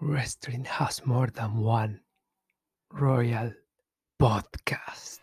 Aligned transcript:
Wrestling 0.00 0.64
has 0.64 1.04
more 1.04 1.26
than 1.26 1.58
one 1.58 2.00
Royal 2.92 3.52
Podcast. 4.22 5.18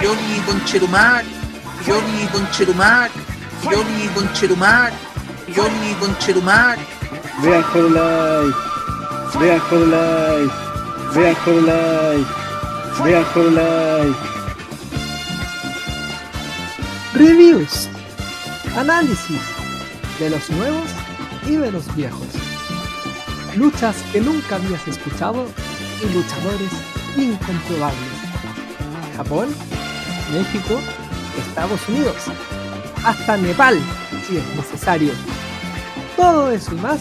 Johnny 0.00 0.38
Conchetumac, 0.48 1.24
Johnny 1.84 2.24
Conchetumac, 2.32 3.10
Johnny 3.62 4.06
Conchetumac, 4.16 4.92
Johnny 5.52 5.92
Conchetumac. 6.00 6.78
Vean 7.42 7.62
Hololive, 7.62 8.54
vean 9.38 9.60
Hololive, 9.60 10.50
vean 11.12 11.34
Hololive, 11.44 12.26
vean 13.04 13.24
Hololive. 13.32 14.16
Reviews, 17.14 17.88
análisis 18.76 19.42
de 20.18 20.30
los 20.30 20.50
nuevos 20.50 20.90
y 21.46 21.56
de 21.56 21.70
los 21.70 21.94
viejos. 21.94 22.27
Luchas 23.56 23.96
que 24.12 24.20
nunca 24.20 24.56
habías 24.56 24.86
escuchado 24.86 25.46
y 26.02 26.14
luchadores 26.14 26.70
incomprobables. 27.16 27.98
Japón, 29.16 29.48
México, 30.32 30.78
Estados 31.38 31.80
Unidos, 31.88 32.16
hasta 33.04 33.36
Nepal, 33.36 33.80
si 34.26 34.36
es 34.36 34.56
necesario. 34.56 35.12
Todo 36.16 36.50
eso 36.52 36.72
y 36.74 36.80
más, 36.80 37.00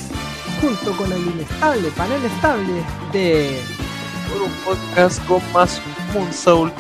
junto 0.61 0.91
con 0.97 1.11
el 1.11 1.21
inestable 1.21 1.89
panel 1.91 2.23
estable 2.25 2.83
de 3.11 3.59
por 4.29 4.41
un 4.41 4.51
podcast 4.63 5.25
con 5.25 5.41
más 5.53 5.81
Moonsoul. 6.13 6.71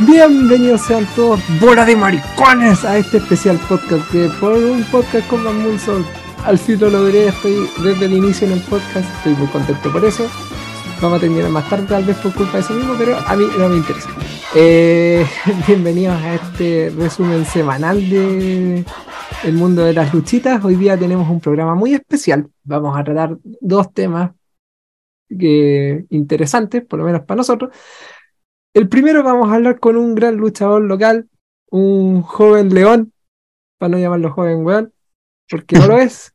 Bienvenidos 0.00 0.82
sean 0.82 1.06
todos, 1.14 1.40
bola 1.60 1.84
de 1.84 1.96
maricones, 1.96 2.84
a 2.84 2.98
este 2.98 3.18
especial 3.18 3.58
podcast 3.68 4.10
de 4.10 4.28
por 4.40 4.52
un 4.52 4.82
podcast 4.84 5.26
con 5.28 5.44
más 5.44 5.54
Moonsoul. 5.54 6.04
Al 6.48 6.56
fin 6.56 6.80
lo 6.80 6.88
logré, 6.88 7.28
estoy 7.28 7.68
desde 7.82 8.06
el 8.06 8.14
inicio 8.14 8.46
en 8.46 8.54
el 8.54 8.60
podcast, 8.60 9.06
estoy 9.18 9.34
muy 9.34 9.48
contento 9.48 9.92
por 9.92 10.02
eso. 10.02 10.26
Vamos 11.02 11.18
a 11.18 11.20
terminar 11.20 11.50
más 11.50 11.68
tarde, 11.68 11.86
tal 11.86 12.04
vez 12.04 12.16
por 12.16 12.32
culpa 12.32 12.54
de 12.54 12.60
eso 12.60 12.72
mismo, 12.72 12.94
pero 12.96 13.18
a 13.18 13.36
mí 13.36 13.44
no 13.58 13.68
me 13.68 13.76
interesa. 13.76 14.08
Eh, 14.54 15.26
bienvenidos 15.66 16.16
a 16.16 16.36
este 16.36 16.90
resumen 16.96 17.44
semanal 17.44 18.08
de 18.08 18.82
el 19.44 19.52
mundo 19.52 19.84
de 19.84 19.92
las 19.92 20.14
luchitas. 20.14 20.64
Hoy 20.64 20.76
día 20.76 20.98
tenemos 20.98 21.28
un 21.28 21.38
programa 21.38 21.74
muy 21.74 21.92
especial. 21.92 22.48
Vamos 22.64 22.98
a 22.98 23.04
tratar 23.04 23.36
dos 23.42 23.92
temas 23.92 24.30
que, 25.28 26.06
interesantes, 26.08 26.82
por 26.82 26.98
lo 26.98 27.04
menos 27.04 27.24
para 27.26 27.36
nosotros. 27.36 27.76
El 28.72 28.88
primero 28.88 29.22
vamos 29.22 29.50
a 29.50 29.56
hablar 29.56 29.78
con 29.78 29.98
un 29.98 30.14
gran 30.14 30.36
luchador 30.36 30.80
local, 30.80 31.28
un 31.70 32.22
joven 32.22 32.72
león, 32.72 33.12
para 33.76 33.90
no 33.90 33.98
llamarlo 33.98 34.32
joven 34.32 34.64
weón, 34.64 34.94
porque 35.46 35.76
no 35.76 35.88
lo 35.88 35.98
es. 35.98 36.32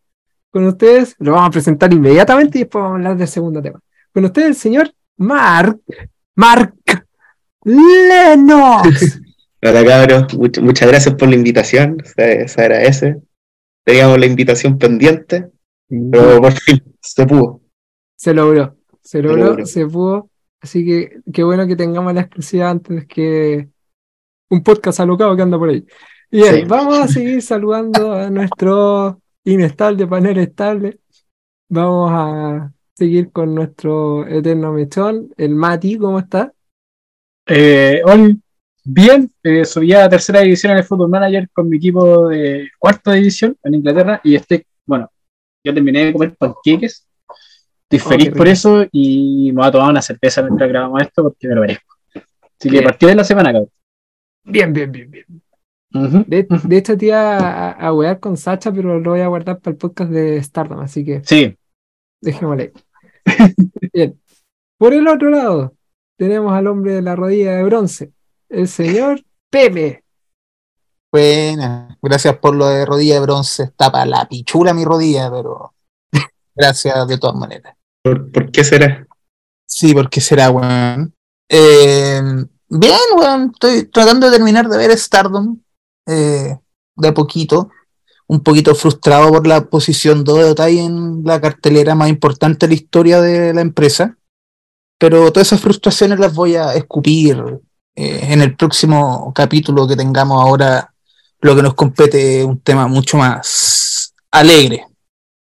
Con 0.53 0.67
ustedes 0.67 1.15
lo 1.17 1.31
vamos 1.31 1.47
a 1.47 1.51
presentar 1.51 1.91
inmediatamente 1.91 2.59
y 2.59 2.61
después 2.61 2.81
vamos 2.83 2.93
a 2.93 2.97
hablar 2.97 3.17
del 3.17 3.27
segundo 3.27 3.59
tema. 3.61 3.79
Con 4.13 4.23
ustedes 4.25 4.49
el 4.49 4.55
señor 4.55 4.93
Mark, 5.17 5.79
Mark 6.35 6.75
Lennox. 7.63 9.19
Hola 9.65 9.85
cabros, 9.85 10.33
Much- 10.37 10.61
muchas 10.61 10.89
gracias 10.89 11.15
por 11.15 11.29
la 11.29 11.35
invitación, 11.35 11.97
se, 12.03 12.47
se 12.47 12.61
agradece. 12.61 13.21
Teníamos 13.85 14.19
la 14.19 14.25
invitación 14.25 14.77
pendiente, 14.77 15.49
pero 15.89 16.41
por 16.41 16.51
fin 16.53 16.83
se 17.01 17.25
pudo. 17.25 17.61
Se 18.17 18.33
logró, 18.33 18.75
se 19.01 19.21
logró, 19.21 19.45
logró. 19.45 19.65
se 19.65 19.85
pudo. 19.87 20.29
Así 20.61 20.85
que 20.85 21.19
qué 21.33 21.43
bueno 21.43 21.65
que 21.67 21.75
tengamos 21.75 22.13
la 22.13 22.21
exclusiva 22.21 22.69
antes 22.69 23.05
que 23.07 23.67
un 24.49 24.63
podcast 24.63 24.99
alocado 24.99 25.35
que 25.35 25.41
anda 25.41 25.57
por 25.57 25.69
ahí. 25.69 25.85
Bien, 26.29 26.55
Sí. 26.55 26.63
vamos 26.67 26.99
a 26.99 27.07
seguir 27.07 27.41
saludando 27.41 28.13
a 28.13 28.29
nuestro 28.29 29.21
inestable 29.45 30.07
panel 30.07 30.37
estable. 30.39 30.99
Vamos 31.69 32.11
a 32.13 32.71
seguir 32.95 33.31
con 33.31 33.55
nuestro 33.55 34.27
eterno 34.27 34.73
mechón, 34.73 35.29
el 35.37 35.55
Mati, 35.55 35.97
¿cómo 35.97 36.19
está? 36.19 36.53
Eh, 37.47 38.01
hoy, 38.05 38.39
bien, 38.85 39.31
eh, 39.43 39.65
subí 39.65 39.93
a 39.93 40.07
tercera 40.09 40.41
división 40.41 40.71
en 40.73 40.79
el 40.79 40.83
Football 40.83 41.09
Manager 41.09 41.49
con 41.51 41.69
mi 41.69 41.77
equipo 41.77 42.29
de 42.29 42.69
cuarta 42.79 43.13
división 43.13 43.57
en 43.63 43.75
Inglaterra 43.75 44.21
y 44.23 44.35
estoy, 44.35 44.65
bueno, 44.85 45.09
yo 45.63 45.73
terminé 45.73 46.05
de 46.05 46.13
comer 46.13 46.35
panqueques. 46.37 47.07
Estoy 47.89 47.99
Oh, 48.05 48.09
feliz 48.09 48.31
por 48.31 48.47
eso 48.47 48.85
y 48.91 49.51
me 49.53 49.59
voy 49.61 49.67
a 49.67 49.71
tomar 49.71 49.89
una 49.91 50.01
cerveza 50.01 50.41
mientras 50.41 50.69
grabamos 50.69 51.01
esto 51.01 51.23
porque 51.23 51.47
me 51.47 51.55
lo 51.55 51.61
merezco. 51.61 51.95
Así 52.59 52.69
que 52.71 52.77
Bien. 52.77 52.83
a 52.83 52.83
partir 52.83 53.09
de 53.09 53.15
la 53.15 53.23
semana, 53.23 53.51
cabrón. 53.51 53.69
Bien, 54.45 54.71
bien, 54.73 54.91
bien, 54.91 55.09
bien. 55.11 55.42
De, 55.93 56.47
de 56.49 56.77
hecho, 56.77 56.97
te 56.97 57.05
iba 57.05 57.37
a, 57.37 57.71
a 57.71 57.93
wear 57.93 58.19
con 58.19 58.35
Sacha, 58.35 58.71
pero 58.71 58.99
lo 58.99 59.11
voy 59.11 59.21
a 59.21 59.27
guardar 59.27 59.59
para 59.59 59.73
el 59.73 59.77
podcast 59.77 60.09
de 60.09 60.41
Stardom, 60.41 60.79
así 60.79 61.05
que 61.05 61.21
Sí, 61.23 61.55
Dejémosle. 62.19 62.73
Bien. 63.93 64.19
Por 64.79 64.93
el 64.93 65.07
otro 65.07 65.29
lado, 65.29 65.75
tenemos 66.17 66.51
al 66.53 66.67
hombre 66.67 66.93
de 66.93 67.01
la 67.01 67.15
rodilla 67.15 67.55
de 67.55 67.63
bronce, 67.63 68.11
el 68.49 68.67
señor 68.67 69.23
Pepe. 69.51 70.03
Buena, 71.11 71.95
gracias 72.01 72.37
por 72.37 72.55
lo 72.55 72.67
de 72.67 72.85
rodilla 72.85 73.15
de 73.15 73.21
bronce. 73.21 73.63
Está 73.63 73.91
para 73.91 74.05
la 74.05 74.27
pichula 74.27 74.73
mi 74.73 74.83
rodilla, 74.83 75.29
pero 75.29 75.75
gracias 76.55 77.07
de 77.07 77.17
todas 77.19 77.35
maneras. 77.35 77.75
¿Por, 78.01 78.31
por 78.31 78.51
qué 78.51 78.63
será? 78.63 79.05
Sí, 79.67 79.93
porque 79.93 80.21
será, 80.21 80.49
weón. 80.49 81.13
Eh, 81.49 82.21
bien, 82.67 82.99
weón. 83.15 83.51
Estoy 83.53 83.85
tratando 83.85 84.27
de 84.29 84.37
terminar 84.37 84.67
de 84.67 84.77
ver 84.77 84.97
Stardom 84.97 85.59
eh, 86.05 86.57
de 86.95 87.07
a 87.07 87.13
poquito. 87.13 87.69
Un 88.27 88.41
poquito 88.41 88.73
frustrado 88.73 89.29
por 89.31 89.45
la 89.45 89.65
posición 89.65 90.23
2 90.23 90.37
de 90.37 90.43
Otai 90.45 90.79
en 90.79 91.23
la 91.23 91.41
cartelera 91.41 91.93
más 91.93 92.09
importante 92.09 92.65
de 92.65 92.69
la 92.69 92.75
historia 92.75 93.21
de 93.21 93.53
la 93.53 93.61
empresa. 93.61 94.17
Pero 94.97 95.31
todas 95.31 95.47
esas 95.47 95.61
frustraciones 95.61 96.19
las 96.19 96.33
voy 96.33 96.55
a 96.55 96.73
escupir 96.73 97.37
eh, 97.95 98.27
en 98.29 98.41
el 98.41 98.55
próximo 98.55 99.31
capítulo 99.35 99.87
que 99.87 99.95
tengamos 99.95 100.41
ahora. 100.41 100.93
Lo 101.41 101.55
que 101.55 101.61
nos 101.61 101.73
compete 101.73 102.39
es 102.39 102.45
un 102.45 102.59
tema 102.61 102.87
mucho 102.87 103.17
más 103.17 104.13
alegre. 104.31 104.85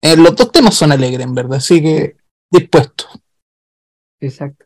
Eh, 0.02 0.16
los 0.16 0.36
dos 0.36 0.52
temas 0.52 0.74
son 0.74 0.92
alegres, 0.92 1.26
en 1.26 1.34
verdad, 1.34 1.56
así 1.56 1.80
que 1.82 2.16
dispuesto. 2.50 3.06
Exacto. 4.20 4.65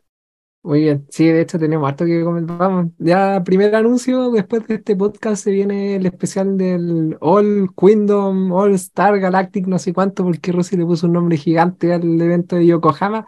Muy 0.63 0.81
bien. 0.81 1.07
Sí, 1.09 1.25
de 1.27 1.41
hecho 1.41 1.57
tenemos 1.57 1.89
harto 1.89 2.05
que 2.05 2.23
comentar. 2.23 2.57
Vamos, 2.57 2.91
ya 2.99 3.43
primer 3.43 3.73
anuncio, 3.75 4.29
después 4.31 4.67
de 4.67 4.75
este 4.75 4.95
podcast 4.95 5.43
se 5.43 5.51
viene 5.51 5.95
el 5.95 6.05
especial 6.05 6.55
del 6.55 7.17
All 7.19 7.71
Kingdom, 7.75 8.51
All 8.51 8.73
Star 8.75 9.19
Galactic, 9.19 9.65
no 9.65 9.79
sé 9.79 9.91
cuánto, 9.91 10.23
porque 10.23 10.51
Rossi 10.51 10.77
le 10.77 10.85
puso 10.85 11.07
un 11.07 11.13
nombre 11.13 11.35
gigante 11.37 11.93
al 11.93 12.21
evento 12.21 12.57
de 12.57 12.67
Yokohama, 12.67 13.27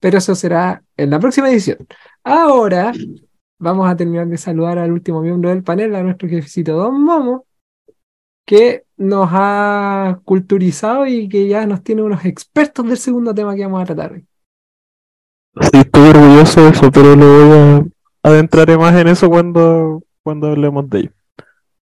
pero 0.00 0.18
eso 0.18 0.34
será 0.34 0.82
en 0.98 1.10
la 1.10 1.18
próxima 1.18 1.50
edición. 1.50 1.78
Ahora 2.22 2.92
vamos 3.58 3.88
a 3.88 3.96
terminar 3.96 4.26
de 4.28 4.36
saludar 4.36 4.78
al 4.78 4.92
último 4.92 5.22
miembro 5.22 5.48
del 5.50 5.62
panel, 5.64 5.94
a 5.94 6.02
nuestro 6.02 6.28
jefecito 6.28 6.74
Don 6.76 7.02
Momo, 7.02 7.46
que 8.44 8.84
nos 8.98 9.28
ha 9.32 10.20
culturizado 10.24 11.06
y 11.06 11.28
que 11.28 11.48
ya 11.48 11.66
nos 11.66 11.82
tiene 11.82 12.02
unos 12.02 12.24
expertos 12.26 12.86
del 12.86 12.98
segundo 12.98 13.34
tema 13.34 13.54
que 13.54 13.64
vamos 13.64 13.82
a 13.82 13.86
tratar 13.86 14.12
hoy. 14.12 14.26
Sí, 15.60 15.70
estoy 15.78 16.08
orgulloso 16.10 16.62
de 16.62 16.70
eso, 16.70 16.90
pero 16.92 17.16
lo 17.16 17.26
voy 17.26 17.58
a 18.22 18.30
adentraré 18.30 18.76
más 18.76 18.94
en 18.96 19.08
eso 19.08 19.28
cuando, 19.28 20.02
cuando 20.22 20.48
hablemos 20.48 20.88
de 20.90 20.98
ello. 21.00 21.10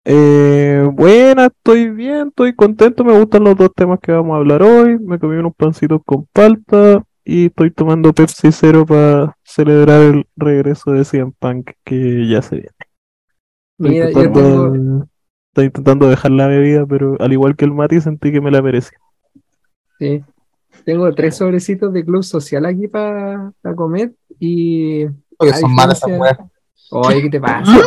Eh, 0.05 0.89
buena, 0.93 1.47
estoy 1.47 1.91
bien, 1.91 2.29
estoy 2.29 2.55
contento, 2.55 3.05
me 3.05 3.19
gustan 3.19 3.45
los 3.45 3.57
dos 3.57 3.71
temas 3.75 4.01
que 4.01 4.13
vamos 4.13 4.35
a 4.35 4.39
hablar 4.39 4.63
hoy. 4.63 4.99
Me 4.99 5.19
comí 5.19 5.37
unos 5.37 5.55
pancitos 5.55 6.01
con 6.05 6.27
palta 6.33 7.05
y 7.25 7.47
estoy 7.47 7.71
tomando 7.71 8.13
Pepsi 8.13 8.51
Cero 8.53 8.87
para 8.87 9.37
celebrar 9.45 10.01
el 10.03 10.27
regreso 10.37 10.93
de 10.93 11.05
CM 11.05 11.33
Punk 11.39 11.73
que 11.85 12.27
ya 12.29 12.43
se 12.43 12.57
viene. 12.57 12.71
Estoy 13.79 13.93
Mira, 13.93 14.11
yo 14.13 14.31
intentando, 14.31 14.73
tengo, 14.73 15.09
estoy 15.51 15.67
intentando 15.67 16.09
dejar 16.09 16.31
la 16.33 16.47
bebida, 16.47 16.87
pero 16.87 17.17
al 17.21 17.33
igual 17.33 17.57
que 17.57 17.65
el 17.65 17.73
Mati 17.73 18.01
sentí 18.01 18.33
que 18.33 18.41
me 18.41 18.51
la 18.51 18.63
merecía. 18.63 18.99
sí, 19.99 20.25
tengo 20.85 21.13
tres 21.15 21.37
sobrecitos 21.37 21.93
de 21.93 22.05
club 22.05 22.23
social 22.23 22.65
aquí 22.67 22.89
para 22.89 23.53
comer 23.77 24.13
y 24.39 25.05
Oye, 25.39 25.51
A 25.53 25.57
son 25.57 25.75
malas 25.75 25.99
esas 25.99 26.19
weas. 26.21 26.39
Oye, 26.93 27.23
¿qué 27.23 27.31
te 27.31 27.41
pasa? 27.41 27.73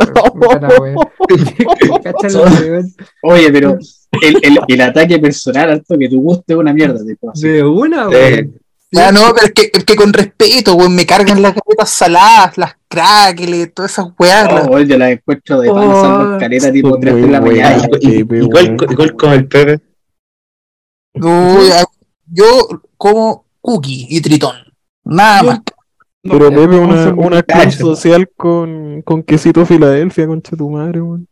oye, 3.22 3.52
pero 3.52 3.78
el, 4.22 4.38
el, 4.44 4.60
el 4.68 4.82
ataque 4.82 5.20
personal, 5.20 5.70
alto 5.72 5.98
que 5.98 6.10
tu 6.10 6.22
gusto 6.22 6.44
es 6.48 6.56
una 6.56 6.74
mierda, 6.74 7.04
tipo, 7.06 7.32
así. 7.32 7.48
De 7.48 7.64
una, 7.64 8.08
weón. 8.10 8.60
Ya 8.92 9.12
no, 9.12 9.22
pero 9.34 9.48
es 9.48 9.54
que, 9.54 9.72
es 9.74 9.84
que 9.86 9.96
con 9.96 10.14
respeto, 10.14 10.76
weón, 10.76 10.96
me 10.96 11.06
cargan 11.06 11.42
las 11.42 11.56
galletas 11.56 11.90
saladas, 11.90 12.58
las 12.60 12.76
crackles, 12.88 13.74
todas 13.74 13.92
esas 13.92 14.08
weas. 14.20 14.54
las- 14.54 14.68
Oh, 14.70 14.80
yo 14.80 14.98
la 15.00 15.10
encuentro 15.12 15.60
de 15.62 15.70
pan, 15.70 15.84
Oh, 15.84 16.30
mascareta 16.30 16.72
tipo 16.72 16.90
son 16.90 17.02
3 17.02 17.16
de 17.16 17.28
la 17.28 17.42
mañana. 17.42 17.88
igual, 18.02 18.78
igual 18.90 19.14
con 19.16 19.32
el 19.34 19.48
Pepe. 19.48 19.80
No, 21.16 21.64
ya- 21.68 21.86
yo 22.34 22.68
como 22.98 23.46
cookie 23.62 24.08
y 24.10 24.22
tritón. 24.22 24.56
Nada 25.04 25.44
más. 25.44 25.60
Pero 26.22 26.50
Pepe, 26.50 26.78
una, 26.78 27.04
son 27.04 27.16
muy 27.16 27.26
una 27.26 27.44
club 27.44 27.72
social 27.74 28.30
con, 28.38 29.02
con 29.02 29.24
quesito 29.24 29.66
Filadelfia, 29.66 30.26
concha 30.26 30.56
tu 30.56 30.70
madre, 30.70 31.02
weón. 31.02 31.28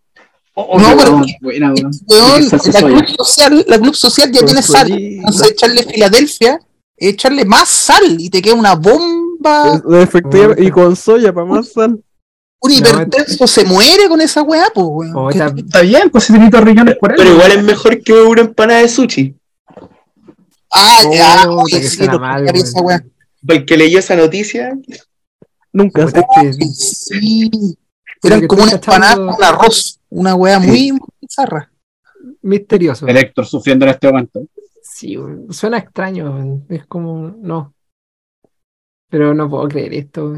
Oh, 0.53 0.77
No, 0.77 0.98
pero- 0.98 1.15
weón, 1.15 1.25
buena, 1.42 1.69
la 1.69 1.74
club 3.06 3.15
social, 3.18 3.65
la 3.68 3.80
club 3.80 3.95
social 3.95 4.31
ya 4.31 4.45
tiene 4.45 4.62
sal. 4.62 4.92
Entonces 4.92 5.51
echarle 5.51 5.83
Filadelfia, 5.83 6.59
echarle 6.98 7.45
más 7.45 7.69
sal 7.69 8.18
y 8.19 8.30
te 8.30 8.42
queda 8.42 8.56
una 8.56 8.75
bomba. 8.75 9.81
Efectivamente, 10.01 10.63
y 10.63 10.71
con 10.71 10.95
soya 10.95 11.31
para 11.33 11.45
más 11.45 11.69
sal. 11.71 12.03
Un 12.63 12.71
hipertenso 12.71 13.48
se 13.48 13.63
muere 13.65 14.07
con 14.07 14.21
esa 14.21 14.44
weá, 14.44 14.65
pues, 14.74 14.86
weón. 14.89 15.15
O 15.15 15.30
Que- 15.30 15.38
esta- 15.39 15.56
Está 15.57 15.81
bien, 15.81 16.09
pues 16.12 16.25
si 16.25 16.33
dos 16.38 16.62
riñones 16.62 16.95
por 16.98 17.12
él. 17.12 17.18
Pero 17.18 17.31
igual 17.33 17.51
es 17.53 17.63
mejor 17.63 18.01
que 18.03 18.13
una 18.13 18.42
empanada 18.42 18.81
de 18.81 18.89
sushi. 18.89 19.36
Ah, 20.73 21.01
ya, 21.12 21.50
oye, 21.50 21.81
que 21.81 21.88
sí, 21.88 22.07
mal, 22.07 22.45
esa 22.56 22.79
weón. 22.81 22.85
weá. 22.85 23.06
Para 23.45 23.59
el 23.59 23.65
que 23.65 23.77
leyó 23.77 24.00
esa 24.00 24.15
noticia, 24.15 24.77
Nunca 25.73 26.07
sé. 26.07 26.21
que- 26.35 26.53
Sí. 26.53 27.50
Eran 28.23 28.45
como 28.47 28.63
una 28.63 28.73
empanada 28.73 29.15
con 29.15 29.44
arroz. 29.44 30.00
Una 30.09 30.35
weá 30.35 30.59
muy, 30.59 30.91
muy 30.91 31.00
bizarra. 31.21 31.71
misterioso. 32.44 33.07
El 33.07 33.18
Héctor 33.18 33.45
sufriendo 33.47 33.85
en 33.85 33.91
este 33.91 34.07
momento. 34.07 34.41
Sí, 34.83 35.18
suena 35.50 35.77
extraño, 35.79 36.62
es 36.69 36.85
como, 36.85 37.33
no. 37.39 37.74
Pero 39.09 39.33
no 39.33 39.50
puedo 39.50 39.67
creer 39.67 39.94
esto. 39.94 40.33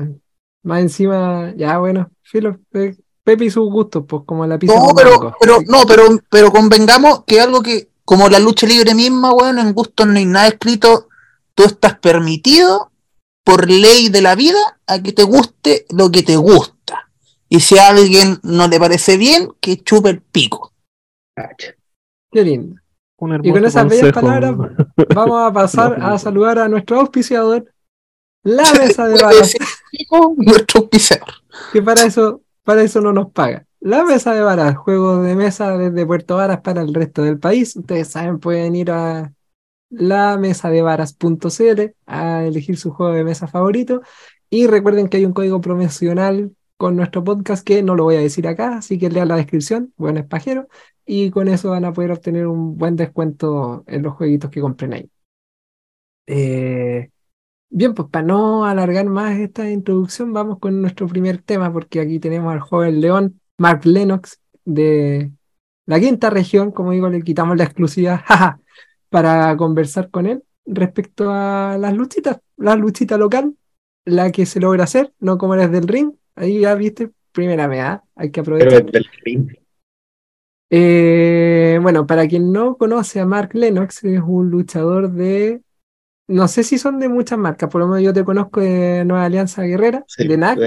Más 0.64 0.82
encima, 0.82 1.54
ya 1.58 1.78
bueno, 1.80 2.10
filo, 2.22 2.60
Pepe 2.72 3.46
y 3.46 3.50
sus 3.50 3.70
gustos, 3.70 4.04
pues 4.08 4.24
como 4.26 4.46
la 4.48 4.58
pizza 4.58 4.76
No, 4.76 4.94
pero, 4.96 5.36
pero, 5.40 5.58
no, 5.68 5.84
pero, 5.88 6.04
pero 6.30 6.52
convengamos 6.52 7.24
que 7.26 7.42
algo 7.42 7.62
que, 7.62 7.90
como 8.06 8.30
la 8.30 8.40
lucha 8.40 8.68
libre 8.68 8.96
misma, 8.96 9.34
weón, 9.34 9.60
en 9.60 9.74
gustos 9.74 10.08
no 10.08 10.18
hay 10.18 10.26
nada 10.26 10.48
escrito, 10.48 11.08
tú 11.56 11.64
estás 11.64 11.98
permitido 12.00 12.92
por 13.44 13.70
ley 13.70 14.10
de 14.10 14.22
la 14.22 14.36
vida 14.36 14.60
a 14.88 15.02
que 15.02 15.12
te 15.12 15.24
guste 15.24 15.86
lo 15.90 16.12
que 16.12 16.24
te 16.24 16.36
gusta. 16.36 17.10
Y 17.50 17.60
si 17.60 17.78
a 17.78 17.90
alguien 17.90 18.40
no 18.44 18.68
le 18.68 18.80
parece 18.80 19.18
bien, 19.18 19.54
que 19.60 19.78
chupe 19.78 20.10
el 20.10 20.22
pico. 20.22 20.74
Qué 22.32 22.44
lindo. 22.44 22.84
Y 23.44 23.52
con 23.52 23.66
esas 23.66 23.88
bellas 23.88 24.12
palabras, 24.12 24.54
vamos 25.16 25.50
a 25.50 25.54
pasar 25.54 25.98
a 26.02 26.18
saludar 26.18 26.60
a 26.60 26.68
nuestro 26.68 27.00
auspiciador, 27.00 27.72
la 28.44 28.64
mesa 28.80 29.08
de 29.08 29.18
pico 29.92 30.34
nuestro 30.38 30.82
auspiciador. 30.82 31.34
que 31.72 31.82
para 31.82 32.04
eso, 32.04 32.42
para 32.64 32.82
eso 32.82 33.00
no 33.02 33.14
nos 33.14 33.32
paga. 33.32 33.66
La 33.84 34.06
mesa 34.06 34.34
de 34.34 34.40
varas, 34.42 34.78
juegos 34.78 35.26
de 35.26 35.36
mesa 35.36 35.78
desde 35.78 36.06
Puerto 36.06 36.38
Varas 36.38 36.62
para 36.62 36.82
el 36.82 36.94
resto 36.94 37.22
del 37.22 37.38
país. 37.38 37.76
Ustedes 37.76 38.08
saben, 38.08 38.40
pueden 38.40 38.78
ir 38.78 38.90
a 38.92 39.34
lamesadevaras.cl 39.90 41.82
a 42.06 42.46
elegir 42.46 42.78
su 42.78 42.92
juego 42.92 43.12
de 43.14 43.26
mesa 43.26 43.46
favorito. 43.48 44.02
Y 44.50 44.68
recuerden 44.68 45.10
que 45.10 45.18
hay 45.18 45.26
un 45.26 45.34
código 45.34 45.60
promocional 45.60 46.56
con 46.78 46.96
nuestro 46.96 47.26
podcast 47.26 47.68
que 47.68 47.84
no 47.84 47.96
lo 47.96 48.06
voy 48.06 48.16
a 48.16 48.22
decir 48.22 48.48
acá, 48.48 48.78
así 48.78 48.98
que 48.98 49.10
lean 49.10 49.28
la 49.28 49.36
descripción, 49.36 49.94
buen 49.98 50.16
espajero, 50.16 50.70
y 51.06 51.30
con 51.30 51.50
eso 51.50 51.72
van 51.72 51.84
a 51.84 51.92
poder 51.92 52.12
obtener 52.12 52.48
un 52.48 52.78
buen 52.78 52.96
descuento 52.96 53.84
en 53.88 54.02
los 54.04 54.14
jueguitos 54.14 54.50
que 54.50 54.62
compren 54.62 54.94
ahí. 54.94 55.12
Eh, 56.26 57.12
bien, 57.70 57.94
pues 57.94 58.08
para 58.08 58.26
no 58.26 58.64
alargar 58.64 59.08
más 59.08 59.38
esta 59.40 59.70
introducción, 59.70 60.32
vamos 60.32 60.60
con 60.60 60.82
nuestro 60.82 61.06
primer 61.06 61.42
tema, 61.42 61.74
porque 61.74 62.00
aquí 62.00 62.20
tenemos 62.20 62.54
al 62.54 62.62
joven 62.62 63.02
león 63.02 63.42
Mark 63.58 63.86
Lennox 63.86 64.40
de 64.66 65.32
la 65.86 66.00
quinta 66.00 66.30
región, 66.30 66.72
como 66.72 66.92
digo, 66.92 67.10
le 67.10 67.22
quitamos 67.22 67.58
la 67.58 67.66
exclusividad 67.66 68.22
jaja, 68.26 68.60
para 69.10 69.56
conversar 69.58 70.10
con 70.10 70.26
él 70.26 70.44
respecto 70.66 71.30
a 71.30 71.78
las 71.78 71.94
luchitas, 71.94 72.40
la 72.58 72.76
luchita 72.76 73.18
local, 73.18 73.56
la 74.06 74.32
que 74.32 74.46
se 74.46 74.60
logra 74.60 74.86
hacer, 74.86 75.14
no 75.20 75.38
como 75.38 75.56
las 75.56 75.72
del 75.72 75.88
ring. 75.88 76.14
Ahí 76.36 76.62
ya 76.62 76.74
viste, 76.76 77.12
primera 77.32 77.68
vez, 77.68 78.00
hay 78.16 78.32
que 78.32 78.44
Pero 78.44 78.56
aprovechar. 78.56 78.92
del 78.92 79.06
ring. 79.24 79.52
Eh, 80.70 81.78
bueno, 81.82 82.08
para 82.08 82.28
quien 82.28 82.52
no 82.52 82.78
conoce 82.78 83.20
a 83.20 83.26
Mark 83.26 83.52
Lennox, 83.54 84.04
es 84.04 84.22
un 84.26 84.50
luchador 84.50 85.12
de. 85.12 85.62
No 86.34 86.48
sé 86.48 86.64
si 86.64 86.78
son 86.78 87.00
de 87.00 87.10
muchas 87.10 87.38
marcas, 87.38 87.70
por 87.70 87.80
lo 87.82 87.88
menos 87.88 88.04
yo 88.04 88.12
te 88.14 88.24
conozco 88.24 88.60
de 88.60 89.04
Nueva 89.06 89.26
Alianza 89.26 89.62
Guerrera, 89.64 90.04
Sí, 90.08 90.28
de 90.28 90.38
NAC. 90.38 90.58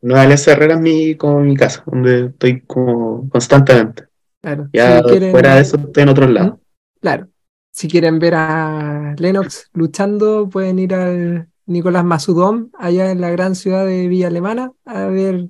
Nueva 0.00 0.22
Alianza 0.22 0.52
Herrera 0.52 0.74
es 0.74 0.80
mi, 0.80 1.14
como 1.14 1.40
mi 1.40 1.56
casa, 1.56 1.82
donde 1.86 2.26
estoy 2.26 2.62
como 2.62 3.28
constantemente. 3.28 4.04
Claro, 4.40 4.68
Ya 4.72 4.98
si 4.98 5.04
quieren- 5.04 5.30
fuera 5.30 5.54
de 5.56 5.60
eso 5.60 5.76
estoy 5.76 6.02
en 6.04 6.08
otro 6.08 6.26
lado. 6.26 6.60
Claro. 7.00 7.28
Si 7.70 7.86
quieren 7.88 8.18
ver 8.18 8.34
a 8.34 9.14
Lennox 9.18 9.68
luchando, 9.74 10.48
pueden 10.48 10.78
ir 10.78 10.94
al 10.94 11.48
Nicolás 11.66 12.04
Masudón, 12.04 12.70
allá 12.78 13.10
en 13.10 13.20
la 13.20 13.30
gran 13.30 13.54
ciudad 13.54 13.84
de 13.86 14.08
Villa 14.08 14.28
Alemana, 14.28 14.72
a 14.86 15.04
ver 15.06 15.48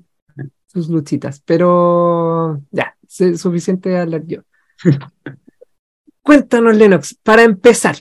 sus 0.67 0.89
luchitas. 0.89 1.43
Pero 1.47 2.61
ya, 2.73 2.97
sé- 3.07 3.37
suficiente 3.39 3.97
hablar 3.99 4.23
yo. 4.27 4.41
Cuéntanos, 6.23 6.77
Lennox, 6.77 7.15
para 7.23 7.43
empezar, 7.43 7.97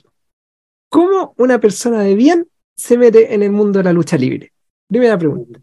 ¿cómo 0.90 1.34
una 1.38 1.60
persona 1.60 2.02
de 2.02 2.16
bien 2.16 2.48
se 2.76 2.98
mete 2.98 3.34
en 3.34 3.44
el 3.44 3.52
mundo 3.52 3.80
de 3.80 3.86
la 3.86 3.94
lucha 3.94 4.18
libre? 4.18 4.52
Primera 4.88 5.18
pregunta. 5.18 5.60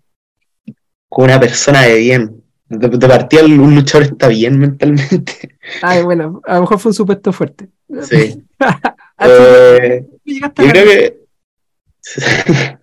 Con 1.09 1.25
una 1.27 1.41
persona 1.41 1.83
de 1.83 1.99
bien. 1.99 2.43
De, 2.69 2.89
de 2.89 3.09
partida 3.09 3.45
un 3.45 3.77
luchador 3.77 4.09
está 4.09 4.27
bien 4.29 4.59
mentalmente. 4.59 5.57
Ay, 5.83 6.03
bueno, 6.03 6.41
a 6.45 6.57
lo 6.57 6.63
mejor 6.63 6.81
fue 6.81 6.91
un 6.91 6.95
supuesto 6.95 7.33
fuerte. 7.33 7.69
Sí. 8.03 8.43
Eh, 9.19 10.05
yo 10.27 10.51
creo 10.53 10.85
que 10.85 11.27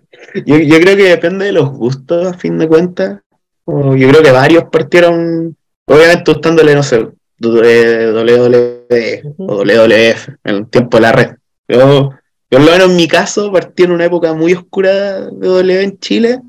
yo, 0.45 0.57
yo 0.57 0.79
creo 0.79 0.97
que 0.97 1.03
depende 1.03 1.45
de 1.45 1.51
los 1.51 1.69
gustos 1.69 2.27
a 2.27 2.33
fin 2.33 2.57
de 2.57 2.67
cuentas. 2.67 3.19
Yo 3.65 4.09
creo 4.09 4.21
que 4.21 4.31
varios 4.31 4.65
partieron, 4.65 5.55
obviamente 5.85 6.31
gustándole, 6.31 6.75
no 6.75 6.83
sé, 6.83 7.07
WWE 7.39 9.23
o 9.37 9.63
WWF 9.63 10.27
en 10.43 10.55
el 10.55 10.67
tiempo 10.69 10.97
de 10.97 11.01
la 11.01 11.11
red. 11.11 11.35
Yo, 11.67 12.11
yo 12.53 12.59
por 12.59 12.65
lo 12.67 12.71
menos 12.73 12.89
en 12.91 12.95
mi 12.97 13.07
caso 13.07 13.51
partí 13.51 13.81
en 13.83 13.91
una 13.91 14.05
época 14.05 14.33
muy 14.35 14.53
oscura 14.53 15.21
de 15.21 15.50
WWE 15.50 15.83
en 15.83 15.97
Chile, 16.00 16.39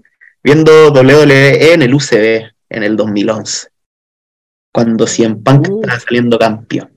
viendo 0.43 0.93
WWE 0.93 1.73
en 1.73 1.81
el 1.81 1.95
UCB 1.95 2.45
en 2.69 2.83
el 2.83 2.95
2011, 2.97 3.69
cuando 4.71 5.07
Cien 5.07 5.43
Punk 5.43 5.69
Uh. 5.71 5.81
estaba 5.81 6.01
saliendo 6.01 6.39
campeón. 6.39 6.91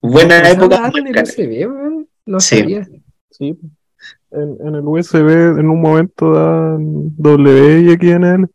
Buena 0.00 0.38
¿Esa 0.38 0.50
época. 0.52 0.92
en 0.94 1.06
el. 1.08 1.22
UCB? 1.22 2.06
No 2.26 2.38
Sí. 2.40 2.58
sabía. 2.60 2.86
Sí. 3.30 3.58
En, 4.30 4.56
en 4.64 4.74
el 4.74 4.82
USB 4.86 5.58
en 5.58 5.68
un 5.68 5.80
momento 5.80 6.32
dan 6.32 7.16
W 7.16 7.80
y 7.80 7.92
aquí 7.92 8.10
en 8.10 8.24
él. 8.24 8.46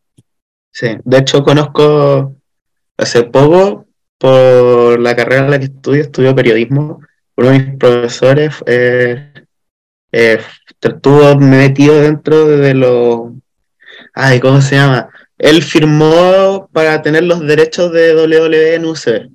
Sí, 0.71 0.87
de 1.03 1.17
hecho 1.17 1.43
conozco 1.43 2.35
hace 2.97 3.23
poco 3.23 3.85
por 4.17 4.99
la 4.99 5.15
carrera 5.15 5.45
en 5.45 5.51
la 5.51 5.59
que 5.59 5.65
estudio, 5.65 6.01
estudio 6.03 6.35
periodismo, 6.35 7.01
uno 7.39 7.51
de 7.51 7.59
mis 7.59 7.77
profesores 7.77 8.53
eh, 8.65 9.31
eh, 10.11 10.41
estuvo 10.81 11.35
metido 11.37 12.01
dentro 12.01 12.45
de 12.47 12.73
los... 12.73 13.31
Ay, 14.13 14.41
¿cómo 14.41 14.61
se 14.61 14.75
llama? 14.75 15.09
Él 15.37 15.63
firmó 15.63 16.69
para 16.73 17.01
tener 17.01 17.23
los 17.23 17.39
derechos 17.39 17.93
de 17.93 18.13
WWE 18.13 18.75
en 18.75 18.85
UCB 18.85 19.31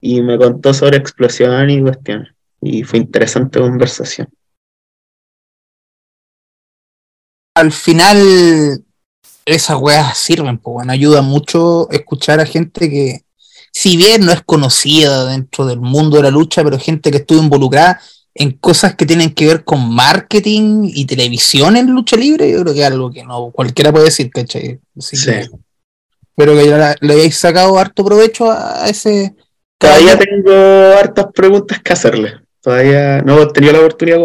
y 0.00 0.22
me 0.22 0.38
contó 0.38 0.72
sobre 0.72 0.98
explosión 0.98 1.68
y 1.68 1.82
cuestiones. 1.82 2.32
Y 2.60 2.84
fue 2.84 3.00
interesante 3.00 3.58
conversación. 3.58 4.28
Al 7.56 7.72
final, 7.72 8.84
esas 9.44 9.76
weas 9.80 10.16
sirven, 10.16 10.58
pues 10.58 10.74
bueno, 10.74 10.92
ayuda 10.92 11.22
mucho 11.22 11.90
escuchar 11.90 12.38
a 12.38 12.46
gente 12.46 12.88
que, 12.88 13.22
si 13.72 13.96
bien 13.96 14.24
no 14.24 14.32
es 14.32 14.42
conocida 14.42 15.26
dentro 15.26 15.66
del 15.66 15.80
mundo 15.80 16.18
de 16.18 16.24
la 16.24 16.30
lucha, 16.30 16.62
pero 16.62 16.78
gente 16.78 17.10
que 17.10 17.18
estuvo 17.18 17.42
involucrada 17.42 18.00
en 18.34 18.52
cosas 18.52 18.94
que 18.94 19.04
tienen 19.06 19.34
que 19.34 19.46
ver 19.46 19.64
con 19.64 19.92
marketing 19.94 20.84
y 20.94 21.04
televisión 21.06 21.76
en 21.76 21.90
lucha 21.90 22.16
libre, 22.16 22.50
yo 22.50 22.62
creo 22.62 22.74
que 22.74 22.80
es 22.80 22.86
algo 22.86 23.10
que 23.10 23.24
no 23.24 23.50
cualquiera 23.50 23.92
puede 23.92 24.06
decir, 24.06 24.30
¿cachai? 24.30 24.80
Así 24.96 25.16
Sí. 25.16 25.26
que 25.30 25.48
espero 26.30 26.54
que 26.54 26.66
ya 26.68 26.94
le 27.00 27.12
hayáis 27.14 27.36
sacado 27.36 27.78
harto 27.78 28.04
provecho 28.04 28.50
a 28.50 28.88
ese 28.88 29.34
Todavía 29.78 30.16
tengo 30.16 30.52
hartas 30.96 31.26
preguntas 31.34 31.82
que 31.82 31.92
hacerle. 31.92 32.34
Todavía 32.60 33.20
no 33.22 33.42
he 33.42 33.46
tenido 33.48 33.72
la 33.72 33.80
oportunidad 33.80 34.18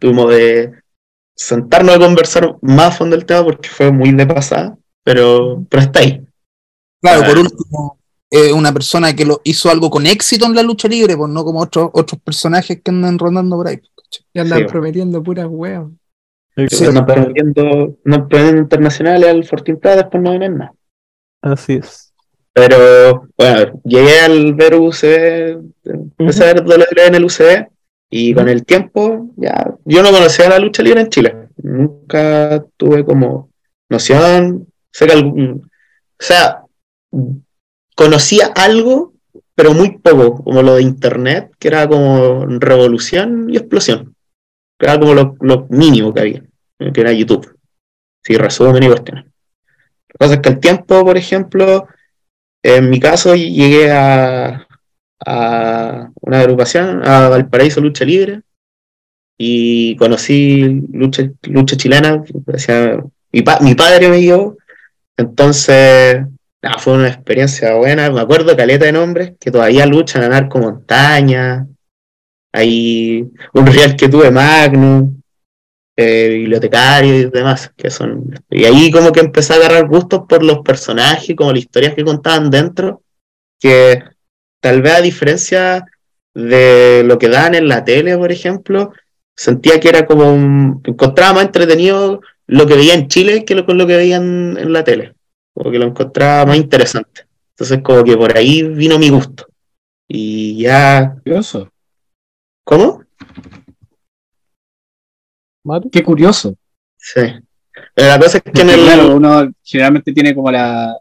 como, 0.00 0.26
de 0.28 0.72
sentarnos 1.36 1.96
a 1.96 1.98
conversar 1.98 2.56
más 2.62 2.94
a 2.94 2.96
fondo 2.98 3.14
del 3.16 3.26
tema 3.26 3.44
porque 3.44 3.68
fue 3.68 3.92
muy 3.92 4.10
de 4.12 4.26
pasada, 4.26 4.76
pero, 5.04 5.62
pero 5.68 5.82
está 5.82 6.00
ahí. 6.00 6.22
Claro, 7.02 7.22
Ah. 7.22 7.26
por 7.28 7.38
último, 7.38 7.98
eh, 8.32 8.52
una 8.52 8.72
persona 8.72 9.14
que 9.14 9.24
lo 9.26 9.40
hizo 9.44 9.70
algo 9.70 9.90
con 9.90 10.06
éxito 10.06 10.46
en 10.46 10.54
la 10.54 10.62
lucha 10.62 10.88
libre, 10.88 11.16
pues 11.16 11.30
no 11.30 11.44
como 11.44 11.60
otros 11.60 11.90
otros 11.92 12.20
personajes 12.22 12.80
que 12.82 12.90
andan 12.90 13.18
rondando 13.18 13.56
por 13.56 13.68
ahí. 13.68 13.76
pues. 13.76 14.24
Y 14.32 14.38
andan 14.40 14.60
Sí. 14.60 14.64
prometiendo 14.66 15.22
puras 15.22 15.46
weas. 15.48 15.84
Sí. 16.68 16.84
no 16.92 17.06
permitiendo 17.06 17.96
internacionales 18.58 19.28
al 19.28 19.44
Fortin 19.44 19.76
Plaza, 19.78 19.96
después 19.98 20.22
no 20.22 20.30
vienen 20.30 20.58
nada. 20.58 20.74
Así 21.42 21.74
es. 21.74 22.12
Pero 22.54 23.28
bueno, 23.38 23.80
llegué 23.84 24.20
al 24.20 24.54
ver 24.54 24.74
UCB, 24.74 25.62
empecé 26.18 26.44
a 26.44 26.52
ver 26.52 26.62
WWE 26.64 27.06
en 27.06 27.14
el 27.14 27.24
UCB 27.24 27.68
y 28.10 28.34
con 28.34 28.48
el 28.50 28.64
tiempo 28.66 29.30
ya, 29.36 29.74
yo 29.86 30.02
no 30.02 30.10
conocía 30.10 30.50
la 30.50 30.58
lucha 30.58 30.82
libre 30.82 31.00
en 31.00 31.08
Chile, 31.08 31.48
nunca 31.62 32.62
tuve 32.76 33.04
como 33.06 33.48
noción, 33.88 34.66
sé 34.92 35.06
que 35.06 35.12
algún, 35.14 35.62
o 35.64 36.22
sea, 36.22 36.62
conocía 38.02 38.46
algo, 38.54 39.12
pero 39.54 39.72
muy 39.74 39.98
poco, 39.98 40.42
como 40.42 40.62
lo 40.62 40.74
de 40.76 40.82
internet, 40.82 41.50
que 41.58 41.68
era 41.68 41.88
como 41.88 42.46
revolución 42.58 43.48
y 43.50 43.56
explosión. 43.56 44.14
Era 44.78 44.98
como 44.98 45.14
lo, 45.14 45.66
mínimo 45.70 46.12
que 46.12 46.20
había, 46.20 46.42
que 46.92 47.00
era 47.00 47.12
YouTube. 47.12 47.56
Si 48.24 48.36
resumen 48.36 48.82
y 48.82 48.88
cuestiones. 48.88 49.24
Lo 49.24 49.30
que 50.08 50.18
pasa 50.18 50.34
es 50.34 50.40
que 50.40 50.48
el 50.48 50.60
tiempo, 50.60 51.04
por 51.04 51.16
ejemplo, 51.16 51.86
en 52.62 52.90
mi 52.90 52.98
caso 52.98 53.34
llegué 53.34 53.90
a, 53.90 54.66
una 55.24 56.40
agrupación, 56.40 57.06
a 57.06 57.28
Valparaíso 57.28 57.80
Lucha 57.80 58.04
Libre, 58.04 58.42
y 59.38 59.96
conocí 59.96 60.82
lucha, 60.92 61.30
lucha 61.42 61.76
chilena, 61.76 62.22
o 62.46 62.58
sea, 62.58 63.02
mi, 63.32 63.42
pa- 63.42 63.60
mi 63.60 63.74
padre 63.74 64.08
me 64.08 64.18
dio, 64.18 64.56
entonces 65.16 66.26
nada, 66.62 66.78
fue 66.78 66.94
una 66.94 67.08
experiencia 67.08 67.74
buena, 67.74 68.10
me 68.10 68.20
acuerdo 68.20 68.56
caleta 68.56 68.84
de 68.84 68.92
nombres 68.92 69.32
que 69.38 69.50
todavía 69.50 69.84
luchan 69.86 70.22
a 70.22 70.28
Narco 70.28 70.58
Montaña, 70.58 71.66
hay 72.52 73.28
un 73.54 73.66
real 73.66 73.96
que 73.96 74.08
tuve 74.08 74.30
Magnum, 74.30 75.20
eh, 75.96 76.28
bibliotecario 76.28 77.14
y 77.14 77.30
demás, 77.30 77.72
que 77.76 77.90
son, 77.90 78.32
y 78.50 78.64
ahí 78.64 78.90
como 78.90 79.12
que 79.12 79.20
empecé 79.20 79.52
a 79.52 79.56
agarrar 79.56 79.88
gustos 79.88 80.22
por 80.28 80.42
los 80.42 80.60
personajes, 80.60 81.34
como 81.36 81.52
las 81.52 81.60
historias 81.60 81.94
que 81.94 82.04
contaban 82.04 82.50
dentro, 82.50 83.02
que 83.60 84.02
tal 84.60 84.82
vez 84.82 84.94
a 84.94 85.00
diferencia 85.00 85.84
de 86.34 87.02
lo 87.04 87.18
que 87.18 87.28
dan 87.28 87.54
en 87.54 87.68
la 87.68 87.84
tele, 87.84 88.16
por 88.16 88.32
ejemplo, 88.32 88.92
sentía 89.36 89.80
que 89.80 89.88
era 89.88 90.06
como 90.06 90.32
un, 90.32 90.80
encontraba 90.84 91.34
más 91.34 91.44
entretenido 91.46 92.20
lo 92.46 92.66
que 92.66 92.74
veía 92.74 92.94
en 92.94 93.08
Chile 93.08 93.44
que 93.44 93.54
lo, 93.54 93.66
con 93.66 93.78
lo 93.78 93.86
que 93.86 93.96
veía 93.96 94.16
en, 94.16 94.56
en 94.58 94.72
la 94.72 94.84
tele, 94.84 95.14
como 95.54 95.70
que 95.70 95.78
lo 95.78 95.86
encontraba 95.86 96.46
más 96.46 96.56
interesante. 96.56 97.26
Entonces 97.50 97.80
como 97.82 98.02
que 98.04 98.16
por 98.16 98.36
ahí 98.36 98.62
vino 98.62 98.98
mi 98.98 99.10
gusto. 99.10 99.46
Y 100.08 100.62
ya, 100.62 101.16
Curioso. 101.22 101.70
¿cómo? 102.64 103.02
Qué 105.90 106.02
curioso. 106.02 106.56
Sí. 106.96 107.20
Pero 107.94 108.08
la 108.08 108.18
cosa 108.18 108.38
es 108.38 108.44
que 108.44 108.62
en 108.62 108.70
el, 108.70 108.80
claro, 108.80 109.14
uno 109.16 109.50
generalmente 109.62 110.12
tiene 110.12 110.34
como 110.34 110.50
la. 110.50 110.96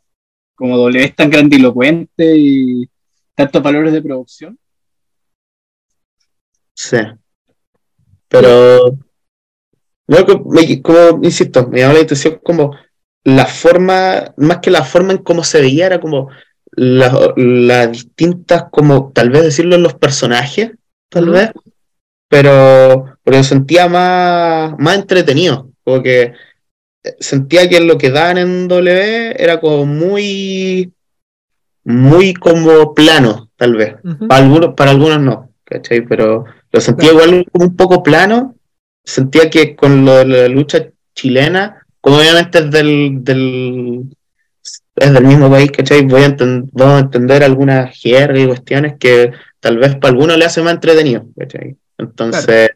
Como 0.56 0.78
doble 0.78 1.04
es 1.04 1.16
tan 1.16 1.30
grandilocuente 1.32 2.36
y 2.38 2.88
tantos 3.36 3.64
valores 3.64 3.92
de 3.94 4.02
producción. 4.04 4.60
Sí. 6.76 6.98
Pero, 8.28 8.98
me- 10.08 10.82
como 10.82 11.20
insisto, 11.24 11.68
me 11.68 11.80
llamó 11.80 11.94
la 11.96 12.02
atención 12.02 12.40
como 12.44 12.76
la 13.24 13.46
forma, 13.46 14.34
más 14.38 14.58
que 14.60 14.72
la 14.72 14.84
forma 14.84 15.12
en 15.14 15.20
cómo 15.20 15.44
se 15.44 15.62
veía, 15.62 15.86
era 15.88 16.00
como 16.00 16.30
la- 16.72 17.34
las 17.36 17.92
distintas, 17.92 18.66
como 18.72 19.12
tal 19.14 19.30
vez 19.30 19.44
decirlo 19.44 19.76
en 19.76 19.84
los 19.84 19.94
personajes, 19.94 20.72
tal 21.10 21.30
vez, 21.30 21.52
pero, 22.30 23.18
pero 23.24 23.38
lo 23.38 23.44
sentía 23.44 23.88
más, 23.88 24.74
más 24.80 24.96
entretenido, 24.96 25.70
porque 25.84 26.34
sentía 27.20 27.68
que 27.68 27.80
lo 27.82 27.98
que 27.98 28.10
daban 28.10 28.38
en 28.38 28.68
W 28.68 29.36
era 29.38 29.60
como 29.60 29.86
muy, 29.86 30.94
muy 31.84 32.34
como 32.34 32.94
plano, 32.94 33.50
tal 33.58 33.76
vez. 33.76 33.96
Para 34.28 34.44
algunos, 34.44 34.74
para 34.76 34.92
algunos 34.92 35.20
no, 35.20 35.50
¿cachai? 35.66 36.02
Pero 36.02 36.46
lo 36.72 36.82
sentía 36.82 37.10
Claro. 37.12 37.26
igual 37.26 37.46
como 37.52 37.66
un 37.66 37.76
poco 37.76 38.04
plano. 38.04 38.56
Sentía 39.04 39.50
que 39.50 39.76
con 39.76 40.06
lo 40.06 40.18
de 40.18 40.26
la 40.26 40.48
lucha 40.48 40.90
chilena, 41.16 41.81
como 42.02 42.18
obviamente 42.18 42.60
es 42.60 42.72
del, 42.72 43.24
del, 43.24 44.16
es 44.96 45.14
del 45.14 45.24
mismo 45.24 45.50
país, 45.50 45.72
¿cachai? 45.72 46.06
Voy 46.06 46.24
a 46.24 46.36
vamos 46.74 46.96
a 46.96 47.00
entender 47.00 47.44
algunas 47.44 47.98
jergas 47.98 48.44
y 48.44 48.48
cuestiones 48.48 48.94
que 49.00 49.32
tal 49.60 49.78
vez 49.78 49.96
para 49.96 50.12
algunos 50.12 50.38
le 50.38 50.46
hace 50.46 50.62
más 50.62 50.74
entretenido, 50.74 51.28
¿cachai? 51.38 51.78
Entonces, 51.98 52.72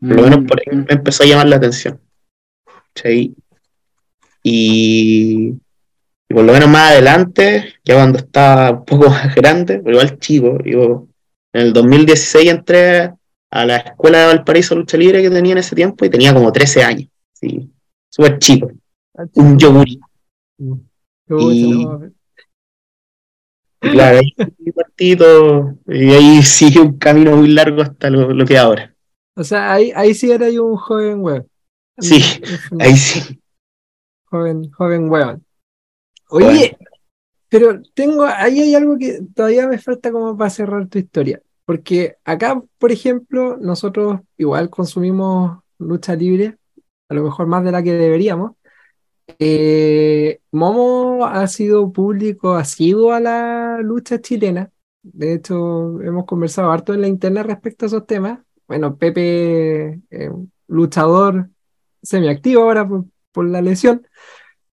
por 0.00 0.16
lo 0.16 0.22
menos 0.22 0.44
por 0.48 0.58
ahí 0.58 0.76
me 0.76 0.86
empezó 0.88 1.22
a 1.22 1.26
llamar 1.26 1.48
la 1.48 1.56
atención. 1.56 2.00
¿cachai? 2.94 3.34
Y, 4.42 5.54
y 6.28 6.34
por 6.34 6.44
lo 6.44 6.52
menos 6.52 6.68
más 6.68 6.92
adelante, 6.92 7.74
ya 7.84 7.94
cuando 7.94 8.18
estaba 8.18 8.70
un 8.70 8.84
poco 8.84 9.08
más 9.10 9.34
grande, 9.34 9.78
pero 9.78 9.92
igual 9.92 10.18
chico, 10.18 10.58
yo 10.64 11.06
en 11.52 11.60
el 11.60 11.72
2016 11.72 12.50
entré 12.50 13.12
a 13.50 13.66
la 13.66 13.76
escuela 13.76 14.20
de 14.20 14.26
Valparaíso 14.28 14.74
Lucha 14.74 14.96
Libre 14.96 15.20
que 15.20 15.30
tenía 15.30 15.52
en 15.52 15.58
ese 15.58 15.76
tiempo 15.76 16.04
y 16.04 16.10
tenía 16.10 16.32
como 16.32 16.50
13 16.50 16.82
años, 16.82 17.08
sí, 17.34 17.70
súper 18.12 18.38
chico, 18.38 18.70
un 19.36 19.58
yogurí. 19.58 19.98
Pucha, 21.26 21.54
Y- 21.54 21.86
claro, 23.80 24.18
ahí 24.18 24.34
fui 24.56 24.72
partito 24.72 25.78
y 25.86 26.10
ahí 26.12 26.42
sigue 26.42 26.80
un 26.80 26.98
camino 26.98 27.36
muy 27.36 27.48
largo 27.48 27.82
hasta 27.82 28.10
lo, 28.10 28.32
lo 28.32 28.44
que 28.44 28.58
ahora. 28.58 28.94
O 29.34 29.42
sea, 29.42 29.72
ahí, 29.72 29.92
ahí 29.96 30.14
sí 30.14 30.30
era 30.30 30.50
yo 30.50 30.64
un 30.64 30.76
joven 30.76 31.20
web. 31.20 31.46
Sí, 31.98 32.20
Ahí 32.78 32.96
sí. 32.96 33.40
Joven, 34.24 34.70
joven 34.70 35.10
weón. 35.10 35.44
Oye, 36.30 36.76
pero 37.48 37.82
tengo, 37.94 38.24
ahí 38.24 38.60
hay 38.60 38.74
algo 38.74 38.98
que 38.98 39.20
todavía 39.34 39.66
me 39.66 39.78
falta 39.78 40.10
como 40.12 40.36
para 40.36 40.50
cerrar 40.50 40.88
tu 40.88 40.98
historia. 40.98 41.42
Porque 41.64 42.16
acá, 42.24 42.62
por 42.78 42.92
ejemplo, 42.92 43.56
nosotros 43.58 44.20
igual 44.36 44.70
consumimos 44.70 45.60
lucha 45.78 46.14
libre, 46.16 46.56
a 47.12 47.14
lo 47.14 47.24
mejor 47.24 47.46
más 47.46 47.62
de 47.62 47.72
la 47.72 47.82
que 47.82 47.92
deberíamos. 47.92 48.52
Eh, 49.38 50.40
Momo 50.50 51.26
ha 51.26 51.46
sido 51.46 51.92
público 51.92 52.54
asiduo 52.54 53.12
a 53.12 53.20
la 53.20 53.78
lucha 53.82 54.20
chilena. 54.20 54.70
De 55.02 55.34
hecho, 55.34 56.00
hemos 56.00 56.24
conversado 56.24 56.70
harto 56.72 56.94
en 56.94 57.02
la 57.02 57.08
internet 57.08 57.46
respecto 57.46 57.84
a 57.84 57.88
esos 57.88 58.06
temas. 58.06 58.40
Bueno, 58.66 58.96
Pepe, 58.96 60.00
eh, 60.10 60.30
luchador 60.68 61.50
semiactivo 62.02 62.62
ahora 62.62 62.88
por, 62.88 63.04
por 63.30 63.46
la 63.46 63.60
lesión, 63.60 64.06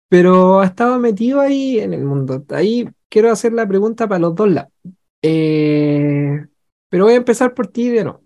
pero 0.08 0.60
ha 0.60 0.66
estado 0.66 0.98
metido 0.98 1.40
ahí 1.40 1.80
en 1.80 1.92
el 1.92 2.04
mundo. 2.04 2.44
Ahí 2.48 2.88
quiero 3.10 3.30
hacer 3.30 3.52
la 3.52 3.68
pregunta 3.68 4.08
para 4.08 4.20
los 4.20 4.34
dos 4.34 4.50
lados. 4.50 4.72
Eh, 5.20 6.46
pero 6.88 7.04
voy 7.04 7.12
a 7.12 7.18
empezar 7.18 7.52
por 7.52 7.66
ti 7.66 7.90
de 7.90 8.04
nuevo. 8.04 8.22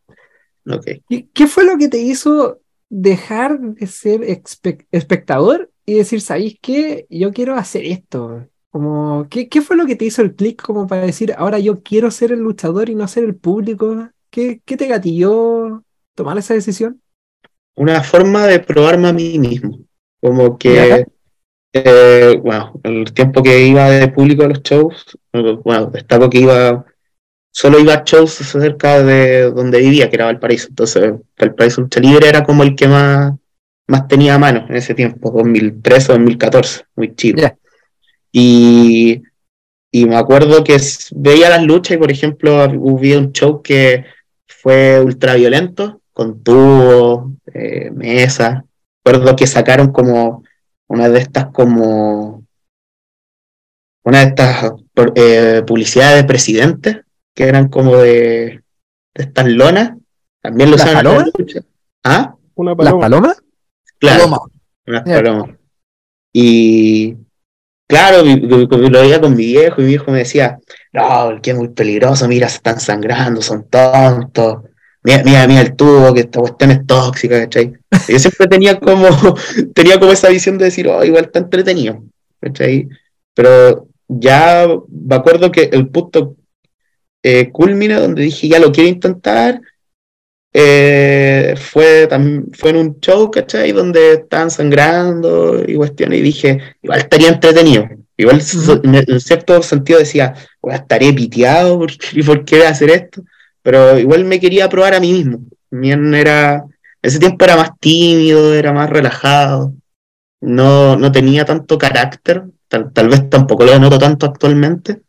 Ok. 0.71 0.87
¿Qué, 1.09 1.29
qué 1.33 1.47
fue 1.49 1.65
lo 1.65 1.77
que 1.77 1.89
te 1.89 1.99
hizo 1.99 2.61
dejar 2.89 3.61
de 3.61 3.87
ser 3.87 4.21
espe- 4.23 4.87
espectador 4.93 5.71
y 5.85 5.95
decir, 5.95 6.21
¿sabéis 6.21 6.59
qué? 6.61 7.07
Yo 7.11 7.33
quiero 7.33 7.55
hacer 7.57 7.85
esto. 7.85 8.49
Como, 8.71 9.27
¿qué, 9.31 9.49
qué 9.49 9.63
fue 9.63 9.77
lo 9.77 9.87
que 9.87 9.97
te 9.97 10.05
hizo 10.05 10.23
el 10.23 10.35
clic 10.35 10.63
como 10.63 10.87
para 10.87 11.03
decir, 11.07 11.35
ahora 11.37 11.59
yo 11.59 11.83
quiero 11.83 12.11
ser 12.11 12.33
el 12.33 12.41
luchador 12.41 12.91
y 12.91 12.95
no 12.95 13.09
ser 13.09 13.25
el 13.25 13.37
público? 13.37 14.11
¿Qué, 14.31 14.61
qué 14.65 14.77
te 14.77 14.87
gatilló 14.89 15.85
tomar 16.15 16.39
esa 16.39 16.55
decisión? 16.55 17.01
Una 17.77 18.03
forma 18.03 18.47
de 18.47 18.61
probarme 18.61 19.09
a 19.09 19.13
mí 19.13 19.39
mismo. 19.39 19.79
Como 20.21 20.59
que, 20.59 21.07
eh, 21.73 22.41
bueno, 22.43 22.73
el 22.85 23.13
tiempo 23.13 23.43
que 23.43 23.67
iba 23.67 23.91
de 23.91 24.09
público 24.09 24.45
a 24.45 24.49
los 24.49 24.63
shows, 24.63 25.19
bueno, 25.65 25.87
destaco 25.87 26.31
que 26.31 26.41
iba, 26.41 26.87
solo 27.57 27.79
iba 27.79 27.95
a 27.95 28.05
shows 28.05 28.33
cerca 28.33 29.03
de 29.03 29.51
donde 29.51 29.79
vivía, 29.79 30.11
que 30.11 30.17
era 30.17 30.27
Valparaíso. 30.27 30.69
Entonces, 30.69 31.15
Valparaíso 31.39 31.81
Lucha 31.81 32.01
Libre 32.01 32.29
era 32.29 32.45
como 32.45 32.63
el 32.63 32.77
que 32.77 32.87
más, 32.87 33.33
más 33.87 34.07
tenía 34.09 34.35
a 34.35 34.39
mano 34.39 34.67
en 34.69 34.77
ese 34.77 34.93
tiempo, 34.93 35.31
2013 35.31 36.13
o 36.13 36.15
2014, 36.17 36.85
muy 36.97 37.15
chico. 37.15 37.41
Ya. 37.41 37.57
Y, 38.31 39.23
y 39.91 40.05
me 40.05 40.17
acuerdo 40.17 40.63
que 40.65 40.77
veía 41.13 41.49
las 41.49 41.63
luchas 41.63 41.97
y, 41.97 41.99
por 41.99 42.11
ejemplo, 42.11 42.63
hubo 42.75 43.19
un 43.19 43.33
show 43.33 43.63
que 43.63 44.05
fue 44.47 45.01
ultra 45.01 45.35
violento, 45.37 46.03
con 46.13 46.43
tubos, 46.43 47.33
eh, 47.55 47.91
mesas. 47.91 48.65
Recuerdo 49.03 49.35
que 49.35 49.47
sacaron 49.47 49.93
como 49.93 50.45
una 50.89 51.09
de 51.09 51.21
estas 51.21 51.47
como 51.47 52.45
una 54.05 54.19
de 54.19 54.27
estas 54.27 54.73
eh, 55.15 55.63
publicidades 55.67 56.17
de 56.17 56.29
presidentes 56.29 57.06
que 57.37 57.45
eran 57.45 57.69
como 57.69 57.97
de, 57.99 58.63
de 59.15 59.23
estas 59.23 59.47
lonas. 59.47 59.93
También 60.43 60.71
lo 60.73 60.77
¿Las 60.77 60.87
usaban 60.87 61.05
las 61.05 61.31
luchas. 61.39 61.65
¿Ah? 62.03 62.35
Una 62.57 62.71
¿Las 62.73 62.77
paloma. 62.79 63.01
palomas? 63.01 63.43
Claro. 63.99 64.25
Paloma. 64.25 64.39
unas 64.89 65.03
palomas. 65.05 65.51
Y 66.33 67.17
claro, 67.89 68.23
vi- 68.23 68.41
lo 68.41 69.01
veía 69.01 69.21
con 69.21 69.35
mi 69.37 69.47
viejo 69.47 69.81
y 69.81 69.85
mi 69.85 69.89
viejo 69.91 70.11
me 70.11 70.19
decía, 70.19 70.59
no, 70.93 71.41
que 71.43 71.51
es 71.53 71.57
muy 71.57 71.69
peligroso, 71.69 72.29
mira, 72.29 72.49
se 72.49 72.57
están 72.57 72.81
sangrando, 72.81 73.43
son 73.43 73.69
tontos. 73.69 74.65
Mira, 75.03 75.23
mira, 75.25 75.47
mira 75.47 75.61
el 75.63 75.77
tubo, 75.77 76.13
que 76.13 76.21
esta 76.21 76.41
cuestión 76.41 76.71
es 76.73 76.87
tóxica, 76.87 77.41
¿cachai? 77.41 77.73
Y 78.09 78.13
yo 78.13 78.19
siempre 78.19 78.47
tenía 78.49 78.79
como, 78.79 79.09
tenía 79.75 79.99
como 80.01 80.13
esa 80.13 80.29
visión 80.29 80.59
de 80.59 80.67
decir, 80.67 80.89
oh, 80.89 81.05
igual 81.05 81.27
está 81.27 81.39
entretenido, 81.39 82.03
¿cachai? 82.41 82.89
Pero 83.35 83.89
ya 84.09 84.67
me 84.89 85.15
acuerdo 85.15 85.51
que 85.53 85.65
el 85.73 85.89
punto 85.89 86.37
eh, 87.29 87.51
culmina 87.51 87.99
donde 88.01 88.23
dije, 88.23 88.49
ya 88.49 88.59
lo 88.61 88.71
quiero 88.73 88.89
intentar, 88.89 89.61
eh, 90.53 91.55
fue, 91.59 92.09
tam- 92.09 92.47
fue 92.57 92.71
en 92.71 92.77
un 92.77 93.01
show, 93.01 93.31
¿cachai? 93.31 93.73
Donde 93.73 94.13
estaban 94.15 94.51
sangrando 94.51 95.63
y 95.67 95.75
cuestiones, 95.75 96.19
y 96.21 96.23
dije, 96.23 96.59
igual 96.83 97.01
estaría 97.01 97.29
entretenido. 97.29 97.89
Igual 98.17 98.41
en 99.09 99.21
cierto 99.21 99.63
sentido 99.63 99.99
decía, 99.99 100.35
"Weá, 100.63 100.77
estaré 100.77 101.13
piteado, 101.13 101.79
¿por 101.79 101.91
qué, 101.99 102.25
por 102.25 102.45
qué 102.47 102.57
voy 102.59 102.67
a 102.67 102.71
hacer 102.71 102.91
esto? 102.91 103.23
Pero 103.63 103.99
igual 103.99 104.25
me 104.25 104.41
quería 104.41 104.69
probar 104.69 104.95
a 104.95 105.01
mí 105.01 105.13
mismo. 105.13 105.41
También 105.71 106.15
era, 106.15 106.65
ese 107.03 107.19
tiempo 107.19 107.45
era 107.45 107.57
más 107.57 107.71
tímido, 107.79 108.55
era 108.55 108.73
más 108.73 108.89
relajado, 108.89 109.75
no, 110.41 110.97
no 110.97 111.13
tenía 111.13 111.45
tanto 111.45 111.77
carácter, 111.77 112.45
tal, 112.69 112.93
tal 112.93 113.09
vez 113.09 113.29
tampoco 113.29 113.65
lo 113.65 113.79
noto 113.79 113.99
tanto 113.99 114.25
actualmente, 114.27 115.03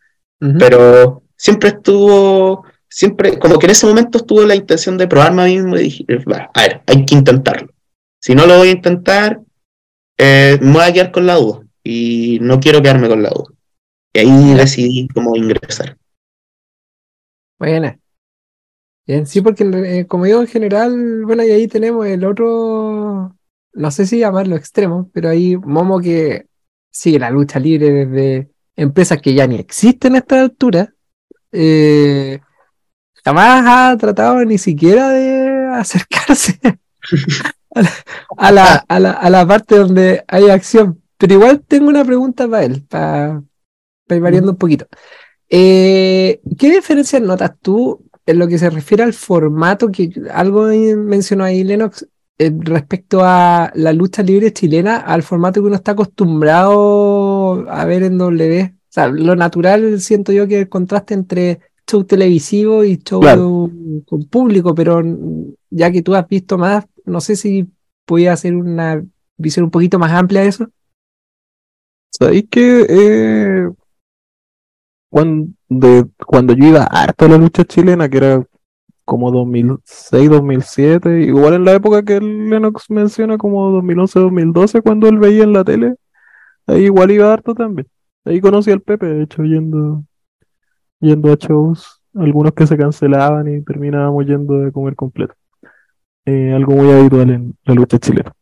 pero 0.59 1.23
siempre 1.37 1.69
estuvo, 1.69 2.65
siempre, 2.89 3.39
como 3.39 3.57
que 3.59 3.67
en 3.67 3.71
ese 3.71 3.85
momento 3.85 4.17
estuvo 4.17 4.43
la 4.43 4.55
intención 4.55 4.97
de 4.97 5.07
probarme 5.07 5.43
a 5.43 5.45
mí 5.45 5.55
mismo 5.55 5.77
y 5.77 5.83
dije, 5.83 6.05
"Va, 6.29 6.49
a 6.53 6.61
ver, 6.61 6.81
hay 6.87 7.05
que 7.05 7.15
intentarlo. 7.15 7.69
Si 8.19 8.35
no 8.35 8.45
lo 8.45 8.57
voy 8.57 8.69
a 8.69 8.71
intentar, 8.71 9.39
eh, 10.17 10.57
me 10.61 10.73
voy 10.73 10.83
a 10.83 10.93
quedar 10.93 11.11
con 11.11 11.25
la 11.25 11.35
duda 11.35 11.61
y 11.83 12.39
no 12.41 12.59
quiero 12.59 12.81
quedarme 12.81 13.07
con 13.07 13.21
la 13.23 13.29
duda. 13.29 13.53
Y 14.13 14.19
ahí 14.19 14.53
decidí 14.55 15.07
cómo 15.09 15.35
ingresar. 15.35 15.97
Buena. 17.59 17.99
Bien, 19.05 19.25
sí, 19.25 19.41
porque 19.41 19.63
eh, 19.63 20.05
como 20.05 20.25
digo, 20.25 20.41
en 20.41 20.47
general, 20.47 21.23
bueno, 21.25 21.43
y 21.43 21.51
ahí 21.51 21.67
tenemos 21.67 22.05
el 22.05 22.25
otro, 22.25 23.37
no 23.73 23.91
sé 23.91 24.05
si 24.05 24.19
llamarlo 24.19 24.55
extremo, 24.55 25.09
pero 25.13 25.29
ahí 25.29 25.55
Momo 25.55 26.01
que 26.01 26.47
sigue 26.91 27.19
la 27.19 27.29
lucha 27.29 27.59
libre 27.59 27.89
desde 27.91 28.49
empresas 28.75 29.21
que 29.21 29.33
ya 29.33 29.47
ni 29.47 29.55
existen 29.55 30.15
a 30.15 30.17
esta 30.17 30.41
altura, 30.41 30.93
eh, 31.51 32.39
jamás 33.23 33.63
ha 33.65 33.97
tratado 33.97 34.43
ni 34.45 34.57
siquiera 34.57 35.09
de 35.09 35.67
acercarse 35.73 36.59
a 37.73 37.81
la, 37.81 37.91
a 38.37 38.51
la, 38.51 38.75
a 38.87 38.99
la, 38.99 39.11
a 39.11 39.29
la 39.29 39.47
parte 39.47 39.77
donde 39.77 40.23
hay 40.27 40.49
acción. 40.49 41.01
Pero 41.17 41.33
igual 41.33 41.63
tengo 41.67 41.89
una 41.89 42.05
pregunta 42.05 42.47
para 42.47 42.63
él, 42.63 42.83
para, 42.87 43.41
para 44.05 44.17
ir 44.17 44.21
variando 44.21 44.51
un 44.51 44.57
poquito. 44.57 44.87
Eh, 45.49 46.41
¿qué 46.57 46.69
diferencias 46.69 47.21
notas 47.21 47.53
tú 47.61 48.03
en 48.25 48.39
lo 48.39 48.47
que 48.47 48.57
se 48.57 48.69
refiere 48.69 49.03
al 49.03 49.13
formato 49.13 49.89
que 49.89 50.11
algo 50.33 50.65
mencionó 50.65 51.45
ahí 51.45 51.63
Lennox 51.63 52.05
eh, 52.37 52.51
respecto 52.53 53.21
a 53.23 53.71
la 53.73 53.93
lucha 53.93 54.21
libre 54.23 54.51
chilena 54.51 54.97
al 54.97 55.23
formato 55.23 55.61
que 55.61 55.67
uno 55.67 55.77
está 55.77 55.93
acostumbrado 55.93 57.65
a 57.69 57.85
ver 57.85 58.03
en 58.03 58.17
W? 58.17 58.76
Sea, 58.97 59.09
lo 59.09 59.35
natural 59.35 59.99
siento 60.01 60.31
yo 60.31 60.47
que 60.47 60.61
el 60.61 60.69
contraste 60.69 61.13
entre 61.13 61.59
show 61.87 62.03
televisivo 62.03 62.83
y 62.83 62.97
show 62.97 63.21
Claro. 63.21 63.69
con 64.07 64.23
público, 64.25 64.73
pero 64.73 65.03
ya 65.69 65.91
que 65.91 66.01
tú 66.01 66.15
has 66.15 66.27
visto 66.27 66.57
más, 66.57 66.83
no 67.05 67.21
sé 67.21 67.35
si 67.35 67.67
podía 68.05 68.33
hacer 68.33 68.55
una 68.55 69.05
visión 69.37 69.65
un 69.65 69.69
poquito 69.71 69.99
más 69.99 70.11
amplia 70.13 70.41
de 70.41 70.47
eso. 70.47 70.67
¿Sabéis 72.09 72.45
que 72.49 72.85
eh, 72.89 73.69
cuando, 75.11 75.51
de- 75.69 76.05
cuando 76.25 76.53
yo 76.53 76.65
iba 76.69 76.83
harto 76.85 77.25
a 77.25 77.29
la 77.29 77.37
lucha 77.37 77.63
chilena, 77.65 78.09
que 78.09 78.17
era 78.17 78.43
como 79.05 79.29
2006, 79.31 80.29
2007, 80.29 81.21
igual 81.21 81.53
en 81.53 81.65
la 81.65 81.73
época 81.73 82.03
que 82.03 82.19
Lennox 82.19 82.89
menciona 82.89 83.37
como 83.37 83.69
2011, 83.69 84.19
2012, 84.19 84.81
cuando 84.81 85.07
él 85.07 85.19
veía 85.19 85.43
en 85.43 85.53
la 85.53 85.63
tele, 85.63 85.93
ahí 86.65 86.85
igual 86.85 87.11
iba 87.11 87.31
harto 87.31 87.53
también. 87.53 87.87
Ahí 88.27 88.41
conocí 88.41 88.71
al 88.71 88.81
Pepe, 88.81 89.05
de 89.05 89.23
hecho, 89.23 89.43
yendo, 89.43 90.03
yendo 90.99 91.31
a 91.31 91.35
shows, 91.35 92.01
algunos 92.13 92.51
que 92.51 92.67
se 92.67 92.77
cancelaban 92.77 93.47
y 93.47 93.61
terminábamos 93.63 94.25
yendo 94.25 94.59
de 94.59 94.71
comer 94.71 94.95
completo. 94.95 95.33
Eh, 96.25 96.51
algo 96.53 96.73
muy 96.73 96.91
habitual 96.91 97.29
en 97.29 97.57
la 97.63 97.73
lucha 97.73 97.97
chilena. 97.99 98.33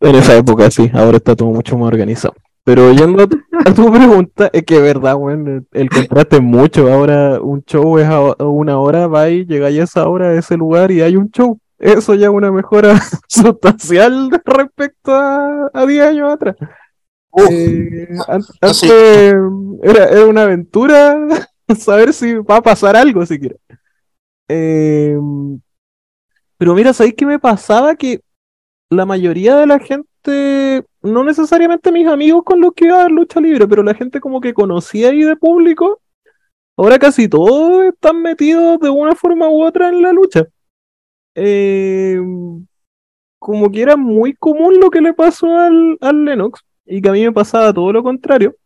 En 0.00 0.14
esa 0.14 0.36
época 0.36 0.70
sí, 0.70 0.90
ahora 0.94 1.18
está 1.18 1.36
todo 1.36 1.50
mucho 1.50 1.76
más 1.76 1.88
organizado. 1.88 2.34
Pero 2.64 2.90
yendo 2.92 3.24
a 3.24 3.26
tu, 3.74 3.92
pregunta, 3.92 4.48
es 4.52 4.62
que 4.62 4.76
es 4.76 4.82
verdad, 4.82 5.16
weón, 5.16 5.66
el, 5.70 5.90
contraste 5.90 6.36
es 6.36 6.42
mucho. 6.42 6.90
Ahora 6.90 7.40
un 7.42 7.62
show 7.64 7.98
es 7.98 8.06
a 8.06 8.44
una 8.44 8.78
hora, 8.78 9.06
va 9.06 9.28
y 9.28 9.44
llegáis 9.44 9.80
a 9.80 9.82
esa 9.84 10.08
hora 10.08 10.28
a 10.28 10.34
ese 10.34 10.56
lugar 10.56 10.90
y 10.90 11.02
hay 11.02 11.16
un 11.16 11.30
show. 11.30 11.58
Eso 11.78 12.14
ya 12.14 12.28
es 12.28 12.32
una 12.32 12.50
mejora 12.50 12.98
sustancial 13.28 14.30
respecto 14.46 15.14
a, 15.14 15.70
a 15.74 15.86
10 15.86 16.06
años 16.06 16.32
atrás. 16.32 16.56
Eh, 17.36 18.08
antes 18.26 18.82
era, 19.82 20.04
era 20.06 20.26
una 20.26 20.42
aventura 20.42 21.16
saber 21.78 22.12
si 22.12 22.34
va 22.34 22.56
a 22.56 22.62
pasar 22.62 22.96
algo 22.96 23.24
siquiera. 23.26 23.56
Eh, 24.48 25.16
pero 26.56 26.74
mira, 26.74 26.92
¿sabéis 26.92 27.14
qué 27.16 27.26
me 27.26 27.38
pasaba? 27.38 27.94
Que 27.94 28.20
la 28.90 29.04
mayoría 29.04 29.56
de 29.56 29.66
la 29.66 29.78
gente, 29.78 30.84
no 31.02 31.24
necesariamente 31.24 31.92
mis 31.92 32.06
amigos 32.06 32.42
con 32.44 32.60
los 32.60 32.72
que 32.72 32.86
iba 32.86 33.04
a 33.04 33.08
lucha 33.08 33.40
libre, 33.40 33.68
pero 33.68 33.82
la 33.82 33.94
gente 33.94 34.20
como 34.20 34.40
que 34.40 34.54
conocía 34.54 35.10
ahí 35.10 35.22
de 35.22 35.36
público, 35.36 36.00
ahora 36.76 36.98
casi 36.98 37.28
todos 37.28 37.84
están 37.84 38.22
metidos 38.22 38.80
de 38.80 38.88
una 38.88 39.14
forma 39.14 39.48
u 39.48 39.62
otra 39.62 39.90
en 39.90 40.02
la 40.02 40.12
lucha. 40.12 40.46
Eh, 41.34 42.18
como 43.38 43.70
que 43.70 43.82
era 43.82 43.96
muy 43.96 44.34
común 44.34 44.80
lo 44.80 44.90
que 44.90 45.00
le 45.00 45.14
pasó 45.14 45.46
al, 45.56 45.96
al 46.00 46.24
Lennox, 46.24 46.64
y 46.88 47.02
que 47.02 47.08
a 47.08 47.12
mí 47.12 47.22
me 47.22 47.32
pasaba 47.32 47.72
todo 47.72 47.92
lo 47.92 48.02
contrario. 48.02 48.56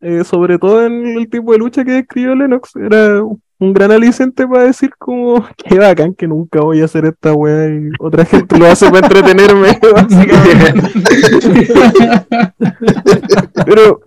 Eh, 0.00 0.24
sobre 0.24 0.58
todo 0.58 0.84
en 0.84 1.16
el 1.16 1.30
tipo 1.30 1.52
de 1.52 1.58
lucha 1.58 1.84
que 1.84 1.92
describió 1.92 2.34
Lennox, 2.34 2.74
era 2.74 3.22
un 3.62 3.72
gran 3.72 3.92
aliciente 3.92 4.48
para 4.48 4.64
decir 4.64 4.90
como, 4.98 5.46
qué 5.56 5.78
bacán 5.78 6.14
que 6.14 6.26
nunca 6.26 6.60
voy 6.60 6.80
a 6.80 6.86
hacer 6.86 7.04
esta 7.04 7.32
weá 7.32 7.68
y 7.68 7.90
otra 8.00 8.24
gente 8.24 8.58
lo 8.58 8.66
hace 8.66 8.90
para 8.90 9.06
entretenerme. 9.06 9.78
Pero, 13.64 14.00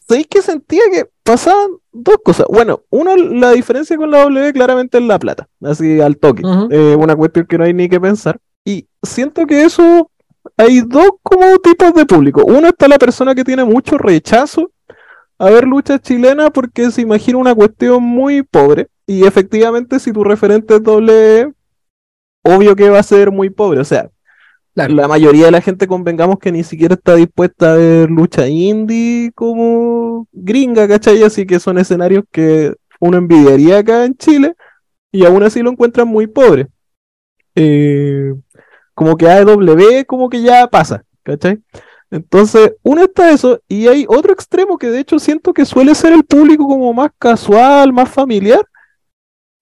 ¿sabéis 0.00 0.26
que 0.26 0.42
sentía 0.42 0.82
que 0.92 1.06
pasaban 1.22 1.70
dos 1.92 2.16
cosas? 2.24 2.46
Bueno, 2.50 2.82
uno, 2.90 3.16
la 3.16 3.52
diferencia 3.52 3.96
con 3.96 4.10
la 4.10 4.24
W 4.24 4.52
claramente 4.52 4.98
es 4.98 5.04
la 5.04 5.20
plata, 5.20 5.46
así 5.62 6.00
al 6.00 6.16
toque. 6.16 6.44
Ujú. 6.44 6.66
Eh, 6.72 6.96
una 6.96 7.14
cuestión 7.14 7.46
que 7.46 7.56
no 7.56 7.62
hay 7.62 7.72
ni 7.72 7.88
que 7.88 8.00
pensar. 8.00 8.40
Y 8.64 8.88
siento 9.04 9.46
que 9.46 9.62
eso, 9.62 10.10
hay 10.60 10.80
dos 10.82 11.10
como 11.22 11.58
tipos 11.58 11.94
de 11.94 12.04
público. 12.04 12.44
Uno 12.44 12.68
está 12.68 12.86
la 12.86 12.98
persona 12.98 13.34
que 13.34 13.44
tiene 13.44 13.64
mucho 13.64 13.96
rechazo 13.96 14.70
a 15.38 15.48
ver 15.48 15.66
luchas 15.66 16.02
chilenas 16.02 16.50
porque 16.52 16.90
se 16.90 17.00
imagina 17.00 17.38
una 17.38 17.54
cuestión 17.54 18.02
muy 18.02 18.42
pobre. 18.42 18.88
Y 19.06 19.24
efectivamente, 19.26 19.98
si 19.98 20.12
tu 20.12 20.22
referente 20.22 20.74
es 20.76 20.82
doble, 20.82 21.52
obvio 22.44 22.76
que 22.76 22.90
va 22.90 22.98
a 22.98 23.02
ser 23.02 23.30
muy 23.30 23.48
pobre. 23.48 23.80
O 23.80 23.84
sea, 23.84 24.10
Claro. 24.74 24.94
la 24.94 25.08
mayoría 25.08 25.46
de 25.46 25.50
la 25.50 25.62
gente 25.62 25.86
convengamos 25.86 26.38
que 26.38 26.52
ni 26.52 26.62
siquiera 26.62 26.94
está 26.94 27.14
dispuesta 27.16 27.72
a 27.72 27.76
ver 27.76 28.10
lucha 28.10 28.46
indie 28.46 29.32
como 29.34 30.28
gringa, 30.32 30.86
¿cachai? 30.86 31.22
Así 31.22 31.46
que 31.46 31.58
son 31.58 31.78
escenarios 31.78 32.24
que 32.30 32.74
uno 33.00 33.18
envidiaría 33.18 33.78
acá 33.78 34.04
en 34.04 34.14
Chile 34.14 34.54
y 35.10 35.24
aún 35.24 35.42
así 35.42 35.62
lo 35.62 35.70
encuentran 35.70 36.06
muy 36.06 36.26
pobre. 36.26 36.68
Eh, 37.56 38.32
como 39.00 39.16
que 39.16 39.26
AEW 39.26 40.04
como 40.06 40.28
que 40.28 40.42
ya 40.42 40.66
pasa, 40.66 41.02
¿cachai? 41.22 41.58
Entonces, 42.10 42.74
uno 42.82 43.04
está 43.04 43.30
eso, 43.30 43.58
y 43.66 43.86
hay 43.88 44.04
otro 44.06 44.34
extremo 44.34 44.76
que 44.76 44.88
de 44.88 45.00
hecho 45.00 45.18
siento 45.18 45.54
que 45.54 45.64
suele 45.64 45.94
ser 45.94 46.12
el 46.12 46.22
público 46.22 46.68
como 46.68 46.92
más 46.92 47.10
casual, 47.18 47.94
más 47.94 48.10
familiar, 48.10 48.60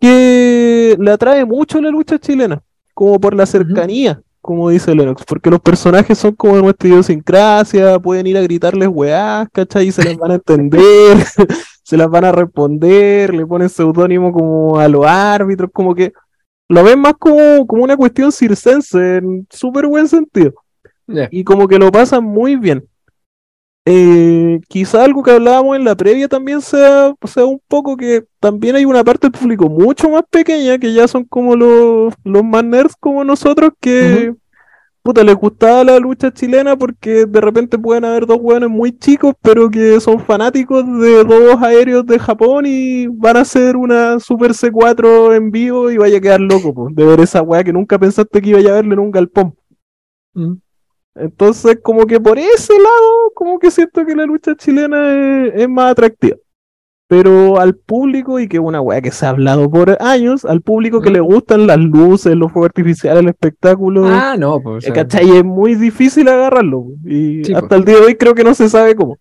que 0.01 0.96
le 0.98 1.11
atrae 1.12 1.44
mucho 1.44 1.81
la 1.81 1.90
lucha 1.90 2.18
chilena, 2.18 2.61
como 2.94 3.20
por 3.20 3.33
la 3.33 3.46
cercanía, 3.46 4.20
como 4.40 4.70
dice 4.70 4.92
Lennox, 4.92 5.22
porque 5.24 5.51
los 5.51 5.61
personajes 5.61 6.18
son 6.18 6.35
como 6.35 6.57
de 6.57 6.62
nuestra 6.62 6.88
idiosincrasia, 6.88 8.01
pueden 8.01 8.27
ir 8.27 8.38
a 8.38 8.42
gritarles 8.42 8.88
weás, 8.90 9.46
¿cachai? 9.53 9.87
Y 9.87 9.92
se 9.92 10.03
las 10.03 10.16
van 10.16 10.33
a 10.33 10.35
entender, 10.35 11.16
se 11.85 11.96
las 11.96 12.11
van 12.11 12.24
a 12.24 12.33
responder, 12.33 13.33
le 13.33 13.46
ponen 13.46 13.68
seudónimo 13.68 14.33
como 14.33 14.81
a 14.81 14.88
los 14.88 15.07
árbitros, 15.07 15.70
como 15.72 15.94
que 15.94 16.12
lo 16.69 16.85
ven 16.85 17.01
más 17.01 17.15
como, 17.19 17.67
como 17.67 17.85
una 17.85 17.97
cuestión 17.97 18.31
circense, 18.31 19.17
en 19.17 19.47
súper 19.51 19.87
buen 19.87 20.09
sentido. 20.09 20.55
Y 21.31 21.43
como 21.43 21.67
que 21.67 21.79
lo 21.79 21.91
pasan 21.91 22.23
muy 22.23 22.57
bien. 22.57 22.87
Eh, 23.87 24.61
quizá 24.69 25.03
algo 25.03 25.23
que 25.23 25.31
hablábamos 25.31 25.75
en 25.75 25.85
la 25.85 25.97
previa 25.97 26.29
también 26.29 26.61
sea, 26.61 27.15
sea 27.25 27.47
un 27.47 27.59
poco 27.69 27.97
que 27.97 28.27
también 28.39 28.77
hay 28.77 28.85
una 28.85 29.03
parte 29.03 29.29
del 29.31 29.41
público 29.41 29.71
mucho 29.71 30.11
más 30.11 30.25
pequeña 30.29 30.77
que 30.77 30.93
ya 30.93 31.09
son 31.09 31.25
como 31.25 31.57
los, 31.57 32.13
los 32.23 32.45
más 32.45 32.65
nerds 32.65 32.95
como 33.01 33.25
nosotros 33.25 33.71
que 33.81 34.35
puta, 35.03 35.25
les 35.25 35.35
gustaba 35.35 35.85
la 35.85 35.99
lucha 35.99 36.33
chilena 36.33 36.77
porque 36.77 37.27
de 37.27 37.41
repente 37.41 37.79
pueden 37.79 38.05
haber 38.05 38.27
dos 38.27 38.39
hueones 38.41 38.69
muy 38.69 38.97
chicos 38.97 39.35
pero 39.41 39.71
que 39.71 40.01
son 40.01 40.21
fanáticos 40.21 40.85
de 41.01 41.25
dos 41.25 41.63
aéreos 41.63 42.05
de 42.07 42.19
Japón 42.19 42.65
y 42.67 43.07
van 43.07 43.37
a 43.37 43.41
hacer 43.41 43.77
una 43.77 44.21
Super 44.21 44.53
C4 44.53 45.35
en 45.37 45.51
vivo 45.51 45.91
y 45.91 45.97
vaya 45.97 46.19
a 46.19 46.21
quedar 46.21 46.41
loco 46.41 46.75
po, 46.75 46.89
de 46.91 47.05
ver 47.05 47.21
esa 47.21 47.43
weá 47.43 47.65
que 47.65 47.73
nunca 47.73 47.99
pensaste 47.99 48.41
que 48.41 48.51
iba 48.51 48.59
a 48.59 48.75
verle 48.75 48.95
en 48.95 49.01
un 49.01 49.11
galpón. 49.11 49.55
Mm. 50.35 50.55
Entonces, 51.15 51.79
como 51.83 52.07
que 52.07 52.21
por 52.21 52.39
ese 52.39 52.75
lado, 52.75 53.33
como 53.35 53.59
que 53.59 53.71
siento 53.71 54.07
que 54.07 54.15
la 54.15 54.25
lucha 54.25 54.55
chilena 54.55 55.47
es, 55.47 55.63
es 55.63 55.69
más 55.69 55.91
atractiva. 55.91 56.37
Pero 57.09 57.59
al 57.59 57.75
público, 57.75 58.38
y 58.38 58.49
que 58.49 58.59
es 58.59 58.62
una 58.62 58.83
weá 58.83 59.01
que 59.01 59.11
se 59.11 59.25
ha 59.25 59.31
hablado 59.31 59.71
por 59.71 59.97
años, 60.03 60.44
al 60.44 60.61
público 60.61 61.01
que 61.01 61.09
Mm. 61.11 61.14
le 61.14 61.21
gustan 61.21 61.66
las 61.66 61.79
luces, 61.79 62.37
los 62.37 62.53
fuegos 62.53 62.68
artificiales, 62.68 63.23
el 63.23 63.31
espectáculo, 63.31 64.05
Ah, 64.07 64.37
no, 64.38 64.61
pues. 64.61 64.77
o 64.77 64.81
sea, 64.83 64.92
¿cachai? 64.92 65.38
Es 65.38 65.44
muy 65.44 65.75
difícil 65.75 66.29
agarrarlo. 66.29 66.85
Y 67.07 67.44
Sí, 67.44 67.53
hasta 67.55 67.68
pues. 67.68 67.79
el 67.81 67.85
día 67.87 67.94
de 67.97 68.01
hoy 68.03 68.14
creo 68.16 68.35
que 68.35 68.44
no 68.44 68.55
se 68.55 68.68
sabe 68.68 68.94
cómo. 68.94 69.18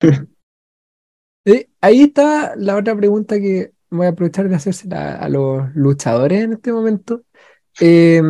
Eh, 1.46 1.68
ahí 1.80 2.02
está 2.02 2.54
la 2.56 2.76
otra 2.76 2.94
pregunta 2.96 3.38
que 3.40 3.72
voy 3.90 4.06
a 4.06 4.10
aprovechar 4.10 4.48
de 4.48 4.54
hacérsela 4.56 5.16
a 5.16 5.28
los 5.28 5.74
luchadores 5.74 6.42
en 6.44 6.52
este 6.54 6.72
momento. 6.72 7.22
Eh, 7.80 8.20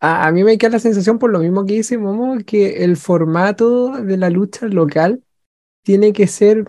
a, 0.00 0.26
a 0.26 0.32
mí 0.32 0.42
me 0.42 0.56
queda 0.58 0.70
la 0.72 0.78
sensación, 0.78 1.18
por 1.18 1.30
lo 1.30 1.38
mismo 1.40 1.64
que 1.66 1.74
dice 1.74 1.98
Momo, 1.98 2.38
que 2.46 2.84
el 2.84 2.96
formato 2.96 3.92
de 4.02 4.16
la 4.16 4.30
lucha 4.30 4.66
local 4.66 5.22
tiene 5.82 6.12
que 6.12 6.26
ser 6.26 6.64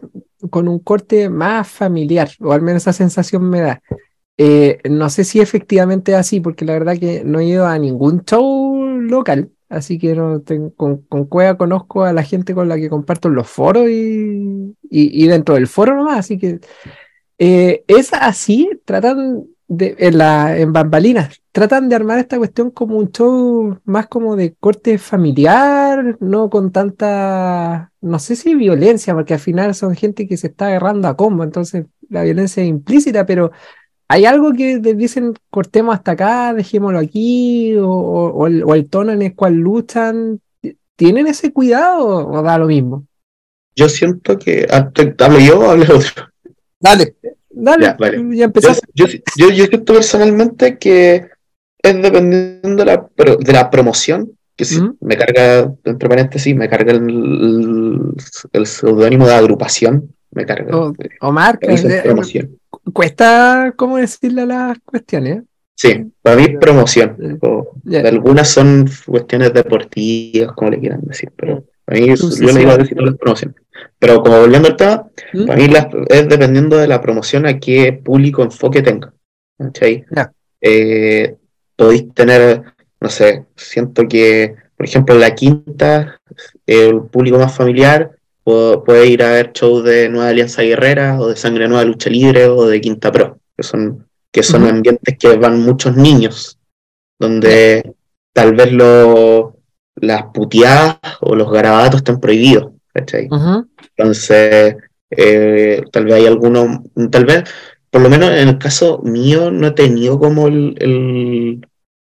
con 0.49 0.67
un 0.67 0.80
corte 0.80 1.30
más 1.30 1.67
familiar, 1.69 2.30
o 2.39 2.52
al 2.54 2.62
menos 2.62 2.84
esa 2.84 2.93
sensación 2.93 3.49
me 3.49 3.62
da. 3.62 3.82
Eh, 4.38 4.80
no 4.89 5.10
sé 5.10 5.23
si 5.23 5.39
efectivamente 5.41 6.12
es 6.13 6.17
así, 6.17 6.39
porque 6.41 6.65
la 6.65 6.73
verdad 6.73 6.97
que 6.97 7.23
no 7.23 7.39
he 7.39 7.45
ido 7.45 7.67
a 7.67 7.78
ningún 7.78 8.23
show 8.26 8.76
local, 9.02 9.52
así 9.69 9.99
que 9.99 10.15
no 10.15 10.41
tengo- 10.41 10.73
con, 10.76 10.97
con 11.04 11.26
Cueva 11.26 11.58
conozco 11.58 12.04
a 12.04 12.13
la 12.13 12.23
gente 12.23 12.54
con 12.56 12.67
la 12.67 12.78
que 12.78 12.89
comparto 12.89 13.30
los 13.30 13.47
foros 13.47 13.88
y, 13.89 14.76
y- 14.89 15.23
y 15.23 15.28
dentro 15.28 15.56
del 15.56 15.67
foro 15.67 15.95
nomás, 15.95 16.17
así 16.19 16.38
que 16.39 16.60
eh, 17.38 17.84
es 17.88 18.12
así, 18.13 18.69
tratan 18.86 19.45
de, 19.67 19.95
en 19.99 20.17
la, 20.17 20.58
en 20.58 20.73
bambalinas, 20.73 21.41
tratan 21.54 21.89
de 21.89 21.96
armar 21.96 22.20
esta 22.20 22.39
cuestión 22.39 22.72
como 22.72 22.98
un 22.98 23.12
show 23.13 23.80
más 23.86 24.08
como 24.08 24.36
de 24.38 24.56
corte 24.56 24.98
familiar, 25.00 26.18
no 26.22 26.50
con 26.52 26.72
tanta, 26.74 27.94
no 28.02 28.20
sé 28.20 28.36
si 28.38 28.56
violencia, 28.56 29.16
porque 29.16 29.36
al 29.36 29.42
final 29.42 29.76
son 29.76 29.96
gente 29.96 30.28
que 30.28 30.38
se 30.38 30.48
está 30.50 30.68
agarrando 30.68 31.08
a 31.10 31.18
combo, 31.18 31.44
entonces 31.46 31.86
la 32.10 32.24
violencia 32.24 32.63
es 32.63 32.70
implícita, 32.70 33.26
pero 33.28 33.52
hay 34.08 34.26
algo 34.26 34.54
que 34.54 34.80
dicen 34.80 35.34
cortemos 35.52 35.96
hasta 35.96 36.12
acá, 36.13 36.54
dejémoslo 36.54 37.00
aquí, 37.00 37.76
o, 37.78 37.89
o- 37.89 38.32
o 38.34 38.48
el, 38.48 38.63
o 38.63 38.76
el 38.76 38.89
tono 38.89 39.12
en 39.13 39.22
el 39.24 39.36
cual 39.36 39.56
luchan, 39.56 40.42
¿tienen 40.96 41.28
ese 41.28 41.54
cuidado 41.54 42.28
o, 42.30 42.42
da 42.44 42.58
lo 42.58 42.68
mismo? 42.68 43.06
Yo 43.76 43.89
siento 43.89 44.38
que. 44.38 44.68
ah, 44.72 44.89
te- 44.92 45.16
¿Hablo 45.20 45.39
yo 45.39 45.60
o 45.60 45.70
hablo 45.72 45.86
otro? 45.98 46.30
Dale, 46.80 47.16
Dale, 47.50 47.86
Ya, 47.86 47.94
vale. 48.00 48.18
ya 48.36 48.46
Yo, 48.46 48.46
empezaste. 48.46 48.88
yo, 48.94 49.06
yo, 49.38 49.50
yo 49.50 49.66
siento 49.66 49.94
personalmente 49.94 50.78
que 50.78 51.28
es 51.84 52.02
dependiendo 52.02 52.84
de 52.84 52.86
la, 52.86 53.06
pro- 53.08 53.36
de 53.38 53.54
la 53.54 53.69
promoción, 53.69 54.32
que 54.56 54.63
Ujú. 54.63 54.98
me 55.02 55.17
carga, 55.17 55.74
entre 55.84 56.10
paréntesis, 56.10 56.56
me 56.56 56.69
carga 56.69 56.93
el, 56.93 58.13
el 58.54 58.65
seudónimo 58.65 59.28
de 59.28 59.34
agrupación, 59.34 60.15
me 60.32 60.46
carga. 60.46 60.76
O, 60.78 60.93
o 61.22 61.32
marca, 61.32 61.72
eh, 61.74 62.02
promoción. 62.04 62.58
cuesta, 62.93 63.74
¿cómo 63.76 63.98
decirle 63.98 64.46
las 64.46 64.78
cuestiones? 64.86 65.43
Sí, 65.76 66.06
para 66.22 66.36
mí 66.38 66.43
es 66.43 66.58
promoción. 66.60 67.17
Ya. 67.84 68.02
o-. 68.02 68.08
Algunas 68.08 68.48
son 68.48 68.88
cuestiones 69.06 69.54
deportivas, 69.54 70.54
como 70.54 70.72
le 70.72 70.80
quieran 70.80 71.02
decir, 71.02 71.32
pero 71.36 71.65
para 71.84 72.00
mí 72.00 72.15
Sí, 72.15 72.32
sí, 72.32 72.39
yo 72.41 72.48
le 72.48 72.54
sí. 72.54 72.60
digo 72.60 72.78
decir 72.78 72.96
todo 72.98 73.10
es 73.10 73.17
promoción. 73.17 73.56
Pero 74.00 74.22
como 74.22 74.39
volviendo 74.39 74.67
al 74.69 74.76
tema, 74.78 75.08
¿Mm? 75.34 75.46
Para 75.48 75.60
mí 75.60 75.67
las- 75.67 75.88
es 76.10 76.30
dependiendo 76.30 76.78
de 76.78 76.88
la 76.88 77.02
promoción 77.02 77.46
a 77.48 77.60
qué 77.60 77.91
público 77.91 78.43
enfoque 78.43 78.82
tenga. 78.84 79.13
¿cachai? 79.58 80.06
Ya. 80.15 80.32
Eh, 80.62 81.36
podéis 81.76 82.14
tener, 82.14 82.64
no 83.00 83.10
sé, 83.10 83.46
siento 83.56 84.08
que, 84.08 84.56
por 84.78 84.86
ejemplo, 84.86 85.16
en 85.16 85.22
la 85.22 85.36
quinta, 85.36 86.20
el 86.66 87.02
público 87.04 87.38
más 87.38 87.56
familiar 87.56 88.12
pu- 88.46 88.84
puede 88.84 89.08
ir 89.08 89.24
a 89.24 89.32
ver 89.32 89.52
shows 89.54 89.84
de 89.84 90.10
Nueva 90.10 90.30
Alianza 90.30 90.62
Guerrera 90.62 91.20
o 91.20 91.28
de 91.28 91.36
Sangre 91.36 91.68
Nueva 91.68 91.86
Lucha 91.86 92.10
Libre 92.10 92.48
o 92.48 92.66
de 92.68 92.82
Quinta 92.82 93.12
Pro, 93.12 93.40
que 93.56 93.64
son, 93.64 94.08
que 94.32 94.44
son 94.44 94.66
ambientes 94.68 95.18
que 95.18 95.36
van 95.38 95.60
muchos 95.60 95.96
niños, 95.96 96.58
donde 97.20 97.94
tal 98.34 98.54
vez 98.56 98.72
lo, 98.72 99.58
las 99.96 100.24
puteadas 100.34 100.98
o 101.22 101.36
los 101.36 101.52
garabatos 101.52 101.98
están 101.98 102.20
prohibidos. 102.20 102.72
¿cachai? 102.94 103.28
Entonces, 103.96 104.76
eh, 105.10 105.82
tal 105.92 106.06
vez 106.06 106.14
hay 106.16 106.26
algunos, 106.28 106.80
tal 107.12 107.26
vez, 107.26 107.44
por 107.93 108.01
lo 108.01 108.10
menos 108.10 108.32
en 108.32 108.49
el 108.49 108.60
caso 108.60 109.01
mío, 109.06 109.51
no 109.51 109.69
he 109.69 109.71
tenido 109.71 110.19
como 110.19 110.49
el, 110.49 110.75
el- 110.82 111.67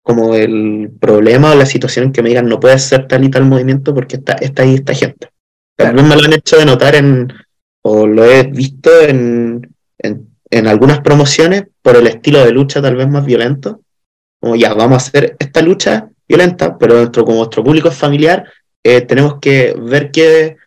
como 0.04 0.36
el 0.36 0.92
problema 1.00 1.54
o 1.54 1.56
la 1.56 1.66
situación 1.68 2.08
en 2.08 2.12
que 2.14 2.24
me 2.24 2.30
digan 2.30 2.50
no 2.50 2.60
puede 2.60 2.80
ser 2.80 3.08
tal 3.08 3.24
y 3.26 3.30
tal 3.32 3.46
movimiento 3.46 3.96
porque 3.96 4.18
está, 4.18 4.34
está 4.34 4.64
ahí 4.64 4.76
esta 4.76 4.96
gente. 4.96 5.30
Vez 5.78 5.94
me 5.94 6.16
lo 6.16 6.24
han 6.26 6.34
hecho 6.34 6.58
de 6.58 6.66
notar 6.66 6.96
en, 6.96 7.32
o 7.84 8.08
lo 8.08 8.26
he 8.26 8.44
visto 8.44 8.90
en, 9.02 9.74
en, 10.00 10.28
en 10.52 10.68
algunas 10.68 11.02
promociones 11.02 11.66
por 11.82 11.96
el 11.96 12.08
estilo 12.08 12.44
de 12.46 12.52
lucha 12.52 12.82
tal 12.82 12.98
vez 12.98 13.08
más 13.10 13.26
violento. 13.26 13.82
Como 14.42 14.58
ya, 14.58 14.74
vamos 14.74 14.96
a 15.04 15.08
hacer 15.08 15.38
esta 15.40 15.62
lucha 15.62 16.10
violenta, 16.28 16.78
pero 16.78 16.96
nuestro, 16.96 17.26
como 17.26 17.40
nuestro 17.40 17.64
público 17.64 17.90
es 17.90 17.96
familiar, 17.98 18.46
eh, 18.84 19.02
tenemos 19.02 19.40
que 19.42 19.76
ver 19.80 20.12
que 20.12 20.58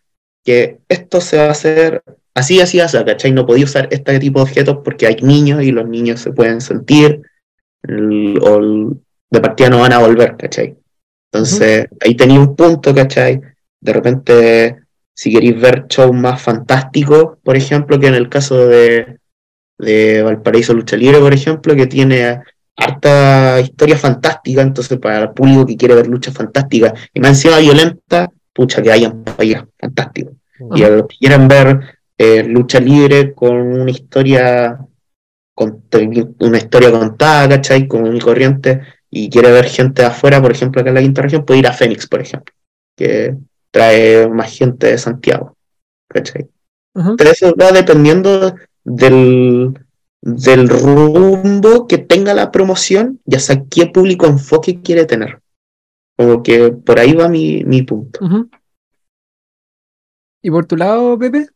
que 0.45 0.81
esto 0.89 1.21
se 1.21 1.39
va 1.39 1.47
a 1.47 1.53
hacer 1.53 2.03
así, 2.35 2.61
así, 2.61 2.81
así, 2.81 2.99
¿cachai? 3.05 3.33
No 3.33 3.47
podía 3.47 3.65
usar 3.65 3.89
este 3.91 4.19
tipo 4.19 4.39
de 4.39 4.45
objetos 4.45 4.79
porque 4.85 5.07
hay 5.07 5.17
niños 5.23 5.63
y 5.63 5.73
los 5.73 5.89
niños 5.89 6.21
se 6.21 6.33
pueden 6.33 6.61
sentir 6.61 7.21
el- 7.83 8.39
o 8.43 8.57
el- 8.59 9.01
de 9.31 9.41
partida 9.41 9.71
no 9.71 9.81
van 9.81 9.93
a 9.93 9.99
volver, 9.99 10.37
¿cachai? 10.37 10.77
Entonces, 11.33 11.87
ahí 12.01 12.15
tenía 12.15 12.39
un 12.39 12.55
punto, 12.55 12.95
¿cachai? 12.95 13.41
De 13.81 13.93
repente, 13.93 14.77
si 15.15 15.33
queréis 15.33 15.61
ver 15.61 15.87
shows 15.89 16.15
más 16.15 16.41
fantásticos, 16.43 17.39
por 17.43 17.57
ejemplo, 17.57 17.99
que 17.99 18.09
en 18.09 18.15
el 18.15 18.29
caso 18.29 18.67
de, 18.67 19.19
de 19.79 20.23
Valparaíso 20.23 20.75
Lucha 20.75 20.97
Libre, 20.97 21.19
por 21.19 21.33
ejemplo, 21.33 21.75
que 21.75 21.87
tiene 21.87 22.41
harta 22.77 23.61
historia 23.61 23.97
fantástica, 23.97 24.63
entonces 24.63 24.99
para 24.99 25.23
el 25.23 25.31
público 25.31 25.67
que 25.67 25.77
quiere 25.77 25.95
ver 25.95 26.07
lucha 26.07 26.33
fantástica 26.33 26.95
y 27.13 27.21
más 27.21 27.31
encima 27.31 27.59
violenta, 27.59 28.31
pucha, 28.53 28.83
que 28.83 28.91
para 28.91 29.37
allá, 29.39 29.67
fantástico. 29.79 30.33
Y 30.75 30.83
a 30.83 30.89
los 30.91 31.07
que 31.09 31.17
quieran 31.19 31.49
ver 31.49 31.92
eh, 32.23 32.45
lucha 32.45 32.79
libre 32.79 33.35
con 33.35 33.57
una 33.57 33.91
historia 33.91 34.79
con 35.55 35.83
una 36.39 36.59
historia 36.59 36.93
contada, 36.93 37.49
¿cachai? 37.49 37.89
Común 37.89 38.17
y 38.17 38.21
corriente, 38.21 38.81
y 39.11 39.29
quiere 39.29 39.51
ver 39.51 39.65
gente 39.65 40.03
de 40.03 40.09
afuera, 40.09 40.41
por 40.41 40.53
ejemplo, 40.53 40.81
acá 40.81 40.91
en 40.91 40.95
la 40.95 41.03
quinta 41.03 41.23
región, 41.23 41.45
puede 41.45 41.61
ir 41.61 41.67
a 41.67 41.73
Fénix, 41.73 42.07
por 42.07 42.21
ejemplo, 42.21 42.55
que 42.97 43.37
trae 43.73 44.29
más 44.29 44.57
gente 44.57 44.87
de 44.87 44.99
Santiago, 44.99 45.57
¿cachai? 46.09 46.49
Entonces 46.95 47.43
eso 47.43 47.55
va 47.61 47.73
dependiendo 47.73 48.55
del, 48.85 49.75
del 50.21 50.69
rumbo 50.69 51.89
que 51.89 51.99
tenga 51.99 52.35
la 52.35 52.53
promoción, 52.53 53.21
ya 53.25 53.41
sea 53.41 53.65
qué 53.69 53.87
público 53.87 54.27
enfoque 54.27 54.81
quiere 54.81 55.07
tener. 55.07 55.41
Como 56.17 56.43
que 56.43 56.71
por 56.71 57.01
ahí 57.01 57.15
va 57.15 57.29
mi, 57.29 57.65
mi 57.65 57.83
punto. 57.83 58.21
¿Y 60.41 60.51
por 60.51 60.67
tu 60.67 60.77
lado, 60.77 61.19
Pepe? 61.19 61.49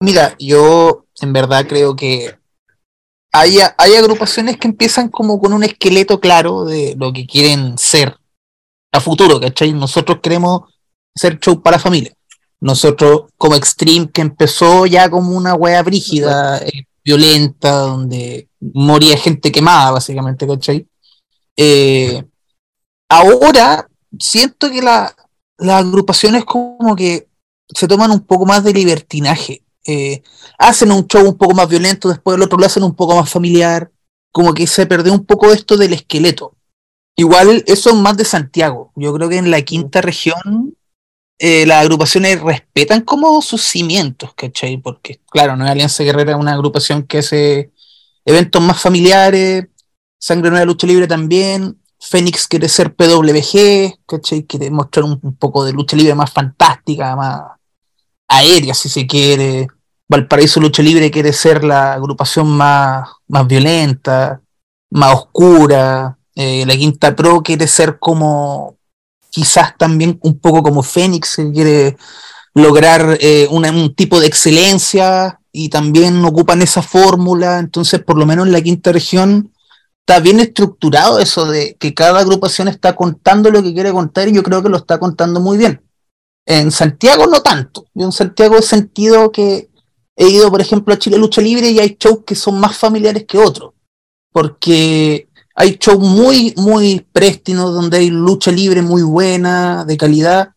Mira, 0.00 0.34
yo 0.38 1.06
en 1.20 1.32
verdad 1.32 1.66
creo 1.68 1.94
que 1.94 2.34
hay, 3.32 3.58
hay 3.76 3.94
agrupaciones 3.94 4.56
que 4.56 4.66
empiezan 4.68 5.08
como 5.08 5.38
con 5.38 5.52
un 5.52 5.62
esqueleto 5.62 6.20
claro 6.20 6.64
de 6.64 6.94
lo 6.98 7.12
que 7.12 7.26
quieren 7.26 7.76
ser 7.78 8.16
a 8.92 9.00
futuro, 9.00 9.38
¿cachai? 9.40 9.72
Nosotros 9.72 10.18
queremos 10.22 10.62
ser 11.14 11.38
show 11.38 11.62
para 11.62 11.78
familia. 11.78 12.12
Nosotros, 12.60 13.24
como 13.36 13.54
Extreme, 13.54 14.10
que 14.10 14.20
empezó 14.20 14.86
ya 14.86 15.08
como 15.08 15.36
una 15.36 15.54
wea 15.54 15.82
brígida, 15.82 16.58
eh, 16.58 16.84
violenta, 17.04 17.70
donde 17.72 18.48
moría 18.60 19.16
gente 19.16 19.52
quemada, 19.52 19.92
básicamente, 19.92 20.46
¿cachai? 20.46 20.86
Eh, 21.56 22.24
ahora 23.08 23.86
siento 24.18 24.70
que 24.70 24.82
la- 24.82 25.14
las 25.58 25.84
agrupaciones 25.84 26.44
como 26.44 26.96
que 26.96 27.28
se 27.68 27.86
toman 27.86 28.10
un 28.10 28.20
poco 28.20 28.44
más 28.46 28.64
de 28.64 28.72
libertinaje. 28.72 29.62
Eh, 29.92 30.22
hacen 30.56 30.92
un 30.92 31.08
show 31.08 31.26
un 31.26 31.36
poco 31.36 31.52
más 31.52 31.68
violento, 31.68 32.08
después 32.08 32.36
el 32.36 32.42
otro 32.42 32.56
lo 32.56 32.66
hacen 32.66 32.84
un 32.84 32.94
poco 32.94 33.16
más 33.16 33.28
familiar, 33.28 33.90
como 34.30 34.54
que 34.54 34.68
se 34.68 34.86
perdió 34.86 35.12
un 35.12 35.26
poco 35.26 35.50
esto 35.50 35.76
del 35.76 35.94
esqueleto. 35.94 36.54
Igual 37.16 37.64
eso 37.66 37.90
es 37.90 37.96
más 37.96 38.16
de 38.16 38.24
Santiago. 38.24 38.92
Yo 38.94 39.12
creo 39.14 39.28
que 39.28 39.38
en 39.38 39.50
la 39.50 39.62
quinta 39.62 40.00
región 40.00 40.76
eh, 41.40 41.66
las 41.66 41.82
agrupaciones 41.82 42.40
respetan 42.40 43.00
como 43.00 43.42
sus 43.42 43.62
cimientos, 43.62 44.32
¿cachai? 44.34 44.76
Porque, 44.76 45.20
claro, 45.28 45.56
Nueva 45.56 45.72
Alianza 45.72 46.04
Guerrera 46.04 46.32
es 46.32 46.38
una 46.38 46.52
agrupación 46.52 47.02
que 47.02 47.18
hace 47.18 47.72
eventos 48.24 48.62
más 48.62 48.80
familiares, 48.80 49.66
Sangre 50.20 50.50
Nueva 50.50 50.66
Lucha 50.66 50.86
Libre 50.86 51.08
también, 51.08 51.80
Fénix 51.98 52.46
quiere 52.46 52.68
ser 52.68 52.94
PWG, 52.94 53.98
¿cachai? 54.06 54.44
Quiere 54.44 54.70
mostrar 54.70 55.04
un, 55.04 55.18
un 55.20 55.34
poco 55.34 55.64
de 55.64 55.72
lucha 55.72 55.96
libre 55.96 56.14
más 56.14 56.32
fantástica, 56.32 57.16
más 57.16 57.42
aérea, 58.30 58.72
si 58.74 58.88
se 58.88 59.06
quiere. 59.06 59.66
Valparaíso 60.10 60.58
Lucha 60.58 60.82
Libre 60.82 61.08
quiere 61.08 61.32
ser 61.32 61.62
la 61.62 61.92
agrupación 61.92 62.48
más, 62.48 63.08
más 63.28 63.46
violenta, 63.46 64.42
más 64.90 65.14
oscura. 65.14 66.18
Eh, 66.34 66.64
la 66.66 66.74
Quinta 66.76 67.14
Pro 67.14 67.44
quiere 67.44 67.68
ser 67.68 68.00
como, 68.00 68.76
quizás 69.30 69.78
también 69.78 70.18
un 70.22 70.40
poco 70.40 70.64
como 70.64 70.82
Fénix, 70.82 71.36
que 71.36 71.52
quiere 71.52 71.96
lograr 72.54 73.18
eh, 73.20 73.46
un 73.52 73.94
tipo 73.94 74.18
de 74.18 74.26
excelencia 74.26 75.40
y 75.52 75.68
también 75.68 76.24
ocupan 76.24 76.60
esa 76.60 76.82
fórmula. 76.82 77.60
Entonces, 77.60 78.02
por 78.02 78.18
lo 78.18 78.26
menos 78.26 78.48
en 78.48 78.52
la 78.52 78.60
quinta 78.60 78.90
región 78.90 79.52
está 80.00 80.18
bien 80.18 80.40
estructurado 80.40 81.20
eso 81.20 81.46
de 81.46 81.76
que 81.78 81.94
cada 81.94 82.18
agrupación 82.18 82.66
está 82.66 82.96
contando 82.96 83.48
lo 83.48 83.62
que 83.62 83.72
quiere 83.72 83.92
contar 83.92 84.26
y 84.26 84.32
yo 84.32 84.42
creo 84.42 84.60
que 84.60 84.70
lo 84.70 84.78
está 84.78 84.98
contando 84.98 85.38
muy 85.38 85.56
bien. 85.56 85.82
En 86.46 86.72
Santiago 86.72 87.28
no 87.28 87.42
tanto. 87.42 87.86
Yo 87.94 88.06
en 88.06 88.12
Santiago 88.12 88.56
he 88.56 88.62
sentido 88.62 89.30
que 89.30 89.69
he 90.22 90.28
ido, 90.28 90.50
por 90.50 90.60
ejemplo, 90.60 90.92
a 90.92 90.98
Chile 90.98 91.16
Lucha 91.16 91.40
Libre 91.40 91.70
y 91.70 91.78
hay 91.80 91.96
shows 91.98 92.20
que 92.26 92.34
son 92.34 92.60
más 92.60 92.76
familiares 92.76 93.24
que 93.26 93.38
otros. 93.38 93.72
Porque 94.32 95.28
hay 95.54 95.78
shows 95.80 95.98
muy, 95.98 96.54
muy 96.56 97.00
préstinos 97.12 97.72
donde 97.72 97.98
hay 97.98 98.10
lucha 98.10 98.50
libre 98.52 98.82
muy 98.82 99.02
buena, 99.02 99.84
de 99.84 99.96
calidad, 99.96 100.50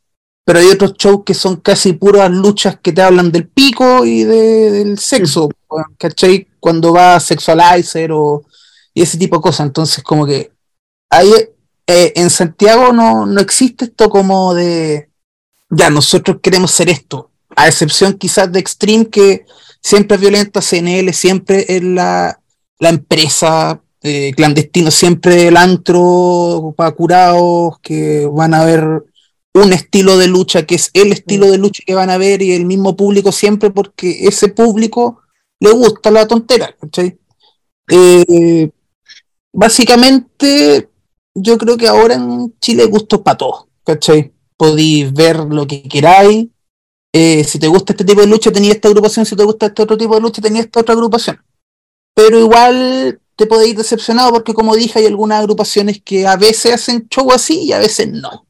pero 0.45 0.60
hay 0.60 0.67
otros 0.67 0.93
shows 0.97 1.21
que 1.26 1.34
son 1.34 1.56
casi 1.58 1.93
puras 1.93 2.30
luchas 2.30 2.78
que 2.82 2.91
te 2.91 3.02
hablan 3.02 3.32
del 3.32 3.47
pico 3.47 4.06
y 4.06 4.23
de- 4.23 4.71
del 4.71 4.99
sexo, 4.99 5.49
¿cachai? 5.97 6.47
Cuando 6.60 6.93
va 6.93 7.15
a 7.15 7.19
Sexualizer 7.19 8.12
o 8.12 8.43
y 8.93 9.02
ese 9.02 9.17
tipo 9.17 9.38
de 9.38 9.41
cosas. 9.41 9.65
Entonces, 9.65 10.04
como 10.04 10.26
que 10.26 10.52
ahí 11.10 11.32
eh, 11.88 12.13
en 12.15 12.30
Santiago 12.30 12.93
no, 12.93 13.26
no 13.26 13.41
existe 13.41 13.86
esto 13.86 14.10
como 14.10 14.54
de 14.54 15.10
ya, 15.69 15.89
nosotros 15.89 16.38
queremos 16.41 16.71
ser 16.71 16.89
esto, 16.89 17.32
a 17.56 17.68
excepción 17.68 18.13
quizás 18.13 18.52
de 18.52 18.60
Extreme, 18.60 19.10
que 19.10 19.46
siempre 19.82 20.16
es 20.16 20.22
violenta, 20.22 20.62
CNL 20.62 21.13
siempre 21.13 21.66
es 21.68 21.84
la, 21.84 22.39
la 22.80 22.89
empresa 22.89 23.82
eh, 24.02 24.34
clandestino, 24.36 24.92
siempre 24.92 25.48
el 25.48 25.58
antro 25.58 26.74
para 26.76 26.92
curados, 26.92 27.80
que 27.82 28.28
van 28.32 28.54
a 28.54 28.66
ver 28.66 29.04
un 29.54 29.72
estilo 29.72 30.18
de 30.18 30.28
lucha 30.28 30.66
que 30.66 30.76
es 30.76 30.89
el 30.94 31.12
estilo 31.12 31.52
de 31.52 31.58
lucha 31.58 31.84
que 31.86 31.94
van 31.94 32.10
a 32.10 32.18
ver 32.18 32.42
y 32.42 32.54
el 32.54 32.66
mismo 32.66 32.96
público 32.96 33.32
siempre 33.32 33.70
porque 33.70 34.28
ese 34.28 34.48
público 34.48 35.22
le 35.60 35.72
gusta 35.72 36.12
la 36.12 36.28
tontera, 36.28 36.76
¿cachai? 36.80 37.18
Eh, 37.88 38.70
básicamente 39.52 40.89
yo 41.36 41.58
creo 41.58 41.78
que 41.78 41.88
ahora 41.88 42.16
en 42.16 42.54
Chile 42.60 42.86
gustos 42.86 43.22
para 43.22 43.38
todos, 43.38 43.66
¿cachai? 43.84 44.34
Podéis 44.58 45.13
ver 45.13 45.38
lo 45.38 45.68
que 45.68 45.84
queráis. 45.84 46.48
Eh, 47.13 47.43
si 47.43 47.60
te 47.60 47.67
gusta 47.67 47.93
este 47.93 48.04
tipo 48.04 48.21
de 48.21 48.28
lucha, 48.28 48.52
tenía 48.52 48.71
esta 48.71 48.88
agrupación. 48.88 49.26
Si 49.26 49.36
te 49.36 49.43
gusta 49.43 49.67
este 49.67 49.84
otro 49.84 49.97
tipo 49.97 50.15
de 50.15 50.21
lucha, 50.21 50.41
tenía 50.41 50.62
esta 50.62 50.80
otra 50.80 50.93
agrupación. 50.93 51.41
Pero 52.15 52.39
igual 52.39 53.19
te 53.36 53.45
podéis 53.45 53.71
ir 53.71 53.78
decepcionado 53.78 54.32
porque, 54.32 54.54
como 54.54 54.76
dije, 54.76 54.99
hay 54.99 55.06
algunas 55.06 55.39
agrupaciones 55.39 56.02
que 56.04 56.28
a 56.28 56.36
veces 56.36 56.73
hacen 56.73 57.08
show 57.10 57.32
así 57.32 57.65
y 57.65 57.71
a 57.71 57.80
veces 57.80 58.12
no. 58.12 58.47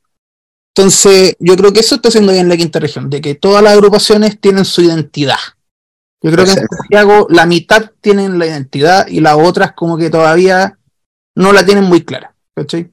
Entonces, 0.76 1.36
yo 1.39 1.56
creo 1.56 1.71
que 1.71 1.82
eso 1.82 1.95
está 1.95 2.10
haciendo 2.10 2.32
bien 2.32 2.49
la 2.49 2.58
quinta 2.58 2.80
región, 2.80 3.10
de 3.10 3.21
que 3.21 3.36
todas 3.36 3.62
las 3.62 3.73
agrupaciones 3.73 4.39
tienen 4.39 4.65
su 4.65 4.82
identidad. 4.82 5.38
Yo 6.21 6.32
creo 6.32 6.45
que 6.45 6.52
en. 6.52 6.67
Santiago 6.67 7.28
la 7.30 7.45
mitad 7.45 7.91
tienen 8.02 8.39
la 8.39 8.47
identidad 8.47 9.08
y 9.08 9.19
las 9.19 9.36
otras 9.38 9.73
como 9.73 9.97
que 9.97 10.10
todavía 10.10 10.80
no 11.36 11.52
la 11.52 11.65
tienen 11.65 11.84
muy 11.84 12.04
clara. 12.04 12.34
¿Cachai? 12.56 12.91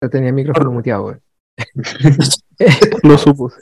Yo 0.00 0.10
tenía 0.10 0.28
el 0.28 0.34
micrófono 0.34 0.70
muteado, 0.72 1.02
güey. 1.04 1.16
Lo 3.02 3.18
supuse. 3.18 3.60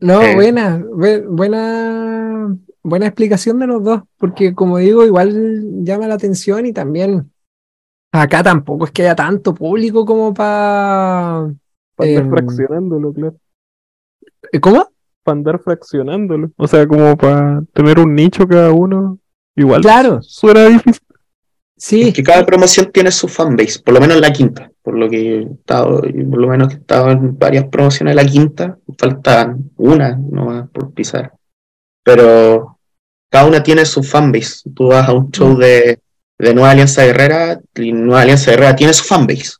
No, 0.00 0.22
Eh. 0.22 0.34
buena, 0.34 0.78
bu- 0.78 1.26
buena, 1.28 2.56
buena 2.82 3.06
explicación 3.06 3.58
de 3.58 3.66
los 3.66 3.82
dos, 3.82 4.02
porque 4.16 4.54
como 4.54 4.78
digo, 4.78 5.04
igual 5.04 5.84
llama 5.84 6.06
la 6.06 6.14
atención 6.14 6.66
y 6.66 6.72
también 6.72 7.30
acá 8.12 8.42
tampoco 8.42 8.84
es 8.86 8.90
que 8.92 9.02
haya 9.02 9.16
tanto 9.16 9.54
público 9.54 10.04
como 10.04 10.32
para... 10.34 11.52
Para 11.96 12.10
andar 12.10 12.24
Em, 12.24 12.30
fraccionándolo, 12.30 13.12
claro. 13.12 13.36
¿Cómo? 14.60 14.88
Para 15.24 15.36
andar 15.36 15.60
fraccionándolo. 15.60 16.50
O 16.56 16.68
sea, 16.68 16.86
como 16.86 17.16
para 17.16 17.62
tener 17.72 17.98
un 17.98 18.14
nicho 18.14 18.46
cada 18.46 18.70
uno. 18.72 19.18
Igual 19.56 19.80
Claro, 19.82 20.22
suena 20.22 20.66
difícil. 20.66 21.02
sí, 21.76 22.02
Es 22.02 22.14
que 22.14 22.22
cada 22.22 22.46
promoción 22.46 22.90
tiene 22.92 23.10
su 23.10 23.26
fanbase, 23.26 23.80
por 23.82 23.94
lo 23.94 24.00
menos 24.00 24.20
la 24.20 24.32
quinta, 24.32 24.70
por 24.88 24.98
lo 24.98 25.10
que 25.10 25.18
he 25.18 25.42
estado, 25.42 26.00
por 26.00 26.38
lo 26.40 26.48
menos 26.48 26.68
que 26.68 26.74
he 26.76 26.78
estado 26.78 27.10
en 27.10 27.38
varias 27.38 27.66
promociones 27.66 28.16
de 28.16 28.22
la 28.22 28.26
quinta, 28.26 28.78
faltan 28.96 29.70
una 29.76 30.16
nomás 30.16 30.70
por 30.70 30.94
pisar. 30.94 31.34
Pero 32.02 32.78
cada 33.30 33.44
una 33.44 33.62
tiene 33.62 33.84
su 33.84 34.02
fanbase. 34.02 34.70
Tú 34.74 34.86
vas 34.86 35.06
a 35.06 35.12
un 35.12 35.30
show 35.30 35.58
de, 35.58 36.00
de 36.38 36.54
Nueva 36.54 36.70
Alianza 36.70 37.04
Guerrera, 37.04 37.60
y 37.74 37.92
Nueva 37.92 38.22
Alianza 38.22 38.50
Guerrera 38.50 38.76
tiene 38.76 38.94
su 38.94 39.04
fanbase. 39.04 39.58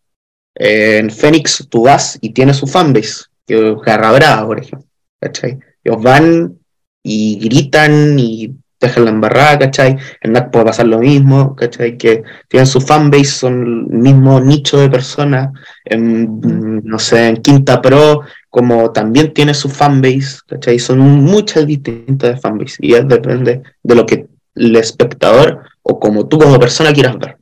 Eh, 0.54 0.96
en 0.96 1.10
Fénix 1.10 1.68
tú 1.68 1.82
vas 1.82 2.16
y 2.22 2.32
tiene 2.32 2.54
su 2.54 2.66
fanbase, 2.66 3.26
que 3.46 3.72
es 3.72 3.76
Garra 3.82 4.12
Brava, 4.12 4.46
por 4.46 4.60
ejemplo. 4.60 4.88
¿cachai? 5.20 5.58
Ellos 5.84 6.02
van 6.02 6.58
y 7.02 7.38
gritan 7.38 8.18
y 8.18 8.56
dejan 8.80 9.04
la 9.04 9.10
embarrada, 9.10 9.58
¿cachai? 9.58 9.96
En 10.20 10.32
NAC 10.32 10.50
puede 10.50 10.66
pasar 10.66 10.86
lo 10.86 10.98
mismo, 10.98 11.54
¿cachai? 11.56 11.96
Que 11.96 12.22
tienen 12.48 12.66
su 12.66 12.80
fanbase, 12.80 13.24
son 13.24 13.88
el 13.90 13.98
mismo 13.98 14.40
nicho 14.40 14.78
de 14.78 14.88
personas. 14.88 15.52
En, 15.84 16.82
no 16.84 16.98
sé, 16.98 17.28
en 17.28 17.36
Quinta 17.38 17.80
Pro, 17.82 18.22
como 18.50 18.92
también 18.92 19.32
tiene 19.32 19.54
su 19.54 19.68
fanbase, 19.68 20.40
¿cachai? 20.46 20.78
Son 20.78 20.98
muchas 20.98 21.66
distintas 21.66 22.34
de 22.34 22.40
fanbase. 22.40 22.76
Y 22.80 22.94
es 22.94 23.06
depende 23.08 23.62
de 23.82 23.94
lo 23.94 24.06
que 24.06 24.28
el 24.54 24.76
espectador 24.76 25.62
o 25.82 25.98
como 25.98 26.28
tú 26.28 26.38
como 26.38 26.58
persona 26.58 26.92
quieras 26.92 27.18
ver. 27.18 27.38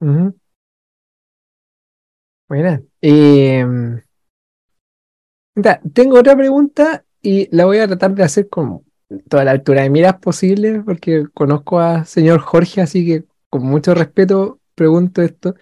Ujú. 0.00 0.34
Buena. 2.48 2.80
Em, 3.00 4.00
mira, 5.54 5.80
tengo 5.92 6.18
otra 6.18 6.36
pregunta 6.36 7.04
y 7.20 7.48
la 7.54 7.64
voy 7.64 7.78
a 7.78 7.88
tratar 7.88 8.14
de 8.14 8.22
hacer 8.22 8.48
con 8.48 8.85
toda 9.28 9.44
la 9.44 9.52
altura 9.52 9.82
de 9.82 9.90
miras 9.90 10.16
posible, 10.18 10.82
porque 10.84 11.26
conozco 11.34 11.78
a 11.80 12.04
señor 12.04 12.40
Jorge, 12.40 12.80
así 12.80 13.06
que 13.06 13.24
con 13.50 13.62
mucho 13.64 13.94
respeto 13.94 14.58
pregunto 14.74 15.22
esto. 15.22 15.54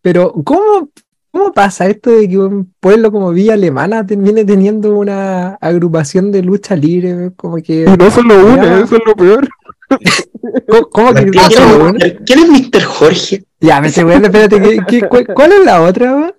Pero, 0.00 0.32
¿cómo, 0.44 0.90
cómo 1.30 1.52
pasa 1.52 1.86
esto 1.86 2.10
de 2.10 2.28
que 2.28 2.38
un 2.38 2.72
pueblo 2.80 3.10
como 3.12 3.30
Villa 3.30 3.54
Alemana 3.54 4.06
termine 4.06 4.44
teniendo 4.44 4.96
una 4.96 5.54
agrupación 5.60 6.30
de 6.32 6.42
lucha 6.42 6.74
libre? 6.76 7.32
Como 7.36 7.56
que, 7.56 7.84
no 7.84 8.10
se 8.10 8.22
lo 8.22 8.46
une, 8.46 8.56
Ya. 8.64 8.80
eso 8.80 8.96
es 8.96 9.02
lo 9.06 9.14
peor. 9.14 9.48
¿cómo, 10.68 10.88
cómo 10.90 11.14
que 11.14 11.26
¿Quién 11.26 11.34
no 11.34 11.48
es, 11.48 11.54
se? 11.54 11.62
Mr. 12.14 12.24
quién 12.24 12.38
es 12.38 12.48
Mr. 12.48 12.82
Jorge? 12.84 13.44
Ya, 13.60 13.80
me 13.80 13.88
estoy 13.88 14.04
weando, 14.04 14.26
espérate, 14.28 14.60
¿qué- 14.60 14.78
qué- 14.88 15.08
cuál, 15.08 15.26
cuál 15.34 15.52
es 15.52 15.64
la 15.64 15.82
otra? 15.82 16.14
weón? 16.16 16.34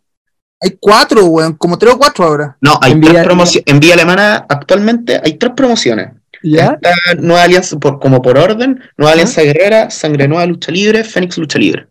Hay 0.62 0.78
cuatro, 0.80 1.26
weón, 1.26 1.54
como 1.54 1.78
tres 1.78 1.93
o 1.93 1.97
cuatro 1.97 2.26
ahora. 2.26 2.58
No, 2.62 2.78
hay 2.82 2.93
En 2.93 3.02
tres 3.02 3.23
promociones. 3.23 3.63
En 3.71 3.80
Vía 3.80 3.93
Alemana 3.95 4.45
actualmente 4.47 5.19
hay 5.23 5.38
tres 5.38 5.52
promociones. 5.56 6.13
¿Ya? 6.43 6.77
Está 6.82 6.91
Nueva 7.19 7.43
Alianza, 7.43 7.77
por, 7.79 7.99
como 7.99 8.21
por 8.21 8.38
orden, 8.38 8.82
Nueva 8.97 9.13
Alianza 9.13 9.41
Guerrera, 9.41 9.89
Sangre 9.89 10.27
Nueva 10.27 10.45
Lucha 10.45 10.71
Libre, 10.71 11.03
Fénix 11.03 11.38
Lucha 11.38 11.58
Libre. 11.58 11.88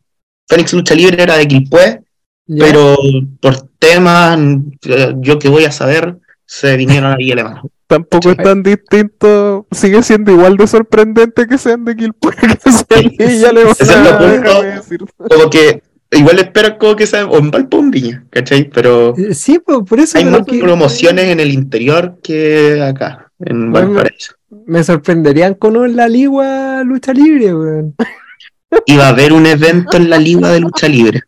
Fénix 0.49 0.73
Lucha 0.75 0.95
Libre 0.95 1.23
era 1.23 1.37
de 1.39 1.49
Quilpué, 1.49 2.03
¿Ya? 2.47 2.65
pero 2.67 2.97
por 3.41 3.57
temas, 3.79 4.39
eh, 4.87 5.15
yo 5.21 5.39
que 5.39 5.49
voy 5.49 5.65
a 5.65 5.73
saber, 5.73 6.17
se 6.45 6.77
vinieron 6.77 7.11
a 7.13 7.17
Villa 7.17 7.33
Alemana. 7.35 7.63
Tampoco 7.87 8.31
es 8.31 8.37
tan 8.39 8.63
distinto, 8.63 9.67
sigue 9.71 10.03
siendo 10.03 10.33
igual 10.33 10.57
de 10.57 10.67
sorprendente 10.67 11.47
que 11.47 11.59
sean 11.59 11.85
de 11.85 11.97
Quilpue, 11.97 12.33
que 12.65 12.73
sean 12.73 13.17
de 13.17 13.27
Villa 13.27 13.49
Alemana, 13.51 13.75
es 14.79 14.91
el 14.91 14.99
punto. 14.99 15.15
Como 15.17 15.51
que 15.51 15.83
igual 16.11 16.39
esperan 16.39 16.77
como 16.79 16.95
que 16.97 17.07
sea 17.07 17.27
o 17.27 17.39
en 17.39 17.51
Valpo 17.51 17.83
¿cachai? 18.31 18.69
Pero 18.71 19.15
Eh, 19.17 19.35
Sí, 19.35 19.59
pues, 19.65 19.79
por 19.89 19.99
eso 20.01 20.19
hay 20.19 20.25
más 20.27 20.43
que- 20.47 20.59
promociones 20.59 21.27
en 21.27 21.41
el 21.41 21.51
interior 21.53 22.19
que 22.23 22.83
acá, 22.83 23.31
en 23.43 23.71
Bueno, 23.73 23.89
Valparaíso. 23.89 24.35
me 24.67 24.83
sorprenderían 24.85 25.55
con 25.55 25.77
un 25.77 25.95
La 25.97 26.09
Ligua 26.09 26.83
lucha 26.85 27.13
libre, 27.13 27.55
weón. 27.55 27.95
Iba 28.87 29.07
a 29.07 29.09
haber 29.11 29.33
un 29.33 29.47
evento 29.47 29.97
en 29.97 30.09
la 30.11 30.19
Liga 30.19 30.49
de 30.51 30.61
Lucha 30.61 30.89
Libre. 30.89 31.21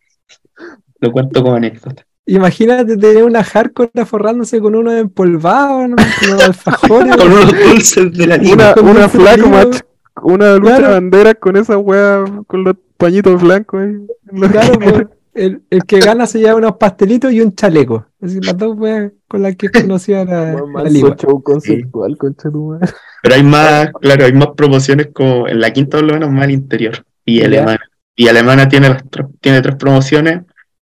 Lo 1.00 1.12
cuento 1.12 1.42
como 1.42 1.57
anécdota. 1.57 2.07
Imagínate 2.27 2.96
tener 2.96 3.22
una 3.24 3.44
hardcore 3.44 4.07
forrándose 4.07 4.59
con 4.61 4.74
uno 4.74 4.90
empolvado, 4.92 5.87
¿no? 5.88 5.96
Con 5.96 6.31
unos 6.31 6.42
alfajores. 6.44 7.16
Con 7.18 7.33
unos 7.33 7.53
dulces 7.53 8.12
de 8.16 8.27
la. 8.27 8.37
Una, 8.37 8.74
una 8.81 9.09
match, 9.50 9.81
una 10.22 10.55
lucha 10.57 10.77
Claro. 10.77 10.87
de 10.88 10.92
banderas 10.94 11.35
con 11.38 11.57
esa 11.57 11.77
wea, 11.77 12.24
con 12.46 12.64
los 12.64 12.77
pañitos 12.96 13.42
blancos. 13.42 13.83
Los- 14.33 14.50
Claro, 14.50 15.11
el, 15.35 15.62
el 15.68 15.85
que 15.85 15.98
gana 16.00 16.27
se 16.27 16.38
lleva 16.38 16.55
unos 16.55 16.77
pastelitos 16.77 17.31
y 17.31 17.42
un 17.42 17.55
chaleco. 17.55 18.07
Así, 18.24 18.40
las 18.40 18.56
dos 18.56 18.76
weas 18.78 19.12
con 19.28 19.42
las 19.42 19.54
que 19.56 19.68
conocía 19.70 20.24
la, 20.24 20.54
Weón, 20.54 20.72
la 20.84 20.90
Ligua. 20.90 21.16
show 21.16 21.42
conceptual, 21.42 22.16
concha 22.16 22.50
tu 22.50 22.68
madre. 22.70 22.88
Pero 23.22 23.34
hay 23.34 23.42
más, 23.42 23.90
claro, 24.00 24.24
hay 24.24 24.32
más 24.32 24.48
promociones 24.56 25.08
como 25.12 25.46
en 25.48 25.60
la 25.60 25.72
quinta 25.72 25.98
por 25.98 26.06
lo 26.06 26.14
menos 26.14 26.30
más 26.30 26.44
al 26.44 26.50
interior. 26.52 27.04
Y 27.24 27.40
Ya. 27.40 27.46
Alemana. 27.46 27.80
Y 28.16 28.28
Alemana 28.28 28.68
tiene, 28.68 28.88
las 28.90 29.02
tres- 29.10 29.26
tiene 29.40 29.60
tres 29.60 29.76
promociones. 29.76 30.42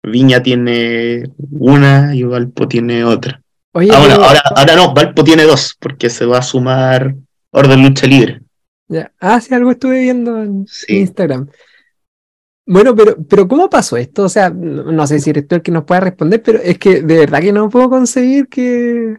Viña 0.03 0.41
tiene 0.43 1.23
una 1.51 2.15
y 2.15 2.23
Valpo 2.23 2.67
tiene 2.67 3.03
otra. 3.03 3.41
Oye, 3.73 3.89
Ahora, 3.91 4.15
ahora, 4.15 4.41
ahora 4.55 4.75
no, 4.75 4.93
Valpo 4.93 5.23
tiene 5.23 5.43
dos, 5.43 5.75
porque 5.79 6.09
se 6.09 6.25
va 6.25 6.37
a 6.37 6.41
sumar 6.43 7.15
Orden 7.51 7.81
Lucha 7.83 8.05
Libre. 8.07 8.41
ya. 8.87 9.11
Ah, 9.19 9.41
sí, 9.41 9.53
algo 9.55 9.71
estuve 9.71 9.99
viendo 10.01 10.41
en 10.43 10.65
Sí. 10.67 10.97
Instagram. 10.99 11.47
Bueno, 12.65 12.95
pero, 12.95 13.15
pero 13.29 13.47
¿cómo 13.47 13.69
pasó 13.69 13.95
esto? 13.97 14.23
O 14.23 14.29
sea, 14.29 14.49
no, 14.49 14.91
no 14.91 15.07
sé 15.07 15.19
si 15.19 15.29
eres 15.29 15.47
tú 15.47 15.55
el 15.55 15.61
que 15.61 15.71
nos 15.71 15.83
pueda 15.83 16.01
responder, 16.01 16.41
pero 16.41 16.59
es 16.59 16.79
que 16.79 17.01
de 17.01 17.19
verdad 17.19 17.41
que 17.41 17.53
no 17.53 17.69
puedo 17.69 17.89
conseguir 17.89 18.47
que 18.47 19.17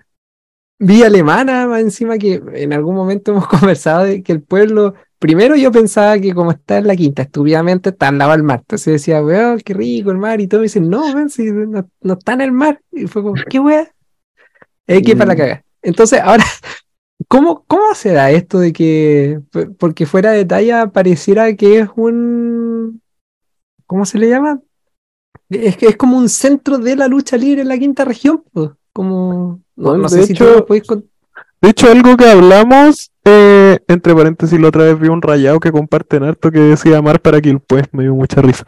Vía 0.79 1.07
Alemana, 1.07 1.67
más 1.67 1.81
encima 1.81 2.19
que 2.19 2.43
en 2.55 2.73
algún 2.73 2.95
momento 2.95 3.31
hemos 3.33 3.47
conversado 3.47 4.05
de 4.05 4.23
que 4.23 4.33
el 4.33 4.43
pueblo 4.43 4.95
primero 5.19 5.57
yo 5.57 5.73
pensaba 5.73 6.19
que 6.19 6.35
como 6.35 6.51
está 6.51 6.79
en 6.79 6.87
la 6.87 6.97
quinta, 6.97 7.23
estúpidamente 7.23 7.91
está 7.91 8.09
al 8.09 8.19
lado 8.19 8.33
del 8.33 8.43
mar. 8.43 8.61
Entonces 8.61 8.93
decía, 8.93 9.23
weón, 9.23 9.61
qué 9.61 9.75
rico 9.75 10.11
el 10.11 10.19
mar 10.19 10.41
y 10.41 10.47
todo. 10.47 10.61
Y 10.61 10.65
dicen, 10.65 10.91
no, 10.91 11.07
weón, 11.07 11.31
si 11.31 11.51
no, 11.51 11.89
no 12.01 12.13
está 12.13 12.35
en 12.35 12.41
el 12.43 12.53
mar. 12.53 12.81
Y 12.93 13.07
fue 13.07 13.23
como, 13.23 13.35
¿qué 13.49 13.59
weón? 13.59 13.89
Es 14.89 15.03
que 15.03 15.17
para 15.17 15.33
la 15.33 15.37
caga. 15.37 15.65
Entonces, 15.83 16.21
ahora, 16.21 16.45
¿cómo, 17.29 17.65
¿cómo 17.67 17.93
se 17.95 18.13
da 18.13 18.31
esto 18.31 18.61
de 18.61 18.73
que, 18.73 19.41
porque 19.79 20.07
fuera 20.07 20.31
de 20.31 20.45
talla, 20.45 20.93
pareciera 20.93 21.53
que 21.57 21.81
es 21.81 21.89
un, 21.97 23.03
¿cómo 23.87 24.05
se 24.05 24.19
le 24.19 24.29
llama? 24.29 24.61
Es 25.49 25.77
que 25.77 25.87
es 25.87 25.97
como 25.97 26.17
un 26.19 26.29
centro 26.29 26.79
de 26.79 26.97
la 26.97 27.09
lucha 27.09 27.37
libre 27.37 27.63
en 27.63 27.69
la 27.69 27.79
quinta 27.79 28.05
región, 28.05 28.43
pues. 28.53 28.71
Como, 28.93 29.61
no, 29.77 29.97
no 29.97 30.03
de 30.05 30.09
sé 30.09 30.27
si 30.27 30.35
tú 30.35 30.45
hecho- 30.45 30.55
lo 30.57 30.67
podéis 30.67 30.87
con- 30.87 31.05
De 31.61 31.71
hecho, 31.71 31.91
algo 31.91 32.17
que 32.17 32.29
hablamos, 32.31 33.11
eh, 33.25 33.79
entre 33.89 34.15
paréntesis, 34.15 34.59
la 34.61 34.69
otra 34.69 34.85
vez 34.85 34.99
vi 34.99 35.09
un 35.09 35.21
rayado 35.23 35.59
que 35.61 35.71
comparten 35.73 36.23
harto 36.23 36.51
que 36.51 36.61
decía 36.61 37.01
Mar 37.03 37.21
para 37.21 37.41
Quilpué, 37.41 37.85
me 37.93 38.05
dio 38.05 38.15
mucha 38.15 38.41
risa. 38.43 38.65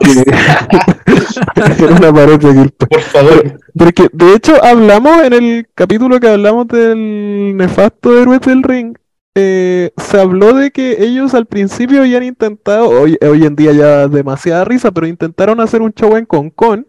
Era 1.56 1.96
una 1.96 2.12
pared 2.12 2.38
de 2.38 2.52
Quilpué. 2.52 2.86
Por 2.88 3.00
favor. 3.00 3.60
Porque 3.76 4.08
de 4.12 4.34
hecho 4.34 4.62
hablamos 4.62 5.22
en 5.22 5.32
el 5.32 5.68
capítulo 5.74 6.18
que 6.20 6.28
hablamos 6.28 6.68
del 6.68 7.56
nefasto 7.56 8.18
Héroes 8.20 8.40
del 8.40 8.62
Ring, 8.62 8.96
eh, 9.34 9.92
se 9.96 10.20
habló 10.20 10.54
de 10.54 10.70
que 10.70 11.04
ellos 11.04 11.34
al 11.34 11.46
principio 11.46 12.00
habían 12.00 12.22
intentado, 12.22 12.88
hoy, 12.88 13.16
hoy 13.20 13.44
en 13.44 13.56
día 13.56 13.72
ya 13.72 14.08
demasiada 14.08 14.64
risa, 14.64 14.90
pero 14.90 15.06
intentaron 15.06 15.60
hacer 15.60 15.82
un 15.82 15.92
show 15.92 16.16
en 16.16 16.26
Concon, 16.26 16.86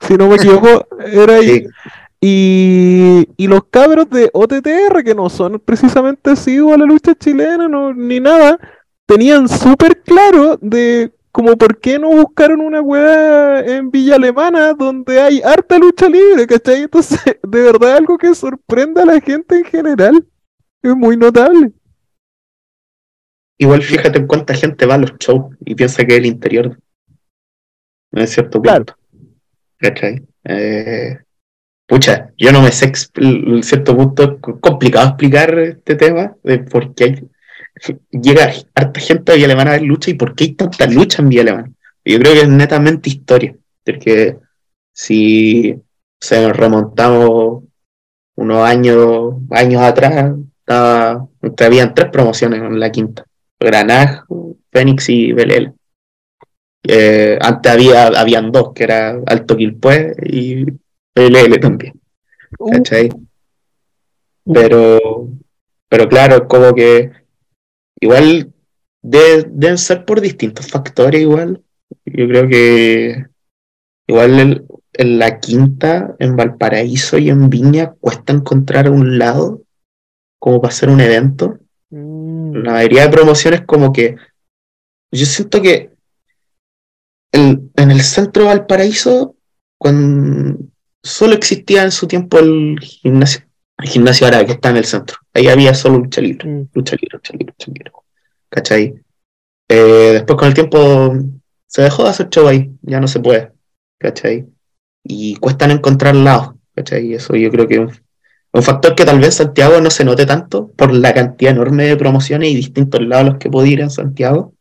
si 0.00 0.14
no 0.14 0.28
me 0.28 0.36
equivoco, 0.36 0.86
era 1.00 1.36
ahí. 1.36 1.60
Sí. 1.60 1.66
Y, 2.18 3.28
y 3.36 3.46
los 3.46 3.64
cabros 3.70 4.08
de 4.10 4.30
OTTR, 4.32 5.04
que 5.04 5.14
no 5.14 5.28
son 5.28 5.60
precisamente 5.64 6.30
asiduos 6.30 6.74
a 6.74 6.78
la 6.78 6.86
lucha 6.86 7.14
chilena 7.14 7.68
no, 7.68 7.92
ni 7.92 8.20
nada, 8.20 8.58
tenían 9.06 9.48
súper 9.48 10.02
claro 10.02 10.58
de 10.60 11.12
como 11.30 11.54
por 11.58 11.78
qué 11.78 11.98
no 11.98 12.08
buscaron 12.08 12.62
una 12.62 12.80
weá 12.80 13.60
en 13.60 13.90
Villa 13.90 14.14
Alemana 14.14 14.72
donde 14.72 15.20
hay 15.20 15.42
harta 15.42 15.78
lucha 15.78 16.08
libre, 16.08 16.46
¿cachai? 16.46 16.84
Entonces, 16.84 17.20
de 17.42 17.62
verdad 17.62 17.96
algo 17.96 18.16
que 18.16 18.34
sorprende 18.34 19.02
a 19.02 19.04
la 19.04 19.20
gente 19.20 19.58
en 19.58 19.64
general. 19.64 20.26
Es 20.82 20.94
muy 20.94 21.16
notable. 21.16 21.72
Igual 23.58 23.82
fíjate 23.82 24.18
en 24.18 24.26
cuánta 24.26 24.54
gente 24.54 24.86
va 24.86 24.94
a 24.94 24.98
los 24.98 25.12
shows 25.18 25.56
y 25.64 25.74
piensa 25.74 26.04
que 26.04 26.12
es 26.14 26.18
el 26.18 26.26
interior. 26.26 26.78
En 28.12 28.28
cierto 28.28 28.60
Claro. 28.60 28.84
punto. 28.84 28.96
¿Cachai? 29.78 30.22
Eh, 30.44 31.18
pucha, 31.86 32.32
yo 32.36 32.52
no 32.52 32.62
me 32.62 32.70
sé, 32.72 32.92
en 33.16 33.62
cierto 33.62 33.96
punto 33.96 34.22
es 34.22 34.40
co- 34.40 34.60
complicado 34.60 35.08
explicar 35.08 35.58
este 35.58 35.96
tema 35.96 36.34
de 36.42 36.58
por 36.60 36.94
qué 36.94 37.04
hay, 37.04 37.28
llega 38.10 38.52
harta 38.74 39.00
gente 39.00 39.32
a 39.32 39.34
Villa 39.34 39.46
Alemana 39.46 39.70
a 39.70 39.74
ver 39.74 39.82
lucha 39.82 40.10
y 40.10 40.14
por 40.14 40.34
qué 40.34 40.44
hay 40.44 40.54
tanta 40.54 40.86
lucha 40.86 41.22
en 41.22 41.28
Villa 41.28 41.42
Alemana. 41.42 41.72
Yo 42.04 42.18
creo 42.18 42.32
que 42.34 42.40
es 42.42 42.48
netamente 42.48 43.10
historia, 43.10 43.56
porque 43.84 44.38
si 44.92 45.74
se 46.20 46.40
nos 46.46 46.56
remontamos 46.56 47.64
unos 48.36 48.58
años, 48.62 49.34
años 49.50 49.82
atrás, 49.82 50.34
estaba, 50.66 51.28
habían 51.60 51.94
tres 51.94 52.10
promociones 52.10 52.60
en 52.60 52.80
la 52.80 52.90
quinta. 52.90 53.24
Granaj, 53.60 54.24
Fénix 54.72 55.08
y 55.08 55.32
Belel. 55.32 55.72
Eh, 56.88 57.38
antes 57.40 57.72
había, 57.72 58.06
habían 58.08 58.52
dos, 58.52 58.72
que 58.74 58.84
era 58.84 59.18
Alto 59.26 59.56
Quilpué 59.56 60.14
y 60.24 60.64
Belel 61.14 61.60
también. 61.60 62.00
¿Cachai? 62.72 63.08
Pero, 64.44 65.28
pero 65.88 66.08
claro, 66.08 66.36
es 66.36 66.42
como 66.48 66.74
que 66.74 67.10
igual 68.00 68.52
de- 69.02 69.46
deben 69.50 69.78
ser 69.78 70.04
por 70.04 70.20
distintos 70.20 70.68
factores 70.68 71.20
igual. 71.20 71.62
Yo 72.04 72.28
creo 72.28 72.48
que 72.48 73.26
igual 74.06 74.40
el- 74.40 74.66
en 74.94 75.18
la 75.18 75.40
quinta, 75.40 76.14
en 76.18 76.36
Valparaíso 76.36 77.18
y 77.18 77.30
en 77.30 77.50
Viña 77.50 77.94
cuesta 78.00 78.32
encontrar 78.32 78.90
un 78.90 79.18
lado 79.18 79.62
como 80.46 80.60
para 80.60 80.72
hacer 80.72 80.88
un 80.90 81.00
evento. 81.00 81.58
Mm, 81.90 82.58
La 82.62 82.74
mayoría 82.74 83.02
de 83.02 83.08
promociones 83.10 83.62
como 83.62 83.92
que 83.92 84.14
yo 85.10 85.26
siento 85.26 85.60
que 85.60 85.90
el- 87.32 87.72
en 87.74 87.90
el 87.90 88.00
centro 88.02 88.44
de 88.44 88.50
Valparaíso 88.50 89.34
cuando 89.76 90.56
solo 91.02 91.34
existía 91.34 91.82
en 91.82 91.90
su 91.90 92.06
tiempo 92.06 92.38
el 92.38 92.78
gimnasio, 92.80 93.44
el 93.78 93.88
gimnasio 93.88 94.28
árabe 94.28 94.46
que 94.46 94.52
está 94.52 94.70
en 94.70 94.76
el 94.76 94.84
centro. 94.84 95.16
Ahí 95.34 95.48
había 95.48 95.74
solo 95.74 95.98
lucha 95.98 96.20
libre, 96.20 96.48
mm. 96.48 96.68
lucha 96.74 96.94
libre, 96.94 97.16
lucha 97.16 97.32
libre, 97.32 97.46
lucha 97.58 97.72
libre. 97.72 97.92
¿Cachai? 98.48 98.94
Eh, 99.68 100.10
después 100.12 100.38
con 100.38 100.46
el 100.46 100.54
tiempo 100.54 101.12
se 101.66 101.82
dejó 101.82 102.04
de 102.04 102.10
hacer 102.10 102.28
show 102.28 102.46
ahí, 102.46 102.70
ya 102.82 103.00
no 103.00 103.08
se 103.08 103.18
puede, 103.18 103.50
¿cachai? 103.98 104.46
Y 105.02 105.34
cuestan 105.36 105.72
encontrar 105.72 106.14
lados, 106.14 106.54
¿cachai? 106.72 107.14
Eso 107.14 107.34
yo 107.34 107.50
creo 107.50 107.66
que 107.66 107.82
es 107.82 108.02
un, 108.56 108.62
factor 108.62 108.94
que 108.94 109.04
tal 109.04 109.20
vez 109.20 109.34
Santiago 109.34 109.80
no 109.80 109.90
se 109.90 110.04
note 110.04 110.26
tanto 110.26 110.68
por 110.72 110.92
la 110.92 111.12
cantidad 111.12 111.52
enorme 111.52 111.84
de 111.84 111.96
promociones 111.96 112.50
y 112.50 112.56
distintos 112.56 113.00
lados 113.00 113.26
a 113.26 113.30
los 113.30 113.38
que 113.38 113.50
puedo 113.50 113.66
ir 113.66 113.80
en 113.80 113.90
Santiago, 113.90 114.54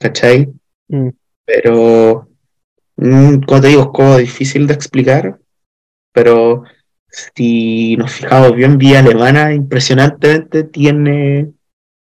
¿cachai? 0.00 0.52
Mm. 0.88 1.08
Pero, 1.44 2.28
mm, 2.96 3.40
como 3.40 3.60
te 3.60 3.68
digo, 3.68 3.82
es 3.82 3.88
como 3.88 4.16
difícil 4.16 4.66
de 4.66 4.74
explicar, 4.74 5.38
pero 6.12 6.64
si 7.08 7.96
nos 7.96 8.12
fijamos 8.12 8.54
bien, 8.54 8.78
Vía 8.78 9.00
Alemana 9.00 9.54
impresionantemente 9.54 10.64
tiene 10.64 11.52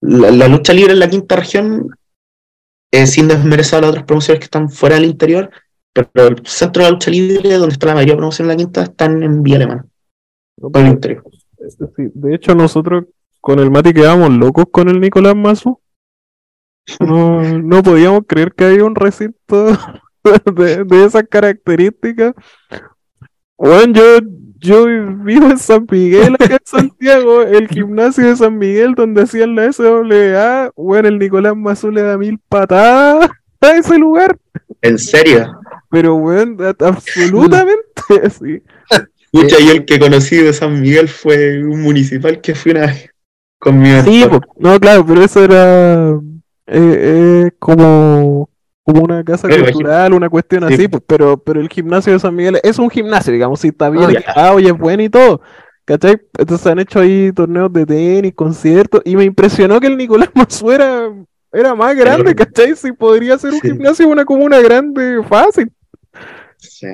la, 0.01 0.31
la 0.31 0.49
lucha 0.49 0.73
libre 0.73 0.93
en 0.93 0.99
la 0.99 1.11
quinta 1.11 1.37
región, 1.37 1.91
eh, 2.93 3.07
sin 3.07 3.29
desmerecer 3.29 3.79
a 3.79 3.81
las 3.83 3.91
otras 3.91 4.05
promociones 4.05 4.41
que 4.41 4.45
están 4.45 4.69
fuera 4.69 4.97
del 4.97 5.05
interior, 5.05 5.51
pero 5.93 6.29
el 6.29 6.47
centro 6.47 6.83
de 6.83 6.89
la 6.89 6.93
lucha 6.93 7.11
libre, 7.11 7.55
donde 7.55 7.73
está 7.73 7.87
la 7.87 7.95
mayoría 7.95 8.15
de 8.15 8.19
promociones 8.19 8.53
en 8.53 8.59
la 8.59 8.65
quinta, 8.65 8.83
están 8.83 9.23
en 9.23 9.43
Vía 9.43 9.57
Alemana, 9.57 9.87
Sí, 11.97 12.11
de 12.15 12.35
hecho, 12.35 12.55
nosotros 12.55 13.05
con 13.41 13.59
el 13.59 13.71
Mati 13.71 13.93
quedamos 13.93 14.31
locos 14.31 14.67
con 14.71 14.89
el 14.89 15.01
Nicolás 15.01 15.37
Mazu. 15.37 15.81
No, 16.99 17.43
no 17.59 17.83
podíamos 17.83 18.23
creer 18.27 18.53
que 18.53 18.65
había 18.65 18.85
un 18.85 18.95
recinto 18.95 19.67
de, 20.55 20.85
de 20.85 21.05
esas 21.05 21.25
características. 21.29 22.35
Bueno, 23.57 23.93
yo, 23.93 24.03
yo 24.59 24.87
vivo 25.23 25.47
en 25.47 25.59
San 25.59 25.87
Miguel, 25.91 26.35
acá 26.35 26.55
en 26.55 26.59
Santiago, 26.65 27.43
el 27.43 27.69
gimnasio 27.69 28.27
de 28.27 28.37
San 28.37 28.59
Miguel 28.59 28.95
donde 28.95 29.23
hacían 29.23 29.55
la 29.55 29.73
SWA. 29.73 30.73
Bueno, 30.77 31.09
el 31.09 31.19
Nicolás 31.19 31.57
Mazu 31.57 31.91
le 31.91 32.03
da 32.03 32.17
mil 32.19 32.39
patadas 32.49 33.31
a 33.61 33.73
ese 33.77 33.99
lugar. 33.99 34.39
En 34.83 34.99
serio. 34.99 35.61
Pero, 35.91 36.17
bueno, 36.17 36.57
absolutamente, 36.79 38.31
sí. 38.31 38.63
Pucha, 39.33 39.57
yo 39.61 39.73
el 39.73 39.85
que 39.85 39.99
conocí 39.99 40.37
de 40.37 40.53
San 40.53 40.81
Miguel 40.81 41.09
fue 41.09 41.63
un 41.63 41.83
municipal 41.83 42.41
que 42.41 42.55
fue 42.55 42.73
una 42.73 42.87
vez 42.87 43.11
con 43.59 43.79
mi 43.81 43.89
Sí, 44.03 44.25
po. 44.29 44.41
no, 44.59 44.79
claro, 44.81 45.05
pero 45.07 45.23
eso 45.23 45.45
era 45.45 46.11
eh, 46.67 47.45
eh, 47.47 47.51
como, 47.59 48.49
como 48.83 49.03
una 49.05 49.23
casa 49.23 49.47
Pero, 49.49 49.65
cultural, 49.65 50.15
una 50.15 50.29
cuestión 50.29 50.67
sí. 50.69 50.75
así, 50.75 50.89
pues, 50.89 51.03
pero, 51.07 51.37
pero 51.37 51.61
el 51.61 51.69
gimnasio 51.69 52.13
de 52.13 52.19
San 52.19 52.35
Miguel 52.35 52.59
es 52.63 52.79
un 52.79 52.91
gimnasio, 52.91 53.33
digamos, 53.33 53.61
sí, 53.61 53.69
está 53.69 53.89
bien 53.91 54.05
Ah, 54.05 54.13
ya. 54.13 54.19
equipado 54.21 54.59
y 54.61 54.67
es 54.67 54.77
bueno 54.77 55.03
y 55.03 55.09
todo, 55.11 55.43
¿cachai? 55.85 56.21
Entonces 56.39 56.67
han 56.67 56.79
hecho 56.81 56.99
ahí 57.01 57.31
torneos 57.33 57.73
de 57.73 57.87
tenis, 57.87 58.35
conciertos, 58.35 59.03
y 59.05 59.15
me 59.15 59.25
impresionó 59.25 59.79
que 59.79 59.87
el 59.89 59.97
Nicolás 59.97 60.31
Mazú 60.35 60.71
era, 60.73 61.13
más 61.77 61.97
grande. 61.97 62.35
¿cachai? 62.35 62.75
Si 62.77 62.93
podría 62.93 63.37
ser 63.39 63.53
un 63.53 63.61
Sí. 63.61 63.69
gimnasio 63.69 64.07
en 64.07 64.13
una 64.13 64.25
comuna 64.25 64.59
grande, 64.61 65.23
fácil. 65.29 65.71
Sí. 66.57 66.87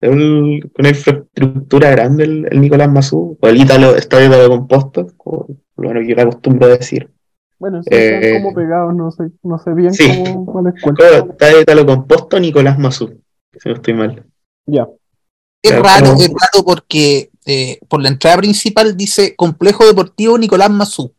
Es 0.00 0.10
un- 0.10 0.72
una 0.78 0.88
infraestructura 0.88 1.90
grande 1.90 2.24
el, 2.24 2.48
el 2.50 2.60
Nicolás 2.60 2.90
Mazú, 2.90 3.36
o 3.40 3.48
el 3.48 3.60
Ítalo, 3.60 3.96
Estadio 3.96 4.30
de 4.30 4.48
Composto, 4.48 5.06
como 5.16 5.46
bueno, 5.76 6.00
yo 6.02 6.14
le 6.14 6.22
acostumbro 6.22 6.66
a 6.66 6.70
decir. 6.70 7.10
Bueno, 7.58 7.82
sí, 7.82 7.88
están 7.92 8.22
Eh, 8.24 8.42
como 8.42 8.54
pegados, 8.54 8.94
no 8.94 9.10
sé, 9.10 9.24
no 9.42 9.58
sé 9.58 9.74
bien 9.74 9.92
Sí. 9.92 10.08
cómo, 10.24 10.46
cuál 10.46 10.66
es. 10.68 10.82
Estadio 11.28 11.60
Ítalo 11.60 11.84
Composto, 11.86 12.40
Nicolás 12.40 12.78
Mazú, 12.78 13.20
si 13.58 13.68
no 13.68 13.74
estoy 13.74 13.94
mal. 13.94 14.24
Ya. 14.66 14.88
Es 15.62 15.78
raro, 15.78 16.14
es 16.14 16.28
raro 16.28 16.64
porque 16.64 17.30
eh, 17.44 17.78
por 17.88 18.00
la 18.02 18.08
entrada 18.08 18.38
principal 18.38 18.96
dice 18.96 19.34
Complejo 19.36 19.86
Deportivo 19.86 20.38
Nicolás 20.38 20.70
Mazú. 20.70 21.12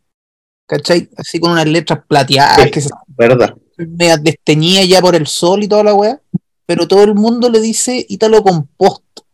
¿Cachai? 0.68 1.10
Así 1.18 1.40
con 1.40 1.52
unas 1.52 1.68
letras 1.68 2.00
plateadas 2.08 2.62
Sí. 2.64 2.72
que 2.72 2.82
se 2.82 2.90
¿Verdad? 3.08 3.56
medias 3.78 4.24
desteñidas 4.24 4.88
ya 4.88 5.02
por 5.02 5.16
el 5.16 5.28
sol 5.28 5.62
y 5.64 5.68
toda 5.68 5.84
la 5.84 5.94
weá. 5.94 6.22
Pero 6.66 6.88
todo 6.88 7.04
el 7.04 7.16
mundo 7.16 7.50
le 7.50 7.60
dice 7.60 8.06
Ítalo 8.08 8.44
Composto. 8.44 9.26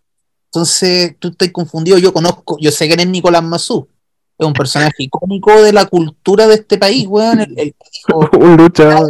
Entonces 0.52 1.16
tú 1.20 1.30
estás 1.30 1.50
confundido. 1.52 1.98
Yo 1.98 2.14
conozco, 2.14 2.58
yo 2.60 2.72
sé 2.72 2.88
quién 2.88 3.00
es 3.00 3.08
Nicolás 3.08 3.44
Mazú. 3.44 3.88
Es 4.40 4.46
un 4.46 4.54
personaje 4.54 4.94
icónico 5.04 5.62
de 5.64 5.74
la 5.74 5.86
cultura 5.86 6.48
de 6.48 6.56
este 6.56 6.78
país, 6.78 7.06
weón. 7.08 7.40
El, 7.42 7.58
el 7.60 7.76
Un 8.40 8.58
luchador. 8.58 9.10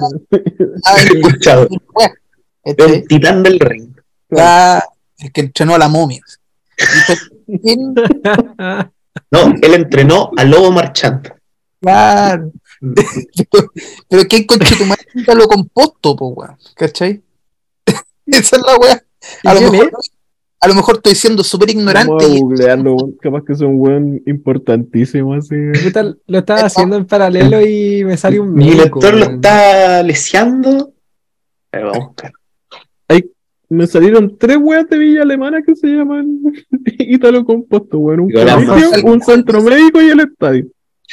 "Ah, 0.86 0.96
el- 1.12 1.18
Escuchado. 1.18 1.68
weá", 1.94 2.14
Es 2.64 2.76
¿cachai? 2.76 2.96
un 3.02 3.08
titán 3.08 3.44
del 3.44 3.60
ring. 3.60 3.90
Ah, 4.38 4.84
el 5.20 5.32
que 5.32 5.42
entrenó 5.42 5.76
a 5.76 5.78
la 5.78 5.88
momia. 5.90 6.22
Dijo, 6.78 7.14
"¿Quién 7.62 7.94
No, 9.32 9.54
él 9.62 9.74
entrenó 9.74 10.32
a 10.38 10.44
Lobo 10.44 10.72
Marchante. 10.72 11.34
Claro. 11.82 12.52
pero, 13.52 13.68
pero 14.08 14.24
¿quién 14.28 14.46
conche 14.46 14.76
tu 14.76 14.86
madre 14.86 15.06
lo 15.36 15.48
composto, 15.48 16.16
po, 16.16 16.28
weón? 16.30 16.56
¿Cachai? 16.76 17.22
Esa 18.32 18.56
es 18.58 18.62
la 18.62 18.78
weá. 18.78 19.04
A 19.44 19.54
lo 19.54 19.60
¿Y 19.60 19.64
quién 19.64 19.72
mejor, 19.72 19.92
a 20.60 20.68
lo 20.68 20.76
mejor 20.76 20.96
estoy 20.98 21.16
siendo 21.16 21.44
súper 21.44 21.70
ignorante 21.70 22.12
Vamos 22.12 22.24
a 22.24 22.40
googlearlo, 22.40 22.98
capaz 23.22 23.44
que 23.44 23.54
es 23.54 23.62
un 23.62 23.80
weón 23.80 24.22
importantísimo 24.26 25.34
así. 25.34 25.56
Lo 26.28 26.40
estaba 26.40 26.62
haciendo 26.62 26.96
en 26.96 27.06
paralelo 27.06 27.62
y 27.62 28.04
me 28.04 28.18
salió 28.18 28.44
un 28.44 28.54
Mi 28.54 28.74
lector 28.74 29.14
lo 29.14 29.26
está 29.26 30.02
leseando. 30.04 30.94
Pero 31.70 31.88
vamos 31.88 32.04
a 32.04 32.08
buscar. 32.08 32.34
Me 33.70 33.86
salieron 33.86 34.38
tres 34.38 34.58
weas 34.62 34.88
de 34.90 34.98
Villa 34.98 35.24
Alemana 35.24 35.62
que 35.62 35.76
se 35.76 35.88
llaman 35.88 36.40
Ítalo 36.86 37.44
Composto, 37.44 37.98
weón. 38.00 38.22
Un 38.22 38.32
colegio, 38.32 38.90
un 39.04 39.22
centro 39.22 39.62
médico 39.62 40.02
y 40.02 40.10
el 40.10 40.22
estadio. 40.22 40.68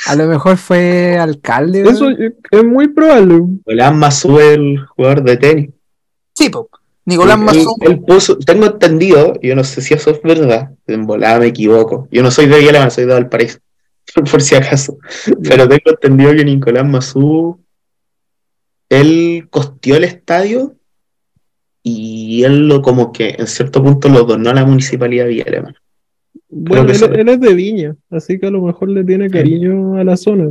A 0.06 0.14
lo 0.14 0.26
mejor 0.26 0.56
fue 0.56 1.16
alcalde. 1.18 1.82
Eso 1.82 2.10
es 2.10 2.64
muy 2.64 2.88
probable. 2.88 3.40
Nicolás 3.40 3.94
Mazú, 3.94 4.38
el 4.38 4.78
jugador 4.86 5.22
de 5.24 5.36
tenis. 5.36 5.70
sí, 6.32 6.48
po. 6.48 6.68
Nicolás 7.06 7.38
Él- 7.38 7.44
Mazú. 7.44 7.76
él 7.82 8.00
puso, 8.00 8.38
tengo 8.38 8.66
entendido, 8.66 9.38
yo 9.42 9.54
no 9.54 9.62
sé 9.64 9.80
si 9.82 9.94
eso 9.94 10.10
es 10.10 10.22
verdad, 10.22 10.70
en 10.86 11.06
volada 11.06 11.38
me 11.38 11.46
equivoco. 11.46 12.08
Yo 12.10 12.22
no 12.22 12.30
soy 12.30 12.46
de 12.46 12.56
Villa 12.58 12.70
Alemana, 12.70 12.90
soy 12.90 13.04
de 13.04 13.12
Valparaíso, 13.12 13.58
por 14.30 14.40
si 14.40 14.54
acaso. 14.54 14.98
Pero 15.42 15.68
tengo 15.68 15.90
entendido 15.90 16.32
que 16.34 16.44
Nicolás 16.44 16.86
Mazú, 16.86 17.60
él 18.88 19.46
costeó 19.50 19.96
el 19.96 20.04
estadio 20.04 20.74
y 21.82 22.42
él 22.44 22.68
lo 22.68 22.80
como 22.80 23.12
que 23.12 23.34
en 23.38 23.46
cierto 23.46 23.82
punto 23.82 24.08
lo 24.08 24.24
donó 24.24 24.50
a 24.50 24.54
la 24.54 24.64
municipalidad 24.64 25.24
de 25.24 25.30
Villa 25.30 25.44
Alemana. 25.46 25.76
Bueno, 26.48 26.84
él 26.90 27.28
es 27.28 27.40
de 27.40 27.54
Viña, 27.54 27.96
así 28.10 28.38
que 28.38 28.46
a 28.46 28.50
lo 28.50 28.62
mejor 28.62 28.88
le 28.88 29.04
tiene 29.04 29.28
cariño 29.28 29.96
a 29.98 30.04
la 30.04 30.16
zona. 30.16 30.50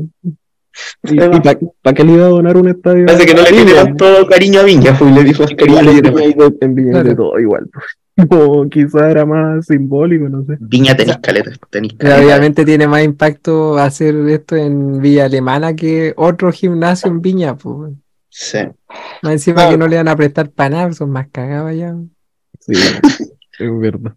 ¿Y, 1.03 1.15
para 1.17 1.95
qué 1.95 2.03
le 2.03 2.13
iba 2.13 2.26
a 2.26 2.30
donar 2.30 2.57
un 2.57 2.69
estadio? 2.69 3.05
Parece 3.05 3.26
que 3.26 3.34
no 3.34 3.41
le 3.43 3.49
tiene 3.49 3.74
tanto 3.74 4.28
cariño 4.28 4.61
a 4.61 4.63
Viña, 4.63 4.97
pues 4.97 5.13
le 5.13 5.24
dijo 5.24 5.43
cariño 5.57 5.80
a. 5.80 5.82
Viña 5.82 6.53
en 6.61 6.76
Viña 6.76 6.91
Claro. 6.91 7.15
todo 7.15 7.39
igual. 7.39 7.69
O 8.30 8.69
quizá 8.69 9.09
era 9.09 9.26
más 9.26 9.65
simbólico, 9.65 10.30
no 10.30 10.45
sé. 10.45 10.55
Viña 10.59 10.95
tenis 10.95 11.17
caleta, 11.17 11.51
tenis 11.71 11.95
Pero 11.97 12.11
caleta. 12.11 12.28
obviamente 12.28 12.63
tiene 12.63 12.88
más 12.88 13.03
impacto 13.03 13.78
hacer 13.80 14.15
esto 14.30 14.55
en 14.55 15.01
Villa 15.01 15.26
Alemana 15.26 15.76
que 15.76 16.13
otro 16.15 16.51
gimnasio 16.51 17.09
en 17.09 17.21
Viña, 17.21 17.57
pues. 17.57 17.93
Sí. 18.30 18.59
Más 19.24 19.34
encima 19.34 19.67
que 19.67 19.78
no 19.80 19.88
le 19.88 19.95
van 19.97 20.07
a 20.07 20.15
prestar 20.15 20.51
para 20.51 20.69
nada, 20.69 20.93
son 20.93 21.09
más 21.09 21.28
cagados 21.32 21.76
ya. 21.76 21.95
Sí, 22.59 22.74
es 22.74 23.80
verdad. 23.80 24.13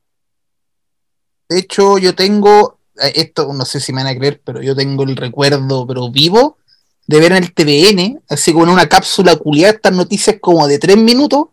De 1.49 1.59
hecho, 1.59 1.97
yo 1.99 2.15
tengo, 2.15 2.76
esto 3.15 3.53
no 3.53 3.65
sé 3.65 3.81
si 3.81 3.93
me 3.93 4.03
van 4.03 4.15
a 4.15 4.19
creer, 4.19 4.41
pero 4.45 4.63
yo 4.63 4.75
tengo 4.75 5.05
el 5.05 5.17
recuerdo, 5.17 5.87
pero 5.87 6.11
vivo, 6.11 6.59
de 7.07 7.21
ver 7.21 7.33
en 7.33 7.45
el 7.45 7.53
TVN, 7.53 8.23
así 8.29 8.53
como 8.53 8.65
en 8.65 8.71
una 8.71 8.89
cápsula 8.89 9.37
culiada, 9.37 9.75
estas 9.75 9.93
noticias 9.93 10.37
como 10.41 10.67
de 10.67 10.79
tres 10.79 10.97
minutos, 10.97 11.47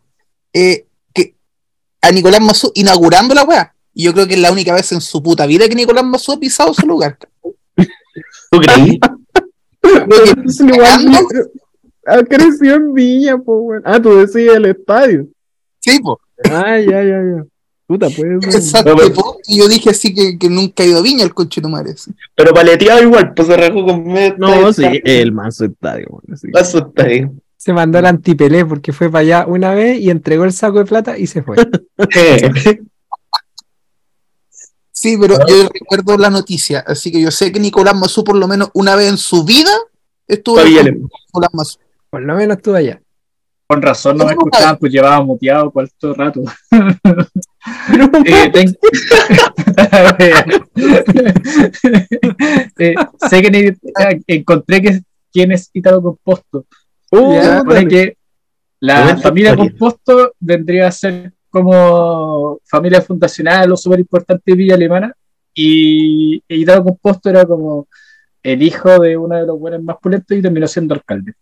eh, 0.54 0.88
que 1.14 1.36
a 2.02 2.12
Nicolás 2.12 2.42
Mazú 2.42 2.72
inaugurando 2.76 3.36
la 3.36 3.44
weá. 3.44 3.76
Y 3.94 4.06
yo 4.06 4.14
creo 4.14 4.28
que 4.28 4.34
es 4.34 4.40
la 4.40 4.52
única 4.52 4.74
vez 4.74 4.92
en 4.92 5.02
su 5.02 5.22
puta 5.22 5.46
vida 5.46 5.70
que 5.70 5.76
Nicolás 5.76 6.04
Mazú 6.04 6.32
ha 6.32 6.40
pisado 6.40 6.74
su 6.74 6.88
lugar. 6.88 7.18
¿Tú 8.52 8.60
creí? 8.60 9.00
Crecido 12.30 12.76
en 12.76 12.94
Viña, 12.94 13.38
po, 13.38 13.60
weón. 13.60 13.82
Ah, 13.86 14.02
tú 14.02 14.18
decías 14.18 14.56
el 14.56 14.66
estadio. 14.66 15.28
sí, 15.80 16.00
po, 16.00 16.20
Ah, 16.52 16.80
ya, 16.80 17.04
ya, 17.04 17.22
ya. 17.22 17.46
Puta, 17.88 18.10
ser. 18.10 18.34
exacto. 18.44 18.92
No, 18.92 18.96
pero- 18.98 19.14
po. 19.14 19.38
Y 19.48 19.60
yo 19.60 19.68
dije 19.68 19.90
así 19.90 20.14
que, 20.14 20.38
que 20.38 20.50
nunca 20.50 20.84
ha 20.84 20.86
ido 20.86 21.00
a 21.00 21.02
Viña 21.02 21.24
el 21.24 21.34
coche 21.34 21.62
de 21.62 21.64
tu 21.66 21.70
madre. 21.70 21.96
sí. 21.98 22.12
Pero 22.36 22.54
paleteado 22.54 23.02
igual, 23.04 23.34
pues 23.34 23.48
se 23.48 23.58
rajó 23.58 23.86
con 23.86 24.04
medio. 24.06 24.36
No, 24.38 24.72
sí, 24.74 24.84
el 25.04 25.32
manso 25.32 25.66
estadio, 25.66 26.08
sí. 26.36 26.48
Está 26.54 27.04
bien. 27.04 27.42
Se 27.58 27.72
mandó 27.72 27.98
al 27.98 28.06
antipelé 28.08 28.66
porque 28.66 28.92
fue 28.92 29.10
para 29.10 29.22
allá 29.22 29.46
una 29.48 29.74
vez 29.74 30.00
y 30.00 30.10
entregó 30.10 30.44
el 30.44 30.52
saco 30.52 30.80
de 30.80 30.86
plata 30.86 31.18
y 31.18 31.28
se 31.28 31.42
fue. 31.44 31.56
Sí, 34.96 35.18
pero 35.20 35.36
yo 35.48 35.68
recuerdo 35.74 36.18
la 36.18 36.30
noticia, 36.30 36.80
así 36.88 37.12
que 37.12 37.20
yo 37.20 37.30
sé 37.32 37.52
que 37.52 37.60
Nicolás 37.60 37.96
Mazú 37.96 38.24
por 38.24 38.38
lo 38.38 38.48
menos 38.48 38.70
una 38.74 38.96
vez 38.96 39.10
en 39.10 39.18
su 39.18 39.44
vida 39.44 39.72
estuvo 40.28 40.62
en 40.62 40.68
el 40.88 40.94
Nicolás 41.02 41.50
Mazú. 41.52 41.78
Por 42.10 42.22
lo 42.22 42.36
menos 42.36 42.58
estuvo 42.58 42.76
allá. 42.76 43.02
Con 43.68 43.82
razón 43.82 44.18
no 44.18 44.26
me 44.26 44.36
¿Cómo 44.36 44.48
escuchaban, 44.50 44.78
pues 44.78 44.92
llevaba 44.94 45.22
muteado 45.26 45.72
cuarto 45.72 46.14
rato. 46.14 46.42
Eh, 48.26 48.50
ten- 48.52 48.76
Eh, 52.80 52.96
sé 53.30 53.42
que 53.42 53.76
encontré 54.28 54.82
que 54.82 55.02
quién 55.32 55.52
es 55.52 55.70
Ítalo 55.74 56.02
Composto. 56.02 56.66
Ya, 57.12 57.64
que 57.88 58.18
la 58.80 59.18
familia 59.18 59.52
historia. 59.52 59.72
Composto 59.72 60.34
vendría 60.40 60.88
a 60.88 60.92
ser 60.92 61.32
como 61.50 62.60
familia 62.66 63.02
fundacional 63.02 63.72
o 63.72 63.78
súper 63.78 64.00
importante 64.00 64.44
de 64.46 64.56
Villa 64.56 64.76
Alemana. 64.76 65.14
Y 65.54 66.44
Ítalo 66.48 66.84
Composto 66.84 67.30
era 67.30 67.46
como 67.46 67.88
el 68.42 68.62
hijo 68.62 69.00
de 69.00 69.16
uno 69.16 69.38
de 69.38 69.46
los 69.46 69.60
buenos 69.60 69.82
más 69.84 69.98
pulentos 70.02 70.38
y 70.38 70.42
terminó 70.42 70.68
siendo 70.68 70.96
alcalde. 70.96 71.34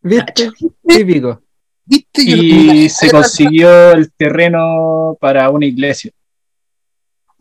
¿Viste? 0.00 0.50
Típico. 0.86 1.42
¿Viste? 1.84 2.24
Yo- 2.26 2.36
Y 2.36 2.88
se 2.88 3.10
consiguió 3.10 3.92
el 3.92 4.12
terreno 4.12 5.16
para 5.20 5.50
una 5.50 5.66
iglesia. 5.66 6.10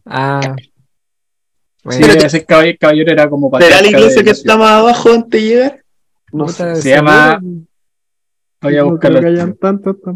Ah. 0.06 0.56
Sí, 0.58 0.72
Bueno, 1.84 2.08
Pero- 2.14 2.26
ese 2.28 2.46
caballero, 2.46 2.78
caballero 2.80 3.12
era 3.12 3.28
como 3.30 3.50
¿Será 3.60 3.82
la 3.82 3.88
iglesia 3.88 4.24
que 4.24 4.30
está 4.30 4.56
más 4.56 4.70
abajo 4.72 5.10
antes 5.14 5.42
de 5.42 5.48
llegar? 5.48 5.84
No 6.32 6.48
sé. 6.48 6.76
se 6.76 6.90
llama- 6.92 7.42
Voy 8.62 8.78
a 8.78 8.84
buscarlo. 8.84 9.20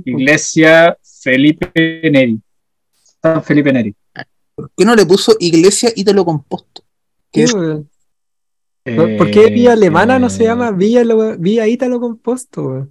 Iglesia 0.05 0.95
Felipe 1.01 1.71
Neri. 2.11 2.39
San 3.21 3.43
Felipe 3.43 3.73
Neri. 3.73 3.95
¿Por 4.53 4.71
qué 4.77 4.85
no 4.85 4.95
le 4.95 5.05
puso 5.05 5.35
iglesia 5.39 5.91
y 5.95 6.03
te 6.03 6.13
lo 6.13 6.23
composto? 6.23 6.83
¿Qué 7.31 7.47
Sí, 7.47 7.55
es? 8.85 8.95
¿Por 9.17 9.31
qué 9.31 9.49
Villa 9.49 9.73
Alemana 9.73 10.19
no 10.19 10.29
se 10.29 10.43
Eh, 10.43 10.45
llama 10.45 10.69
Villa, 10.71 11.01
Villa 11.39 11.67
Ítalo 11.67 11.99
Composto? 11.99 12.87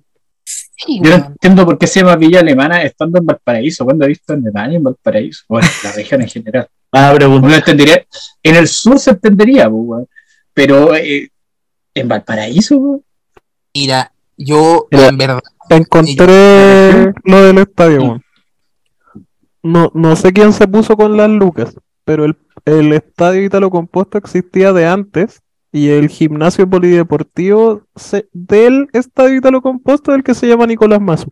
Sí, 0.76 1.00
Yo 1.02 1.10
no 1.18 1.26
entiendo 1.26 1.64
por 1.64 1.78
qué 1.78 1.86
se 1.86 2.00
llama 2.00 2.16
Villa 2.16 2.40
Alemana 2.40 2.82
estando 2.82 3.18
en 3.18 3.26
Valparaíso. 3.26 3.84
¿Cuándo 3.84 4.04
he 4.04 4.08
visto 4.08 4.32
en 4.32 4.40
Alemania 4.40 4.76
en 4.78 4.82
Valparaíso? 4.82 5.44
Bueno, 5.48 5.68
la 5.84 5.92
región 5.92 6.22
en 6.22 6.28
general. 6.28 6.68
Ah, 6.96 7.08
No 7.10 7.16
pregunta. 7.16 7.48
lo 7.48 7.54
entendería. 7.56 8.04
En 8.40 8.54
el 8.54 8.68
sur 8.68 9.00
se 9.00 9.10
entendería, 9.10 9.68
pues, 9.68 10.06
pero 10.52 10.94
eh, 10.94 11.28
en 11.92 12.06
Valparaíso. 12.08 13.00
Mira, 13.74 14.12
yo 14.36 14.86
Mira. 14.92 15.08
en 15.08 15.18
verdad, 15.18 15.40
Encontré 15.70 17.12
lo 17.24 17.42
del 17.42 17.58
estadio. 17.58 18.20
No, 19.62 19.90
no 19.94 20.14
sé 20.14 20.32
quién 20.32 20.52
se 20.52 20.68
puso 20.68 20.96
con 20.96 21.16
las 21.16 21.28
lucas, 21.30 21.74
pero 22.04 22.24
el, 22.26 22.36
el 22.64 22.92
estadio 22.92 23.42
Ítalo 23.42 23.70
Composto 23.70 24.16
existía 24.18 24.72
de 24.72 24.86
antes 24.86 25.42
y 25.74 25.88
el 25.90 26.08
gimnasio 26.08 26.70
polideportivo 26.70 27.82
se- 27.96 28.28
del 28.32 28.88
estadio 28.92 29.36
Ítalo 29.36 29.60
Composto 29.60 30.12
es 30.12 30.18
el 30.18 30.22
que 30.24 30.32
se 30.34 30.46
llama 30.46 30.66
Nicolás 30.66 31.00
Mazu. 31.00 31.28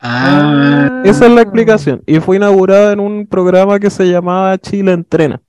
Ah, 0.00 1.02
Esa 1.04 1.26
es 1.26 1.32
la 1.32 1.42
explicación. 1.42 2.02
Y 2.06 2.20
fue 2.20 2.36
inaugurada 2.36 2.92
en 2.92 3.00
un 3.00 3.26
programa 3.26 3.78
que 3.78 3.90
se 3.90 4.04
llamaba 4.08 4.56
Chile 4.58 4.92
Entrena. 4.92 5.42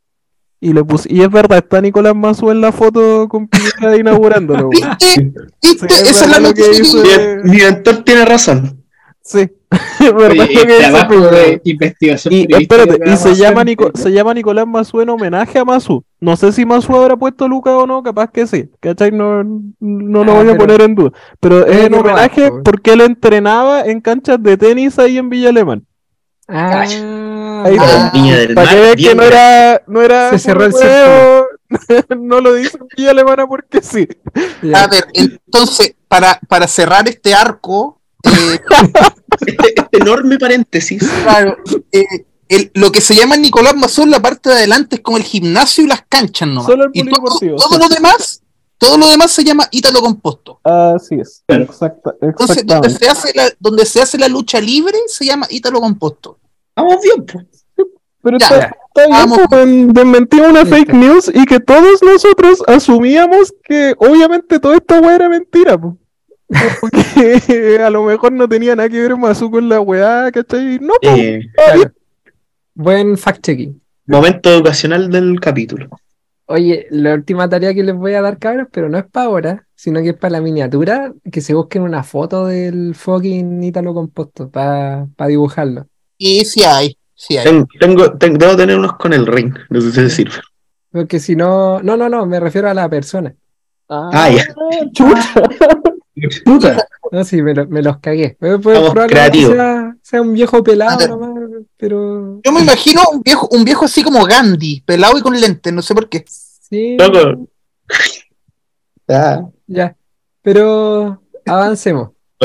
Y 0.60 0.74
le 0.74 0.84
puse, 0.84 1.08
y 1.12 1.22
es 1.22 1.30
verdad, 1.32 1.60
está 1.60 1.82
Nicolás 1.82 2.16
Mazu 2.16 2.52
en 2.52 2.62
la 2.62 2.72
foto 2.72 3.28
con 3.30 3.48
Piñera 3.48 3.96
inaugurándolo. 3.98 4.70
¿viste? 4.70 5.32
¿Viste? 5.62 5.88
Sí, 5.90 6.04
es 6.04 6.10
Esa 6.12 6.26
es 6.26 6.32
la 6.32 6.54
que 6.54 6.62
noticia. 6.62 7.40
Mi, 7.44 7.52
mi 7.52 7.58
mentor 7.58 8.04
tiene 8.04 8.26
razón. 8.26 8.84
Sí, 9.24 9.40
es 10.00 10.14
verdad 10.14 10.32
Oye, 10.32 10.48
que 10.50 10.66
dice 10.66 11.32
de 11.32 11.62
investigación 11.64 12.34
Y 12.34 12.48
espérate, 12.50 13.00
y 13.12 13.16
se 13.18 13.36
llama, 13.36 13.64
Nico- 13.64 13.92
se 13.94 14.12
llama 14.12 14.34
Nicolás 14.34 14.68
Mazú 14.68 15.00
en 15.02 15.10
homenaje 15.10 15.58
a 15.60 15.64
Mazú. 15.66 16.04
No 16.22 16.36
sé 16.38 16.52
si 16.52 16.66
Mazú 16.66 16.96
habrá 16.96 17.18
puesto 17.18 17.48
Lucas 17.48 17.74
o 17.74 17.88
no, 17.88 18.04
capaz 18.04 18.30
que 18.32 18.46
sí. 18.46 18.70
¿Cachai? 18.80 19.12
No, 19.12 19.44
no 19.80 20.24
lo 20.24 20.32
Ah, 20.34 20.44
voy 20.44 20.50
a 20.52 20.58
poner 20.58 20.82
en 20.82 20.94
duda. 20.94 21.12
Pero 21.40 21.66
es 21.66 21.86
en 21.86 21.94
homenaje 21.96 22.52
porque 22.64 22.94
él 22.94 23.02
entrenaba 23.02 23.82
en 23.82 24.00
canchas 24.02 24.38
de 24.42 24.56
tenis 24.56 25.00
ahí 25.00 25.18
en 25.18 25.30
Villa 25.30 25.50
Alemán. 25.50 25.84
Ah, 26.48 26.82
Ahí 27.64 27.78
Ah, 27.80 28.12
está. 28.40 28.54
Para 28.56 28.72
que 28.72 28.96
que 29.04 29.16
no 29.16 29.24
era, 29.24 29.82
no 29.88 30.02
era 30.02 30.30
Se 30.32 30.40
cerró 30.40 30.66
el 30.66 30.74
huevo, 30.74 31.48
no 32.20 32.40
lo 32.42 32.54
dice 32.54 32.78
en 32.80 32.88
Villa 32.96 33.12
Alemana 33.12 33.48
porque 33.48 33.82
sí. 33.82 34.08
A 34.76 34.88
ver, 34.88 35.06
entonces, 35.14 35.96
para, 36.08 36.40
para 36.48 36.68
cerrar 36.68 37.08
este 37.10 37.34
arco, 37.34 38.00
eh, 38.24 38.60
Este, 39.48 39.74
este 39.76 39.98
enorme 39.98 40.38
paréntesis. 40.38 41.02
claro, 41.24 41.58
eh, 41.92 42.04
el- 42.56 42.72
lo 42.74 42.92
que 42.92 43.02
se 43.02 43.16
llama 43.16 43.36
Nicolás 43.38 43.76
Mazú, 43.76 44.06
la 44.06 44.22
parte 44.22 44.50
de 44.50 44.56
adelante 44.56 44.98
es 44.98 45.02
como 45.02 45.18
el 45.18 45.24
gimnasio 45.24 45.84
y 45.84 45.88
las 45.88 46.04
canchas 46.08 46.48
nomás. 46.48 46.66
Solo 46.66 46.86
el 46.86 46.92
y 46.94 47.04
todo, 47.10 47.40
todo 47.58 47.78
lo 47.80 47.90
demás, 47.90 48.42
todo 48.78 48.98
lo 48.98 49.08
demás 49.10 49.32
se 49.32 49.44
llama 49.44 49.68
Ítalo 49.72 50.02
Composto. 50.02 50.60
Así 50.64 51.16
es. 51.16 51.44
Claro. 51.48 51.64
Exacta, 51.64 52.14
Entonces, 52.22 52.66
donde 52.66 52.90
se, 52.90 53.08
hace 53.10 53.32
la, 53.36 53.50
donde 53.60 53.86
se 53.86 54.02
hace 54.02 54.18
la 54.18 54.28
lucha 54.28 54.60
libre 54.60 54.98
se 55.08 55.26
llama 55.26 55.48
Ítalo 55.50 55.80
Composto. 55.82 56.40
Vamos 56.76 56.98
bien, 57.04 57.26
pues. 57.26 57.46
Pero 58.24 58.38
Ya, 58.38 58.46
está, 58.46 58.60
ya. 58.60 59.24
está 59.44 59.64
bien, 59.66 59.94
desmentimos 59.94 60.50
una 60.50 60.62
Listo. 60.62 60.76
fake 60.76 60.94
news 60.94 61.32
y 61.34 61.44
que 61.46 61.60
todos 61.60 62.04
nosotros 62.04 62.62
asumíamos 62.68 63.52
que 63.64 63.96
obviamente 63.98 64.60
toda 64.60 64.76
esta 64.78 65.00
weá 65.00 65.16
era 65.16 65.28
mentira, 65.30 65.76
pues. 65.80 65.96
Porque 66.82 67.80
a 67.84 67.90
lo 67.90 68.04
mejor 68.04 68.32
no 68.34 68.48
tenía 68.48 68.76
nada 68.76 68.90
que 68.90 69.00
ver 69.00 69.16
Mazu 69.16 69.50
con 69.50 69.68
la 69.70 69.80
weá, 69.80 70.30
¿cachai? 70.32 70.78
No, 70.80 70.94
pues, 71.02 71.18
Eh. 71.18 71.40
Claro. 71.56 71.92
Buen 72.74 73.18
fact-checking. 73.18 73.82
momento 74.08 74.50
educacional 74.50 75.10
del 75.10 75.40
capítulo. 75.40 75.90
Oye, 76.48 76.88
la 76.90 77.14
última 77.14 77.48
tarea 77.48 77.74
que 77.74 77.84
les 77.84 77.96
voy 77.96 78.14
a 78.14 78.22
dar, 78.22 78.38
cabros, 78.38 78.68
pero 78.72 78.90
no 78.90 78.98
es 78.98 79.06
para 79.06 79.28
ahora, 79.28 79.68
sino 79.76 80.02
que 80.02 80.10
es 80.10 80.18
para 80.18 80.34
la 80.34 80.42
miniatura, 80.42 81.14
que 81.32 81.40
se 81.40 81.54
busquen 81.54 81.82
una 81.84 82.04
foto 82.04 82.46
del 82.46 82.94
fucking 82.94 83.64
Ítalo 83.64 83.94
Composto 83.94 84.50
para 84.50 85.08
dibujarlo. 85.28 85.88
Y 86.18 86.44
sí 86.46 86.62
hay, 86.64 86.98
sí 87.16 87.38
hay. 87.38 87.46
Ten- 87.46 87.66
tengo, 87.80 88.12
ten- 88.18 88.34
debo 88.38 88.56
tener 88.58 88.78
unos 88.78 88.94
con 88.98 89.14
el 89.14 89.26
ring, 89.28 89.54
no 89.70 89.80
sé 89.82 89.92
si 89.92 90.10
sirve. 90.10 90.36
Porque 90.92 91.20
si 91.20 91.38
no, 91.38 91.82
no, 91.82 91.96
no, 91.96 92.10
no, 92.10 92.26
me 92.26 92.40
refiero 92.40 92.70
a 92.70 92.74
la 92.74 92.90
persona. 92.90 93.34
Ah, 93.88 94.30
ya. 94.30 94.46
chucha. 94.92 95.42
Puta. 96.46 96.86
No, 97.12 97.24
sí, 97.24 97.42
me, 97.42 97.54
lo- 97.54 97.68
me 97.68 97.82
los 97.82 97.98
cagué. 98.00 98.36
Pues, 98.40 98.60
probablemente. 98.60 99.46
Sea, 99.48 99.96
sea 100.02 100.22
un 100.22 100.34
viejo 100.34 100.62
pelado 100.64 100.98
Ah, 101.02 101.08
nomás, 101.08 101.41
pero 101.78 102.42
Yo 102.44 102.52
me 102.52 102.62
imagino 102.62 103.02
un 103.12 103.22
viejo, 103.22 103.48
un 103.52 103.64
viejo 103.64 103.86
así 103.86 104.04
como 104.04 104.24
Gandhi, 104.26 104.82
pelado 104.82 105.18
y 105.18 105.22
con 105.22 105.40
lentes, 105.40 105.72
no 105.74 105.82
sé 105.82 105.94
por 105.94 106.10
qué. 106.10 106.24
sí, 106.28 106.98
Loco. 106.98 107.48
Ah, 109.08 109.46
ya. 109.68 109.96
Pero 110.42 111.22
avancemos. 111.46 112.12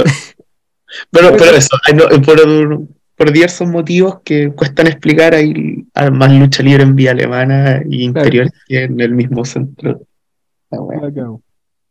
pero, 1.10 1.36
pero 1.36 1.56
eso, 1.56 1.76
hay 1.86 1.94
no- 1.94 2.08
por, 2.22 2.86
por 3.14 3.32
diversos 3.32 3.68
motivos 3.68 4.20
que 4.24 4.52
cuestan 4.52 4.88
explicar, 4.88 5.34
hay 5.34 5.86
más 6.12 6.32
lucha 6.32 6.62
libre 6.62 6.82
en 6.82 6.94
vía 6.96 7.12
alemana 7.12 7.82
y 7.88 8.04
interior 8.04 8.50
que 8.66 8.84
en 8.84 9.00
el 9.00 9.12
mismo 9.12 9.44
centro. 9.44 10.00
La 10.70 10.80
wea. 10.80 11.00
Bacán. 11.00 11.38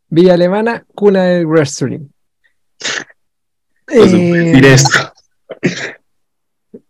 Villa 0.08 0.36
Alemana, 0.36 0.86
cuna 0.94 1.24
del 1.24 1.48
wrestling. 1.48 2.08
No 3.88 4.04
se 4.06 4.10
puede 4.10 4.42
Eh, 4.42 4.46
decir 4.62 4.66
eso. 4.66 4.90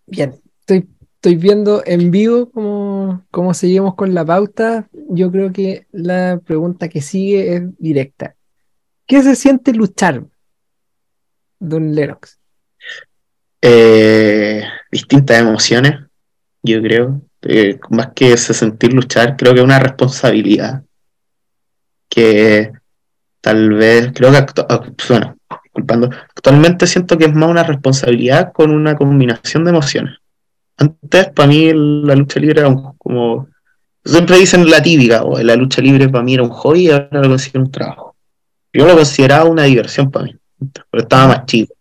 Bien, 0.07 0.35
estoy, 0.59 0.87
estoy 1.15 1.35
viendo 1.35 1.83
en 1.85 2.11
vivo 2.11 2.49
cómo, 2.51 3.25
cómo 3.31 3.53
seguimos 3.53 3.95
con 3.95 4.13
la 4.13 4.25
pauta. 4.25 4.87
Yo 5.09 5.31
creo 5.31 5.51
que 5.51 5.87
la 5.91 6.39
pregunta 6.45 6.89
que 6.89 7.01
sigue 7.01 7.55
es 7.55 7.63
directa. 7.77 8.35
¿Qué 9.07 9.21
se 9.23 9.35
siente 9.35 9.73
luchar, 9.73 10.23
Don 11.59 11.93
Lennox? 11.93 12.39
Eh, 13.61 14.63
distintas 14.91 15.39
emociones, 15.39 15.93
yo 16.61 16.81
creo. 16.81 17.21
Eh, 17.41 17.79
más 17.89 18.09
que 18.15 18.35
se 18.37 18.53
sentir 18.53 18.93
luchar, 18.93 19.35
creo 19.37 19.53
que 19.53 19.59
es 19.59 19.65
una 19.65 19.79
responsabilidad. 19.79 20.83
Que 22.09 22.71
tal 23.41 23.71
vez, 23.73 24.11
creo 24.13 24.31
que, 24.31 24.37
actu- 24.37 24.67
act- 24.67 25.07
bueno, 25.09 25.34
disculpando, 25.75 26.09
actualmente 26.09 26.87
siento 26.87 27.17
que 27.17 27.25
es 27.25 27.33
más 27.33 27.49
una 27.49 27.63
responsabilidad 27.63 28.53
con 28.53 28.71
una 28.71 28.95
combinación 28.95 29.65
de 29.65 29.71
emociones. 29.71 30.15
Antes, 30.77 31.27
para 31.29 31.47
mí, 31.47 31.71
la 31.73 32.15
lucha 32.15 32.39
libre 32.39 32.61
era 32.61 32.69
un- 32.69 32.95
como. 32.97 33.47
Siempre 34.03 34.37
dicen 34.37 34.69
la 34.69 34.81
típica, 34.81 35.23
o 35.23 35.37
la 35.41 35.55
lucha 35.55 35.81
libre 35.81 36.07
para 36.09 36.23
mí 36.23 36.35
era 36.35 36.43
un 36.43 36.49
hobby 36.49 36.87
y 36.87 36.91
ahora 36.91 37.21
lo 37.21 37.29
considero 37.29 37.65
un 37.65 37.71
trabajo. 37.71 38.15
Yo 38.71 38.85
lo 38.85 38.95
consideraba 38.95 39.45
una 39.45 39.63
diversión 39.63 40.11
para 40.11 40.25
mí, 40.25 40.35
pero 40.91 41.03
estaba 41.03 41.27
más 41.27 41.45
chico 41.45 41.73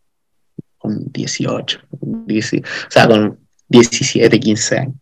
con 0.79 1.11
18, 1.13 1.81
10 2.01 2.53
o 2.55 2.91
sea, 2.91 3.07
con 3.09 3.39
17, 3.69 4.39
15 4.41 4.79
años. 4.79 4.97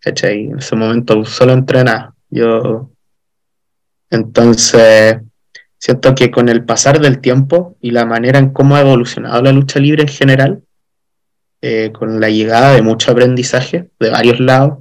¿Cachai? 0.00 0.46
En 0.46 0.58
ese 0.58 0.76
momento 0.76 1.24
solo 1.24 1.52
entrenaba. 1.52 2.14
Yo. 2.30 2.90
Entonces, 4.10 5.18
siento 5.78 6.14
que 6.14 6.30
con 6.30 6.48
el 6.48 6.64
pasar 6.64 7.00
del 7.00 7.20
tiempo 7.20 7.76
y 7.80 7.90
la 7.90 8.04
manera 8.04 8.38
en 8.38 8.50
cómo 8.50 8.76
ha 8.76 8.80
evolucionado 8.80 9.42
la 9.42 9.52
lucha 9.52 9.80
libre 9.80 10.02
en 10.02 10.08
general, 10.08 10.62
eh, 11.60 11.90
con 11.92 12.20
la 12.20 12.28
llegada 12.28 12.74
de 12.74 12.82
mucho 12.82 13.10
aprendizaje 13.10 13.88
de 13.98 14.10
varios 14.10 14.38
lados, 14.40 14.78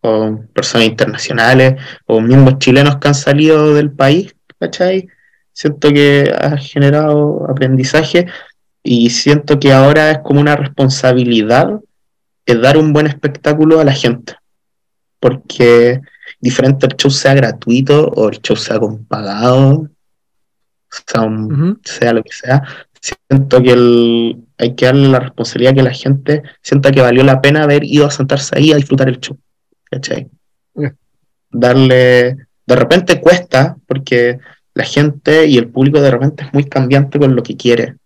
con 0.00 0.48
personas 0.48 0.88
internacionales 0.88 1.80
o 2.06 2.20
mismos 2.20 2.58
chilenos 2.58 2.96
que 2.96 3.08
han 3.08 3.14
salido 3.14 3.74
del 3.74 3.92
país, 3.92 4.34
¿cachai? 4.58 5.08
Siento 5.52 5.92
que 5.92 6.34
ha 6.36 6.56
generado 6.56 7.48
aprendizaje 7.48 8.26
y 8.82 9.10
siento 9.10 9.60
que 9.60 9.72
ahora 9.72 10.10
es 10.10 10.18
como 10.18 10.40
una 10.40 10.56
responsabilidad 10.56 11.78
es 12.46 12.60
dar 12.60 12.76
un 12.76 12.92
buen 12.92 13.06
espectáculo 13.06 13.80
a 13.80 13.84
la 13.84 13.92
gente. 13.92 14.34
Porque 15.20 16.00
diferente 16.40 16.86
el 16.86 16.96
show 16.96 17.10
sea 17.10 17.34
gratuito 17.34 18.08
o 18.08 18.28
el 18.28 18.40
show 18.40 18.56
sea 18.56 18.80
con 18.80 19.04
pagado, 19.04 19.88
sea, 21.06 21.22
un- 21.22 21.52
Ujú. 21.52 21.78
sea 21.84 22.12
lo 22.12 22.22
que 22.22 22.32
sea, 22.32 22.62
siento 23.00 23.62
que 23.62 23.72
el- 23.72 24.36
hay 24.58 24.74
que 24.74 24.86
darle 24.86 25.08
la 25.08 25.18
responsabilidad 25.20 25.74
que 25.74 25.82
la 25.82 25.92
gente 25.92 26.42
sienta 26.62 26.92
que 26.92 27.00
valió 27.00 27.24
la 27.24 27.40
pena 27.40 27.64
haber 27.64 27.84
ido 27.84 28.06
a 28.06 28.10
sentarse 28.10 28.56
ahí 28.56 28.72
a 28.72 28.76
disfrutar 28.76 29.08
el 29.08 29.18
show. 29.20 29.36
¿Cachai? 29.90 30.28
Darle, 31.50 32.36
de 32.66 32.76
repente 32.76 33.20
cuesta, 33.20 33.76
porque 33.86 34.38
la 34.74 34.84
gente 34.84 35.46
y 35.46 35.58
el 35.58 35.68
público 35.68 36.00
de 36.00 36.10
repente 36.10 36.44
es 36.44 36.54
muy 36.54 36.64
cambiante 36.64 37.18
con 37.18 37.34
lo 37.36 37.42
que 37.42 37.56
quiere. 37.56 37.96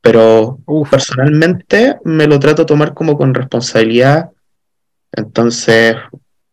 Pero 0.00 0.60
Uf, 0.64 0.88
personalmente 0.90 1.96
me 2.04 2.26
lo 2.28 2.38
trato 2.38 2.62
de 2.62 2.66
tomar 2.66 2.94
como 2.94 3.16
con 3.18 3.34
responsabilidad. 3.34 4.30
Entonces, 5.10 5.96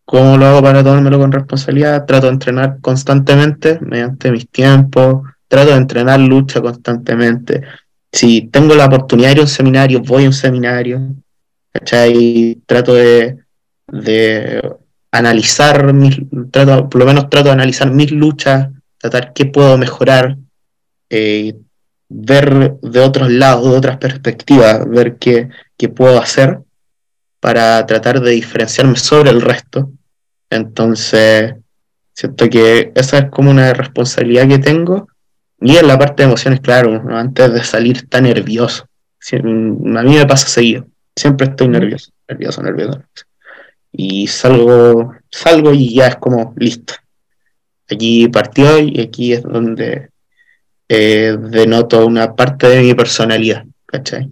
¿cómo 0.03 0.37
lo 0.37 0.45
hago 0.47 0.63
para 0.63 0.83
tomármelo 0.83 1.19
con 1.19 1.31
responsabilidad? 1.31 2.05
Trato 2.05 2.25
de 2.27 2.33
entrenar 2.33 2.79
constantemente 2.81 3.77
mediante 3.81 4.31
mis 4.31 4.49
tiempos, 4.49 5.21
trato 5.47 5.71
de 5.71 5.77
entrenar 5.77 6.19
lucha 6.19 6.61
constantemente. 6.61 7.61
Si 8.11 8.43
tengo 8.43 8.75
la 8.75 8.85
oportunidad 8.85 9.29
de 9.29 9.33
ir 9.33 9.39
a 9.39 9.43
un 9.43 9.47
seminario, 9.47 10.01
voy 10.01 10.23
a 10.23 10.27
un 10.27 10.33
seminario. 10.33 11.15
¿Cachai? 11.71 12.61
Trato 12.65 12.93
de, 12.93 13.37
de 13.87 14.61
analizar 15.11 15.93
mis, 15.93 16.17
trato, 16.51 16.89
por 16.89 16.99
lo 16.99 17.05
menos 17.05 17.29
trato 17.29 17.45
de 17.45 17.53
analizar 17.53 17.91
mis 17.91 18.11
luchas, 18.11 18.69
tratar 18.97 19.33
qué 19.33 19.45
puedo 19.45 19.77
mejorar, 19.77 20.37
eh, 21.09 21.55
ver 22.09 22.75
de 22.81 22.99
otros 22.99 23.31
lados, 23.31 23.71
de 23.71 23.77
otras 23.77 23.97
perspectivas, 23.97 24.87
ver 24.89 25.17
qué, 25.17 25.49
qué 25.77 25.89
puedo 25.89 26.19
hacer 26.19 26.59
para 27.39 27.85
tratar 27.85 28.21
de 28.21 28.31
diferenciarme 28.31 28.95
sobre 28.95 29.29
el 29.29 29.41
resto. 29.41 29.91
Entonces, 30.49 31.55
siento 32.13 32.49
que 32.49 32.91
esa 32.95 33.17
es 33.19 33.29
como 33.29 33.51
una 33.51 33.73
responsabilidad 33.73 34.47
que 34.47 34.59
tengo. 34.59 35.07
Y 35.61 35.77
en 35.77 35.87
la 35.87 35.97
parte 35.97 36.23
de 36.23 36.29
emociones, 36.29 36.59
claro, 36.59 37.01
antes 37.09 37.53
de 37.53 37.63
salir 37.63 37.97
está 37.97 38.21
nervioso. 38.21 38.87
Mm, 39.31 39.97
a 39.97 40.03
mí 40.03 40.15
me 40.15 40.25
pasa 40.25 40.47
seguido. 40.47 40.87
Siempre 41.15 41.47
estoy 41.47 41.67
nervioso, 41.67 42.11
nervioso, 42.27 42.61
nervioso. 42.61 43.01
Y 43.91 44.27
salgo, 44.27 45.15
salgo 45.31 45.73
y 45.73 45.95
ya 45.95 46.07
es 46.07 46.15
como 46.17 46.53
listo. 46.57 46.93
Aquí 47.89 48.27
partió 48.27 48.79
y 48.79 48.99
aquí 48.99 49.33
es 49.33 49.43
donde 49.43 50.09
eh, 50.89 51.37
denoto 51.39 52.05
una 52.05 52.35
parte 52.35 52.67
de 52.67 52.81
mi 52.81 52.93
personalidad, 52.93 53.65
¿cachai? 53.85 54.31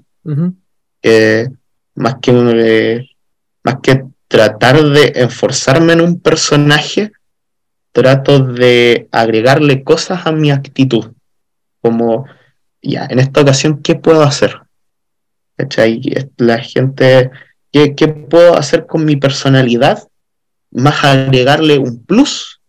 Eh, 1.01 1.47
más 1.95 2.15
que 2.21 2.31
eh, 2.31 3.09
más 3.63 3.77
que 3.81 4.03
tratar 4.27 4.81
de 4.83 5.13
enforzarme 5.15 5.93
en 5.93 6.01
un 6.01 6.19
personaje, 6.19 7.11
trato 7.93 8.39
de 8.39 9.07
agregarle 9.11 9.83
cosas 9.83 10.27
a 10.27 10.31
mi 10.31 10.51
actitud. 10.51 11.13
Como, 11.81 12.25
ya, 12.81 13.05
en 13.09 13.19
esta 13.19 13.41
ocasión, 13.41 13.81
¿qué 13.81 13.95
puedo 13.95 14.23
hacer? 14.23 14.59
La 16.37 16.57
gente, 16.57 17.31
¿qué, 17.71 17.95
qué 17.95 18.07
puedo 18.09 18.57
hacer 18.57 18.85
con 18.85 19.05
mi 19.05 19.15
personalidad? 19.15 20.07
Más 20.71 21.03
agregarle 21.03 21.77
un 21.77 22.03
plus 22.03 22.59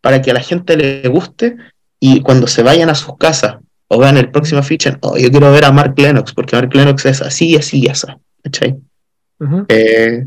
para 0.00 0.22
que 0.22 0.30
a 0.30 0.34
la 0.34 0.40
gente 0.40 0.76
le 0.76 1.06
guste 1.08 1.56
y 1.98 2.22
cuando 2.22 2.46
se 2.46 2.62
vayan 2.62 2.88
a 2.88 2.94
sus 2.94 3.18
casas 3.18 3.56
o 3.88 3.98
vean 3.98 4.16
el 4.16 4.30
próximo 4.30 4.62
ficha, 4.62 4.96
oh, 5.02 5.18
yo 5.18 5.30
quiero 5.30 5.50
ver 5.50 5.64
a 5.64 5.72
Mark 5.72 5.94
Lennox, 5.96 6.32
porque 6.32 6.54
Mark 6.54 6.70
Lennox 6.72 7.04
es 7.06 7.20
así, 7.20 7.56
así 7.56 7.80
y 7.80 7.88
así. 7.88 8.06
¿cachai? 8.42 8.76
Eh, 9.68 10.26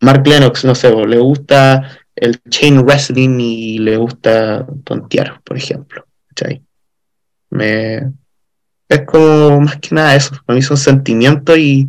Mark 0.00 0.26
Lennox, 0.26 0.64
no 0.64 0.74
sé, 0.74 0.94
le 1.06 1.18
gusta 1.18 1.98
el 2.16 2.40
chain 2.48 2.80
wrestling 2.80 3.38
y 3.40 3.78
le 3.78 3.96
gusta 3.96 4.66
tontear, 4.84 5.40
por 5.42 5.56
ejemplo. 5.56 6.06
¿cachai? 6.28 6.62
Me, 7.50 8.12
es 8.88 9.00
como 9.06 9.60
más 9.60 9.76
que 9.78 9.94
nada 9.94 10.14
eso. 10.14 10.34
Para 10.46 10.56
mí 10.56 10.62
son 10.62 10.76
sentimientos 10.76 11.58
y 11.58 11.88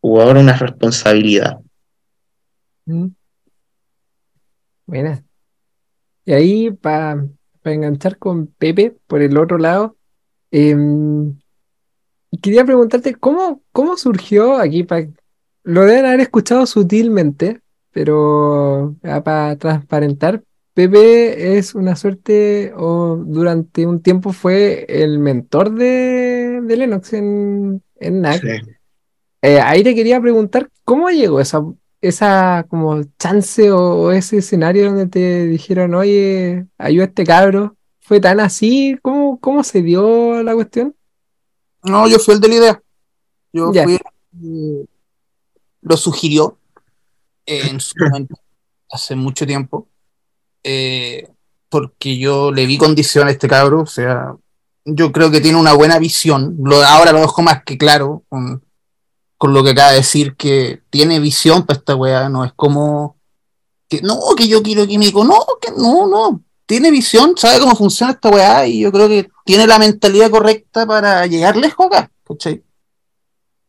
jugador 0.00 0.36
una 0.38 0.56
responsabilidad. 0.56 1.58
Mm. 2.86 3.06
Y 6.24 6.32
ahí, 6.32 6.70
para 6.70 7.26
enganchar 7.64 8.18
con 8.18 8.46
Pepe 8.46 8.96
por 9.06 9.22
el 9.22 9.36
otro 9.36 9.58
lado, 9.58 9.96
em, 10.50 11.36
quería 12.40 12.64
preguntarte, 12.64 13.14
¿cómo, 13.14 13.62
cómo 13.72 13.96
surgió 13.96 14.56
aquí? 14.56 14.84
pa- 14.84 15.06
lo 15.64 15.84
deben 15.84 16.06
haber 16.06 16.20
escuchado 16.20 16.64
sutilmente, 16.66 17.60
pero 17.96 18.94
para 19.24 19.56
transparentar, 19.56 20.42
Pepe 20.74 21.56
es 21.56 21.74
una 21.74 21.96
suerte, 21.96 22.74
o 22.76 23.16
durante 23.16 23.86
un 23.86 24.02
tiempo 24.02 24.34
fue 24.34 24.84
el 24.86 25.18
mentor 25.18 25.74
de, 25.74 26.60
de 26.62 26.76
Lennox 26.76 27.14
en, 27.14 27.82
en 27.98 28.20
NAC. 28.20 28.42
Sí. 28.42 28.70
Eh, 29.40 29.60
ahí 29.62 29.82
te 29.82 29.94
quería 29.94 30.20
preguntar, 30.20 30.68
¿cómo 30.84 31.08
llegó 31.08 31.40
esa, 31.40 31.64
esa 32.02 32.66
como 32.68 33.02
chance 33.18 33.70
o, 33.70 33.78
o 34.02 34.10
ese 34.10 34.36
escenario 34.36 34.84
donde 34.84 35.06
te 35.06 35.46
dijeron, 35.46 35.94
oye, 35.94 36.66
ayuda 36.76 37.04
a 37.04 37.08
este 37.08 37.24
cabro? 37.24 37.76
¿Fue 38.00 38.20
tan 38.20 38.40
así? 38.40 38.98
¿Cómo, 39.00 39.40
cómo 39.40 39.64
se 39.64 39.80
dio 39.80 40.42
la 40.42 40.54
cuestión? 40.54 40.94
No, 41.82 42.06
yo 42.08 42.18
fui 42.18 42.34
el 42.34 42.40
de 42.40 42.48
la 42.48 42.54
idea. 42.56 42.82
Yo 43.54 43.72
Ya. 43.72 43.84
fui 43.84 43.98
lo 45.80 45.96
sugirió 45.96 46.58
en 47.46 47.80
su 47.80 47.94
momento, 47.98 48.36
hace 48.90 49.14
mucho 49.14 49.46
tiempo, 49.46 49.88
eh, 50.62 51.28
porque 51.68 52.18
yo 52.18 52.52
le 52.52 52.66
vi 52.66 52.78
condición 52.78 53.28
a 53.28 53.30
este 53.30 53.48
cabro, 53.48 53.80
o 53.82 53.86
sea, 53.86 54.34
yo 54.84 55.12
creo 55.12 55.30
que 55.30 55.40
tiene 55.40 55.58
una 55.58 55.72
buena 55.72 55.98
visión, 55.98 56.56
lo, 56.62 56.82
ahora 56.84 57.12
lo 57.12 57.20
dejo 57.20 57.42
más 57.42 57.62
que 57.64 57.78
claro 57.78 58.24
con, 58.28 58.64
con 59.38 59.52
lo 59.52 59.64
que 59.64 59.70
acaba 59.70 59.90
de 59.90 59.98
decir, 59.98 60.36
que 60.36 60.82
tiene 60.90 61.20
visión 61.20 61.64
para 61.66 61.78
esta 61.78 61.96
weá, 61.96 62.28
no 62.28 62.44
es 62.44 62.52
como 62.54 63.16
que 63.88 64.02
no, 64.02 64.18
que 64.36 64.48
yo 64.48 64.62
quiero 64.62 64.86
químico, 64.86 65.24
no, 65.24 65.38
que 65.60 65.70
no, 65.70 66.08
no, 66.08 66.42
tiene 66.66 66.90
visión, 66.90 67.34
sabe 67.36 67.60
cómo 67.60 67.76
funciona 67.76 68.12
esta 68.12 68.28
weá 68.28 68.66
y 68.66 68.80
yo 68.80 68.90
creo 68.90 69.08
que 69.08 69.28
tiene 69.44 69.66
la 69.66 69.78
mentalidad 69.78 70.30
correcta 70.30 70.84
para 70.86 71.26
llegar 71.26 71.56
lejos 71.56 71.86
acá. 71.86 72.10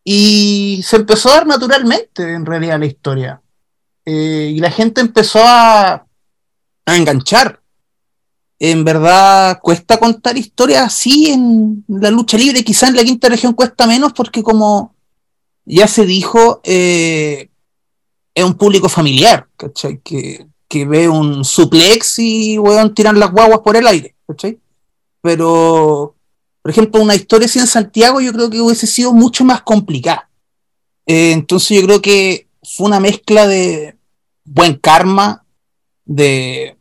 Y 0.04 0.82
se 0.84 0.96
empezó 0.96 1.30
a 1.30 1.34
dar 1.34 1.48
naturalmente, 1.48 2.34
en 2.34 2.46
realidad, 2.46 2.80
la 2.80 2.86
historia. 2.86 3.42
Eh, 4.10 4.54
y 4.56 4.60
la 4.62 4.72
gente 4.72 5.02
empezó 5.02 5.40
a, 5.44 6.06
a 6.86 6.96
enganchar. 6.96 7.62
En 8.58 8.86
verdad, 8.86 9.60
cuesta 9.62 10.00
contar 10.00 10.38
historias 10.38 10.84
así 10.84 11.28
en 11.28 11.84
la 11.90 12.10
lucha 12.10 12.38
libre. 12.38 12.64
Quizá 12.64 12.88
en 12.88 12.96
la 12.96 13.04
quinta 13.04 13.28
región 13.28 13.52
cuesta 13.52 13.86
menos 13.86 14.14
porque, 14.14 14.42
como 14.42 14.96
ya 15.66 15.88
se 15.88 16.06
dijo, 16.06 16.62
eh, 16.64 17.50
es 18.34 18.44
un 18.46 18.54
público 18.54 18.88
familiar, 18.88 19.50
¿cachai? 19.58 20.00
Que, 20.00 20.48
que 20.70 20.86
ve 20.86 21.10
un 21.10 21.44
suplex 21.44 22.20
y, 22.20 22.58
weón, 22.58 22.96
tiran 22.96 23.20
las 23.20 23.32
guaguas 23.32 23.60
por 23.60 23.76
el 23.76 23.88
aire, 23.88 24.16
¿cachai? 24.26 24.58
Pero, 25.22 26.16
por 26.62 26.72
ejemplo, 26.72 27.02
una 27.02 27.16
historia 27.16 27.48
así 27.48 27.60
en 27.60 27.68
Santiago 27.68 28.22
yo 28.22 28.32
creo 28.32 28.50
que 28.50 28.62
hubiese 28.62 28.88
sido 28.88 29.12
mucho 29.12 29.44
más 29.44 29.64
complicada. 29.64 30.30
Eh, 31.06 31.34
entonces 31.34 31.78
yo 31.78 31.86
creo 31.86 32.02
que 32.02 32.48
fue 32.64 32.88
una 32.88 33.02
mezcla 33.02 33.46
de 33.46 33.97
buen 34.48 34.76
karma, 34.76 35.46
de 36.06 36.78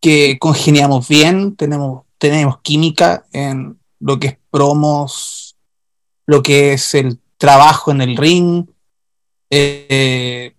que 0.00 0.38
congeniamos 0.38 1.08
bien, 1.08 1.56
tenemos, 1.56 2.04
tenemos 2.18 2.60
química 2.60 3.26
en 3.32 3.78
lo 4.00 4.18
que 4.18 4.26
es 4.28 4.38
promos, 4.50 5.56
lo 6.26 6.42
que 6.42 6.74
es 6.74 6.94
el 6.94 7.18
trabajo 7.38 7.90
en 7.90 8.00
el 8.00 8.16
ring, 8.16 8.66
eh, 9.50 10.54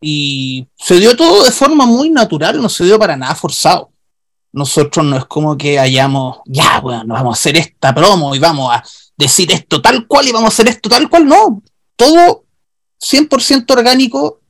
y 0.00 0.66
se 0.76 0.98
dio 0.98 1.16
todo 1.16 1.44
de 1.44 1.50
forma 1.50 1.86
muy 1.86 2.10
natural, 2.10 2.60
no 2.60 2.68
se 2.68 2.84
dio 2.84 2.98
para 2.98 3.16
nada 3.16 3.34
forzado. 3.34 3.90
Nosotros 4.52 5.04
no 5.04 5.16
es 5.16 5.24
como 5.26 5.56
que 5.56 5.78
hayamos, 5.78 6.38
ya, 6.46 6.80
bueno, 6.80 7.04
vamos 7.14 7.36
a 7.36 7.38
hacer 7.38 7.56
esta 7.56 7.94
promo 7.94 8.34
y 8.34 8.38
vamos 8.38 8.72
a 8.72 8.82
decir 9.16 9.50
esto 9.52 9.82
tal 9.82 10.06
cual 10.06 10.28
y 10.28 10.32
vamos 10.32 10.50
a 10.50 10.52
hacer 10.54 10.68
esto 10.68 10.88
tal 10.88 11.08
cual, 11.10 11.26
no. 11.26 11.62
Todo 11.96 12.44
100% 13.00 13.70
orgánico 13.70 14.40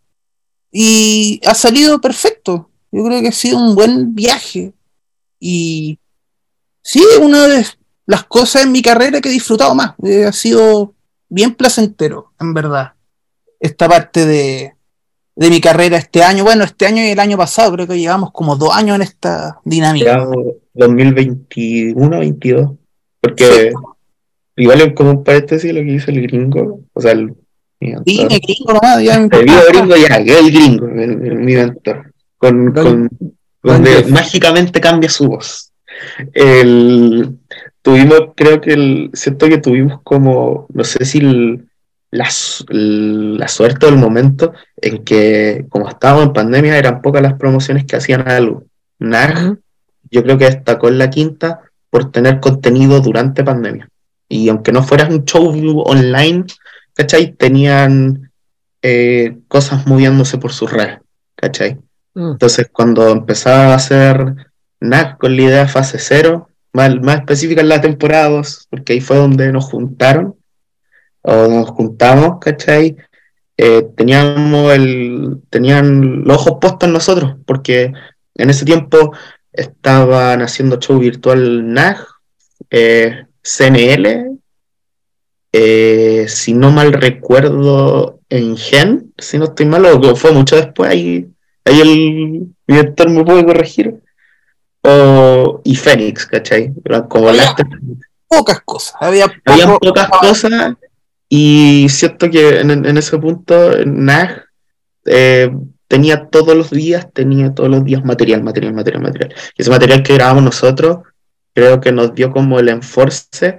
y 0.78 1.40
ha 1.46 1.54
salido 1.54 2.02
perfecto. 2.02 2.68
Yo 2.92 3.02
creo 3.02 3.22
que 3.22 3.28
ha 3.28 3.32
sido 3.32 3.56
un 3.56 3.74
buen 3.74 4.14
viaje. 4.14 4.74
Y 5.40 5.98
sí, 6.82 7.02
una 7.22 7.46
de 7.46 7.64
las 8.04 8.24
cosas 8.24 8.64
en 8.64 8.72
mi 8.72 8.82
carrera 8.82 9.22
que 9.22 9.30
he 9.30 9.32
disfrutado 9.32 9.74
más. 9.74 9.94
Eh, 10.02 10.26
ha 10.26 10.32
sido 10.32 10.92
bien 11.30 11.54
placentero, 11.54 12.34
en 12.38 12.52
verdad. 12.52 12.92
Esta 13.58 13.88
parte 13.88 14.26
de, 14.26 14.74
de 15.34 15.48
mi 15.48 15.62
carrera 15.62 15.96
este 15.96 16.22
año. 16.22 16.44
Bueno, 16.44 16.64
este 16.64 16.84
año 16.84 17.02
y 17.02 17.08
el 17.08 17.20
año 17.20 17.38
pasado, 17.38 17.72
creo 17.72 17.86
que 17.86 17.98
llevamos 17.98 18.32
como 18.32 18.54
dos 18.56 18.76
años 18.76 18.96
en 18.96 19.02
esta 19.02 19.58
dinámica. 19.64 20.12
Llevamos 20.12 20.56
2021, 20.74 22.18
22. 22.18 22.72
Porque 23.22 23.72
igual 24.56 24.82
es 24.82 24.92
como 24.92 25.12
un 25.12 25.24
paréntesis 25.24 25.72
lo 25.72 25.80
que 25.80 25.92
dice 25.92 26.10
el 26.10 26.20
gringo. 26.20 26.80
O 26.92 27.00
sea, 27.00 27.12
el, 27.12 27.34
mentor. 27.80 28.04
Dime, 28.04 28.38
gringo 28.40 28.72
nomás, 28.72 29.02
ya 29.02 29.18
me 29.20 29.28
El 29.38 29.44
vivo 29.44 29.60
gringo 29.68 29.96
ya, 29.96 30.16
el 30.16 30.50
gringo, 30.52 30.86
el- 30.88 31.26
el- 31.26 31.34
mi 31.36 31.54
mentor. 31.54 32.12
Con, 32.38 32.72
Don- 32.72 32.84
con- 32.84 33.08
Don 33.62 33.82
donde 33.82 34.04
mágicamente 34.10 34.80
cambia 34.80 35.08
su 35.08 35.28
voz. 35.28 35.72
El, 36.32 37.38
tuvimos, 37.82 38.20
creo 38.36 38.60
que 38.60 38.72
el, 38.72 39.10
siento 39.12 39.48
que 39.48 39.58
tuvimos 39.58 40.00
como, 40.02 40.66
no 40.72 40.84
sé 40.84 41.04
si 41.04 41.18
el- 41.18 41.66
la, 42.10 42.30
su- 42.30 42.64
la 42.70 43.48
suerte 43.48 43.86
del 43.86 43.96
momento 43.96 44.52
en 44.76 45.04
que, 45.04 45.66
como 45.68 45.88
estábamos 45.88 46.26
en 46.26 46.32
pandemia, 46.32 46.78
eran 46.78 47.02
pocas 47.02 47.22
las 47.22 47.34
promociones 47.34 47.84
que 47.84 47.96
hacían 47.96 48.28
algo. 48.28 48.64
NAG, 48.98 49.58
yo 50.10 50.22
creo 50.22 50.38
que 50.38 50.44
destacó 50.46 50.88
en 50.88 50.98
la 50.98 51.10
quinta 51.10 51.60
por 51.90 52.10
tener 52.10 52.40
contenido 52.40 53.00
durante 53.00 53.44
pandemia. 53.44 53.88
Y 54.28 54.48
aunque 54.48 54.72
no 54.72 54.82
fuera 54.82 55.06
un 55.08 55.24
show 55.24 55.52
online, 55.84 56.44
¿cachai? 56.96 57.32
Tenían 57.32 58.32
eh, 58.82 59.36
cosas 59.46 59.86
moviéndose 59.86 60.38
por 60.38 60.52
sus 60.52 60.72
redes, 60.72 60.98
¿cachai? 61.36 61.78
Mm. 62.14 62.32
Entonces, 62.32 62.68
cuando 62.72 63.10
empezaba 63.10 63.72
a 63.72 63.76
hacer 63.76 64.34
NAC 64.80 65.18
con 65.18 65.36
la 65.36 65.42
idea 65.42 65.60
de 65.60 65.68
fase 65.68 65.98
cero, 65.98 66.48
más, 66.72 66.94
más 67.02 67.16
específica 67.18 67.60
en 67.60 67.68
la 67.68 67.80
temporada 67.80 68.30
2, 68.30 68.68
porque 68.70 68.94
ahí 68.94 69.00
fue 69.00 69.16
donde 69.16 69.52
nos 69.52 69.66
juntaron, 69.66 70.36
o 71.22 71.48
nos 71.48 71.70
juntamos, 71.70 72.38
¿cachai? 72.40 72.96
Eh, 73.58 73.88
teníamos 73.96 74.72
el, 74.72 75.42
tenían 75.50 76.24
los 76.24 76.36
ojos 76.36 76.58
puestos 76.60 76.86
en 76.86 76.92
nosotros, 76.92 77.36
porque 77.46 77.92
en 78.34 78.50
ese 78.50 78.64
tiempo 78.64 79.12
estaban 79.52 80.42
haciendo 80.42 80.78
show 80.78 80.98
virtual 80.98 81.72
NAG, 81.72 82.06
eh, 82.70 83.26
CNL, 83.42 84.35
eh, 85.58 86.28
si 86.28 86.52
no 86.52 86.70
mal 86.70 86.92
recuerdo, 86.92 88.20
en 88.28 88.58
Gen, 88.58 89.14
si 89.16 89.38
no 89.38 89.46
estoy 89.46 89.64
mal, 89.64 89.86
o 89.86 90.14
fue 90.14 90.32
mucho 90.32 90.54
después, 90.54 90.90
ahí, 90.90 91.28
ahí 91.64 91.80
el 91.80 92.46
director 92.66 93.08
me 93.08 93.24
puede 93.24 93.42
corregir. 93.42 93.94
O, 94.82 95.62
y 95.64 95.74
Fénix, 95.74 96.26
¿cachai? 96.26 96.74
Como 97.08 97.28
Oye, 97.28 97.38
las 97.38 97.54
Pocas 98.28 98.60
cosas. 98.66 98.96
Había 99.00 99.32
había 99.46 99.78
pocas 99.78 100.10
cosas 100.10 100.74
y 101.28 101.86
siento 101.88 102.28
que 102.28 102.60
en, 102.60 102.70
en 102.70 102.98
ese 102.98 103.16
punto 103.16 103.84
NAG 103.84 104.44
eh, 105.06 105.50
tenía 105.88 106.26
todos 106.26 106.54
los 106.54 106.70
días, 106.70 107.08
tenía 107.14 107.54
todos 107.54 107.70
los 107.70 107.82
días 107.82 108.04
material, 108.04 108.42
material, 108.42 108.74
material, 108.74 109.02
material. 109.02 109.34
Y 109.56 109.62
ese 109.62 109.70
material 109.70 110.02
que 110.02 110.14
grabamos 110.14 110.42
nosotros 110.42 110.98
creo 111.54 111.80
que 111.80 111.92
nos 111.92 112.14
dio 112.14 112.30
como 112.30 112.58
el 112.58 112.68
enforce 112.68 113.58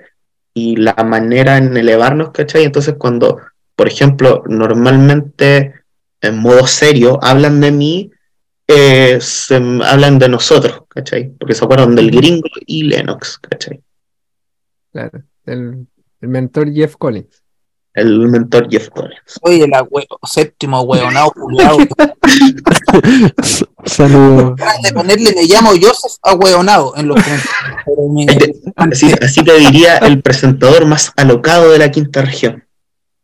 y 0.58 0.76
la 0.76 0.96
manera 1.06 1.58
en 1.58 1.78
elevarnos, 1.78 2.32
¿cachai? 2.32 2.64
Entonces 2.64 2.96
cuando, 2.98 3.40
por 3.76 3.88
ejemplo, 3.88 4.44
normalmente 4.48 5.76
en 6.20 6.40
modo 6.40 6.66
serio 6.66 7.20
hablan 7.22 7.62
de 7.62 7.72
mí, 7.72 8.12
eh, 8.68 9.20
se 9.22 9.56
hablan 9.56 10.18
de 10.18 10.30
nosotros, 10.30 10.82
¿cachai? 10.88 11.30
Porque 11.30 11.54
se 11.54 11.64
acuerdan 11.64 11.96
del 11.96 12.10
gringo 12.10 12.50
y 12.66 12.84
Lennox, 12.84 13.38
¿cachai? 13.38 13.84
Claro, 14.92 15.22
el, 15.46 15.86
el 16.22 16.28
mentor 16.28 16.74
Jeff 16.74 16.96
Collins. 16.96 17.44
El 17.98 18.20
mentor 18.30 18.68
Jeff 18.70 18.90
Collins. 18.90 19.40
Oye, 19.42 19.68
la 19.68 19.82
hue- 19.84 20.06
séptimo 20.24 20.82
hueonado 20.82 21.32
culiao. 21.32 21.78
S- 23.42 23.66
Saludos. 23.86 24.54
De 24.84 24.94
ponerle 24.94 25.34
me 25.34 25.44
llamo 25.46 25.72
Joseph 25.72 26.18
a 26.22 26.36
hueonado 26.36 26.94
en 26.96 27.08
los 27.08 27.18
Así, 28.76 29.12
así 29.20 29.44
te 29.44 29.58
diría 29.58 29.98
el 29.98 30.22
presentador 30.22 30.86
más 30.86 31.12
alocado 31.16 31.72
de 31.72 31.80
la 31.80 31.90
quinta 31.92 32.22
región. 32.22 32.64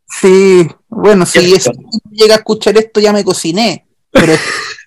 Sí, 0.07 0.67
bueno, 0.89 1.25
si 1.27 1.39
tipo 1.53 1.71
llega 2.11 2.33
a 2.35 2.37
escuchar 2.37 2.75
esto 2.77 2.99
ya 2.99 3.13
me 3.13 3.23
cociné. 3.23 3.85
Pero, 4.11 4.33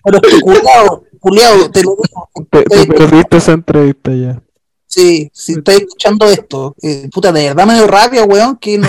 pero 0.03 0.19
culiao, 0.41 1.03
culiao, 1.19 1.71
te 1.71 1.83
lo 1.83 1.95
digo. 2.01 2.29
Te, 2.49 2.63
te 2.63 2.85
perdiste 2.87 3.37
esa 3.37 3.51
entrevista 3.53 4.11
ya. 4.13 4.41
Sí, 4.85 5.29
si 5.33 5.53
estás 5.53 5.75
escuchando 5.75 6.25
esto, 6.27 6.75
eh, 6.81 7.09
puta, 7.13 7.31
de 7.31 7.49
verdad 7.49 7.65
me 7.67 7.75
dio 7.75 7.87
rabia, 7.87 8.23
weón, 8.23 8.57
que 8.57 8.77
no. 8.77 8.87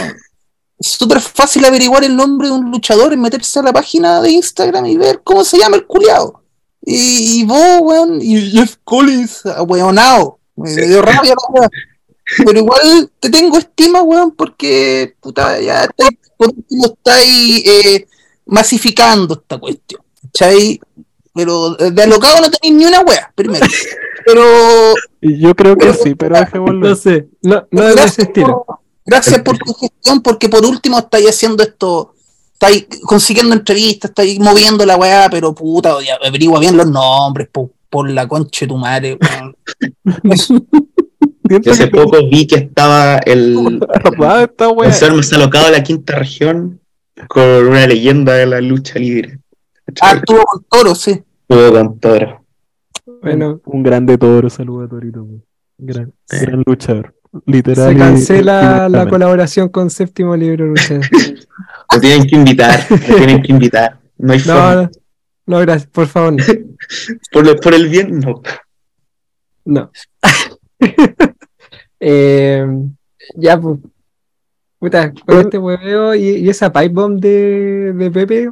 Es 0.78 0.90
súper 0.90 1.20
fácil 1.20 1.64
averiguar 1.64 2.04
el 2.04 2.16
nombre 2.16 2.48
de 2.48 2.54
un 2.54 2.70
luchador 2.70 3.12
y 3.12 3.16
meterse 3.16 3.58
a 3.58 3.62
la 3.62 3.72
página 3.72 4.20
de 4.22 4.30
Instagram 4.30 4.86
y 4.86 4.96
ver 4.96 5.22
cómo 5.24 5.44
se 5.44 5.58
llama 5.58 5.76
el 5.76 5.86
culiao. 5.86 6.42
Y, 6.82 7.40
y 7.40 7.44
vos, 7.44 7.80
weón, 7.80 8.20
y 8.22 8.50
Jeff 8.50 8.76
Collins, 8.84 9.42
weonao. 9.66 10.38
Me 10.56 10.70
dio 10.74 11.02
rabia, 11.02 11.34
la 11.34 11.60
weá. 11.60 11.68
Pero 12.44 12.58
igual 12.58 13.10
te 13.18 13.30
tengo 13.30 13.58
estima, 13.58 14.02
weón, 14.02 14.32
porque, 14.32 15.14
puta, 15.20 15.60
ya 15.60 15.84
estáis, 15.84 16.18
estáis 16.84 17.66
eh, 17.66 18.06
masificando 18.46 19.34
esta 19.34 19.58
cuestión. 19.58 20.02
¿cachai? 20.22 20.80
Pero 21.34 21.74
de 21.74 22.02
alocado 22.02 22.40
no 22.40 22.50
tenéis 22.50 22.78
ni 22.78 22.84
una 22.86 23.00
wea, 23.00 23.32
primero. 23.34 23.66
Pero 24.24 24.42
Yo 25.22 25.54
creo 25.54 25.74
que 25.74 25.94
sí, 25.94 26.14
pero 26.14 26.38
dejémoslo. 26.38 26.90
No 26.90 26.94
sé, 26.94 27.28
no, 27.40 27.66
no 27.70 27.82
de 27.82 28.04
ese 28.04 28.22
estilo. 28.22 28.66
Gracias 29.08 29.40
por 29.42 29.56
tu 29.58 29.72
gestión, 29.74 30.20
porque 30.22 30.48
por 30.48 30.64
último 30.66 30.98
estáis 30.98 31.28
haciendo 31.30 31.62
esto, 31.62 32.14
estáis 32.52 32.86
consiguiendo 33.02 33.54
entrevistas, 33.54 34.10
estáis 34.10 34.38
moviendo 34.38 34.84
la 34.84 34.96
weá, 34.96 35.28
pero 35.30 35.54
puta, 35.54 35.94
ya, 36.06 36.16
averigua 36.26 36.60
bien 36.60 36.76
los 36.76 36.90
nombres, 36.90 37.48
po- 37.50 37.70
por, 37.88 38.10
la 38.10 38.28
concha 38.28 38.66
de 38.66 38.68
tu 38.68 38.76
madre, 38.76 39.18
weón. 39.20 39.56
Siento 40.36 40.66
Yo 41.62 41.72
hace 41.72 41.86
poco 41.86 42.18
vi 42.30 42.46
que 42.46 42.56
estaba 42.56 43.16
el 43.18 43.80
profesor 44.56 45.14
más 45.14 45.32
alocado 45.32 45.66
de 45.66 45.72
la 45.72 45.82
quinta 45.82 46.16
región 46.16 46.80
con 47.28 47.42
una 47.68 47.86
leyenda 47.86 48.34
de 48.34 48.46
la 48.46 48.60
lucha 48.60 48.98
libre. 48.98 49.38
Ah, 50.02 50.12
estuvo 50.16 50.42
con 50.44 50.64
toro, 50.68 50.94
sí. 50.94 51.22
Estuvo 51.48 51.72
con 51.72 51.98
Toro. 51.98 52.44
Bueno, 53.22 53.60
Un 53.64 53.82
grande 53.82 54.18
toro, 54.18 54.50
saluda 54.50 54.84
a 54.84 54.88
Torito. 54.88 55.26
Gran, 55.78 56.12
Sí. 56.26 56.36
gran 56.40 56.62
luchador. 56.66 57.14
Literal. 57.46 57.88
se 57.88 57.92
y- 57.94 57.98
cancela 57.98 58.88
la 58.88 59.08
colaboración 59.08 59.68
con 59.68 59.90
Séptimo 59.90 60.36
Libro. 60.36 60.72
Lo 61.94 62.00
tienen 62.00 62.26
que 62.26 62.36
invitar, 62.36 62.80
lo 62.90 63.16
tienen 63.16 63.42
que 63.42 63.50
invitar. 63.52 63.98
No 64.18 64.32
hay 64.34 64.38
No, 64.40 64.44
forma. 64.44 64.74
no, 64.74 64.90
no, 65.46 65.58
gracias, 65.60 65.86
por 65.90 66.06
favor, 66.06 66.34
no. 66.34 66.44
Por, 67.32 67.60
por 67.60 67.74
el 67.74 67.88
bien, 67.88 68.20
no. 68.20 68.42
No. 69.64 69.90
Eh, 72.00 72.64
ya, 73.36 73.60
pues. 73.60 73.78
Puta, 74.78 75.12
con 75.26 75.40
este 75.40 75.58
hueveo 75.58 76.14
y, 76.14 76.22
y 76.36 76.48
esa 76.48 76.72
pipe 76.72 76.88
bomb 76.90 77.18
de, 77.18 77.92
de 77.94 78.10
Pepe, 78.12 78.50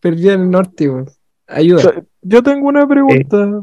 perdí 0.00 0.28
el 0.28 0.50
norte, 0.50 0.90
weón. 0.90 1.08
Ayuda. 1.46 2.04
Yo 2.20 2.42
tengo 2.42 2.68
una 2.68 2.86
pregunta. 2.86 3.62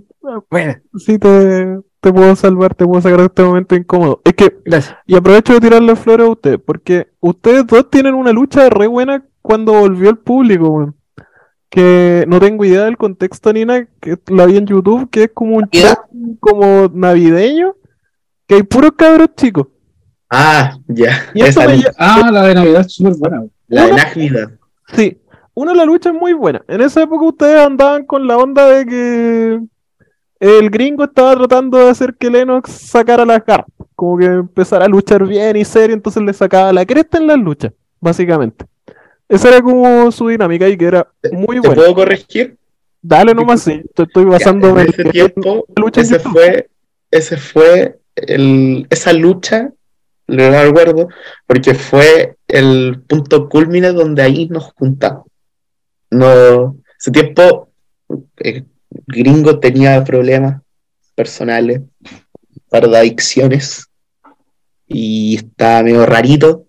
Bueno, 0.49 0.75
Si 0.97 1.19
te, 1.19 1.79
te 2.01 2.11
puedo 2.13 2.35
salvar, 2.35 2.75
te 2.75 2.85
puedo 2.85 3.01
sacar 3.01 3.19
de 3.19 3.25
este 3.25 3.43
momento 3.43 3.75
incómodo. 3.75 4.21
Es 4.23 4.33
que, 4.33 4.57
gracias. 4.65 4.95
y 5.05 5.15
aprovecho 5.15 5.53
de 5.53 5.59
tirarle 5.59 5.95
flores 5.95 6.27
a 6.27 6.31
usted, 6.31 6.59
porque 6.59 7.07
ustedes 7.19 7.67
dos 7.67 7.89
tienen 7.89 8.13
una 8.15 8.31
lucha 8.31 8.69
re 8.69 8.87
buena 8.87 9.23
cuando 9.41 9.73
volvió 9.73 10.09
el 10.09 10.17
público, 10.17 10.69
weón. 10.69 10.95
Que 11.69 12.25
no 12.27 12.39
tengo 12.39 12.65
idea 12.65 12.85
del 12.85 12.97
contexto 12.97 13.53
ni 13.53 13.63
nada, 13.63 13.87
que 14.01 14.17
la 14.27 14.45
vi 14.47 14.57
en 14.57 14.65
YouTube, 14.65 15.09
que 15.11 15.23
es 15.25 15.31
como 15.33 15.57
un 15.57 15.69
¿Ya? 15.71 15.81
show 16.11 16.37
como 16.39 16.89
navideño, 16.93 17.75
que 18.47 18.55
hay 18.55 18.63
puros 18.63 18.93
cabros 18.97 19.29
chicos. 19.35 19.67
Ah, 20.31 20.77
ya. 20.87 21.11
Y 21.35 21.41
esto 21.41 21.61
Esa 21.61 21.69
me 21.69 21.75
lucha, 21.77 21.89
lle- 21.91 21.95
Ah, 21.99 22.29
la 22.31 22.43
de 22.47 22.55
Navidad 22.55 22.81
es 22.81 22.93
súper 22.93 23.13
buena. 23.19 23.43
la 23.67 23.85
de 23.85 23.93
Navidad. 23.93 24.51
Sí, 24.93 25.21
una 25.53 25.73
la 25.75 25.85
lucha 25.85 26.09
es 26.09 26.15
muy 26.15 26.33
buena. 26.33 26.61
En 26.67 26.81
esa 26.81 27.03
época 27.03 27.25
ustedes 27.25 27.59
andaban 27.63 28.05
con 28.05 28.25
la 28.25 28.37
onda 28.37 28.65
de 28.67 28.85
que 28.87 29.59
el 30.39 30.69
gringo 30.69 31.03
estaba 31.03 31.35
tratando 31.35 31.77
de 31.77 31.89
hacer 31.89 32.15
que 32.15 32.29
Lennox 32.29 32.71
sacara 32.71 33.25
las 33.25 33.45
garras, 33.45 33.67
como 33.95 34.17
que 34.17 34.25
empezara 34.25 34.85
a 34.85 34.89
luchar 34.89 35.25
bien 35.27 35.57
y 35.57 35.65
serio, 35.65 35.93
entonces 35.93 36.23
le 36.23 36.33
sacaba 36.33 36.71
la 36.71 36.85
cresta 36.85 37.17
en 37.17 37.27
las 37.27 37.37
luchas, 37.37 37.73
básicamente. 37.99 38.65
Esa 39.27 39.49
era 39.49 39.61
como 39.61 40.11
su 40.11 40.27
dinámica 40.27 40.67
y 40.67 40.77
que 40.77 40.85
era 40.85 41.07
muy 41.31 41.59
¿Te 41.59 41.67
buena. 41.67 41.75
puedo 41.75 41.93
corregir? 41.93 42.57
Dale 43.01 43.33
nomás, 43.33 43.61
sí, 43.61 43.81
te 43.93 44.03
estoy 44.03 44.25
basando 44.25 44.77
en 44.77 44.89
ese 44.89 45.03
tiempo, 45.05 45.65
en 45.75 46.01
ese 46.01 46.19
fue, 46.19 46.69
ese 47.11 47.37
fue 47.37 47.99
el, 48.15 48.87
esa 48.89 49.13
lucha, 49.13 49.71
lo 50.27 50.51
recuerdo, 50.51 51.07
porque 51.47 51.73
fue 51.75 52.35
el 52.47 53.01
punto 53.07 53.47
culmine 53.47 53.91
donde 53.93 54.21
ahí 54.21 54.47
nos 54.49 54.73
juntamos. 54.73 55.25
No, 56.11 56.77
ese 56.99 57.11
tiempo, 57.11 57.69
el 58.37 58.65
gringo 59.07 59.59
tenía 59.59 60.03
problemas 60.03 60.61
personales, 61.15 61.79
un 61.79 62.63
par 62.69 62.89
de 62.89 62.97
adicciones, 62.97 63.87
y 64.87 65.35
estaba 65.35 65.83
medio 65.83 66.05
rarito. 66.05 66.65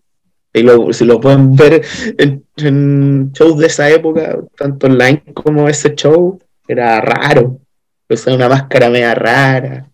Y 0.53 0.63
lo, 0.63 0.93
si 0.93 1.05
lo 1.05 1.21
pueden 1.21 1.55
ver 1.55 1.83
en, 2.19 2.45
en 2.57 3.33
shows 3.33 3.59
de 3.59 3.69
esa 3.69 3.89
época, 3.89 4.39
tanto 4.57 4.89
online 4.89 5.23
como 5.33 5.69
ese 5.69 5.95
show, 5.95 6.41
era 6.67 7.01
raro. 7.01 7.61
Usaba 8.09 8.37
una 8.37 8.49
máscara 8.49 8.91
media 8.91 9.15
rara, 9.15 9.89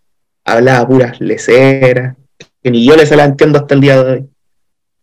hablaba 0.45 0.89
puras 0.89 1.20
leceras, 1.20 2.16
que 2.62 2.70
ni 2.70 2.87
yo 2.87 2.97
les 2.97 3.11
la 3.11 3.24
entiendo 3.24 3.59
hasta 3.59 3.74
el 3.74 3.81
día 3.83 4.03
de 4.03 4.12
hoy. 4.12 4.29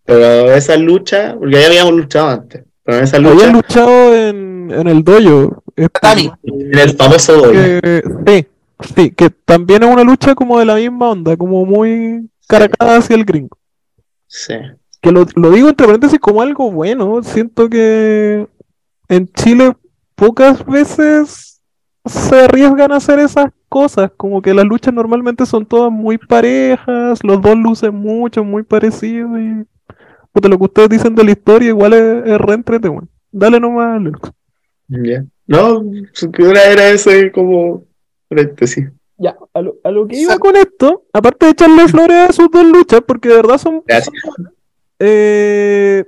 Pero 0.03 0.51
esa 0.53 0.75
lucha, 0.75 1.35
porque 1.37 1.61
ya 1.61 1.67
habíamos 1.67 1.93
luchado 1.93 2.29
antes, 2.29 2.63
pero 2.83 2.99
esa 2.99 3.17
Habían 3.17 3.33
lucha, 3.33 3.51
luchado 3.51 4.15
en, 4.15 4.71
en 4.71 4.87
el 4.87 5.03
dojo. 5.03 5.62
Tatami. 5.75 6.31
en 6.43 6.77
el 6.77 6.95
famoso 6.95 7.51
que, 7.51 8.03
sí, 8.27 8.47
sí, 8.95 9.11
que 9.11 9.29
también 9.29 9.83
es 9.83 9.89
una 9.89 10.03
lucha 10.03 10.35
como 10.35 10.59
de 10.59 10.65
la 10.65 10.75
misma 10.75 11.11
onda, 11.11 11.35
como 11.37 11.65
muy 11.65 12.29
caracada 12.47 12.97
hacia 12.97 13.15
el 13.15 13.25
gringo. 13.25 13.57
sí. 14.27 14.55
Que 15.01 15.11
lo, 15.11 15.25
lo 15.35 15.51
digo 15.51 15.67
entre 15.67 15.85
paréntesis 15.85 16.17
como 16.17 16.41
algo 16.41 16.71
bueno. 16.71 17.21
Siento 17.23 17.69
que 17.69 18.47
en 19.09 19.27
Chile 19.33 19.73
pocas 20.15 20.65
veces 20.65 21.61
se 22.05 22.41
arriesgan 22.41 22.93
a 22.93 22.97
hacer 22.97 23.19
esas 23.19 23.47
cosas. 23.67 24.11
Como 24.15 24.41
que 24.41 24.53
las 24.53 24.63
luchas 24.63 24.93
normalmente 24.93 25.45
son 25.45 25.65
todas 25.65 25.91
muy 25.91 26.17
parejas, 26.17 27.19
los 27.21 27.41
dos 27.41 27.57
lucen 27.57 27.95
mucho, 27.95 28.45
muy 28.45 28.63
parecidos. 28.63 29.37
Y 29.39 29.65
lo 30.47 30.57
que 30.57 30.63
ustedes 30.63 30.89
dicen 30.89 31.15
de 31.15 31.23
la 31.23 31.31
historia 31.31 31.67
igual 31.67 31.93
es, 31.93 32.25
es 32.25 32.37
re 32.37 32.53
entretenido. 32.53 33.07
Dale 33.31 33.59
nomás, 33.59 34.01
Lennox. 34.01 34.31
Ya. 34.87 35.25
No, 35.45 35.83
su 36.13 36.31
figura 36.31 36.63
era 36.63 36.89
ese 36.89 37.31
como 37.31 37.85
paréntesis. 38.27 38.89
Ya, 39.17 39.35
a 39.53 39.61
lo, 39.61 39.75
a 39.83 39.91
lo 39.91 40.07
que 40.07 40.17
iba 40.17 40.37
con 40.37 40.55
esto, 40.55 41.03
aparte 41.13 41.45
de 41.45 41.51
echarle 41.51 41.87
flores 41.87 42.29
a 42.29 42.33
sus 42.33 42.49
dos 42.51 42.65
luchas, 42.65 43.01
porque 43.05 43.29
de 43.29 43.35
verdad 43.35 43.57
son 43.57 43.83
Gracias. 43.85 44.13
Eh, 44.99 46.05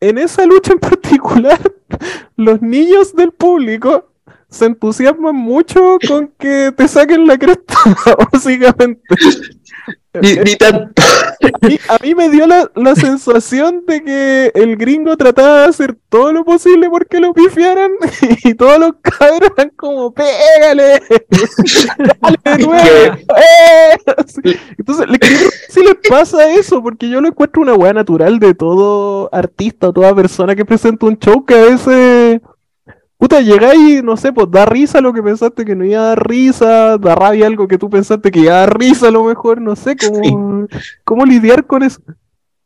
en 0.00 0.18
esa 0.18 0.46
lucha 0.46 0.72
en 0.72 0.78
particular, 0.78 1.58
los 2.36 2.62
niños 2.62 3.14
del 3.14 3.32
público 3.32 4.12
se 4.48 4.66
entusiasman 4.66 5.34
mucho 5.34 5.98
con 6.06 6.28
que 6.38 6.72
te 6.76 6.88
saquen 6.88 7.26
la 7.26 7.36
cresta, 7.36 7.74
básicamente. 8.32 9.02
Ni, 10.22 10.34
ni 10.36 10.56
tanto. 10.56 11.02
A 11.62 11.66
mí, 11.66 11.78
a 11.88 11.98
mí 12.02 12.14
me 12.14 12.28
dio 12.28 12.46
la, 12.46 12.70
la 12.74 12.94
sensación 12.94 13.84
de 13.86 14.02
que 14.02 14.52
el 14.54 14.76
gringo 14.76 15.16
trataba 15.16 15.62
de 15.62 15.68
hacer 15.68 15.96
todo 16.08 16.32
lo 16.32 16.44
posible 16.44 16.88
porque 16.90 17.20
lo 17.20 17.32
pifiaran 17.32 17.92
y 18.44 18.54
todos 18.54 18.78
los 18.78 18.92
cabros 19.02 19.50
eran 19.56 19.70
como, 19.76 20.12
pégale, 20.12 21.02
dale 22.22 22.38
de 22.44 22.58
nuevo, 22.66 23.16
¡eh! 23.36 23.98
Entonces, 24.78 25.08
le 25.08 25.18
quiero 25.18 25.36
preguntar 25.36 25.58
si 25.68 25.82
les 25.82 25.96
pasa 26.08 26.50
eso, 26.52 26.82
porque 26.82 27.08
yo 27.08 27.20
lo 27.20 27.28
encuentro 27.28 27.62
una 27.62 27.74
weá 27.74 27.92
natural 27.92 28.38
de 28.38 28.54
todo 28.54 29.28
artista 29.32 29.88
o 29.88 29.92
toda 29.92 30.14
persona 30.14 30.56
que 30.56 30.64
presenta 30.64 31.06
un 31.06 31.18
show 31.18 31.44
que 31.44 31.54
a 31.54 31.64
veces, 31.66 32.40
puta, 33.18 33.40
llegáis 33.40 33.98
y 33.98 34.02
no 34.02 34.16
sé, 34.16 34.32
pues 34.32 34.50
da 34.50 34.64
risa 34.64 35.00
lo 35.00 35.12
que 35.12 35.22
pensaste 35.22 35.64
que 35.64 35.74
no 35.74 35.84
iba 35.84 36.00
a 36.00 36.08
dar 36.08 36.28
risa, 36.28 36.96
da 36.96 37.14
rabia 37.14 37.46
algo 37.46 37.68
que 37.68 37.76
tú 37.76 37.90
pensaste 37.90 38.30
que 38.30 38.40
iba 38.40 38.54
a 38.54 38.60
dar 38.60 38.78
risa 38.78 39.08
a 39.08 39.10
lo 39.10 39.24
mejor, 39.24 39.60
no 39.60 39.76
sé, 39.76 39.96
cómo, 40.22 40.66
cómo 41.04 41.26
lidiar 41.26 41.66
con 41.66 41.82
eso. 41.82 42.00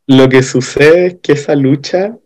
Lo 0.07 0.28
que 0.28 0.42
sucede 0.42 1.07
es 1.07 1.16
que 1.22 1.32
esa 1.32 1.55
lucha, 1.55 2.16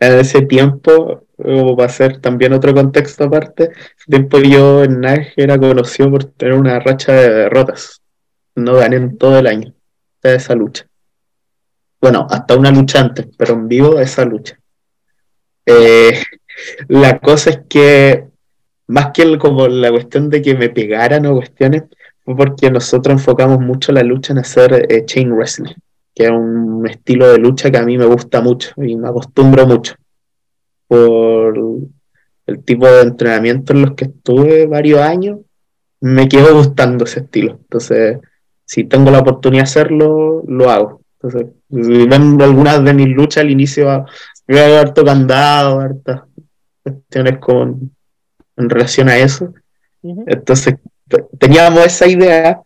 en 0.00 0.18
ese 0.18 0.42
tiempo, 0.42 1.26
como 1.36 1.76
para 1.76 1.86
hacer 1.86 2.20
también 2.20 2.52
otro 2.52 2.74
contexto 2.74 3.24
aparte, 3.24 3.70
ese 3.72 4.10
tiempo 4.10 4.38
yo 4.40 4.82
en 4.82 5.00
NAG 5.00 5.32
era 5.36 5.58
conocido 5.58 6.10
por 6.10 6.24
tener 6.24 6.54
una 6.54 6.80
racha 6.80 7.12
de 7.12 7.30
derrotas. 7.30 8.02
No 8.56 8.74
gané 8.74 8.96
en 8.96 9.16
todo 9.16 9.38
el 9.38 9.46
año 9.46 9.72
de 10.22 10.34
esa 10.34 10.54
lucha. 10.54 10.86
Bueno, 12.00 12.26
hasta 12.30 12.56
una 12.56 12.70
lucha 12.70 13.00
antes, 13.00 13.28
pero 13.36 13.54
en 13.54 13.68
vivo 13.68 14.00
esa 14.00 14.24
lucha. 14.24 14.58
Eh, 15.66 16.20
la 16.88 17.18
cosa 17.18 17.50
es 17.50 17.60
que, 17.68 18.24
más 18.86 19.10
que 19.12 19.22
el- 19.22 19.38
como 19.38 19.68
la 19.68 19.90
cuestión 19.90 20.30
de 20.30 20.42
que 20.42 20.54
me 20.54 20.70
pegaran 20.70 21.26
o 21.26 21.36
cuestiones, 21.36 21.84
fue 22.24 22.36
porque 22.36 22.70
nosotros 22.70 23.14
enfocamos 23.14 23.60
mucho 23.60 23.92
la 23.92 24.02
lucha 24.02 24.32
en 24.32 24.38
hacer 24.40 24.86
eh, 24.90 25.04
chain 25.04 25.32
wrestling 25.32 25.74
que 26.18 26.24
es 26.24 26.30
un 26.30 26.84
estilo 26.88 27.30
de 27.30 27.38
lucha 27.38 27.70
que 27.70 27.78
a 27.78 27.84
mí 27.84 27.96
me 27.96 28.04
gusta 28.04 28.40
mucho 28.40 28.72
y 28.76 28.96
me 28.96 29.08
acostumbro 29.08 29.68
mucho 29.68 29.94
por 30.88 31.56
el 32.46 32.64
tipo 32.64 32.86
de 32.88 33.02
entrenamiento 33.02 33.72
en 33.72 33.82
los 33.82 33.92
que 33.92 34.06
estuve 34.06 34.66
varios 34.66 35.00
años, 35.00 35.38
me 36.00 36.28
quedó 36.28 36.56
gustando 36.56 37.04
ese 37.04 37.20
estilo. 37.20 37.52
Entonces, 37.52 38.18
si 38.64 38.84
tengo 38.84 39.12
la 39.12 39.20
oportunidad 39.20 39.62
de 39.62 39.70
hacerlo, 39.70 40.42
lo 40.48 40.70
hago. 40.70 41.02
Entonces, 41.20 41.52
algunas 41.70 42.82
de 42.82 42.94
mis 42.94 43.08
luchas 43.08 43.44
al 43.44 43.50
inicio, 43.50 44.04
veo 44.46 44.80
harto 44.80 45.04
candado, 45.04 45.78
hartas 45.78 46.22
cuestiones 46.92 47.38
con, 47.38 47.94
en 48.56 48.70
relación 48.70 49.08
a 49.08 49.18
eso. 49.18 49.54
Entonces, 50.26 50.76
te- 51.08 51.24
teníamos 51.38 51.86
esa 51.86 52.06
idea, 52.08 52.62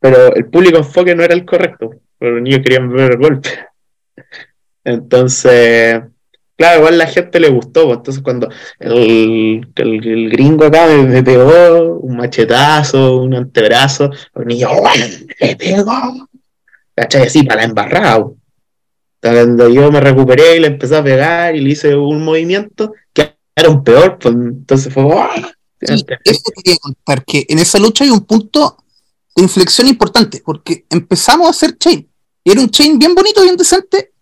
pero 0.00 0.34
el 0.34 0.46
público 0.46 0.78
enfoque 0.78 1.14
no 1.14 1.22
era 1.24 1.34
el 1.34 1.44
correcto, 1.44 1.90
pero 2.18 2.34
los 2.34 2.42
niños 2.42 2.60
querían 2.62 2.92
ver 2.92 3.12
el 3.12 3.18
golpe. 3.18 3.50
Entonces, 4.84 6.02
claro, 6.56 6.78
igual 6.80 6.98
la 6.98 7.06
gente 7.06 7.40
le 7.40 7.48
gustó, 7.48 7.84
pues, 7.86 7.98
entonces 7.98 8.22
cuando 8.22 8.48
el, 8.78 9.66
el- 9.76 10.06
el 10.08 10.30
gringo 10.30 10.64
acá 10.66 10.86
me, 10.86 11.02
me 11.04 11.22
pegó 11.22 11.98
un 11.98 12.16
machetazo, 12.16 13.16
un 13.18 13.34
antebrazo, 13.34 14.10
los 14.34 14.46
niños, 14.46 14.70
¡oh, 14.74 14.88
le 15.40 15.56
pegó! 15.56 16.28
¿Cachai? 16.94 17.22
Así, 17.22 17.42
para 17.44 17.62
la 17.62 17.68
embarrada. 17.68 18.24
pues. 18.24 18.36
Cuando 19.20 19.68
yo 19.70 19.90
me 19.90 20.00
recuperé 20.00 20.56
y 20.56 20.60
le 20.60 20.66
empecé 20.68 20.96
a 20.96 21.02
pegar 21.04 21.56
y 21.56 21.60
le 21.60 21.70
hice 21.70 21.96
un 21.96 22.22
movimiento, 22.24 22.92
quedaron 23.54 23.84
peor, 23.84 24.18
pues 24.18 24.34
entonces 24.34 24.92
fue, 24.92 25.04
¡oh! 25.04 25.28
Sí, 25.80 26.04
eso 26.24 26.42
quería 26.54 26.78
contar, 26.78 27.24
que 27.24 27.44
en 27.48 27.58
esa 27.58 27.78
lucha 27.78 28.04
hay 28.04 28.10
un 28.10 28.24
punto 28.24 28.78
de 29.36 29.42
inflexión 29.42 29.86
importante, 29.86 30.42
porque 30.44 30.86
empezamos 30.88 31.46
a 31.46 31.50
hacer 31.50 31.76
chain. 31.76 32.08
Y 32.42 32.50
era 32.50 32.60
un 32.60 32.70
chain 32.70 32.98
bien 32.98 33.14
bonito, 33.14 33.42
bien 33.42 33.56
decente, 33.56 34.12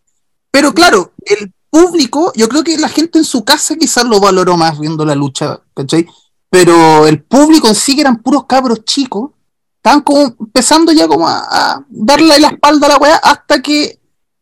pero 0.50 0.74
claro, 0.74 1.12
el 1.24 1.52
público, 1.70 2.32
yo 2.34 2.48
creo 2.48 2.62
que 2.62 2.76
la 2.78 2.88
gente 2.88 3.18
en 3.18 3.24
su 3.24 3.44
casa 3.44 3.76
quizás 3.76 4.04
lo 4.04 4.20
valoró 4.20 4.56
más 4.56 4.78
viendo 4.78 5.04
la 5.04 5.14
lucha, 5.14 5.60
¿cachai? 5.74 6.06
Pero 6.50 7.06
el 7.06 7.22
público 7.22 7.68
en 7.68 7.74
sí, 7.74 7.94
que 7.94 8.02
eran 8.02 8.22
puros 8.22 8.44
cabros 8.46 8.84
chicos, 8.84 9.30
estaban 9.76 10.02
como 10.02 10.34
empezando 10.38 10.92
ya 10.92 11.08
como 11.08 11.26
a, 11.26 11.38
a 11.38 11.84
darle 11.88 12.38
la 12.38 12.48
espalda 12.48 12.86
a 12.86 12.90
la 12.90 12.96
weá, 12.98 13.16
hasta 13.16 13.62
que 13.62 13.98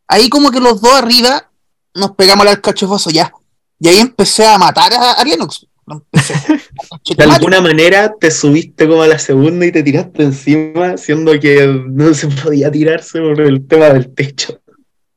ahí 0.09 0.28
como 0.28 0.51
que 0.51 0.61
los 0.61 0.80
dos 0.80 0.93
arriba 0.93 1.51
nos 1.95 2.12
pegamos 2.12 2.47
al 2.47 2.61
cachofazo 2.61 3.11
ya. 3.11 3.32
Y 3.81 3.89
ahí 3.89 3.99
empecé 3.99 4.47
a 4.47 4.59
matar 4.59 4.93
a, 4.93 5.12
a 5.20 5.24
De 7.16 7.24
alguna 7.24 7.61
manera 7.61 8.12
te 8.20 8.31
subiste 8.31 8.87
como 8.87 9.03
a 9.03 9.09
la 9.09 9.18
segunda 9.18 9.66
y 9.66 9.72
te 9.72 9.83
tiraste 9.83 10.22
encima, 10.22 10.97
siendo 10.97 11.39
que 11.41 11.66
no 11.66 12.14
se 12.14 12.28
podía 12.28 12.70
tirarse 12.70 13.18
por 13.20 13.41
el 13.41 13.66
tema 13.66 13.87
del 13.87 14.14
techo. 14.14 14.61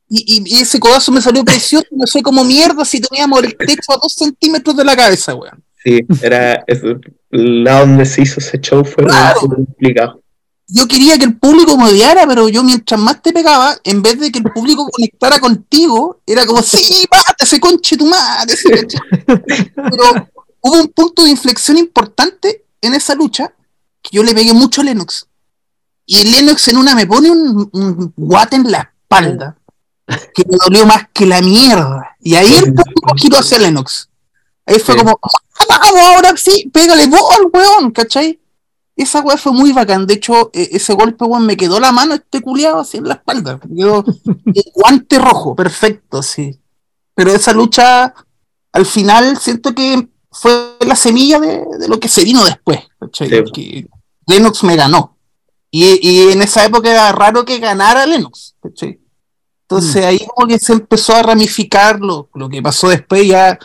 Y, 0.09 0.23
y- 0.37 0.57
y 0.57 0.61
ese 0.61 0.79
codazo 0.79 1.11
me 1.11 1.21
salió 1.21 1.43
precioso, 1.43 1.85
no 1.91 2.05
sé 2.07 2.21
cómo 2.21 2.43
mierda 2.43 2.85
si 2.85 2.99
teníamos 3.01 3.43
el 3.43 3.55
techo 3.55 3.91
a 3.91 3.99
dos 4.01 4.13
centímetros 4.13 4.75
de 4.77 4.85
la 4.85 4.95
cabeza, 4.95 5.35
weón. 5.35 5.63
Sí, 5.83 5.99
era 6.21 6.63
el 6.69 7.63
lado 7.63 7.85
donde 7.85 8.05
se 8.05 8.21
hizo 8.21 8.39
ese 8.39 8.57
show 8.59 8.85
fue 8.85 9.03
Claro. 9.03 9.41
súper 9.41 9.57
complicado. 9.57 10.22
Yo 10.75 10.87
quería 10.87 11.19
que 11.19 11.25
el 11.25 11.37
público 11.37 11.77
me 11.77 11.85
odiara, 11.89 12.25
pero 12.25 12.49
yo 12.49 12.63
mientras 12.63 12.99
más 12.99 13.21
te 13.21 13.31
pegaba, 13.31 13.75
en 13.83 14.01
vez 14.01 14.19
de 14.19 14.31
que 14.31 14.39
el 14.39 14.45
público 14.51 14.87
conectara 14.89 15.39
contigo, 15.39 16.19
era 16.25 16.47
como, 16.47 16.63
sí, 16.63 17.05
mátese, 17.11 17.59
conche 17.59 17.95
tu 17.95 18.07
madre. 18.07 18.55
Pero 19.75 20.29
hubo 20.61 20.79
un 20.81 20.87
punto 20.87 21.23
de 21.25 21.29
inflexión 21.29 21.77
importante 21.77 22.65
en 22.81 22.95
esa 22.95 23.13
lucha, 23.13 23.53
que 24.01 24.15
yo 24.17 24.23
le 24.23 24.33
pegué 24.33 24.51
mucho 24.53 24.81
a 24.81 24.85
Lennox. 24.85 25.27
Y 26.07 26.17
el 26.21 26.31
Lennox 26.31 26.67
en 26.69 26.77
una 26.77 26.95
me 26.95 27.05
pone 27.05 27.29
un, 27.29 27.69
un 27.71 28.13
guate 28.17 28.55
en 28.55 28.71
la 28.71 28.91
espalda, 29.03 29.55
que 30.33 30.43
me 30.49 30.57
dolió 30.65 30.87
más 30.87 31.03
que 31.13 31.27
la 31.27 31.39
mierda. 31.41 32.15
Y 32.19 32.33
ahí 32.33 32.51
el 32.55 32.73
público 32.73 33.13
giró 33.15 33.37
hacia 33.37 33.59
Lennox. 33.59 34.09
Ahí 34.65 34.79
fue 34.79 34.95
Sí. 34.95 35.01
como, 35.01 35.19
"Ah, 35.21 35.67
vamos, 35.69 36.01
ahora 36.15 36.33
sí, 36.35 36.67
pégale 36.73 37.05
bol, 37.07 37.49
weón, 37.53 37.91
¿cachai? 37.91 38.39
Esa 38.95 39.21
weá 39.21 39.37
fue 39.37 39.51
muy 39.51 39.71
bacán. 39.71 40.05
De 40.05 40.13
hecho, 40.15 40.51
e- 40.53 40.69
ese 40.73 40.93
golpe, 40.93 41.25
weón, 41.25 41.45
me 41.45 41.57
quedó 41.57 41.79
la 41.79 41.91
mano 41.91 42.13
este 42.13 42.41
culiado 42.41 42.79
así 42.79 42.97
en 42.97 43.07
la 43.07 43.15
espalda. 43.15 43.59
Me 43.67 43.75
quedó 43.75 44.03
el 44.45 44.63
guante 44.73 45.19
rojo, 45.19 45.55
perfecto, 45.55 46.21
sí. 46.21 46.59
Pero 47.15 47.31
esa 47.31 47.53
lucha, 47.53 48.13
al 48.71 48.85
final, 48.85 49.37
siento 49.37 49.73
que 49.73 50.09
fue 50.31 50.77
la 50.85 50.95
semilla 50.95 51.39
de, 51.39 51.63
de 51.79 51.87
lo 51.87 51.99
que 51.99 52.07
se 52.07 52.23
vino 52.23 52.43
después. 52.43 52.79
Sí. 53.11 53.25
Que 53.53 53.87
Lennox 54.27 54.63
me 54.63 54.75
ganó. 54.75 55.17
Y, 55.69 55.99
y 56.07 56.31
en 56.31 56.41
esa 56.41 56.63
época 56.65 56.91
era 56.91 57.11
raro 57.11 57.45
que 57.45 57.57
ganara 57.59 58.05
Lennox. 58.05 58.55
Entonces 59.67 60.05
ahí 60.05 60.19
como 60.27 60.47
que 60.47 60.59
se 60.59 60.73
empezó 60.73 61.15
a 61.15 61.23
ramificar 61.23 61.99
lo, 61.99 62.29
lo 62.35 62.47
que 62.47 62.61
pasó 62.61 62.89
después 62.89 63.27
ya 63.27 63.57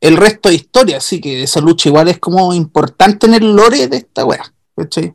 el 0.00 0.16
resto 0.16 0.48
de 0.48 0.56
historia. 0.56 0.96
Así 0.96 1.20
que 1.20 1.44
esa 1.44 1.60
lucha 1.60 1.88
igual 1.88 2.08
es 2.08 2.18
como 2.18 2.52
importante 2.52 3.26
en 3.26 3.34
el 3.34 3.54
lore 3.54 3.86
de 3.86 3.98
esta 3.98 4.24
weá. 4.24 4.42
¿Cachai? 4.76 5.14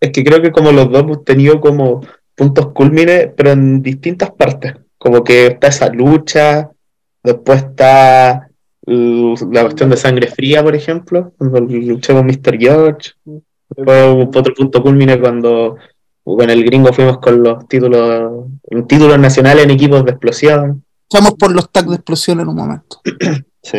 Es 0.00 0.10
que 0.10 0.24
creo 0.24 0.42
que 0.42 0.52
como 0.52 0.72
los 0.72 0.90
dos 0.90 1.02
hemos 1.02 1.24
tenido 1.24 1.60
como 1.60 2.00
puntos 2.34 2.72
cúlmines, 2.72 3.30
pero 3.36 3.50
en 3.50 3.82
distintas 3.82 4.30
partes. 4.30 4.74
Como 4.98 5.24
que 5.24 5.46
está 5.46 5.68
esa 5.68 5.88
lucha, 5.88 6.70
después 7.22 7.62
está 7.62 8.48
la 8.86 9.62
cuestión 9.62 9.90
de 9.90 9.96
sangre 9.96 10.28
fría, 10.28 10.62
por 10.62 10.74
ejemplo, 10.76 11.32
cuando 11.36 11.60
luché 11.60 12.12
con 12.12 12.26
Mr. 12.26 12.58
George. 12.58 13.12
Después 13.68 14.04
hubo 14.04 14.38
otro 14.38 14.54
punto 14.54 14.82
cúlmine 14.82 15.18
cuando 15.18 15.76
con 16.24 16.50
el 16.50 16.64
gringo 16.64 16.92
fuimos 16.92 17.18
con 17.18 17.42
los 17.42 17.66
títulos, 17.68 18.46
títulos 18.88 19.18
nacionales 19.18 19.64
en 19.64 19.70
equipos 19.70 20.04
de 20.04 20.10
explosión. 20.12 20.84
Echamos 21.08 21.34
por 21.34 21.52
los 21.52 21.70
tags 21.70 21.88
de 21.88 21.96
explosión 21.96 22.40
en 22.40 22.48
un 22.48 22.56
momento. 22.56 23.00
Sí, 23.62 23.78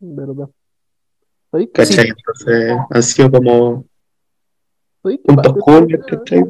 ¿Verdad? 0.00 0.48
¿cachai? 1.72 2.08
Entonces 2.08 2.76
han 2.90 3.02
sido 3.02 3.30
como 3.30 3.84
¿cachai? 6.06 6.44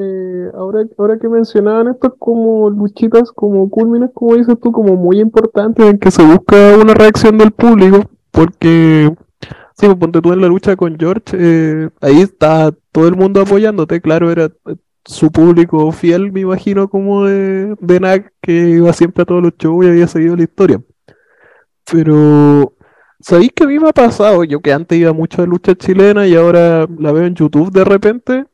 Eh, 0.00 0.50
ahora, 0.54 0.84
ahora 0.96 1.18
que 1.18 1.28
mencionaban 1.28 1.88
estas 1.88 2.12
como 2.18 2.70
luchitas, 2.70 3.32
como 3.32 3.68
cúlmines, 3.68 4.10
como 4.14 4.36
dices 4.36 4.54
tú, 4.62 4.70
como 4.70 4.94
muy 4.94 5.18
importantes 5.18 5.84
en 5.84 5.98
que 5.98 6.12
se 6.12 6.24
busca 6.24 6.76
una 6.80 6.94
reacción 6.94 7.36
del 7.36 7.50
público, 7.50 8.08
porque, 8.30 9.10
sí, 9.40 9.86
pues, 9.86 9.96
ponte 9.96 10.20
tú 10.20 10.32
en 10.32 10.40
la 10.40 10.46
lucha 10.46 10.76
con 10.76 10.96
George, 10.96 11.36
eh, 11.36 11.90
ahí 12.00 12.20
está 12.20 12.70
todo 12.92 13.08
el 13.08 13.16
mundo 13.16 13.40
apoyándote, 13.40 14.00
claro, 14.00 14.30
era 14.30 14.44
eh, 14.44 14.76
su 15.04 15.32
público 15.32 15.90
fiel, 15.90 16.30
me 16.30 16.40
imagino, 16.40 16.88
como 16.88 17.24
de, 17.24 17.74
de 17.80 18.00
NAC, 18.00 18.32
que 18.40 18.70
iba 18.70 18.92
siempre 18.92 19.22
a 19.22 19.26
todos 19.26 19.42
los 19.42 19.56
shows 19.58 19.84
y 19.84 19.88
había 19.88 20.06
seguido 20.06 20.36
la 20.36 20.44
historia. 20.44 20.80
Pero, 21.90 22.74
¿sabéis 23.20 23.50
que 23.54 23.64
a 23.64 23.66
mí 23.66 23.78
me 23.78 23.88
ha 23.88 23.92
pasado? 23.92 24.44
Yo 24.44 24.60
que 24.60 24.72
antes 24.72 24.98
iba 24.98 25.12
mucho 25.12 25.42
a 25.42 25.46
lucha 25.46 25.74
chilena 25.74 26.26
y 26.26 26.34
ahora 26.34 26.86
la 26.98 27.12
veo 27.12 27.26
en 27.26 27.34
YouTube 27.34 27.72
de 27.72 27.84
repente. 27.84 28.46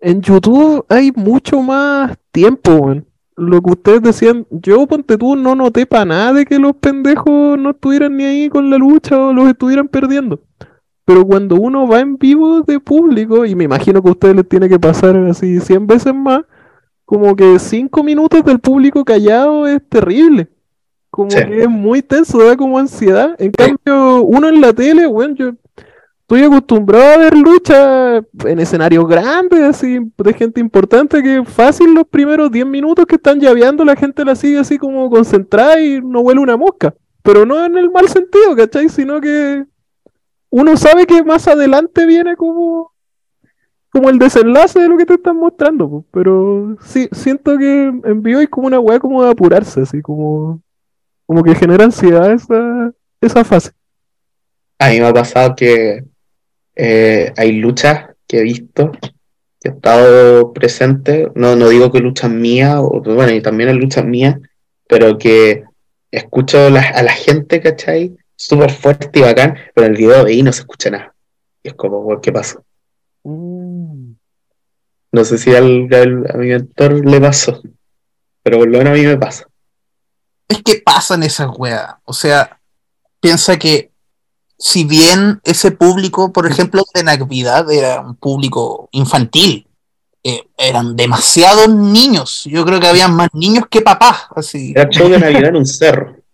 En 0.00 0.22
YouTube 0.22 0.84
hay 0.88 1.12
mucho 1.14 1.62
más 1.62 2.16
tiempo, 2.32 2.72
weón. 2.72 3.06
Lo 3.36 3.62
que 3.62 3.70
ustedes 3.70 4.02
decían, 4.02 4.46
yo 4.50 4.86
ponte 4.86 5.16
tú, 5.16 5.34
no 5.34 5.54
noté 5.54 5.86
para 5.86 6.04
nada 6.04 6.32
de 6.34 6.44
que 6.44 6.58
los 6.58 6.74
pendejos 6.76 7.58
no 7.58 7.70
estuvieran 7.70 8.16
ni 8.16 8.24
ahí 8.24 8.48
con 8.50 8.68
la 8.68 8.76
lucha 8.76 9.18
o 9.18 9.32
los 9.32 9.48
estuvieran 9.48 9.88
perdiendo. 9.88 10.42
Pero 11.06 11.24
cuando 11.24 11.56
uno 11.56 11.88
va 11.88 12.00
en 12.00 12.18
vivo 12.18 12.60
de 12.60 12.78
público, 12.80 13.46
y 13.46 13.54
me 13.54 13.64
imagino 13.64 14.02
que 14.02 14.08
a 14.08 14.12
ustedes 14.12 14.36
les 14.36 14.48
tiene 14.48 14.68
que 14.68 14.78
pasar 14.78 15.16
así 15.16 15.58
100 15.58 15.86
veces 15.86 16.14
más, 16.14 16.42
como 17.04 17.34
que 17.34 17.58
5 17.58 18.04
minutos 18.04 18.44
del 18.44 18.58
público 18.60 19.04
callado 19.04 19.66
es 19.66 19.80
terrible. 19.88 20.48
Como 21.10 21.30
Sí. 21.30 21.38
que 21.44 21.62
es 21.62 21.68
muy 21.68 22.02
tenso, 22.02 22.38
da 22.44 22.56
como 22.56 22.78
ansiedad. 22.78 23.34
En 23.38 23.50
cambio, 23.50 24.22
uno 24.22 24.48
en 24.48 24.60
la 24.60 24.72
tele, 24.72 25.06
bueno, 25.06 25.34
yo 25.34 25.52
estoy 26.20 26.44
acostumbrado 26.44 27.14
a 27.14 27.16
ver 27.16 27.36
luchas 27.36 28.22
en 28.44 28.60
escenarios 28.60 29.08
grandes, 29.08 29.60
así, 29.60 29.98
de 30.16 30.32
gente 30.32 30.60
importante, 30.60 31.20
que 31.22 31.44
fácil 31.44 31.92
los 31.94 32.06
primeros 32.06 32.52
10 32.52 32.64
minutos 32.66 33.04
que 33.06 33.16
están 33.16 33.40
llaveando, 33.40 33.84
la 33.84 33.96
gente 33.96 34.24
la 34.24 34.36
sigue 34.36 34.58
así 34.60 34.78
como 34.78 35.10
concentrada 35.10 35.80
y 35.80 36.00
no 36.00 36.20
huele 36.20 36.40
una 36.40 36.56
mosca. 36.56 36.94
Pero 37.22 37.44
no 37.44 37.64
en 37.64 37.76
el 37.76 37.90
mal 37.90 38.08
sentido, 38.08 38.54
¿cachai? 38.56 38.88
Sino 38.88 39.20
que 39.20 39.64
uno 40.50 40.76
sabe 40.76 41.06
que 41.06 41.22
más 41.24 41.48
adelante 41.48 42.06
viene 42.06 42.36
como, 42.36 42.92
como 43.90 44.08
el 44.08 44.18
desenlace 44.18 44.78
de 44.80 44.88
lo 44.88 44.96
que 44.96 45.06
te 45.06 45.14
están 45.14 45.36
mostrando, 45.36 45.90
po. 45.90 46.04
pero 46.12 46.76
sí, 46.80 47.08
siento 47.12 47.58
que 47.58 47.92
en 48.04 48.22
vivo 48.22 48.38
hay 48.38 48.46
como 48.46 48.68
una 48.68 48.78
weá 48.78 49.00
como 49.00 49.22
de 49.24 49.30
apurarse, 49.30 49.80
así 49.82 50.00
como, 50.00 50.60
como 51.30 51.44
que 51.44 51.54
genera 51.54 51.84
ansiedad 51.84 52.32
esa, 52.32 52.90
esa 53.20 53.44
fase. 53.44 53.70
A 54.80 54.88
mí 54.88 54.98
me 54.98 55.06
ha 55.06 55.12
pasado 55.14 55.54
que 55.54 56.02
eh, 56.74 57.32
hay 57.36 57.52
luchas 57.52 58.06
que 58.26 58.40
he 58.40 58.42
visto, 58.42 58.90
que 59.60 59.68
he 59.68 59.70
estado 59.70 60.52
presente, 60.52 61.30
no, 61.36 61.54
no 61.54 61.68
digo 61.68 61.92
que 61.92 62.00
luchas 62.00 62.32
mías, 62.32 62.78
o, 62.80 63.00
bueno, 63.00 63.30
y 63.32 63.40
también 63.40 63.68
hay 63.68 63.76
luchas 63.76 64.04
mías, 64.04 64.40
pero 64.88 65.18
que 65.18 65.62
escucho 66.10 66.68
la- 66.68 66.80
a 66.80 67.04
la 67.04 67.12
gente, 67.12 67.60
¿cachai? 67.60 68.16
Súper 68.34 68.72
fuerte 68.72 69.20
y 69.20 69.22
bacán, 69.22 69.54
pero 69.72 69.86
en 69.86 69.92
el 69.92 69.98
video 69.98 70.24
de 70.24 70.32
ahí 70.32 70.42
no 70.42 70.50
se 70.52 70.62
escucha 70.62 70.90
nada. 70.90 71.14
Y 71.62 71.68
es 71.68 71.74
como, 71.74 72.00
"Weón, 72.00 72.20
¿qué 72.20 72.32
pasó? 72.32 72.64
No 75.12 75.24
sé 75.24 75.38
si 75.38 75.54
al, 75.54 75.86
al- 75.94 76.26
a 76.28 76.36
mi 76.38 76.48
mentor 76.48 77.06
le 77.08 77.20
pasó, 77.20 77.62
pero 78.42 78.58
por 78.58 78.68
lo 78.68 78.78
menos 78.78 78.94
a 78.94 78.96
mí 78.96 79.06
me 79.06 79.16
pasa. 79.16 79.46
Es 80.50 80.62
que 80.62 80.82
pasan 80.84 81.22
esas 81.22 81.48
weas. 81.56 81.94
O 82.04 82.12
sea, 82.12 82.60
piensa 83.20 83.56
que 83.56 83.92
si 84.58 84.84
bien 84.84 85.40
ese 85.44 85.70
público, 85.70 86.32
por 86.32 86.46
ejemplo, 86.46 86.82
de 86.92 87.04
Navidad 87.04 87.70
era 87.70 88.00
un 88.00 88.16
público 88.16 88.88
infantil, 88.92 89.66
eh, 90.22 90.42
eran 90.58 90.96
demasiados 90.96 91.68
niños. 91.68 92.44
Yo 92.44 92.64
creo 92.66 92.80
que 92.80 92.88
habían 92.88 93.14
más 93.14 93.28
niños 93.32 93.64
que 93.70 93.80
papás. 93.80 94.26
Así. 94.34 94.72
Era 94.76 94.90
show 94.90 95.08
de 95.08 95.18
Navidad 95.18 95.46
en 95.46 95.56
un 95.56 95.66
cerro, 95.66 96.12
para 96.12 96.24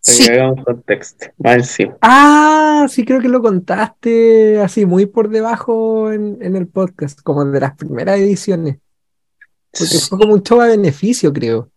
Sí, 0.00 0.28
hagamos 0.28 0.64
contexto, 0.64 1.26
más 1.38 1.56
encima. 1.56 1.96
Ah, 2.02 2.86
sí, 2.90 3.04
creo 3.04 3.20
que 3.20 3.28
lo 3.28 3.40
contaste 3.40 4.60
así, 4.60 4.84
muy 4.84 5.06
por 5.06 5.28
debajo 5.28 6.12
en, 6.12 6.38
en 6.42 6.56
el 6.56 6.68
podcast, 6.68 7.20
como 7.22 7.44
de 7.44 7.58
las 7.58 7.74
primeras 7.74 8.18
ediciones. 8.18 8.78
Porque 9.72 9.98
fue 9.98 10.18
como 10.18 10.34
un 10.34 10.42
show 10.42 10.60
a 10.60 10.66
beneficio, 10.66 11.32
creo, 11.32 11.70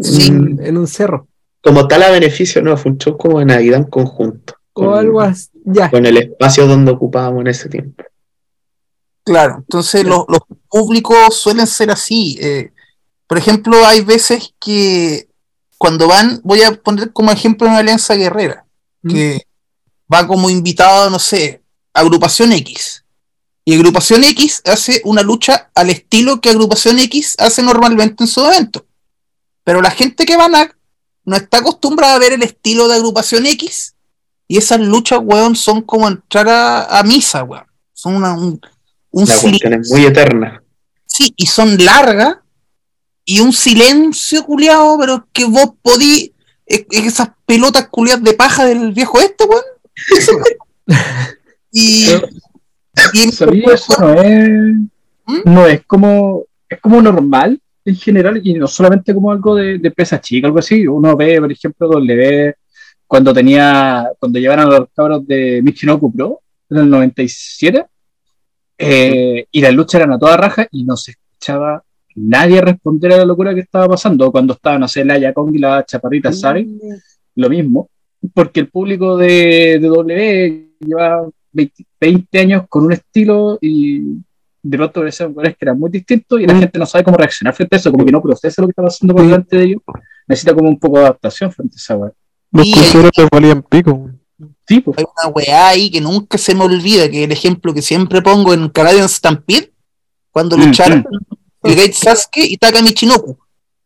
sí. 0.00 0.28
en, 0.28 0.58
en 0.64 0.76
un 0.76 0.86
cerro. 0.86 1.28
como 1.62 1.86
tal 1.88 2.02
a 2.02 2.10
beneficio, 2.10 2.62
no, 2.62 2.76
fue 2.76 2.92
un 2.92 2.98
show 2.98 3.16
como 3.16 3.38
de 3.38 3.46
Navidad 3.46 3.78
en 3.78 3.84
conjunto. 3.84 4.54
O 4.72 4.82
Con, 4.84 4.98
algo 4.98 5.20
así. 5.20 5.48
Ya. 5.64 5.90
con 5.90 6.04
el 6.04 6.16
espacio 6.16 6.66
donde 6.66 6.92
ocupábamos 6.92 7.42
en 7.42 7.46
ese 7.48 7.68
tiempo. 7.68 8.04
Claro, 9.24 9.56
entonces 9.58 10.04
los, 10.04 10.24
los 10.28 10.40
públicos 10.68 11.34
suelen 11.34 11.66
ser 11.66 11.90
así. 11.90 12.36
eh, 12.40 12.72
por 13.26 13.38
ejemplo, 13.38 13.86
hay 13.86 14.02
veces 14.02 14.54
que 14.60 15.28
cuando 15.78 16.06
van, 16.08 16.40
voy 16.44 16.62
a 16.62 16.72
poner 16.74 17.12
como 17.12 17.30
ejemplo 17.30 17.66
una 17.66 17.78
alianza 17.78 18.14
guerrera, 18.14 18.66
que 19.08 19.42
va 20.12 20.26
como 20.26 20.50
invitado, 20.50 21.10
no 21.10 21.18
sé, 21.18 21.62
agrupación 21.92 22.52
X. 22.52 23.04
Y 23.64 23.74
agrupación 23.74 24.24
X 24.24 24.62
hace 24.66 25.00
una 25.04 25.22
lucha 25.22 25.70
al 25.74 25.90
estilo 25.90 26.40
que 26.40 26.50
agrupación 26.50 26.98
X 26.98 27.36
hace 27.38 27.62
normalmente 27.62 28.24
en 28.24 28.28
su 28.28 28.44
evento. 28.44 28.86
Pero 29.64 29.80
la 29.82 29.90
gente 29.90 30.26
que 30.26 30.36
va 30.36 30.44
a 30.46 30.48
NAC 30.48 30.76
no 31.24 31.36
está 31.36 31.58
acostumbrada 31.58 32.14
a 32.14 32.18
ver 32.18 32.32
el 32.34 32.42
estilo 32.42 32.86
de 32.88 32.96
agrupación 32.96 33.46
X. 33.46 33.94
Y 34.46 34.58
esas 34.58 34.78
luchas, 34.80 35.20
weón, 35.22 35.56
son 35.56 35.80
como 35.82 36.06
entrar 36.06 36.48
a, 36.48 36.98
a 36.98 37.02
misa, 37.02 37.42
weón. 37.44 37.64
Son 37.94 38.14
una, 38.14 38.34
un, 38.34 38.60
un 39.10 39.24
La 39.26 39.36
cuestión 39.38 39.72
es 39.74 39.90
muy 39.90 40.04
eterna. 40.04 40.62
Sí, 41.06 41.32
y 41.36 41.46
son 41.46 41.82
largas 41.82 42.36
y 43.24 43.40
un 43.40 43.52
silencio 43.54 44.44
culiado, 44.44 44.98
pero 44.98 45.26
que 45.32 45.44
vos 45.46 45.70
podí. 45.80 46.34
es- 46.66 46.84
es 46.90 47.06
Esas 47.06 47.30
pelotas 47.46 47.88
culiadas 47.88 48.22
de 48.22 48.34
paja 48.34 48.66
del 48.66 48.92
viejo 48.92 49.18
este, 49.20 49.44
weón. 49.44 49.64
y. 51.72 52.08
y 53.12 53.32
¿Sabía? 53.32 53.74
Eso 53.74 53.94
no 53.98 54.20
es, 54.22 54.74
¿Mm? 55.26 55.40
no 55.46 55.66
es 55.66 55.84
como, 55.86 56.42
es 56.68 56.80
como 56.80 57.00
normal 57.02 57.60
en 57.84 57.96
general 57.96 58.40
y 58.42 58.54
no 58.54 58.66
solamente 58.66 59.14
como 59.14 59.30
algo 59.30 59.54
de, 59.56 59.78
de 59.78 59.88
empresa 59.88 60.20
chica, 60.20 60.46
algo 60.46 60.58
así. 60.58 60.86
Uno 60.86 61.16
ve, 61.16 61.40
por 61.40 61.52
ejemplo, 61.52 61.88
W 61.88 62.54
cuando 63.06 63.34
tenía, 63.34 64.08
cuando 64.18 64.38
llevaron 64.38 64.72
a 64.72 64.78
los 64.78 64.88
cabros 64.94 65.26
de 65.26 65.60
Michinoku 65.62 66.12
Pro 66.12 66.40
en 66.70 66.78
el 66.78 66.90
97 66.90 67.86
eh, 68.78 69.46
y 69.50 69.60
las 69.60 69.74
luchas 69.74 70.00
eran 70.00 70.12
a 70.12 70.18
toda 70.18 70.36
raja 70.36 70.66
y 70.72 70.84
no 70.84 70.96
se 70.96 71.12
escuchaba 71.12 71.82
nadie 72.16 72.60
responder 72.60 73.12
a 73.12 73.18
la 73.18 73.24
locura 73.24 73.54
que 73.54 73.60
estaba 73.60 73.88
pasando 73.88 74.30
cuando 74.32 74.54
estaban, 74.54 74.80
no 74.80 74.88
sé, 74.88 75.04
la 75.04 75.18
Yakong 75.18 75.54
y 75.54 75.58
la 75.58 75.84
Chaparrita 75.84 76.32
Sari, 76.32 76.78
lo 77.36 77.50
mismo, 77.50 77.90
porque 78.32 78.60
el 78.60 78.68
público 78.68 79.16
de, 79.16 79.78
de 79.80 79.88
W 79.88 80.70
lleva 80.80 81.28
20, 81.52 81.84
20 82.00 82.38
años 82.38 82.64
con 82.68 82.84
un 82.84 82.92
estilo 82.92 83.58
y 83.60 84.00
de 84.66 84.76
pronto 84.78 85.00
parecen 85.00 85.28
lugares 85.28 85.52
que 85.58 85.64
eran 85.66 85.78
muy 85.78 85.90
distintos 85.90 86.40
y 86.40 86.46
la 86.46 86.54
Mm. 86.54 86.60
gente 86.60 86.78
no 86.78 86.86
sabe 86.86 87.04
cómo 87.04 87.16
reaccionar 87.18 87.54
frente 87.54 87.76
a 87.76 87.78
eso, 87.78 87.92
como 87.92 88.04
que 88.04 88.10
no 88.12 88.22
procesa 88.22 88.62
lo 88.62 88.68
que 88.68 88.72
está 88.72 88.82
pasando 88.82 89.14
por 89.14 89.22
Sí. 89.22 89.28
delante 89.28 89.56
de 89.58 89.64
ellos. 89.64 89.82
Necesita 90.26 90.54
como 90.54 90.68
un 90.70 90.78
poco 90.78 90.96
de 90.98 91.04
adaptación 91.04 91.52
frente 91.52 91.74
a 91.74 91.78
esa 91.78 91.96
weá. 91.96 92.12
Los 92.50 92.70
cruceros 92.72 93.10
les 93.16 93.28
valían 93.30 93.62
pico. 93.62 94.10
Sí, 94.66 94.80
pues. 94.80 94.96
hay 94.98 95.04
una 95.04 95.28
weá 95.34 95.68
ahí 95.68 95.90
que 95.90 96.00
nunca 96.00 96.38
se 96.38 96.54
me 96.54 96.64
olvida, 96.64 97.08
que 97.10 97.18
es 97.20 97.24
el 97.26 97.32
ejemplo 97.32 97.74
que 97.74 97.82
siempre 97.82 98.22
pongo 98.22 98.54
en 98.54 98.68
Canadian 98.70 99.08
Stampede, 99.08 99.72
cuando 100.30 100.56
Mm, 100.56 100.60
lucharon 100.64 101.04
el 101.62 101.74
Gate 101.76 101.92
Sasuke 101.92 102.38
y 102.48 102.56
Taka 102.56 102.80
Michinoku. 102.82 103.36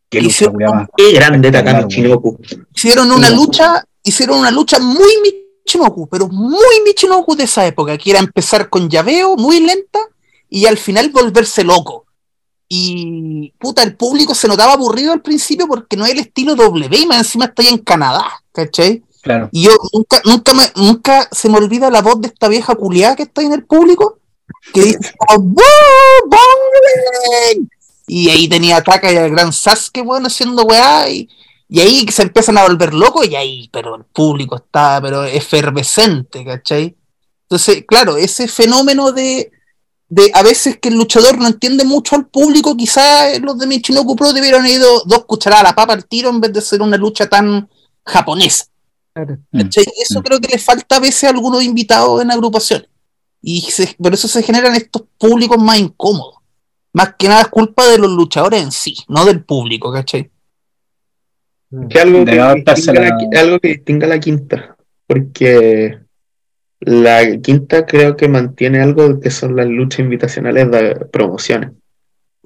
Qué 0.09 0.23
lucha, 0.23 0.49
weá, 0.49 0.71
más. 0.71 0.89
Qué 0.97 1.13
grande 1.13 1.51
Takami 1.51 1.71
Claro, 1.73 1.89
Shinoku. 1.89 2.39
hicieron 2.75 3.11
una 3.11 3.29
lucha, 3.31 3.85
hicieron 4.05 4.39
una 4.39 4.51
lucha 4.53 4.79
muy 4.79 5.13
Michinoku, 5.65 6.09
pero 6.09 6.29
muy 6.29 6.81
Michinoku 6.87 7.35
de 7.37 7.45
esa 7.45 7.67
época, 7.67 7.99
que 7.99 8.11
era 8.11 8.21
empezar 8.21 8.71
con 8.71 8.89
llaveo, 8.89 9.37
muy 9.37 9.59
lenta, 9.61 9.99
y 10.49 10.67
al 10.67 10.79
final 10.79 11.11
volverse 11.11 11.65
loco. 11.65 12.07
Y 12.69 13.53
puta, 13.59 13.83
el 13.83 13.97
público 13.97 14.35
se 14.35 14.47
notaba 14.47 14.75
aburrido 14.75 15.13
al 15.13 15.23
principio 15.23 15.67
porque 15.67 15.97
no 15.97 16.05
es 16.05 16.13
el 16.13 16.19
estilo 16.19 16.55
W, 16.55 17.07
más 17.07 17.19
encima 17.19 17.53
ahí 17.57 17.69
en 17.69 17.79
Canadá, 17.79 18.25
¿cachai? 18.53 19.03
Claro. 19.23 19.49
Y 19.53 19.65
yo 19.65 19.71
nunca, 19.93 20.21
nunca, 20.25 20.55
me, 20.55 20.65
nunca 20.77 21.29
se 21.33 21.49
me 21.49 21.57
olvida 21.57 21.91
la 21.91 22.03
voz 22.03 22.21
de 22.21 22.29
esta 22.29 22.49
vieja 22.49 22.75
culiada 22.75 23.17
que 23.17 23.25
está 23.25 23.41
ahí 23.41 23.47
en 23.47 23.55
el 23.55 23.65
público, 23.65 24.19
que 24.73 24.83
dice. 24.83 24.99
Y 28.11 28.31
ahí 28.31 28.49
tenía 28.49 28.79
a 28.79 28.83
Taka 28.83 29.13
y 29.13 29.19
al 29.19 29.31
gran 29.31 29.53
Sasuke, 29.53 30.03
bueno, 30.03 30.29
haciendo 30.29 30.63
weá, 30.63 31.11
y, 31.11 31.29
y 31.69 31.81
ahí 31.81 32.07
se 32.09 32.23
empiezan 32.23 32.57
a 32.57 32.63
volver 32.63 32.95
locos, 32.95 33.29
y 33.29 33.37
ahí, 33.37 33.69
pero 33.71 33.97
el 33.97 34.05
público 34.05 34.57
está, 34.57 34.99
pero 35.03 35.25
efervescente, 35.25 36.43
¿cachai? 36.43 36.97
Entonces, 37.43 37.85
claro, 37.87 38.17
ese 38.17 38.49
fenómeno 38.49 39.13
de, 39.13 39.53
de 40.11 40.31
a 40.35 40.43
veces 40.43 40.79
que 40.79 40.89
el 40.89 40.95
luchador 40.97 41.39
no 41.39 41.47
entiende 41.47 41.85
mucho 41.85 42.17
al 42.17 42.27
público, 42.27 42.77
quizás 42.77 43.39
los 43.41 43.59
de 43.59 43.67
Michinoku 43.67 44.17
Pro 44.17 44.33
debieron 44.33 44.61
haber 44.63 44.75
ido 44.77 45.03
dos 45.05 45.25
cucharadas 45.27 45.65
a 45.65 45.69
la 45.69 45.75
papa 45.75 45.93
al 45.93 46.07
tiro 46.07 46.31
en 46.31 46.41
vez 46.41 46.53
de 46.53 46.61
ser 46.63 46.81
una 46.81 46.97
lucha 46.97 47.29
tan 47.29 47.69
japonesa. 48.05 48.67
Claro. 49.13 49.39
¿cachai? 49.53 49.85
Y 49.97 50.03
Eso 50.03 50.21
Mm. 50.21 50.23
creo 50.23 50.41
que 50.41 50.49
le 50.49 50.59
falta 50.59 50.97
a 50.97 51.01
veces 51.01 51.25
a 51.25 51.31
algunos 51.31 51.63
invitados 51.63 52.23
en 52.23 52.31
agrupaciones. 52.31 52.89
Y 53.43 53.61
se- 53.63 53.95
por 53.99 54.15
eso 54.15 54.27
se 54.29 54.43
generan 54.43 54.75
estos 54.75 55.03
públicos 55.19 55.59
más 55.59 55.79
incómodos. 55.79 56.37
Más 56.93 57.15
que 57.19 57.29
nada 57.29 57.43
es 57.43 57.49
culpa 57.49 57.87
de 57.87 57.99
los 57.99 58.11
luchadores 58.11 58.63
en 58.63 58.73
sí, 58.73 58.97
no 59.09 59.25
del 59.25 59.45
público, 59.45 59.93
¿cachai? 59.93 60.31
Que 61.91 62.01
algo, 62.01 62.25
que 62.25 62.33
distinga 62.65 63.01
la- 63.01 63.41
algo 63.41 63.61
que 63.61 63.69
distinga 63.69 64.07
a 64.07 64.09
la 64.11 64.19
quinta. 64.21 64.77
Porque 65.07 65.99
la 66.81 67.39
quinta 67.41 67.87
creo 67.87 68.17
que 68.17 68.29
mantiene 68.29 68.81
algo 68.81 69.21
que 69.21 69.31
son 69.31 69.57
las 69.57 69.67
luchas 69.67 70.01
invitacionales 70.01 70.71
de 70.71 71.07
promociones. 71.07 71.71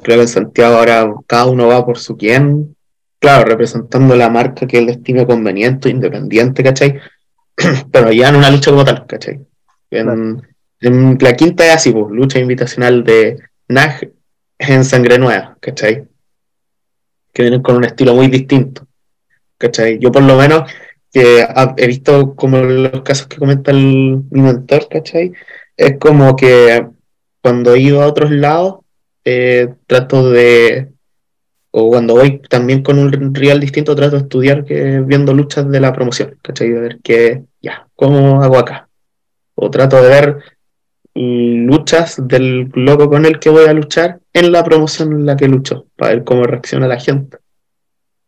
Creo 0.02 0.16
que 0.16 0.22
en 0.22 0.28
Santiago 0.28 0.76
ahora 0.76 1.12
cada 1.26 1.46
uno 1.46 1.68
va 1.68 1.84
por 1.84 1.98
su 1.98 2.16
quien. 2.16 2.76
Claro, 3.18 3.44
representando 3.44 4.16
la 4.16 4.30
marca 4.30 4.66
que 4.66 4.78
él 4.78 4.88
estime 4.88 5.26
conveniente, 5.26 5.88
independiente, 5.88 6.62
¿cachai? 6.62 6.98
Pero 7.92 8.10
ya 8.12 8.30
en 8.30 8.36
una 8.36 8.50
lucha 8.50 8.70
como 8.70 8.84
tal, 8.84 9.06
¿cachai? 9.06 9.40
En, 9.90 10.42
en 10.80 11.18
la 11.20 11.34
quinta 11.34 11.64
es 11.66 11.74
así, 11.74 11.92
pues, 11.92 12.06
lucha 12.10 12.40
invitacional 12.40 13.04
de 13.04 13.38
Nag 13.68 14.10
en 14.58 14.84
Sangre 14.84 15.18
Nueva, 15.18 15.56
¿cachai? 15.60 16.04
Que 17.32 17.42
vienen 17.42 17.62
con 17.62 17.76
un 17.76 17.84
estilo 17.84 18.14
muy 18.14 18.26
distinto. 18.26 18.86
¿cachai? 19.62 19.98
Yo 19.98 20.10
por 20.10 20.22
lo 20.22 20.36
menos 20.36 20.68
que 21.12 21.46
he 21.76 21.86
visto 21.86 22.34
como 22.34 22.58
los 22.58 23.02
casos 23.02 23.26
que 23.28 23.38
comenta 23.38 23.70
el- 23.70 24.22
mi 24.30 24.40
mentor, 24.42 24.88
¿cachai? 24.88 25.32
Es 25.76 25.98
como 25.98 26.36
que 26.36 26.86
cuando 27.42 27.74
he 27.74 27.80
ido 27.80 28.02
a 28.02 28.06
otros 28.06 28.30
lados, 28.30 28.76
eh, 29.24 29.68
trato 29.86 30.30
de, 30.30 30.88
o 31.70 31.88
cuando 31.90 32.14
voy 32.14 32.40
también 32.48 32.82
con 32.82 32.98
un 32.98 33.34
real 33.34 33.60
distinto, 33.60 33.94
trato 33.96 34.16
de 34.16 34.22
estudiar 34.22 34.64
que, 34.64 35.00
viendo 35.00 35.34
luchas 35.34 35.68
de 35.70 35.80
la 35.80 35.92
promoción, 35.92 36.38
¿cachai? 36.42 36.70
De 36.70 36.80
ver 36.80 36.98
que, 37.02 37.44
ya, 37.60 37.88
¿cómo 37.96 38.42
hago 38.42 38.58
acá? 38.58 38.88
O 39.54 39.70
trato 39.70 40.02
de 40.02 40.08
ver 40.08 40.38
luchas 41.14 42.26
del 42.26 42.70
loco 42.74 43.08
con 43.08 43.26
el 43.26 43.38
que 43.38 43.50
voy 43.50 43.66
a 43.66 43.72
luchar 43.72 44.20
en 44.32 44.52
la 44.52 44.64
promoción 44.64 45.12
en 45.12 45.26
la 45.26 45.36
que 45.36 45.48
lucho, 45.48 45.86
para 45.96 46.14
ver 46.14 46.24
cómo 46.24 46.44
reacciona 46.44 46.88
la 46.88 46.98
gente 46.98 47.38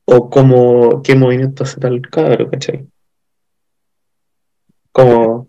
o 0.06 0.28
cómo, 0.30 1.02
qué 1.02 1.14
movimiento 1.14 1.64
hace 1.64 1.80
tal 1.80 2.00
cabro, 2.02 2.50
¿cachai? 2.50 2.86
Como 4.92 5.46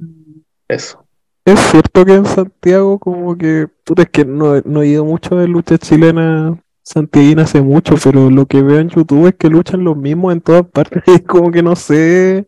eso. 0.67 1.05
Es 1.45 1.59
cierto 1.59 2.03
que 2.05 2.13
en 2.15 2.25
Santiago 2.25 2.97
como 2.97 3.37
que, 3.37 3.67
puta, 3.83 4.03
es 4.03 4.09
que 4.09 4.25
no, 4.25 4.59
no 4.61 4.81
he 4.81 4.87
ido 4.87 5.05
mucho 5.05 5.35
de 5.35 5.47
lucha 5.47 5.77
chilena 5.77 6.59
santiaguina 6.81 7.43
hace 7.43 7.61
mucho, 7.61 7.95
pero 8.03 8.29
lo 8.29 8.45
que 8.45 8.61
veo 8.61 8.79
en 8.79 8.89
YouTube 8.89 9.27
es 9.27 9.35
que 9.35 9.49
luchan 9.49 9.83
los 9.83 9.95
mismos 9.97 10.33
en 10.33 10.41
todas 10.41 10.65
partes. 10.65 11.03
Es 11.07 11.21
como 11.21 11.51
que 11.51 11.61
no 11.61 11.75
sé 11.75 12.47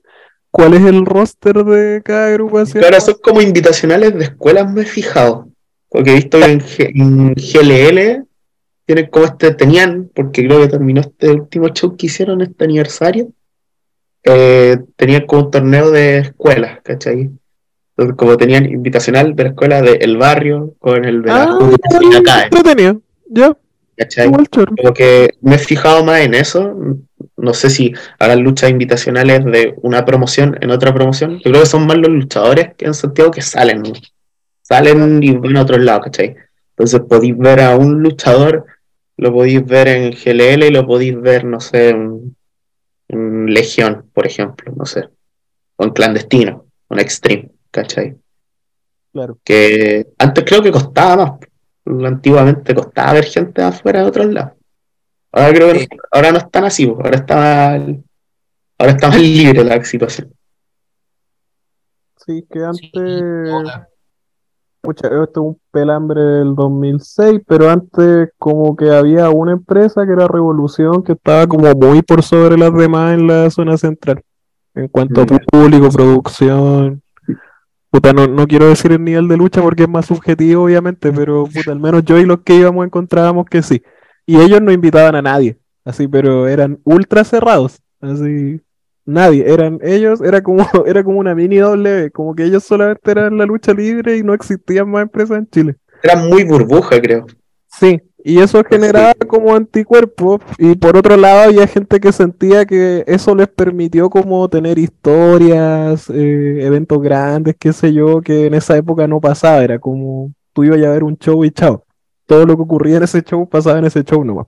cuál 0.50 0.74
es 0.74 0.84
el 0.84 1.06
roster 1.06 1.64
de 1.64 2.02
cada 2.04 2.28
agrupación. 2.30 2.82
Que 2.82 2.86
ahora 2.86 3.02
son 3.02 3.16
como 3.22 3.42
invitacionales 3.42 4.16
de 4.16 4.24
escuelas, 4.26 4.72
me 4.72 4.82
he 4.82 4.86
fijado. 4.86 5.48
Porque 5.90 6.12
he 6.12 6.16
visto 6.16 6.40
que 6.40 6.46
en, 6.46 6.60
G- 6.60 6.92
en 6.96 7.34
GLL 7.36 8.27
tienen 8.88 9.08
como 9.08 9.26
este, 9.26 9.54
tenían, 9.54 10.10
porque 10.16 10.48
creo 10.48 10.62
que 10.62 10.70
terminó 10.70 11.02
este 11.02 11.30
último 11.30 11.68
show 11.70 11.98
que 11.98 12.06
hicieron 12.06 12.42
este 12.42 12.64
aniversario, 12.64 13.34
eh, 14.24 14.78
tenían 14.96 15.26
como 15.26 15.44
un 15.44 15.52
torneo 15.52 15.92
de 15.92 16.20
escuelas, 16.20 16.80
¿cachai? 16.84 17.30
Entonces, 17.92 18.16
como 18.16 18.38
tenían 18.38 18.66
invitacional 18.66 19.36
de 19.36 19.44
la 19.44 19.50
escuela 19.50 19.82
del 19.82 20.18
barrio 20.18 20.74
con 20.80 21.04
el 21.04 21.22
de 21.22 21.28
la 21.28 21.44
Ah, 21.44 21.60
de 21.60 22.18
acá, 22.18 22.44
entretenido. 22.44 23.02
Ya, 23.30 23.58
¿cachai? 23.98 24.32
Como 24.32 24.94
que 24.94 25.32
me 25.42 25.56
he 25.56 25.60
fijado 25.60 26.06
más 26.06 26.22
en 26.22 26.34
eso. 26.34 26.78
No 27.36 27.54
sé 27.54 27.70
si 27.70 27.94
hagan 28.20 28.42
luchas 28.42 28.70
invitacionales 28.70 29.44
de 29.44 29.76
una 29.82 30.06
promoción 30.06 30.58
en 30.62 30.72
otra 30.72 30.94
promoción. 30.94 31.40
Yo 31.40 31.52
creo 31.52 31.62
que 31.62 31.66
son 31.66 31.86
más 31.86 31.98
los 31.98 32.10
luchadores 32.10 32.74
que 32.78 32.86
en 32.86 32.94
Santiago 32.94 33.32
que 33.32 33.42
salen. 33.42 33.84
Salen 34.62 35.22
y 35.22 35.34
van 35.34 35.58
a 35.58 35.64
otro 35.64 35.78
lado, 35.78 36.02
¿cachai? 36.02 36.36
Entonces 36.78 37.02
podéis 37.10 37.38
ver 37.38 37.60
a 37.60 37.76
un 37.76 38.04
luchador, 38.04 38.66
lo 39.18 39.34
podéis 39.34 39.66
ver 39.66 39.88
en 39.88 40.12
GLL 40.12 40.68
y 40.68 40.72
lo 40.72 40.86
podéis 40.86 41.20
ver, 41.20 41.44
no 41.44 41.60
sé, 41.60 41.90
en, 41.90 42.36
en 43.10 43.46
Legión, 43.48 44.10
por 44.14 44.26
ejemplo, 44.28 44.72
no 44.76 44.86
sé. 44.86 45.10
O 45.76 45.84
en 45.84 45.90
Clandestino, 45.92 46.66
o 46.88 46.94
en 46.94 47.00
Extreme, 47.00 47.52
¿cachai? 47.72 48.16
Claro. 49.12 49.38
Que 49.44 50.08
antes 50.18 50.44
creo 50.46 50.62
que 50.62 50.72
costaba 50.72 51.16
más. 51.86 52.06
Antiguamente 52.06 52.76
costaba 52.76 53.14
ver 53.14 53.26
gente 53.26 53.62
de 53.62 53.68
afuera 53.68 54.02
de 54.02 54.06
otros 54.08 54.28
lados. 54.28 54.54
Ahora 55.32 55.54
creo 55.54 55.74
que 55.74 55.80
no, 55.96 56.02
ahora 56.12 56.32
no 56.32 56.38
están 56.40 56.66
así, 56.66 56.86
ahora 56.86 57.16
está 57.18 57.76
el- 57.76 58.04
Ahora 58.80 58.92
está 58.92 59.08
más 59.08 59.20
libre 59.20 59.64
la 59.64 59.84
situación. 59.84 60.32
Sí, 62.24 62.46
que 62.52 62.60
antes. 62.60 63.88
Pucha, 64.88 65.10
esto 65.10 65.22
es 65.26 65.38
un 65.38 65.60
pelambre 65.70 66.22
del 66.22 66.56
2006, 66.56 67.42
pero 67.46 67.70
antes 67.70 68.30
como 68.38 68.74
que 68.74 68.90
había 68.90 69.30
una 69.30 69.52
empresa 69.52 70.06
que 70.06 70.14
era 70.14 70.30
Revolución 70.30 71.04
que 71.04 71.12
estaba 71.12 71.46
como 71.46 71.70
muy 71.74 72.02
por 72.04 72.24
sobre 72.24 72.58
las 72.58 72.74
demás 72.74 73.14
en 73.16 73.28
la 73.28 73.50
zona 73.50 73.76
central. 73.76 74.22
En 74.74 74.88
cuanto 74.88 75.20
a 75.20 75.26
Mm. 75.26 75.40
público, 75.52 75.90
producción. 75.90 77.02
Puta, 77.90 78.14
no, 78.14 78.28
no 78.28 78.48
quiero 78.48 78.70
decir 78.70 78.94
el 78.94 79.04
nivel 79.04 79.28
de 79.28 79.36
lucha 79.36 79.62
porque 79.62 79.84
es 79.84 79.90
más 79.90 80.06
subjetivo, 80.06 80.64
obviamente, 80.64 81.12
pero 81.12 81.44
puta, 81.54 81.74
al 81.74 81.82
menos 81.82 82.06
yo 82.06 82.18
y 82.18 82.26
los 82.26 82.40
que 82.40 82.56
íbamos 82.56 82.86
encontrábamos 82.86 83.46
que 83.46 83.62
sí. 83.64 83.84
Y 84.26 84.40
ellos 84.40 84.62
no 84.62 84.72
invitaban 84.72 85.16
a 85.16 85.22
nadie, 85.22 85.58
así, 85.84 86.08
pero 86.08 86.48
eran 86.48 86.80
ultra 86.86 87.26
cerrados, 87.26 87.82
así. 88.00 88.62
Nadie, 89.08 89.50
eran 89.50 89.80
ellos, 89.82 90.20
era 90.20 90.44
como, 90.44 90.68
era 90.86 91.02
como 91.02 91.20
una 91.20 91.34
mini 91.34 91.56
doble, 91.58 92.12
como 92.12 92.36
que 92.36 92.44
ellos 92.44 92.66
solamente 92.66 93.10
eran 93.10 93.38
la 93.38 93.46
lucha 93.46 93.74
libre 93.74 94.18
y 94.18 94.22
no 94.22 94.34
existían 94.34 94.90
más 94.90 95.04
empresas 95.04 95.38
en 95.38 95.48
Chile. 95.50 95.76
Era 96.04 96.18
muy 96.18 96.44
burbuja, 96.44 97.02
creo. 97.02 97.26
Sí, 97.68 98.02
y 98.22 98.40
eso 98.40 98.62
generaba 98.70 99.14
como 99.26 99.56
anticuerpos, 99.56 100.42
y 100.58 100.76
por 100.76 100.98
otro 100.98 101.16
lado 101.16 101.44
había 101.44 101.66
gente 101.68 102.02
que 102.02 102.12
sentía 102.12 102.66
que 102.66 103.06
eso 103.08 103.34
les 103.34 103.48
permitió 103.48 104.10
como 104.10 104.50
tener 104.50 104.78
historias, 104.78 106.10
eh, 106.10 106.66
eventos 106.66 107.02
grandes, 107.02 107.56
qué 107.58 107.72
sé 107.72 107.94
yo, 107.94 108.20
que 108.20 108.48
en 108.48 108.56
esa 108.56 108.76
época 108.76 109.08
no 109.08 109.22
pasaba, 109.22 109.64
era 109.64 109.80
como 109.80 110.34
tú 110.52 110.66
ibas 110.66 110.84
a 110.84 110.92
ver 110.92 111.06
un 111.06 111.18
show 111.18 111.46
y 111.46 111.52
chao. 111.52 111.86
Todo 112.26 112.46
lo 112.46 112.58
que 112.58 112.64
ocurría 112.64 112.98
en 112.98 113.04
ese 113.04 113.22
show 113.22 113.48
pasaba 113.48 113.80
en 113.80 113.86
ese 113.86 114.04
show 114.04 114.22
nomás. 114.26 114.48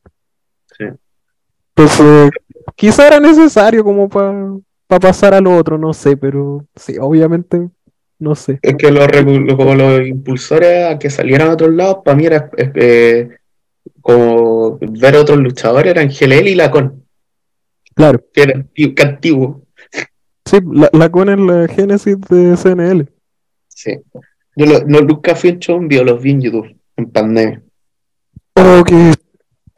Entonces, 1.80 2.32
quizá 2.76 3.08
era 3.08 3.20
necesario 3.22 3.84
como 3.86 4.10
para 4.10 5.00
pasar 5.00 5.34
al 5.34 5.48
otro, 5.48 5.78
no 5.78 5.94
sé, 5.94 6.18
pero 6.18 6.66
sí, 6.76 6.98
obviamente, 7.00 7.70
no 8.20 8.36
sé. 8.36 8.60
Es 8.62 8.76
que 8.76 8.92
los, 8.92 9.08
como 9.56 9.76
los 9.76 10.06
impulsores 10.06 10.92
a 10.92 11.00
que 11.00 11.10
salieran 11.10 11.50
a 11.50 11.54
otros 11.54 11.74
lados, 11.74 12.00
para 12.04 12.18
mí 12.18 12.26
era 12.26 12.50
eh, 12.58 12.72
eh, 12.76 13.30
como 14.02 14.78
ver 14.80 15.16
a 15.16 15.22
otros 15.22 15.38
luchadores, 15.40 15.92
eran 15.92 16.10
Gelel 16.10 16.50
y 16.50 16.56
Lacon, 16.56 17.04
Claro, 17.96 18.22
que 18.34 18.42
era 18.44 18.66
que 18.74 19.04
antiguo. 19.04 19.62
sí, 20.46 20.58
la, 20.74 20.90
la 20.92 21.10
es 21.34 21.40
la 21.40 21.68
génesis 21.68 22.18
de 22.30 22.58
CNL. 22.58 23.08
Sí. 23.70 23.98
Yo 24.56 24.66
lo- 24.66 24.86
no, 24.86 25.00
nunca 25.00 25.34
fui 25.36 25.52
en 25.78 25.88
vivo, 25.88 26.04
los 26.04 26.22
vi 26.22 26.32
en 26.32 26.42
YouTube, 26.42 26.76
en 26.98 27.10
pandemia. 27.10 27.62
Oh, 28.56 28.84
qué, 28.86 29.14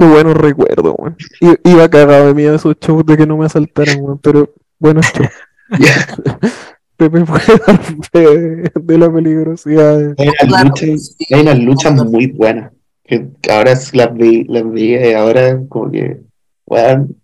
qué 0.01 0.11
buenos 0.11 0.35
recuerdos, 0.35 0.95
weón. 0.97 1.15
Iba 1.63 1.89
cagado 1.89 2.27
de 2.27 2.33
miedo 2.33 2.55
esos 2.55 2.75
shows 2.81 3.05
de 3.05 3.17
que 3.17 3.25
no 3.27 3.37
me 3.37 3.45
asaltaran, 3.45 4.01
weón, 4.01 4.19
pero 4.19 4.53
buenos 4.79 5.05
shows. 5.13 5.29
Pepe 6.97 7.19
dar 7.19 7.81
fe 8.11 8.71
de 8.79 8.97
la 8.97 9.11
peligrosidad. 9.11 9.97
de- 9.97 10.15
Hay 10.17 10.27
unas 10.27 10.47
Claro, 10.47 10.69
luchas, 10.69 11.15
sí. 11.17 11.33
hay 11.33 11.41
unas 11.41 11.59
luchas 11.59 12.05
muy 12.05 12.27
buenas, 12.27 12.71
que 13.03 13.27
ahora 13.49 13.73
las 13.93 14.13
vi, 14.13 14.43
las 14.45 14.71
vi 14.71 14.95
y 14.95 15.13
ahora 15.13 15.59
como 15.67 15.89
que, 15.91 16.21
weón, 16.67 17.15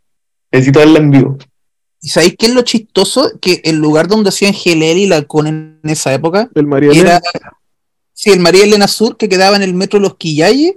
necesito 0.52 0.80
verla 0.80 1.00
en 1.00 1.12
vivo. 1.12 1.38
¿Y 2.02 2.10
sabéis 2.10 2.36
qué 2.40 2.48
es 2.48 2.54
lo 2.56 2.62
chistoso? 2.64 3.32
Que 3.40 3.62
el 3.66 3.76
lugar 3.78 4.08
donde 4.08 4.30
hacían 4.30 4.54
Gelel 4.54 4.98
y 4.98 5.08
Lacón 5.08 5.48
en 5.48 5.80
esa 5.84 6.14
época 6.14 6.50
El 6.56 6.66
María 6.68 6.92
era. 6.92 7.00
Elena. 7.02 7.22
Sí, 8.14 8.32
el 8.32 8.40
María 8.40 8.64
Elena 8.64 8.88
Sur, 8.88 9.16
que 9.18 9.30
quedaba 9.30 9.56
en 9.58 9.64
el 9.64 9.74
metro 9.76 10.00
Los 10.00 10.16
Quillayes. 10.16 10.76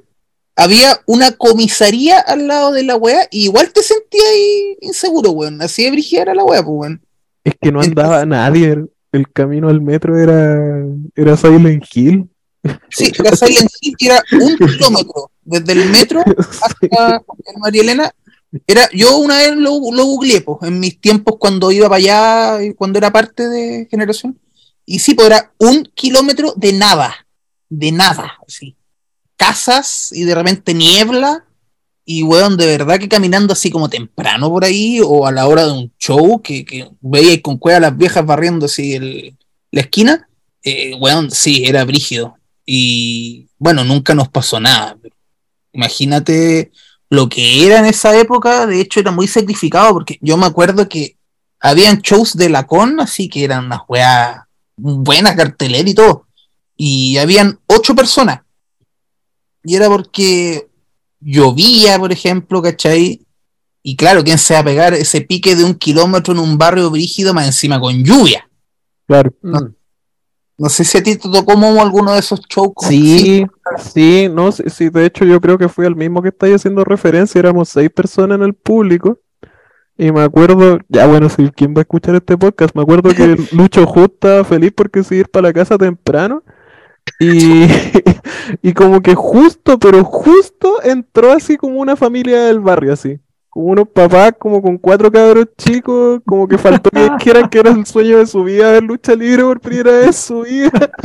Había 0.60 1.00
una 1.06 1.32
comisaría 1.32 2.18
al 2.18 2.46
lado 2.46 2.72
de 2.72 2.82
la 2.82 2.94
wea, 2.94 3.26
y 3.30 3.44
igual 3.44 3.72
te 3.72 3.82
sentías 3.82 4.26
ahí 4.30 4.76
inseguro, 4.82 5.30
weón. 5.30 5.62
Así 5.62 5.84
de 5.84 5.90
brígida 5.90 6.20
era 6.20 6.34
la 6.34 6.44
wea, 6.44 6.62
pues, 6.62 6.76
weón. 6.76 7.02
Es 7.44 7.54
que 7.58 7.72
no 7.72 7.80
andaba 7.80 8.26
nadie. 8.26 8.76
El, 9.10 9.32
camino 9.32 9.70
al 9.70 9.80
metro 9.80 10.18
era, 10.18 10.84
era 11.16 11.36
Silent 11.38 11.84
Hill. 11.94 12.28
Sí, 12.90 13.10
era 13.18 13.34
Silent 13.34 13.70
Hill 13.80 13.94
y 13.98 14.06
era 14.06 14.22
un 14.32 14.56
kilómetro 14.68 15.30
desde 15.40 15.72
el 15.72 15.88
metro 15.88 16.22
hasta 16.38 16.86
el 16.86 17.58
María 17.58 17.80
Elena. 17.80 18.14
Era, 18.66 18.86
yo 18.92 19.16
una 19.16 19.38
vez 19.38 19.56
lo, 19.56 19.80
lo 19.92 20.04
googleé, 20.04 20.42
pues, 20.42 20.58
en 20.64 20.78
mis 20.78 21.00
tiempos 21.00 21.36
cuando 21.38 21.72
iba 21.72 21.88
para 21.88 21.96
allá, 21.96 22.74
cuando 22.76 22.98
era 22.98 23.10
parte 23.10 23.48
de 23.48 23.88
generación. 23.90 24.38
Y 24.84 24.98
sí, 24.98 25.14
pues 25.14 25.28
era 25.28 25.54
un 25.56 25.84
kilómetro 25.94 26.52
de 26.54 26.74
nada, 26.74 27.14
de 27.70 27.92
nada, 27.92 28.34
así. 28.46 28.76
Casas 29.40 30.10
y 30.12 30.24
de 30.24 30.34
repente 30.34 30.74
niebla. 30.74 31.44
Y 32.04 32.22
weón, 32.24 32.56
de 32.56 32.66
verdad 32.66 32.98
que 32.98 33.08
caminando 33.08 33.52
así 33.54 33.70
como 33.70 33.88
temprano 33.88 34.50
por 34.50 34.64
ahí, 34.64 35.00
o 35.02 35.26
a 35.26 35.32
la 35.32 35.46
hora 35.46 35.64
de 35.66 35.72
un 35.72 35.92
show, 35.98 36.40
que, 36.42 36.64
que 36.64 36.90
veía 37.00 37.40
con 37.40 37.56
cueva 37.56 37.80
las 37.80 37.96
viejas 37.96 38.26
barriendo 38.26 38.66
así 38.66 38.94
el- 38.94 39.36
la 39.70 39.82
esquina, 39.82 40.28
eh, 40.64 40.94
weón, 41.00 41.30
sí, 41.30 41.62
era 41.64 41.84
brígido. 41.84 42.34
Y 42.66 43.46
bueno, 43.58 43.84
nunca 43.84 44.14
nos 44.14 44.28
pasó 44.28 44.58
nada. 44.60 44.96
imagínate 45.72 46.72
lo 47.08 47.28
que 47.28 47.64
era 47.66 47.78
en 47.78 47.86
esa 47.86 48.16
época, 48.18 48.66
de 48.66 48.80
hecho 48.80 48.98
era 49.00 49.12
muy 49.12 49.26
sacrificado, 49.28 49.92
porque 49.92 50.18
yo 50.20 50.36
me 50.36 50.46
acuerdo 50.46 50.88
que 50.88 51.16
habían 51.60 52.00
shows 52.02 52.36
de 52.36 52.48
la 52.48 52.66
con, 52.66 52.98
así 53.00 53.28
que 53.28 53.44
eran 53.44 53.66
unas 53.66 53.80
weas 53.88 54.40
buenas, 54.76 55.36
cartelera 55.36 55.88
y 55.88 55.94
todo. 55.94 56.26
Y 56.76 57.18
habían 57.18 57.58
ocho 57.68 57.94
personas. 57.94 58.40
Y 59.64 59.76
era 59.76 59.88
porque 59.88 60.68
llovía, 61.20 61.98
por 61.98 62.12
ejemplo, 62.12 62.62
¿cachai? 62.62 63.26
Y 63.82 63.96
claro, 63.96 64.22
¿quién 64.24 64.38
se 64.38 64.54
va 64.54 64.60
a 64.60 64.64
pegar 64.64 64.94
ese 64.94 65.20
pique 65.22 65.56
de 65.56 65.64
un 65.64 65.74
kilómetro 65.74 66.32
en 66.34 66.40
un 66.40 66.58
barrio 66.58 66.90
brígido 66.90 67.32
más 67.34 67.46
encima 67.46 67.80
con 67.80 68.04
lluvia? 68.04 68.48
Claro. 69.06 69.32
No 69.42 70.68
sé 70.68 70.84
si 70.84 70.98
a 70.98 71.02
ti 71.02 71.16
te 71.16 71.30
tocó 71.30 71.54
como 71.54 71.80
alguno 71.80 72.12
de 72.12 72.18
esos 72.18 72.40
shows. 72.48 72.72
con- 72.74 72.88
Sí, 72.88 73.46
sí, 73.94 74.28
no, 74.30 74.52
sí, 74.52 74.64
sí, 74.68 74.90
de 74.90 75.06
hecho 75.06 75.24
yo 75.24 75.40
creo 75.40 75.56
que 75.56 75.68
fui 75.70 75.86
al 75.86 75.96
mismo 75.96 76.20
que 76.20 76.28
estáis 76.28 76.56
haciendo 76.56 76.84
referencia, 76.84 77.38
éramos 77.38 77.70
seis 77.70 77.88
personas 77.90 78.36
en 78.36 78.44
el 78.44 78.52
público 78.54 79.18
y 79.96 80.12
me 80.12 80.20
acuerdo, 80.22 80.78
ya 80.88 81.06
bueno, 81.06 81.28
si 81.30 81.50
quién 81.50 81.74
va 81.74 81.78
a 81.78 81.82
escuchar 81.82 82.14
este 82.14 82.36
podcast, 82.36 82.74
me 82.74 82.82
acuerdo 82.82 83.10
que 83.14 83.36
Lucho 83.52 83.86
estaba 84.04 84.44
feliz 84.44 84.72
porque 84.76 85.02
se 85.02 85.16
ir 85.16 85.28
para 85.30 85.48
la 85.48 85.52
casa 85.54 85.78
temprano 85.78 86.42
y, 87.18 87.66
y 88.62 88.72
como 88.72 89.00
que 89.02 89.14
justo, 89.14 89.78
pero 89.78 90.04
justo 90.04 90.82
entró 90.82 91.32
así 91.32 91.56
como 91.56 91.78
una 91.80 91.96
familia 91.96 92.44
del 92.44 92.60
barrio, 92.60 92.92
así, 92.92 93.18
como 93.48 93.66
unos 93.66 93.88
papás 93.88 94.34
como 94.38 94.62
con 94.62 94.78
cuatro 94.78 95.10
cabros 95.10 95.48
chicos, 95.58 96.20
como 96.24 96.46
que 96.48 96.56
faltó 96.58 96.90
que 96.90 97.10
dijeran 97.18 97.48
que 97.48 97.58
era 97.58 97.70
el 97.70 97.84
sueño 97.86 98.18
de 98.18 98.26
su 98.26 98.44
vida 98.44 98.70
ver 98.72 98.82
lucha 98.82 99.14
libre 99.14 99.42
por 99.42 99.60
primera 99.60 99.90
vez 99.92 100.06
en 100.06 100.12
su 100.12 100.40
vida. 100.42 100.90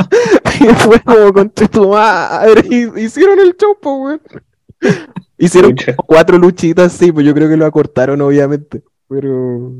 Y 0.58 0.68
fue 0.68 1.00
como 1.00 1.32
con 1.34 1.50
tu 1.50 1.88
madre. 1.90 2.62
y- 2.70 3.00
Hicieron 3.02 3.38
el 3.38 3.54
pues, 3.54 3.76
weón. 3.84 4.20
Hicieron 5.36 5.74
cuatro 6.06 6.38
luchitas, 6.38 6.92
sí, 6.92 7.12
pues 7.12 7.26
yo 7.26 7.34
creo 7.34 7.48
que 7.48 7.58
lo 7.58 7.66
acortaron, 7.66 8.20
obviamente. 8.22 8.82
Pero. 9.08 9.72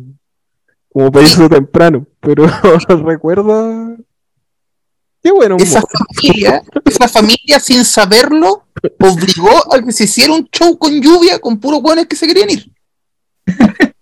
Como 0.93 1.11
para 1.11 1.25
irse 1.25 1.49
temprano. 1.49 2.07
Pero 2.21 2.47
recuerda. 3.05 3.97
Qué 5.27 5.33
bueno, 5.33 5.57
esa 5.59 5.83
familia, 5.83 6.63
esa 6.85 7.09
familia 7.09 7.59
sin 7.59 7.85
saberlo, 7.85 8.69
obligó 9.01 9.75
a 9.75 9.83
que 9.83 9.91
se 9.91 10.05
hiciera 10.05 10.33
un 10.33 10.49
show 10.53 10.79
con 10.79 11.03
lluvia 11.03 11.41
con 11.41 11.59
puros 11.59 11.83
buenos 11.83 12.07
que 12.07 12.15
se 12.15 12.29
querían 12.29 12.51
ir. 12.51 12.73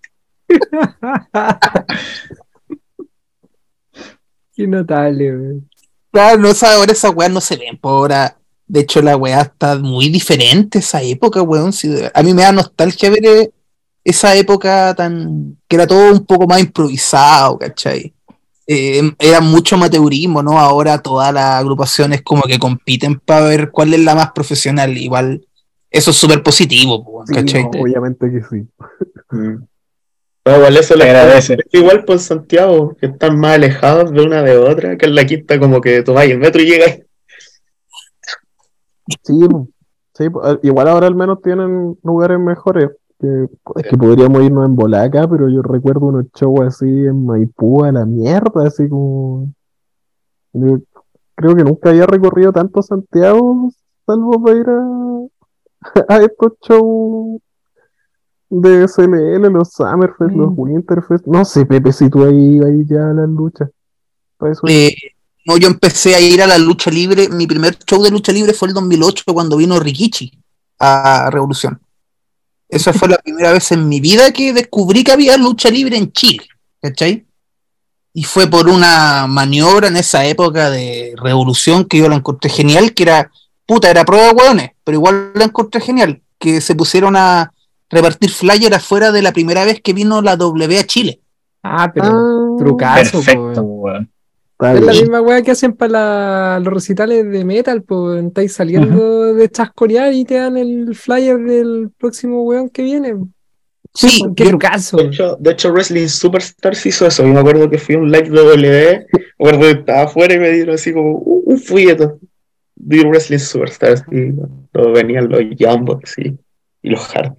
Qué 4.55 4.67
notable, 4.67 5.35
weón. 5.35 5.67
Claro, 6.11 6.37
no, 6.37 6.49
esa, 6.49 6.75
ahora 6.75 6.91
esas 6.91 7.15
weas 7.15 7.31
no 7.31 7.41
se 7.41 7.57
ven, 7.57 7.75
por 7.75 7.93
ahora. 7.93 8.37
De 8.67 8.81
hecho, 8.81 9.01
la 9.01 9.17
wea 9.17 9.41
está 9.41 9.79
muy 9.79 10.09
diferente 10.09 10.77
esa 10.77 11.01
época, 11.01 11.41
weón. 11.41 11.71
A 12.13 12.21
mí 12.21 12.35
me 12.35 12.43
da 12.43 12.51
nostalgia 12.51 13.09
ver 13.09 13.25
eh, 13.25 13.51
esa 14.03 14.35
época 14.35 14.93
tan. 14.93 15.57
que 15.67 15.75
era 15.75 15.87
todo 15.87 16.11
un 16.11 16.23
poco 16.23 16.45
más 16.45 16.59
improvisado, 16.59 17.57
¿cachai? 17.57 18.14
Eh, 18.67 19.01
era 19.19 19.41
mucho 19.41 19.75
amateurismo, 19.75 20.41
¿no? 20.41 20.57
Ahora 20.59 21.01
todas 21.01 21.31
las 21.33 21.59
agrupaciones 21.61 22.21
como 22.23 22.41
que 22.43 22.57
compiten 22.57 23.19
para 23.19 23.45
ver 23.45 23.69
cuál 23.71 23.93
es 23.93 23.99
la 23.99 24.15
más 24.15 24.31
profesional. 24.31 24.97
Igual, 24.97 25.45
eso 25.91 26.11
es 26.11 26.17
súper 26.17 26.41
positivo, 26.41 27.23
Sí, 27.27 27.33
¿cachai? 27.33 27.63
no, 27.63 27.69
obviamente 27.81 28.31
que 28.31 28.41
sí. 28.41 28.67
Mm. 29.31 29.63
Pero 30.43 30.57
igual 30.57 30.77
eso 30.77 30.95
les 30.95 31.07
agradece. 31.07 31.53
es 31.55 31.59
igual 31.79 32.05
por 32.05 32.19
Santiago, 32.19 32.95
que 32.99 33.07
están 33.07 33.39
más 33.39 33.55
alejados 33.55 34.11
de 34.11 34.21
una 34.21 34.43
de 34.43 34.57
otra, 34.57 34.95
que 34.97 35.05
en 35.07 35.15
la 35.15 35.25
quinta 35.25 35.59
como 35.59 35.81
que 35.81 36.03
tomáis 36.03 36.31
el 36.31 36.37
metro 36.39 36.61
y 36.61 36.65
llegáis. 36.65 36.99
Sí, 39.23 39.33
sí, 40.13 40.23
igual 40.63 40.87
ahora 40.87 41.07
al 41.07 41.15
menos 41.15 41.41
tienen 41.41 41.97
lugares 42.03 42.39
mejores. 42.39 42.89
Que, 43.19 43.47
es 43.75 43.83
que 43.89 43.97
podríamos 43.97 44.43
irnos 44.43 44.65
en 44.65 44.75
bola 44.75 45.03
acá, 45.03 45.27
pero 45.27 45.47
yo 45.49 45.61
recuerdo 45.61 46.07
unos 46.07 46.25
shows 46.35 46.61
así 46.61 46.85
en 46.85 47.25
Maipú 47.25 47.83
a 47.83 47.91
la 47.91 48.05
mierda, 48.05 48.67
así 48.67 48.89
como. 48.89 49.53
yo 50.53 50.79
creo 51.35 51.55
que 51.55 51.63
nunca 51.63 51.89
había 51.89 52.05
recorrido 52.05 52.51
tanto 52.51 52.81
Santiago, 52.81 53.69
salvo 54.05 54.41
para 54.43 54.57
ir 54.57 54.67
a, 54.69 54.85
a 56.09 56.17
estos 56.23 56.53
shows 56.61 57.39
de 58.49 58.87
SLL, 58.87 59.51
los 59.51 59.71
Summerfest, 59.71 60.31
los 60.35 60.51
Mm. 60.51 60.59
Winterfest. 60.59 61.25
No 61.27 61.43
sé, 61.45 61.65
Pepe, 61.65 61.91
si 61.91 62.09
tú 62.09 62.23
ahí, 62.23 62.59
ahí 62.59 62.85
ya 62.85 63.09
a 63.09 63.13
las 63.13 63.27
luchas. 63.29 63.69
Eh, 64.67 64.93
no, 65.45 65.57
yo 65.57 65.67
empecé 65.67 66.15
a 66.15 66.19
ir 66.19 66.41
a 66.41 66.47
la 66.47 66.57
lucha 66.57 66.91
libre. 66.91 67.29
Mi 67.29 67.47
primer 67.47 67.77
show 67.79 68.01
de 68.03 68.11
lucha 68.11 68.31
libre 68.31 68.53
fue 68.53 68.67
el 68.67 68.73
2008 68.73 69.23
cuando 69.33 69.57
vino 69.57 69.79
Rikichi 69.79 70.31
a 70.79 71.29
Revolución. 71.31 71.79
Esa 72.69 72.93
fue 72.93 73.09
la 73.09 73.17
primera 73.17 73.51
vez 73.51 73.71
en 73.71 73.87
mi 73.87 73.99
vida 73.99 74.31
que 74.31 74.53
descubrí 74.53 75.03
que 75.03 75.11
había 75.11 75.37
lucha 75.37 75.69
libre 75.69 75.97
en 75.97 76.11
Chile. 76.11 76.47
¿Cachai? 76.81 77.25
Y 78.13 78.23
fue 78.23 78.47
por 78.47 78.69
una 78.69 79.27
maniobra 79.27 79.87
en 79.87 79.97
esa 79.97 80.25
época 80.25 80.69
de 80.69 81.13
Revolución 81.17 81.85
que 81.85 81.97
yo 81.97 82.09
la 82.09 82.15
encontré 82.15 82.49
genial, 82.49 82.93
que 82.93 83.03
era, 83.03 83.29
puta, 83.65 83.89
era 83.89 84.05
prueba 84.05 84.27
de 84.27 84.33
hueones, 84.33 84.71
pero 84.83 84.95
igual 84.97 85.31
la 85.35 85.45
encontré 85.45 85.81
genial, 85.81 86.21
que 86.39 86.61
se 86.61 86.75
pusieron 86.75 87.15
a 87.17 87.51
repartir 87.89 88.31
flyers 88.31 88.75
afuera 88.75 89.11
de 89.11 89.21
la 89.21 89.33
primera 89.33 89.65
vez 89.65 89.81
que 89.81 89.93
vino 89.93 90.21
la 90.21 90.37
W 90.37 90.79
a 90.79 90.83
Chile. 90.85 91.19
Ah, 91.61 91.91
pero 91.93 92.07
Ah, 92.07 92.55
trucazo, 92.57 93.17
Perfecto, 93.17 93.61
weón. 93.61 94.09
Está 94.59 94.73
Es 94.73 94.81
la 94.81 94.91
misma 94.93 95.21
weá 95.21 95.41
que 95.41 95.51
hacen 95.51 95.73
para 95.73 96.59
los 96.59 96.73
recitales 96.73 97.29
de 97.29 97.43
metal, 97.45 97.83
pues 97.83 98.23
estáis 98.23 98.53
saliendo 98.53 99.33
de 99.33 99.49
chascorear 99.49 100.13
y 100.13 100.25
te 100.25 100.35
dan 100.35 100.57
el 100.57 100.95
flyer 100.95 101.37
del 101.39 101.91
próximo 101.97 102.43
weón 102.43 102.69
que 102.69 102.83
viene. 102.83 103.15
Sí, 103.93 104.21
qué 104.35 104.43
yo- 104.43 104.49
trucazo. 104.51 104.97
De 104.97 105.05
hecho, 105.05 105.37
de 105.39 105.51
hecho, 105.51 105.71
Wrestling 105.71 106.07
Superstars 106.07 106.85
hizo 106.85 107.07
eso. 107.07 107.23
Yo 107.23 107.29
me 107.33 107.39
acuerdo 107.39 107.69
que 107.69 107.77
fui 107.77 107.95
a 107.95 107.99
un 107.99 108.11
live 108.11 108.29
de 108.29 108.35
W. 108.35 109.05
Me 109.39 109.49
acuerdo 109.49 109.59
que 109.61 109.79
estaba 109.79 110.01
afuera 110.03 110.33
y 110.33 110.39
me 110.39 110.51
dieron 110.51 110.75
así 110.75 110.91
como 110.93 111.17
un, 111.19 111.43
un 111.45 111.57
folleto 111.57 112.19
de 112.75 113.03
Wrestling 113.05 113.37
Superstars. 113.39 114.03
Y 114.11 114.33
luego 114.73 114.91
venían 114.93 115.29
los 115.29 115.41
Jumbox 115.57 116.17
y, 116.17 116.37
y 116.81 116.89
los 116.89 117.15
Hard. 117.15 117.35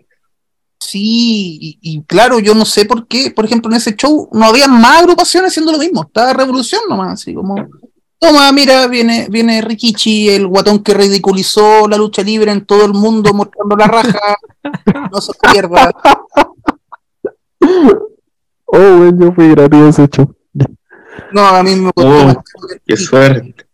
Sí, 0.78 1.58
y, 1.60 1.78
y 1.80 2.02
claro, 2.02 2.38
yo 2.38 2.54
no 2.54 2.64
sé 2.64 2.84
por 2.84 3.06
qué, 3.06 3.30
por 3.30 3.44
ejemplo, 3.44 3.70
en 3.70 3.76
ese 3.76 3.96
show 3.96 4.28
no 4.32 4.44
había 4.44 4.68
más 4.68 5.00
agrupaciones 5.00 5.50
haciendo 5.50 5.72
lo 5.72 5.78
mismo, 5.78 6.02
estaba 6.02 6.32
Revolución 6.32 6.82
nomás, 6.88 7.14
así 7.14 7.34
como, 7.34 7.56
toma, 8.18 8.52
mira, 8.52 8.86
viene, 8.86 9.26
viene 9.30 9.62
Rikichi, 9.62 10.28
el 10.28 10.46
guatón 10.46 10.82
que 10.82 10.94
ridiculizó 10.94 11.88
la 11.88 11.96
lucha 11.96 12.22
libre 12.22 12.52
en 12.52 12.66
todo 12.66 12.84
el 12.84 12.92
mundo 12.92 13.32
mostrando 13.32 13.76
la 13.76 13.86
raja, 13.86 14.36
no 15.12 15.20
se 15.20 15.32
pierda. 15.52 15.92
Oh, 18.66 19.10
yo 19.18 19.32
fui 19.32 19.48
gratis 19.50 19.80
ese 19.80 20.08
show. 20.08 20.34
No, 21.32 21.46
a 21.46 21.62
mí 21.62 21.74
me 21.76 21.90
gustó 21.94 22.28
Oh, 22.28 22.44
Qué 22.86 22.96
suerte. 22.96 23.65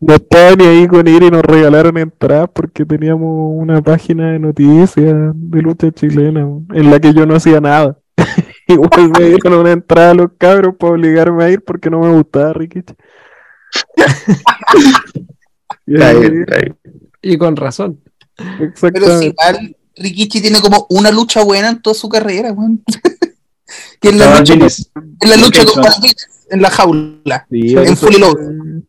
No 0.00 0.14
estaba 0.14 0.56
ni 0.56 0.64
ahí 0.64 0.88
con 0.88 1.06
ir 1.06 1.22
y 1.22 1.30
nos 1.30 1.42
regalaron 1.42 1.98
entradas 1.98 2.48
porque 2.52 2.84
teníamos 2.84 3.52
una 3.54 3.80
página 3.82 4.32
de 4.32 4.38
noticias 4.38 5.14
de 5.34 5.62
lucha 5.62 5.92
chilena 5.92 6.48
en 6.74 6.90
la 6.90 6.98
que 7.00 7.12
yo 7.12 7.26
no 7.26 7.36
hacía 7.36 7.60
nada. 7.60 7.98
Igual 8.66 9.12
me 9.18 9.24
dieron 9.26 9.54
una 9.54 9.72
entrada 9.72 10.10
a 10.10 10.14
los 10.14 10.30
cabros 10.36 10.74
para 10.76 10.92
obligarme 10.92 11.44
a 11.44 11.50
ir 11.50 11.62
porque 11.62 11.90
no 11.90 12.00
me 12.00 12.12
gustaba 12.12 12.52
Rikichi. 12.52 12.94
Y. 15.86 17.32
Y 17.32 17.38
con 17.38 17.56
razón. 17.56 18.00
Pero 18.80 19.18
si 19.18 19.26
igual 19.26 19.76
Rikichi 19.96 20.40
tiene 20.40 20.60
como 20.60 20.86
una 20.90 21.10
lucha 21.10 21.42
buena 21.42 21.70
en 21.70 21.82
toda 21.82 21.94
su 21.94 22.08
carrera, 22.08 22.52
weón. 22.52 22.84
que 24.00 24.08
es 24.08 24.16
la 24.16 24.38
lucha, 24.38 24.54
es 24.66 24.90
la 25.22 25.36
lucha 25.36 25.64
con. 25.64 25.82
En 26.50 26.62
la 26.62 26.70
jaula. 26.70 27.46
Sí, 27.50 27.72
en 27.72 27.78
eso- 27.78 28.06
Fully. 28.06 28.22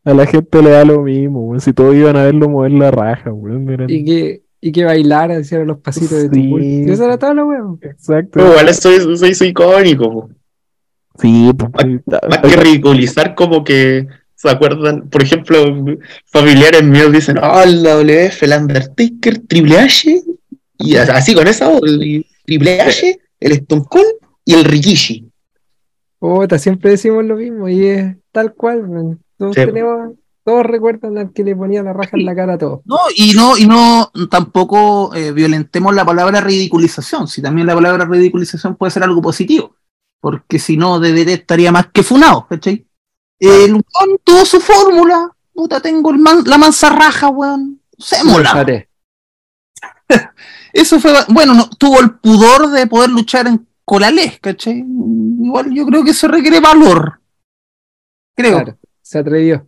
A 0.05 0.13
la 0.13 0.25
gente 0.25 0.61
le 0.61 0.69
da 0.71 0.85
lo 0.85 1.01
mismo. 1.01 1.59
Si 1.59 1.73
todos 1.73 1.95
iban 1.95 2.15
a 2.15 2.23
verlo 2.23 2.47
mover 2.49 2.71
la 2.71 2.91
raja, 2.91 3.31
weón. 3.33 3.65
miren. 3.65 3.89
Y 3.89 4.05
que, 4.05 4.41
y 4.61 4.71
que 4.71 4.83
bailara, 4.85 5.39
hicieran 5.39 5.67
los 5.67 5.79
pasitos 5.79 6.11
de 6.23 6.29
tu 6.29 6.35
Sí. 6.35 6.47
pulpo. 6.47 6.63
Y 6.65 6.89
eso 6.91 7.05
era 7.05 7.17
todo 7.17 7.33
lo 7.33 7.47
weón. 7.47 7.79
Exacto. 7.81 8.31
Pero 8.33 8.49
igual 8.51 8.69
es, 8.69 8.85
eso 8.85 9.25
es 9.25 9.41
icónico. 9.41 10.29
Sí, 11.19 11.51
pues. 11.57 11.71
Más 12.29 12.39
que 12.39 12.55
ridiculizar, 12.55 13.35
como 13.35 13.63
que 13.63 14.07
se 14.35 14.49
acuerdan, 14.49 15.09
por 15.09 15.21
ejemplo, 15.21 15.57
familiares 16.27 16.83
míos 16.83 17.11
dicen, 17.11 17.37
oh, 17.39 17.61
el 17.61 17.83
WF, 17.83 18.43
el 18.45 18.53
Undertaker, 18.61 19.39
Triple 19.47 19.79
H, 19.79 20.21
y 20.77 20.95
así 20.95 21.35
con 21.35 21.45
esa 21.47 21.67
voz, 21.67 21.81
el 21.85 22.25
Triple 22.45 22.79
H, 22.81 23.19
el 23.41 23.51
Stone 23.51 23.83
Cold 23.89 24.05
y 24.45 24.53
el 24.53 24.63
Rikishi. 24.63 25.28
Puta, 26.19 26.59
siempre 26.59 26.91
decimos 26.91 27.23
lo 27.25 27.35
mismo 27.37 27.67
y 27.69 27.85
es 27.87 28.15
tal 28.31 28.53
cual, 28.53 28.85
weón. 28.85 29.23
Todos 29.37 29.55
Sí. 29.55 29.65
tenemos, 29.65 30.11
todos 30.43 30.65
recuerdan 30.65 31.17
al 31.17 31.31
que 31.31 31.43
le 31.45 31.55
ponía 31.55 31.81
la 31.81 31.93
raja 31.93 32.17
en 32.17 32.25
la 32.25 32.35
cara 32.35 32.53
a 32.55 32.57
todos. 32.57 32.81
No, 32.85 32.97
y 33.15 33.31
no, 33.33 33.57
y 33.57 33.65
no 33.65 34.11
tampoco 34.29 35.15
eh, 35.15 35.31
violentemos 35.31 35.95
la 35.95 36.03
palabra 36.05 36.41
ridiculización, 36.41 37.27
si 37.27 37.41
también 37.41 37.67
la 37.67 37.75
palabra 37.75 38.03
ridiculización 38.05 38.75
puede 38.75 38.91
ser 38.91 39.03
algo 39.03 39.21
positivo, 39.21 39.75
porque 40.19 40.59
si 40.59 40.75
no, 40.75 40.99
DDT 40.99 41.29
estaría 41.29 41.71
más 41.71 41.87
que 41.93 42.03
funado, 42.03 42.45
¿cachai? 42.49 42.85
El 43.39 43.71
weón 43.73 44.17
tuvo 44.25 44.43
su 44.43 44.59
fórmula, 44.59 45.31
puta, 45.53 45.79
tengo 45.79 46.11
el 46.11 46.17
man- 46.19 46.43
la 46.45 46.57
manzarraja, 46.57 47.29
weón, 47.29 47.79
sémola. 47.97 48.65
Eso 50.73 50.99
fue, 50.99 51.13
bueno, 51.29 51.53
no, 51.53 51.69
tuvo 51.69 51.99
el 52.01 52.11
pudor 52.11 52.69
de 52.69 52.85
poder 52.87 53.09
luchar 53.09 53.47
en 53.47 53.65
Colales, 53.89 54.39
¿cachai? 54.39 54.85
Igual 54.85 55.73
yo 55.73 55.83
creo 55.87 56.03
que 56.03 56.11
eso 56.11 56.27
requiere 56.27 56.59
valor. 56.59 57.19
Creo, 58.35 58.51
claro. 58.51 58.65
Claro, 58.65 58.79
se 59.01 59.17
atrevió. 59.17 59.67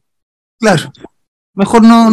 Mejor 1.55 1.81
no, 1.81 2.11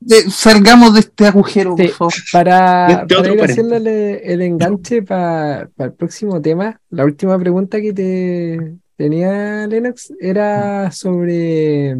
de- 0.00 0.30
salgamos 0.30 0.94
de 0.94 1.00
este 1.00 1.26
agujero, 1.28 1.76
Sí. 1.76 1.84
por 1.84 1.92
favor. 1.92 2.12
Para, 2.32 2.86
Este 3.02 3.14
para 3.14 3.32
ir 3.34 3.40
haciéndole 3.40 4.32
el 4.32 4.42
enganche 4.42 5.02
para 5.02 5.70
el 5.78 5.92
próximo 5.92 6.42
tema, 6.42 6.80
la 6.90 7.04
última 7.04 7.38
pregunta 7.38 7.80
que 7.80 7.92
te 7.92 8.74
tenía 8.96 9.64
Lennox 9.68 10.12
era 10.20 10.90
sobre 10.90 11.96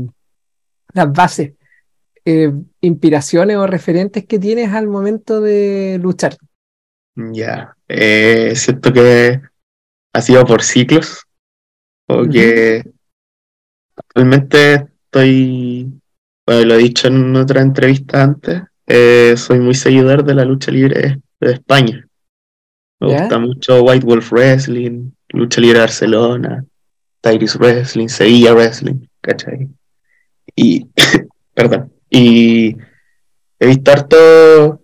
las 0.95 1.13
bases, 1.13 1.53
eh, 2.25 2.53
inspiraciones 2.81 3.57
o 3.57 3.69
referentes 3.69 4.27
que 4.27 4.41
tienes 4.41 4.73
al 4.73 4.89
momento 4.89 5.41
de 5.41 6.01
luchar. 6.03 6.37
Ya, 7.15 7.77
eh, 7.95 8.55
siento 8.57 8.93
que 8.93 9.41
ha 10.15 10.23
sido 10.23 10.45
por 10.47 10.63
ciclos, 10.63 11.27
porque 12.07 12.85
actualmente 13.97 14.89
estoy, 15.05 15.93
bueno, 16.47 16.65
lo 16.65 16.75
he 16.75 16.79
dicho 16.79 17.09
en 17.09 17.37
otra 17.37 17.61
entrevista 17.61 18.23
antes, 18.23 18.63
eh, 18.87 19.35
soy 19.37 19.61
muy 19.61 19.75
seguidor 19.75 20.25
de 20.25 20.35
la 20.35 20.45
lucha 20.45 20.71
libre 20.71 21.21
de 21.39 21.53
España. 21.53 22.07
Me 23.01 23.19
gusta 23.19 23.39
mucho 23.39 23.83
White 23.83 24.07
Wolf 24.07 24.33
Wrestling, 24.33 25.11
Lucha 25.31 25.61
Libre 25.61 25.81
Barcelona, 25.81 26.65
Tyrus 27.21 27.57
Wrestling, 27.59 28.09
Sevilla 28.09 28.55
Wrestling, 28.55 29.07
¿cachai? 29.21 29.69
Y, 30.57 30.87
perdón, 31.55 31.93
y 32.09 32.77
he 33.59 33.67
visto 33.67 33.91
harto 33.91 34.82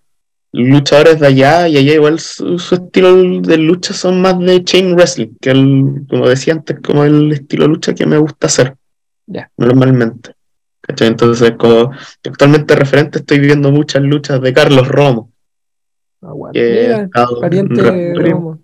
luchadores 0.51 1.19
de 1.19 1.27
allá 1.27 1.67
y 1.67 1.77
allá 1.77 1.93
igual 1.93 2.19
su, 2.19 2.57
su 2.57 2.75
estilo 2.75 3.15
de 3.41 3.57
lucha 3.57 3.93
son 3.93 4.21
más 4.21 4.39
de 4.39 4.63
chain 4.63 4.95
wrestling, 4.95 5.35
que 5.39 5.51
el, 5.51 6.05
como 6.09 6.27
decía 6.27 6.53
antes, 6.53 6.79
como 6.81 7.03
el 7.03 7.31
estilo 7.31 7.63
de 7.63 7.69
lucha 7.69 7.93
que 7.93 8.05
me 8.05 8.17
gusta 8.17 8.47
hacer 8.47 8.75
Ya. 9.27 9.49
normalmente. 9.57 10.33
¿cachai? 10.81 11.07
Entonces, 11.09 11.51
como 11.57 11.91
actualmente 12.27 12.75
referente 12.75 13.19
estoy 13.19 13.39
viendo 13.39 13.71
muchas 13.71 14.01
luchas 14.01 14.41
de 14.41 14.53
Carlos 14.53 14.87
Romo, 14.87 15.31
que 16.51 16.91
estado 16.93 17.39
pariente 17.39 17.79
en- 17.79 18.15
de 18.15 18.31
Romo. 18.31 18.59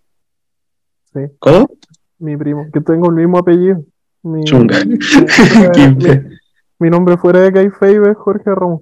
¿Cómo? 1.39 1.69
Mi 2.17 2.35
primo, 2.35 2.67
que 2.73 2.81
tengo 2.81 3.09
el 3.09 3.15
mismo 3.15 3.37
apellido. 3.37 3.83
Mi, 4.23 4.43
Chunga. 4.43 4.77
mi, 6.79 6.89
nombre 6.89 7.17
fuera 7.17 7.41
de 7.41 7.53
Kayfabe 7.53 8.11
es 8.11 8.17
Jorge 8.17 8.55
Ramos. 8.55 8.81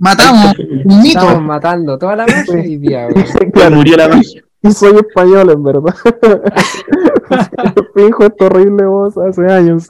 Matamos 0.00 0.58
un 0.58 1.02
mito. 1.02 1.20
Estamos 1.20 1.42
matando 1.42 1.98
toda 1.98 2.16
la 2.16 2.26
magia. 2.26 3.08
Se 3.26 3.50
Claro, 3.52 3.76
murió 3.76 3.96
la 3.96 4.08
magia. 4.08 4.42
y 4.62 4.70
soy 4.72 4.96
español, 4.96 5.50
en 5.50 5.62
verdad. 5.62 5.94
Fijo 7.94 8.24
esta 8.24 8.46
horrible 8.46 8.84
voz 8.86 9.16
hace 9.18 9.46
años. 9.46 9.86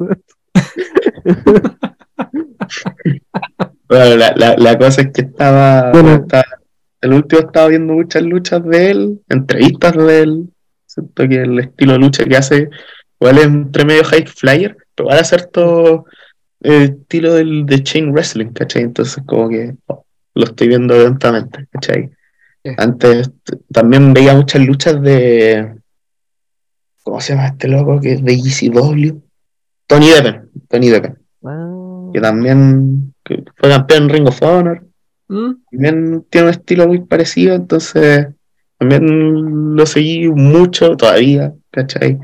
Bueno, 3.89 4.17
la, 4.17 4.33
la, 4.37 4.57
la 4.57 4.79
cosa 4.79 5.03
es 5.03 5.09
que 5.13 5.23
estaba, 5.23 5.91
Bueno. 5.93 6.15
estaba- 6.15 6.45
el 7.03 7.15
último 7.15 7.41
estaba 7.43 7.69
viendo 7.69 7.95
muchas 7.95 8.23
luchas 8.23 8.63
de 8.65 8.91
él, 8.91 9.21
entrevistas 9.29 9.97
de 9.97 10.21
él. 10.23 10.49
Siento 10.87 11.27
que 11.29 11.43
el 11.43 11.59
estilo 11.61 11.93
de 11.95 11.99
lucha 11.99 12.25
que 12.25 12.37
hace, 12.37 12.69
igual 13.19 13.39
es 13.39 13.45
entre 13.47 13.85
medio 13.87 14.05
high 14.05 14.27
flyer, 14.27 14.77
pero 14.95 15.07
igual 15.07 15.19
hace 15.21 15.39
todo 15.51 16.05
estilo 16.61 17.33
del, 17.35 17.65
de 17.65 17.83
chain 17.83 18.13
wrestling, 18.13 18.49
¿cachai? 18.53 18.83
Entonces 18.83 19.23
como 19.25 19.49
que 19.49 19.75
oh, 19.87 20.00
lo 20.35 20.45
estoy 20.45 20.69
viendo 20.69 20.97
lentamente, 20.97 21.67
¿cachai? 21.71 22.11
Yeah. 22.63 22.75
Antes 22.79 23.31
también 23.73 24.13
veía 24.13 24.35
muchas 24.35 24.65
luchas 24.65 25.01
de, 25.01 25.77
¿cómo 27.03 27.21
se 27.21 27.35
llama 27.35 27.49
este 27.49 27.69
loco? 27.69 28.01
Que 28.01 28.13
es 28.13 28.25
de 28.25 28.33
ECW. 28.35 29.21
Tony 29.87 30.11
Deppen, 30.11 30.51
Tony 30.69 30.89
Deppen 30.91 31.21
Ah, 31.45 32.11
que 32.13 32.21
también 32.21 33.15
que 33.25 33.43
fue 33.57 33.71
campeón 33.71 34.05
en 34.05 34.09
Ring 34.11 34.29
of 34.29 34.43
Honor, 34.43 34.85
¿Mm? 35.29 35.53
también 35.71 36.27
tiene 36.29 36.49
un 36.49 36.51
estilo 36.53 36.87
muy 36.87 37.01
parecido, 37.01 37.55
entonces 37.55 38.29
también 38.79 39.75
lo 39.77 39.87
seguí 39.87 40.29
mucho 40.29 40.97
todavía, 40.97 41.55
¿cachai? 41.71 42.19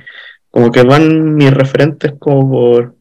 Como 0.51 0.71
que 0.71 0.83
van 0.83 1.35
mis 1.35 1.51
referentes 1.51 2.13
como 2.19 2.51
por, 2.51 2.97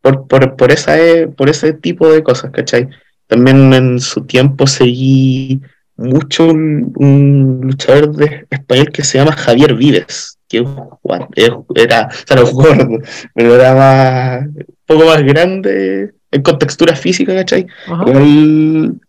por, 0.00 0.26
por, 0.26 0.56
por, 0.56 0.72
esa, 0.72 0.98
eh, 0.98 1.28
por 1.28 1.48
ese 1.48 1.72
tipo 1.74 2.08
de 2.10 2.22
cosas, 2.22 2.50
¿cachai? 2.50 2.88
También 3.32 3.72
en 3.72 3.98
su 3.98 4.26
tiempo 4.26 4.66
seguí 4.66 5.58
mucho 5.96 6.48
un, 6.48 6.92
un 6.96 7.60
luchador 7.62 8.14
de 8.14 8.46
español 8.50 8.90
que 8.92 9.02
se 9.02 9.16
llama 9.16 9.32
Javier 9.32 9.74
Vives, 9.74 10.36
que 10.50 10.58
era, 10.58 12.08
o 12.08 12.26
sea, 12.26 12.36
no 12.36 12.46
gordo, 12.52 12.98
pero 13.34 13.54
era 13.54 13.74
más, 13.74 14.46
un 14.48 14.76
poco 14.84 15.06
más 15.06 15.22
grande 15.22 16.12
en 16.30 16.42
contextura 16.42 16.94
física, 16.94 17.34
¿cachai? 17.34 17.66
Igual, 18.06 19.00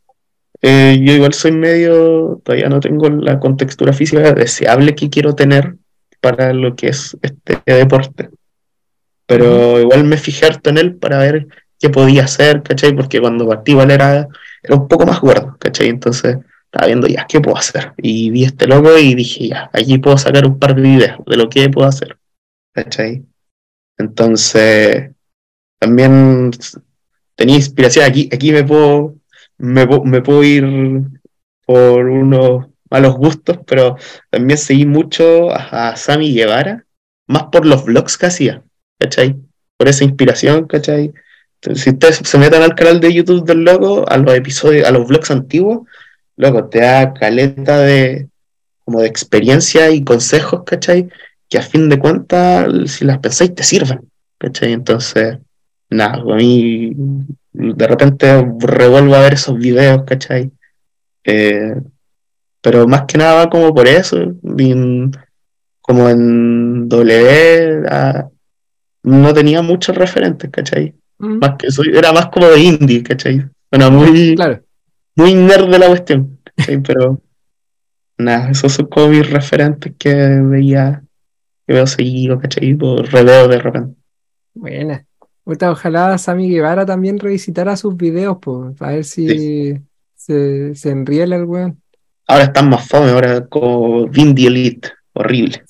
eh, 0.62 0.98
yo 1.04 1.12
igual 1.12 1.34
soy 1.34 1.52
medio, 1.52 2.40
todavía 2.46 2.70
no 2.70 2.80
tengo 2.80 3.10
la 3.10 3.42
contextura 3.42 3.92
física 3.92 4.32
deseable 4.32 4.96
que 4.96 5.10
quiero 5.10 5.36
tener 5.36 5.76
para 6.22 6.54
lo 6.54 6.78
que 6.78 6.88
es 6.88 7.18
este 7.22 7.58
deporte. 7.66 8.30
Pero 9.26 9.82
igual 9.82 10.06
me 10.06 10.16
fijé 10.16 10.46
harto 10.46 10.70
en 10.70 10.78
él 10.78 10.96
para 10.96 11.18
ver 11.18 11.48
qué 11.84 11.90
podía 11.92 12.24
hacer, 12.26 12.64
¿cachai? 12.64 12.96
Porque 12.96 13.20
cuando 13.22 13.48
partí 13.48 13.74
igual 13.74 13.92
era, 13.92 14.30
era 14.64 14.76
un 14.76 14.88
poco 14.88 15.06
más 15.06 15.20
gordo, 15.22 15.58
¿cachai? 15.60 15.90
Entonces 15.90 16.38
estaba 16.66 16.88
viendo 16.88 17.08
ya, 17.08 17.26
¿qué 17.28 17.42
puedo 17.42 17.58
hacer? 17.58 17.94
Y 17.98 18.32
vi 18.32 18.46
este 18.46 18.68
loco 18.68 18.98
y 18.98 19.16
dije, 19.16 19.50
ya, 19.50 19.70
aquí 19.74 19.98
puedo 20.00 20.18
sacar 20.18 20.48
un 20.48 20.60
par 20.60 20.76
de 20.76 20.82
videos 20.84 21.20
de 21.28 21.38
lo 21.38 21.50
que 21.50 21.70
puedo 21.70 21.88
hacer, 21.88 22.18
¿cachai? 22.74 23.24
Entonces, 23.98 25.12
también 25.80 26.52
tenía 27.36 27.56
inspiración, 27.58 28.06
aquí, 28.06 28.30
aquí 28.34 28.52
me 28.52 28.64
puedo, 28.64 29.16
me, 29.58 29.88
pu- 29.88 30.04
me 30.06 30.22
puedo 30.22 30.44
ir 30.44 30.66
por 31.66 32.06
unos 32.08 32.68
malos 32.90 33.16
gustos, 33.16 33.60
pero 33.66 33.98
también 34.30 34.58
seguí 34.58 34.86
mucho 34.86 35.52
a, 35.52 35.90
a 35.92 35.96
Sammy 35.96 36.34
Guevara, 36.34 36.86
más 37.28 37.44
por 37.52 37.66
los 37.66 37.86
vlogs 37.86 38.18
que 38.18 38.26
hacía, 38.28 38.64
¿cachai? 39.00 39.36
Por 39.78 39.88
esa 39.88 40.04
inspiración, 40.04 40.68
¿cachai? 40.68 41.14
Si 41.76 41.90
ustedes 41.92 42.18
se 42.24 42.38
meten 42.38 42.62
al 42.62 42.76
canal 42.76 43.00
de 43.00 43.14
YouTube 43.14 43.46
del 43.46 43.64
loco, 43.64 44.06
a 44.10 44.18
los 44.18 44.34
episodios, 44.36 44.86
a 44.88 44.92
los 44.92 45.08
vlogs 45.08 45.32
antiguos, 45.32 45.88
loco, 46.36 46.66
te 46.66 46.80
da 46.82 47.14
caleta 47.14 47.80
de 47.80 48.28
como 48.84 49.00
de 49.00 49.08
experiencia 49.08 49.90
y 49.92 50.04
consejos, 50.04 50.64
¿cachai? 50.66 51.08
Que 51.50 51.58
a 51.58 51.62
fin 51.62 51.88
de 51.88 52.00
cuentas, 52.00 52.68
si 52.92 53.06
las 53.06 53.20
pensáis, 53.20 53.56
te 53.56 53.64
sirven, 53.64 54.02
¿cachai? 54.38 54.74
Entonces, 54.74 55.38
nada, 55.90 56.16
a 56.18 56.36
mí 56.36 56.92
de 57.54 57.88
repente 57.88 58.46
revuelvo 58.60 59.16
a 59.16 59.22
ver 59.22 59.34
esos 59.36 59.58
videos, 59.58 60.04
¿cachai? 60.04 60.52
Eh, 61.24 61.76
pero 62.62 62.88
más 62.88 63.04
que 63.08 63.18
nada 63.18 63.36
va 63.36 63.50
como 63.50 63.74
por 63.74 63.88
eso, 63.88 64.18
en- 64.22 65.12
como 65.80 66.10
en 66.10 66.90
W 66.90 67.84
no 69.04 69.34
tenía 69.34 69.62
muchos 69.62 69.96
referentes, 69.96 70.50
¿cachai? 70.50 70.94
Mm, 71.20 71.38
Más 71.40 71.56
que 71.58 71.72
soy, 71.72 71.90
era 71.96 72.12
más 72.12 72.28
como 72.28 72.48
de 72.48 72.60
indie, 72.60 73.04
¿cachai? 73.04 73.46
Bueno, 73.72 73.92
muy, 73.92 74.36
Claro. 74.36 74.62
muy 75.16 75.34
nerd 75.36 75.70
de 75.70 75.80
la 75.80 75.88
cuestión, 75.88 76.40
¿cachai? 76.56 76.78
Pero 76.84 77.22
nada, 78.18 78.52
esos 78.52 78.72
son 78.74 78.88
como 78.88 79.10
mis 79.10 79.30
referentes 79.30 79.94
que 79.98 80.14
veía, 80.16 81.04
que 81.68 81.74
veo 81.74 81.88
seguido, 81.88 82.40
¿cachai? 82.40 82.74
Por 82.76 83.12
reveo 83.12 83.48
de 83.48 83.60
repente. 83.60 83.96
Buena. 84.54 85.06
Ojalá 85.46 86.18
Sammy 86.18 86.50
Guevara 86.50 86.86
también 86.86 87.20
revisitara 87.20 87.76
sus 87.76 87.98
videos, 87.98 88.38
pues, 88.42 88.82
a 88.82 88.88
ver 88.92 89.04
si 89.04 89.74
se, 90.16 90.74
se 90.74 90.90
enriela 90.90 91.36
el 91.36 91.44
weón. 91.44 91.82
Ahora 92.28 92.46
están 92.46 92.70
más 92.70 92.88
fome, 92.88 93.10
ahora 93.12 93.46
como 93.48 94.08
Vindy 94.08 94.48
Elite, 94.48 94.90
horrible. 95.14 95.64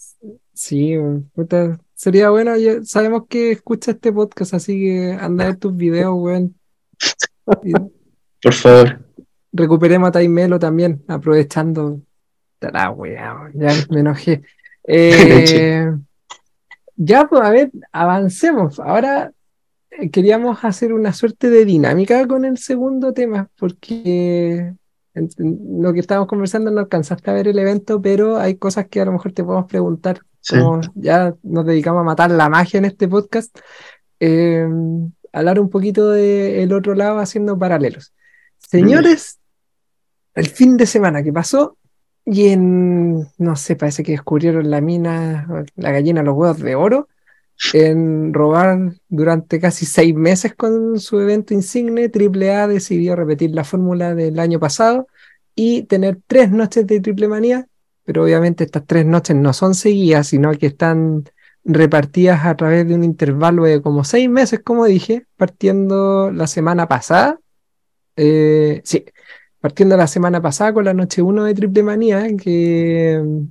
Sí, 0.53 0.95
puta, 1.33 1.79
sería 1.95 2.29
bueno. 2.29 2.55
ya 2.57 2.83
sabemos 2.83 3.23
que 3.29 3.51
escucha 3.51 3.91
este 3.91 4.11
podcast, 4.11 4.53
así 4.53 4.79
que 4.79 5.13
anda 5.19 5.45
a 5.45 5.47
ver 5.47 5.57
tus 5.57 5.75
videos, 5.75 6.13
weón. 6.15 6.55
Por 8.41 8.53
favor. 8.53 8.99
recuperemos 9.51 10.09
a 10.09 10.11
Taimelo 10.11 10.59
también, 10.59 11.03
aprovechando. 11.07 12.01
La 12.61 12.89
weá, 12.91 13.33
weón, 13.35 13.51
ya 13.55 13.73
me 13.89 13.99
enojé. 14.01 14.41
Eh, 14.85 15.89
ya, 16.97 17.25
pues, 17.29 17.41
a 17.41 17.49
ver, 17.51 17.71
avancemos. 17.93 18.81
Ahora 18.81 19.31
eh, 19.91 20.09
queríamos 20.09 20.61
hacer 20.65 20.91
una 20.91 21.13
suerte 21.13 21.49
de 21.49 21.63
dinámica 21.63 22.27
con 22.27 22.43
el 22.43 22.57
segundo 22.57 23.13
tema, 23.13 23.49
porque 23.57 24.73
en- 25.13 25.29
en 25.37 25.81
lo 25.81 25.93
que 25.93 26.01
estábamos 26.01 26.27
conversando 26.27 26.69
no 26.69 26.81
alcanzaste 26.81 27.31
a 27.31 27.33
ver 27.33 27.47
el 27.47 27.59
evento, 27.59 28.01
pero 28.01 28.35
hay 28.35 28.55
cosas 28.55 28.87
que 28.89 28.99
a 28.99 29.05
lo 29.05 29.13
mejor 29.13 29.31
te 29.31 29.41
podemos 29.45 29.67
preguntar. 29.67 30.19
Como 30.49 30.81
ya 30.95 31.33
nos 31.43 31.65
dedicamos 31.65 32.01
a 32.01 32.05
matar 32.05 32.31
la 32.31 32.49
magia 32.49 32.77
en 32.77 32.85
este 32.85 33.07
podcast, 33.07 33.57
eh, 34.19 34.67
hablar 35.31 35.59
un 35.59 35.69
poquito 35.69 36.09
del 36.11 36.71
otro 36.73 36.95
lado 36.95 37.19
haciendo 37.19 37.57
paralelos. 37.57 38.13
Señores, 38.57 39.39
el 40.35 40.47
fin 40.47 40.77
de 40.77 40.85
semana 40.85 41.23
que 41.23 41.33
pasó 41.33 41.77
y 42.25 42.47
en, 42.47 43.27
no 43.37 43.55
sé, 43.55 43.75
parece 43.75 44.03
que 44.03 44.13
descubrieron 44.13 44.69
la 44.69 44.81
mina, 44.81 45.65
la 45.75 45.91
gallina, 45.91 46.23
los 46.23 46.35
huevos 46.35 46.59
de 46.59 46.75
oro, 46.75 47.07
en 47.73 48.33
robar 48.33 48.93
durante 49.09 49.59
casi 49.59 49.85
seis 49.85 50.15
meses 50.15 50.55
con 50.55 50.99
su 50.99 51.19
evento 51.19 51.53
insigne, 51.53 52.09
AAA 52.13 52.67
decidió 52.67 53.15
repetir 53.15 53.51
la 53.51 53.63
fórmula 53.63 54.15
del 54.15 54.39
año 54.39 54.59
pasado 54.59 55.07
y 55.55 55.83
tener 55.83 56.19
tres 56.27 56.51
noches 56.51 56.87
de 56.87 56.99
triple 56.99 57.27
manía, 57.27 57.67
pero 58.05 58.23
obviamente 58.23 58.63
estas 58.63 58.85
tres 58.85 59.05
noches 59.05 59.35
no 59.35 59.53
son 59.53 59.75
seguidas, 59.75 60.27
sino 60.27 60.51
que 60.53 60.67
están 60.67 61.23
repartidas 61.65 62.45
a 62.45 62.55
través 62.55 62.87
de 62.87 62.95
un 62.95 63.03
intervalo 63.03 63.63
de 63.63 63.81
como 63.81 64.03
seis 64.03 64.29
meses, 64.29 64.61
como 64.63 64.85
dije, 64.85 65.25
partiendo 65.37 66.31
la 66.31 66.47
semana 66.47 66.87
pasada. 66.87 67.39
eh, 68.15 68.81
sí, 68.83 69.05
partiendo 69.59 69.95
la 69.95 70.07
semana 70.07 70.41
pasada 70.41 70.73
con 70.73 70.85
la 70.85 70.93
noche 70.93 71.21
1 71.21 71.45
de 71.45 71.53
Triple 71.53 71.83
Manía, 71.83 72.27
que 72.35 73.21
mm, 73.23 73.45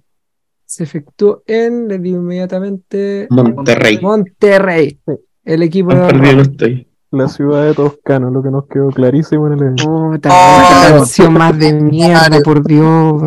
se 0.66 0.84
efectuó 0.84 1.42
en, 1.46 1.88
les 1.88 2.02
digo 2.02 2.18
inmediatamente, 2.18 3.26
Monterrey. 3.30 3.98
Monterrey, 4.00 5.00
el 5.44 5.62
equipo 5.62 5.94
de. 5.94 6.86
La 7.10 7.28
ciudad 7.28 7.66
de 7.66 7.74
Toscano, 7.74 8.30
lo 8.30 8.42
que 8.42 8.50
nos 8.50 8.66
quedó 8.66 8.88
clarísimo 8.88 9.46
en 9.46 9.52
el 9.52 9.60
evento. 9.60 9.84
Oh, 9.86 10.12
qué 10.12 10.28
canción 10.28 11.34
más 11.34 11.58
de 11.58 11.74
mierda, 11.74 12.40
por 12.42 12.64
Dios. 12.66 13.22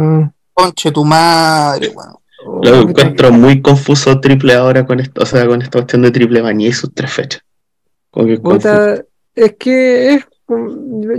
Conche 0.56 0.92
tu 0.92 1.04
madre, 1.06 1.90
weón. 1.90 2.16
Lo 2.64 2.90
encuentro 2.90 3.32
muy 3.32 3.62
confuso 3.62 4.20
triple 4.20 4.54
ahora 4.54 4.86
con 4.86 5.00
esto, 5.00 5.24
o 5.24 5.26
sea, 5.26 5.46
con 5.46 5.62
esta 5.62 5.80
cuestión 5.80 6.02
de 6.04 6.12
triple 6.12 6.42
manía 6.42 6.70
y 6.70 6.74
sus 6.74 6.94
tres 6.94 7.12
fechas. 7.12 7.42
Que 8.12 8.34
es 8.34 8.40
confuso. 8.40 8.70
Puta, 8.70 9.04
es 9.36 9.56
que 9.60 10.14
es, 10.14 10.26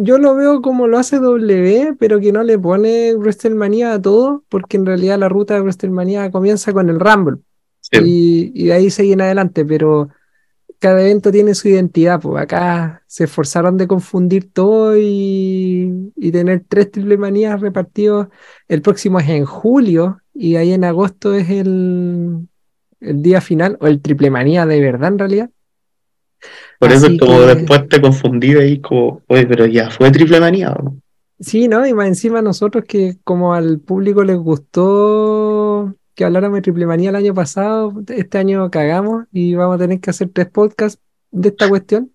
yo 0.01 0.19
lo 0.19 0.35
veo 0.37 0.63
como 0.63 0.87
lo 0.87 0.99
hace 0.99 1.19
W, 1.19 1.95
pero 1.99 2.21
que 2.21 2.33
no 2.33 2.43
le 2.43 2.59
pone 2.59 3.15
WrestleMania 3.15 3.93
a 3.95 4.01
todo, 4.03 4.45
porque 4.49 4.77
en 4.79 4.87
realidad 4.87 5.19
la 5.19 5.29
ruta 5.29 5.55
de 5.55 5.61
WrestleMania 5.61 6.31
comienza 6.31 6.73
con 6.73 6.89
el 6.89 6.99
Rumble 6.99 7.39
Sí. 7.81 8.01
y, 8.05 8.53
y 8.55 8.67
de 8.67 8.73
ahí 8.73 8.91
sigue 8.91 9.13
en 9.13 9.21
adelante, 9.21 9.65
pero 9.65 10.09
cada 10.78 11.01
evento 11.03 11.31
tiene 11.32 11.55
su 11.55 11.69
identidad, 11.69 12.20
pues 12.20 12.43
acá 12.43 13.03
se 13.07 13.24
esforzaron 13.24 13.77
de 13.77 13.86
confundir 13.86 14.53
todo 14.53 14.97
y, 14.97 16.12
y 16.16 16.31
tener 16.32 16.65
tres 16.69 16.90
triple 16.90 17.16
manías 17.16 17.61
repartidos. 17.61 18.28
El 18.69 18.82
próximo 18.82 19.19
es 19.20 19.28
en 19.28 19.44
julio 19.44 20.20
y 20.35 20.57
ahí 20.57 20.73
en 20.73 20.85
agosto 20.85 21.35
es 21.35 21.48
el, 21.51 22.47
el 23.01 23.23
día 23.23 23.40
final, 23.40 23.78
o 23.81 23.86
el 23.86 24.01
triple 24.01 24.31
manía 24.31 24.66
de 24.66 24.81
verdad 24.81 25.09
en 25.12 25.19
realidad. 25.19 25.51
Por 26.78 26.93
eso 26.93 27.07
Así 27.07 27.19
como 27.19 27.39
que- 27.39 27.55
después 27.55 27.89
te 27.89 28.01
confundí 28.01 28.55
ahí 28.55 28.81
como, 28.81 29.23
oye, 29.28 29.47
pero 29.47 29.66
ya 29.66 29.90
fue 29.90 30.11
triple 30.11 30.40
manía. 30.40 30.73
¿o 30.73 30.82
no? 30.82 30.97
Sí, 31.39 31.69
¿no? 31.69 31.86
Y 31.86 31.93
más 31.93 32.09
encima 32.09 32.40
nosotros 32.40 32.85
que 32.89 33.16
como 33.23 33.53
al 33.53 33.78
público 33.81 34.24
les 34.24 34.36
gustó 34.39 35.56
que 36.17 36.25
habláramos 36.25 36.57
de 36.57 36.63
Triple 36.63 36.87
Manía 36.87 37.11
el 37.11 37.17
año 37.17 37.35
pasado, 37.35 37.93
este 38.09 38.39
año 38.39 38.71
cagamos 38.71 39.27
y 39.33 39.55
vamos 39.55 39.77
a 39.77 39.79
tener 39.79 40.01
que 40.01 40.11
hacer 40.11 40.31
tres 40.33 40.49
podcasts 40.49 41.01
de 41.31 41.51
esta 41.51 41.69
cuestión. 41.69 42.11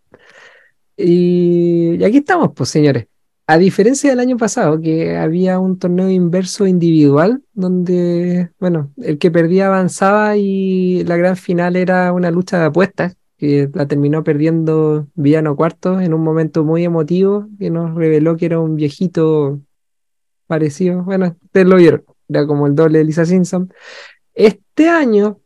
Y, 0.98 2.03
aquí 2.03 2.18
estamos, 2.18 2.52
pues 2.56 2.69
señores. 2.69 3.07
A 3.48 3.57
diferencia 3.57 4.10
del 4.10 4.19
año 4.19 4.38
pasado, 4.38 4.82
que 4.82 5.18
había 5.18 5.60
un 5.60 5.78
torneo 5.78 6.10
inverso 6.10 6.65
individual, 6.65 7.44
donde, 7.53 8.49
bueno, 8.60 8.91
el 8.98 9.18
que 9.19 9.30
perdía 9.30 9.68
avanzaba 9.68 10.36
y 10.38 11.03
la 11.03 11.18
gran 11.18 11.38
final 11.38 11.76
era 11.76 12.11
una 12.11 12.32
lucha 12.32 12.60
de 12.60 12.65
apuestas, 12.65 13.18
que 13.38 13.69
la 13.73 13.88
terminó 13.88 14.23
perdiendo 14.23 15.07
Villano 15.15 15.56
Cuarto 15.56 15.99
en 15.99 16.14
un 16.14 16.23
momento 16.23 16.64
muy 16.64 16.86
emotivo, 16.86 17.48
que 17.60 17.69
nos 17.69 17.94
reveló 17.94 18.36
que 18.38 18.45
era 18.48 18.60
un 18.60 18.76
viejito 18.76 19.60
parecido. 20.48 21.03
Bueno, 21.03 21.36
ustedes 21.44 21.68
lo 21.68 21.76
vieron, 21.76 22.03
era 22.31 22.47
como 22.47 22.67
el 22.67 22.75
doble 22.75 22.99
de 22.99 23.05
Lisa 23.05 23.25
Simpson. 23.25 23.71
Este 24.33 24.89
año 24.89 25.39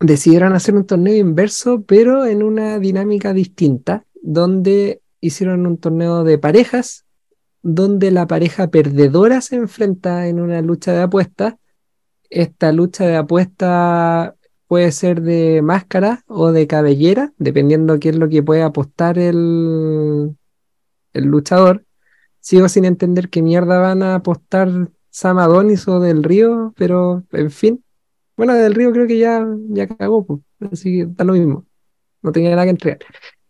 decidieron 0.00 0.54
hacer 0.54 0.74
un 0.74 0.86
torneo 0.86 1.16
inverso, 1.16 1.82
pero 1.82 2.24
en 2.24 2.42
una 2.42 2.78
dinámica 2.78 3.32
distinta, 3.32 4.04
donde 4.22 5.02
hicieron 5.20 5.66
un 5.66 5.78
torneo 5.78 6.24
de 6.24 6.38
parejas 6.38 7.04
donde 7.62 8.10
la 8.10 8.26
pareja 8.26 8.68
perdedora 8.68 9.40
se 9.40 9.56
enfrenta 9.56 10.26
en 10.28 10.40
una 10.40 10.62
lucha 10.62 10.92
de 10.92 11.02
apuestas. 11.02 11.54
Esta 12.30 12.72
lucha 12.72 13.06
de 13.06 13.16
apuestas 13.16 14.32
puede 14.66 14.92
ser 14.92 15.20
de 15.20 15.62
máscara 15.62 16.22
o 16.26 16.52
de 16.52 16.66
cabellera, 16.66 17.32
dependiendo 17.38 17.98
qué 17.98 18.10
es 18.10 18.16
lo 18.16 18.28
que 18.28 18.42
puede 18.42 18.62
apostar 18.62 19.18
el, 19.18 20.36
el 21.12 21.24
luchador. 21.24 21.84
Sigo 22.40 22.68
sin 22.68 22.86
entender 22.86 23.28
qué 23.28 23.42
mierda 23.42 23.78
van 23.78 24.02
a 24.02 24.14
apostar 24.14 24.88
Sam 25.10 25.38
Adonis 25.38 25.86
o 25.88 26.00
Del 26.00 26.22
Río, 26.22 26.72
pero 26.76 27.24
en 27.32 27.50
fin. 27.50 27.84
Bueno, 28.36 28.54
Del 28.54 28.74
Río 28.74 28.92
creo 28.92 29.06
que 29.06 29.18
ya, 29.18 29.46
ya 29.68 29.86
cagó, 29.86 30.24
pues, 30.24 30.40
así 30.72 30.98
que 30.98 31.06
da 31.08 31.24
lo 31.24 31.34
mismo. 31.34 31.66
No 32.22 32.32
tenía 32.32 32.50
nada 32.50 32.64
que 32.64 32.70
entregar. 32.70 32.98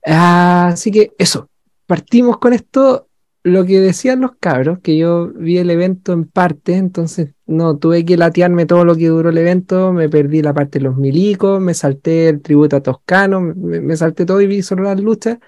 Así 0.05 0.91
que 0.91 1.12
eso, 1.19 1.49
partimos 1.87 2.39
con 2.39 2.53
esto. 2.53 3.07
Lo 3.43 3.65
que 3.65 3.81
decían 3.81 4.20
los 4.20 4.32
cabros, 4.39 4.81
que 4.81 4.99
yo 4.99 5.28
vi 5.28 5.57
el 5.57 5.70
evento 5.70 6.12
en 6.12 6.27
parte, 6.27 6.77
entonces 6.77 7.32
no 7.47 7.78
tuve 7.78 8.05
que 8.05 8.19
latearme 8.19 8.66
todo 8.66 8.85
lo 8.85 8.95
que 8.95 9.09
duró 9.09 9.31
el 9.31 9.39
evento, 9.39 9.95
me 9.95 10.11
perdí 10.11 10.43
la 10.43 10.53
parte 10.53 10.78
de 10.78 10.85
los 10.85 10.99
milicos, 10.99 11.59
me 11.59 11.73
salté 11.73 12.28
el 12.28 12.43
tributo 12.43 12.77
a 12.77 12.82
Toscano, 12.82 13.41
me, 13.41 13.81
me 13.81 13.97
salté 13.97 14.27
todo 14.27 14.43
y 14.43 14.47
vi 14.47 14.61
solo 14.61 14.82
las 14.82 15.01
luchas. 15.01 15.39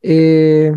Eh, 0.00 0.72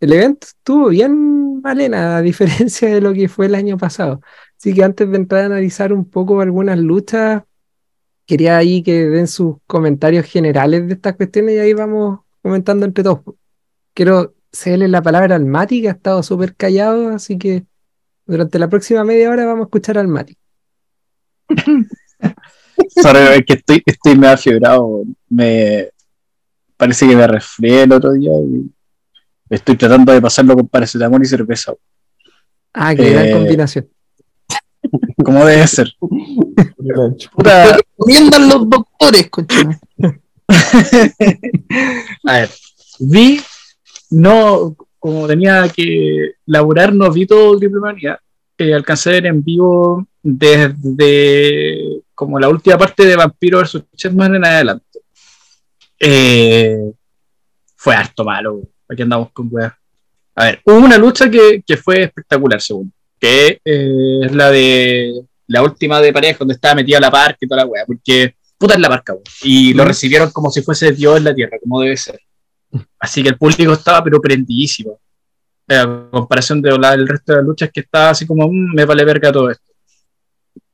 el 0.00 0.12
evento 0.12 0.46
estuvo 0.46 0.88
bien 0.88 1.60
malena, 1.60 2.18
a 2.18 2.22
diferencia 2.22 2.88
de 2.88 3.00
lo 3.00 3.12
que 3.12 3.28
fue 3.28 3.46
el 3.46 3.54
año 3.54 3.76
pasado. 3.76 4.20
Así 4.56 4.74
que 4.74 4.84
antes 4.84 5.10
de 5.10 5.16
entrar 5.16 5.42
a 5.42 5.46
analizar 5.46 5.92
un 5.92 6.04
poco 6.04 6.40
algunas 6.40 6.78
luchas, 6.78 7.42
quería 8.26 8.56
ahí 8.56 8.82
que 8.82 9.06
den 9.06 9.26
sus 9.26 9.56
comentarios 9.66 10.26
generales 10.26 10.86
de 10.86 10.94
estas 10.94 11.16
cuestiones 11.16 11.54
y 11.54 11.58
ahí 11.58 11.72
vamos 11.72 12.20
comentando 12.42 12.86
entre 12.86 13.04
todos. 13.04 13.20
Quiero 13.94 14.34
cederle 14.52 14.88
la 14.88 15.02
palabra 15.02 15.36
al 15.36 15.46
Mati, 15.46 15.82
que 15.82 15.88
ha 15.88 15.92
estado 15.92 16.22
súper 16.22 16.54
callado, 16.54 17.08
así 17.10 17.38
que 17.38 17.64
durante 18.26 18.58
la 18.58 18.68
próxima 18.68 19.04
media 19.04 19.30
hora 19.30 19.46
vamos 19.46 19.62
a 19.62 19.68
escuchar 19.68 19.98
al 19.98 20.08
Mati. 20.08 20.36
Sorry, 22.88 23.44
que 23.44 23.54
estoy, 23.54 23.82
estoy 23.84 24.16
medio 24.16 24.36
fiebrado. 24.36 25.02
Me 25.28 25.88
parece 26.76 27.08
que 27.08 27.16
me 27.16 27.26
resfrié 27.26 27.82
el 27.82 27.92
otro 27.92 28.12
día 28.12 28.30
y 28.30 28.70
estoy 29.50 29.76
tratando 29.76 30.12
de 30.12 30.20
pasarlo 30.20 30.54
con 30.54 30.68
paracetamol 30.68 31.22
y 31.22 31.26
cerveza. 31.26 31.74
Ah, 32.72 32.94
qué 32.94 33.10
gran 33.10 33.26
Eh, 33.26 33.32
combinación. 33.32 33.88
Como 35.24 35.44
debe 35.44 35.66
ser. 35.66 35.92
Puta, 37.34 37.76
Recomiendan 37.76 38.48
los 38.48 38.68
doctores, 38.68 39.28
cochino. 39.30 39.78
a 42.24 42.32
ver, 42.32 42.50
vi, 43.00 43.40
no, 44.10 44.74
como 44.98 45.26
tenía 45.26 45.68
que 45.68 46.32
laburar, 46.46 46.94
no 46.94 47.10
vi 47.12 47.26
todo 47.26 47.52
el 47.54 47.58
Triple 47.60 47.80
Manía. 47.80 48.18
Eh, 48.56 48.72
alcancé 48.74 49.10
a 49.10 49.12
ver 49.12 49.26
en 49.26 49.44
vivo 49.44 50.06
desde 50.22 52.02
como 52.14 52.40
la 52.40 52.48
última 52.48 52.78
parte 52.78 53.04
de 53.04 53.16
Vampiro 53.16 53.60
vs. 53.60 53.84
Chetman 53.94 54.36
en 54.36 54.44
adelante. 54.44 55.00
Eh, 56.00 56.92
fue 57.76 57.94
harto 57.94 58.24
malo. 58.24 58.62
Aquí 58.88 59.02
andamos 59.02 59.30
con 59.32 59.48
weas. 59.50 59.72
A 60.34 60.44
ver, 60.44 60.60
hubo 60.64 60.76
una 60.78 60.96
lucha 60.98 61.30
que, 61.30 61.62
que 61.66 61.76
fue 61.76 62.02
espectacular, 62.04 62.60
según. 62.60 62.92
Que 63.18 63.60
eh, 63.64 64.20
es 64.24 64.32
la 64.34 64.50
de 64.50 65.22
la 65.48 65.62
última 65.62 66.00
de 66.00 66.12
pareja, 66.12 66.38
donde 66.40 66.54
estaba 66.54 66.74
metida 66.76 67.00
la 67.00 67.10
parca 67.10 67.38
y 67.40 67.48
toda 67.48 67.62
la 67.62 67.66
wea. 67.66 67.84
Porque 67.86 68.34
puta 68.56 68.74
es 68.74 68.80
la 68.80 68.88
parca, 68.88 69.12
weón. 69.14 69.24
Y 69.42 69.74
lo 69.74 69.84
Mm. 69.84 69.86
recibieron 69.88 70.30
como 70.30 70.50
si 70.50 70.62
fuese 70.62 70.92
Dios 70.92 71.16
en 71.18 71.24
la 71.24 71.34
tierra, 71.34 71.58
como 71.60 71.80
debe 71.80 71.96
ser. 71.96 72.20
Así 72.98 73.22
que 73.22 73.30
el 73.30 73.36
público 73.38 73.72
estaba, 73.72 74.04
pero 74.04 74.20
prendidísimo. 74.20 75.00
Eh, 75.66 75.76
A 75.76 76.08
comparación 76.10 76.62
de 76.62 76.78
la, 76.78 76.94
el 76.94 77.08
resto 77.08 77.32
de 77.32 77.38
las 77.38 77.46
luchas, 77.46 77.70
que 77.72 77.80
estaba 77.80 78.10
así 78.10 78.26
como, 78.26 78.46
"Mm, 78.48 78.74
me 78.74 78.84
vale 78.84 79.04
verga 79.04 79.32
todo 79.32 79.50
esto. 79.50 79.72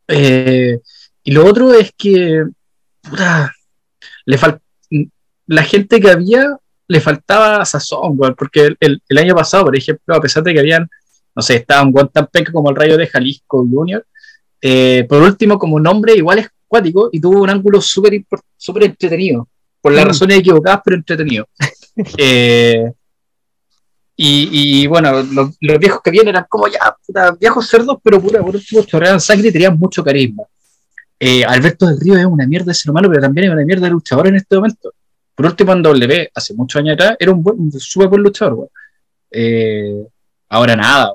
Eh, 0.08 0.78
y 1.22 1.32
lo 1.32 1.46
otro 1.46 1.72
es 1.72 1.92
que, 1.96 2.44
puta, 3.02 3.52
le 4.26 4.38
fal- 4.38 4.60
la 5.46 5.62
gente 5.62 6.00
que 6.00 6.10
había 6.10 6.56
le 6.88 7.00
faltaba 7.00 7.64
sazón, 7.64 8.16
porque 8.36 8.66
el, 8.66 8.76
el- 8.80 9.02
el 9.08 9.18
año 9.18 9.34
pasado, 9.34 9.64
por 9.64 9.76
ejemplo, 9.76 10.14
a 10.14 10.20
pesar 10.20 10.42
de 10.42 10.52
que 10.52 10.60
habían, 10.60 10.88
no 11.34 11.42
sé, 11.42 11.56
estaba 11.56 11.82
un 11.82 11.92
guan 11.92 12.08
tan 12.08 12.26
penca 12.28 12.52
como 12.52 12.70
el 12.70 12.76
Rayo 12.76 12.96
de 12.96 13.06
Jalisco 13.06 13.66
Junior, 13.70 14.04
eh, 14.60 15.04
por 15.08 15.22
último, 15.22 15.58
como 15.58 15.78
nombre 15.80 16.14
igual 16.14 16.38
es 16.40 16.48
cuático 16.66 17.08
y 17.12 17.20
tuvo 17.20 17.42
un 17.42 17.50
ángulo 17.50 17.80
súper 17.80 18.22
súper 18.56 18.84
entretenido, 18.84 19.48
por 19.80 19.92
las 19.92 20.04
Mm. 20.04 20.08
razones 20.08 20.38
equivocadas, 20.38 20.80
pero 20.84 20.96
entretenido. 20.96 21.46
Eh, 22.18 22.90
y, 24.16 24.82
y, 24.82 24.86
bueno, 24.86 25.22
los, 25.24 25.56
los 25.60 25.78
viejos 25.78 26.00
que 26.02 26.10
vienen 26.10 26.28
eran 26.30 26.46
como 26.48 26.68
ya, 26.68 26.96
puta, 27.04 27.32
viejos 27.32 27.66
cerdos, 27.68 27.98
pero 28.02 28.20
pura, 28.20 28.40
por 28.40 28.54
último 28.54 28.82
chorreaban 28.84 29.20
sangre 29.20 29.48
y 29.48 29.52
tenían 29.52 29.76
mucho 29.78 30.04
carisma. 30.04 30.44
Eh, 31.18 31.44
Alberto 31.44 31.86
del 31.86 31.98
Río 32.00 32.16
es 32.16 32.24
una 32.24 32.46
mierda 32.46 32.66
de 32.66 32.74
ser 32.74 32.90
humano, 32.90 33.08
pero 33.08 33.22
también 33.22 33.46
es 33.48 33.52
una 33.52 33.64
mierda 33.64 33.86
de 33.86 33.90
luchador 33.92 34.28
en 34.28 34.36
este 34.36 34.54
momento. 34.56 34.92
Por 35.34 35.46
último, 35.46 35.72
en 35.72 35.82
W, 35.82 36.30
hace 36.34 36.54
muchos 36.54 36.80
años 36.80 36.94
atrás, 36.94 37.16
era 37.18 37.32
un, 37.32 37.42
buen, 37.42 37.58
un 37.58 37.72
súper 37.72 38.08
buen 38.08 38.22
luchador. 38.22 38.70
Eh, 39.30 40.06
ahora 40.48 40.76
nada. 40.76 41.12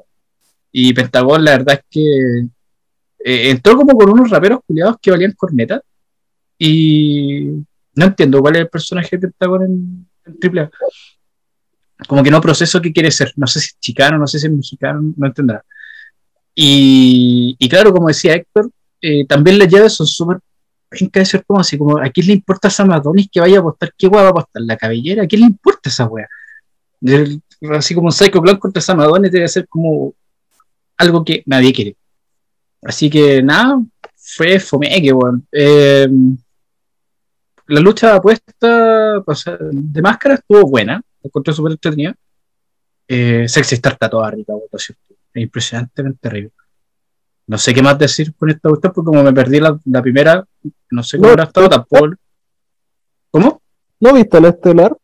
Y 0.72 0.94
Pentagón, 0.94 1.44
la 1.46 1.52
verdad 1.52 1.76
es 1.76 1.86
que 1.90 2.40
eh, 3.26 3.50
entró 3.50 3.78
como 3.78 3.98
con 3.98 4.10
unos 4.10 4.30
raperos 4.30 4.60
culiados 4.66 4.98
que 5.02 5.12
valían 5.12 5.34
corneta. 5.34 5.82
Y 6.58 7.46
no 7.96 8.06
entiendo 8.06 8.42
cuál 8.42 8.58
es 8.58 8.62
el 8.64 8.70
personaje 8.70 9.18
de 9.18 9.28
Pentagón 9.28 9.64
en, 9.64 10.10
en 10.26 10.58
AAA. 10.58 10.70
Como 12.08 12.24
que 12.24 12.32
no 12.32 12.42
proceso 12.42 12.82
qué 12.82 12.92
quiere 12.92 13.12
ser. 13.12 13.34
No 13.36 13.48
sé 13.48 13.60
si 13.60 13.68
es 13.68 13.80
chicano, 13.80 14.18
no 14.18 14.28
sé 14.28 14.40
si 14.40 14.48
es 14.48 14.52
mexicano, 14.52 15.14
no 15.16 15.28
entenderá. 15.28 15.64
Y, 16.54 17.56
y 17.58 17.70
claro, 17.70 17.94
como 17.94 18.10
decía 18.10 18.36
Héctor, 18.36 18.70
eh, 19.02 19.26
también 19.26 19.58
las 19.58 19.70
llaves 19.70 19.94
son 19.94 20.08
súper 20.08 20.40
penca 20.90 21.20
de 21.20 21.26
ser 21.26 21.46
como 21.46 21.60
así, 21.60 21.78
como 21.78 21.98
a 22.00 22.10
quién 22.10 22.28
le 22.28 22.34
importa 22.34 22.68
a 22.68 22.72
Sam 22.72 22.92
Adonis 22.92 23.30
que 23.32 23.40
vaya 23.40 23.58
a 23.58 23.60
apostar, 23.60 23.94
qué 23.98 24.08
hueá 24.08 24.24
va 24.24 24.28
a 24.30 24.32
apostar, 24.32 24.62
la 24.64 24.78
cabellera, 24.78 25.24
a 25.24 25.28
quién 25.28 25.42
le 25.42 25.48
importa 25.48 25.90
esa 25.90 26.06
wea. 26.06 26.28
Así 27.72 27.94
como 27.94 28.08
un 28.08 28.12
Psycho 28.12 28.42
Clown 28.42 28.58
contra 28.58 28.82
Sam 28.82 29.02
Adonis 29.02 29.32
debe 29.32 29.48
ser 29.48 29.68
como 29.68 30.14
algo 30.98 31.24
que 31.24 31.44
nadie 31.46 31.74
quiere. 31.74 31.96
Así 32.82 33.10
que 33.10 33.44
nada, 33.44 33.82
fue 34.16 34.60
fomeque, 34.60 35.14
weón. 35.14 35.46
Eh, 35.52 36.08
la 37.68 37.80
lucha 37.80 38.12
de 38.12 38.18
apuesta 38.18 39.22
de 39.72 40.02
máscara 40.02 40.36
estuvo 40.36 40.68
buena, 40.68 40.94
la 40.94 41.28
encontré 41.28 41.54
súper 41.54 41.74
entretenida. 41.74 42.16
Eh, 43.08 43.48
Sexy 43.48 43.76
Star 43.76 43.94
está 43.94 44.10
toda 44.10 44.32
rica, 44.32 44.54
weón, 44.54 44.68
impresionantemente 45.36 46.20
terrible. 46.22 46.52
No 47.50 47.58
sé 47.58 47.74
qué 47.74 47.82
más 47.82 47.98
decir 47.98 48.32
con 48.36 48.52
esta 48.52 48.70
cuestión, 48.70 48.94
porque 48.94 49.08
como 49.08 49.24
me 49.24 49.34
perdí 49.34 49.60
la, 49.60 49.76
la 49.86 50.02
primera, 50.04 50.46
no 50.92 51.02
sé 51.02 51.18
cómo 51.18 51.30
No, 51.30 51.32
habrá 51.32 51.44
estado 51.46 51.68
tampoco. 51.68 52.10
¿Cómo? 53.32 53.62
¿No 54.00 54.14
viste 54.14 54.40
la 54.40 54.50
estelar? 54.50 54.96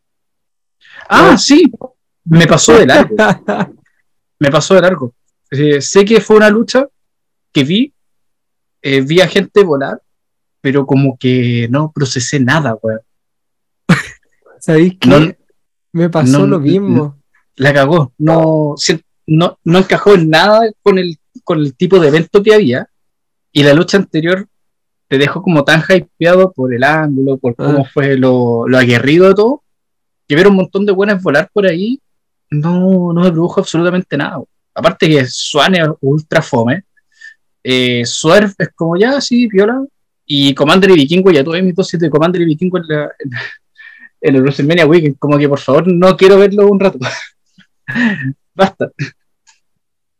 Ah, 1.08 1.36
sí, 1.36 1.72
me 2.24 2.46
pasó 2.46 2.78
de 2.78 2.86
largo. 2.86 3.16
me 4.38 4.48
pasó 4.48 4.74
de 4.74 4.80
largo. 4.80 5.12
Eh, 5.50 5.80
sé 5.80 6.04
que 6.04 6.20
fue 6.20 6.36
una 6.36 6.48
lucha 6.48 6.86
que 7.52 7.64
vi, 7.64 7.92
eh, 8.80 9.00
vi 9.00 9.20
a 9.20 9.26
gente 9.26 9.64
volar, 9.64 10.00
pero 10.60 10.86
como 10.86 11.18
que 11.18 11.66
no 11.68 11.90
procesé 11.92 12.38
nada, 12.38 12.76
weón. 12.80 13.00
¿Sabéis 14.60 14.96
qué? 15.00 15.08
No- 15.08 15.34
Me 15.90 16.08
pasó 16.10 16.46
lo 16.46 16.60
mismo. 16.60 17.18
La 17.56 17.74
cagó. 17.74 18.12
No, 18.18 18.76
no, 19.26 19.58
no 19.64 19.78
encajó 19.78 20.14
en 20.14 20.30
nada 20.30 20.60
con 20.82 20.98
el, 20.98 21.18
con 21.44 21.58
el 21.60 21.74
tipo 21.76 21.98
de 21.98 22.08
evento 22.08 22.42
que 22.42 22.54
había. 22.54 22.88
Y 23.52 23.62
la 23.62 23.74
lucha 23.74 23.96
anterior 23.96 24.46
te 25.08 25.18
dejó 25.18 25.40
como 25.42 25.64
tan 25.64 25.82
hypeado 25.88 26.52
por 26.52 26.74
el 26.74 26.84
ángulo, 26.84 27.38
por 27.38 27.54
cómo 27.56 27.84
Ah. 27.86 27.90
fue 27.92 28.16
lo, 28.16 28.66
lo 28.68 28.76
aguerrido 28.78 29.28
de 29.28 29.34
todo, 29.34 29.62
que 30.28 30.34
ver 30.36 30.48
un 30.48 30.56
montón 30.56 30.84
de 30.84 30.92
buenas 30.92 31.22
volar 31.22 31.48
por 31.52 31.66
ahí 31.66 32.00
no, 32.50 33.12
no 33.12 33.20
me 33.22 33.30
produjo 33.32 33.60
absolutamente 33.60 34.16
nada. 34.16 34.40
Aparte 34.74 35.08
que 35.08 35.24
Swan 35.26 35.74
es 35.74 35.88
ultra 36.00 36.42
fome. 36.42 36.84
Eh, 37.64 38.02
Swerve 38.04 38.52
es 38.58 38.68
como 38.74 38.96
ya, 38.96 39.20
sí, 39.20 39.46
viola. 39.48 39.84
Y 40.26 40.54
Commander 40.54 40.90
y 40.90 40.94
Vikingo, 40.94 41.30
ya 41.30 41.42
tuve 41.44 41.62
mis 41.62 41.74
dosis 41.74 41.98
de 41.98 42.10
Commander 42.10 42.42
y 42.42 42.44
Vikingo 42.46 42.78
en, 42.78 42.84
la, 42.88 43.04
en, 43.18 43.30
en 44.20 44.34
el 44.36 44.42
WrestleMania 44.42 44.86
Weekend. 44.86 45.18
Como 45.18 45.38
que 45.38 45.48
por 45.48 45.60
favor 45.60 45.86
no 45.88 46.16
quiero 46.16 46.38
verlo 46.38 46.68
un 46.68 46.78
rato. 46.80 46.98
Basta. 48.54 48.90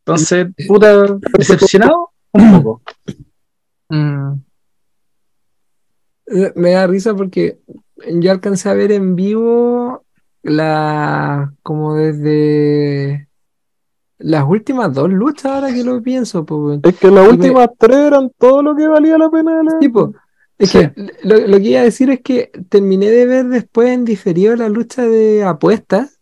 Entonces, 0.06 0.46
puta, 0.68 1.18
decepcionado 1.36 2.10
un 2.32 2.62
poco. 2.62 2.82
Mm, 3.88 4.34
Eh, 6.28 6.52
Me 6.56 6.72
da 6.72 6.86
risa 6.86 7.14
porque 7.14 7.58
yo 8.20 8.30
alcancé 8.30 8.68
a 8.68 8.74
ver 8.74 8.92
en 8.92 9.14
vivo 9.16 10.04
la 10.42 11.52
como 11.62 11.94
desde 11.94 13.28
las 14.18 14.44
últimas 14.44 14.92
dos 14.92 15.10
luchas 15.10 15.46
ahora 15.46 15.72
que 15.74 15.84
lo 15.84 16.00
pienso. 16.02 16.44
Es 16.82 16.96
que 16.98 17.10
las 17.10 17.24
me- 17.26 17.30
últimas 17.32 17.68
tres 17.78 17.96
eran 17.96 18.30
todo 18.38 18.62
lo 18.62 18.74
que 18.74 18.88
valía 18.88 19.18
la 19.18 19.30
pena 19.30 19.58
de 19.58 19.64
la... 19.64 19.70
Sí, 19.80 19.88
po. 19.88 20.14
Es 20.58 20.70
Sí. 20.70 20.78
que 20.78 20.92
lo, 21.22 21.36
lo 21.46 21.56
que 21.58 21.62
iba 21.70 21.80
a 21.80 21.84
decir 21.84 22.10
es 22.10 22.20
que 22.22 22.50
terminé 22.70 23.08
de 23.10 23.26
ver 23.26 23.46
después 23.46 23.90
en 23.90 24.04
diferido 24.04 24.56
la 24.56 24.68
lucha 24.68 25.02
de 25.06 25.44
apuestas 25.44 26.15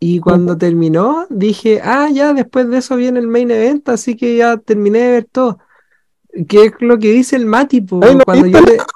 Y 0.00 0.20
cuando 0.20 0.56
terminó, 0.56 1.26
dije, 1.28 1.80
ah, 1.82 2.08
ya, 2.12 2.32
después 2.32 2.68
de 2.68 2.78
eso 2.78 2.96
viene 2.96 3.18
el 3.18 3.26
main 3.26 3.50
event, 3.50 3.88
así 3.88 4.16
que 4.16 4.36
ya 4.36 4.56
terminé 4.56 5.00
de 5.00 5.10
ver 5.10 5.24
todo. 5.24 5.58
Que 6.48 6.66
es 6.66 6.72
lo 6.78 6.98
que 6.98 7.10
dice 7.10 7.34
el 7.34 7.46
Mati, 7.46 7.80
po, 7.80 8.00
Ay, 8.02 8.14
¿no 8.14 8.24
cuando 8.24 8.46
yo 8.46 8.60
le... 8.60 8.78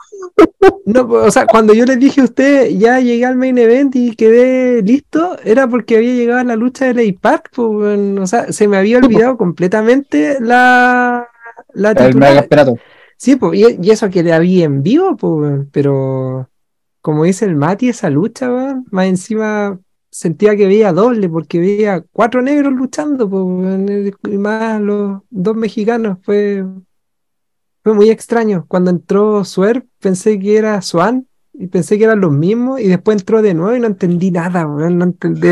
No, 0.84 1.02
o 1.02 1.30
sea, 1.30 1.46
cuando 1.46 1.74
yo 1.74 1.84
les 1.84 1.98
dije 1.98 2.20
a 2.20 2.24
usted, 2.24 2.70
ya 2.70 3.00
llegué 3.00 3.24
al 3.24 3.36
main 3.36 3.58
event 3.58 3.94
y 3.96 4.14
quedé 4.14 4.80
listo, 4.82 5.36
era 5.44 5.66
porque 5.68 5.96
había 5.96 6.14
llegado 6.14 6.40
a 6.40 6.44
la 6.44 6.56
lucha 6.56 6.86
de 6.86 6.94
Ley 6.94 7.12
Park, 7.12 7.50
weón. 7.56 8.18
o 8.18 8.26
sea, 8.26 8.52
se 8.52 8.68
me 8.68 8.76
había 8.76 8.98
olvidado 8.98 9.36
completamente 9.36 10.38
la, 10.40 11.28
la 11.74 11.90
El 11.92 12.16
mega. 12.16 12.46
Sí, 13.16 13.36
pues, 13.36 13.58
y, 13.58 13.78
y 13.80 13.90
eso 13.90 14.08
que 14.10 14.22
la 14.22 14.38
vi 14.38 14.62
en 14.62 14.82
vivo, 14.82 15.16
pues, 15.16 15.66
pero 15.72 16.48
como 17.00 17.24
dice 17.24 17.44
el 17.44 17.56
Mati, 17.56 17.88
esa 17.88 18.08
lucha, 18.08 18.52
weón, 18.52 18.86
más 18.90 19.06
encima 19.06 19.78
sentía 20.12 20.54
que 20.56 20.66
veía 20.66 20.92
doble, 20.92 21.28
porque 21.28 21.58
veía 21.58 22.04
cuatro 22.12 22.42
negros 22.42 22.72
luchando, 22.74 23.28
pues, 23.28 23.42
weón, 23.42 24.12
y 24.30 24.38
más 24.38 24.80
los 24.80 25.22
dos 25.30 25.56
mexicanos, 25.56 26.18
fue, 26.22 26.64
fue 27.82 27.94
muy 27.94 28.10
extraño. 28.10 28.66
Cuando 28.68 28.90
entró 28.90 29.44
Swerve, 29.44 29.86
pensé 29.98 30.38
que 30.38 30.58
era 30.58 30.82
Swan, 30.82 31.26
y 31.54 31.66
pensé 31.66 31.98
que 31.98 32.04
eran 32.04 32.20
los 32.20 32.32
mismos, 32.32 32.80
y 32.80 32.88
después 32.88 33.18
entró 33.18 33.40
de 33.40 33.54
nuevo 33.54 33.74
y 33.74 33.80
no 33.80 33.86
entendí 33.86 34.30
nada, 34.30 34.64
no 34.64 35.04
entendí, 35.04 35.48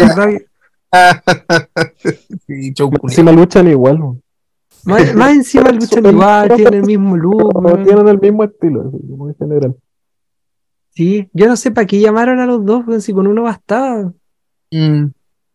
sí. 2.46 2.74
Encima 3.02 3.32
luchan 3.32 3.68
igual, 3.68 3.98
más, 4.84 5.14
más 5.14 5.32
encima 5.32 5.70
luchan 5.72 6.04
igual, 6.04 6.54
tienen 6.54 6.74
el 6.74 6.82
mismo 6.84 7.16
look, 7.16 7.52
tienen 7.84 8.08
el 8.08 8.20
mismo 8.20 8.44
estilo, 8.44 8.90
como 8.90 9.28
en 9.28 9.34
general. 9.36 9.76
Sí, 10.90 11.30
yo 11.32 11.46
no 11.46 11.56
sé 11.56 11.70
para 11.70 11.86
qué 11.86 12.00
llamaron 12.00 12.40
a 12.40 12.46
los 12.46 12.64
dos, 12.64 12.84
si 13.02 13.12
con 13.12 13.26
uno 13.26 13.42
bastaba. 13.42 14.12
Mm, 14.70 15.06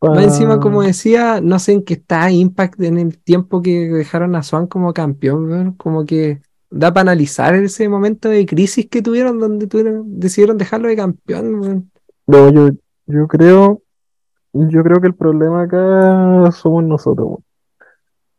Más 0.01 0.23
encima, 0.23 0.59
como 0.59 0.79
Pa- 0.79 0.87
decía, 0.87 1.41
no 1.41 1.57
sé 1.59 1.73
en 1.73 1.83
qué 1.83 1.95
está 1.95 2.29
Impact 2.31 2.81
en 2.81 2.97
el 2.97 3.17
tiempo 3.17 3.61
que 3.61 3.87
dejaron 3.89 4.35
a 4.35 4.43
Swan 4.43 4.67
como 4.67 4.93
campeón. 4.93 5.73
Como 5.77 6.05
que 6.05 6.41
da 6.69 6.93
para 6.93 7.11
analizar 7.11 7.55
ese 7.55 7.87
momento 7.89 8.29
de 8.29 8.45
crisis 8.45 8.87
que 8.89 9.01
tuvieron 9.01 9.39
donde 9.39 9.67
tuvieron, 9.67 10.19
decidieron 10.19 10.57
dejarlo 10.57 10.89
de 10.89 10.95
campeón, 10.95 11.55
weón. 11.59 11.91
No, 12.27 12.49
yo, 12.51 12.69
yo 13.05 13.27
creo, 13.27 13.81
yo 14.53 14.83
creo 14.83 14.99
que 14.99 15.07
el 15.07 15.15
problema 15.15 15.63
acá 15.63 16.51
somos 16.51 16.83
nosotros. 16.83 17.39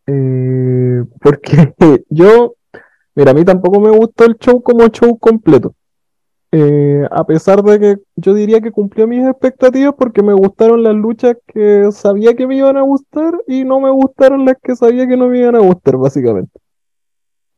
Eh, 0.07 1.03
porque 1.20 1.74
yo, 2.11 2.55
mira, 3.15 3.31
a 3.31 3.35
mí 3.35 3.44
tampoco 3.44 3.81
me 3.81 3.90
gustó 3.90 4.24
el 4.24 4.36
show 4.36 4.62
como 4.62 4.86
show 4.89 5.19
completo. 5.19 5.74
Eh, 6.59 7.07
a 7.11 7.24
pesar 7.24 7.62
de 7.62 7.78
que 7.78 7.97
yo 8.16 8.33
diría 8.33 8.62
que 8.62 8.73
cumplió 8.73 9.07
mis 9.07 9.28
expectativas 9.28 9.95
porque 9.95 10.23
me 10.23 10.33
gustaron 10.33 10.83
las 10.83 10.95
luchas 10.95 11.37
que 11.47 11.91
sabía 11.93 12.35
que 12.35 12.47
me 12.47 12.57
iban 12.57 12.78
a 12.78 12.81
gustar 12.81 13.35
y 13.47 13.65
no 13.65 13.78
me 13.78 13.91
gustaron 13.91 14.47
las 14.47 14.57
que 14.62 14.74
sabía 14.74 15.07
que 15.07 15.19
no 15.19 15.28
me 15.28 15.39
iban 15.39 15.55
a 15.55 15.59
gustar, 15.59 15.99
básicamente. 15.99 16.59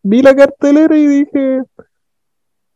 Vi 0.02 0.20
la 0.20 0.34
cartelera 0.34 0.98
y 0.98 1.06
dije, 1.06 1.62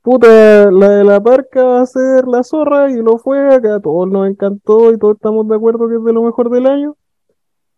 puta, 0.03 0.71
la 0.71 0.91
de 0.91 1.03
la 1.03 1.21
parca 1.21 1.65
va 1.65 1.81
a 1.81 1.87
ser 1.87 2.29
la 2.29 2.45
zorra 2.45 2.89
y 2.89 3.03
lo 3.03 3.19
fue, 3.19 3.53
acá 3.53 3.77
a 3.77 3.81
todos 3.81 4.09
nos 4.09 4.29
encantó 4.29 4.93
y 4.93 4.99
todos 4.99 5.17
estamos 5.17 5.49
de 5.49 5.57
acuerdo 5.57 5.89
que 5.89 5.97
es 5.97 6.05
de 6.05 6.13
lo 6.13 6.23
mejor 6.23 6.51
del 6.51 6.67
año. 6.67 6.95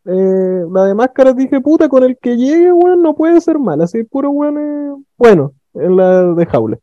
Eh, 0.04 0.64
la 0.70 0.84
de 0.84 0.94
máscaras 0.94 1.34
dije, 1.34 1.62
puta, 1.62 1.88
con 1.88 2.04
el 2.04 2.18
que 2.18 2.36
llegue, 2.36 2.70
weón, 2.70 3.00
no 3.00 3.14
puede 3.14 3.40
ser 3.40 3.58
mal, 3.58 3.80
así 3.80 4.04
puro 4.04 4.28
weón, 4.28 4.58
eh, 4.58 5.02
bueno, 5.16 5.54
en 5.72 5.96
la 5.96 6.34
de 6.34 6.44
jaula. 6.44 6.78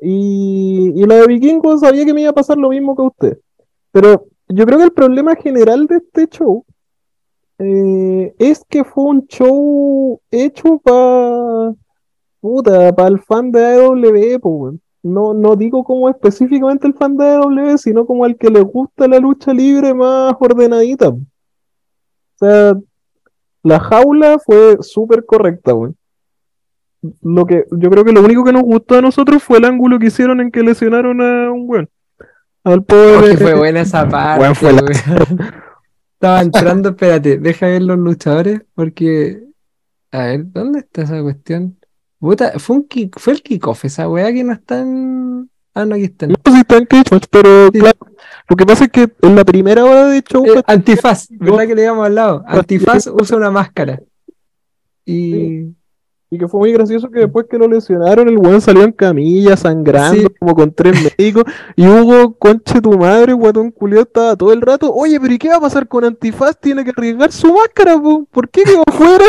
Y, 0.00 0.92
y 0.94 1.06
la 1.06 1.16
de 1.16 1.26
vikingos 1.26 1.80
sabía 1.80 2.04
que 2.04 2.14
me 2.14 2.22
iba 2.22 2.30
a 2.30 2.34
pasar 2.34 2.58
lo 2.58 2.68
mismo 2.68 2.94
que 2.94 3.02
a 3.02 3.06
usted. 3.06 3.38
Pero 3.92 4.26
yo 4.48 4.66
creo 4.66 4.78
que 4.78 4.84
el 4.84 4.92
problema 4.92 5.34
general 5.36 5.86
de 5.86 5.96
este 5.96 6.28
show 6.28 6.64
eh, 7.58 8.34
es 8.38 8.64
que 8.68 8.84
fue 8.84 9.04
un 9.04 9.26
show 9.26 10.20
hecho 10.30 10.78
para 10.78 11.74
puta, 12.40 12.94
para 12.94 13.08
el 13.08 13.20
fan 13.20 13.50
de 13.50 13.64
AEW, 13.64 14.40
weón. 14.42 14.80
No, 15.02 15.34
no 15.34 15.54
digo 15.54 15.84
como 15.84 16.08
específicamente 16.08 16.86
el 16.86 16.94
fan 16.94 17.16
de 17.16 17.24
AEW, 17.24 17.78
sino 17.78 18.06
como 18.06 18.24
al 18.24 18.36
que 18.36 18.50
le 18.50 18.60
gusta 18.60 19.08
la 19.08 19.18
lucha 19.18 19.52
libre 19.52 19.94
más 19.94 20.34
ordenadita. 20.38 21.08
O 21.08 21.18
sea, 22.34 22.74
la 23.62 23.80
jaula 23.80 24.38
fue 24.38 24.78
súper 24.80 25.24
correcta, 25.24 25.74
weón. 25.74 25.96
Lo 27.22 27.46
que, 27.46 27.64
yo 27.70 27.90
creo 27.90 28.04
que 28.04 28.12
lo 28.12 28.22
único 28.22 28.42
que 28.44 28.52
nos 28.52 28.62
gustó 28.62 28.96
a 28.96 29.00
nosotros 29.02 29.42
fue 29.42 29.58
el 29.58 29.64
ángulo 29.66 29.98
que 29.98 30.06
hicieron 30.06 30.40
en 30.40 30.50
que 30.50 30.62
lesionaron 30.62 31.20
a 31.20 31.52
un 31.52 31.64
weón. 31.68 31.88
Al 32.64 32.82
pobre. 32.84 33.14
Porque 33.20 33.36
fue 33.36 33.54
buena 33.54 33.80
esa 33.82 34.08
parte, 34.08 34.40
Weón, 34.42 34.54
fue 34.56 34.72
la-. 34.72 34.82
Estaba 36.14 36.40
entrando, 36.40 36.88
espérate, 36.90 37.38
deja 37.38 37.66
ver 37.66 37.82
los 37.82 37.98
luchadores, 37.98 38.62
porque. 38.74 39.42
A 40.10 40.24
ver, 40.26 40.50
¿dónde 40.50 40.78
está 40.80 41.02
esa 41.02 41.20
cuestión? 41.22 41.76
Puta, 42.18 42.58
fue, 42.58 42.76
un 42.76 42.88
kick- 42.88 43.18
fue 43.18 43.34
el 43.34 43.42
kickoff 43.42 43.84
esa 43.84 44.08
weá 44.08 44.32
que 44.32 44.42
no 44.42 44.52
están. 44.54 45.50
Ah, 45.74 45.84
no, 45.84 45.94
aquí 45.94 46.04
están. 46.04 46.30
No 46.30 46.36
sé 46.42 46.52
si 46.52 46.58
está 46.60 46.78
en 46.78 46.86
Cage 46.86 47.10
Match, 47.12 47.26
pero 47.30 47.68
Sí. 47.70 47.78
claro, 47.80 47.98
lo 48.48 48.56
que 48.56 48.64
pasa 48.64 48.84
es 48.84 48.90
que 48.90 49.08
en 49.20 49.36
la 49.36 49.44
primera 49.44 49.84
hora 49.84 50.06
de 50.06 50.22
show 50.22 50.42
Eh, 50.46 50.62
antifaz, 50.66 51.26
¿verdad 51.30 51.66
que 51.66 51.74
le 51.74 51.82
habíamos 51.86 52.06
hablado? 52.06 52.42
Antifaz 52.46 53.06
usa 53.08 53.36
una 53.36 53.50
máscara. 53.50 54.00
Y. 55.04 55.75
Y 56.28 56.38
que 56.38 56.48
fue 56.48 56.58
muy 56.58 56.72
gracioso 56.72 57.08
que 57.08 57.20
después 57.20 57.46
que 57.48 57.56
lo 57.56 57.68
lesionaron, 57.68 58.28
el 58.28 58.36
weón 58.38 58.60
salió 58.60 58.82
en 58.82 58.90
camilla, 58.90 59.56
sangrando, 59.56 60.22
Sí. 60.22 60.26
como 60.40 60.56
con 60.56 60.72
tres 60.72 61.14
médicos. 61.16 61.44
Y 61.76 61.86
Hugo, 61.86 62.34
conche 62.36 62.80
tu 62.80 62.98
madre, 62.98 63.32
guatón 63.32 63.70
culiao, 63.70 64.02
estaba 64.02 64.34
todo 64.34 64.52
el 64.52 64.60
rato. 64.60 64.92
Oye, 64.92 65.20
pero 65.20 65.32
¿y 65.32 65.38
qué 65.38 65.48
va 65.50 65.56
a 65.56 65.60
pasar 65.60 65.86
con 65.86 66.04
Antifaz? 66.04 66.58
Tiene 66.58 66.82
que 66.84 66.90
arriesgar 66.90 67.30
su 67.30 67.52
máscara, 67.54 67.96
po. 68.00 68.24
¿por 68.30 68.48
qué 68.48 68.64
quedó 68.64 68.82
afuera? 68.86 69.24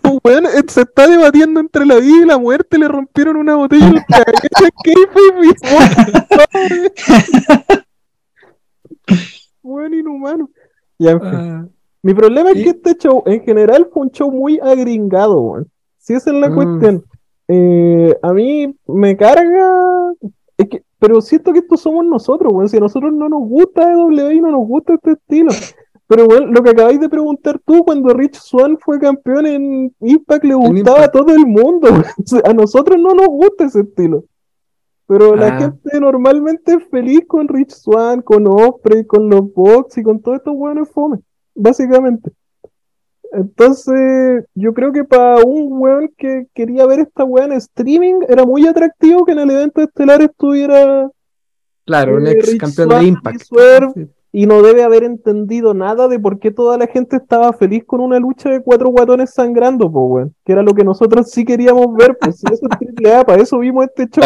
Como 0.00 0.20
weón, 0.24 0.46
eh, 0.46 0.62
se 0.68 0.82
está 0.82 1.08
debatiendo 1.08 1.58
entre 1.58 1.84
la 1.86 1.96
vida 1.96 2.22
y 2.22 2.24
la 2.26 2.38
muerte, 2.38 2.78
le 2.78 2.86
rompieron 2.86 3.36
una 3.36 3.56
botella 3.56 3.88
en 3.88 3.94
la 3.94 4.04
cabeza. 4.04 4.68
¿Qué 4.84 4.94
fue 5.12 5.40
mi 5.40 5.48
Weón 9.62 9.94
inhumano. 9.94 10.50
Ya, 10.98 11.12
en 11.12 11.20
fin. 11.20 11.30
ah, 11.34 11.68
Mi 12.02 12.14
problema 12.14 12.50
es 12.50 12.62
que 12.62 12.70
este 12.70 12.94
show 12.96 13.22
en 13.26 13.42
general 13.42 13.88
fue 13.92 14.02
un 14.02 14.10
show 14.12 14.30
muy 14.30 14.60
agringado, 14.60 15.40
weón. 15.40 15.68
Si 16.02 16.14
esa 16.14 16.30
es 16.30 16.36
la 16.36 16.50
Mm. 16.50 16.54
cuestión. 16.54 17.04
Eh, 17.48 18.16
a 18.22 18.32
mí 18.32 18.74
me 18.88 19.16
carga. 19.16 20.12
Es 20.58 20.68
que, 20.68 20.82
pero 20.98 21.20
siento 21.20 21.52
que 21.52 21.60
estos 21.60 21.80
somos 21.80 22.04
nosotros, 22.04 22.52
weón. 22.52 22.68
Si 22.68 22.76
a 22.76 22.80
nosotros 22.80 23.12
no 23.12 23.28
nos 23.28 23.42
gusta 23.48 23.92
EW 23.92 24.30
y 24.32 24.40
no 24.40 24.50
nos 24.50 24.66
gusta 24.66 24.94
este 24.94 25.12
estilo. 25.12 25.50
Pero, 26.08 26.26
weón, 26.26 26.52
lo 26.52 26.62
que 26.62 26.70
acabáis 26.70 27.00
de 27.00 27.08
preguntar 27.08 27.58
tú, 27.64 27.84
cuando 27.84 28.12
Rich 28.12 28.34
Swan 28.34 28.76
fue 28.78 28.98
campeón 28.98 29.46
en 29.46 29.94
Impact, 30.00 30.44
le 30.44 30.54
gustaba 30.54 31.04
a 31.04 31.10
todo 31.10 31.32
el 31.34 31.46
mundo. 31.46 31.88
A 32.44 32.52
nosotros 32.52 32.98
no 33.00 33.14
nos 33.14 33.28
gusta 33.28 33.64
ese 33.64 33.80
estilo. 33.80 34.24
Pero 35.06 35.36
la 35.36 35.46
Ah. 35.48 35.58
gente 35.58 36.00
normalmente 36.00 36.74
es 36.74 36.84
feliz 36.90 37.22
con 37.26 37.46
Rich 37.48 37.70
Swan, 37.72 38.22
con 38.22 38.46
Osprey, 38.46 39.04
con 39.06 39.28
los 39.30 39.52
Box 39.52 39.98
y 39.98 40.02
con 40.02 40.20
todos 40.20 40.38
estos 40.38 40.54
weones 40.56 40.88
fome, 40.90 41.18
básicamente. 41.54 42.30
Entonces, 43.32 44.44
yo 44.54 44.74
creo 44.74 44.92
que 44.92 45.04
para 45.04 45.36
un 45.44 45.68
weón 45.80 46.10
que 46.18 46.46
quería 46.54 46.86
ver 46.86 47.00
esta 47.00 47.24
weá 47.24 47.44
en 47.46 47.52
streaming, 47.52 48.20
era 48.28 48.44
muy 48.44 48.66
atractivo 48.66 49.24
que 49.24 49.32
en 49.32 49.38
el 49.40 49.50
evento 49.50 49.80
estelar 49.82 50.20
estuviera 50.22 51.08
claro, 51.86 52.16
un 52.16 52.26
Eh, 52.26 52.32
ex 52.32 52.46
Rich 52.52 52.60
campeón 52.60 52.88
de 52.90 53.02
y 53.04 53.06
Impact. 53.08 53.42
Swerve. 53.42 53.92
Sí. 53.94 54.06
y 54.34 54.46
no 54.46 54.62
debe 54.62 54.82
haber 54.82 55.04
entendido 55.04 55.74
nada 55.74 56.08
de 56.08 56.18
por 56.18 56.38
qué 56.38 56.50
toda 56.50 56.78
la 56.78 56.86
gente 56.86 57.16
estaba 57.16 57.52
feliz 57.52 57.84
con 57.84 58.00
una 58.00 58.18
lucha 58.18 58.48
de 58.48 58.62
cuatro 58.62 58.88
guatones 58.88 59.34
sangrando, 59.34 59.90
po, 59.92 60.06
weón. 60.06 60.34
Que 60.44 60.52
era 60.52 60.62
lo 60.62 60.72
que 60.74 60.84
nosotros 60.84 61.30
sí 61.30 61.44
queríamos 61.44 61.94
ver, 61.94 62.16
pues 62.18 62.38
si 62.38 62.46
eso 62.50 62.66
es 62.70 62.78
triple 62.78 63.14
A, 63.14 63.24
para 63.24 63.42
eso 63.42 63.58
vimos 63.58 63.84
este 63.86 64.08
show. 64.08 64.24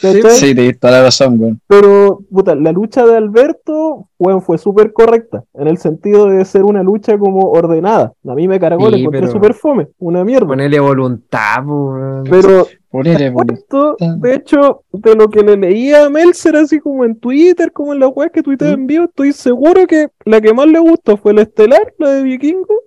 ¿Cachai? 0.00 0.30
Sí, 0.32 0.54
te 0.54 0.62
diste 0.62 0.90
la 0.90 1.02
razón, 1.02 1.40
weón. 1.40 1.60
Pero, 1.66 2.20
puta, 2.30 2.54
la 2.54 2.72
lucha 2.72 3.04
de 3.06 3.16
Alberto, 3.16 4.08
weón, 4.18 4.42
fue 4.42 4.58
súper 4.58 4.92
correcta, 4.92 5.44
en 5.54 5.68
el 5.68 5.78
sentido 5.78 6.26
de 6.26 6.44
ser 6.44 6.64
una 6.64 6.82
lucha 6.82 7.18
como 7.18 7.50
ordenada. 7.50 8.12
A 8.26 8.34
mí 8.34 8.48
me 8.48 8.58
cargó, 8.58 8.86
Sí, 8.86 8.92
la 8.92 8.98
encontré 8.98 9.28
súper 9.28 9.54
fome, 9.54 9.88
una 9.98 10.24
mierda. 10.24 10.46
Ponele 10.46 10.80
voluntad, 10.80 11.64
weón. 11.64 12.24
Pero 12.30 12.66
Ponele, 12.90 13.32
esto, 13.52 13.96
de 13.98 14.34
hecho, 14.34 14.82
de 14.92 15.14
lo 15.14 15.28
que 15.28 15.42
le 15.42 15.56
leía 15.56 16.06
a 16.06 16.10
Meltzer, 16.10 16.56
así 16.56 16.80
como 16.80 17.04
en 17.04 17.18
Twitter, 17.18 17.70
como 17.70 17.92
en 17.92 18.00
la 18.00 18.08
web 18.08 18.30
que 18.30 18.42
tuitea 18.42 18.70
en 18.70 18.86
vivo, 18.86 19.04
estoy 19.04 19.32
seguro 19.32 19.86
que 19.86 20.08
la 20.24 20.40
que 20.40 20.54
más 20.54 20.66
le 20.68 20.78
gustó 20.78 21.18
fue 21.18 21.34
la 21.34 21.42
estelar, 21.42 21.92
la 21.98 22.12
de 22.12 22.22
Vikingo, 22.22 22.82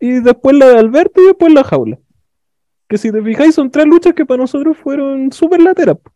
y 0.00 0.20
después 0.20 0.56
la 0.56 0.68
de 0.68 0.78
Alberto 0.78 1.20
y 1.20 1.26
después 1.26 1.52
la 1.52 1.64
jaula. 1.64 1.98
Que 2.88 2.96
si 2.96 3.12
te 3.12 3.20
fijáis, 3.20 3.54
son 3.54 3.70
tres 3.70 3.84
luchas 3.86 4.14
que 4.14 4.24
para 4.24 4.40
nosotros 4.40 4.76
fueron 4.76 5.30
súper 5.32 5.60
lateras, 5.60 5.96
po. 5.96 6.12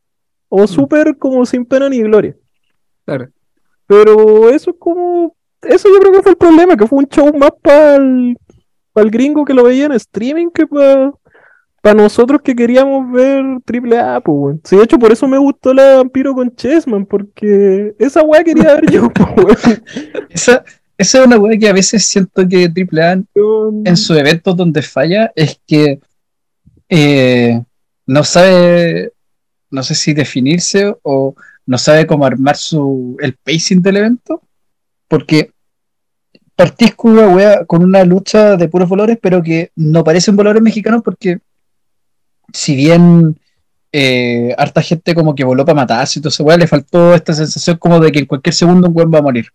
O 0.51 0.67
súper 0.67 1.17
como 1.17 1.47
sin 1.47 1.65
pena 1.65 1.89
ni 1.89 2.03
gloria. 2.03 2.37
Claro. 3.07 3.29
Pero 3.87 4.51
eso 4.51 4.71
es 4.71 4.77
como. 4.79 5.35
Eso 5.63 5.89
yo 5.89 6.01
creo 6.01 6.13
que 6.13 6.23
fue 6.23 6.33
el 6.33 6.39
problema, 6.39 6.77
que 6.77 6.87
fue 6.87 6.99
un 6.99 7.09
show 7.09 7.33
más 7.37 7.53
para 7.63 7.97
el, 7.97 8.37
gringo 9.11 9.45
que 9.45 9.55
lo 9.55 9.65
veía 9.65 9.87
en 9.87 9.93
streaming 9.93 10.51
que 10.51 10.67
para 10.67 11.13
para 11.81 11.95
nosotros 11.95 12.43
que 12.43 12.55
queríamos 12.55 13.11
ver 13.11 13.43
Triple 13.65 13.99
A, 13.99 14.21
pues, 14.21 14.37
weón. 14.39 14.61
Sí, 14.65 14.77
de 14.77 14.85
hecho, 14.85 14.99
por 14.99 15.13
eso 15.13 15.27
me 15.27 15.39
gustó 15.39 15.73
la 15.73 15.97
Vampiro 15.97 16.35
con 16.35 16.55
Chessman, 16.55 17.07
porque 17.07 17.95
esa 17.99 18.23
weá 18.23 18.45
quería 18.45 18.75
ver 18.75 18.91
yo, 18.91 19.09
pues. 19.11 19.81
Esa, 20.29 20.63
esa 20.99 21.21
es 21.21 21.27
una 21.27 21.39
weá 21.39 21.59
que 21.59 21.69
a 21.69 21.73
veces 21.73 22.05
siento 22.05 22.47
que 22.47 22.67
AAA 22.67 23.23
en 23.85 23.97
sus 23.97 24.17
eventos 24.19 24.55
donde 24.55 24.83
falla 24.83 25.33
es 25.35 25.59
que 25.67 25.99
eh, 26.91 27.63
no 28.07 28.25
sabe, 28.25 29.13
no 29.71 29.83
sé 29.83 29.95
si 29.95 30.13
definirse 30.13 30.95
o 31.03 31.35
no 31.67 31.79
sabe 31.79 32.07
cómo 32.07 32.27
armar 32.27 32.57
su, 32.57 33.17
el 33.21 33.35
pacing 33.37 33.81
del 33.81 33.99
evento, 33.99 34.43
porque 35.09 35.53
partís 36.57 36.95
con 36.95 37.83
una, 37.83 38.05
lucha 38.05 38.57
de 38.57 38.69
puros 38.69 38.89
valores, 38.89 39.19
pero 39.21 39.43
que 39.43 39.71
no 39.77 40.05
parecen 40.05 40.37
valores 40.37 40.63
mexicanos 40.63 41.03
porque 41.03 41.39
si 42.53 42.75
bien 42.77 43.39
eh, 43.93 44.55
harta 44.59 44.83
gente 44.83 45.15
como 45.15 45.35
que 45.35 45.45
voló 45.45 45.65
para 45.65 45.77
matarse 45.77 46.19
y 46.19 46.23
todo 46.23 46.57
le 46.57 46.67
faltó 46.67 47.15
esta 47.15 47.33
sensación 47.33 47.79
como 47.79 47.99
de 47.99 48.13
que 48.13 48.19
en 48.19 48.27
cualquier 48.27 48.55
segundo 48.55 48.89
un 48.89 48.97
weón 48.97 49.11
va 49.13 49.21
a 49.21 49.23
morir. 49.23 49.47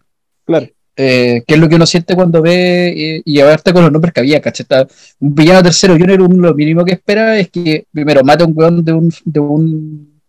Claro. 0.45 0.67
Eh, 0.97 1.43
que 1.45 1.55
es 1.55 1.59
lo 1.59 1.67
que 1.67 1.75
uno 1.75 1.85
siente 1.85 2.15
cuando 2.15 2.41
ve 2.41 2.87
eh, 3.17 3.21
y 3.25 3.39
ahorita 3.41 3.73
con 3.73 3.83
los 3.83 3.91
nombres 3.91 4.13
que 4.13 4.21
había, 4.21 4.39
¿cachai? 4.39 4.65
Un 5.19 5.35
villano 5.35 5.61
tercero 5.61 5.97
junior, 5.97 6.21
un- 6.21 6.41
lo 6.41 6.53
mínimo 6.55 6.85
que 6.85 6.93
espera 6.93 7.37
es 7.37 7.49
que 7.49 7.85
primero 7.91 8.23
mate 8.23 8.43
a 8.43 8.47
un 8.47 8.53
weón 8.55 8.85
de 8.85 8.93
un, 8.93 9.13
de 9.25 9.39
un 9.41 10.21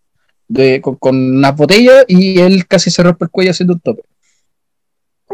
de, 0.49 0.81
con, 0.81 0.97
con 0.97 1.17
unas 1.37 1.55
botellas 1.57 2.05
y 2.09 2.41
él 2.41 2.67
casi 2.67 2.91
se 2.91 3.01
rompe 3.03 3.27
el 3.27 3.31
cuello 3.31 3.53
haciendo 3.53 3.75
un 3.75 3.81
tope. 3.81 4.03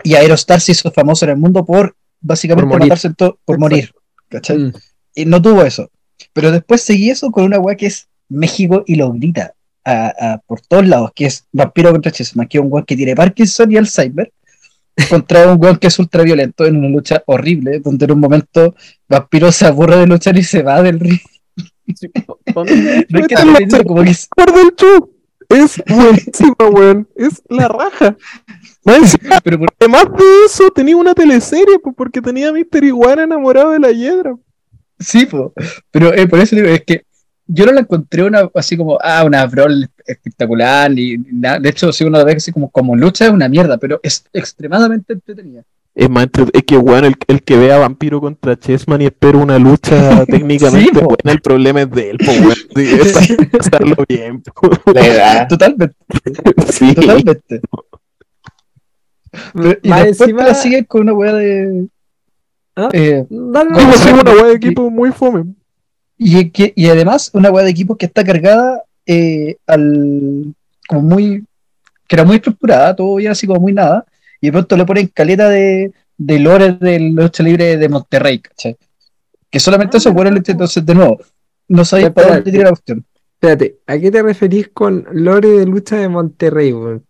Y 0.05 0.15
Aerostar 0.15 0.61
se 0.61 0.73
hizo 0.73 0.91
famoso 0.91 1.25
en 1.25 1.31
el 1.33 1.37
mundo 1.39 1.65
por 1.65 1.95
básicamente 2.21 2.63
Por 2.69 2.79
morir. 2.79 2.89
matarse 2.91 3.11
por 3.45 3.59
morir, 3.59 3.93
¿cachai? 4.29 4.59
Mm. 4.59 4.73
Y 5.15 5.25
no 5.25 5.41
tuvo 5.41 5.63
eso. 5.65 5.91
Pero 6.33 6.51
después 6.51 6.83
seguí 6.83 7.11
eso 7.11 7.31
con 7.31 7.45
una 7.45 7.59
weá 7.59 7.77
que 7.77 7.87
es 7.87 8.07
México 8.29 8.85
y 8.87 8.97
lo 8.97 9.11
grita 9.13 9.55
a- 9.85 10.13
a- 10.35 10.39
por 10.47 10.61
todos 10.61 10.87
lados, 10.87 11.11
que 11.15 11.27
es 11.27 11.47
Vampiro 11.53 11.91
contra 11.93 12.13
Chessman, 12.13 12.47
que 12.49 12.59
es 12.59 12.65
un 12.65 12.71
weón 12.73 12.85
que 12.87 12.97
tiene 12.97 13.15
Parkinson 13.17 13.71
y 13.73 13.77
Alzheimer, 13.77 14.33
contra 15.09 15.51
un 15.53 15.61
weón 15.63 15.77
que 15.77 15.87
es 15.89 15.99
ultraviolento 15.99 16.65
en 16.67 16.77
una 16.77 16.89
lucha 16.89 17.23
horrible, 17.27 17.81
donde 17.81 18.05
en 18.05 18.13
un 18.13 18.21
momento 18.21 18.75
Vampiro 19.09 19.51
se 19.53 19.67
aburre 19.67 19.97
de 19.97 20.07
luchar 20.07 20.37
y 20.39 20.43
se 20.43 20.63
va 20.63 20.83
del 20.83 21.01
ring. 21.01 21.19
No 22.55 22.65
es 22.65 23.27
que 23.27 23.35
Esta 23.35 23.37
te 23.37 23.43
es 23.43 23.45
la 23.47 23.59
digo, 23.79 23.85
como 23.85 24.03
que 24.05 24.11
es-. 24.11 24.29
Es 25.49 25.83
buenísima, 25.87 26.57
weón. 26.71 27.07
Es 27.15 27.43
la 27.51 27.69
raja. 27.69 28.17
Pero 29.45 29.59
por- 29.59 29.75
además 29.79 30.05
de 30.17 30.25
eso, 30.47 30.71
tenía 30.71 30.97
una 30.97 31.13
teleserie, 31.15 31.79
pues, 31.83 31.95
porque 31.95 32.23
tenía 32.23 32.49
a 32.49 32.53
Mr. 32.53 32.83
Iguana 32.85 33.25
enamorado 33.25 33.73
de 33.73 33.79
la 33.79 33.91
hiedra. 33.93 34.35
sí, 34.99 35.27
po. 35.27 35.53
pero 35.91 36.15
eh, 36.15 36.27
por 36.27 36.39
eso 36.39 36.57
digo, 36.57 36.69
es 36.69 36.83
que 36.85 37.05
yo 37.55 37.67
no 37.67 37.73
la 37.73 37.81
encontré 37.81 38.23
una 38.23 38.49
así 38.55 38.77
como, 38.77 38.99
ah, 39.03 39.25
una 39.25 39.45
brawl 39.47 39.89
espectacular, 40.07 40.91
ni, 40.91 41.17
nada. 41.31 41.59
de 41.59 41.69
hecho, 41.69 41.93
si 41.93 42.05
uno 42.05 42.19
la 42.19 42.25
ve 42.25 42.33
así 42.33 42.51
como, 42.53 42.71
como 42.71 42.97
lucha 42.97 43.27
es 43.27 43.31
una 43.31 43.49
mierda, 43.49 43.77
pero 43.79 44.01
es 44.03 44.25
extremadamente 44.33 45.13
entretenida. 45.13 45.63
Es 45.95 46.09
más, 46.09 46.29
es 46.55 46.63
que, 46.65 46.79
weón, 46.79 47.05
el, 47.05 47.15
el 47.29 47.43
que 47.43 47.59
vea 47.59 47.77
Vampiro 47.77 48.19
contra 48.23 48.59
Chessman 48.59 49.03
y 49.03 49.05
espera 49.05 49.37
una 49.37 49.59
lucha 49.59 50.25
técnicamente 50.25 50.89
Sí, 50.93 50.99
po. 50.99 51.01
buena, 51.09 51.33
el 51.33 51.43
problema 51.43 51.83
es 51.83 51.91
de 51.91 52.11
él, 52.11 52.17
pues, 52.25 52.41
weón. 52.41 52.55
Sí, 52.75 52.97
es 52.99 53.37
para 53.39 53.51
pasarlo 53.59 53.97
bien, 54.09 54.41
po. 54.43 54.71
La 54.95 55.07
edad. 55.07 55.49
Totalmente. 55.51 55.95
Sí. 56.71 56.95
Totalmente. 56.95 57.61
Pero- 59.55 59.79
y 59.83 59.89
Más 59.89 60.05
después 60.05 60.29
encima- 60.31 60.47
la 60.47 60.55
siguen 60.55 60.85
con 60.85 61.03
una 61.03 61.13
weá 61.15 61.35
de. 61.35 61.87
¿Ah? 62.77 62.89
eh, 62.93 63.27
Dale, 63.29 63.71
Como 63.71 63.81
¿Cómo 63.81 63.93
si 63.93 63.99
se- 63.99 64.13
una 64.15 64.31
weá 64.33 64.45
de 64.47 64.55
equipo 64.55 64.91
muy 64.91 65.13
fome. 65.13 65.45
Y, 66.25 66.51
que- 66.51 66.73
y 66.77 66.89
además, 66.89 67.31
una 67.35 67.51
weá 67.51 67.65
de 67.65 67.71
equipo 67.71 67.97
que 67.97 68.07
está 68.07 68.25
cargada 68.25 68.83
eh, 69.07 69.57
al. 69.67 70.55
como 70.89 71.03
muy. 71.03 71.45
que 72.09 72.17
era 72.17 72.25
muy 72.25 72.37
estructurada, 72.37 72.95
todo 72.97 73.19
ya 73.21 73.33
así 73.33 73.47
como 73.47 73.61
muy 73.61 73.73
nada. 73.73 74.05
Y 74.41 74.47
de 74.49 74.53
pronto 74.53 74.77
le 74.77 74.85
ponen 74.85 75.07
caleta 75.09 75.49
de, 75.49 75.93
de 76.19 76.39
lore 76.39 76.73
del 76.73 77.15
lucha 77.15 77.43
libre 77.43 77.77
de 77.77 77.89
Monterrey, 77.89 78.41
¿cachai? 78.41 78.77
Que 79.51 79.61
solamente 79.61 79.99
eso 79.99 80.13
bueno 80.13 80.31
entonces 80.35 80.85
de 80.85 80.95
nuevo. 80.95 81.21
No 81.69 81.83
Espera, 81.83 82.13
para 82.13 82.35
dónde 82.35 82.51
tira 82.51 82.65
la 82.65 82.71
cuestión. 82.71 83.05
Espérate, 83.35 83.77
¿a 83.87 83.99
qué 83.99 84.11
te 84.11 84.23
referís 84.23 84.69
con 84.69 85.05
Lore 85.13 85.49
de 85.49 85.67
lucha 85.67 85.97
de 85.97 86.09
Monterrey, 86.09 86.73
weón? 86.73 87.05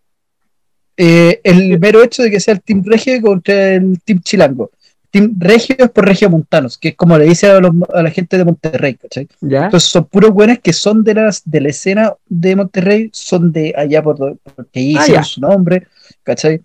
Eh, 0.96 1.40
el 1.44 1.78
mero 1.78 2.02
hecho 2.02 2.22
de 2.22 2.30
que 2.30 2.40
sea 2.40 2.54
el 2.54 2.62
Team 2.62 2.82
Regio 2.84 3.20
contra 3.22 3.74
el 3.74 4.00
Team 4.02 4.20
Chilango. 4.20 4.70
Team 5.12 5.36
Regio 5.38 5.76
es 5.78 5.90
por 5.90 6.06
Regio 6.06 6.28
Montanos, 6.30 6.76
que 6.78 6.88
es 6.88 6.96
como 6.96 7.16
le 7.18 7.26
dice 7.26 7.46
a, 7.48 7.60
los- 7.60 7.72
a 7.94 8.02
la 8.02 8.10
gente 8.10 8.36
de 8.38 8.44
Monterrey, 8.46 8.94
¿cachai? 8.94 9.28
¿Ya? 9.42 9.66
Entonces 9.66 9.88
son 9.90 10.06
puros 10.06 10.30
buenos 10.32 10.58
que 10.60 10.72
son 10.72 11.04
de 11.04 11.14
las 11.14 11.42
de 11.44 11.60
la 11.60 11.68
escena 11.68 12.14
de 12.28 12.56
Monterrey, 12.56 13.10
son 13.12 13.52
de 13.52 13.74
allá 13.76 14.02
por 14.02 14.16
porque 14.56 14.80
Ah, 14.80 14.80
hicieron 14.80 15.22
ya. 15.22 15.24
su 15.24 15.40
nombre, 15.40 15.86
¿cachai? 16.24 16.60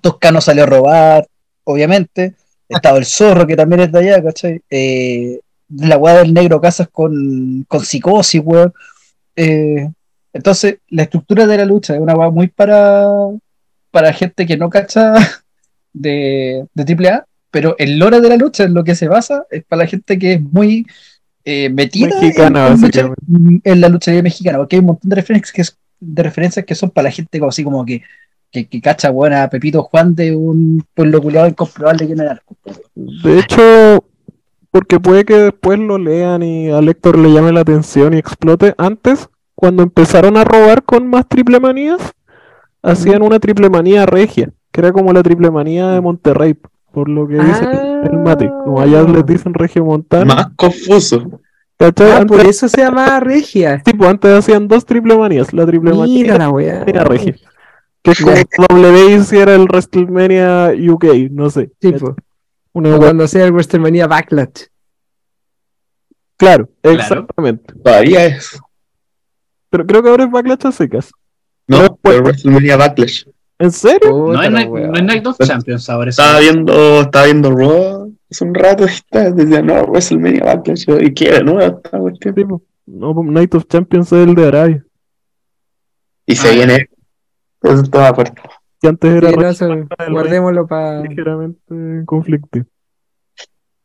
Toscano 0.00 0.40
salió 0.40 0.62
a 0.64 0.66
robar, 0.66 1.26
obviamente. 1.64 2.34
Estaba 2.68 2.96
el 2.98 3.04
zorro, 3.04 3.46
que 3.46 3.56
también 3.56 3.80
es 3.82 3.92
de 3.92 3.98
allá, 3.98 4.22
¿cachai? 4.22 4.62
Eh, 4.70 5.40
la 5.76 5.96
weá 5.98 6.18
del 6.18 6.32
negro 6.32 6.60
Casas 6.60 6.88
con, 6.92 7.64
con 7.68 7.84
psicosis, 7.84 8.40
weón. 8.44 8.72
Eh, 9.36 9.88
entonces, 10.32 10.76
la 10.88 11.02
estructura 11.02 11.46
de 11.46 11.56
la 11.58 11.64
lucha 11.64 11.94
es 11.94 12.00
una 12.00 12.14
weá 12.14 12.30
muy 12.30 12.48
para, 12.48 13.06
para 13.90 14.12
gente 14.12 14.46
que 14.46 14.56
no 14.56 14.70
cacha 14.70 15.14
de, 15.92 16.66
de 16.72 17.08
AAA, 17.08 17.24
pero 17.52 17.76
el 17.78 17.98
lore 18.00 18.20
de 18.20 18.28
la 18.28 18.36
lucha 18.36 18.64
en 18.64 18.74
lo 18.74 18.82
que 18.82 18.96
se 18.96 19.06
basa 19.06 19.44
es 19.50 19.62
para 19.64 19.84
la 19.84 19.88
gente 19.88 20.18
que 20.18 20.32
es 20.32 20.42
muy 20.42 20.84
eh, 21.44 21.68
metida 21.70 22.08
Mexicana, 22.20 22.66
en, 22.68 22.72
en 22.74 22.80
lucha- 22.80 23.14
en 23.64 23.80
la 23.80 23.88
lucha 23.88 24.10
mexicana, 24.22 24.58
porque 24.58 24.76
hay 24.76 24.80
un 24.80 24.86
montón 24.86 25.08
de 25.08 25.16
referencias 25.16 25.52
que, 25.52 25.62
es- 25.62 25.78
de 26.00 26.22
referencias 26.24 26.66
que 26.66 26.74
son 26.74 26.90
para 26.90 27.04
la 27.04 27.12
gente 27.12 27.38
como 27.38 27.50
así 27.50 27.62
como 27.62 27.84
que, 27.86 28.02
que, 28.50 28.66
que 28.66 28.80
cacha 28.80 29.10
buena 29.10 29.48
Pepito 29.48 29.82
Juan 29.84 30.14
de 30.16 30.34
un 30.34 30.84
pueblo 30.94 31.22
culiado 31.22 31.46
incomprobable 31.48 32.06
lleno 32.06 32.22
de 32.24 32.28
narcos. 32.30 32.56
De 32.94 33.38
hecho, 33.38 34.04
porque 34.70 34.98
puede 34.98 35.24
que 35.24 35.36
después 35.36 35.78
lo 35.78 35.98
lean 35.98 36.42
y 36.42 36.70
a 36.70 36.80
Lector 36.80 37.18
le 37.18 37.32
llame 37.32 37.52
la 37.52 37.60
atención 37.60 38.14
y 38.14 38.18
explote. 38.18 38.74
Antes, 38.78 39.28
cuando 39.54 39.82
empezaron 39.82 40.36
a 40.36 40.44
robar 40.44 40.82
con 40.84 41.06
más 41.06 41.28
triple 41.28 41.60
manías, 41.60 42.00
hacían 42.82 43.22
una 43.22 43.38
triple 43.38 43.68
manía 43.70 44.06
regia, 44.06 44.50
que 44.72 44.80
era 44.80 44.92
como 44.92 45.12
la 45.12 45.22
triple 45.22 45.50
manía 45.50 45.88
de 45.90 46.00
Monterrey, 46.00 46.56
por 46.92 47.08
lo 47.08 47.26
que 47.26 47.34
dice 47.34 47.64
Ah. 47.64 48.02
el 48.10 48.18
mate. 48.18 48.48
Como 48.48 48.80
allá 48.80 49.02
les 49.02 49.24
dicen 49.26 49.54
regio 49.54 49.84
montano. 49.84 50.34
Más 50.34 50.48
confuso. 50.56 51.40
¿cachai? 51.78 52.12
Ah, 52.12 52.24
por 52.26 52.40
eso 52.40 52.68
se 52.68 52.80
llama 52.80 53.18
Regia. 53.20 53.82
tipo, 53.84 54.06
antes 54.06 54.30
hacían 54.32 54.68
dos 54.68 54.84
triple 54.86 55.16
manías, 55.18 55.52
la 55.52 55.66
triple 55.66 55.90
Mira 55.90 55.98
manía 56.00 56.26
la 56.26 56.38
la 56.38 56.52
manía 56.52 57.04
regia. 57.04 57.34
Que 58.04 58.12
como 58.56 58.76
W 58.78 59.16
hiciera 59.16 59.54
el 59.54 59.62
WrestleMania 59.64 60.72
UK, 60.90 61.04
no 61.30 61.50
sé. 61.50 61.70
Sí, 61.80 61.92
po. 61.92 62.14
Una 62.72 62.88
O 62.90 62.92
wea- 62.92 62.98
cuando 62.98 63.26
sea 63.28 63.44
el 63.46 63.52
WrestleMania 63.52 64.06
Backlash. 64.06 64.66
Claro, 66.36 66.68
Claro. 66.80 66.98
exactamente. 67.00 67.74
Todavía 67.74 68.26
es. 68.26 68.58
Pero 69.70 69.86
creo 69.86 70.02
que 70.02 70.08
ahora 70.08 70.24
es 70.24 70.30
Backlash 70.30 70.66
a 70.66 70.72
secas. 70.72 71.12
No, 71.68 71.78
Pero- 71.78 71.98
pero 72.02 72.22
WrestleMania 72.24 72.76
Backlash. 72.76 73.24
¿En 73.62 73.70
serio? 73.70 74.10
Puta 74.10 74.50
No 74.50 74.58
es, 74.58 74.68
no 74.68 74.94
es 74.94 75.02
Night 75.04 75.26
of 75.26 75.38
Champions 75.38 75.88
ahora. 75.88 76.10
Estaba 76.10 76.40
viendo, 76.40 77.00
estaba 77.02 77.24
viendo 77.26 77.50
Raw 77.52 78.12
hace 78.30 78.44
un 78.44 78.54
rato 78.54 78.84
y 78.84 78.86
está, 78.86 79.30
decía, 79.30 79.62
no, 79.62 79.84
WrestleMania 79.84 80.42
Backlash. 80.44 80.86
yo, 80.86 80.98
¿Y 81.00 81.14
qué? 81.14 81.42
No, 81.44 81.60
esta 81.60 81.98
cuestión. 81.98 82.34
No, 82.86 83.14
Night 83.22 83.54
of 83.54 83.66
Champions 83.68 84.10
es 84.12 84.26
el 84.26 84.34
de 84.34 84.46
Arabia. 84.48 84.84
Y 86.26 86.34
se 86.34 86.48
Ah, 86.48 86.52
viene. 86.52 86.88
Eso 87.62 87.82
estaba 87.82 88.14
fuerte. 88.14 88.42
Que 88.80 88.88
antes 88.88 89.14
era 89.14 89.28
Sí, 89.30 89.34
no, 89.36 89.42
re- 89.42 89.48
eso, 89.50 89.66
del 89.68 89.86
guardémoslo 90.10 90.66
para. 90.66 91.02
ligeramente 91.02 92.04
conflictivo. 92.06 92.66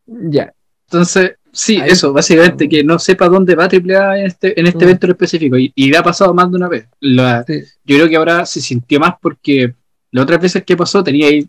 Ya. 0.08 0.54
Entonces, 0.88 1.36
sí, 1.52 1.78
Ahí- 1.82 1.90
eso, 1.92 2.14
básicamente 2.14 2.68
que 2.70 2.84
no 2.84 3.00
sepa 3.00 3.28
dónde 3.30 3.56
va 3.56 3.68
AAA 3.68 4.20
en 4.20 4.26
este, 4.28 4.60
en 4.60 4.68
este 4.68 4.80
Mm. 4.80 4.88
evento 4.88 5.06
en 5.08 5.12
específico. 5.12 5.58
Y, 5.58 5.72
y 5.76 5.90
le 5.90 5.98
ha 5.98 6.04
pasado 6.04 6.34
más 6.34 6.50
de 6.52 6.58
una 6.58 6.68
vez. 6.70 6.88
La- 7.00 7.44
Sí. 7.46 7.62
Yo 7.86 7.96
creo 7.98 8.10
que 8.10 8.16
ahora 8.16 8.46
se 8.46 8.62
sintió 8.62 9.00
más 9.00 9.14
porque 9.22 9.74
las 10.12 10.24
otras 10.24 10.42
veces 10.42 10.64
que 10.64 10.78
pasó 10.78 11.04
tenía 11.04 11.28
ahí 11.28 11.48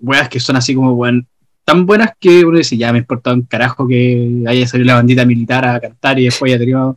weas 0.00 0.28
que 0.28 0.40
son 0.40 0.56
así 0.56 0.74
como 0.74 1.04
tan 1.64 1.86
buenas 1.86 2.10
que 2.18 2.44
uno 2.44 2.58
dice, 2.58 2.76
ya 2.76 2.92
me 2.92 2.98
importa 2.98 3.32
un 3.32 3.42
carajo 3.42 3.86
que 3.86 4.42
haya 4.46 4.66
salido 4.66 4.86
la 4.88 4.94
bandita 4.94 5.24
militar 5.24 5.64
a 5.66 5.78
cantar 5.80 6.18
y 6.18 6.24
después 6.24 6.50
ya 6.50 6.58
teníamos 6.58 6.96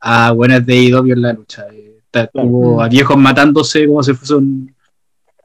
a 0.00 0.30
buenas 0.32 0.64
de 0.64 0.76
IW 0.76 1.12
en 1.12 1.22
la 1.22 1.32
lucha. 1.32 1.64
Eh, 1.72 1.82
Claro. 2.12 2.30
Hubo 2.48 2.82
a 2.82 2.88
viejos 2.88 3.14
matándose 3.18 3.86
como 3.86 4.02
si 4.02 4.14
fuese 4.14 4.36
un, 4.36 4.74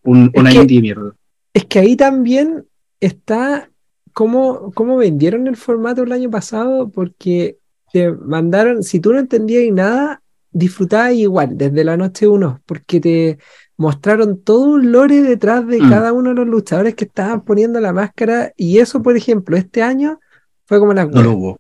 un, 0.04 0.32
una 0.36 0.52
que- 0.52 0.58
indie 0.58 0.80
mierda. 0.82 1.12
Es 1.54 1.66
que 1.66 1.80
ahí 1.80 1.98
también 1.98 2.64
está 3.02 3.70
cómo, 4.14 4.72
cómo 4.74 4.98
vendieron 4.98 5.48
el 5.48 5.56
formato 5.56 6.04
el 6.04 6.12
año 6.12 6.30
pasado, 6.30 6.90
porque 6.90 7.58
te 7.92 8.12
mandaron, 8.12 8.84
si 8.84 9.00
tú 9.00 9.14
no 9.14 9.20
entendías 9.20 9.74
nada, 9.74 10.22
disfrutabas 10.52 11.14
igual 11.14 11.58
desde 11.58 11.84
la 11.84 11.98
noche 11.98 12.28
uno, 12.28 12.62
porque 12.66 13.00
te 13.00 13.38
mostraron 13.78 14.42
todo 14.42 14.72
un 14.72 14.92
lore 14.92 15.22
detrás 15.22 15.66
de 15.66 15.80
Mm. 15.80 15.90
cada 15.90 16.14
uno 16.14 16.30
de 16.30 16.36
los 16.36 16.48
luchadores 16.48 16.96
que 16.96 17.06
estaban 17.06 17.42
poniendo 17.42 17.80
la 17.80 17.94
máscara, 17.94 18.52
y 18.56 18.80
eso, 18.80 19.02
por 19.02 19.16
ejemplo, 19.18 19.58
este 19.58 19.82
año 19.82 20.20
fue 20.66 20.80
como 20.80 20.94
las 20.94 21.10
No 21.10 21.22
lo 21.24 21.32
hubo. 21.32 21.58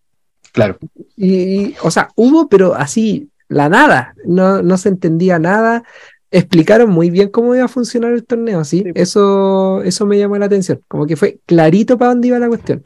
Claro. 0.51 0.77
Y, 1.15 1.33
y, 1.33 1.75
o 1.81 1.89
sea, 1.91 2.09
hubo, 2.15 2.49
pero 2.49 2.75
así, 2.75 3.29
la 3.47 3.69
nada. 3.69 4.13
No, 4.25 4.61
no 4.61 4.77
se 4.77 4.89
entendía 4.89 5.39
nada. 5.39 5.83
Explicaron 6.31 6.89
muy 6.89 7.09
bien 7.09 7.29
cómo 7.29 7.53
iba 7.55 7.65
a 7.65 7.67
funcionar 7.67 8.13
el 8.13 8.25
torneo, 8.25 8.63
¿sí? 8.63 8.83
Sí. 8.85 8.91
Eso, 8.95 9.81
eso 9.83 10.05
me 10.05 10.17
llamó 10.17 10.37
la 10.37 10.45
atención. 10.45 10.81
Como 10.87 11.05
que 11.05 11.17
fue 11.17 11.41
clarito 11.45 11.97
para 11.97 12.11
dónde 12.11 12.29
iba 12.29 12.39
la 12.39 12.47
cuestión. 12.47 12.83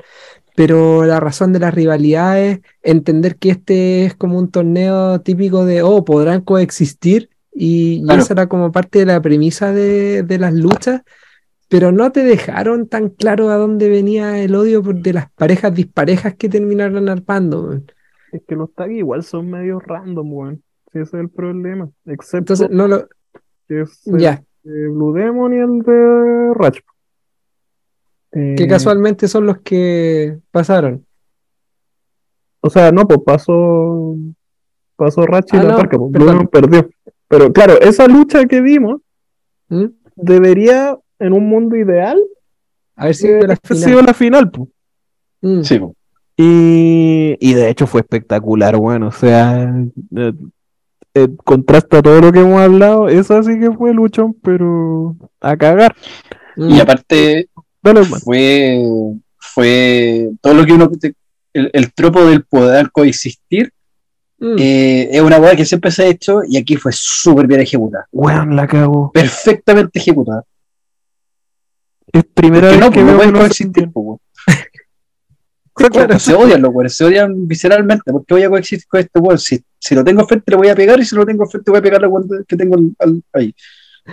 Pero 0.56 1.06
la 1.06 1.20
razón 1.20 1.54
de 1.54 1.60
las 1.60 1.74
rivalidades, 1.74 2.62
entender 2.82 3.38
que 3.38 3.52
este 3.52 4.06
es 4.06 4.16
como 4.16 4.40
un 4.40 4.50
torneo 4.52 5.22
típico 5.22 5.66
de, 5.66 5.82
oh, 5.84 6.06
podrán 6.06 6.42
coexistir. 6.42 7.30
Y, 7.54 8.04
y 8.12 8.16
Claro. 8.16 8.22
esa 8.22 8.34
era 8.34 8.48
como 8.48 8.72
parte 8.72 9.00
de 9.00 9.06
la 9.06 9.22
premisa 9.22 9.72
de, 9.74 10.24
de 10.24 10.40
las 10.40 10.54
luchas. 10.54 11.02
Pero 11.68 11.92
no 11.92 12.12
te 12.12 12.24
dejaron 12.24 12.88
tan 12.88 13.10
claro 13.10 13.50
a 13.50 13.56
dónde 13.58 13.90
venía 13.90 14.40
el 14.42 14.56
odio 14.56 14.82
de 14.82 15.14
las 15.14 15.32
parejas 15.34 15.74
disparejas 15.74 16.36
que 16.36 16.50
terminaron 16.50 17.10
arpando. 17.10 17.64
weón. 17.64 17.92
Es 18.32 18.42
que 18.48 18.56
los 18.56 18.74
tags 18.74 18.94
igual 18.94 19.24
son 19.24 19.50
medio 19.50 19.80
random, 19.80 20.34
weón. 20.34 20.64
Sí, 20.94 21.00
ese 21.00 21.18
es 21.18 21.22
el 21.22 21.30
problema. 21.30 21.90
Excepto 22.06 22.54
Entonces, 22.56 22.70
no 22.70 22.88
lo. 22.88 23.08
Que 23.68 23.82
es 23.82 24.08
el 24.08 24.20
Ya, 24.20 24.44
de 24.64 24.88
Blue 24.88 25.14
Demon 25.14 25.54
y 25.54 25.58
el 25.58 25.80
de 25.82 26.54
Ratch. 26.56 26.80
que 28.32 28.56
Eh, 28.64 28.68
casualmente 28.68 29.28
son 29.28 29.46
los 29.46 29.60
que 29.60 30.38
pasaron. 30.52 31.06
O 32.62 32.70
sea, 32.70 32.92
no, 32.92 33.08
pues 33.08 33.20
pasó. 33.26 34.16
Pasó 34.96 35.26
Ratch 35.26 35.54
y 35.54 35.58
Ah, 35.58 35.64
la 35.64 35.70
no, 35.72 35.78
parca, 35.78 35.98
pues. 35.98 36.12
Blue 36.12 36.26
Demon 36.26 36.48
perdió. 36.48 36.90
Pero 37.28 37.52
claro, 37.52 37.80
esa 37.82 38.08
lucha 38.08 38.46
que 38.46 38.62
vimos 38.62 39.02
¿Mm? 39.70 39.86
debería, 40.16 40.98
en 41.20 41.34
un 41.34 41.48
mundo 41.48 41.76
ideal, 41.76 42.20
A 42.96 43.06
ver 43.06 43.16
si 43.16 43.28
eh, 43.28 43.32
la 43.40 43.44
haber 43.46 43.60
final. 43.64 43.84
sido 43.84 44.02
la 44.02 44.14
final, 44.14 44.52
pues. 44.52 44.70
Mm. 45.42 45.62
Sí, 45.64 45.80
po. 45.80 45.96
Y, 46.38 47.38
y 47.40 47.54
de 47.54 47.70
hecho 47.70 47.88
fue 47.88 48.02
espectacular, 48.02 48.76
bueno, 48.78 49.08
o 49.08 49.12
sea, 49.12 49.74
eh, 51.16 51.28
contrasta 51.44 52.02
todo 52.02 52.22
lo 52.22 52.32
que 52.32 52.40
hemos 52.42 52.60
hablado, 52.62 53.10
esa 53.10 53.42
sí 53.44 53.60
que 53.60 53.72
fue 53.72 53.94
luchón, 53.94 54.36
pero 54.44 55.16
a 55.42 55.58
cagar. 55.58 55.96
Mm. 56.56 56.70
Y 56.70 56.80
aparte, 56.80 57.50
Dale, 57.82 58.02
hermano. 58.02 58.20
fue, 58.24 58.84
fue 59.38 60.30
todo 60.42 60.54
lo 60.54 60.66
que 60.66 60.74
uno. 60.74 60.92
El, 61.54 61.70
el 61.74 61.94
tropo 61.94 62.26
del 62.26 62.44
poder 62.44 62.92
coexistir 62.92 63.72
Mm. 64.38 64.56
eh, 64.60 65.10
es 65.14 65.22
una 65.22 65.40
hueá 65.40 65.56
que 65.56 65.64
siempre 65.64 65.90
se 65.92 66.04
ha 66.04 66.08
hecho 66.08 66.42
y 66.46 66.58
aquí 66.58 66.76
fue 66.76 66.92
súper 66.94 67.48
bien 67.48 67.62
ejecutada. 67.62 68.06
Weón, 68.12 68.54
la 68.54 68.68
cago. 68.68 69.10
Perfectamente 69.14 69.98
ejecutada. 69.98 70.44
Es 72.12 72.26
primera 72.34 72.68
Que 72.68 72.76
vez 72.76 72.86
no, 72.86 72.92
que 72.92 73.00
no 73.00 73.06
veo 73.18 73.20
que 73.22 73.32
no 73.32 73.40
coexistir. 73.40 73.90
Claro. 75.76 76.18
Se 76.20 76.34
odian 76.34 76.62
los 76.62 76.74
weones, 76.74 76.96
se 76.96 77.04
odian 77.06 77.48
visceralmente. 77.48 78.12
¿Por 78.12 78.26
qué 78.26 78.34
voy 78.36 78.44
a 78.44 78.50
coexistir 78.50 78.88
con 78.88 79.00
este 79.02 79.20
weón? 79.20 79.38
Si, 79.38 79.62
si 79.78 79.94
lo 79.94 80.04
tengo 80.04 80.26
frente 80.26 80.50
le 80.52 80.58
voy 80.58 80.70
a 80.70 80.76
pegar 80.76 81.00
y 81.00 81.06
si 81.06 81.16
lo 81.16 81.26
tengo 81.26 81.46
frente 81.48 81.70
voy 81.70 81.80
a 81.80 81.84
pegarle 81.84 82.08
al 82.08 82.12
weón 82.14 82.46
que 82.48 82.56
tengo 82.56 82.78
al- 83.00 83.24
ahí. 83.34 83.54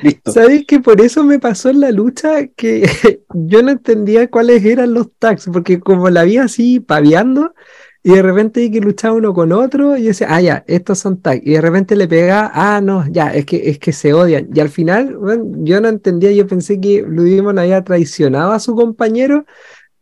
Listo. 0.03 0.33
¿Sabes 0.33 0.65
que 0.67 0.81
por 0.81 1.01
eso 1.03 1.23
me 1.23 1.39
pasó 1.39 1.69
en 1.71 1.81
la 1.81 1.93
lucha 1.93 2.47
que 2.57 2.83
yo 3.35 3.63
no 3.63 3.71
entendía 3.71 4.29
cuáles 4.29 4.65
eran 4.65 4.95
los 4.95 5.09
tags? 5.19 5.49
Porque 5.53 5.79
como 5.81 6.11
la 6.11 6.25
vi 6.25 6.39
así 6.39 6.81
paviando 6.81 7.55
y 8.03 8.11
de 8.15 8.23
repente 8.23 8.61
vi 8.61 8.71
que 8.73 8.81
luchaba 8.81 9.15
uno 9.15 9.33
con 9.33 9.53
otro 9.53 9.97
y 9.97 10.03
yo 10.03 10.09
decía, 10.09 10.29
ah, 10.31 10.41
ya, 10.41 10.65
estos 10.67 10.99
son 10.99 11.21
tags. 11.21 11.47
Y 11.47 11.53
de 11.53 11.61
repente 11.61 11.95
le 11.95 12.09
pegaba, 12.09 12.51
ah, 12.55 12.81
no, 12.81 13.05
ya, 13.09 13.33
es 13.35 13.45
que, 13.47 13.69
es 13.71 13.79
que 13.79 13.93
se 13.93 14.13
odian. 14.15 14.49
Y 14.53 14.59
al 14.61 14.71
final, 14.71 15.17
bueno, 15.17 15.45
yo 15.59 15.81
no 15.81 15.89
entendía, 15.89 16.33
yo 16.33 16.47
pensé 16.47 16.81
que 16.81 17.03
Blue 17.03 17.23
Demon 17.25 17.59
había 17.61 17.85
traicionado 17.85 18.51
a 18.53 18.59
su 18.61 18.75
compañero 18.75 19.45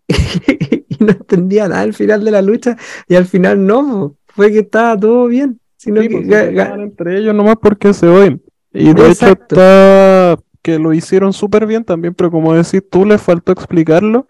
no 1.06 1.10
entendía 1.12 1.68
nada 1.68 1.82
al 1.82 1.94
final 1.94 2.24
de 2.24 2.30
la 2.30 2.42
lucha 2.42 2.76
y 3.08 3.14
al 3.16 3.26
final 3.26 3.66
no, 3.66 4.16
fue 4.28 4.50
que 4.52 4.60
estaba 4.60 4.98
todo 4.98 5.26
bien. 5.26 5.58
Sino 5.76 6.02
Sí, 6.02 6.08
que 6.08 6.20
pues, 6.20 6.68
entre 6.76 7.18
ellos 7.18 7.34
nomás 7.34 7.56
porque 7.60 7.92
se 7.94 8.06
odian. 8.06 8.40
Y 8.72 8.92
de 8.92 9.10
hecho 9.10 9.26
está 9.28 10.38
que 10.62 10.78
lo 10.78 10.92
hicieron 10.92 11.32
súper 11.32 11.66
bien 11.66 11.84
también, 11.84 12.12
pero 12.14 12.30
como 12.30 12.52
decís 12.54 12.82
tú, 12.90 13.06
les 13.06 13.20
faltó 13.20 13.50
explicarlo. 13.52 14.26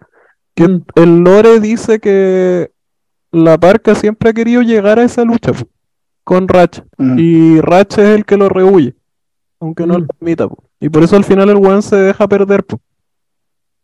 Que 0.55 0.67
Mm. 0.67 0.83
el 0.95 1.17
lore 1.19 1.59
dice 1.59 1.99
que 1.99 2.71
la 3.31 3.57
parca 3.57 3.95
siempre 3.95 4.29
ha 4.29 4.33
querido 4.33 4.61
llegar 4.61 4.97
a 4.99 5.03
esa 5.03 5.23
lucha 5.25 5.51
po, 5.53 5.67
con 6.23 6.47
Ratch. 6.47 6.79
Mm. 6.97 7.19
Y 7.19 7.59
Ratch 7.61 7.97
es 7.99 8.15
el 8.15 8.25
que 8.25 8.37
lo 8.37 8.47
rehuye, 8.49 8.95
aunque 9.59 9.85
no 9.85 9.95
Mm. 9.95 10.01
lo 10.01 10.07
admita. 10.21 10.47
po. 10.47 10.63
Y 10.79 10.89
por 10.89 11.03
eso 11.03 11.15
al 11.17 11.25
final 11.25 11.49
el 11.49 11.57
weón 11.57 11.81
se 11.83 11.95
deja 11.97 12.27
perder. 12.29 12.63
po. 12.63 12.79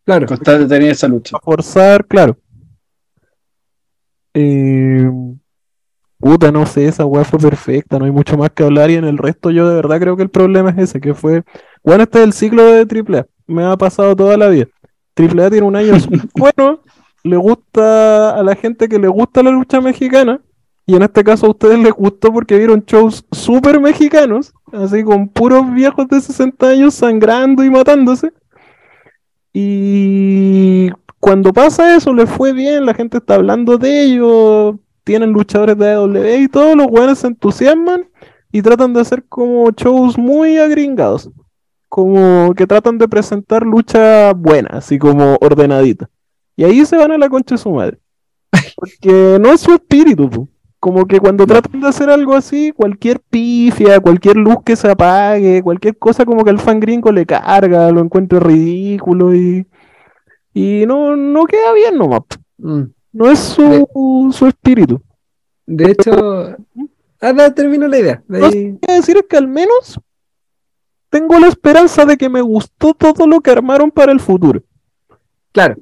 claro. 0.04 0.26
Costaba 0.26 0.58
de 0.58 0.66
tener 0.66 0.90
esa 0.90 1.06
lucha. 1.06 1.36
A 1.36 1.40
forzar, 1.40 2.06
claro. 2.06 2.36
Eh, 4.34 5.10
puta, 6.18 6.52
no 6.52 6.66
sé, 6.66 6.86
esa 6.86 7.06
weá 7.06 7.24
fue 7.24 7.38
perfecta, 7.38 7.98
no 7.98 8.04
hay 8.04 8.10
mucho 8.10 8.36
más 8.36 8.50
que 8.50 8.64
hablar 8.64 8.90
y 8.90 8.96
en 8.96 9.04
el 9.04 9.18
resto 9.18 9.50
yo 9.50 9.68
de 9.68 9.76
verdad 9.76 10.00
creo 10.00 10.16
que 10.16 10.22
el 10.22 10.30
problema 10.30 10.70
es 10.70 10.78
ese, 10.78 11.00
que 11.00 11.14
fue, 11.14 11.44
bueno, 11.82 12.02
este 12.04 12.18
es 12.18 12.24
el 12.24 12.32
ciclo 12.32 12.64
de 12.64 12.80
AAA, 12.80 13.26
me 13.46 13.64
ha 13.64 13.76
pasado 13.76 14.14
toda 14.14 14.36
la 14.36 14.48
vida. 14.48 14.66
AAA 15.16 15.50
tiene 15.50 15.66
un 15.66 15.76
año 15.76 15.94
bueno, 16.36 16.82
le 17.24 17.36
gusta 17.36 18.38
a 18.38 18.42
la 18.42 18.54
gente 18.54 18.88
que 18.88 18.98
le 18.98 19.08
gusta 19.08 19.42
la 19.42 19.50
lucha 19.50 19.80
mexicana, 19.80 20.40
y 20.88 20.96
en 20.96 21.02
este 21.02 21.22
caso 21.22 21.44
a 21.44 21.50
ustedes 21.50 21.78
les 21.78 21.92
gustó 21.92 22.32
porque 22.32 22.56
vieron 22.56 22.82
shows 22.86 23.22
súper 23.30 23.78
mexicanos, 23.78 24.54
así 24.72 25.04
con 25.04 25.28
puros 25.28 25.70
viejos 25.70 26.08
de 26.08 26.18
60 26.18 26.66
años 26.66 26.94
sangrando 26.94 27.62
y 27.62 27.68
matándose. 27.68 28.32
Y 29.52 30.88
cuando 31.20 31.52
pasa 31.52 31.96
eso, 31.96 32.12
les 32.12 32.30
fue 32.30 32.52
bien, 32.52 32.86
la 32.86 32.94
gente 32.94 33.18
está 33.18 33.34
hablando 33.34 33.76
de 33.76 34.04
ellos, 34.04 34.76
tienen 35.04 35.32
luchadores 35.32 35.76
de 35.76 35.90
AEW 35.92 36.42
y 36.42 36.48
todos 36.48 36.76
los 36.76 36.86
buenos 36.86 37.18
se 37.18 37.26
entusiasman 37.26 38.08
y 38.52 38.62
tratan 38.62 38.92
de 38.92 39.00
hacer 39.00 39.24
como 39.28 39.70
shows 39.70 40.16
muy 40.16 40.58
agringados, 40.58 41.30
como 41.88 42.54
que 42.54 42.66
tratan 42.66 42.98
de 42.98 43.08
presentar 43.08 43.64
lucha 43.64 44.32
buena, 44.32 44.70
así 44.72 44.98
como 44.98 45.36
ordenadita. 45.40 46.08
Y 46.56 46.64
ahí 46.64 46.84
se 46.86 46.96
van 46.96 47.12
a 47.12 47.18
la 47.18 47.28
concha 47.28 47.54
de 47.54 47.60
su 47.60 47.70
madre. 47.70 47.98
Porque 48.76 49.38
no 49.40 49.52
es 49.52 49.60
su 49.60 49.72
espíritu, 49.72 50.28
po. 50.28 50.48
Como 50.80 51.06
que 51.06 51.18
cuando 51.18 51.44
tratan 51.46 51.80
de 51.80 51.88
hacer 51.88 52.08
algo 52.08 52.34
así, 52.34 52.72
cualquier 52.72 53.20
pifia, 53.20 53.98
cualquier 53.98 54.36
luz 54.36 54.58
que 54.64 54.76
se 54.76 54.88
apague, 54.88 55.60
cualquier 55.62 55.98
cosa 55.98 56.24
como 56.24 56.44
que 56.44 56.50
al 56.50 56.60
fan 56.60 56.78
gringo 56.78 57.10
le 57.10 57.26
carga, 57.26 57.90
lo 57.90 58.00
encuentre 58.00 58.38
ridículo 58.38 59.34
y, 59.34 59.66
y 60.58 60.86
no, 60.86 61.16
no 61.16 61.44
queda 61.46 61.72
bien 61.72 61.96
nomás. 61.96 62.22
Mm. 62.58 62.82
No 63.12 63.30
es 63.30 63.38
su, 63.38 64.28
su 64.32 64.46
espíritu. 64.46 65.00
De 65.66 65.90
hecho, 65.92 66.56
ah, 67.20 67.32
no, 67.32 67.54
termino 67.54 67.86
la 67.88 67.98
idea. 67.98 68.22
De 68.28 68.38
No, 68.40 68.46
ahí- 68.46 68.78
Quiero 68.80 69.00
decir 69.00 69.16
es 69.16 69.24
que 69.28 69.36
al 69.36 69.48
menos 69.48 70.00
tengo 71.10 71.38
la 71.38 71.48
esperanza 71.48 72.04
de 72.04 72.16
que 72.16 72.28
me 72.28 72.40
gustó 72.40 72.94
todo 72.94 73.26
lo 73.26 73.40
que 73.40 73.50
armaron 73.50 73.90
para 73.90 74.12
el 74.12 74.20
futuro. 74.20 74.62
Claro, 75.52 75.76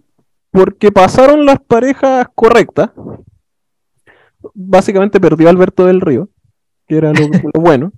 Porque 0.51 0.91
pasaron 0.93 1.45
las 1.45 1.59
parejas 1.61 2.27
correctas. 2.35 2.91
Básicamente 4.55 5.21
perdió 5.21 5.49
Alberto 5.49 5.87
del 5.87 6.01
Río, 6.01 6.29
que 6.87 6.97
era 6.97 7.13
lo, 7.13 7.27
lo 7.29 7.61
bueno. 7.61 7.93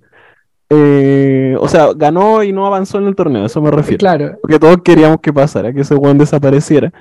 Eh, 0.69 1.55
o 1.59 1.67
sea, 1.67 1.93
ganó 1.95 2.43
y 2.43 2.51
no 2.53 2.65
avanzó 2.67 2.99
en 2.99 3.07
el 3.07 3.15
torneo, 3.15 3.43
a 3.43 3.45
eso 3.47 3.61
me 3.61 3.71
refiero. 3.71 3.97
claro, 3.99 4.37
Porque 4.41 4.59
todos 4.59 4.77
queríamos 4.83 5.19
que 5.19 5.33
pasara, 5.33 5.73
que 5.73 5.81
ese 5.81 5.95
weón 5.95 6.17
desapareciera. 6.17 6.91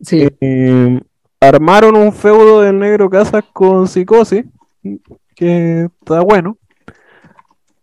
sí. 0.00 0.28
Eh, 0.40 1.00
armaron 1.40 1.96
un 1.96 2.12
feudo 2.12 2.62
del 2.62 2.78
Negro 2.78 3.10
Casas 3.10 3.44
con 3.52 3.86
Psicosis, 3.88 4.44
que 5.34 5.88
está 6.00 6.20
bueno. 6.20 6.56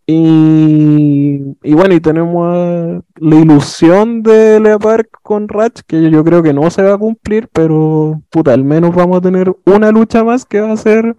Y, 0.05 1.55
y 1.63 1.73
bueno, 1.73 1.93
y 1.93 2.01
tenemos 2.01 3.01
la 3.15 3.35
ilusión 3.35 4.21
de 4.21 4.59
Lea 4.59 4.77
Park 4.77 5.07
con 5.21 5.47
Ratch, 5.47 5.81
que 5.87 6.09
yo 6.11 6.23
creo 6.25 6.43
que 6.43 6.53
no 6.53 6.69
se 6.71 6.83
va 6.83 6.95
a 6.95 6.97
cumplir, 6.97 7.47
pero 7.53 8.21
puta, 8.29 8.53
al 8.53 8.65
menos 8.65 8.93
vamos 8.93 9.17
a 9.17 9.21
tener 9.21 9.53
una 9.65 9.91
lucha 9.91 10.23
más 10.25 10.45
que 10.45 10.59
va 10.59 10.73
a 10.73 10.77
ser 10.77 11.15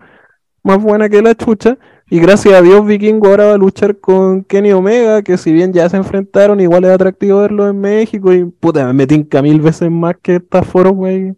más 0.62 0.82
buena 0.82 1.08
que 1.08 1.22
la 1.22 1.34
chucha. 1.34 1.78
Y 2.10 2.20
gracias 2.20 2.54
a 2.54 2.60
Dios, 2.60 2.86
Vikingo 2.86 3.28
ahora 3.28 3.46
va 3.46 3.54
a 3.54 3.58
luchar 3.58 3.98
con 3.98 4.44
Kenny 4.44 4.72
Omega, 4.72 5.22
que 5.22 5.38
si 5.38 5.52
bien 5.52 5.72
ya 5.72 5.88
se 5.88 5.96
enfrentaron, 5.96 6.60
igual 6.60 6.84
es 6.84 6.90
atractivo 6.90 7.40
verlo 7.40 7.68
en 7.68 7.80
México. 7.80 8.32
Y 8.32 8.44
puta, 8.44 8.86
me 8.86 8.92
metí 8.92 9.26
mil 9.42 9.60
veces 9.60 9.90
más 9.90 10.14
que 10.22 10.36
esta 10.36 10.62
güey. 10.62 11.34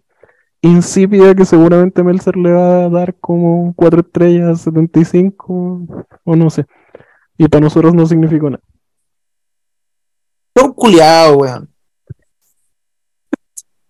Insípida 0.62 1.34
que 1.34 1.44
seguramente 1.44 2.02
Melzer 2.02 2.36
le 2.36 2.52
va 2.52 2.84
a 2.84 2.88
dar 2.88 3.14
como 3.20 3.72
4 3.76 4.00
estrellas, 4.00 4.62
75, 4.62 5.86
o 6.24 6.36
no 6.36 6.50
sé. 6.50 6.66
Y 7.38 7.46
para 7.46 7.60
nosotros 7.60 7.94
no 7.94 8.04
significó 8.06 8.50
nada. 8.50 8.62
Es 10.54 10.62
un 10.64 10.72
culiado, 10.72 11.36
weón. 11.36 11.70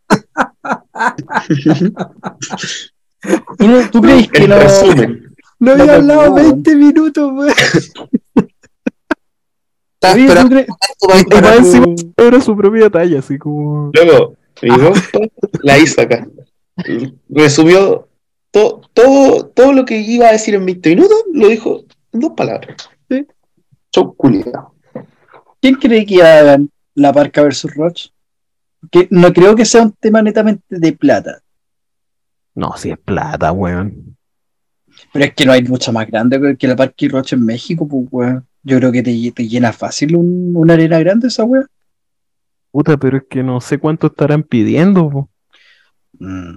¿Tú, 3.90 4.03
crees 4.03 4.28
que 4.28 4.44
En 4.44 5.26
no, 5.59 5.73
había 5.73 5.95
hablado 5.97 6.27
no. 6.28 6.35
20 6.35 6.77
minutos, 6.77 7.33
weón. 7.33 7.53
Estaba 9.95 10.15
Oye, 10.15 10.27
¿tú 10.27 10.33
esperando 10.33 10.57
crees- 10.57 10.69
esto 10.91 11.07
para 11.09 11.19
Y 11.19 11.24
disparar. 11.24 11.59
más 11.59 11.66
encima 11.66 11.87
era 12.16 12.41
su 12.41 12.57
propia 12.57 12.91
talla, 12.91 13.19
así 13.19 13.39
como. 13.39 13.91
luego, 13.95 14.37
mi 14.62 14.69
compa 14.70 15.01
la 15.62 15.78
hizo 15.78 16.01
acá. 16.03 16.27
Resumió 17.28 18.09
to- 18.51 18.83
todo, 18.93 19.47
todo 19.47 19.73
lo 19.73 19.85
que 19.85 19.99
iba 19.99 20.28
a 20.28 20.33
decir 20.33 20.55
en 20.55 20.66
20 20.66 20.91
minutos 20.91 21.16
lo 21.33 21.49
dijo 21.49 21.85
en 22.12 22.20
dos 22.20 22.33
palabras. 22.37 22.91
Sí. 23.11 23.27
Show 23.95 24.15
culiao. 24.15 24.74
¿Quién 25.61 25.74
cree 25.77 26.05
que 26.05 26.23
hagan 26.23 26.70
la 26.95 27.12
Parca 27.12 27.43
versus 27.43 27.74
Roche? 27.74 28.11
Que 28.91 29.09
no 29.11 29.33
creo 29.33 29.57
que 29.57 29.65
sea 29.65 29.83
un 29.83 29.93
tema 29.93 30.20
netamente 30.23 30.62
de 30.69 30.93
plata, 30.93 31.41
No, 32.55 32.77
si 32.77 32.91
es 32.91 32.99
plata, 32.99 33.51
weón. 33.53 34.06
Pero 35.12 35.24
es 35.24 35.35
que 35.35 35.45
no 35.47 35.53
hay 35.53 35.62
lucha 35.62 35.93
más 35.93 36.07
grande 36.07 36.57
que 36.59 36.66
la 36.69 36.77
Parca 36.77 36.95
y 36.99 37.09
Roche 37.09 37.37
en 37.37 37.45
México, 37.45 37.87
pues, 37.89 38.07
weón. 38.11 38.47
Yo 38.62 38.78
creo 38.78 38.91
que 38.91 39.03
te, 39.03 39.33
te 39.33 39.47
llena 39.49 39.73
fácil 39.73 40.16
un- 40.16 40.53
una 40.55 40.74
arena 40.74 40.99
grande 40.99 41.28
esa 41.28 41.45
weón. 41.45 41.66
Puta, 42.73 42.97
pero 42.97 43.19
es 43.19 43.24
que 43.31 43.43
no 43.43 43.61
sé 43.61 43.78
cuánto 43.78 44.09
estarán 44.09 44.43
pidiendo, 44.43 45.09
po. 45.11 45.31
Mm. 46.19 46.57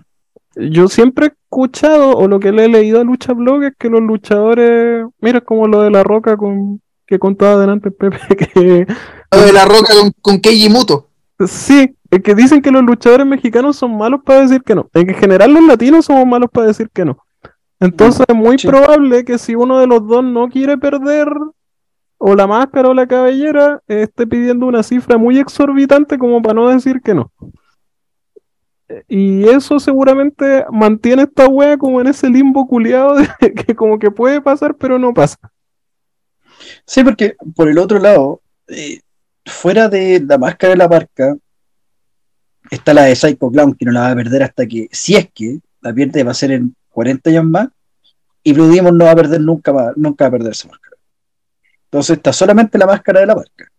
Yo 0.72 0.88
siempre 0.90 1.28
he 1.28 1.30
escuchado, 1.30 2.18
o 2.18 2.28
lo 2.28 2.40
que 2.40 2.52
le 2.52 2.66
he 2.66 2.70
leído 2.70 3.00
a 3.00 3.04
Lucha 3.04 3.34
Blog, 3.34 3.64
es 3.64 3.74
que 3.78 3.90
los 3.90 4.02
luchadores, 4.02 5.06
mira 5.22 5.40
como 5.42 5.68
lo 5.68 5.82
de 5.84 5.92
la 5.92 6.04
roca 6.04 6.36
con 6.36 6.82
que 7.06 7.18
contaba 7.20 7.60
delante 7.62 7.90
Pepe, 7.92 8.18
que 8.36 8.88
Lo 9.32 9.42
de 9.46 9.54
la 9.54 9.66
roca 9.66 9.94
con, 10.00 10.12
con 10.22 10.40
Keiji 10.40 10.70
Muto. 10.70 11.08
sí, 11.48 11.96
es 12.12 12.22
que 12.24 12.36
dicen 12.36 12.62
que 12.62 12.72
los 12.72 12.84
luchadores 12.84 13.26
mexicanos 13.26 13.78
son 13.78 13.96
malos 13.98 14.22
para 14.26 14.42
decir 14.42 14.62
que 14.64 14.76
no. 14.76 14.90
En 14.94 15.08
general 15.16 15.54
los 15.54 15.64
latinos 15.64 16.06
somos 16.06 16.26
malos 16.28 16.50
para 16.52 16.68
decir 16.68 16.90
que 16.92 17.06
no. 17.06 17.18
Entonces 17.80 18.26
es 18.28 18.36
muy 18.36 18.58
Sí. 18.60 18.68
probable 18.68 19.24
que 19.24 19.38
si 19.38 19.56
uno 19.56 19.80
de 19.80 19.88
los 19.88 20.06
dos 20.08 20.24
no 20.24 20.50
quiere 20.50 20.78
perder 20.78 21.30
o 22.18 22.36
la 22.36 22.48
máscara 22.48 22.90
o 22.90 22.94
la 22.94 23.08
cabellera, 23.08 23.82
esté 23.88 24.28
pidiendo 24.28 24.66
una 24.66 24.84
cifra 24.84 25.18
muy 25.18 25.40
exorbitante 25.40 26.18
como 26.18 26.42
para 26.42 26.56
no 26.56 26.68
decir 26.70 27.02
que 27.02 27.14
no. 27.14 27.32
Eh, 28.90 29.04
Y 29.08 29.48
eso 29.48 29.80
seguramente 29.80 30.66
mantiene 30.72 31.24
esta 31.24 31.48
wea 31.48 31.78
como 31.78 32.02
en 32.02 32.08
ese 32.08 32.30
limbo 32.30 32.68
culiado 32.68 33.16
de 33.16 33.28
que 33.66 33.76
como 33.76 33.98
que 34.00 34.12
puede 34.12 34.42
pasar 34.42 34.76
pero 34.76 35.00
no 35.00 35.14
pasa. 35.14 35.38
Sí, 36.86 37.04
porque 37.04 37.36
por 37.56 37.70
el 37.70 37.78
otro 37.78 38.00
lado, 38.00 38.42
eh, 38.68 39.00
fuera 39.46 39.88
de 39.88 40.20
la 40.28 40.38
máscara 40.38 40.72
de 40.72 40.78
la 40.78 40.90
Parca, 40.90 41.38
está 42.70 42.94
la 42.94 43.04
de 43.04 43.16
Psycho 43.16 43.50
Clown, 43.50 43.74
que 43.76 43.86
no 43.86 43.94
la 43.94 44.02
va 44.02 44.12
a 44.12 44.16
perder 44.16 44.44
hasta 44.44 44.68
que, 44.68 44.90
si 44.92 45.16
es 45.16 45.30
que 45.34 45.60
la 45.82 45.94
pierde, 45.94 46.24
va 46.24 46.32
a 46.32 46.34
ser 46.34 46.52
en 46.52 46.76
40 46.90 47.30
años 47.30 47.46
más, 47.46 47.70
y 48.44 48.54
Blue 48.54 48.72
Demon 48.72 48.98
no 48.98 49.06
va 49.06 49.12
a 49.12 49.16
perder 49.16 49.42
nunca, 49.42 49.74
más, 49.74 49.96
nunca 49.96 50.26
va 50.26 50.28
a 50.30 50.32
perder 50.32 50.52
esa 50.52 50.68
máscara. 50.68 50.98
Entonces 51.86 52.18
está 52.18 52.34
solamente 52.34 52.78
la 52.78 52.86
máscara 52.86 53.20
de 53.20 53.26
la 53.26 53.36
Parca. 53.36 53.72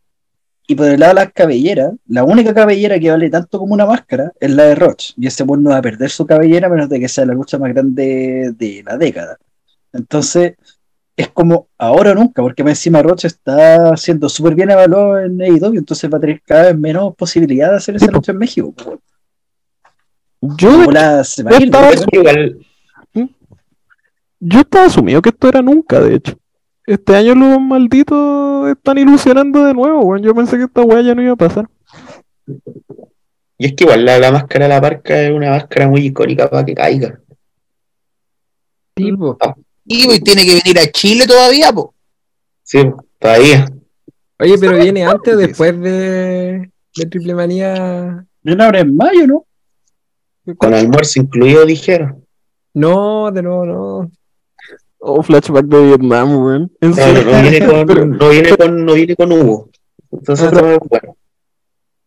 Y 0.66 0.74
por 0.74 0.86
el 0.86 1.00
lado 1.00 1.14
de 1.14 1.24
las 1.24 1.32
cabelleras, 1.32 1.92
la 2.06 2.22
única 2.22 2.54
cabellera 2.54 2.98
que 2.98 3.10
vale 3.10 3.28
tanto 3.28 3.58
como 3.58 3.74
una 3.74 3.86
máscara 3.86 4.32
es 4.38 4.50
la 4.52 4.64
de 4.64 4.76
Roche. 4.76 5.14
Y 5.16 5.26
ese 5.26 5.42
buen 5.42 5.62
no 5.62 5.70
va 5.70 5.78
a 5.78 5.82
perder 5.82 6.10
su 6.10 6.26
cabellera 6.26 6.68
menos 6.68 6.88
de 6.88 7.00
que 7.00 7.08
sea 7.08 7.26
la 7.26 7.34
lucha 7.34 7.58
más 7.58 7.72
grande 7.72 8.52
de 8.56 8.82
la 8.86 8.96
década. 8.96 9.36
Entonces, 9.92 10.54
es 11.16 11.28
como 11.28 11.68
ahora 11.76 12.12
o 12.12 12.14
nunca, 12.14 12.40
porque 12.42 12.62
más 12.62 12.72
encima 12.72 13.02
Roche 13.02 13.26
está 13.26 13.96
siendo 13.96 14.28
súper 14.28 14.54
bien 14.54 14.70
evaluado 14.70 15.18
en 15.18 15.40
AEW, 15.40 15.78
entonces 15.78 16.08
va 16.08 16.18
a 16.18 16.20
tener 16.20 16.40
cada 16.42 16.66
vez 16.66 16.78
menos 16.78 17.14
posibilidad 17.16 17.70
de 17.70 17.76
hacer 17.76 17.96
esa 17.96 18.10
lucha 18.10 18.32
en 18.32 18.38
México. 18.38 18.74
Yo 20.40 20.78
de 20.78 20.84
Bola 20.86 21.24
se 21.24 21.42
va 21.42 21.50
a 21.50 21.58
yo 21.58 21.66
estaba-. 21.66 21.90
Yo 24.40 24.60
estaba 24.60 24.86
asumido 24.86 25.20
que 25.20 25.28
esto 25.28 25.48
era 25.48 25.60
nunca, 25.60 26.00
de 26.00 26.14
hecho. 26.14 26.38
Este 26.86 27.14
año 27.14 27.34
los 27.34 27.60
malditos 27.60 28.68
están 28.70 28.98
ilusionando 28.98 29.64
de 29.66 29.74
nuevo, 29.74 30.00
weón. 30.00 30.22
Yo 30.22 30.34
pensé 30.34 30.56
que 30.56 30.64
esta 30.64 30.82
weá 30.82 31.02
ya 31.02 31.14
no 31.14 31.22
iba 31.22 31.32
a 31.32 31.36
pasar. 31.36 31.68
y 33.58 33.66
es 33.66 33.74
que 33.74 33.84
igual 33.84 34.04
la, 34.04 34.18
la 34.18 34.32
máscara 34.32 34.64
de 34.64 34.68
la 34.70 34.80
parca 34.80 35.22
es 35.22 35.30
una 35.30 35.50
máscara 35.50 35.88
muy 35.88 36.06
icónica 36.06 36.48
para 36.48 36.64
que 36.64 36.74
caiga. 36.74 37.20
Tipo. 38.94 39.36
Y 39.84 40.06
pues, 40.06 40.24
tiene 40.24 40.44
que 40.44 40.60
venir 40.64 40.78
a 40.78 40.90
Chile 40.90 41.26
todavía, 41.26 41.72
po. 41.72 41.94
Sí, 42.62 42.78
todavía. 43.18 43.66
Oye, 44.38 44.56
pero 44.58 44.78
viene 44.78 45.04
antes 45.04 45.34
o 45.34 45.36
después 45.36 45.78
de, 45.80 46.70
de 46.96 47.06
Triple 47.06 47.34
Manía. 47.34 48.26
Viene 48.42 48.64
ahora 48.64 48.80
en 48.80 48.96
mayo, 48.96 49.26
¿no? 49.26 49.46
Con 50.56 50.72
almuerzo 50.72 51.20
incluido, 51.20 51.66
dijeron. 51.66 52.24
No, 52.72 53.30
de 53.30 53.42
nuevo, 53.42 53.66
no. 53.66 54.10
Oh, 55.02 55.22
flashback 55.22 55.64
de 55.66 55.82
Vietnam, 55.86 56.36
weón. 56.44 56.72
No, 56.80 56.88
viene 57.42 57.58
Pero, 57.60 57.86
con, 57.86 58.18
no, 58.18 58.28
viene 58.28 58.56
con, 58.56 58.84
no 58.84 58.92
viene 58.94 59.16
con 59.16 59.32
Hugo. 59.32 59.70
Entonces, 60.12 60.50
Pero- 60.52 60.72
no, 60.72 60.78
bueno, 60.88 61.16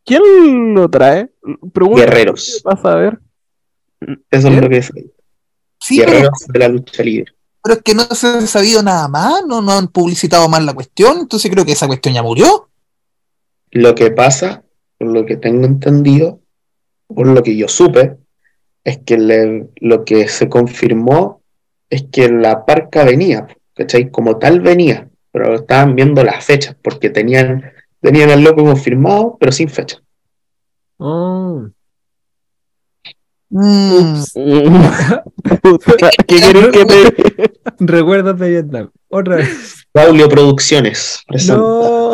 ¿Quién 0.05 0.73
lo 0.75 0.89
trae? 0.89 1.31
Pregunta. 1.73 2.01
guerreros. 2.01 2.61
Vas 2.63 2.83
a 2.85 2.95
ver. 2.95 3.19
Eso 4.29 4.47
es 4.49 4.61
lo 4.61 4.69
que 4.69 4.77
es. 4.77 4.91
Sí, 5.79 5.99
pero, 5.99 6.11
Guerreros 6.11 6.39
de 6.51 6.59
la 6.59 6.67
lucha 6.67 7.03
libre. 7.03 7.31
pero 7.63 7.75
es 7.75 7.81
que 7.83 7.95
no 7.95 8.03
se 8.03 8.27
ha 8.27 8.41
sabido 8.47 8.83
nada 8.83 9.07
más, 9.07 9.45
no, 9.47 9.61
no 9.61 9.71
han 9.71 9.87
publicitado 9.87 10.47
más 10.49 10.63
la 10.63 10.73
cuestión, 10.73 11.19
entonces 11.19 11.49
creo 11.49 11.65
que 11.65 11.71
esa 11.71 11.87
cuestión 11.87 12.13
ya 12.13 12.21
murió. 12.21 12.69
Lo 13.71 13.95
que 13.95 14.11
pasa, 14.11 14.63
por 14.97 15.07
lo 15.13 15.25
que 15.25 15.37
tengo 15.37 15.65
entendido, 15.65 16.41
por 17.07 17.27
lo 17.27 17.41
que 17.41 17.55
yo 17.55 17.67
supe, 17.69 18.17
es 18.83 18.97
que 19.05 19.17
le- 19.17 19.69
lo 19.77 20.03
que 20.03 20.27
se 20.27 20.49
confirmó 20.49 21.41
es 21.93 22.05
que 22.11 22.29
la 22.29 22.65
parca 22.65 23.03
venía, 23.03 23.47
¿cachai? 23.75 24.09
Como 24.09 24.37
tal 24.37 24.59
venía, 24.61 25.07
pero 25.31 25.55
estaban 25.55 25.95
viendo 25.95 26.23
las 26.23 26.43
fechas, 26.43 26.75
porque 26.81 27.09
tenían, 27.09 27.71
tenían 28.01 28.29
al 28.31 28.43
loco 28.43 28.63
confirmado, 28.63 29.37
pero 29.39 29.51
sin 29.51 29.69
fecha. 29.69 30.01
Oh. 30.97 31.67
Mm, 33.49 34.23
¿Qué 36.27 36.39
querés 36.41 36.67
que 36.69 36.85
te.? 36.85 37.53
Recuerdos 37.79 38.39
de 38.39 38.49
Vietnam. 38.49 38.89
Otra 39.09 39.35
vez. 39.37 39.85
Braulio 39.93 40.27
Producciones 40.27 41.21
presenta. 41.27 41.57
No. 41.57 42.13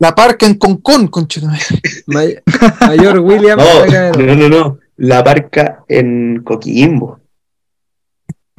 la 0.00 0.14
parca 0.14 0.46
en 0.46 0.54
Concón, 0.54 1.06
conchetumare. 1.06 1.62
May- 2.06 2.38
Mayor 2.80 3.20
William. 3.20 3.58
No, 3.58 4.16
no, 4.18 4.34
no, 4.34 4.48
no. 4.48 4.78
La 4.96 5.22
parca 5.22 5.84
en 5.88 6.42
Coquimbo. 6.42 7.19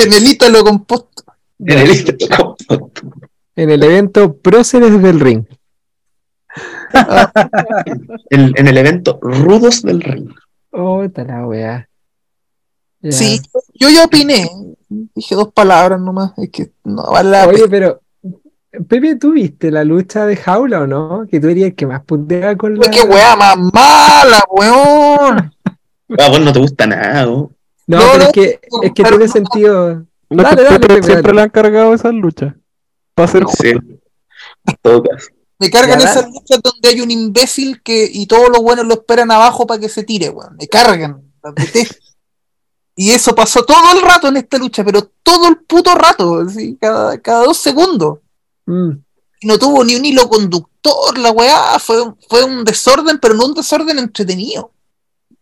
En 0.03 0.13
el 0.13 0.27
Ítalo 0.27 0.63
composto. 0.63 1.23
En 1.59 1.77
el 1.79 1.91
En 3.55 3.69
el 3.69 3.83
evento 3.83 4.35
Próceres 4.37 5.01
del 5.01 5.19
Ring. 5.19 5.45
en, 8.29 8.53
en 8.55 8.67
el 8.67 8.77
evento 8.77 9.19
Rudos 9.21 9.81
del 9.83 10.01
Ring. 10.01 10.29
Oh, 10.71 11.03
está 11.03 11.23
la 11.23 11.45
weá. 11.45 11.87
Sí, 13.09 13.41
yo 13.73 13.89
ya 13.89 14.05
opiné. 14.05 14.49
Dije 14.89 15.35
dos 15.35 15.51
palabras 15.53 15.99
nomás. 15.99 16.33
Es 16.37 16.49
que 16.49 16.71
no 16.83 17.03
vale 17.11 17.29
la 17.31 17.47
Oye, 17.47 17.67
pero. 17.69 18.01
Pepe, 18.87 19.17
¿tú 19.17 19.33
viste 19.33 19.69
la 19.69 19.83
lucha 19.83 20.25
de 20.25 20.37
jaula 20.37 20.81
o 20.81 20.87
no? 20.87 21.25
Que 21.29 21.41
tú 21.41 21.49
eres 21.49 21.65
el 21.65 21.75
que 21.75 21.85
más 21.85 22.03
puntea 22.05 22.55
con 22.55 22.77
la. 22.77 22.89
¡Qué 22.89 23.01
weá 23.01 23.35
más 23.35 23.57
mala, 23.57 24.43
weón! 24.49 25.53
Ah, 26.17 26.29
vos 26.29 26.39
no 26.39 26.53
te 26.53 26.59
gusta 26.59 26.87
nada, 26.87 27.25
¿no? 27.25 27.51
No, 27.97 27.97
No, 27.97 28.11
pero 28.11 28.17
no, 28.17 28.23
es 28.25 28.31
que, 28.31 28.43
es 28.83 28.91
que 28.93 29.03
pero 29.03 29.09
tiene 29.17 29.25
no. 29.27 29.31
sentido. 29.33 30.05
No, 30.29 30.43
Dale, 30.43 30.63
dale, 30.63 30.87
siempre 31.03 31.21
dale. 31.21 31.33
le 31.33 31.41
han 31.41 31.49
cargado 31.49 31.93
esas 31.93 32.13
luchas. 32.13 32.53
Para 33.13 33.27
hacer 33.29 33.43
Sí. 33.61 33.73
Me 35.59 35.69
cargan 35.69 35.99
Ya, 35.99 36.09
esas 36.09 36.25
luchas 36.27 36.59
donde 36.63 36.89
hay 36.89 37.01
un 37.01 37.11
imbécil 37.11 37.81
que 37.83 38.09
y 38.11 38.25
todos 38.25 38.49
los 38.49 38.61
buenos 38.61 38.85
lo 38.85 38.93
esperan 38.95 39.29
abajo 39.31 39.67
para 39.67 39.79
que 39.79 39.89
se 39.89 40.03
tire, 40.03 40.29
weón. 40.29 40.55
Me 40.57 40.67
cargan. 40.67 41.21
Y 42.95 43.11
eso 43.11 43.33
pasó 43.35 43.63
todo 43.63 43.77
el 43.95 44.01
rato 44.01 44.27
en 44.27 44.37
esta 44.37 44.57
lucha, 44.57 44.83
pero 44.83 45.11
todo 45.23 45.47
el 45.47 45.57
puto 45.57 45.93
rato, 45.95 46.39
así, 46.41 46.77
cada, 46.79 47.17
cada 47.19 47.45
dos 47.45 47.57
segundos. 47.57 48.19
Mm. 48.65 48.91
Y 49.41 49.47
no 49.47 49.57
tuvo 49.57 49.83
ni 49.83 49.95
un 49.95 50.05
hilo 50.05 50.27
conductor, 50.29 51.17
la 51.17 51.31
weá. 51.31 51.79
Fue, 51.79 52.01
un- 52.01 52.17
fue 52.29 52.43
un 52.43 52.63
desorden, 52.63 53.17
pero 53.19 53.33
no 53.33 53.45
un 53.45 53.53
desorden 53.53 53.97
entretenido. 53.99 54.71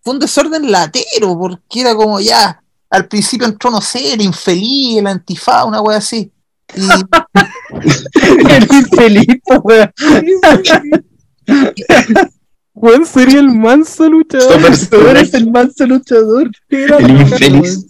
Fue 0.01 0.13
un 0.13 0.19
desorden 0.19 0.71
latero, 0.71 1.37
porque 1.37 1.81
era 1.81 1.95
como 1.95 2.19
ya. 2.19 2.61
Al 2.89 3.07
principio 3.07 3.45
entró, 3.45 3.69
no 3.69 3.81
sé, 3.81 4.13
el 4.13 4.21
infeliz, 4.21 4.97
el 4.97 5.07
antifaz, 5.07 5.65
una 5.65 5.81
weá 5.81 5.97
así. 5.97 6.31
Y, 6.75 6.81
El 8.49 8.63
infeliz. 8.71 9.27
Weón, 12.73 13.05
sería 13.05 13.39
el 13.39 13.49
manso 13.49 14.09
luchador. 14.09 14.75
Super 14.75 14.99
Tú 14.99 15.07
eres 15.07 15.33
el 15.33 15.51
manso 15.51 15.85
luchador. 15.85 16.51
El 16.69 17.09
infeliz. 17.09 17.85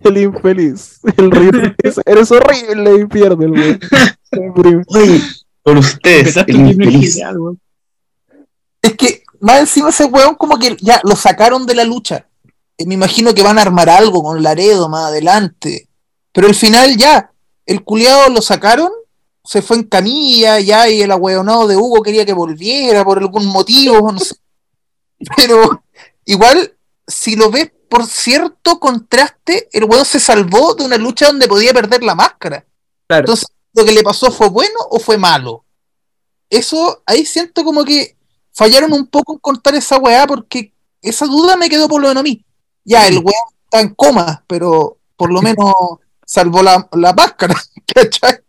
El 0.00 0.18
infeliz. 0.18 1.00
El. 1.16 1.76
Eres 2.06 2.30
horrible 2.30 3.00
y 3.00 3.06
pierde 3.06 3.44
el 3.44 3.50
weón. 3.52 3.80
Oye, 4.88 5.20
por 5.62 5.76
ustedes, 5.76 6.36
el 6.36 6.56
infeliz. 6.56 7.20
Es 8.82 8.94
que 8.94 9.19
más 9.40 9.60
encima 9.60 9.88
ese 9.88 10.04
weón 10.04 10.34
como 10.34 10.58
que 10.58 10.76
ya 10.80 11.00
lo 11.04 11.16
sacaron 11.16 11.66
de 11.66 11.74
la 11.74 11.84
lucha. 11.84 12.26
Eh, 12.76 12.86
me 12.86 12.94
imagino 12.94 13.34
que 13.34 13.42
van 13.42 13.58
a 13.58 13.62
armar 13.62 13.88
algo 13.88 14.22
con 14.22 14.42
Laredo 14.42 14.88
más 14.88 15.06
adelante. 15.06 15.88
Pero 16.32 16.46
al 16.46 16.54
final 16.54 16.96
ya, 16.96 17.32
el 17.66 17.82
culiado 17.82 18.28
lo 18.28 18.40
sacaron, 18.42 18.90
se 19.44 19.62
fue 19.62 19.78
en 19.78 19.84
camilla 19.84 20.60
ya 20.60 20.88
y 20.88 21.02
el 21.02 21.10
ahueonado 21.10 21.66
de 21.66 21.76
Hugo 21.76 22.02
quería 22.02 22.24
que 22.24 22.32
volviera 22.32 23.04
por 23.04 23.18
algún 23.18 23.46
motivo, 23.46 24.12
no 24.12 24.18
sé. 24.18 24.36
Pero 25.36 25.82
igual 26.24 26.76
si 27.06 27.36
lo 27.36 27.50
ves 27.50 27.70
por 27.88 28.06
cierto 28.06 28.78
contraste, 28.78 29.68
el 29.72 29.84
weón 29.84 30.04
se 30.04 30.20
salvó 30.20 30.74
de 30.74 30.84
una 30.84 30.96
lucha 30.96 31.26
donde 31.26 31.48
podía 31.48 31.72
perder 31.72 32.04
la 32.04 32.14
máscara. 32.14 32.64
Claro. 33.08 33.22
Entonces, 33.22 33.48
¿lo 33.72 33.84
que 33.84 33.92
le 33.92 34.04
pasó 34.04 34.30
fue 34.30 34.48
bueno 34.48 34.78
o 34.90 35.00
fue 35.00 35.18
malo? 35.18 35.64
Eso, 36.48 37.02
ahí 37.04 37.26
siento 37.26 37.64
como 37.64 37.84
que 37.84 38.16
fallaron 38.52 38.92
un 38.92 39.06
poco 39.06 39.34
en 39.34 39.38
contar 39.38 39.74
esa 39.74 39.98
weá 39.98 40.26
porque 40.26 40.72
esa 41.02 41.26
duda 41.26 41.56
me 41.56 41.68
quedó 41.68 41.88
por 41.88 42.00
lo 42.00 42.08
menos 42.08 42.20
a 42.20 42.24
mí. 42.24 42.44
Ya, 42.84 43.06
el 43.06 43.18
weón 43.18 43.34
está 43.64 43.80
en 43.80 43.94
coma, 43.94 44.44
pero 44.46 44.98
por 45.16 45.32
lo 45.32 45.42
menos 45.42 45.72
salvó 46.24 46.62
la, 46.62 46.88
la 46.92 47.12
máscara, 47.12 47.54
¿cachai? 47.94 48.40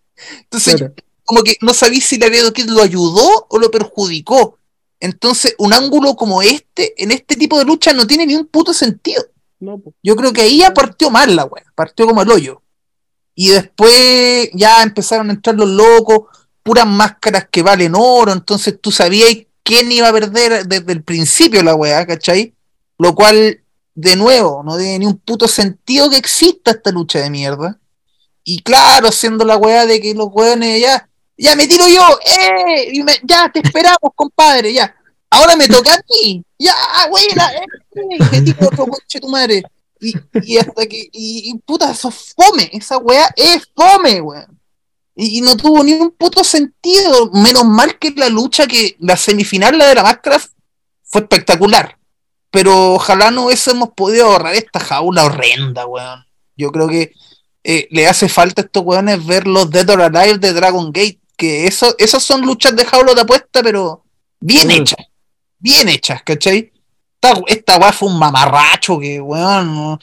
Entonces, 0.44 0.76
Claro. 0.76 0.94
como 1.26 1.44
que 1.44 1.58
no 1.62 1.74
sabía 1.74 2.02
si 2.02 2.18
la 2.18 2.30
Kid 2.52 2.70
lo 2.70 2.82
ayudó 2.82 3.48
o 3.50 3.60
lo 3.60 3.72
perjudicó. 3.72 4.58
Entonces, 5.00 5.56
un 5.58 5.74
ángulo 5.74 6.16
como 6.16 6.42
este, 6.42 7.02
en 7.04 7.12
este 7.12 7.36
tipo 7.36 7.58
de 7.58 7.66
lucha, 7.66 7.92
no 7.92 8.06
tiene 8.06 8.26
ni 8.28 8.36
un 8.36 8.46
puto 8.46 8.74
sentido. 8.74 9.24
No. 9.60 9.82
Yo 10.04 10.16
creo 10.16 10.32
que 10.32 10.42
ahí 10.42 10.60
ya 10.60 10.74
partió 10.74 11.10
mal 11.10 11.36
la 11.36 11.46
wea, 11.46 11.66
partió 11.76 12.06
como 12.08 12.22
el 12.22 12.30
hoyo. 12.30 12.62
Y 13.34 13.50
después 13.50 14.50
ya 14.54 14.84
empezaron 14.84 15.30
a 15.30 15.34
entrar 15.34 15.56
los 15.56 15.70
locos, 15.70 16.28
puras 16.64 16.86
máscaras 16.86 17.48
que 17.52 17.64
valen 17.64 17.94
oro, 17.96 18.32
entonces 18.32 18.80
tú 18.80 18.92
sabías 18.92 19.30
quién 19.64 19.92
iba 19.92 20.10
a 20.10 20.14
perder 20.14 20.66
desde 20.68 20.92
el 20.92 21.04
principio 21.04 21.64
la 21.64 21.76
wea, 21.76 22.06
¿cachai? 22.06 22.54
Lo 22.98 23.16
cual, 23.16 23.64
de 23.96 24.16
nuevo, 24.16 24.64
no 24.64 24.78
tiene 24.78 25.00
ni 25.00 25.06
un 25.06 25.18
puto 25.18 25.48
sentido 25.48 26.10
que 26.10 26.18
exista 26.18 26.72
esta 26.72 26.92
lucha 26.92 27.20
de 27.20 27.30
mierda. 27.30 27.80
Y 28.44 28.62
claro, 28.62 29.08
haciendo 29.10 29.46
la 29.46 29.58
weá 29.58 29.86
de 29.86 30.02
que 30.02 30.14
los 30.14 30.30
weones 30.32 30.82
ya, 30.82 31.08
ya 31.38 31.56
me 31.56 31.68
tiro 31.68 31.88
yo, 31.88 32.02
¡eh! 32.26 32.90
Y 32.92 33.04
me- 33.04 33.20
ya 33.24 33.50
te 33.52 33.60
esperamos, 33.60 34.12
compadre, 34.16 34.74
ya. 34.74 34.96
Ahora 35.30 35.56
me 35.56 35.68
toca 35.68 35.94
a 35.94 36.02
mí, 36.10 36.44
ya, 36.60 36.76
buena, 37.10 37.52
¡eh! 37.54 37.66
Me 38.32 38.42
tiro 38.42 38.68
otro 38.68 38.86
coche 38.88 39.20
tu 39.20 39.30
madre. 39.30 39.64
Y, 40.00 40.58
hasta 40.58 40.86
que, 40.88 41.10
y, 41.12 41.54
puta, 41.64 41.92
eso 41.92 42.10
es 42.10 42.34
fome, 42.36 42.70
esa 42.74 42.98
weá 42.98 43.30
es 43.36 43.68
fome, 43.76 44.20
weón. 44.20 44.60
Y, 45.16 45.40
y 45.40 45.42
no 45.42 45.58
tuvo 45.58 45.84
ni 45.84 45.94
un 45.94 46.12
puto 46.12 46.44
sentido, 46.44 47.30
menos 47.34 47.66
mal 47.66 47.98
que 48.00 48.12
la 48.12 48.30
lucha 48.30 48.66
que 48.68 48.96
la 49.00 49.18
semifinal, 49.18 49.78
la 49.78 49.88
de 49.88 49.96
la 49.96 50.04
máscara, 50.04 50.42
fue 51.04 51.22
espectacular. 51.22 51.98
Pero 52.50 52.94
ojalá 52.94 53.32
no 53.32 53.46
hubiésemos 53.46 53.90
podido 53.96 54.26
ahorrar 54.26 54.54
esta 54.56 54.80
jaula 54.80 55.26
horrenda, 55.26 55.86
weón. 55.86 56.26
Yo 56.58 56.72
creo 56.72 56.88
que 56.88 57.14
eh, 57.64 57.88
le 57.92 58.08
hace 58.08 58.28
falta 58.28 58.62
a 58.62 58.66
estos 58.66 58.84
weones 58.84 59.26
ver 59.26 59.48
los 59.48 59.70
Dead 59.70 59.90
or 59.90 60.02
Alive 60.02 60.38
de 60.40 60.54
Dragon 60.54 60.92
Gate, 60.92 61.20
que 61.38 61.68
eso, 61.68 61.96
esas 61.98 62.24
son 62.24 62.42
luchas 62.42 62.76
de 62.76 62.86
jaula 62.86 63.14
de 63.14 63.22
apuesta, 63.22 63.64
pero 63.64 64.04
bien 64.40 64.68
Mm. 64.68 64.72
hechas, 64.72 65.06
bien 65.60 65.90
hechas, 65.90 66.24
¿cachai? 66.24 66.72
Esta, 67.22 67.40
esta 67.48 67.78
weá 67.78 67.92
fue 67.94 68.10
un 68.10 68.18
mamarracho 68.20 69.00
que, 69.00 69.22
weón, 69.22 70.00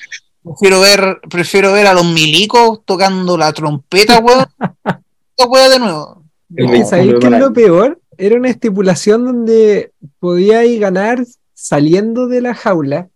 prefiero 0.48 0.80
ver, 0.80 1.18
prefiero 1.28 1.72
ver 1.72 1.86
a 1.86 1.94
los 1.94 2.04
milicos 2.04 2.80
tocando 2.84 3.36
la 3.36 3.52
trompeta, 3.52 4.18
weón. 4.18 4.46
Weá 5.48 5.68
de 5.68 5.78
nuevo. 5.78 6.24
El 6.54 6.64
Es 6.64 6.70
que, 6.70 6.72
21 6.72 6.88
¿sabéis 6.88 7.12
de 7.12 7.18
qué 7.18 7.26
es 7.26 7.40
lo 7.40 7.52
peor? 7.52 8.00
Era 8.16 8.36
una 8.36 8.50
estipulación 8.50 9.24
donde 9.24 9.92
podíais 10.18 10.80
ganar 10.80 11.24
saliendo 11.54 12.26
de 12.26 12.40
la 12.40 12.54
jaula 12.54 13.08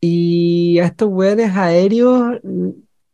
y 0.00 0.78
a 0.78 0.86
estos 0.86 1.10
weones 1.10 1.54
aéreos 1.54 2.38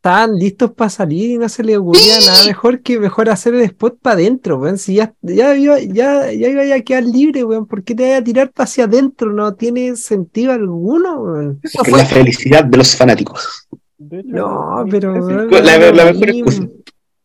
estaban 0.07 0.37
listos 0.37 0.71
para 0.73 0.89
salir 0.89 1.31
y 1.33 1.39
no 1.39 1.49
se 1.49 1.65
les 1.65 1.77
ocurría 1.79 2.21
Sí. 2.21 2.27
nada 2.29 2.45
mejor 2.47 2.81
que 2.81 2.99
mejor 3.01 3.29
hacer 3.29 3.55
el 3.55 3.63
spot 3.63 3.99
para 4.01 4.15
adentro, 4.15 4.59
weón. 4.59 4.79
Si 4.79 4.95
ya, 4.95 5.13
ya, 5.21 5.57
iba, 5.57 5.81
ya, 5.81 6.31
ya 6.33 6.49
iba 6.49 6.75
a 6.75 6.81
quedar 6.81 7.03
libre, 7.05 7.43
weón, 7.45 7.67
¿por 7.67 7.83
qué 7.83 7.95
te 7.95 8.11
vas 8.11 8.21
a 8.21 8.25
tirar 8.25 8.51
para 8.53 8.65
hacia 8.65 8.85
adentro? 8.85 9.33
No 9.33 9.55
tiene 9.55 9.97
sentido 9.97 10.53
alguno, 10.53 11.21
weón. 11.21 11.61
Eso 11.63 11.83
Que 11.83 11.91
fue 11.91 11.99
la 11.99 12.07
felicidad 12.07 12.65
de 12.65 12.77
los 12.79 12.95
fanáticos. 12.95 13.67
De 13.99 14.21
hecho, 14.21 14.29
No, 14.29 14.85
pero 14.91 15.13
weón, 15.13 15.51
La- 15.51 15.77
la 15.93 16.05
mejor 16.13 16.31
excusa. 16.31 16.63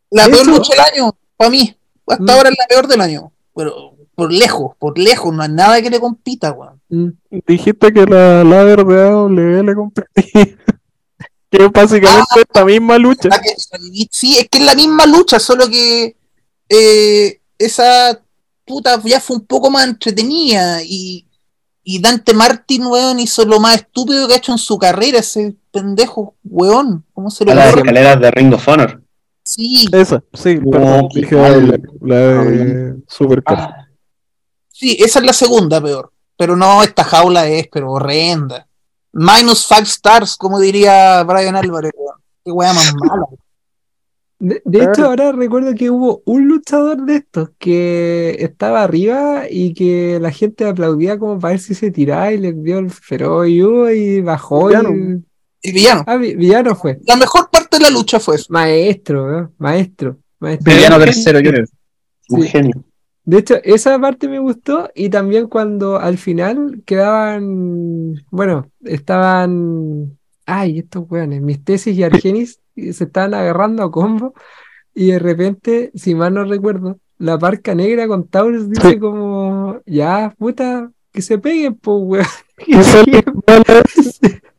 la 0.10 0.26
peor 0.26 0.48
lucha 0.48 0.74
del 0.74 1.02
año, 1.02 1.16
para 1.38 1.50
mí. 1.52 1.76
Hasta 2.08 2.24
Mm. 2.24 2.30
ahora 2.30 2.50
es 2.50 2.56
la 2.58 2.66
peor 2.68 2.88
del 2.88 3.02
año. 3.02 3.32
Pero 3.56 3.74
por 4.16 4.32
lejos, 4.32 4.76
por 4.80 4.98
lejos, 4.98 5.34
no 5.34 5.44
hay 5.44 5.50
nada 5.50 5.82
que 5.82 5.90
le 5.90 6.00
compita, 6.00 6.52
weón. 6.52 6.82
Mm. 6.90 7.10
Dijiste 7.48 7.94
que 7.94 8.06
la 8.06 8.44
ladder 8.44 8.84
de 8.86 9.02
AW 9.08 9.30
le 9.64 9.76
competía. 9.76 10.58
Que 11.52 11.66
es 11.66 11.72
básicamente 11.72 12.26
Ah. 12.36 12.40
esta 12.40 12.66
misma 12.66 12.98
lucha. 12.98 13.30
Sí, 14.10 14.38
es 14.38 14.48
que 14.50 14.58
es 14.60 14.66
la 14.66 14.74
misma 14.74 15.06
lucha, 15.06 15.40
solo 15.40 15.70
que 15.70 16.16
eh, 16.70 17.42
esa 17.58 18.20
puta 18.66 19.00
ya 19.04 19.20
fue 19.20 19.36
un 19.38 19.46
poco 19.46 19.70
más 19.70 19.86
entretenida 19.86 20.82
y, 20.84 21.28
y 21.84 22.00
Dante 22.02 22.34
Martin, 22.34 22.86
weón, 22.86 23.20
hizo 23.20 23.44
lo 23.46 23.60
más 23.60 23.76
estúpido 23.76 24.28
que 24.28 24.36
ha 24.36 24.38
hecho 24.38 24.54
en 24.54 24.58
su 24.58 24.78
carrera, 24.78 25.20
ese 25.20 25.56
pendejo, 25.72 26.36
weón. 26.44 27.04
¿Cómo 27.14 27.30
se 27.30 27.44
le 27.44 27.52
A 27.52 27.56
las 27.56 27.76
escaleras 27.76 28.20
de 28.22 28.32
Ring 28.32 28.54
of 28.54 28.68
Honor. 28.68 29.02
Sí, 29.44 29.88
Esa, 29.92 30.24
sí, 30.34 30.60
perdón, 30.60 31.10
qué 31.14 31.22
dije 31.22 31.36
la, 31.36 31.80
la 32.02 32.16
de 32.44 32.96
Supercar. 33.08 33.58
Ah, 33.60 33.88
sí, 34.72 34.96
esa 35.00 35.20
es 35.20 35.26
la 35.26 35.34
segunda 35.34 35.82
peor. 35.82 36.14
Pero 36.38 36.56
no, 36.56 36.82
esta 36.84 37.04
jaula 37.04 37.48
es, 37.48 37.68
pero 37.72 37.92
horrenda. 37.92 38.68
Minus 39.14 39.66
five 39.68 39.84
stars, 39.84 40.36
como 40.38 40.60
diría 40.60 41.24
Brian 41.24 41.56
Álvarez, 41.56 41.92
weón. 41.96 42.16
Qué 42.44 42.52
weá 42.52 42.74
más 42.74 42.94
mala. 42.96 43.26
De, 44.40 44.60
de 44.66 44.84
hecho, 44.84 45.06
ahora 45.06 45.32
recuerdo 45.32 45.76
que 45.76 45.92
hubo 45.92 46.24
un 46.26 46.48
luchador 46.48 47.06
de 47.06 47.18
estos 47.18 47.50
que 47.60 48.36
estaba 48.40 48.82
arriba 48.84 49.44
y 49.48 49.74
que 49.76 50.18
la 50.20 50.32
gente 50.32 50.66
aplaudía 50.68 51.20
como 51.20 51.38
para 51.40 51.52
ver 51.52 51.60
si 51.60 51.76
se 51.76 51.92
tiraba 51.92 52.32
y 52.34 52.40
le 52.40 52.54
dio 52.54 52.80
el 52.80 52.90
feroz 52.90 53.48
y, 53.48 54.22
bajó 54.22 54.72
y... 54.72 54.76
Villano. 54.76 55.22
Y 55.62 55.72
villano. 55.72 56.04
Ah, 56.08 56.16
vi- 56.18 56.34
villano 56.36 56.76
fue. 56.76 56.98
La 57.06 57.16
mejor 57.18 57.52
parte 57.52 57.78
de 57.78 57.84
la 57.84 57.92
lucha 57.92 58.20
fue 58.20 58.38
eso. 58.38 58.48
Maestro, 58.50 59.32
¿no? 59.32 59.52
Maestro, 59.60 60.18
maestro. 60.40 60.74
Villano 60.74 60.98
tercero, 60.98 61.38
Junior. 61.38 61.68
Un 62.30 62.42
Sí. 62.42 62.48
genio. 62.48 62.84
De 63.32 63.38
hecho, 63.38 63.56
esa 63.64 63.98
parte 63.98 64.28
me 64.28 64.40
gustó 64.40 64.90
y 64.94 65.10
también 65.10 65.48
cuando 65.48 65.98
al 65.98 66.18
final 66.18 66.82
quedaban, 66.86 68.16
bueno, 68.30 68.70
estaban, 68.84 70.18
ay, 70.46 70.80
estos 70.80 71.10
weones, 71.10 71.42
mis 71.42 71.64
tesis 71.64 71.96
y 71.98 72.04
Argenis 72.04 72.60
se 72.76 73.06
estaban 73.06 73.34
agarrando 73.34 73.84
a 73.84 73.90
combo 73.92 74.34
y 74.94 75.12
de 75.12 75.20
repente, 75.20 75.92
si 75.96 76.14
mal 76.14 76.34
no 76.34 76.44
recuerdo, 76.44 77.00
la 77.20 77.38
parca 77.40 77.74
negra 77.74 78.06
con 78.06 78.28
Taurus 78.28 78.70
dice 78.70 79.00
como, 79.00 79.80
ya, 79.86 80.36
puta, 80.38 80.92
que 81.14 81.22
se 81.22 81.38
peguen, 81.38 81.76
pues, 81.76 81.98
weón. 82.02 82.26
Y, 82.68 82.76
Y 82.78 82.84
sale- 82.84 83.24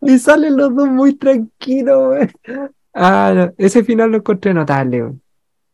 y 0.00 0.18
salen 0.18 0.56
los 0.56 0.74
dos 0.74 0.88
muy 0.88 1.12
tranquilos, 1.14 2.08
weón. 2.08 2.70
Ah, 2.94 3.32
no, 3.36 3.52
ese 3.58 3.84
final 3.84 4.10
lo 4.12 4.16
encontré 4.16 4.54
notable, 4.54 5.02
weón. 5.02 5.22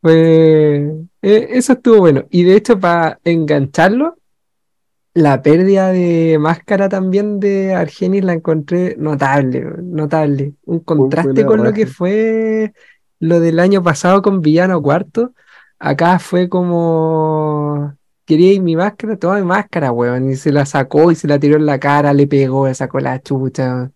Fue- 0.03 1.08
eh, 1.23 1.49
eso 1.53 1.75
estuvo 1.75 1.99
bueno. 1.99 2.25
Y 2.31 2.45
de 2.45 2.57
hecho, 2.57 2.79
para 2.79 3.19
engancharlo, 3.25 4.19
la 5.15 5.43
pérdida 5.43 5.91
de 5.91 6.39
máscara 6.39 6.89
también 6.89 7.41
de 7.41 7.75
Argenis 7.75 8.25
la 8.25 8.35
encontré 8.35 8.95
notable, 8.99 9.67
notable. 9.83 10.55
Un 10.65 10.81
contraste 10.81 11.45
con 11.45 11.65
lo 11.65 11.73
que 11.73 11.87
fue 11.87 12.73
lo 13.19 13.41
del 13.41 13.59
año 13.59 13.83
pasado 13.83 14.23
con 14.23 14.41
Villano 14.41 14.81
Cuarto. 14.81 15.33
Acá 15.81 16.19
fue 16.19 16.49
como, 16.49 17.95
quería 18.25 18.61
mi 18.61 18.77
máscara, 18.77 19.17
toma 19.17 19.37
mi 19.37 19.47
máscara, 19.47 19.91
weón. 19.91 20.31
Y 20.31 20.37
se 20.37 20.53
la 20.53 20.67
sacó 20.67 21.11
y 21.11 21.17
se 21.17 21.27
la 21.27 21.39
tiró 21.39 21.57
en 21.57 21.67
la 21.67 21.81
cara, 21.81 22.13
le 22.13 22.27
pegó, 22.27 22.69
le 22.69 22.75
sacó 22.75 23.01
la 23.01 23.21
chucha. 23.21 23.91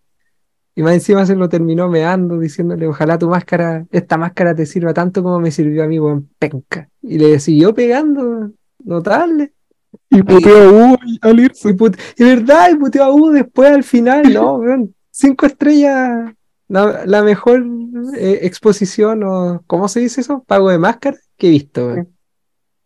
Y 0.75 0.83
más 0.83 0.95
encima 0.95 1.27
se 1.27 1.37
lo 1.37 1.49
terminó 1.49 1.89
meando, 1.89 2.39
diciéndole, 2.39 2.87
ojalá 2.87 3.19
tu 3.19 3.29
máscara, 3.29 3.87
esta 3.91 4.17
máscara 4.17 4.55
te 4.55 4.65
sirva 4.65 4.95
tanto 4.95 5.23
como 5.23 5.39
me 5.39 5.51
sirvió 5.51 5.85
a 5.85 5.87
mí, 5.87 5.99
weón, 5.99 6.31
penca. 6.39 6.89
Y 7.03 7.19
le 7.19 7.39
siguió 7.41 7.75
pegando, 7.75 8.51
notable. 8.83 9.53
Y 10.09 10.23
puteó 10.23 10.57
a 10.57 10.71
Hugo 10.71 10.99
al 11.21 11.41
Y, 11.41 11.45
irse. 11.45 11.77
y 12.17 12.25
verdad, 12.25 12.71
y 12.71 12.77
puteó 12.77 13.05
a 13.05 13.15
U 13.15 13.31
después 13.31 13.71
al 13.71 13.85
final, 13.85 14.33
no, 14.33 14.55
weón. 14.57 14.95
Cinco 15.11 15.45
estrellas, 15.45 16.33
la, 16.69 17.05
la 17.05 17.23
mejor 17.23 17.67
eh, 18.17 18.41
exposición 18.43 19.25
o, 19.25 19.63
¿cómo 19.67 19.89
se 19.89 20.01
dice 20.01 20.23
eso? 20.23 20.43
Pago 20.47 20.71
de 20.71 20.79
máscara 20.79 21.19
que 21.37 21.49
he 21.49 21.51
visto, 21.51 21.87
weón. 21.87 22.09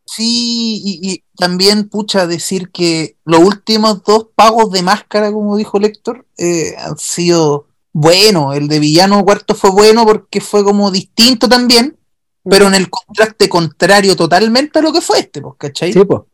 Sí, 0.06 0.80
y, 0.84 1.10
y 1.12 1.24
también, 1.36 1.88
pucha, 1.88 2.26
decir 2.26 2.70
que 2.70 3.16
los 3.24 3.40
últimos 3.40 4.02
dos 4.04 4.28
pagos 4.34 4.70
de 4.70 4.82
máscara, 4.82 5.32
como 5.32 5.56
dijo 5.56 5.78
Lector, 5.78 6.24
eh, 6.38 6.74
han 6.78 6.96
sido 6.96 7.66
buenos. 8.00 8.54
El 8.56 8.68
de 8.68 8.78
Villano 8.78 9.24
Cuarto 9.24 9.54
fue 9.54 9.70
bueno 9.70 10.04
porque 10.04 10.40
fue 10.40 10.62
como 10.62 10.90
distinto 10.90 11.48
también, 11.48 11.96
pero 12.48 12.66
en 12.66 12.74
el 12.74 12.90
contraste 12.90 13.48
contrario 13.48 14.14
totalmente 14.16 14.78
a 14.78 14.82
lo 14.82 14.92
que 14.92 15.00
fue 15.00 15.20
este, 15.20 15.40
pues, 15.40 15.54
¿cachai? 15.58 15.92
Sí, 15.92 16.04
po. 16.04 16.26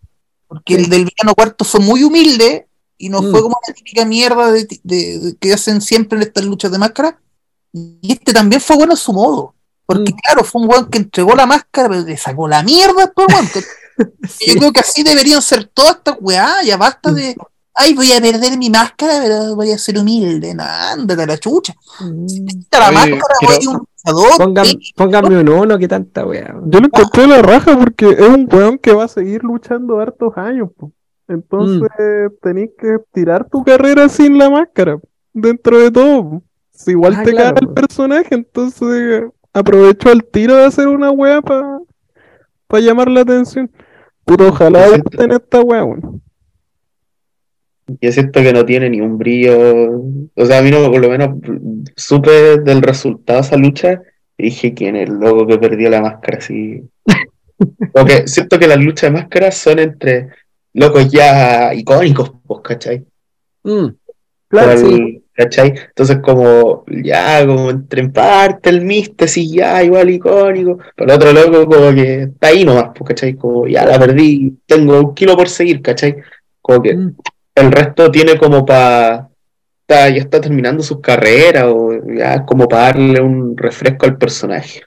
Porque 0.49 0.75
el 0.75 0.89
del 0.91 1.05
Villano 1.05 1.35
Cuarto 1.37 1.65
fue 1.65 1.81
muy 1.81 2.03
humilde 2.03 2.67
y 2.99 3.09
no 3.09 3.23
Mm. 3.23 3.31
fue 3.31 3.43
como 3.43 3.59
la 3.67 3.73
típica 3.73 4.05
mierda 4.05 4.51
de, 4.53 4.67
de- 4.83 5.19
de- 5.19 5.37
que 5.41 5.53
hacen 5.53 5.81
siempre 5.81 6.17
en 6.19 6.23
estas 6.25 6.45
luchas 6.45 6.71
de 6.73 6.79
máscara. 6.79 7.19
Y 7.73 8.13
este 8.13 8.33
también 8.33 8.61
fue 8.61 8.77
bueno 8.77 8.93
a 8.95 8.97
su 8.97 9.13
modo. 9.13 9.55
Porque, 9.87 10.13
Mm. 10.13 10.17
claro, 10.17 10.45
fue 10.45 10.63
un 10.63 10.69
weón 10.69 10.91
que 10.91 10.99
entregó 10.99 11.35
la 11.35 11.47
máscara, 11.47 11.89
pero 11.89 12.03
le 12.03 12.17
sacó 12.17 12.47
la 12.49 12.63
mierda 12.63 13.07
después, 13.07 13.29
weón. 13.33 13.49
que- 13.49 13.61
Sí. 13.61 13.67
Yo 14.55 14.59
creo 14.59 14.73
que 14.73 14.81
así 14.81 15.03
deberían 15.03 15.41
ser 15.43 15.65
todas 15.73 15.97
estas 15.97 16.17
weá, 16.21 16.63
ya 16.65 16.77
basta 16.77 17.13
de, 17.13 17.37
ay, 17.75 17.95
voy 17.95 18.13
a 18.13 18.21
perder 18.21 18.57
mi 18.59 18.71
máscara, 18.71 19.15
pero 19.23 19.55
voy 19.57 19.71
a 19.73 19.79
ser 19.79 19.99
humilde. 19.99 20.55
No, 20.55 20.63
ándate 20.65 21.23
a 21.23 21.27
la 21.27 21.39
chucha. 21.39 21.75
Mm. 22.01 22.27
Quita 22.27 22.79
la 22.81 22.89
Oye, 22.89 22.95
máscara, 22.95 23.35
quiero- 23.41 23.55
voy 23.55 23.67
a 23.67 23.71
un 23.71 23.77
luchador. 23.79 24.39
Pongan, 24.39 24.65
sí. 24.67 24.79
pónganme 24.97 25.41
un 25.41 25.49
uno, 25.49 25.79
que 25.79 25.89
tanta 25.89 26.27
weá. 26.27 26.55
Yo 26.67 26.81
lo 26.81 26.87
encontré 26.87 27.27
la 27.27 27.41
raja 27.43 27.79
porque 27.79 28.11
es 28.11 28.29
un 28.29 28.49
weón 28.53 28.79
que 28.79 28.93
va 28.93 29.05
a 29.05 29.09
seguir 29.09 29.43
luchando 29.45 30.01
hartos 30.01 30.33
años, 30.37 30.71
po. 30.77 30.93
Entonces 31.29 31.89
tenés 32.43 32.71
que 32.79 32.99
tirar 33.13 33.49
tu 33.49 33.63
carrera 33.65 34.09
sin 34.09 34.37
la 34.39 34.51
máscara, 34.51 34.99
dentro 35.33 35.79
de 35.79 35.91
todo. 35.91 36.23
po. 36.31 36.43
Si 36.73 36.91
igual 36.91 37.15
Ah, 37.17 37.23
te 37.23 37.31
claro, 37.31 37.55
caga 37.55 37.67
el 37.69 37.75
personaje, 37.75 38.35
entonces 38.35 39.25
aprovecho 39.55 40.11
al 40.11 40.25
tiro 40.25 40.57
de 40.57 40.65
hacer 40.65 40.89
una 40.89 41.11
wea 41.11 41.41
para 41.43 42.83
llamar 42.83 43.09
la 43.11 43.21
atención. 43.21 43.71
Puto, 44.25 44.49
ojalá 44.49 44.89
Sí. 44.89 45.01
gusten 45.01 45.33
esta 45.33 45.61
wea, 45.63 45.85
weón. 45.85 46.22
Yo 48.01 48.13
siento 48.13 48.41
que 48.41 48.53
no 48.53 48.65
tiene 48.65 48.89
ni 48.91 49.01
un 49.01 49.19
brillo. 49.19 50.03
O 50.35 50.47
sea, 50.47 50.59
a 50.59 50.63
mí 50.63 50.71
no, 50.71 50.91
por 50.91 51.01
lo 51.01 51.11
menos 51.11 51.31
supe 51.97 52.59
del 52.59 52.81
resultado 52.83 53.41
de 53.41 53.47
esa 53.47 53.57
lucha 53.57 54.03
y 54.39 54.45
dije 54.45 54.73
quién 54.75 54.97
es 54.97 55.09
el 55.09 55.17
loco 55.17 55.47
que 55.47 55.59
perdió 55.59 55.91
la 55.91 56.01
máscara. 56.01 56.39
Así. 56.39 56.83
Porque 57.93 58.27
siento 58.29 58.59
que 58.59 58.67
las 58.69 58.79
luchas 58.79 59.11
de 59.13 59.19
máscaras 59.19 59.57
son 59.57 59.79
entre 59.79 60.29
locos 60.75 61.11
ya 61.11 61.75
icónicos, 61.75 62.33
pues, 62.47 62.61
¿cachai? 62.63 63.05
Mm, 63.65 63.87
Claro, 64.49 64.73
el- 64.73 64.79
sí. 64.79 65.19
¿Cachai? 65.35 65.73
Entonces, 65.89 66.19
como 66.23 66.85
ya, 67.03 67.47
como 67.47 67.71
entre 67.71 68.03
en 68.03 68.13
parte 68.13 68.69
el 68.69 68.83
Místesis, 68.83 69.51
ya, 69.51 69.83
igual 69.83 70.11
icónico. 70.11 70.79
Pero 70.95 71.11
el 71.11 71.17
otro 71.17 71.33
loco, 71.33 71.67
como 71.75 71.95
que 71.95 72.25
está 72.25 72.49
ahí 72.49 72.63
nomás, 72.65 72.91
pues, 72.95 73.09
¿cachai? 73.09 73.35
Como 73.35 73.67
ya 73.67 73.87
la 73.87 73.99
perdí, 73.99 74.59
tengo 74.67 75.01
un 75.01 75.15
kilo 75.15 75.35
por 75.35 75.49
seguir, 75.49 75.81
¿cachai? 75.81 76.17
Como 76.61 76.83
que 76.83 76.95
mm. 76.95 77.17
El 77.55 77.73
resto 77.73 78.11
tiene 78.11 78.39
como 78.39 78.65
para. 78.65 79.29
ya 79.89 80.07
está 80.09 80.41
terminando 80.41 80.83
sus 80.83 81.01
carreras 81.01 81.65
o 81.69 81.91
ya 82.15 82.45
como 82.45 82.67
para 82.69 82.85
darle 82.85 83.21
un 83.21 83.57
refresco 83.57 84.07
al 84.07 84.19
personaje. 84.19 84.83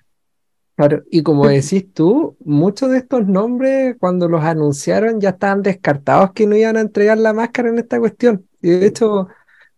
Claro, 0.78 1.04
y 1.10 1.24
como 1.24 1.48
decís 1.48 1.94
tú, 1.94 2.36
muchos 2.44 2.92
de 2.92 2.98
estos 2.98 3.26
nombres, 3.26 3.96
cuando 3.98 4.28
los 4.28 4.44
anunciaron, 4.44 5.22
ya 5.22 5.30
estaban 5.30 5.62
descartados 5.62 6.34
que 6.34 6.46
no 6.48 6.56
iban 6.58 6.76
a 6.76 6.82
entregar 6.82 7.18
la 7.18 7.32
máscara 7.32 7.70
en 7.70 7.80
esta 7.80 7.98
cuestión. 7.98 8.46
Y 8.62 8.72
de 8.72 8.88
hecho, 8.88 9.30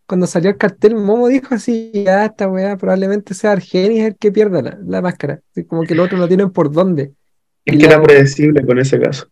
cuando 0.08 0.26
salió 0.26 0.50
el 0.50 0.58
cartel, 0.58 0.96
Momo 0.96 1.28
dijo 1.28 1.54
así, 1.54 1.92
ya 1.94 2.26
esta 2.26 2.48
weá 2.48 2.78
probablemente 2.78 3.36
sea 3.36 3.52
Argenis 3.52 4.06
el 4.06 4.16
que 4.16 4.32
pierda 4.32 4.64
la, 4.64 4.80
la 4.84 5.02
máscara. 5.04 5.40
Así 5.52 5.66
como 5.66 5.84
que 5.84 5.94
los 5.94 6.08
otros 6.08 6.20
no 6.20 6.28
tienen 6.28 6.50
por 6.50 6.72
dónde. 6.72 7.14
Es 7.64 7.76
Y 7.76 7.78
que 7.78 7.88
la- 7.88 7.94
era 7.96 8.02
predecible 8.02 8.66
con 8.66 8.80
ese 8.80 9.00
caso. 9.00 9.28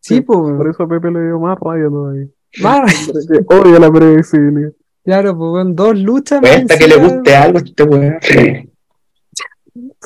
Sí, 0.00 0.20
por 0.22 0.56
pues, 0.56 0.70
eso 0.74 0.84
a 0.84 0.88
Pepe 0.88 1.10
le 1.10 1.24
dio 1.26 1.38
más 1.38 1.58
rabia 1.60 1.88
todavía. 1.88 2.26
Más, 2.60 3.08
la 3.80 3.90
predecibilidad. 3.92 4.72
claro, 5.04 5.36
pues 5.38 5.50
con 5.50 5.74
dos 5.76 5.98
luchas. 5.98 6.40
Pues 6.40 6.52
más 6.52 6.62
hasta 6.62 6.78
que 6.78 6.88
le 6.88 6.96
guste 6.96 7.34
algo 7.36 7.58
a 7.58 7.62
este 7.62 7.82
weón. 7.84 8.18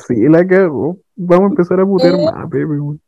Sí, 0.07 0.15
la 0.29 0.47
cagó. 0.47 0.97
Vamos 1.15 1.45
a 1.47 1.49
empezar 1.49 1.79
a 1.81 1.85
putear 1.85 2.13
Eh. 2.13 2.23
más, 2.25 2.45
Pepe, 2.49 2.65
weón. 2.65 3.01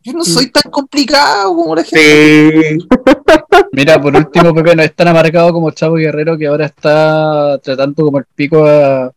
Yo 0.00 0.12
no 0.12 0.24
soy 0.24 0.50
tan 0.50 0.70
complicado 0.70 1.54
como 1.54 1.74
la 1.74 1.82
gente. 1.82 2.78
Sí. 2.78 2.88
Mira, 3.72 4.00
por 4.00 4.16
último, 4.16 4.54
Pepe 4.54 4.76
no 4.76 4.82
es 4.82 4.94
tan 4.94 5.08
amargado 5.08 5.52
como 5.52 5.70
Chavo 5.72 5.96
Guerrero 5.96 6.38
que 6.38 6.46
ahora 6.46 6.66
está 6.66 7.58
tratando 7.62 8.04
como 8.04 8.18
el 8.18 8.24
pico 8.34 8.64
a, 8.64 9.12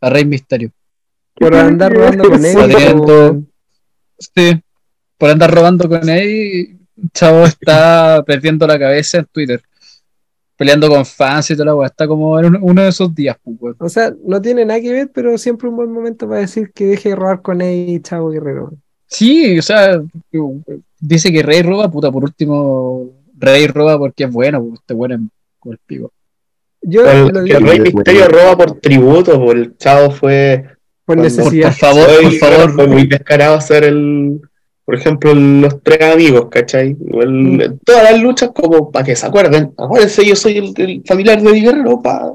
a 0.00 0.10
Rey 0.10 0.24
Misterio. 0.24 0.70
Por 1.34 1.54
andar 1.54 1.92
robando 1.92 2.24
con 2.30 2.44
él. 2.44 2.56
Pues, 3.04 3.34
Sí, 4.34 4.60
por 5.18 5.30
andar 5.30 5.52
robando 5.54 5.88
con 5.88 6.08
él, 6.08 6.78
Chavo 7.12 7.44
está 7.44 8.22
perdiendo 8.26 8.66
la 8.66 8.78
cabeza 8.78 9.18
en 9.18 9.26
Twitter. 9.26 9.62
Peleando 10.56 10.88
con 10.88 11.04
fans 11.04 11.50
y 11.50 11.54
toda 11.54 11.66
la 11.66 11.74
weá. 11.74 11.88
Está 11.88 12.06
como 12.06 12.38
en 12.38 12.46
uno, 12.46 12.58
uno 12.62 12.82
de 12.82 12.88
esos 12.88 13.14
días, 13.14 13.36
pues. 13.58 13.74
O 13.78 13.88
sea, 13.88 14.14
no 14.24 14.40
tiene 14.40 14.64
nada 14.64 14.80
que 14.80 14.92
ver, 14.92 15.10
pero 15.12 15.36
siempre 15.38 15.68
un 15.68 15.76
buen 15.76 15.90
momento 15.90 16.28
para 16.28 16.40
decir 16.40 16.70
que 16.72 16.86
deje 16.86 17.10
de 17.10 17.16
robar 17.16 17.42
con 17.42 17.60
él 17.60 17.88
y 17.88 18.00
Chavo 18.00 18.30
Guerrero. 18.30 18.72
Sí, 19.12 19.58
o 19.58 19.62
sea, 19.62 20.00
dice 20.98 21.30
que 21.30 21.42
Rey 21.42 21.60
roba, 21.60 21.90
puta, 21.90 22.10
por 22.10 22.24
último, 22.24 23.10
Rey 23.38 23.66
roba 23.66 23.98
porque 23.98 24.24
es 24.24 24.30
bueno, 24.30 24.62
pues, 24.62 24.80
este 24.80 24.94
bueno 24.94 25.16
es 25.16 25.20
como 25.58 25.72
el 25.74 25.78
pico. 25.84 26.12
Yo 26.80 27.08
El, 27.08 27.28
lo 27.28 27.44
que 27.44 27.58
digo 27.58 27.58
Rey. 27.58 27.80
Misterio 27.80 28.28
roba 28.28 28.56
por 28.56 28.80
tributo, 28.80 29.38
por 29.38 29.58
el 29.58 29.76
chavo 29.76 30.10
fue, 30.12 30.64
por 31.04 31.18
necesidad. 31.18 31.68
por 31.68 31.78
favor, 31.78 32.22
por 32.22 32.32
favor, 32.32 32.70
fue 32.72 32.86
muy 32.86 33.06
descarado 33.06 33.56
hacer 33.56 33.84
el, 33.84 34.40
por 34.92 34.98
ejemplo, 34.98 35.32
los 35.34 35.82
tres 35.82 36.02
amigos, 36.02 36.48
¿cachai? 36.50 36.90
Igual, 37.00 37.30
Mm. 37.32 37.78
Todas 37.82 38.02
las 38.12 38.20
luchas 38.20 38.50
como 38.54 38.90
para 38.92 39.06
que 39.06 39.16
se 39.16 39.24
acuerden. 39.24 39.72
Acuérdense, 39.78 40.22
yo 40.22 40.36
soy 40.36 40.58
el, 40.58 40.74
el 40.76 41.02
familiar 41.06 41.40
de 41.40 41.50
Di 41.50 41.62
Guerrero, 41.62 42.02
pa. 42.02 42.30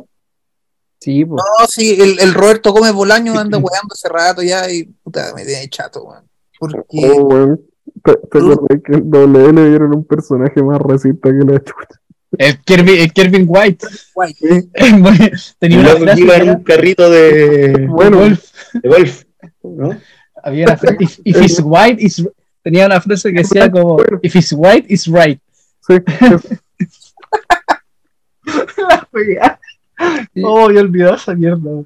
Sí, 0.99 1.23
pues. 1.23 1.43
No, 1.59 1.67
sí, 1.67 1.95
el, 2.01 2.17
el 2.19 2.33
Roberto 2.33 2.71
Gómez 2.73 2.93
Bolaño 2.93 3.37
anda 3.37 3.59
weando 3.59 3.93
hace 3.93 4.09
rato 4.09 4.41
ya 4.41 4.67
y 4.71 4.85
puta, 5.03 5.33
me 5.35 5.45
tiene 5.45 5.69
chato, 5.69 6.03
weón. 6.03 6.23
Porque 6.59 6.81
Oh, 6.93 7.25
weón. 7.25 7.61
¿Te, 8.03 8.13
te 8.13 8.37
acordás 8.39 8.81
que 8.83 8.93
en 8.93 9.11
W 9.11 9.53
le 9.53 9.69
dieron 9.69 9.93
un 9.95 10.03
personaje 10.03 10.63
más 10.63 10.79
racista 10.79 11.29
que 11.29 11.45
la 11.45 11.59
chucha? 11.59 12.01
el 12.39 12.59
Kirby, 12.63 12.99
el 13.01 13.13
Kirby 13.13 13.43
White. 13.43 13.85
Guay. 14.15 14.33
Tenía 15.59 15.77
Y 15.77 15.79
una 15.81 15.95
frase 15.95 16.21
iba 16.21 16.35
en 16.37 16.49
un 16.49 16.63
carrito 16.63 17.07
de, 17.11 17.85
Bueno, 17.87 18.17
Wolf. 18.17 18.43
de 18.73 18.89
golf, 18.89 19.23
¿no? 19.61 19.95
Había 20.43 20.65
una 20.65 20.77
frase, 20.81 20.97
if, 21.03 21.19
if 21.23 21.41
it's 21.41 21.61
white, 21.63 22.01
is... 22.03 22.27
tenía 22.67 22.85
una 22.85 22.99
frase 22.99 23.31
que 23.31 23.39
decía 23.39 23.71
como, 23.71 23.97
if 24.21 24.35
it's 24.35 24.51
white, 24.51 24.85
it's 24.93 25.07
right. 25.07 25.39
sí, 25.87 25.93
Sí. 30.33 30.41
Oh, 30.43 30.69
yo 30.69 30.81
olvidado 30.81 31.15
esa 31.15 31.33
mierda. 31.33 31.83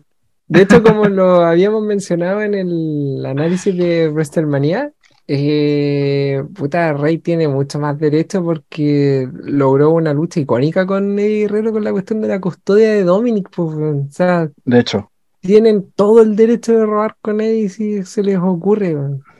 De 0.47 0.61
hecho, 0.63 0.81
como 0.81 1.05
lo 1.05 1.45
habíamos 1.45 1.83
mencionado 1.83 2.41
en 2.41 2.55
el 2.55 3.23
análisis 3.25 3.77
de 3.77 4.09
WrestleMania, 4.09 4.91
eh, 5.27 6.43
puta, 6.55 6.93
Rey 6.93 7.19
tiene 7.19 7.47
mucho 7.47 7.77
más 7.77 7.97
derecho 7.99 8.43
porque 8.43 9.29
logró 9.43 9.91
una 9.91 10.13
lucha 10.15 10.39
icónica 10.39 10.87
con 10.87 11.17
Eddie 11.19 11.41
Guerrero 11.41 11.71
con 11.71 11.83
la 11.83 11.91
cuestión 11.91 12.21
de 12.21 12.27
la 12.27 12.41
custodia 12.41 12.89
de 12.89 13.03
Dominic. 13.03 13.49
pues, 13.55 13.77
o 13.77 14.07
sea, 14.09 14.49
De 14.65 14.79
hecho. 14.79 15.11
tienen 15.41 15.91
todo 15.95 16.21
el 16.23 16.35
derecho 16.35 16.73
de 16.73 16.85
robar 16.87 17.15
con 17.21 17.39
Eddie 17.39 17.69
si 17.69 18.03
se 18.03 18.23
les 18.23 18.39
ocurre. 18.39 18.97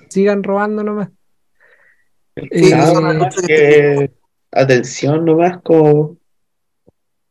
Sigan 0.08 0.44
robando 0.44 0.84
nomás. 0.84 1.10
Eh, 2.36 2.70
Nada, 2.72 3.30
que 3.46 4.12
atención 4.52 5.26
nomás, 5.26 5.62
como. 5.62 6.18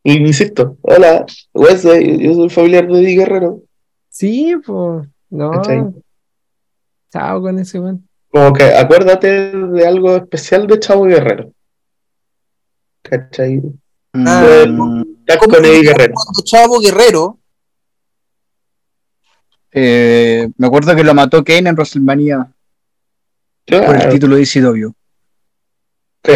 Y 0.02 0.18
insisto, 0.18 0.76
hola, 0.82 1.26
Wesley, 1.52 2.22
yo 2.22 2.34
soy 2.34 2.48
familiar 2.48 2.86
de 2.88 3.00
Di 3.00 3.16
Guerrero. 3.16 3.62
Sí, 4.08 4.54
pues, 4.64 5.08
no. 5.30 5.50
¿Cachai? 5.52 5.84
Chao 7.12 7.42
con 7.42 7.58
ese 7.58 7.80
weón. 7.80 8.08
Como 8.30 8.52
que 8.52 8.64
acuérdate 8.64 9.52
de 9.52 9.86
algo 9.86 10.16
especial 10.16 10.66
de 10.66 10.78
Chavo 10.78 11.04
Guerrero. 11.04 11.52
¿Cachai? 13.02 13.60
Ah, 14.14 14.64
Estás 15.20 15.36
¿Cómo 15.38 15.54
con 15.56 15.64
Eddie 15.64 15.82
Guerrero. 15.82 16.14
Cuando 16.14 16.42
Chavo 16.44 16.80
Guerrero, 16.80 17.36
Eh, 19.72 20.50
me 20.56 20.66
acuerdo 20.66 20.96
que 20.96 21.04
lo 21.04 21.14
mató 21.14 21.44
Kane 21.44 21.68
en 21.68 21.76
WrestleMania 21.76 22.50
por 23.66 23.74
el 23.76 23.84
Claro, 23.86 24.12
título 24.12 24.36
de 24.36 24.42
ICW. 24.42 24.92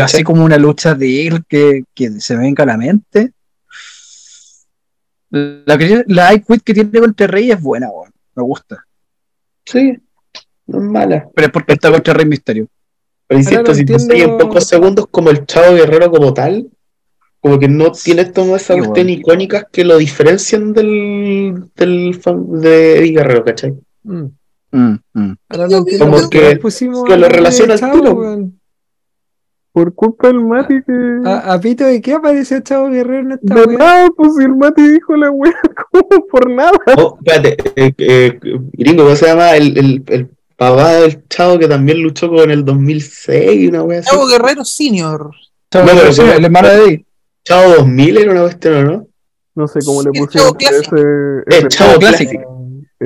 Así 0.03 0.23
como 0.25 0.45
una 0.45 0.57
lucha 0.57 0.95
de 0.95 1.27
él 1.27 1.45
que, 1.49 1.85
que 1.95 2.11
se 2.21 2.37
me 2.37 2.45
venga 2.45 2.65
a 2.65 2.67
la 2.69 2.77
mente. 2.79 3.33
La, 5.31 5.77
que- 5.79 6.05
la 6.07 6.33
I 6.35 6.41
Quit 6.43 6.63
que 6.63 6.75
tiene 6.75 7.01
contra 7.01 7.27
Rey 7.27 7.51
es 7.51 7.61
buena, 7.61 7.89
weón. 7.91 8.13
Me 8.37 8.43
gusta. 8.43 8.85
Sí, 9.67 9.99
no 10.67 10.79
es 10.79 10.85
mala. 10.85 11.29
Pero 11.35 11.47
es 11.47 11.53
porque 11.53 11.73
está 11.75 11.91
contra 11.91 12.15
Rey 12.15 12.27
Misterio. 12.27 12.69
Pero 13.27 13.41
insisto, 13.41 13.63
no 13.63 13.75
si 13.75 13.85
te 13.85 13.93
entiendo. 13.95 14.15
sigue 14.15 14.25
en 14.25 14.39
pocos 14.39 14.67
segundos 14.67 15.07
como 15.11 15.31
el 15.31 15.45
Chavo 15.47 15.75
Guerrero 15.75 16.11
como 16.11 16.33
tal, 16.35 16.69
como 17.41 17.59
que 17.59 17.69
no 17.69 17.91
tiene 17.93 18.27
todas 18.27 18.63
esas 18.63 18.77
Sí, 18.77 18.81
cuestiones 18.83 19.05
bueno. 19.17 19.21
icónicas 19.21 19.65
que 19.73 19.85
lo 19.85 19.97
diferencian 19.99 20.73
del, 20.73 21.71
del 21.75 22.15
fan 22.21 22.61
de 22.61 22.99
Eddie 22.99 23.13
Guerrero, 23.13 23.45
¿cachai? 23.45 23.75
Mm. 24.05 24.27
Mm, 24.77 24.95
mm. 25.15 25.35
Ahora 25.51 25.69
no 25.69 25.85
Como 25.99 26.29
que- 26.31 26.51
nos 26.51 26.59
pusimos 26.59 27.05
que 27.05 27.17
lo 27.17 27.29
relaciona 27.29 27.75
al 27.75 27.81
Chavo, 27.81 28.01
tiro. 28.01 28.13
weón. 28.15 28.61
por 29.73 29.93
culpa 29.95 30.29
del 30.29 30.41
Mati 30.45 30.75
que. 30.87 31.19
¿A, 31.29 31.53
a 31.55 31.61
Pito 31.61 31.85
de 31.85 32.01
qué 32.01 32.13
apareció 32.15 32.61
Chavo 32.61 32.89
Guerrero 32.91 33.21
en 33.21 33.33
esta 33.33 33.55
de 33.55 33.63
wea? 33.65 33.79
nada, 33.79 34.09
pues 34.17 34.35
si 34.37 34.45
el 34.45 34.55
Mati 34.57 34.83
dijo 34.87 35.17
la 35.17 35.31
wea, 35.31 35.53
como 35.91 36.27
por 36.31 36.51
nada. 36.51 36.73
Oh, 36.97 37.19
espérate, 37.25 37.57
eh, 37.77 37.93
eh, 37.99 38.39
gringo, 38.73 39.03
¿cómo 39.05 39.17
se 39.17 39.27
llama? 39.27 39.57
El, 39.57 39.77
el, 39.79 40.03
el 40.09 40.29
papá 40.57 40.93
del 40.95 41.27
Chavo 41.29 41.59
que 41.59 41.67
también 41.69 42.01
luchó 42.03 42.29
con 42.29 42.51
el 42.51 42.65
2006, 42.65 43.69
una 43.71 43.83
wea 43.83 44.01
así. 44.01 44.11
Chavo 44.11 44.27
Guerrero 44.29 44.65
Senior. 44.65 45.31
Chavo 45.73 45.87
No, 45.87 45.93
pero- 45.93 45.97
Guerrero, 45.97 46.13
sí, 46.13 46.23
el 46.39 46.45
hermano 46.45 46.69
de 46.69 46.75
Eddie. 46.85 47.07
Chavo 47.45 47.75
2000 47.75 48.17
era 48.19 48.31
una 48.33 48.41
cuestión, 48.43 48.75
¿o 48.75 48.83
no? 48.93 49.07
No 49.57 49.69
sé 49.69 49.81
cómo 49.85 50.03
le 50.03 50.11
pusieron 50.11 50.57
Chavo 50.57 50.79
ese. 50.81 51.59
Ese 51.59 51.69
Chavo 51.69 51.99
Classic. 51.99 52.31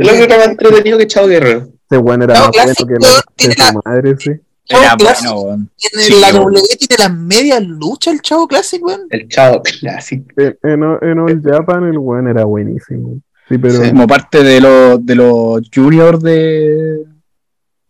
Lo 0.04 0.12
que 0.12 0.22
era 0.24 0.36
más 0.38 0.48
entretenido 0.48 0.98
que 0.98 1.06
Chavo 1.06 1.26
Guerrero. 1.28 1.68
Ese 1.90 1.98
weón 1.98 2.22
era 2.22 2.34
Chavo 2.34 2.46
más 2.46 2.52
bueno 2.54 2.74
que 2.86 2.94
la 3.06 3.22
tiene 3.36 3.54
su 3.54 3.60
la- 3.74 3.80
madre, 3.84 4.16
sí. 4.18 4.30
Chavo 4.64 4.82
Era 4.82 4.96
bueno, 4.96 5.40
weón. 5.40 5.70
en 5.94 6.00
Sí, 6.02 6.20
la. 6.20 6.32
W 6.32 6.62
tiene 6.78 7.02
las 7.04 7.14
medias 7.14 7.62
luchas 7.62 8.14
el 8.14 8.20
Chavo 8.20 8.46
Classic, 8.46 8.84
weón. 8.84 9.00
El 9.10 9.28
Chavo 9.28 9.62
Classic. 9.62 10.22
En, 10.36 10.58
en, 10.62 10.82
en 11.02 11.18
All 11.18 11.42
Japan 11.42 11.84
el 11.84 11.98
weón 11.98 12.28
era 12.28 12.44
buenísimo. 12.44 13.20
Sí, 13.48 13.56
pero 13.56 13.82
Sí. 13.82 13.88
Como 13.90 14.06
parte 14.06 14.42
de 14.42 14.60
los 14.60 15.04
de 15.06 15.14
los 15.14 15.62
juniors 15.74 16.22
de 16.22 17.04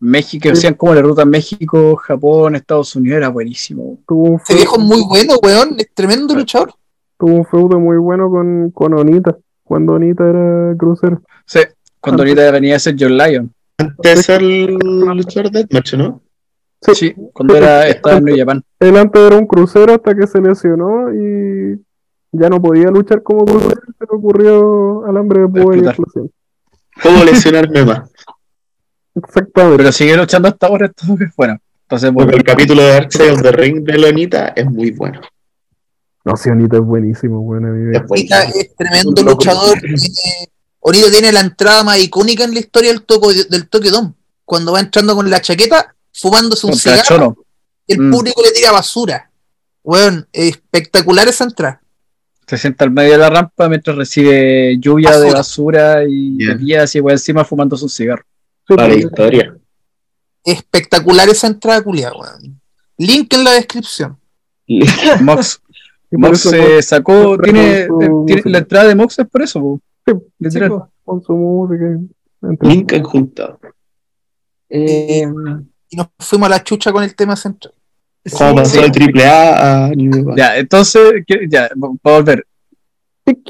México, 0.00 0.42
que 0.44 0.48
Sí. 0.50 0.58
hacían 0.58 0.74
como 0.74 0.94
la 0.94 1.02
ruta 1.02 1.24
México, 1.24 1.96
Japón, 1.96 2.54
Estados 2.54 2.94
Unidos, 2.94 3.16
era 3.16 3.28
buenísimo. 3.28 3.82
weón. 3.82 3.98
tuvo 4.06 4.22
un, 4.24 4.36
Ese 4.36 4.44
feudo, 4.46 4.56
viejo 4.58 4.76
es 4.76 4.82
muy 4.84 5.02
bueno, 5.02 5.34
weón. 5.42 5.74
Es 5.78 5.88
tremendo 5.94 6.34
luchador. 6.36 6.72
tuvo 7.18 7.34
un 7.34 7.44
feudo 7.44 7.80
muy 7.80 7.96
bueno 7.96 8.30
con, 8.30 8.70
con 8.70 8.94
Onita, 8.94 9.36
cuando 9.64 9.94
Onita 9.94 10.28
era 10.28 10.76
crucero. 10.78 11.20
Sí, 11.44 11.58
cuando 12.00 12.22
ahorita 12.22 12.50
venía 12.50 12.76
a 12.76 12.78
ser 12.78 12.96
John 12.98 13.16
Lyon. 13.16 13.52
Antes 13.78 14.16
de 14.16 14.22
ser 14.22 14.42
el 14.42 14.74
luchador 14.76 15.50
de 15.50 15.58
Deathmatch, 15.60 15.94
¿no? 15.94 16.22
Sí, 16.94 17.14
cuando 17.32 17.56
era, 17.56 17.86
estaba 17.88 18.16
en 18.18 18.24
New 18.24 18.36
Japan. 18.36 18.62
Él 18.80 18.96
antes 18.96 19.20
era 19.22 19.36
un 19.36 19.46
crucero 19.46 19.94
hasta 19.94 20.14
que 20.14 20.26
se 20.26 20.40
lesionó 20.40 21.12
y 21.12 21.80
ya 22.32 22.48
no 22.48 22.60
podía 22.62 22.88
luchar 22.90 23.22
como 23.22 23.44
crucero. 23.44 23.80
Se 23.98 24.04
le 24.04 24.16
ocurrió 24.16 25.04
alambre 25.06 25.40
de 25.42 25.48
púa 25.48 25.76
y 25.76 25.80
explosión. 25.80 26.30
¿Cómo 27.02 27.24
lesionarme 27.24 27.84
más? 27.84 28.10
Exactamente. 29.14 29.76
Pero 29.78 29.92
sigue 29.92 30.16
luchando 30.16 30.48
hasta 30.48 30.66
ahora, 30.68 30.86
esto 30.86 31.04
es 31.20 31.34
bueno. 31.36 31.58
Entonces, 31.82 32.10
Porque 32.12 32.24
bueno, 32.26 32.36
el 32.38 32.44
capítulo 32.44 32.82
de 32.82 32.88
Dark 32.90 33.12
Side 33.12 33.30
of 33.32 33.42
the 33.42 33.52
Ring 33.52 33.82
de 33.84 33.98
Lonita 33.98 34.48
es 34.54 34.66
muy 34.70 34.90
bueno. 34.92 35.20
No, 36.24 36.36
sí, 36.36 36.50
Onita 36.50 36.76
es 36.76 36.82
buenísimo, 36.82 37.40
weón. 37.40 37.64
a 37.64 37.68
mí 37.70 37.80
me- 37.86 37.96
Es 37.96 38.74
tremendo 38.76 39.22
luchador. 39.22 39.78
Tiene, 39.80 39.96
Onita 40.80 41.10
tiene 41.10 41.32
la 41.32 41.40
entrada 41.40 41.82
más 41.84 41.98
icónica 41.98 42.44
en 42.44 42.54
la 42.54 42.60
historia 42.60 42.90
del, 42.90 43.02
toco, 43.02 43.32
del 43.32 43.68
Tokyo 43.68 43.90
Dome. 43.90 44.12
Cuando 44.44 44.72
va 44.72 44.80
entrando 44.80 45.14
con 45.14 45.28
la 45.28 45.40
chaqueta, 45.40 45.94
fumándose 46.12 46.66
un 46.66 46.72
contra 46.72 47.02
cigarro, 47.04 47.36
el 47.86 48.00
Mm. 48.00 48.10
público 48.10 48.42
le 48.42 48.52
tira 48.52 48.72
basura. 48.72 49.30
Weón, 49.82 50.28
espectacular 50.32 51.28
esa 51.28 51.44
entrada. 51.44 51.80
Se 52.46 52.56
sienta 52.56 52.84
al 52.84 52.90
medio 52.90 53.12
de 53.12 53.18
la 53.18 53.28
rampa 53.30 53.68
mientras 53.68 53.96
recibe 53.96 54.78
lluvia 54.80 55.18
de 55.18 55.32
Basura. 55.32 56.04
y 56.08 56.38
Yeah. 56.38 56.54
bebidas 56.54 56.94
y 56.94 57.00
weón 57.00 57.14
encima 57.16 57.44
fumándose 57.44 57.84
un 57.84 57.90
cigarro. 57.90 58.24
Sí, 58.66 58.74
Para 58.74 58.84
la 58.88 58.94
porque- 58.94 59.04
historia. 59.06 59.56
Espectacular 60.44 61.28
esa 61.28 61.46
entrada, 61.48 61.82
culiada, 61.82 62.14
weón. 62.16 62.60
Link 62.96 63.32
en 63.34 63.44
la 63.44 63.52
descripción. 63.52 64.18
Mox, 65.20 65.60
Mox 66.10 66.40
se 66.40 66.82
sacó, 66.82 67.36
tiene, 67.38 67.86
tiene- 68.26 68.42
la 68.46 68.58
entrada 68.58 68.88
de 68.88 68.94
Mox 68.94 69.18
es 69.18 69.26
por 69.28 69.42
eso, 69.42 69.60
po. 69.60 69.80
Sí, 70.12 70.18
literal. 70.38 70.68
po. 70.70 70.88
con 71.04 71.22
su 71.22 71.32
música. 71.34 71.84
entre- 72.42 72.68
Link 72.68 73.02
juntado. 73.04 73.58
Eh, 74.68 75.24
Y 75.90 75.96
nos 75.96 76.08
fuimos 76.18 76.46
a 76.46 76.50
la 76.50 76.62
chucha 76.62 76.92
con 76.92 77.02
el 77.02 77.14
tema 77.14 77.34
central. 77.36 77.72
¿Cómo 78.36 78.50
sí, 78.64 78.78
pasó 78.78 78.80
de 78.82 79.22
AAA 79.24 79.86
a 79.86 79.88
New 79.90 80.12
Japan? 80.12 80.36
Ya, 80.36 80.56
entonces, 80.58 81.02
ya, 81.48 81.70
para 82.02 82.16
volver. 82.18 82.46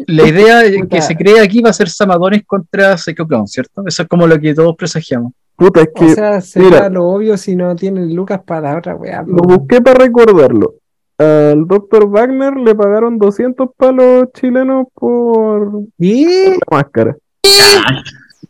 La 0.07 0.27
idea 0.29 0.63
que 0.89 1.03
se 1.03 1.17
cree 1.17 1.41
aquí 1.41 1.61
va 1.61 1.71
a 1.71 1.73
ser 1.73 1.89
Samadones 1.89 2.45
contra 2.47 2.97
Psycho 2.99 3.27
Clown, 3.27 3.47
¿cierto? 3.49 3.83
Eso 3.87 4.03
es 4.03 4.09
como 4.09 4.27
lo 4.27 4.39
que 4.41 4.55
todos 4.55 4.75
presagiamos. 4.77 5.33
Puta, 5.57 5.81
es 5.83 5.89
que 5.95 6.05
O 6.05 6.15
sea, 6.15 6.41
mira. 6.63 6.89
lo 6.89 7.09
obvio 7.09 7.37
si 7.37 7.57
no 7.57 7.75
tienen 7.75 8.15
lucas 8.15 8.41
para 8.45 8.73
la 8.73 8.79
otra 8.79 8.95
weá. 8.95 9.23
lo 9.27 9.37
busqué 9.43 9.81
para 9.81 9.99
recordarlo. 10.05 10.75
Al 11.19 11.67
Dr. 11.67 12.07
Wagner 12.09 12.57
le 12.57 12.75
pagaron 12.75 13.19
200 13.19 13.71
palos 13.77 14.29
chilenos 14.35 14.87
por 14.95 15.83
¿Y? 15.99 16.25
la 16.51 16.57
máscara. 16.71 17.17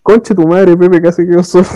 Conche 0.03 0.35
tu 0.35 0.47
madre, 0.47 0.77
Pepe, 0.77 1.01
casi 1.01 1.27
quedó 1.27 1.43
solo. 1.43 1.67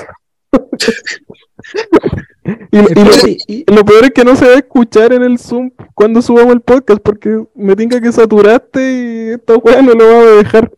y, 2.45 2.47
y 2.73 2.79
lo, 2.79 2.89
Espérate, 2.89 3.37
y- 3.47 3.65
lo 3.73 3.85
peor 3.85 4.05
es 4.05 4.11
que 4.11 4.25
no 4.25 4.37
se 4.37 4.47
va 4.47 4.53
a 4.53 4.59
escuchar 4.59 5.13
en 5.13 5.23
el 5.23 5.39
Zoom 5.39 5.71
cuando 5.95 6.21
subamos 6.21 6.53
el 6.53 6.61
podcast 6.61 7.01
porque 7.03 7.43
me 7.55 7.75
tinca 7.77 8.01
que 8.01 8.13
saturaste 8.13 8.81
y 8.83 9.29
esta 9.35 9.57
weá 9.57 9.81
no 9.83 9.93
lo 9.95 10.05
va 10.05 10.19
a 10.21 10.37
dejar. 10.37 10.71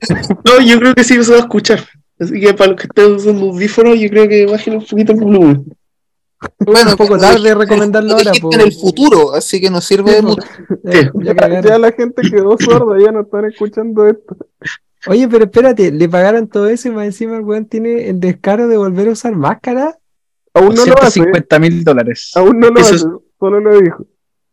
No, 0.45 0.61
yo 0.65 0.79
creo 0.79 0.95
que 0.95 1.05
sí 1.05 1.23
se 1.23 1.31
va 1.33 1.39
a 1.39 1.41
escuchar. 1.41 1.81
Así 2.21 2.39
que 2.41 2.55
para 2.55 2.71
los 2.73 2.81
que 2.81 2.87
estén 2.87 3.15
usando 3.15 3.47
audífonos, 3.51 3.99
yo 3.99 4.09
creo 4.09 4.29
que 4.29 4.47
bajen 4.47 4.75
un 4.77 4.85
poquito 4.85 5.13
el 5.13 5.21
volumen. 5.21 5.65
Bueno, 6.59 6.91
un 6.93 6.97
poco 6.97 7.19
tarde 7.19 7.55
recomendarlo 7.55 8.11
lo 8.11 8.17
ahora, 8.17 8.33
en 8.53 8.61
el 8.61 8.73
futuro, 8.73 9.35
así 9.35 9.61
que 9.61 9.71
nos 9.71 9.85
sirve 9.85 10.13
de 10.15 10.23
mucho. 10.23 10.43
Eh, 10.85 11.11
ya 11.23 11.61
Ya, 11.61 11.79
la 11.79 11.93
gente 11.93 12.23
quedó 12.31 12.57
sorda, 12.59 12.97
ya 13.05 13.13
no 13.13 13.23
están 13.23 13.45
escuchando 13.47 14.07
esto. 14.07 14.37
Oye, 15.07 15.29
pero 15.29 15.45
espérate, 15.45 15.93
le 15.93 16.09
pagaron 16.09 16.49
todo 16.49 16.69
eso 16.69 16.89
y 16.89 16.93
más 16.93 17.05
encima 17.07 17.37
el 17.37 17.43
weón 17.43 17.67
tiene 17.67 18.09
el 18.09 18.21
descaro 18.21 18.69
de 18.69 18.77
volver 18.77 19.09
a 19.09 19.13
usar 19.13 19.35
máscara. 19.37 19.99
Aún 20.55 20.75
no 20.75 20.87
lo 20.87 20.95
hace, 21.03 21.21
150 21.21 21.59
mil 21.59 21.85
dólares. 21.85 22.31
aún 22.37 22.59
no 22.61 22.69
lo 22.71 22.81
Eso 22.81 22.95
hace, 22.95 23.05
es- 23.05 23.07
solo 23.39 23.61
lo 23.61 23.79
dijo. 23.81 24.07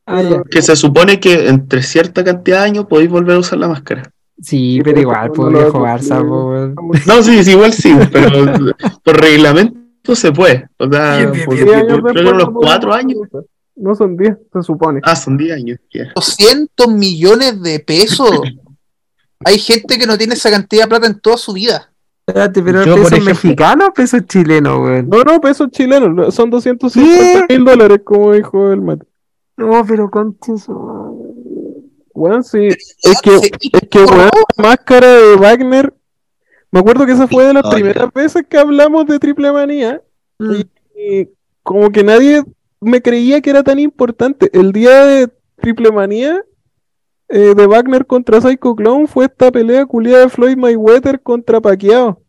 Ah, 0.05 0.17
Pero- 0.23 0.29
ya. 0.37 0.43
Que 0.49 0.61
se 0.61 0.75
supone 0.75 1.19
que 1.19 1.47
entre 1.47 1.81
cierta 1.83 2.23
cantidad 2.23 2.59
de 2.59 2.65
años 2.65 2.85
podéis 2.87 3.09
volver 3.09 3.35
a 3.35 3.39
usar 3.39 3.59
la 3.59 3.67
máscara. 3.69 4.11
Sí, 4.41 4.81
pero 4.83 4.99
igual, 4.99 5.27
no 5.27 5.33
pues 5.33 5.51
lo 5.53 5.59
viejo 5.59 5.77
hago, 5.77 5.85
Barça, 5.85 6.17
sí. 6.17 6.23
po, 6.27 6.49
weón. 6.49 6.75
No, 7.05 7.21
sí, 7.23 7.43
sí, 7.43 7.51
igual 7.51 7.71
sí, 7.73 7.95
pero 8.11 8.29
por 9.03 9.21
reglamento 9.21 9.75
se 10.15 10.31
puede. 10.31 10.67
O 10.77 10.89
sea, 10.89 11.17
Bien, 11.17 11.31
bien, 11.31 11.47
creo 11.47 12.03
que 12.03 12.23
no 12.23 12.53
cuatro 12.53 12.93
años. 12.93 13.17
No 13.75 13.95
son 13.95 14.17
10, 14.17 14.35
se 14.53 14.61
supone. 14.63 14.99
Ah, 15.03 15.15
son 15.15 15.37
10 15.37 15.53
años. 15.53 15.79
ya. 15.91 16.11
200 16.15 16.87
millones 16.89 17.61
de 17.61 17.79
pesos. 17.79 18.29
Hay 19.45 19.57
gente 19.57 19.97
que 19.97 20.05
no 20.05 20.17
tiene 20.17 20.35
esa 20.35 20.51
cantidad 20.51 20.83
de 20.83 20.89
plata 20.89 21.07
en 21.07 21.19
toda 21.19 21.37
su 21.37 21.53
vida. 21.53 21.91
Espérate, 22.27 22.61
pero 22.61 22.85
Yo, 22.85 22.95
por 22.97 23.09
pesos 23.09 23.25
mexicanos 23.25 23.89
o 23.89 23.93
pesos 23.93 24.21
chilenos, 24.27 24.79
weón. 24.79 25.09
No, 25.09 25.23
no, 25.23 25.41
pesos 25.41 25.69
chilenos, 25.71 26.33
son 26.35 26.49
250 26.51 27.47
mil 27.49 27.65
dólares, 27.65 28.01
como 28.03 28.33
dijo 28.33 28.71
el 28.71 28.81
mate. 28.81 29.05
No, 29.57 29.83
pero 29.85 30.09
su 30.43 31.31
Weón, 32.13 32.43
sí. 32.43 32.67
Es 32.67 33.21
que, 33.21 33.35
es 33.35 33.89
que, 33.89 33.99
weón, 34.03 34.29
la 34.57 34.63
máscara 34.63 35.07
de 35.07 35.35
Wagner. 35.35 35.93
Me 36.71 36.79
acuerdo 36.79 37.05
que 37.05 37.11
esa 37.11 37.27
fue 37.27 37.45
de 37.45 37.53
las 37.53 37.69
primeras 37.69 38.11
veces 38.13 38.45
que 38.47 38.57
hablamos 38.57 39.05
de 39.05 39.19
Triple 39.19 39.51
Manía. 39.51 40.01
Y 40.95 41.27
como 41.63 41.91
que 41.91 42.03
nadie 42.03 42.43
me 42.79 43.01
creía 43.01 43.41
que 43.41 43.49
era 43.49 43.63
tan 43.63 43.77
importante. 43.79 44.49
El 44.57 44.71
día 44.71 45.05
de 45.05 45.29
Triple 45.57 45.91
Manía 45.91 46.41
eh, 47.29 47.53
de 47.55 47.67
Wagner 47.67 48.05
contra 48.05 48.41
Psycho 48.41 48.75
Clown 48.75 49.07
fue 49.07 49.25
esta 49.25 49.51
pelea 49.51 49.85
culiada 49.85 50.23
de 50.23 50.29
Floyd 50.29 50.57
Mayweather 50.57 51.21
contra 51.21 51.61
Pacquiao. 51.61 52.21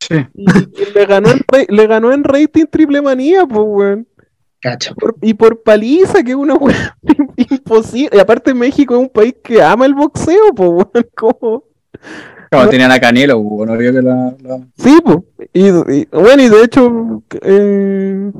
Sí. 0.00 0.16
Y, 0.34 0.44
y 0.44 0.92
le, 0.94 1.06
ganó 1.06 1.30
en, 1.30 1.40
le 1.68 1.86
ganó 1.86 2.12
en 2.12 2.24
rating 2.24 2.66
Triple 2.66 3.02
Manía, 3.02 3.46
pues, 3.46 3.60
weón. 3.64 4.08
Cacha. 4.60 4.94
Por- 4.94 5.16
y 5.20 5.34
por 5.34 5.62
paliza, 5.62 6.22
que 6.22 6.30
es 6.30 6.36
una 6.36 6.54
weá 6.54 6.96
imposible. 7.36 8.16
Y 8.16 8.18
aparte 8.18 8.54
México 8.54 8.94
es 8.94 9.00
un 9.00 9.08
país 9.08 9.34
que 9.42 9.62
ama 9.62 9.84
el 9.86 9.94
boxeo, 9.94 10.52
pues, 10.54 10.70
weón. 10.70 11.06
Como... 11.16 11.64
Como 12.54 12.64
No. 12.64 12.70
tenían 12.70 12.90
a 12.92 13.00
Canelo, 13.00 13.42
po, 13.42 13.66
no 13.66 13.76
vio 13.76 13.92
que 13.92 14.02
la, 14.02 14.34
la- 14.42 14.60
Sí, 14.76 14.98
pues. 15.04 15.18
Y, 15.52 15.68
y- 15.68 16.08
bueno, 16.12 16.42
y 16.42 16.48
de 16.48 16.62
hecho, 16.62 17.22
eh, 17.42 18.32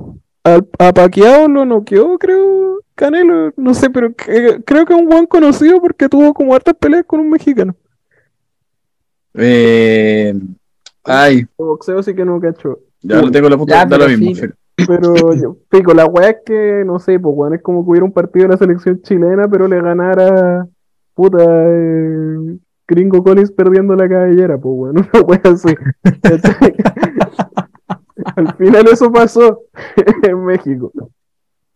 al- 0.45 0.69
a 0.79 0.93
Pacquiao 0.93 1.49
lo 1.49 1.65
noqueó, 1.65 2.19
creo, 2.19 2.81
Canelo. 2.95 3.53
No 3.57 3.75
sé, 3.75 3.91
pero 3.91 4.15
que- 4.15 4.63
creo 4.65 4.85
que 4.87 4.95
es 4.95 5.01
un 5.01 5.09
buen 5.09 5.27
conocido 5.27 5.81
porque 5.81 6.09
tuvo 6.09 6.33
como 6.35 6.55
hartas 6.55 6.75
peleas 6.79 7.05
con 7.07 7.21
un 7.21 7.31
mexicano. 7.31 7.75
Eh, 9.35 10.35
ay, 11.05 11.39
El 11.39 11.49
boxeo 11.59 12.03
sí 12.03 12.15
que 12.15 12.25
no 12.25 12.41
cacho. 12.41 12.79
ya 13.03 13.21
lo 13.21 13.31
tengo 13.31 13.49
la 13.49 13.57
puta, 13.57 13.85
da 13.85 13.99
lo 13.99 14.07
pero 14.07 14.19
mismo. 14.19 14.49
Pero, 14.77 15.15
yo- 15.43 15.57
pico, 15.69 15.93
la 15.95 16.07
weá 16.07 16.31
es 16.31 16.37
que, 16.45 16.83
no 16.87 16.99
sé, 16.99 17.19
pues, 17.19 17.35
weón, 17.37 17.55
es 17.55 17.63
como 17.63 17.85
que 17.85 17.91
hubiera 17.91 18.05
un 18.05 18.13
partido 18.13 18.45
de 18.47 18.53
la 18.53 18.57
selección 18.59 19.01
chilena, 19.03 19.49
pero 19.49 19.67
le 19.69 19.81
ganara, 19.81 20.67
puta, 21.15 21.39
eh, 21.43 22.59
Gringo 22.87 23.23
Collins 23.23 23.51
perdiendo 23.51 23.95
la 23.95 24.09
cabellera, 24.09 24.59
pues, 24.59 24.75
weón, 24.77 24.99
una 25.13 25.23
weá 25.23 25.41
así. 25.45 25.75
Al 28.37 28.55
final 28.57 28.89
eso 28.89 29.13
pasó 29.13 29.63
en 30.23 30.45
México. 30.45 30.93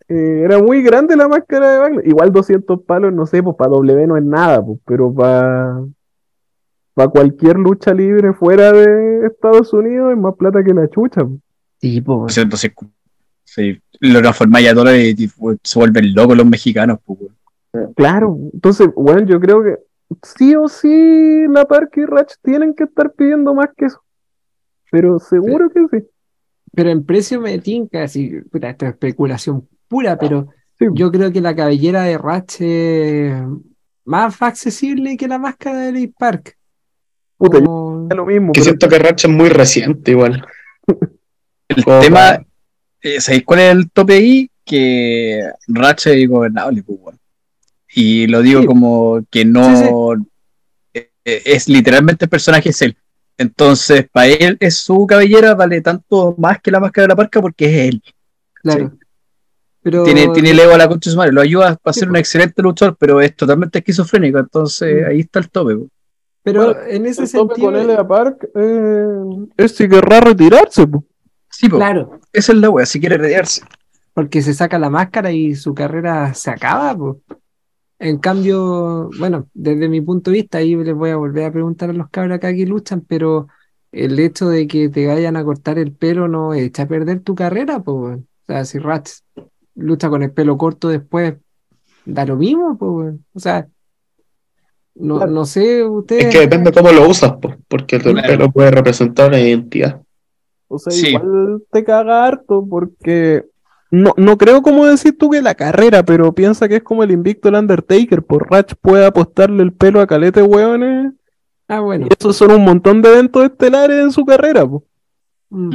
Eh, 0.09 0.43
era 0.45 0.63
muy 0.63 0.83
grande 0.83 1.17
la 1.17 1.29
máscara 1.29 1.73
de 1.73 1.79
Wagner. 1.79 2.09
Igual 2.09 2.33
200 2.33 2.83
palos, 2.83 3.13
no 3.13 3.27
sé, 3.27 3.43
pues 3.43 3.57
para 3.57 3.71
W 3.71 4.07
no 4.07 4.17
es 4.17 4.25
nada, 4.25 4.65
pues, 4.65 4.79
pero 4.87 5.13
para 5.13 5.85
para 6.95 7.11
cualquier 7.11 7.57
lucha 7.57 7.95
libre 7.95 8.33
fuera 8.33 8.73
de 8.73 9.27
Estados 9.27 9.73
Unidos 9.73 10.11
es 10.11 10.19
más 10.19 10.35
plata 10.35 10.65
que 10.65 10.75
la 10.75 10.89
chucha. 10.89 11.25
pues. 11.25 11.39
Sí, 11.81 12.03
weón. 12.05 12.27
Entonces, 12.37 12.73
sí, 13.45 13.81
lo 14.01 14.21
transformáis 14.21 14.69
a 14.69 14.75
dólares 14.75 15.11
y 15.11 15.15
tipo, 15.15 15.55
se 15.63 15.79
vuelven 15.79 16.13
locos 16.13 16.37
los 16.37 16.47
mexicanos, 16.47 16.99
weón. 17.07 17.37
Claro, 17.95 18.37
entonces, 18.53 18.89
bueno, 18.97 19.25
yo 19.27 19.39
creo 19.39 19.63
que 19.63 19.77
sí 20.23 20.55
o 20.57 20.69
sí 20.69 21.47
la 21.49 21.65
Parque 21.65 22.03
y 22.03 22.05
Ratch 22.07 22.35
tienen 22.43 22.75
que 22.75 22.85
estar 22.85 23.13
pidiendo 23.13 23.55
más 23.55 23.69
que 23.77 23.87
eso. 23.87 24.03
Pero 24.91 25.19
seguro 25.19 25.69
que 25.71 25.81
sí. 25.99 26.05
Pero 26.73 26.91
en 26.91 27.05
precio 27.05 27.41
me 27.41 27.59
tinca, 27.59 28.05
así, 28.05 28.41
puta, 28.51 28.71
esto 28.71 28.87
es 28.87 28.93
especulación 28.93 29.69
pura, 29.89 30.19
pero 30.19 30.49
Sí. 30.79 30.87
yo 30.95 31.11
creo 31.11 31.33
que 31.33 31.41
la 31.41 31.57
cabellera 31.57 32.03
de 32.05 32.17
Ratch 32.19 32.61
es 32.61 33.33
más 34.05 34.41
accesible 34.41 35.17
que 35.17 35.27
la 35.27 35.39
máscara 35.39 35.79
de 35.81 35.93
Lee 35.93 36.15
Park. 36.19 36.57
Puta, 37.37 37.59
Como- 37.63 38.07
es 38.11 38.17
lo 38.17 38.25
mismo. 38.27 38.53
Que 38.53 38.61
pero- 38.61 38.65
siento 38.65 38.89
que 38.89 38.99
Ratch 38.99 39.25
es 39.25 39.31
muy 39.31 39.49
reciente 39.49 40.11
igual. 40.13 40.47
El 41.69 41.85
Como 41.85 42.01
tema, 42.01 42.41
eh, 43.03 43.21
¿sabéis 43.21 43.45
cuál 43.45 43.61
es 43.61 43.73
el 43.73 43.91
tope 43.91 44.15
ahí? 44.15 44.51
Que 44.65 45.43
Ratchet 45.69 46.15
es 46.15 46.25
ingobernable, 46.25 46.83
pues. 46.83 47.18
Y 48.01 48.29
lo 48.29 48.43
digo 48.43 48.61
Sí. 48.61 48.67
como 48.67 49.25
que 49.29 49.45
no. 49.45 50.15
eh, 50.95 51.11
eh, 51.25 51.43
Es 51.45 51.69
literalmente 51.69 52.27
el 52.27 52.29
personaje 52.29 52.69
es 52.69 52.81
él. 52.83 52.97
Entonces, 53.37 54.07
para 54.13 54.27
él, 54.29 54.57
es 54.61 54.77
su 54.77 55.05
cabellera 55.07 55.55
vale 55.57 55.81
tanto 55.81 56.35
más 56.39 56.61
que 56.61 56.71
la 56.71 56.79
máscara 56.79 57.05
de 57.05 57.09
la 57.09 57.17
parca 57.17 57.41
porque 57.41 57.65
es 57.67 57.89
él. 57.89 58.03
Claro. 58.63 58.93
Pero 59.83 60.05
Tiene, 60.05 60.29
tiene 60.29 60.51
el 60.51 60.61
ego 60.61 60.75
a 60.75 60.79
la 60.79 60.89
concha 60.89 61.09
de 61.11 61.13
su 61.15 61.19
madre. 61.19 61.33
Lo 61.33 61.41
ayuda 61.41 61.79
a 61.83 61.93
Sí, 61.93 62.01
ser 62.01 62.09
un 62.11 62.17
excelente 62.17 62.63
luchador, 62.63 62.97
pero 62.99 63.21
es 63.21 63.35
totalmente 63.35 63.79
esquizofrénico. 63.79 64.39
Entonces, 64.39 65.03
Mm. 65.03 65.11
ahí 65.11 65.21
está 65.21 65.39
el 65.41 65.51
tope. 65.51 65.77
pues. 65.77 65.89
pero 66.45 66.65
Bueno, 66.67 66.81
en 66.89 67.07
ese 67.07 67.23
El 67.25 67.33
tope 67.33 67.55
sentido, 67.57 67.67
con 67.73 67.77
Elia 67.81 68.07
Park 68.07 68.49
eh, 68.55 69.89
querrá 69.91 70.21
retirarse, 70.21 70.87
po. 70.87 71.05
Sí, 71.51 71.69
pues, 71.69 71.79
claro, 71.81 72.21
esa 72.33 72.53
es 72.53 72.59
la 72.59 72.71
wea, 72.71 72.87
si 72.87 73.01
quiere 73.01 73.19
retirarse. 73.19 73.63
porque 74.15 74.41
se 74.43 74.53
saca 74.55 74.79
la 74.79 74.89
máscara 74.91 75.31
y 75.31 75.55
su 75.55 75.75
carrera 75.75 76.33
se 76.35 76.51
acaba, 76.51 76.97
po. 76.97 77.21
En 78.01 78.19
cambio, 78.19 79.11
bueno, 79.19 79.49
desde 79.55 79.89
mi 79.89 80.01
punto 80.01 80.31
de 80.31 80.37
vista, 80.39 80.59
ahí 80.59 80.77
les 80.77 80.95
voy 80.95 81.11
a 81.11 81.17
volver 81.17 81.45
a 81.47 81.53
preguntar 81.53 81.91
a 81.91 81.93
los 81.93 82.09
cabros 82.11 82.37
acá 82.37 82.55
que 82.55 82.65
luchan, 82.67 83.01
pero 83.01 83.49
el 83.91 84.19
hecho 84.21 84.49
de 84.49 84.67
que 84.69 84.89
te 84.89 85.07
vayan 85.07 85.37
a 85.37 85.45
cortar 85.45 85.79
el 85.79 85.93
pelo 85.93 86.29
no 86.29 86.55
echa 86.55 86.85
a 86.85 86.89
perder 86.89 87.21
tu 87.21 87.35
carrera, 87.35 87.81
pues, 87.81 87.97
weón. 87.97 88.29
O 88.47 88.53
sea, 88.53 88.65
si 88.65 88.79
Rats 88.79 89.25
lucha 89.75 90.09
con 90.11 90.23
el 90.23 90.31
pelo 90.31 90.57
corto 90.57 90.89
después, 90.89 91.35
da 92.05 92.25
lo 92.25 92.37
mismo, 92.37 92.77
pues, 92.79 92.91
weón. 92.91 93.25
O 93.35 93.41
sea, 93.41 93.67
no, 94.95 95.17
Claro. 95.17 95.33
no 95.33 95.45
sé, 95.45 95.85
ustedes. 95.85 96.27
Es 96.27 96.35
que 96.35 96.41
depende 96.41 96.73
cómo 96.73 96.91
lo 96.93 97.09
usas, 97.09 97.33
po, 97.33 97.55
porque 97.69 97.97
el 97.97 98.03
Claro. 98.03 98.23
pelo 98.29 98.51
puede 98.53 98.71
representar 98.71 99.29
una 99.29 99.41
identidad. 99.41 100.03
O 100.69 100.79
sea, 100.79 100.93
Sí. 100.93 101.09
igual 101.09 101.63
te 101.73 101.83
caga 101.83 102.27
harto 102.27 102.65
porque 102.69 103.45
no, 103.91 104.13
no 104.17 104.37
creo 104.39 104.63
como 104.63 104.87
decir 104.87 105.17
tú 105.19 105.31
que 105.31 105.41
la 105.43 105.55
carrera, 105.55 106.03
pero 106.05 106.35
piensa 106.35 106.69
que 106.69 106.77
es 106.77 106.83
como 106.83 107.03
el 107.03 107.11
invicto 107.11 107.49
el 107.49 107.55
Undertaker, 107.55 108.23
por 108.23 108.51
Ratch 108.51 108.75
puede 108.81 109.07
apostarle 109.07 109.63
el 109.63 109.73
pelo 109.73 110.01
a 110.01 110.07
calete 110.07 110.43
hueones 110.43 111.13
Ah, 111.69 111.81
bueno. 111.81 112.07
y 112.07 112.15
esos 112.19 112.37
son 112.37 112.51
un 112.53 112.65
montón 112.65 113.03
de 113.03 113.11
eventos 113.13 113.45
estelares 113.45 114.03
en 114.03 114.11
su 114.13 114.25
carrera, 114.25 114.67
po. 114.67 114.85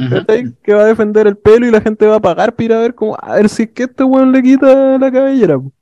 ¿Cachai? 0.08 0.54
Que 0.62 0.72
va 0.72 0.82
a 0.82 0.86
defender 0.86 1.26
el 1.26 1.36
pelo 1.36 1.66
y 1.66 1.70
la 1.70 1.80
gente 1.80 2.06
va 2.06 2.16
a 2.16 2.20
pagar 2.20 2.54
para 2.54 2.64
ir 2.64 2.72
a 2.72 2.80
ver 2.80 2.94
como, 2.94 3.16
a 3.20 3.34
ver 3.34 3.48
si 3.48 3.64
es 3.64 3.70
que 3.70 3.84
este 3.84 4.04
weón 4.04 4.30
le 4.30 4.42
quita 4.42 4.98
la 4.98 5.10
cabellera, 5.10 5.58
po. 5.58 5.72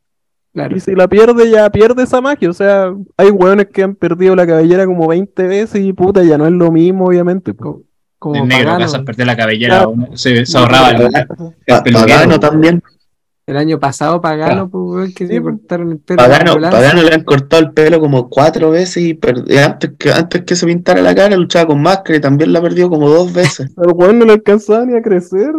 Claro. 0.55 0.77
Y 0.77 0.81
si 0.81 0.95
la 0.95 1.09
pierde, 1.09 1.51
ya 1.51 1.69
pierde 1.71 2.03
esa 2.03 2.21
magia. 2.21 2.51
O 2.51 2.53
sea, 2.53 2.95
hay 3.17 3.31
weones 3.31 3.69
que 3.69 3.83
han 3.83 3.95
perdido 3.95 4.37
la 4.37 4.47
cabellera 4.47 4.85
como 4.87 5.09
20 5.09 5.47
veces 5.47 5.83
y 5.83 5.93
puta, 5.95 6.23
ya 6.25 6.37
no 6.37 6.47
es 6.47 6.53
lo 6.53 6.71
mismo, 6.71 7.07
obviamente. 7.07 7.55
po. 7.55 7.83
Co- 8.23 8.31
Como 8.31 8.43
El 8.45 8.49
negro 8.49 8.67
Pagano. 8.67 8.85
Casas 8.85 9.03
perdió 9.05 9.25
la 9.25 9.37
cabellera, 9.37 9.75
Claro. 9.79 9.91
uno- 9.91 10.17
se, 10.17 10.47
se 10.47 10.59
ahorraba 10.59 10.91
el, 10.91 10.97
peluquero. 11.83 12.07
Pagano 12.07 12.39
también. 12.39 12.83
El 13.45 13.57
año 13.57 13.81
pasado 13.81 14.21
Pagano, 14.21 14.53
Claro. 14.53 14.69
pues, 14.71 15.13
que 15.17 15.27
Sí, 15.27 15.33
le 15.33 15.43
cortaron 15.43 15.91
el 15.91 15.99
pelo. 15.99 16.19
Pagano. 16.19 16.55
Pagano 16.71 17.03
le 17.03 17.13
han 17.13 17.25
cortado 17.25 17.61
el 17.63 17.73
pelo 17.73 17.99
como 17.99 18.29
cuatro 18.29 18.71
veces 18.71 19.03
y 19.03 19.19
antes 19.59 19.91
que, 19.99 20.13
antes 20.13 20.43
que 20.43 20.55
se 20.55 20.65
pintara 20.67 21.03
la 21.03 21.13
cara 21.17 21.37
luchaba 21.37 21.67
con 21.67 21.83
máscara 21.83 22.17
y 22.19 22.21
también 22.21 22.53
la 22.53 22.63
perdió 22.63 22.89
como 22.89 23.09
dos 23.11 23.33
veces. 23.33 23.73
Al 23.77 23.93
weón 23.93 24.21
no 24.21 24.25
le 24.27 24.35
alcanzaba 24.35 24.87
ni 24.87 24.97
a 24.97 25.03
crecer. 25.03 25.51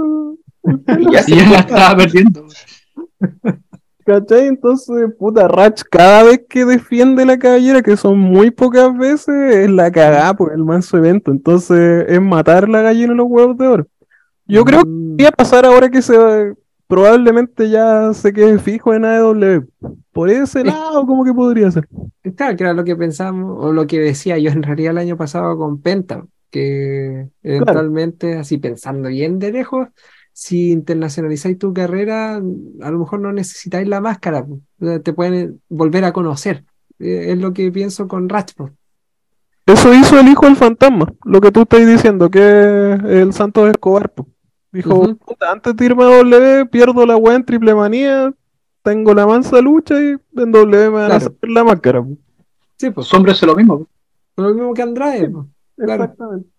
Y 0.98 1.12
ya 1.12 1.22
se 1.24 1.32
y 1.34 1.36
ya 1.40 1.50
la 1.50 1.60
estaba 1.60 1.98
perdiendo. 1.98 2.46
¿Cachai? 4.06 4.48
Entonces, 4.48 5.14
puta, 5.18 5.48
Ratch 5.48 5.84
cada 5.90 6.24
vez 6.24 6.42
que 6.50 6.66
defiende 6.66 7.26
la 7.26 7.40
cabellera, 7.40 7.82
que 7.82 7.96
son 7.96 8.20
muy 8.20 8.52
pocas 8.52 8.98
veces, 8.98 9.56
es 9.56 9.72
la 9.72 9.92
cagada 9.92 10.34
por 10.36 10.52
el 10.54 10.64
manso 10.64 10.98
evento. 10.98 11.32
Entonces, 11.32 12.06
es 12.08 12.22
matar 12.22 12.68
la 12.68 12.82
gallina 12.82 13.12
en 13.12 13.18
los 13.18 13.28
huevos 13.30 13.58
de 13.58 13.68
oro. 13.68 13.88
Yo 14.46 14.66
creo 14.66 14.82
que 14.82 14.86
Mm, 14.86 15.10
podría 15.12 15.32
pasar 15.32 15.66
ahora 15.66 15.90
que 15.90 16.02
se 16.02 16.18
probablemente 16.88 17.70
ya 17.70 18.14
se 18.14 18.34
quede 18.34 18.60
fijo 18.60 18.94
en 18.94 19.06
AEW. 19.06 19.68
Por 20.12 20.30
ese 20.30 20.64
lado, 20.64 21.06
como 21.06 21.24
que 21.24 21.34
podría 21.34 21.72
ser. 21.72 21.88
Claro, 22.36 22.56
que 22.56 22.64
era 22.64 22.74
lo 22.74 22.84
que 22.84 22.96
pensamos, 22.96 23.58
o 23.60 23.72
lo 23.72 23.88
que 23.88 24.00
decía 24.00 24.38
yo 24.38 24.52
en 24.52 24.64
realidad 24.64 24.92
el 24.92 24.98
año 25.00 25.18
pasado 25.18 25.58
con 25.58 25.82
Penta, 25.82 26.26
que 26.52 27.30
eventualmente, 27.42 28.36
así 28.38 28.58
pensando 28.58 29.10
bien 29.10 29.40
de 29.40 29.52
lejos, 29.52 29.88
si 30.34 30.72
internacionalizáis 30.72 31.58
tu 31.60 31.74
carrera, 31.74 32.36
a 32.36 32.92
lo 32.92 33.00
mejor 33.00 33.20
no 33.22 33.32
necesitáis 33.32 33.88
la 33.88 34.02
máscara, 34.02 34.46
te 35.04 35.14
pueden 35.14 35.62
volver 35.70 36.04
a 36.06 36.12
conocer. 36.12 36.66
Eh, 37.00 37.32
Es 37.32 37.38
lo 37.38 37.54
que 37.54 37.72
pienso 37.72 38.08
con 38.08 38.28
po. 38.28 38.70
Eso 39.66 39.94
hizo 39.94 40.20
el 40.20 40.28
hijo 40.28 40.46
del 40.46 40.56
fantasma, 40.58 41.14
lo 41.24 41.40
que 41.40 41.52
tú 41.52 41.62
estás 41.62 41.86
diciendo, 41.88 42.30
que 42.30 42.40
es 42.94 43.04
el 43.04 43.32
Santos 43.34 43.70
Escobar. 43.70 44.12
po. 44.12 44.28
Dijo, 44.72 44.96
Ujú. 44.96 45.16
"Puta, 45.18 45.52
antes 45.52 45.76
de 45.76 45.86
irme 45.86 46.04
a 46.04 46.08
W, 46.08 46.66
pierdo 46.66 47.06
la 47.06 47.16
weá 47.16 47.36
en 47.36 47.46
triple 47.46 47.74
manía, 47.76 48.34
tengo 48.82 49.14
la 49.14 49.26
mansa 49.28 49.62
lucha 49.62 50.02
y 50.02 50.16
en 50.36 50.52
W 50.52 50.90
me 50.90 50.90
van 50.90 51.12
a 51.12 51.20
sacar 51.20 51.50
la 51.50 51.64
máscara. 51.64 52.02
po". 52.04 52.18
Sí, 52.78 52.90
pues, 52.90 53.06
Su 53.08 53.16
hombre 53.16 53.32
hace 53.34 53.46
lo 53.46 53.56
mismo. 53.56 53.88
lo 54.36 54.54
mismo 54.54 54.74
que 54.74 54.82
Andrade. 54.82 55.32
Claro. 55.78 56.04
Exactamente. 56.04 56.50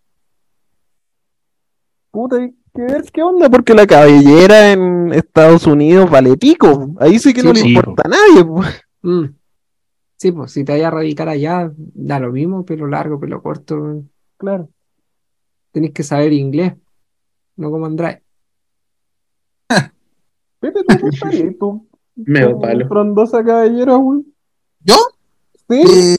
Puta, 2.10 2.36
hay 2.36 2.54
que 2.74 2.82
ver 2.82 3.04
qué 3.12 3.22
onda, 3.22 3.48
porque 3.48 3.74
la 3.74 3.86
cabellera 3.86 4.72
en 4.72 5.12
Estados 5.12 5.66
Unidos 5.66 6.10
vale 6.10 6.36
pico. 6.36 6.94
Ahí 6.98 7.18
sí 7.18 7.32
que 7.32 7.40
Sí, 7.40 7.46
no 7.46 7.52
le 7.52 7.60
sí, 7.60 7.68
importa 7.74 8.02
a 8.06 8.08
nadie. 8.08 8.44
po. 8.44 8.62
Mm. 9.02 9.34
Sí, 10.16 10.32
pues 10.32 10.52
si 10.52 10.64
te 10.64 10.72
vayas 10.72 10.88
a 10.88 10.90
radicar 10.96 11.28
allá, 11.28 11.70
da 11.76 12.18
lo 12.18 12.32
mismo, 12.32 12.64
pelo 12.64 12.86
largo, 12.86 13.20
pelo 13.20 13.42
corto. 13.42 14.02
Claro. 14.36 14.68
Tenés 15.72 15.92
que 15.92 16.02
saber 16.02 16.32
inglés, 16.32 16.74
no 17.56 17.70
como 17.70 17.86
Andrade. 17.86 18.22
Pepe, 20.60 20.80
¿tú. 21.58 21.86
Medio 22.16 22.52
tu 22.52 22.60
palo. 22.60 22.88
Frondosa 22.88 23.44
cabellera, 23.44 23.96
güey. 23.96 24.22
¿Yo? 24.80 24.94
Sí. 25.68 25.82
Eh, 25.82 26.16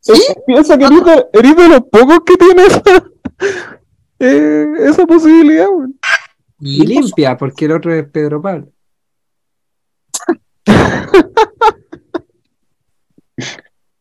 ¿Sí? 0.00 0.20
Piensa 0.46 0.76
que 0.78 0.84
eres 0.86 1.04
de, 1.04 1.26
eres 1.34 1.56
de 1.56 1.68
los 1.68 1.80
pocos 1.82 2.20
que 2.26 2.36
tiene 2.36 2.62
esa, 2.66 2.82
eh, 4.20 4.66
esa 4.80 5.06
posibilidad, 5.06 5.68
güey. 5.68 5.88
Y 6.60 6.86
limpia, 6.86 7.36
porque 7.36 7.64
el 7.64 7.72
otro 7.72 7.92
es 7.94 8.06
Pedro 8.08 8.40
Pablo. 8.42 8.70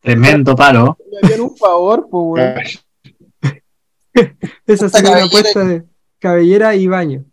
Tremendo 0.02 0.56
palo. 0.56 0.98
Le 1.12 1.20
harían 1.24 1.42
un 1.42 1.56
favor, 1.56 2.08
pues, 2.10 2.82
güey. 4.14 4.34
Esa 4.66 4.90
sería 4.90 5.12
una 5.12 5.24
apuesta 5.26 5.64
de 5.64 5.86
cabellera 6.20 6.76
y 6.76 6.88
baño. 6.88 7.24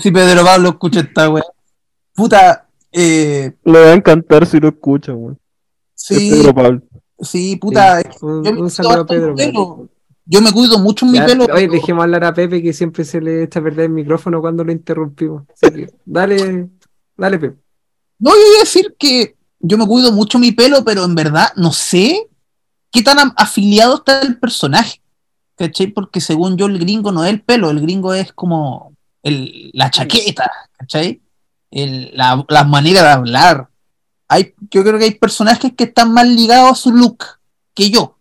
Si 0.00 0.10
Pedro 0.10 0.44
Pablo 0.44 0.68
escucha 0.70 1.00
esta 1.00 1.30
weá. 1.30 1.44
Puta, 2.14 2.68
eh, 2.92 3.52
Le 3.64 3.80
va 3.80 3.86
a 3.92 3.94
encantar 3.94 4.44
si 4.46 4.60
lo 4.60 4.68
escucha, 4.68 5.12
güey. 5.12 5.36
Es 5.96 6.02
sí, 6.02 6.30
Pedro 6.30 6.54
Pablo. 6.54 6.82
Sí, 7.20 7.56
puta. 7.56 8.02
Un, 8.20 8.44
yo 8.44 8.50
un 8.52 8.70
saludo 8.70 9.00
a 9.02 9.06
Pedro. 9.06 9.34
pelo. 9.34 9.88
Yo 10.26 10.40
me 10.40 10.52
cuido 10.52 10.78
mucho 10.78 11.06
en 11.06 11.12
mi 11.12 11.20
pelo. 11.20 11.46
oye, 11.52 11.68
dejemos 11.68 12.04
hablar 12.04 12.24
a 12.24 12.32
Pepe 12.34 12.62
que 12.62 12.72
siempre 12.72 13.04
se 13.04 13.20
le 13.20 13.42
echa 13.42 13.58
a 13.58 13.62
perder 13.62 13.86
el 13.86 13.90
micrófono 13.92 14.40
cuando 14.40 14.62
lo 14.62 14.70
interrumpimos. 14.70 15.42
Que, 15.60 15.88
dale, 16.04 16.68
dale, 17.16 17.38
Pepe. 17.38 17.56
No, 18.18 18.30
yo 18.30 18.36
voy 18.36 18.56
a 18.56 18.60
decir 18.60 18.94
que 18.98 19.36
yo 19.58 19.76
me 19.78 19.86
cuido 19.86 20.12
mucho 20.12 20.38
mi 20.38 20.52
pelo, 20.52 20.84
pero 20.84 21.04
en 21.04 21.14
verdad 21.14 21.48
no 21.56 21.72
sé 21.72 22.28
qué 22.92 23.02
tan 23.02 23.32
afiliado 23.36 23.96
está 23.96 24.20
el 24.22 24.38
personaje. 24.38 25.00
¿Cachai? 25.56 25.88
Porque 25.88 26.20
según 26.20 26.56
yo, 26.56 26.66
el 26.66 26.78
gringo 26.78 27.12
no 27.12 27.24
es 27.24 27.30
el 27.30 27.42
pelo, 27.42 27.70
el 27.70 27.80
gringo 27.80 28.14
es 28.14 28.32
como 28.32 28.94
el, 29.22 29.70
la 29.74 29.90
chaqueta, 29.90 30.50
¿cachai? 30.78 31.20
El- 31.70 32.12
la, 32.14 32.44
la 32.48 32.64
manera 32.64 33.02
de 33.02 33.08
hablar. 33.08 33.68
Hay, 34.32 34.54
yo 34.70 34.84
creo 34.84 34.96
que 34.96 35.06
hay 35.06 35.14
personajes 35.14 35.72
que 35.76 35.84
están 35.84 36.12
más 36.12 36.26
ligados 36.26 36.70
a 36.70 36.74
su 36.76 36.92
look 36.92 37.24
que 37.74 37.90
yo, 37.90 38.16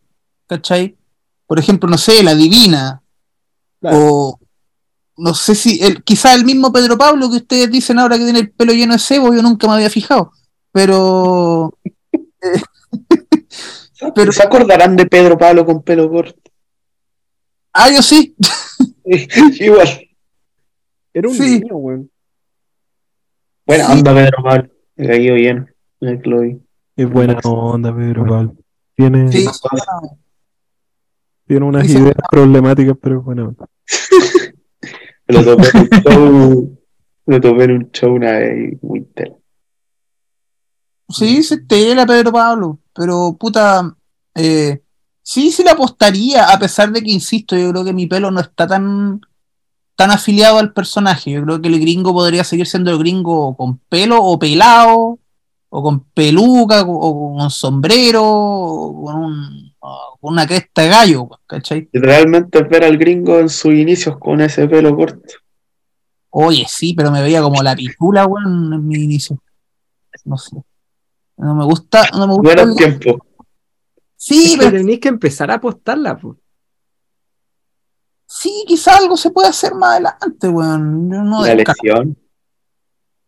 ¿cachai? 0.47 0.97
Por 1.45 1.59
ejemplo, 1.59 1.87
no 1.87 1.99
sé, 1.99 2.23
la 2.23 2.33
divina. 2.33 3.03
O 3.83 4.39
no 5.17 5.33
sé 5.35 5.53
si, 5.53 5.83
el, 5.83 6.03
quizá 6.03 6.33
el 6.33 6.45
mismo 6.45 6.71
Pedro 6.73 6.97
Pablo 6.97 7.29
que 7.29 7.37
ustedes 7.37 7.69
dicen 7.69 7.99
ahora 7.99 8.17
que 8.17 8.23
tiene 8.23 8.39
el 8.39 8.51
pelo 8.51 8.73
lleno 8.73 8.93
de 8.93 8.99
cebo, 8.99 9.33
yo 9.33 9.41
nunca 9.43 9.67
me 9.67 9.73
había 9.75 9.89
fijado. 9.91 10.31
Pero. 10.71 11.77
Pero- 14.15 14.31
¿Se 14.31 14.41
acordarán 14.43 14.95
de 14.95 15.05
Pedro 15.05 15.37
Pablo 15.37 15.63
con 15.65 15.83
pelo 15.83 16.09
corto? 16.09 16.39
ah, 17.73 17.91
yo 17.91 18.01
sí. 18.01 18.35
Igual. 19.59 20.09
Era 21.13 21.29
un 21.29 21.35
Sí. 21.35 21.59
niño, 21.59 21.75
güey. 21.75 22.09
Buena 23.65 23.85
Sí. 23.87 23.91
onda 23.93 24.13
Pedro 24.15 24.43
Pablo. 24.43 24.69
Cayó 24.97 25.33
bien. 25.35 25.75
El 26.01 26.21
Chloe. 26.21 26.59
Es 26.95 27.09
buena 27.09 27.39
onda, 27.43 27.95
Pedro 27.95 28.25
Pablo. 28.25 28.55
Tiene, 28.95 29.31
Sí, 29.31 29.45
tiene 31.47 31.65
unas 31.65 31.85
Sí, 31.87 31.93
sí. 31.93 31.97
ideas 31.99 32.15
problemáticas, 32.29 32.95
pero 33.01 33.21
bueno. 33.21 33.55
Lo 35.27 35.43
topé 35.45 35.67
en 35.69 35.81
un 35.81 35.89
show. 36.03 36.79
Lo 37.25 37.41
topé 37.41 37.63
en 37.65 37.71
un 37.71 37.91
show 37.91 38.13
una 38.15 38.31
vez 38.31 38.77
tela. 39.13 39.35
sí, 41.09 41.43
se 41.43 41.57
tela 41.59 42.05
Pedro 42.05 42.31
Pablo. 42.31 42.79
Pero, 42.93 43.35
puta. 43.39 43.95
eh, 44.35 44.81
Sí, 45.21 45.51
sí 45.51 45.63
le 45.63 45.69
apostaría, 45.69 46.45
a 46.51 46.57
pesar 46.57 46.91
de 46.91 47.03
que, 47.03 47.11
insisto, 47.11 47.55
yo 47.55 47.69
creo 47.69 47.83
que 47.85 47.93
mi 47.93 48.07
pelo 48.07 48.31
no 48.31 48.39
está 48.39 48.65
tan, 48.65 49.21
tan 49.95 50.09
afiliado 50.09 50.57
al 50.57 50.73
personaje. 50.73 51.29
Yo 51.31 51.43
creo 51.43 51.61
que 51.61 51.67
el 51.67 51.79
gringo 51.79 52.13
podría 52.13 52.43
seguir 52.43 52.65
siendo 52.65 52.89
el 52.89 52.97
gringo 52.97 53.55
con 53.55 53.77
pelo 53.89 54.17
o 54.23 54.39
pelado, 54.39 55.19
o 55.69 55.83
con 55.83 56.03
peluca, 56.05 56.81
o, 56.87 57.37
con 57.37 57.49
sombrero, 57.51 58.23
o 58.25 59.03
con, 59.05 59.15
un- 59.15 59.75
o 59.79 60.17
con 60.19 60.33
una 60.33 60.47
cresta 60.47 60.81
de 60.81 60.89
gallo, 60.89 61.29
¿cachai? 61.45 61.87
Y 61.91 61.99
realmente 61.99 62.61
ver 62.63 62.83
al 62.83 62.97
gringo 62.97 63.39
en 63.39 63.49
sus 63.49 63.73
inicios 63.73 64.17
con 64.17 64.41
ese 64.41 64.67
pelo 64.67 64.95
corto. 64.95 65.35
Oye, 66.31 66.65
sí, 66.67 66.93
pero 66.95 67.11
me 67.11 67.21
veía 67.21 67.41
como 67.41 67.61
la 67.63 67.75
pitula, 67.75 68.25
weón, 68.25 68.73
en 68.73 68.87
mi 68.87 69.03
inicio. 69.03 69.41
No 70.25 70.37
sé. 70.37 70.57
No 71.37 71.55
me 71.55 71.65
gusta, 71.65 72.03
no 72.13 72.27
me 72.27 72.33
gusta. 72.33 72.55
Buenos 72.55 72.69
el- 72.81 72.99
tiempos. 72.99 73.27
Sí, 74.15 74.43
Es 74.45 74.51
que 74.51 74.57
pero 74.57 74.71
tenéis 74.77 74.99
que 74.99 75.07
empezar 75.07 75.49
a 75.49 75.55
apostarla, 75.55 76.17
pues. 76.17 76.35
sí, 78.25 78.63
quizá 78.67 78.97
algo 78.97 79.15
se 79.17 79.31
puede 79.31 79.47
hacer 79.47 79.73
más 79.75 79.91
adelante, 79.91 80.47
weón. 80.49 81.09
Yo 81.11 81.21
no 81.23 81.41
La 81.45 81.55
descarto. 81.55 81.81
lesión. 81.83 82.17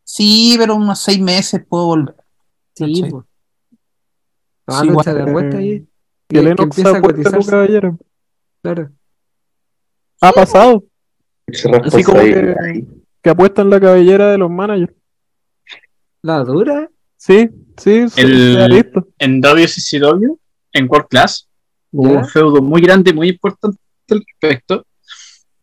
Sí, 0.04 0.56
pero 0.60 0.76
unos 0.76 1.00
seis 1.00 1.20
meses 1.22 1.64
puedo 1.68 1.86
volver. 1.86 2.16
Sí, 2.76 3.04
pues. 3.10 3.26
Sí, 3.26 3.78
Ah, 4.68 4.86
igual, 4.86 5.04
fecha 5.04 5.18
de 5.18 5.24
apuesta 5.24 5.58
ahí. 5.58 5.88
Que 6.28 6.42
Lennox 6.42 6.78
empieza 6.78 6.98
a 6.98 7.52
caballero. 7.52 7.98
Claro. 8.62 8.92
Ha 10.22 10.32
pasado. 10.32 10.84
Así 11.84 12.04
como 12.04 12.20
que, 12.20 12.86
que 13.22 13.30
apuestan 13.30 13.70
la 13.70 13.80
cabellera 13.80 14.32
de 14.32 14.38
los 14.38 14.50
managers. 14.50 14.94
La 16.22 16.44
dura. 16.44 16.90
Sí, 17.18 17.50
sí, 17.78 18.10
sí, 18.10 18.22
El-. 18.22 18.92
En 19.20 19.42
WCCW, 19.42 20.40
en 20.74 20.88
World 20.90 21.08
Class, 21.10 21.50
hubo 21.92 22.14
un 22.14 22.26
feudo 22.26 22.62
muy 22.62 22.82
grande, 22.82 23.14
muy 23.14 23.30
importante 23.30 23.78
al 24.10 24.24
respecto. 24.26 24.86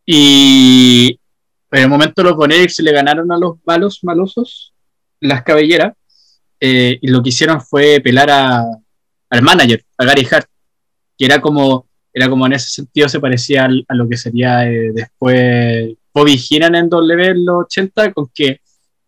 Y 0.05 1.19
en 1.71 1.83
el 1.83 1.89
momento 1.89 2.23
los 2.23 2.37
Bonerics 2.37 2.77
se 2.77 2.83
le 2.83 2.93
ganaron 2.93 3.31
a 3.33 3.39
los 3.39 3.57
malos 3.65 4.03
malosos 4.03 4.75
las 5.21 5.43
cabelleras. 5.43 5.95
Eh, 6.61 6.99
y 7.01 7.09
lo 7.09 7.23
que 7.23 7.29
hicieron 7.31 7.61
fue 7.61 8.01
pelar 8.01 8.31
a, 8.31 8.65
al 9.31 9.43
manager, 9.43 9.85
a 9.97 10.05
Gary 10.05 10.27
Hart, 10.31 10.49
que 11.17 11.25
era 11.25 11.41
como, 11.41 11.89
era 12.13 12.29
como 12.29 12.47
en 12.47 12.55
ese 12.55 12.69
sentido 12.69 13.09
se 13.09 13.21
parecía 13.21 13.69
a 13.87 13.95
lo 13.95 14.09
que 14.09 14.17
sería 14.17 14.71
eh, 14.71 14.93
después 14.93 15.95
Bobby 16.13 16.37
Heenan 16.39 16.75
en 16.75 16.89
W 16.89 17.27
en 17.27 17.45
los 17.45 17.65
80, 17.67 18.13
con 18.13 18.29
que 18.35 18.61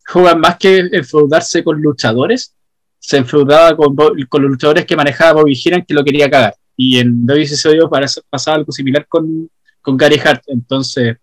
juegan 0.06 0.40
más 0.40 0.56
que 0.58 0.78
enfeudarse 0.92 1.64
con 1.64 1.80
luchadores, 1.80 2.54
se 2.98 3.16
enfeudaba 3.16 3.76
con, 3.76 3.96
con 3.96 4.42
los 4.42 4.50
luchadores 4.50 4.84
que 4.84 4.96
manejaba 4.96 5.40
Bobby 5.40 5.54
Heenan 5.54 5.84
que 5.84 5.94
lo 5.94 6.04
quería 6.04 6.30
cagar. 6.30 6.54
Y 6.76 6.98
en 6.98 7.26
WCW 7.26 7.88
pasaba 8.30 8.56
algo 8.56 8.72
similar 8.72 9.06
con, 9.06 9.50
con 9.82 9.96
Gary 9.96 10.18
Hart. 10.22 10.44
Entonces, 10.46 11.16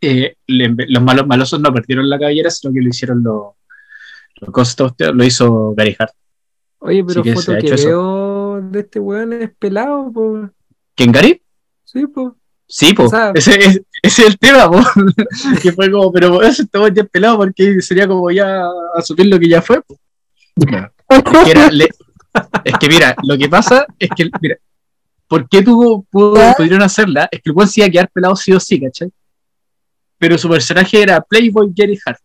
eh, 0.00 0.36
los 0.46 1.02
malos, 1.02 1.26
malosos 1.26 1.60
no 1.60 1.72
perdieron 1.72 2.08
la 2.08 2.18
cabellera, 2.18 2.50
sino 2.50 2.72
que 2.72 2.80
lo 2.80 2.88
hicieron 2.88 3.22
los, 3.22 3.52
los 4.40 4.50
Ghostbusters, 4.50 5.14
lo 5.14 5.24
hizo 5.24 5.74
Gary 5.76 5.96
Hart. 5.98 6.12
Oye, 6.78 7.04
pero 7.04 7.22
que 7.22 7.34
foto 7.34 7.52
que 7.58 7.66
eso. 7.74 7.86
veo 7.88 8.60
de 8.62 8.80
este 8.80 8.98
weón 9.00 9.32
es 9.34 9.50
pelado, 9.58 10.10
pues. 10.12 10.50
¿Quién, 10.94 11.12
Gary? 11.12 11.42
Sí, 11.84 12.06
pues. 12.06 12.32
Sí, 12.66 12.94
po. 12.94 13.04
O 13.04 13.08
sea- 13.08 13.32
ese, 13.34 13.58
es, 13.58 13.82
ese 14.02 14.22
es 14.22 14.28
el 14.28 14.38
tema, 14.38 14.70
po. 14.70 14.78
que 15.62 15.72
fue 15.72 15.90
como, 15.90 16.10
pero 16.12 16.38
weón, 16.38 16.54
se 16.54 16.62
estaba 16.62 16.88
ya 16.88 17.04
pelado 17.04 17.36
porque 17.38 17.80
sería 17.82 18.06
como 18.08 18.30
ya 18.30 18.62
asumir 18.94 19.26
lo 19.26 19.38
que 19.38 19.48
ya 19.48 19.60
fue. 19.60 19.82
po. 19.82 19.96
Es 20.56 21.22
que, 21.44 21.50
era- 21.50 21.70
le- 21.70 21.88
es 22.64 22.78
que 22.78 22.88
mira, 22.88 23.14
lo 23.24 23.36
que 23.36 23.48
pasa 23.48 23.86
es 23.98 24.08
que, 24.16 24.30
mira, 24.40 24.56
¿por 25.26 25.48
qué 25.48 25.62
tuvo, 25.62 26.06
pudo- 26.10 26.54
pudieron 26.56 26.82
hacerla? 26.82 27.28
Es 27.30 27.42
que 27.42 27.50
el 27.50 27.56
weón 27.56 27.68
se 27.68 27.80
iba 27.80 27.88
a 27.88 27.90
quedar 27.90 28.10
pelado 28.10 28.36
sí 28.36 28.52
o 28.52 28.60
sí, 28.60 28.80
¿cachai? 28.80 29.10
Pero 30.18 30.38
su 30.38 30.48
personaje 30.48 31.02
era 31.02 31.20
Playboy 31.20 31.72
Gary 31.74 31.98
Hart. 32.06 32.20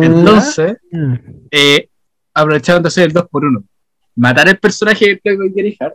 Entonces, 0.00 0.76
Mm. 0.90 1.14
eh, 1.50 1.88
aprovecharon 2.34 2.82
de 2.82 2.88
hacer 2.88 3.06
el 3.08 3.12
2 3.12 3.26
por 3.30 3.44
1 3.44 3.62
Matar 4.14 4.48
el 4.48 4.58
personaje 4.58 5.06
de 5.08 5.16
Playboy 5.16 5.52
Gary 5.54 5.76
Hart 5.80 5.94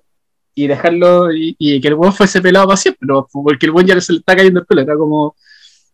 y 0.55 0.67
dejarlo 0.67 1.31
y, 1.31 1.55
y 1.59 1.79
que 1.79 1.87
el 1.87 1.93
weón 1.93 2.13
fuese 2.13 2.41
pelado 2.41 2.65
para 2.67 2.77
siempre, 2.77 3.05
¿no? 3.07 3.27
porque 3.31 3.65
el 3.67 3.71
weón 3.71 3.85
ya 3.87 3.99
se 4.01 4.13
le 4.13 4.19
está 4.19 4.35
cayendo 4.35 4.59
el 4.59 4.65
pelo, 4.65 4.81
era 4.81 4.95
como 4.95 5.35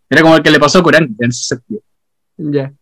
era 0.10 0.22
como 0.22 0.36
el 0.38 0.44
que 0.44 0.52
le 0.52 0.60
pasó 0.60 0.80
a 0.80 0.84
Corán 0.84 1.16
en 1.20 1.30
ese 1.30 1.44
sentido. 1.56 1.82
Ya. 2.38 2.74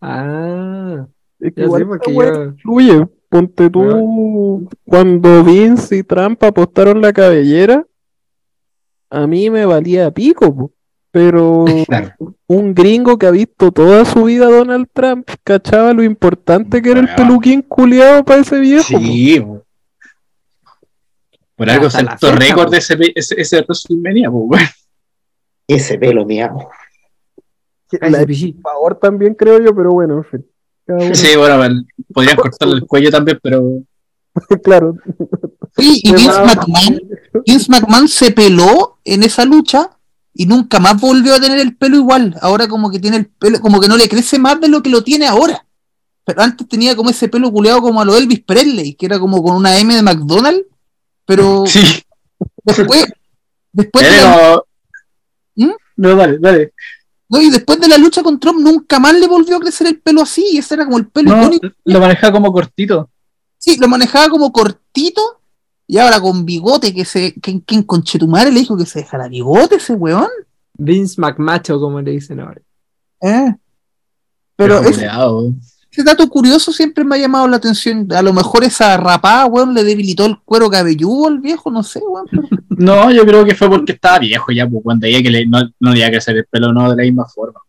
Ah. 0.00 1.06
Es 1.40 1.52
que 1.54 1.60
Ya 1.60 1.64
igual 1.66 2.56
sí. 2.56 2.90
Ponte 3.28 3.70
tú, 3.70 4.68
cuando 4.84 5.42
Vince 5.42 5.96
y 5.96 6.02
Trump 6.02 6.42
apostaron 6.44 7.00
la 7.00 7.14
cabellera, 7.14 7.86
a 9.08 9.26
mí 9.26 9.48
me 9.48 9.64
valía 9.64 10.10
pico, 10.10 10.54
po. 10.54 10.72
Pero 11.12 11.64
un 12.48 12.74
gringo 12.74 13.18
que 13.18 13.26
ha 13.26 13.30
visto 13.30 13.70
toda 13.70 14.04
su 14.04 14.24
vida 14.24 14.46
a 14.46 14.50
Donald 14.50 14.88
Trump 14.92 15.28
cachaba 15.44 15.92
lo 15.92 16.02
importante 16.02 16.82
que 16.82 16.90
era 16.90 17.00
el 17.00 17.14
peluquín 17.14 17.62
culiado 17.62 18.24
para 18.24 18.40
ese 18.40 18.58
viejo. 18.58 18.98
Sí, 18.98 19.38
po. 19.38 19.62
por 21.54 21.70
algo 21.70 21.90
fecha, 21.90 22.16
récord 22.32 22.70
de 22.70 22.78
ese, 22.78 22.96
ese, 23.14 23.40
ese 23.40 23.60
WrestleMania. 23.60 24.30
Ese 25.68 25.98
pelo 25.98 26.24
miau. 26.24 26.66
Ay, 28.00 28.10
La-. 28.10 28.24
Por 28.24 28.62
favor 28.62 28.98
también 28.98 29.34
creo 29.34 29.60
yo, 29.60 29.74
pero 29.74 29.92
bueno, 29.92 30.18
en 30.18 30.24
fin. 30.24 30.46
Uno- 30.86 31.14
Sí, 31.14 31.36
bueno, 31.36 31.84
podrían 32.12 32.36
cortarle 32.36 32.74
el 32.76 32.86
cuello 32.86 33.10
también, 33.10 33.38
pero 33.42 33.82
claro. 34.64 34.96
Oye, 35.76 36.00
y 36.02 36.12
Vince 36.12 36.40
McMahon, 36.42 37.00
Vince 37.46 37.70
McMahon 37.70 38.08
se 38.08 38.30
peló 38.30 38.98
en 39.04 39.22
esa 39.22 39.44
lucha 39.44 39.90
y 40.34 40.46
nunca 40.46 40.78
más 40.80 41.00
volvió 41.00 41.34
a 41.34 41.40
tener 41.40 41.58
el 41.58 41.76
pelo 41.76 41.96
igual. 41.96 42.36
Ahora 42.40 42.66
como 42.68 42.90
que 42.90 42.98
tiene 42.98 43.18
el 43.18 43.26
pelo, 43.26 43.60
como 43.60 43.80
que 43.80 43.88
no 43.88 43.96
le 43.96 44.08
crece 44.08 44.38
más 44.38 44.60
de 44.60 44.68
lo 44.68 44.82
que 44.82 44.90
lo 44.90 45.02
tiene 45.04 45.26
ahora. 45.26 45.64
Pero 46.24 46.40
antes 46.42 46.68
tenía 46.68 46.94
como 46.96 47.10
ese 47.10 47.28
pelo 47.28 47.50
culeado 47.50 47.82
como 47.82 48.00
a 48.00 48.04
lo 48.04 48.16
Elvis 48.16 48.40
Presley, 48.44 48.94
que 48.94 49.06
era 49.06 49.18
como 49.18 49.42
con 49.42 49.56
una 49.56 49.76
M 49.78 49.94
de 49.94 50.02
McDonald's, 50.02 50.64
pero 51.26 51.64
sí, 51.66 51.80
después, 52.64 53.06
después 53.72 54.04
de 54.04 54.10
la, 54.12 54.16
era- 54.36 54.62
¿Mm? 55.56 55.70
No, 55.96 56.16
dale, 56.16 56.38
dale. 56.38 56.72
no, 57.28 57.42
y 57.42 57.50
después 57.50 57.78
de 57.80 57.88
la 57.88 57.98
lucha 57.98 58.22
con 58.22 58.38
Trump 58.40 58.60
nunca 58.60 58.98
más 58.98 59.14
le 59.14 59.26
volvió 59.26 59.56
a 59.56 59.60
crecer 59.60 59.86
el 59.88 60.00
pelo 60.00 60.22
así, 60.22 60.44
y 60.52 60.58
ese 60.58 60.74
era 60.74 60.84
como 60.86 60.98
el 60.98 61.08
pelo 61.08 61.30
No, 61.36 61.42
icónico. 61.42 61.66
lo 61.84 62.00
manejaba 62.00 62.32
como 62.32 62.52
cortito. 62.52 63.10
Sí, 63.58 63.76
lo 63.78 63.86
manejaba 63.88 64.28
como 64.28 64.50
cortito 64.52 65.40
y 65.92 65.98
ahora 65.98 66.22
con 66.22 66.46
bigote, 66.46 66.94
que 66.94 67.04
se, 67.04 67.34
que, 67.34 67.62
que 67.62 67.84
Conchetumare 67.84 68.50
le 68.50 68.60
dijo 68.60 68.78
que 68.78 68.86
se 68.86 69.00
dejara 69.00 69.28
bigote 69.28 69.74
ese 69.74 69.92
weón. 69.92 70.30
Vince 70.72 71.20
McMacho, 71.20 71.78
como 71.78 72.00
le 72.00 72.12
dicen 72.12 72.40
ahora. 72.40 72.62
Eh. 73.20 73.54
Pero 74.56 74.80
ese, 74.80 75.04
dato 76.02 76.26
curioso 76.30 76.72
siempre 76.72 77.04
me 77.04 77.16
ha 77.16 77.18
llamado 77.18 77.46
la 77.46 77.58
atención. 77.58 78.10
A 78.10 78.22
lo 78.22 78.32
mejor 78.32 78.64
esa 78.64 78.96
rapada, 78.96 79.44
weón, 79.44 79.74
le 79.74 79.84
debilitó 79.84 80.24
el 80.24 80.38
cuero 80.46 80.70
cabelludo 80.70 81.28
al 81.28 81.40
viejo, 81.40 81.70
no 81.70 81.82
sé, 81.82 82.00
weón. 82.00 82.26
pero- 82.30 82.48
No, 82.70 83.10
yo 83.10 83.26
creo 83.26 83.44
que 83.44 83.54
fue 83.54 83.68
porque 83.68 83.92
estaba 83.92 84.18
viejo 84.18 84.50
ya, 84.50 84.66
pues 84.66 84.82
cuando 84.82 85.04
veía 85.04 85.22
que 85.22 85.30
le, 85.30 85.44
no, 85.44 85.60
no 85.78 85.92
le 85.92 85.98
iba 85.98 86.08
a 86.08 86.10
crecer 86.10 86.38
el 86.38 86.46
pelo 86.46 86.72
no 86.72 86.88
de 86.88 86.96
la 86.96 87.02
misma 87.02 87.26
forma. 87.26 87.60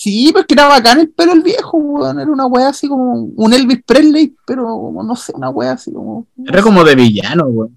Sí, 0.00 0.28
pero 0.32 0.42
es 0.42 0.46
que 0.46 0.54
era 0.54 0.68
bacán 0.68 1.00
el 1.00 1.10
pelo 1.10 1.32
el 1.32 1.42
viejo, 1.42 1.76
weón. 1.76 2.20
Era 2.20 2.30
una 2.30 2.46
weá 2.46 2.68
así 2.68 2.86
como 2.86 3.14
un 3.34 3.52
Elvis 3.52 3.82
Presley, 3.84 4.32
pero 4.46 4.62
como, 4.62 5.02
no 5.02 5.16
sé, 5.16 5.32
una 5.34 5.50
weá 5.50 5.72
así 5.72 5.92
como. 5.92 6.28
Era 6.46 6.62
como 6.62 6.84
de 6.84 6.94
villano, 6.94 7.46
weón. 7.46 7.76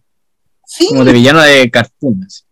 Sí, 0.64 0.88
Como 0.90 1.04
de 1.04 1.14
villano 1.14 1.42
de 1.42 1.72
cartoon. 1.72 2.24
así. 2.24 2.44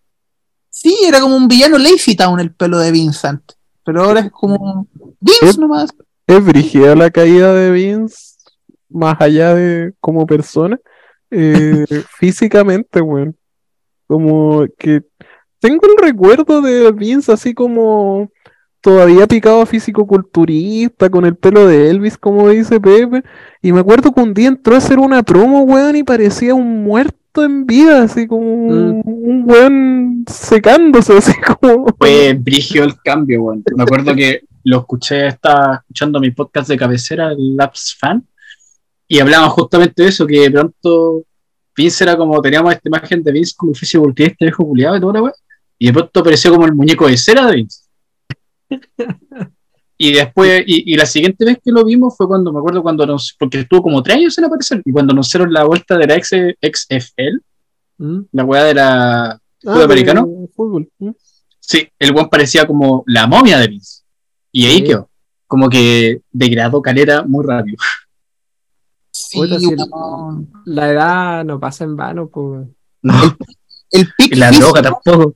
sí, 0.72 0.98
era 1.08 1.22
como 1.22 1.36
un 1.38 1.48
villano 1.48 1.78
Lazy 1.78 2.16
Town 2.16 2.40
el 2.40 2.52
pelo 2.52 2.80
de 2.80 2.92
Vincent. 2.92 3.44
Pero 3.86 4.06
ahora 4.06 4.22
es 4.22 4.32
como 4.32 4.88
Vince 5.20 5.60
nomás. 5.60 5.92
Es 6.26 6.44
brígida 6.44 6.96
la 6.96 7.12
caída 7.12 7.54
de 7.54 7.70
Vince, 7.70 8.38
más 8.90 9.22
allá 9.22 9.54
de 9.54 9.94
como 10.00 10.26
persona, 10.26 10.80
eh, 11.30 11.86
físicamente, 12.18 13.02
weón. 13.02 13.38
Como 14.08 14.66
que 14.80 15.04
tengo 15.60 15.86
el 15.86 16.04
recuerdo 16.04 16.60
de 16.64 16.92
Vince 16.92 17.32
así 17.32 17.54
como 17.54 18.32
todavía 18.82 19.28
picado 19.28 19.62
a 19.62 19.66
físico-culturista, 19.66 21.10
con 21.10 21.26
el 21.26 21.36
pelo 21.36 21.68
de 21.68 21.90
Elvis, 21.90 22.18
como 22.18 22.50
dice 22.50 22.80
Pepe. 22.80 23.24
Y 23.62 23.72
me 23.72 23.80
acuerdo 23.80 24.14
que 24.14 24.22
un 24.22 24.34
día 24.34 24.48
entró 24.48 24.76
a 24.76 24.78
hacer 24.78 25.00
una 25.00 25.24
promo, 25.24 25.64
weón, 25.64 25.96
y 25.96 26.04
parecía 26.04 26.56
un 26.56 26.84
muerto 26.84 27.44
en 27.44 27.66
vida, 27.66 28.04
así 28.04 28.28
como 28.28 28.52
un, 28.52 29.02
un 29.06 29.44
weón 29.46 30.26
secándose, 30.30 31.14
así 31.18 31.34
como. 31.42 31.88
Fue 31.98 32.34
brigio 32.34 32.84
el 32.84 32.96
cambio, 33.02 33.44
weón. 33.44 33.64
Me 33.76 33.84
acuerdo 33.84 34.16
que 34.16 34.42
lo 34.64 34.80
escuché, 34.80 35.28
estaba 35.28 35.76
escuchando 35.76 36.20
mi 36.20 36.32
podcast 36.32 36.70
de 36.70 36.78
cabecera, 36.78 37.32
el 37.32 37.56
Laps 37.56 37.98
Fan, 38.00 38.26
y 39.08 39.20
hablaban 39.20 39.50
justamente 39.50 40.04
de 40.04 40.10
eso, 40.10 40.26
que 40.28 40.42
de 40.42 40.52
pronto 40.52 41.24
Vince 41.76 42.04
era 42.04 42.18
como, 42.18 42.42
teníamos 42.42 42.74
esta 42.74 42.88
imagen 42.90 43.24
de 43.24 43.32
Vince 43.32 43.54
como 43.58 43.74
físico-culturista, 43.74 44.46
viejo 44.46 44.66
culiado 44.66 44.98
y 44.98 45.02
toda 45.02 45.14
la 45.14 45.22
weá, 45.24 45.34
y 45.78 45.88
de 45.88 45.94
pronto 45.94 46.20
apareció 46.20 46.52
como 46.52 46.66
el 46.66 46.76
muñeco 46.76 47.08
de 47.08 47.18
cera 47.18 47.48
de 47.48 47.56
Vince. 47.56 47.89
Y 50.02 50.14
después, 50.14 50.64
y, 50.66 50.94
y 50.94 50.96
la 50.96 51.06
siguiente 51.06 51.44
vez 51.44 51.58
que 51.64 51.72
lo 51.72 51.84
vimos 51.84 52.16
fue 52.16 52.26
cuando, 52.28 52.54
me 52.54 52.60
acuerdo 52.60 52.82
cuando 52.82 53.06
nos, 53.06 53.36
porque 53.38 53.60
estuvo 53.60 53.84
como 53.84 54.02
tres 54.02 54.16
años 54.18 54.38
en 54.38 54.46
aparecer, 54.46 54.82
y 54.86 54.92
cuando 54.94 55.12
anunciaron 55.12 55.52
la 55.52 55.66
vuelta 55.66 55.98
de 55.98 56.08
la 56.08 56.16
X, 56.16 56.32
XFL, 56.62 57.42
¿Mm? 57.98 58.20
la 58.32 58.46
weá 58.46 58.64
de 58.64 58.74
la 58.76 59.32
Ah, 59.32 59.40
fútbol 59.62 59.82
americano, 59.84 60.26
de 60.26 60.48
Fútbol. 60.56 60.90
¿eh? 61.02 61.12
sí, 61.60 61.86
el 62.00 62.14
buen 62.14 62.30
parecía 62.30 62.66
como 62.66 63.04
la 63.08 63.28
momia 63.28 63.60
de 63.60 63.68
Vince. 63.68 64.04
Y 64.54 64.66
ahí 64.68 64.78
Sí. 64.78 64.84
quedó. 64.86 65.10
Como 65.48 65.68
que 65.70 66.22
degradó 66.32 66.82
calera 66.82 67.24
muy 67.24 67.46
rápido. 67.46 67.76
Sí. 69.12 69.38
La 70.66 70.90
edad 70.92 71.44
no 71.44 71.60
pasa 71.60 71.84
en 71.84 71.98
vano, 71.98 72.30
pues. 72.30 72.68
No, 73.02 73.14
El 73.92 74.08
y 74.18 74.36
la 74.36 74.52
droga 74.52 74.82
tampoco. 74.82 75.36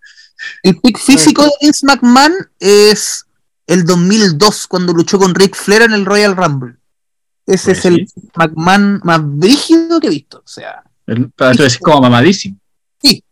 El 0.64 0.80
pick 0.80 0.98
físico 1.00 1.44
de 1.44 1.52
Vince 1.62 1.86
McMahon 1.86 2.34
es 2.60 3.26
el 3.68 3.86
2002, 3.86 4.68
cuando 4.68 4.94
luchó 4.94 5.18
con 5.20 5.34
Ric 5.36 5.56
Flair 5.56 5.84
en 5.84 5.94
el 5.94 6.06
Royal 6.06 6.36
Rumble. 6.36 6.76
Ese 7.46 7.72
Pues 7.74 7.78
es 7.80 7.86
el 7.86 8.08
McMahon 8.36 9.02
más 9.04 9.20
brígido 9.24 10.00
que 10.00 10.08
he 10.08 10.12
visto. 10.12 10.40
O 10.40 10.48
sea, 10.48 10.84
El- 11.06 11.30
Para 11.32 11.54
tú 11.54 11.64
decís 11.64 11.78
como 11.80 12.02
mamadísimo. 12.02 12.58
Sí. 13.02 13.24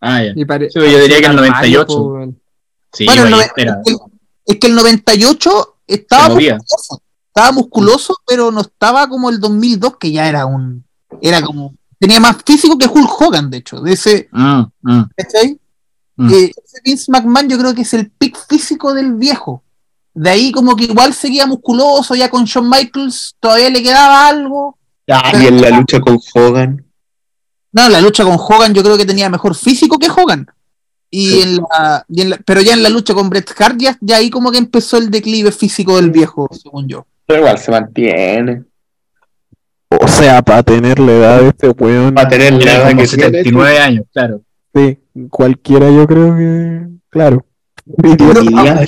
Ah, 0.00 0.22
ya. 0.22 0.34
Sí, 0.34 0.40
yo 0.74 0.82
diría 0.82 1.20
que 1.20 1.26
el 1.26 1.36
Mario, 1.36 1.84
98. 1.84 1.86
po, 1.86 2.02
weón. 2.12 2.40
Sí, 2.92 3.06
bueno, 3.06 3.26
el 3.26 3.34
es, 3.34 3.52
que 3.52 3.62
el, 3.62 3.76
es 4.46 4.58
que 4.58 4.66
el 4.66 4.74
98 4.74 5.76
estaba 5.86 6.28
musculoso, 6.28 7.02
estaba 7.28 7.52
musculoso, 7.52 8.16
pero 8.26 8.50
no 8.50 8.62
estaba 8.62 9.08
como 9.08 9.30
el 9.30 9.38
2002, 9.40 9.96
que 9.98 10.10
ya 10.12 10.28
era 10.28 10.46
un. 10.46 10.84
Era 11.20 11.42
como. 11.42 11.74
Tenía 11.98 12.20
más 12.20 12.36
físico 12.44 12.76
que 12.76 12.86
Hulk 12.86 13.20
Hogan, 13.20 13.50
de 13.50 13.58
hecho. 13.58 13.80
De 13.80 13.92
ese. 13.92 14.28
Mm, 14.32 14.62
mm. 14.82 15.02
¿Cachai? 15.16 15.58
Mm. 16.16 16.30
Eh, 16.32 16.52
ese 16.64 16.80
Vince 16.84 17.10
McMahon 17.12 17.48
yo 17.48 17.58
creo 17.58 17.74
que 17.74 17.82
es 17.82 17.94
el 17.94 18.10
pick 18.10 18.36
físico 18.48 18.94
del 18.94 19.14
viejo. 19.14 19.62
De 20.14 20.30
ahí 20.30 20.50
como 20.50 20.74
que 20.74 20.84
igual 20.84 21.12
seguía 21.12 21.46
musculoso, 21.46 22.14
ya 22.14 22.30
con 22.30 22.44
Shawn 22.44 22.68
Michaels 22.70 23.36
todavía 23.38 23.68
le 23.70 23.82
quedaba 23.82 24.28
algo. 24.28 24.78
Y 25.06 25.46
en 25.46 25.60
la 25.60 25.70
lucha 25.70 26.00
con 26.00 26.18
Hogan. 26.34 26.84
No, 27.72 27.88
la 27.90 28.00
lucha 28.00 28.24
con 28.24 28.36
Hogan 28.38 28.72
yo 28.72 28.82
creo 28.82 28.96
que 28.96 29.04
tenía 29.04 29.28
mejor 29.28 29.54
físico 29.54 29.98
que 29.98 30.08
Hogan. 30.08 30.46
Y 31.10 31.28
Sí. 31.28 31.40
en 31.42 31.56
la, 31.56 32.04
y 32.08 32.22
en 32.22 32.30
la- 32.30 32.38
pero 32.38 32.60
ya 32.62 32.72
en 32.72 32.82
la 32.82 32.88
lucha 32.88 33.12
con 33.14 33.28
Bret 33.30 33.54
Hart 33.60 33.76
ya, 33.78 33.96
ya 34.00 34.16
ahí 34.16 34.30
como 34.30 34.50
que 34.50 34.58
empezó 34.58 34.96
el 34.96 35.10
declive 35.10 35.52
físico 35.52 35.96
del 35.96 36.10
viejo, 36.10 36.48
según 36.52 36.88
yo. 36.88 37.06
Pero 37.26 37.40
igual 37.40 37.58
se 37.58 37.70
mantiene. 37.70 38.64
O 39.88 40.08
sea, 40.08 40.42
para 40.42 40.62
tener 40.62 40.98
la 40.98 41.12
edad 41.12 41.40
de 41.42 41.48
este 41.48 41.68
weón. 41.68 42.14
Para 42.14 42.28
tener 42.28 42.52
la 42.54 42.72
edad 42.74 42.96
que 42.96 43.06
79 43.06 43.78
años, 43.78 44.04
claro. 44.12 44.40
Sí, 44.74 44.98
cualquiera 45.30 45.90
yo 45.90 46.06
creo 46.06 46.36
que. 46.36 46.86
Claro. 47.10 47.44
Pero, 48.02 48.42
ah, 48.56 48.84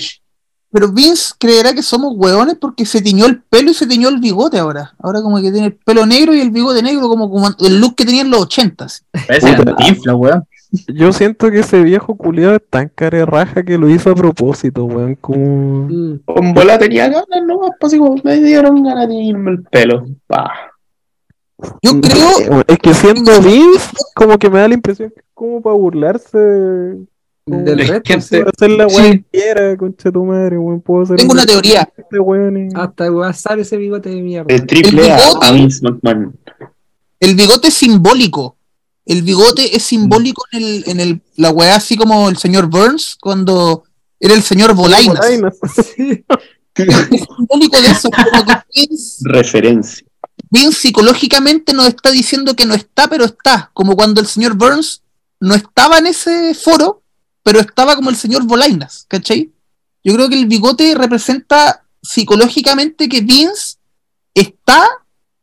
pero 0.71 0.93
Vince 0.93 1.33
creerá 1.39 1.73
que 1.73 1.83
somos 1.83 2.15
hueones 2.17 2.57
porque 2.61 2.85
se 2.85 3.01
tiñó 3.01 3.27
el 3.27 3.43
pelo 3.43 3.71
y 3.71 3.75
se 3.75 3.87
tiñó 3.87 4.09
el 4.09 4.19
bigote 4.19 4.59
ahora. 4.59 4.95
Ahora 4.99 5.23
como 5.23 5.41
que 5.41 5.51
tiene 5.53 5.69
el 5.69 5.75
pelo 5.75 6.05
negro 6.05 6.35
y 6.35 6.41
el 6.41 6.51
bigote 6.51 6.83
negro 6.83 7.09
como, 7.09 7.31
como 7.31 7.49
el 7.61 7.81
look 7.81 7.95
que 7.95 8.05
tenía 8.05 8.23
en 8.23 8.31
los 8.31 8.43
80. 8.43 8.87
Parece 9.27 9.55
Puta. 9.55 9.71
antinfla, 9.71 10.15
weón. 10.15 10.45
Yo 10.89 11.13
siento 11.15 11.51
que 11.51 11.61
ese 11.61 11.83
viejo 11.83 12.15
culiado 12.17 12.57
es 12.57 12.63
tan 12.69 12.93
raja 12.99 13.63
que 13.63 13.79
lo 13.79 13.89
hizo 13.89 14.11
a 14.11 14.15
propósito, 14.15 14.85
weón. 14.85 15.15
Como. 15.15 15.89
Mm. 15.89 16.21
Con 16.27 16.53
bola 16.53 16.79
tenía 16.79 17.09
ganas, 17.09 17.27
no 17.47 17.59
pues 17.81 17.93
así 17.93 17.99
como 17.99 18.17
me 18.23 18.37
dieron 18.41 18.83
ganas 18.83 19.09
de 19.09 19.15
irme 19.15 19.53
el 19.53 19.63
pelo. 19.63 20.07
Pa. 20.27 20.53
Yo 21.83 22.01
creo, 22.01 22.61
Eh, 22.61 22.65
Es 22.69 22.79
que 22.79 22.95
siendo 22.95 23.41
Vince, 23.41 23.89
como 24.15 24.39
que 24.39 24.49
me 24.49 24.61
da 24.61 24.69
la 24.69 24.75
impresión 24.75 25.11
que 25.11 25.21
es 25.21 25.27
como 25.35 25.61
para 25.61 25.75
burlarse. 25.77 26.39
Del 27.47 27.81
Es 27.81 27.89
resto. 27.89 28.37
Para 28.39 28.51
hacer 28.55 28.71
la 28.71 28.87
weá 28.87 29.05
Sí. 29.05 29.11
que 29.11 29.25
quiera, 29.33 29.77
concha 29.77 30.13
tu 30.13 30.25
madre, 30.25 30.59
weón. 30.59 30.81
Puedo 30.83 31.03
hacer 31.05 31.17
tengo 31.17 31.33
una 31.33 31.47
teoría. 31.47 31.89
este 31.97 32.19
weón 32.21 32.69
y- 32.69 32.69
Hasta 32.75 33.09
guasar 33.09 33.59
ese 33.59 33.77
bigote 33.79 34.11
de 34.11 34.21
mierda. 34.23 34.55
El 34.55 34.67
triple 34.67 35.11
A 35.11 35.17
bigote. 35.17 35.47
a 35.47 35.53
Vince 35.53 35.81
McMahon. 35.83 36.39
El 37.21 37.35
bigote 37.35 37.69
es 37.69 37.75
simbólico. 37.75 38.57
El 39.07 39.23
bigote 39.23 39.75
es 39.75 39.83
simbólico 39.83 40.45
en, 40.53 40.63
el, 40.63 40.85
en 40.87 41.01
el, 41.01 41.21
la 41.37 41.51
weá, 41.51 41.77
así 41.77 41.97
como 41.97 42.29
el 42.29 42.37
señor 42.37 42.67
Burns 42.69 43.17
cuando 43.19 43.83
era 44.21 44.35
el 44.35 44.43
señor 44.43 44.75
Bolainas. 44.75 45.17
Bolainas. 45.19 45.57
Sí. 45.97 46.25
Es 46.79 47.25
simbólico 47.37 47.81
de 47.81 47.89
eso. 47.89 48.11
Como 48.11 48.45
que 48.45 48.87
Referencia. 49.25 50.07
Vince 50.51 50.81
psicológicamente 50.81 51.73
nos 51.73 51.87
está 51.87 52.11
diciendo 52.11 52.55
que 52.57 52.67
no 52.67 52.75
está, 52.75 53.09
pero 53.09 53.25
está. 53.25 53.71
Como 53.75 53.97
cuando 53.97 54.21
el 54.21 54.27
señor 54.27 54.55
Burns 54.55 55.03
no 55.41 55.55
estaba 55.55 55.99
en 55.99 56.07
ese 56.07 56.55
foro, 56.55 57.03
pero 57.43 57.61
estaba 57.61 57.97
como 57.97 58.11
el 58.11 58.17
señor 58.17 58.45
Bolainas. 58.45 59.05
¿Cachai? 59.09 59.53
Yo 60.05 60.15
creo 60.15 60.29
que 60.29 60.39
el 60.39 60.47
bigote 60.47 60.95
representa 60.95 61.85
psicológicamente 62.03 63.09
que 63.09 63.21
Vince 63.21 63.77
está, 64.35 64.89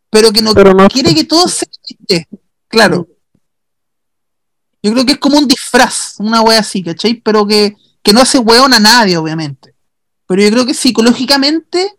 pero 0.09 0.31
que 0.31 0.41
no 0.41 0.53
Pero 0.53 0.73
no. 0.73 0.87
quiere 0.87 1.13
que 1.13 1.23
todo 1.25 1.47
se 1.47 1.65
esté. 1.87 2.27
Claro. 2.67 3.07
Yo 4.81 4.91
creo 4.91 5.05
que 5.05 5.13
es 5.13 5.19
como 5.19 5.37
un 5.37 5.47
disfraz, 5.47 6.15
una 6.19 6.41
wea 6.41 6.59
así, 6.59 6.83
¿cachai? 6.83 7.15
Pero 7.15 7.45
que, 7.47 7.75
que 8.01 8.13
no 8.13 8.21
hace 8.21 8.37
weón 8.37 8.73
a 8.73 8.79
nadie, 8.79 9.17
obviamente. 9.17 9.73
Pero 10.27 10.41
yo 10.41 10.49
creo 10.51 10.65
que 10.65 10.73
psicológicamente 10.73 11.97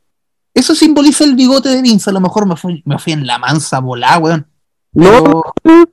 eso 0.57 0.75
simboliza 0.75 1.23
el 1.25 1.35
bigote 1.35 1.69
de 1.69 1.83
Vince. 1.83 2.09
A 2.09 2.15
lo 2.15 2.21
mejor 2.21 2.47
me 2.47 2.57
fui, 2.57 2.83
me 2.87 2.99
fui 2.99 3.13
en 3.13 3.27
la 3.27 3.39
mansa 3.39 3.79
volá, 3.79 4.17
weón. 4.19 4.47
No, 4.95 5.43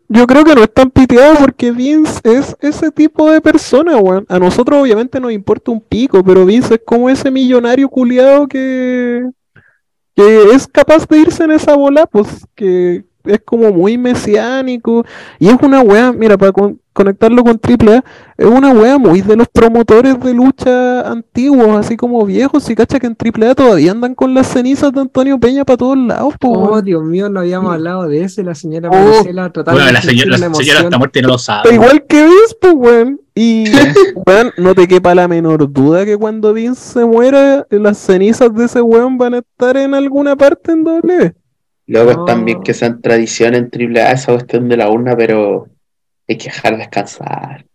yo 0.08 0.26
creo 0.26 0.46
que 0.46 0.56
no 0.56 0.64
es 0.64 0.74
tan 0.74 0.90
piteado 0.90 1.36
porque 1.40 1.72
Vince 1.72 2.22
es 2.24 2.56
ese 2.62 2.90
tipo 2.90 3.30
de 3.30 3.42
persona, 3.42 3.98
weón. 3.98 4.26
A 4.30 4.40
nosotros 4.40 4.82
obviamente 4.82 5.20
nos 5.20 5.34
importa 5.34 5.72
un 5.72 5.82
pico, 5.82 6.24
pero 6.24 6.46
Vince 6.46 6.76
es 6.76 6.82
como 6.86 7.10
ese 7.10 7.30
millonario 7.30 7.90
culiado 7.90 8.48
que, 8.48 9.30
que 10.16 10.44
es 10.54 10.66
capaz 10.66 11.06
de 11.10 11.20
irse 11.20 11.44
en 11.44 11.52
esa 11.52 11.76
bola, 11.76 12.06
pues 12.06 12.48
que 12.56 13.04
es 13.26 13.40
como 13.46 13.72
muy 13.72 13.98
mesiánico. 13.98 15.06
Y 15.40 15.48
es 15.50 15.56
una 15.62 15.82
wea, 15.82 16.12
mira, 16.12 16.38
para 16.38 16.52
con- 16.52 16.80
conectarlo 16.94 17.44
con 17.44 17.60
AAA, 17.60 18.04
es 18.38 18.46
una 18.46 18.72
wea 18.72 19.00
muy 19.00 19.22
de 19.22 19.36
los 19.36 19.48
promotores 19.48 20.20
de 20.20 20.32
lucha 20.34 21.02
antiguos, 21.10 21.70
así 21.76 21.98
como 21.98 22.24
viejos. 22.26 22.64
Si 22.64 22.76
cacha 22.76 23.00
que 23.00 23.08
en 23.08 23.16
AAA 23.18 23.56
todavía 23.56 23.92
andan 23.92 24.14
con 24.14 24.34
las 24.36 24.46
cenizas 24.48 24.92
de 24.94 25.02
Antonio 25.02 25.40
Peña 25.40 25.66
para 25.66 25.78
todos 25.78 25.98
lados, 25.98 26.36
po, 26.40 26.50
Oh. 26.52 26.82
Dios 26.84 27.04
mío, 27.04 27.30
no 27.30 27.40
habíamos 27.40 27.74
hablado 27.74 28.08
de 28.08 28.24
eso. 28.24 28.42
y 28.42 28.44
La 28.44 28.54
señora 28.54 28.90
Oh. 28.92 28.94
Marcela 28.94 29.52
tratando 29.52 29.80
Bueno, 29.80 29.88
de 29.88 29.94
la 29.94 30.02
señora, 30.02 30.38
sentir 30.38 30.50
la 30.52 30.56
señora 30.56 30.80
hasta 30.82 30.98
muerte 31.00 31.22
no 31.24 31.28
lo 31.30 31.36
Está 31.36 31.64
sabe. 31.64 31.74
igual 31.76 32.04
que 32.08 32.24
Vince, 32.24 32.56
pues, 32.62 32.74
weón. 32.76 33.20
Y, 33.36 33.64
weón, 34.28 34.52
no 34.58 34.76
te 34.76 34.88
quepa 34.88 35.16
la 35.16 35.28
menor 35.28 35.72
duda 35.74 36.06
que 36.06 36.16
cuando 36.16 36.54
Vince 36.54 36.94
se 37.00 37.06
muera, 37.06 37.66
las 37.72 37.98
cenizas 37.98 38.54
de 38.54 38.66
ese 38.66 38.82
weón 38.82 39.18
van 39.18 39.34
a 39.34 39.38
estar 39.40 39.78
en 39.78 39.96
alguna 39.96 40.36
parte 40.36 40.72
en 40.72 40.84
W. 40.84 41.34
Luego 41.88 42.14
No. 42.14 42.26
también 42.26 42.64
que 42.64 42.74
sean 42.74 43.02
tradición 43.02 43.56
en 43.56 43.70
triple 43.70 44.02
A 44.02 44.12
esa 44.12 44.32
cuestión 44.34 44.70
de 44.70 44.78
la 44.78 44.90
urna, 44.90 45.16
pero 45.18 45.68
hay 46.28 46.38
que 46.38 46.46
dejar 46.46 46.78
descansar. 46.78 47.66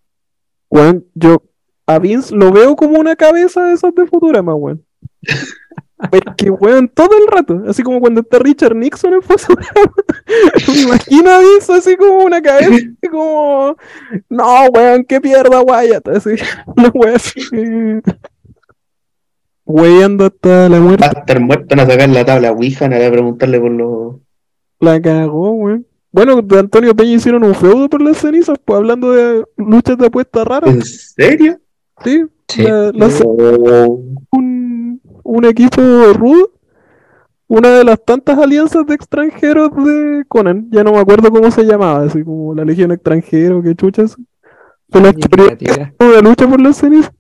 Weón, 0.71 1.05
yo 1.15 1.43
a 1.87 1.99
Vince 1.99 2.35
lo 2.35 2.53
veo 2.53 2.77
como 2.77 2.99
una 2.99 3.17
cabeza 3.17 3.65
de 3.65 3.75
esos 3.75 3.95
de 3.95 4.07
Futurama, 4.07 4.55
weón. 4.55 4.85
Porque, 6.11 6.49
weón, 6.49 6.89
todo 6.89 7.11
el 7.19 7.27
rato, 7.27 7.61
así 7.67 7.83
como 7.83 8.01
cuando 8.01 8.21
está 8.21 8.39
Richard 8.39 8.77
Nixon 8.77 9.15
en 9.15 9.23
Futurama, 9.23 9.93
me 10.69 10.81
imagino 10.83 11.31
a 11.31 11.41
Vince 11.41 11.73
así 11.73 11.97
como 11.97 12.19
una 12.25 12.41
cabeza, 12.41 12.71
así 12.71 13.09
como, 13.11 13.77
no, 14.29 14.65
weón, 14.73 15.05
que 15.05 15.21
pierda 15.21 15.61
Wyatt, 15.61 16.07
así, 16.09 16.31
una 16.77 16.89
weón 16.95 17.17
así, 17.17 17.41
weyando 19.69 20.25
hasta 20.27 20.69
la 20.69 20.81
muerte. 20.81 21.05
Va 21.05 21.13
a 21.15 21.21
estar 21.21 21.41
muerto, 21.41 21.67
van 21.77 21.81
a 21.81 21.91
sacar 21.91 22.09
la 22.09 22.25
tabla 22.25 22.51
Ouija, 22.53 22.89
nada 22.89 23.07
a 23.07 23.11
preguntarle 23.13 23.61
por 23.61 23.71
los. 23.71 24.17
La 24.81 25.01
cagó, 25.01 25.51
weón. 25.53 25.87
Bueno, 26.11 26.41
de 26.41 26.59
Antonio 26.59 26.97
Peña 26.97 27.13
hicieron 27.13 27.45
un 27.45 27.55
feudo 27.55 27.89
por 27.89 28.01
las 28.01 28.17
cenizas, 28.17 28.59
pues 28.65 28.79
hablando 28.79 29.13
de 29.13 29.45
luchas 29.59 29.99
de 29.99 30.07
apuestas 30.07 30.47
raras, 30.47 30.75
¿En 30.75 30.83
serio? 30.83 31.59
sí. 32.03 32.25
Sí. 32.49 32.63
La- 32.63 33.09
Oh, 33.25 34.03
un, 34.33 35.01
un 35.23 35.45
equipo 35.45 35.83
rudo, 36.15 36.51
una 37.47 37.69
de 37.71 37.85
las 37.85 38.03
tantas 38.03 38.39
alianzas 38.39 38.87
de 38.87 38.95
extranjeros 38.95 39.71
de 39.85 40.25
Conan, 40.29 40.69
ya 40.71 40.83
no 40.83 40.93
me 40.93 40.99
acuerdo 40.99 41.31
cómo 41.31 41.51
se 41.51 41.65
llamaba, 41.65 42.05
así 42.05 42.25
como 42.25 42.55
la 42.55 42.65
Legión 42.65 42.91
Extranjera 42.91 43.55
o 43.57 43.63
qué 43.63 43.75
chuchas. 43.75 44.17
Se 44.91 45.01
las 45.01 45.15
de 45.15 46.23
lucha 46.23 46.49
por 46.49 46.61
las 46.61 46.77
cenizas. 46.79 47.13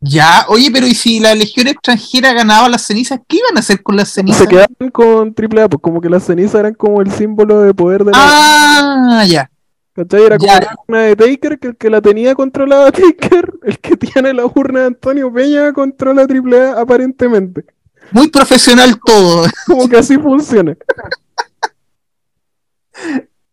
Ya, 0.00 0.44
oye, 0.48 0.70
pero 0.72 0.86
¿y 0.86 0.94
si 0.94 1.18
la 1.18 1.34
legión 1.34 1.66
extranjera 1.66 2.32
ganaba 2.32 2.68
las 2.68 2.82
cenizas? 2.82 3.18
¿Qué 3.26 3.38
iban 3.38 3.56
a 3.56 3.60
hacer 3.60 3.82
con 3.82 3.96
las 3.96 4.08
cenizas? 4.10 4.42
Se 4.42 4.46
quedaban 4.46 4.90
con 4.92 5.34
AAA, 5.36 5.68
pues 5.68 5.82
como 5.82 6.00
que 6.00 6.08
las 6.08 6.22
cenizas 6.24 6.54
eran 6.60 6.74
como 6.74 7.02
el 7.02 7.10
símbolo 7.10 7.60
de 7.62 7.74
poder 7.74 8.04
de 8.04 8.12
la 8.12 8.18
Ah, 8.20 9.24
ya. 9.26 9.50
¿Cachai? 9.94 10.22
Era 10.22 10.38
como 10.38 10.52
Ya. 10.52 10.60
la 10.60 10.76
urna 10.86 11.02
de 11.02 11.16
Taker, 11.16 11.58
que 11.58 11.66
el 11.68 11.76
que 11.76 11.90
la 11.90 12.00
tenía 12.00 12.36
controlaba 12.36 12.86
a 12.88 12.92
Taker, 12.92 13.52
el 13.64 13.78
que 13.80 13.96
tiene 13.96 14.32
la 14.34 14.46
urna 14.46 14.80
de 14.80 14.86
Antonio 14.86 15.32
Peña 15.32 15.72
controla 15.72 16.22
a 16.22 16.26
AAA 16.26 16.80
aparentemente. 16.80 17.64
Muy 18.12 18.28
profesional 18.28 18.96
todo. 19.04 19.46
Como 19.66 19.88
que 19.88 19.96
así 19.96 20.16
funciona. 20.16 20.76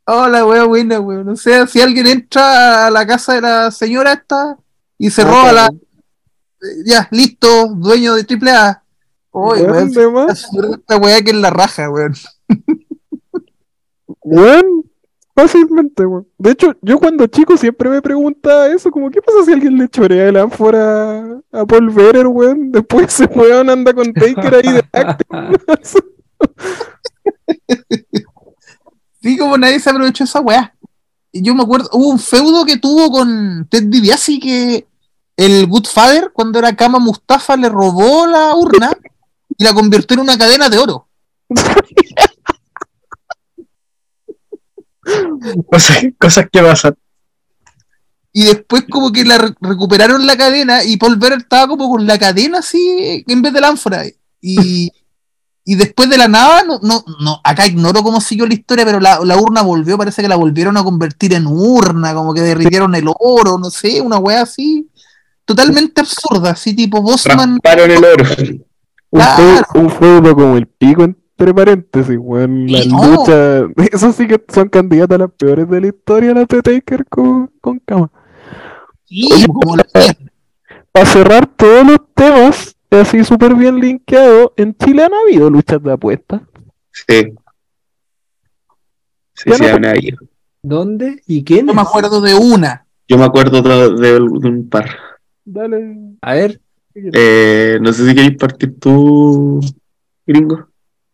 Hola, 0.05 0.45
wea 0.45 0.63
buena, 0.65 0.99
weón. 0.99 1.29
O 1.29 1.35
sea, 1.35 1.65
si 1.65 1.81
alguien 1.81 2.05
entra 2.05 2.85
a 2.85 2.91
la 2.91 3.05
casa 3.07 3.33
de 3.33 3.41
la 3.41 3.71
señora 3.71 4.13
esta 4.13 4.57
y 4.99 5.09
se 5.09 5.23
Ah, 5.23 5.25
roba 5.25 5.51
la. 5.51 5.69
Ya, 6.85 7.07
listo, 7.11 7.67
dueño 7.75 8.15
de 8.15 8.25
AAA. 8.27 8.83
Oye, 9.31 9.63
Weón, 9.63 9.91
esta 10.29 10.97
weá 10.97 11.21
que 11.21 11.31
es 11.31 11.37
la 11.37 11.49
raja, 11.49 11.89
weón. 11.89 12.13
Weón, 14.21 14.89
fácilmente, 15.35 16.05
weón. 16.05 16.27
De 16.37 16.51
hecho, 16.51 16.75
yo 16.81 16.97
cuando 16.99 17.27
chico 17.27 17.57
siempre 17.57 17.89
me 17.89 18.01
preguntaba 18.01 18.67
eso, 18.67 18.89
como, 18.91 19.09
¿qué 19.09 19.21
pasa 19.21 19.43
si 19.45 19.51
alguien 19.51 19.77
le 19.77 19.89
chorea 19.89 20.29
el 20.29 20.37
ánfora 20.37 21.41
a 21.51 21.65
Paul 21.65 21.89
Bearer, 21.89 22.27
weón? 22.27 22.71
Después 22.71 23.07
ese 23.07 23.25
weón 23.25 23.69
anda 23.69 23.93
con 23.93 24.13
Taker 24.13 24.55
ahí 24.55 24.73
de 24.73 24.83
acting. 24.93 25.25
Sí, 29.21 29.37
como 29.37 29.57
nadie 29.57 29.79
se 29.79 29.89
aprovechó 29.89 30.23
esa 30.23 30.39
weá. 30.39 30.75
Y 31.31 31.41
Yo 31.41 31.55
me 31.55 31.63
acuerdo, 31.63 31.89
hubo 31.93 32.09
un 32.09 32.19
feudo 32.19 32.63
que 32.63 32.77
tuvo 32.77 33.09
con 33.09 33.67
Ted 33.71 33.85
DiBiase 33.87 34.39
que 34.39 34.87
el 35.37 35.67
Good 35.67 35.87
Father, 35.87 36.31
cuando 36.33 36.59
era 36.59 36.75
Kama 36.75 36.99
Mustafa, 36.99 37.55
le 37.57 37.69
robó 37.69 38.25
la 38.27 38.55
urna 38.55 38.91
y 39.57 39.63
la 39.63 39.73
convirtió 39.73 40.15
en 40.15 40.21
una 40.21 40.37
cadena 40.37 40.69
de 40.69 40.77
oro. 40.77 41.07
Cosas, 45.69 46.03
cosas 46.19 46.47
que 46.51 46.61
pasan. 46.61 46.95
Y 48.33 48.43
después 48.45 48.85
como 48.89 49.11
que 49.11 49.23
la 49.23 49.37
re- 49.37 49.53
recuperaron 49.61 50.25
la 50.25 50.35
cadena 50.35 50.83
y 50.83 50.97
Paul 50.97 51.15
Bearer 51.17 51.39
estaba 51.39 51.67
como 51.67 51.89
con 51.89 52.05
la 52.05 52.17
cadena 52.17 52.59
así 52.59 53.23
en 53.27 53.41
vez 53.41 53.53
de 53.53 53.61
la 53.61 53.69
ánfora. 53.69 54.03
Y, 54.41 54.91
y 55.63 55.75
después 55.75 56.09
de 56.09 56.17
la 56.17 56.27
nada, 56.27 56.63
no, 56.63 56.79
no, 56.81 57.03
no, 57.21 57.39
acá 57.43 57.65
ignoro 57.67 58.03
cómo 58.03 58.19
siguió 58.19 58.45
la 58.47 58.55
historia, 58.55 58.83
pero 58.83 58.99
la, 58.99 59.19
la 59.23 59.37
urna 59.37 59.61
volvió, 59.61 59.97
parece 59.97 60.21
que 60.21 60.27
la 60.27 60.35
volvieron 60.35 60.75
a 60.75 60.83
convertir 60.83 61.33
en 61.33 61.45
urna, 61.47 62.13
como 62.13 62.33
que 62.33 62.41
derritieron 62.41 62.93
el 62.95 63.05
oro, 63.19 63.57
no 63.57 63.69
sé, 63.69 64.01
una 64.01 64.17
wea 64.17 64.41
así. 64.41 64.89
Totalmente 65.45 66.01
absurda, 66.01 66.51
así 66.51 66.75
tipo 66.75 67.01
Bosman. 67.01 67.59
Rasparon 67.63 67.91
el 67.91 68.03
oro. 68.03 68.23
Un, 69.11 69.19
Claro. 69.21 69.35
feudo, 69.37 69.65
un 69.75 69.89
feudo 69.91 70.35
como 70.35 70.57
el 70.57 70.65
pico, 70.67 71.03
entre 71.03 71.53
paréntesis, 71.53 72.17
weón. 72.19 72.65
La 72.71 72.81
Sí, 72.81 72.89
no. 72.89 73.05
lucha. 73.15 73.61
Eso 73.91 74.11
sí 74.11 74.27
que 74.27 74.43
son 74.53 74.67
candidatas 74.69 75.15
a 75.15 75.19
las 75.19 75.31
peores 75.31 75.69
de 75.69 75.81
la 75.81 75.87
historia, 75.87 76.33
las 76.33 76.47
de 76.47 76.61
Taker 76.61 77.05
con, 77.05 77.47
con 77.61 77.79
Kama. 77.79 78.11
Sí, 79.05 79.29
Oye, 79.31 79.45
como 79.47 79.75
la 79.75 79.85
mierda. 79.93 80.15
Para 80.91 81.05
cerrar 81.05 81.45
todos 81.47 81.85
los 81.85 81.97
temas, 82.15 82.75
así 82.89 83.23
súper 83.23 83.53
bien 83.53 83.79
linkeado, 83.79 84.53
en 84.57 84.75
Chile 84.75 85.03
han 85.03 85.13
habido 85.13 85.49
luchas 85.49 85.81
de 85.83 85.91
apuestas. 85.93 86.41
Sí. 86.91 87.33
Sí, 89.33 89.51
sí, 89.53 89.61
no- 89.63 89.67
han 89.75 89.85
habido. 89.85 90.17
¿Dónde? 90.63 91.21
¿Y 91.27 91.43
quién? 91.43 91.65
No 91.67 91.73
me 91.73 91.81
acuerdo 91.81 92.21
de 92.21 92.33
una. 92.33 92.87
Yo 93.07 93.17
me 93.17 93.25
acuerdo 93.25 93.61
de, 93.61 93.91
de- 94.01 94.13
de 94.13 94.49
un 94.49 94.67
par. 94.69 94.89
Dale. 95.45 96.17
A 96.21 96.33
ver, 96.33 96.59
Eh, 96.93 97.77
no 97.81 97.91
sé 97.91 98.07
si 98.07 98.15
queréis 98.15 98.37
partir 98.37 98.79
tú, 98.79 99.59
gringo. 100.25 100.69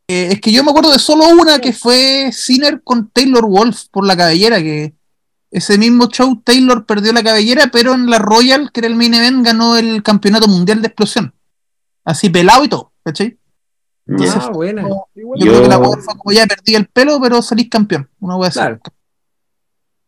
Eh, 0.08 0.30
es 0.34 0.41
que 0.41 0.52
yo 0.52 0.64
me 0.64 0.72
acuerdo 0.72 0.91
de 0.91 0.99
solo 0.99 1.28
una 1.30 1.60
que 1.60 1.74
fue 1.74 2.32
Sinner 2.32 2.82
con 2.84 3.10
Taylor 3.10 3.45
Wolf 3.45 3.86
por 3.91 4.06
la 4.06 4.16
cabellera, 4.16 4.60
que 4.60 4.94
ese 5.49 5.78
mismo 5.78 6.08
show 6.08 6.41
Taylor 6.44 6.86
perdió 6.86 7.12
la 7.14 7.24
cabellera, 7.24 7.70
pero 7.72 7.94
en 7.94 8.10
la 8.10 8.20
Royal, 8.20 8.72
que 8.72 8.82
era 8.82 8.88
el 8.88 8.95
main 8.95 9.14
event, 9.14 9.45
ganó 9.45 9.76
el 9.78 10.03
campeonato 10.03 10.48
mundial 10.48 10.82
de 10.82 10.88
explosión. 10.88 11.34
Así 12.06 12.30
pelado 12.30 12.64
y 12.64 12.70
todo, 12.70 12.94
¿cachai? 13.03 13.38
Ya. 14.06 14.34
ah, 14.34 14.49
buena. 14.49 14.84
Yo, 14.84 15.36
creo 15.36 15.64
que 15.64 15.68
la 15.68 15.78
weá 15.78 15.98
fue 15.99 16.18
como 16.18 16.32
ya 16.32 16.45
perdí 16.45 16.76
el 16.76 16.88
pelo, 16.88 17.20
pero 17.22 17.41
salís 17.41 17.70
campeón. 17.70 18.10
Una 18.20 18.38
wea 18.38 18.49
así. 18.49 18.60
Claro. 18.60 18.80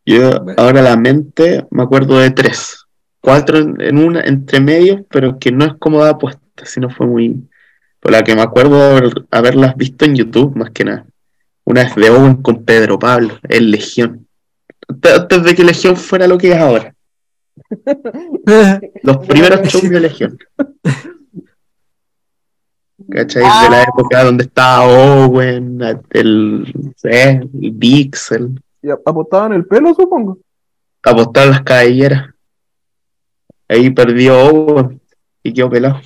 Yo 0.06 0.46
ahora 0.58 0.82
la 0.82 0.98
mente 0.98 1.66
me 1.72 1.84
acuerdo 1.84 2.20
de 2.20 2.32
tres. 2.32 2.83
Cuatro 3.24 3.58
en, 3.58 3.98
una, 3.98 4.20
entre 4.22 4.60
medio, 4.60 5.06
pero 5.10 5.40
que 5.40 5.50
no 5.52 5.64
es 5.64 5.74
como 5.80 6.04
de 6.04 6.10
apuesta, 6.10 6.42
sino 6.66 6.90
fue 6.90 7.08
muy. 7.08 7.48
Por 8.02 8.12
la 8.12 8.22
que 8.22 8.36
me 8.36 8.42
acuerdo 8.42 8.82
haber- 8.84 9.26
haberlas 9.32 9.78
visto 9.78 10.04
en 10.04 10.16
YouTube, 10.16 10.56
más 10.58 10.72
que 10.72 10.84
nada. 10.84 11.06
Una 11.64 11.84
es 11.84 11.96
de 11.96 12.10
Owen 12.10 12.36
con 12.42 12.66
Pedro 12.66 13.00
Pablo, 13.00 13.40
en 13.44 13.72
Legión. 13.72 14.28
Antes- 14.90 15.44
de 15.44 15.56
que 15.56 15.64
Legión 15.64 15.96
fuera 15.96 16.28
lo 16.28 16.38
que 16.38 16.52
es 16.52 16.58
ahora. 16.58 16.94
Los 19.04 19.26
primeros 19.26 19.62
shows 19.70 19.90
de 19.90 20.00
Legión. 20.02 20.38
¿Cachai? 23.10 23.44
De 23.44 23.70
la 23.70 23.84
época 23.84 24.24
donde 24.24 24.44
estaba 24.46 24.84
Owen, 25.28 25.80
el, 26.12 26.74
el 27.04 27.50
Vix, 27.54 28.32
el 28.32 28.60
Y 28.82 28.90
ap- 28.90 29.08
apostaban 29.08 29.54
el 29.54 29.66
pelo, 29.66 29.94
supongo. 29.94 30.40
apostar 31.04 31.48
las 31.48 31.62
cabelleras. 31.64 32.33
Ahí 33.68 33.90
perdió 33.90 34.40
Owen 34.40 35.02
y 35.42 35.54
quedó 35.54 35.70
pelado. 35.70 36.02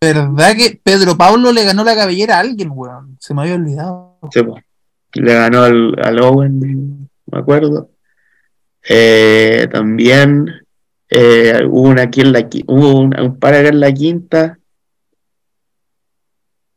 ¿Verdad 0.00 0.56
que 0.56 0.80
Pedro 0.82 1.16
Pablo 1.16 1.52
le 1.52 1.64
ganó 1.64 1.84
la 1.84 1.94
cabellera 1.94 2.36
a 2.36 2.40
alguien, 2.40 2.70
weón? 2.72 3.16
Se 3.20 3.34
me 3.34 3.42
había 3.42 3.54
olvidado. 3.54 4.18
Sí, 4.32 4.42
po. 4.42 4.58
Le 5.14 5.34
ganó 5.34 5.62
al, 5.62 5.94
al 6.02 6.20
Owen, 6.20 7.08
me 7.26 7.38
acuerdo. 7.38 7.90
Eh, 8.88 9.68
también 9.70 10.66
eh, 11.08 11.60
hubo 11.68 11.88
una 11.88 12.02
aquí 12.02 12.22
en 12.22 12.32
la 12.32 12.48
hubo 12.66 13.00
un, 13.00 13.18
un 13.20 13.38
par 13.38 13.54
acá 13.54 13.68
en 13.68 13.78
la 13.78 13.92
quinta 13.92 14.58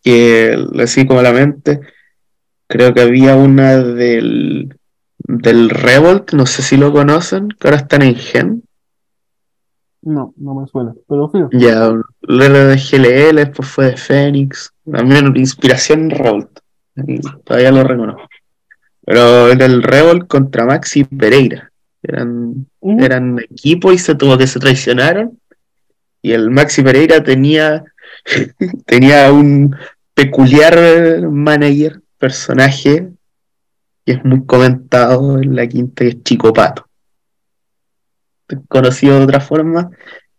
que 0.04 0.56
así 0.80 1.08
como 1.08 1.22
a 1.22 1.24
la 1.24 1.34
mente 1.34 1.80
creo 2.68 2.94
que 2.94 3.02
había 3.02 3.36
una 3.36 3.78
del 3.78 4.78
del 5.18 5.70
Revolt, 5.72 6.34
no 6.34 6.46
sé 6.46 6.62
si 6.62 6.78
lo 6.78 6.94
conocen, 6.94 7.50
que 7.50 7.68
ahora 7.68 7.78
están 7.78 8.04
en 8.04 8.16
Gen. 8.16 8.64
No, 10.06 10.36
no 10.38 10.54
me 10.54 10.68
suena. 10.68 10.94
Pero 11.10 11.28
fíjate. 11.28 11.58
Ya, 11.58 11.92
lo 12.22 12.44
era 12.44 12.68
de 12.68 12.78
GLL, 12.78 13.36
después 13.38 13.68
fue 13.68 13.86
de 13.88 13.98
Fénix. 13.98 14.72
También 14.90 15.36
inspiración 15.36 16.12
Revolt. 16.12 16.60
Todavía 17.44 17.72
lo 17.72 17.84
reconozco. 17.84 18.30
Pero 19.04 19.48
era 19.50 19.66
el 19.66 19.82
Revolt 19.82 20.28
contra 20.28 20.66
Maxi 20.66 21.04
Pereira. 21.06 21.72
Eran, 22.04 22.68
eran 22.82 23.40
equipo 23.40 23.92
y 23.92 23.98
se 23.98 24.14
tuvo 24.14 24.38
que 24.38 24.46
se 24.46 24.60
traicionaron. 24.60 25.40
Y 26.22 26.34
el 26.34 26.52
Maxi 26.52 26.84
Pereira 26.84 27.24
tenía, 27.24 27.84
tenía 28.86 29.32
un 29.32 29.76
peculiar 30.14 31.28
manager, 31.32 32.00
personaje, 32.20 33.10
que 34.06 34.12
es 34.14 34.24
muy 34.24 34.46
comentado 34.46 35.42
en 35.42 35.56
la 35.56 35.68
quinta, 35.68 36.04
que 36.04 36.10
es 36.10 36.24
Chico 36.24 36.54
Pato. 36.54 36.88
Conocido 38.68 39.18
de 39.18 39.24
otra 39.24 39.40
forma 39.40 39.90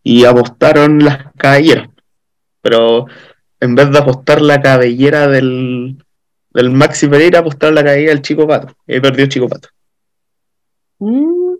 y 0.02 0.24
apostaron 0.24 1.04
las 1.04 1.32
cabelleras. 1.36 1.88
Pero 2.62 3.06
en 3.60 3.74
vez 3.74 3.90
de 3.90 3.98
apostar 3.98 4.40
la 4.40 4.60
cabellera 4.60 5.26
del, 5.26 6.04
del 6.50 6.70
Maxi 6.70 7.08
Pereira, 7.08 7.40
apostaron 7.40 7.74
la 7.74 7.84
cabellera 7.84 8.12
del 8.12 8.22
Chico 8.22 8.46
Pato. 8.46 8.74
Y 8.86 9.00
perdió 9.00 9.26
Chico 9.26 9.48
Pato. 9.48 9.68
Mm, 10.98 11.54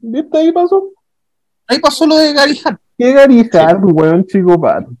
¿Viste 0.00 0.38
ahí 0.38 0.52
pasó? 0.52 0.90
Ahí 1.66 1.78
pasó 1.78 2.06
lo 2.06 2.16
de 2.16 2.32
Gary 2.32 2.60
Hart. 2.64 2.80
Qué 2.98 3.12
garijar, 3.12 3.78
weón, 3.82 4.26
chico 4.26 4.60
pato. 4.60 4.92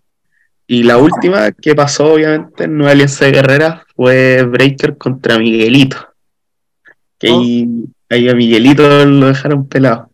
Y 0.66 0.84
la 0.84 0.96
última 0.96 1.52
que 1.52 1.74
pasó, 1.74 2.14
obviamente, 2.14 2.64
en 2.64 2.76
Nueva 2.76 2.92
Alianza 2.92 3.26
de 3.26 3.32
Guerrera 3.32 3.86
fue 3.94 4.42
Breaker 4.42 4.96
contra 4.96 5.38
Miguelito. 5.38 5.96
Que 7.18 7.28
ahí, 7.28 7.84
ahí 8.08 8.28
a 8.28 8.34
Miguelito 8.34 9.04
lo 9.04 9.26
dejaron 9.26 9.68
pelado. 9.68 10.10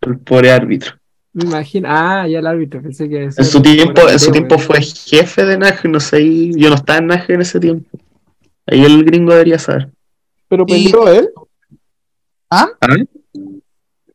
El 0.00 0.18
pobre 0.18 0.50
árbitro. 0.50 0.92
Me 1.32 1.44
imagino. 1.44 1.88
Ah, 1.90 2.26
ya 2.28 2.38
el 2.38 2.46
árbitro, 2.46 2.82
pensé 2.82 3.08
que. 3.08 3.24
En 3.24 3.44
su 3.44 3.60
tiempo, 3.62 4.08
en 4.08 4.18
su 4.18 4.30
tiempo 4.32 4.58
fue 4.58 4.80
jefe 4.82 5.44
de 5.44 5.58
Naje, 5.58 5.88
no 5.88 6.00
sé, 6.00 6.20
y 6.22 6.58
yo 6.58 6.68
no 6.68 6.74
estaba 6.76 6.98
en 6.98 7.06
Naje 7.08 7.34
en 7.34 7.40
ese 7.42 7.60
tiempo. 7.60 7.98
Ahí 8.66 8.84
el 8.84 9.04
gringo 9.04 9.32
debería 9.32 9.58
saber. 9.58 9.88
¿Pero 10.48 10.64
Y- 10.66 10.84
peleó 10.86 11.08
él? 11.08 11.28
¿Ah? 12.50 12.68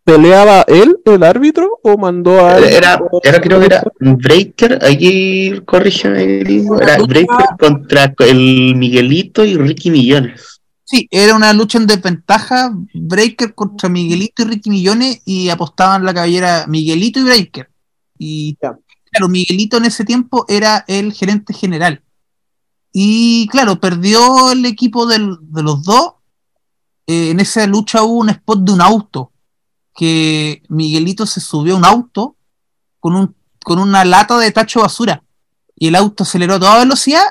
¿Peleaba 0.04 0.66
él, 0.68 0.98
el 1.06 1.24
árbitro, 1.24 1.80
o 1.82 1.98
mandó 1.98 2.40
a 2.42 2.56
alguien? 2.56 2.74
Era, 2.74 3.00
era 3.24 3.40
creo 3.40 3.60
que 3.60 3.66
era 3.68 3.84
Breaker, 4.00 4.80
aquí 4.84 5.62
corrígeme 5.66 6.26
gringo, 6.40 6.82
era 6.82 6.98
Breaker 6.98 7.46
contra 7.58 8.14
el 8.20 8.76
Miguelito 8.76 9.46
y 9.46 9.56
Ricky 9.56 9.92
Millones. 9.92 10.53
Sí, 10.94 11.08
era 11.10 11.36
una 11.36 11.52
lucha 11.54 11.80
en 11.80 11.88
desventaja, 11.88 12.72
Breaker 12.94 13.56
contra 13.56 13.90
Miguelito 13.90 14.44
y 14.44 14.46
Ricky 14.46 14.70
Millones, 14.70 15.24
y 15.26 15.50
apostaban 15.50 16.06
la 16.06 16.14
cabellera 16.14 16.66
Miguelito 16.68 17.20
y 17.20 17.24
Breaker. 17.24 17.72
Y 18.20 18.56
claro, 18.58 19.28
Miguelito 19.28 19.78
en 19.78 19.86
ese 19.86 20.06
tiempo 20.06 20.46
era 20.48 20.86
el 20.88 21.12
gerente 21.12 21.52
general. 21.52 22.04
Y 22.92 23.48
claro, 23.48 23.80
perdió 23.80 24.52
el 24.52 24.64
equipo 24.68 25.08
del- 25.08 25.38
de 25.42 25.64
los 25.64 25.82
dos. 25.82 26.14
Eh, 27.08 27.32
en 27.32 27.40
esa 27.40 27.66
lucha 27.66 28.04
hubo 28.04 28.20
un 28.20 28.30
spot 28.30 28.60
de 28.60 28.72
un 28.74 28.82
auto, 28.82 29.32
que 29.96 30.62
Miguelito 30.70 31.26
se 31.26 31.40
subió 31.42 31.74
a 31.74 31.78
un 31.80 31.86
auto 31.86 32.38
con, 33.00 33.16
un, 33.16 33.36
con 33.66 33.80
una 33.80 34.06
lata 34.06 34.38
de 34.38 34.52
tacho 34.52 34.82
basura. 34.82 35.24
Y 35.76 35.88
el 35.88 35.96
auto 35.96 36.22
aceleró 36.22 36.54
a 36.54 36.60
toda 36.60 36.78
velocidad 36.78 37.24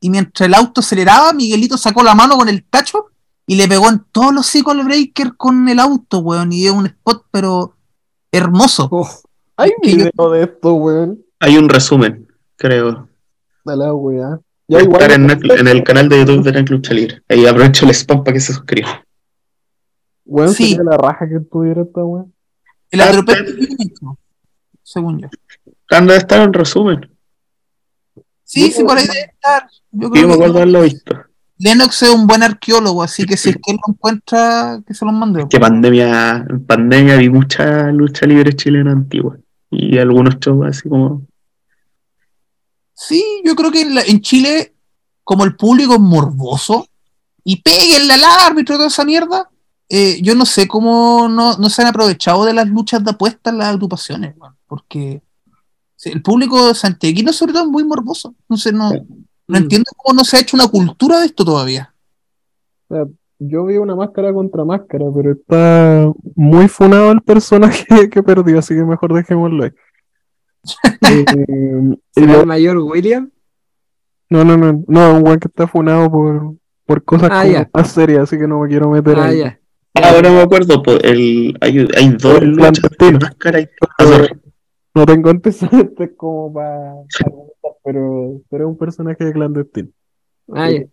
y 0.00 0.10
mientras 0.10 0.46
el 0.46 0.54
auto 0.54 0.80
aceleraba, 0.80 1.32
Miguelito 1.32 1.76
sacó 1.76 2.02
la 2.02 2.14
mano 2.14 2.36
con 2.36 2.48
el 2.48 2.64
tacho 2.64 3.06
y 3.46 3.56
le 3.56 3.68
pegó 3.68 3.88
en 3.90 4.04
todos 4.12 4.32
los 4.32 4.46
hocicos 4.46 4.74
al 4.74 4.84
breaker 4.84 5.36
con 5.36 5.68
el 5.68 5.78
auto, 5.78 6.18
weón. 6.20 6.52
Y 6.52 6.60
dio 6.62 6.74
un 6.74 6.86
spot, 6.86 7.26
pero 7.30 7.76
hermoso. 8.32 8.88
Oh, 8.90 9.08
Hay 9.56 9.70
yo- 9.82 9.96
video 9.96 10.30
de 10.30 10.42
esto, 10.44 10.74
weón. 10.74 11.20
Hay 11.40 11.56
un 11.56 11.68
resumen, 11.68 12.26
creo. 12.56 13.08
De 13.64 13.76
la 13.76 13.92
weá. 13.94 14.38
Ya 14.68 14.78
a 14.78 14.82
igual. 14.82 15.02
estar 15.02 15.20
en, 15.20 15.30
el- 15.30 15.50
en 15.50 15.68
el 15.68 15.82
canal 15.82 16.08
de 16.08 16.18
YouTube 16.24 16.44
de 16.44 16.52
Net 16.52 16.68
Lucha 16.70 16.94
Libre. 16.94 17.22
Ahí 17.28 17.44
aprovecho 17.46 17.84
el 17.84 17.90
spam 17.90 18.22
para 18.22 18.34
que 18.34 18.40
se 18.40 18.52
suscriban. 18.52 19.00
Weón, 20.24 20.54
Sí. 20.54 20.68
sería 20.70 20.84
la 20.84 20.96
raja 20.96 21.28
que 21.28 21.40
tuviera 21.40 21.82
esta 21.82 22.04
weá. 22.04 22.24
El 22.90 23.00
atropello 23.00 23.44
según 24.82 25.20
yo. 25.20 25.28
Han 25.90 26.06
de 26.06 26.16
estar 26.16 26.40
en 26.42 26.52
resumen. 26.52 27.09
Sí, 28.52 28.72
sí, 28.72 28.82
por 28.82 28.98
ahí 28.98 29.06
debe 29.06 29.20
estar. 29.32 29.68
Yo 29.92 30.10
creo 30.10 30.22
me 30.26 30.28
que 30.28 30.34
acuerdo 30.34 30.56
haberlo 30.56 30.82
visto. 30.82 31.16
Lennox 31.58 32.02
es 32.02 32.10
un 32.10 32.26
buen 32.26 32.42
arqueólogo, 32.42 33.02
así 33.02 33.24
que 33.26 33.36
si 33.36 33.50
es 33.50 33.56
que 33.56 33.70
él 33.72 33.78
lo 33.86 33.92
encuentra, 33.92 34.80
que 34.84 34.92
se 34.94 35.04
los 35.04 35.14
mande. 35.14 35.46
Que 35.48 35.60
pandemia, 35.60 36.44
en 36.48 36.66
pandemia 36.66 37.16
vi 37.16 37.28
mucha 37.28 37.92
lucha 37.92 38.26
libre 38.26 38.54
chilena 38.54 38.90
antigua. 38.92 39.36
Y 39.70 39.98
algunos 39.98 40.40
shows 40.40 40.66
así 40.66 40.88
como. 40.88 41.26
Sí, 42.94 43.24
yo 43.44 43.54
creo 43.54 43.70
que 43.70 43.82
en, 43.82 43.94
la- 43.94 44.02
en 44.02 44.20
Chile, 44.20 44.74
como 45.22 45.44
el 45.44 45.54
público 45.54 45.94
es 45.94 46.00
morboso, 46.00 46.88
y 47.44 47.62
peguenle 47.62 48.14
al 48.14 48.24
árbitro 48.24 48.74
y 48.74 48.78
toda 48.78 48.88
esa 48.88 49.04
mierda, 49.04 49.48
eh, 49.88 50.18
yo 50.22 50.34
no 50.34 50.44
sé 50.44 50.66
cómo 50.66 51.28
no, 51.28 51.56
no 51.56 51.70
se 51.70 51.82
han 51.82 51.88
aprovechado 51.88 52.44
de 52.44 52.52
las 52.54 52.68
luchas 52.68 53.02
de 53.04 53.10
apuestas 53.12 53.54
las 53.54 53.68
agrupaciones, 53.68 54.34
porque 54.66 55.22
sí, 55.22 55.29
el 56.04 56.22
público 56.22 56.74
santiaguino 56.74 57.32
sobre 57.32 57.52
todo 57.52 57.64
es 57.64 57.68
muy 57.68 57.84
morboso. 57.84 58.34
Entonces 58.42 58.72
no, 58.72 58.90
no 58.92 59.04
Mm. 59.48 59.56
entiendo 59.56 59.90
cómo 59.96 60.16
no 60.18 60.24
se 60.24 60.36
ha 60.36 60.40
hecho 60.40 60.56
una 60.56 60.68
cultura 60.68 61.18
de 61.20 61.26
esto 61.26 61.44
todavía. 61.44 61.92
Yo 63.42 63.64
vi 63.64 63.76
una 63.78 63.96
máscara 63.96 64.32
contra 64.32 64.64
máscara, 64.64 65.06
pero 65.14 65.32
está 65.32 66.12
muy 66.34 66.68
funado 66.68 67.10
el 67.12 67.20
personaje 67.22 67.84
que 68.10 68.22
perdió, 68.22 68.58
así 68.58 68.74
que 68.74 68.84
mejor 68.84 69.14
dejémoslo 69.14 69.64
ahí. 69.64 69.70
Eh, 71.02 71.24
y 72.16 72.20
¿Será 72.20 72.32
lo- 72.34 72.40
el 72.40 72.46
mayor 72.46 72.76
William? 72.78 73.30
no, 74.28 74.44
no, 74.44 74.56
no, 74.56 74.84
no, 74.86 75.14
un 75.16 75.24
weón 75.26 75.40
que 75.40 75.48
está 75.48 75.66
funado 75.66 76.10
por, 76.10 76.54
por 76.84 77.02
cosas 77.04 77.30
Ah, 77.32 77.42
como 77.44 77.66
más 77.74 77.90
serias, 77.92 78.22
así 78.24 78.36
que 78.38 78.46
no 78.46 78.60
me 78.60 78.68
quiero 78.68 78.90
meter 78.90 79.18
Ah, 79.18 79.24
ahí. 79.28 79.38
ya. 79.38 79.58
Ahora 79.94 80.30
me 80.30 80.40
acuerdo, 80.42 80.82
po, 80.82 80.92
el, 81.02 81.56
hay, 81.60 81.88
hay 81.96 82.10
dos 82.10 82.42
luchas 82.42 82.90
de 82.98 83.12
máscara 83.12 83.60
y 83.60 83.68
no 84.94 85.06
tengo 85.06 85.30
antecedentes 85.30 86.10
como 86.16 86.52
para 86.52 86.92
argumentar, 87.24 87.72
pero, 87.84 88.40
pero 88.50 88.64
es 88.64 88.70
un 88.70 88.78
personaje 88.78 89.32
clandestino. 89.32 89.88
Ah, 90.52 90.70
ya. 90.70 90.84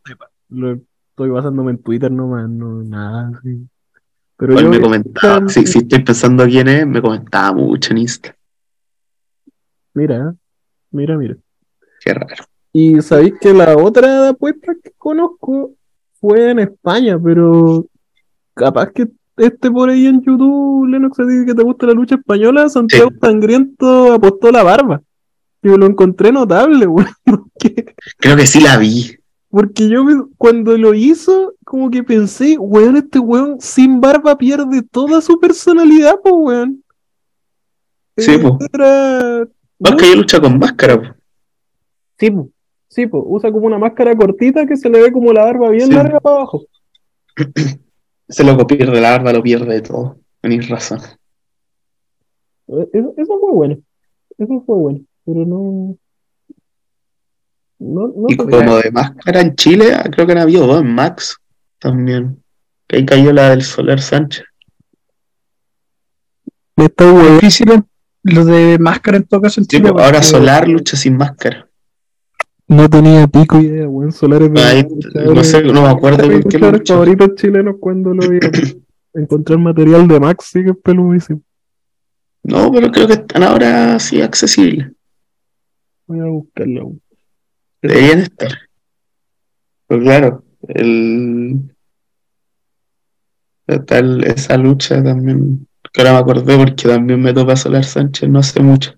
Lo 0.49 0.73
estoy 0.73 1.29
basándome 1.29 1.71
en 1.71 1.81
Twitter 1.81 2.11
nomás, 2.11 2.49
no 2.49 2.83
nada 2.83 3.31
así. 3.37 3.67
Pero 4.37 4.53
Igual 4.53 4.65
yo 4.65 4.71
me 4.71 4.81
comentaba, 4.81 5.49
si, 5.49 5.65
si 5.65 5.79
estoy 5.79 6.03
pensando 6.03 6.45
quién 6.45 6.67
es, 6.67 6.85
me 6.85 7.01
comentaba 7.01 7.53
mucho 7.53 7.91
en 7.91 7.97
Insta. 7.97 8.35
Mira, 9.95 10.35
mira, 10.91 11.17
mira. 11.17 11.35
Qué 12.01 12.13
raro. 12.13 12.45
Y 12.71 13.01
sabéis 13.01 13.33
que 13.41 13.51
la 13.51 13.75
otra 13.75 14.29
apuesta 14.29 14.75
que 14.83 14.91
conozco 14.95 15.73
fue 16.19 16.51
en 16.51 16.59
España, 16.59 17.19
pero 17.19 17.87
capaz 18.53 18.91
que 18.91 19.07
este 19.37 19.71
por 19.71 19.89
ahí 19.89 20.05
en 20.07 20.21
YouTube, 20.21 20.87
Lennox, 20.87 21.19
a 21.19 21.23
ti 21.27 21.45
que 21.45 21.53
te 21.55 21.63
gusta 21.63 21.85
la 21.87 21.93
lucha 21.93 22.15
española, 22.15 22.67
Santiago 22.69 23.09
Sangriento 23.21 24.13
apostó 24.13 24.51
la 24.51 24.63
barba. 24.63 25.01
Y 25.63 25.69
lo 25.69 25.85
encontré 25.85 26.31
notable, 26.31 26.85
weón. 26.87 27.07
Porque, 27.23 27.95
Creo 28.17 28.35
que 28.37 28.45
sí 28.47 28.59
la 28.61 28.77
vi. 28.77 29.15
porque 29.49 29.89
yo 29.89 30.03
me- 30.03 30.23
cuando 30.37 30.77
lo 30.77 30.93
hizo, 30.93 31.53
como 31.65 31.89
que 31.89 32.03
pensé, 32.03 32.57
weón, 32.59 32.95
este 32.97 33.19
weón 33.19 33.57
sin 33.59 33.99
barba 34.01 34.37
pierde 34.37 34.81
toda 34.83 35.21
su 35.21 35.39
personalidad, 35.39 36.15
pues, 36.21 36.33
weón. 36.37 36.83
Sí, 38.17 38.37
po. 38.37 38.57
Era... 38.73 39.47
No, 39.79 39.89
es 39.89 39.95
que 39.95 40.15
lucha 40.15 40.39
con 40.41 40.57
máscara. 40.57 40.97
po. 40.99 41.07
Sí, 42.19 42.31
po. 42.31 42.49
Sí, 42.89 43.05
po. 43.05 43.23
usa 43.27 43.51
como 43.51 43.67
una 43.67 43.77
máscara 43.77 44.15
cortita 44.15 44.65
que 44.65 44.75
se 44.77 44.89
le 44.89 45.01
ve 45.03 45.11
como 45.11 45.31
la 45.33 45.43
barba 45.45 45.69
bien 45.69 45.87
Sí. 45.87 45.93
larga 45.93 46.19
para 46.19 46.35
abajo. 46.37 46.63
Ese 48.27 48.43
loco 48.43 48.67
pierde 48.67 48.99
la 48.99 49.11
barba, 49.11 49.33
lo 49.33 49.41
pierde 49.43 49.81
todo. 49.81 50.19
Tenéis 50.41 50.67
razón. 50.69 50.99
Eso, 52.67 53.13
eso 53.17 53.39
fue 53.39 53.51
bueno. 53.53 53.77
Eso 54.37 54.63
fue 54.65 54.75
bueno. 54.77 54.99
Pero 55.25 55.45
no. 55.45 55.97
No, 57.79 58.07
no 58.07 58.25
Y 58.27 58.35
como 58.35 58.77
de 58.77 58.91
máscara 58.91 59.41
en 59.41 59.55
Chile, 59.55 59.93
ah, 59.93 60.09
creo 60.11 60.25
que 60.25 60.31
han 60.33 60.39
habido 60.39 60.65
dos 60.67 60.81
en 60.81 60.93
Max 60.93 61.37
también. 61.79 62.43
Que 62.87 62.97
ahí 62.97 63.05
cayó 63.05 63.31
la 63.31 63.49
del 63.51 63.61
Soler 63.63 64.01
Sánchez. 64.01 64.43
Me 66.75 66.85
está. 66.85 67.05
Difícil 67.35 67.71
en- 67.71 67.87
lo 68.23 68.43
de 68.45 68.77
máscara 68.79 69.17
en 69.17 69.23
todo 69.23 69.41
caso 69.41 69.61
en 69.61 69.65
Sí, 69.65 69.77
Chile, 69.77 69.91
pues, 69.91 70.03
ahora 70.03 70.17
porque- 70.19 70.27
Solar 70.27 70.67
lucha 70.67 70.97
sin 70.97 71.15
máscara. 71.17 71.66
No 72.67 72.89
tenía 72.89 73.27
pico 73.27 73.59
idea, 73.59 73.87
weón. 73.87 74.11
Solares 74.11 74.51
de 74.51 74.61
Ahí, 74.61 74.87
no 75.33 75.43
sé, 75.43 75.63
no 75.63 75.81
me 75.83 75.89
acuerdo 75.89 76.27
de 76.27 76.35
mis 76.35 76.45
qué 76.45 76.59
lo 76.59 76.71
luchadores 76.71 76.79
luchó. 76.79 76.93
favoritos 76.93 77.35
chilenos 77.35 77.75
cuando 77.79 78.13
lo 78.13 78.29
vi. 78.29 78.39
Encontrar 79.13 79.57
material 79.59 80.07
de 80.07 80.19
Max 80.19 80.49
sí 80.51 80.63
que 80.63 80.71
es 80.71 80.77
peludísimo. 80.77 81.41
No, 82.43 82.71
pero 82.71 82.91
creo 82.91 83.07
que 83.07 83.13
están 83.13 83.43
ahora 83.43 83.97
sí 83.99 84.21
accesibles. 84.21 84.91
Voy 86.07 86.19
a 86.19 86.25
buscarlo. 86.25 86.93
Deberían 87.81 88.19
estar. 88.19 88.51
Pues 89.87 90.01
claro, 90.01 90.43
el, 90.67 91.73
tal, 93.85 94.23
esa 94.25 94.57
lucha 94.57 95.01
también, 95.01 95.67
que 95.93 96.01
ahora 96.01 96.13
me 96.13 96.19
acordé 96.19 96.57
porque 96.57 96.87
también 96.87 97.21
me 97.21 97.33
topa 97.33 97.55
Solar 97.55 97.85
Sánchez 97.85 98.29
no 98.29 98.39
hace 98.39 98.61
mucho. 98.61 98.93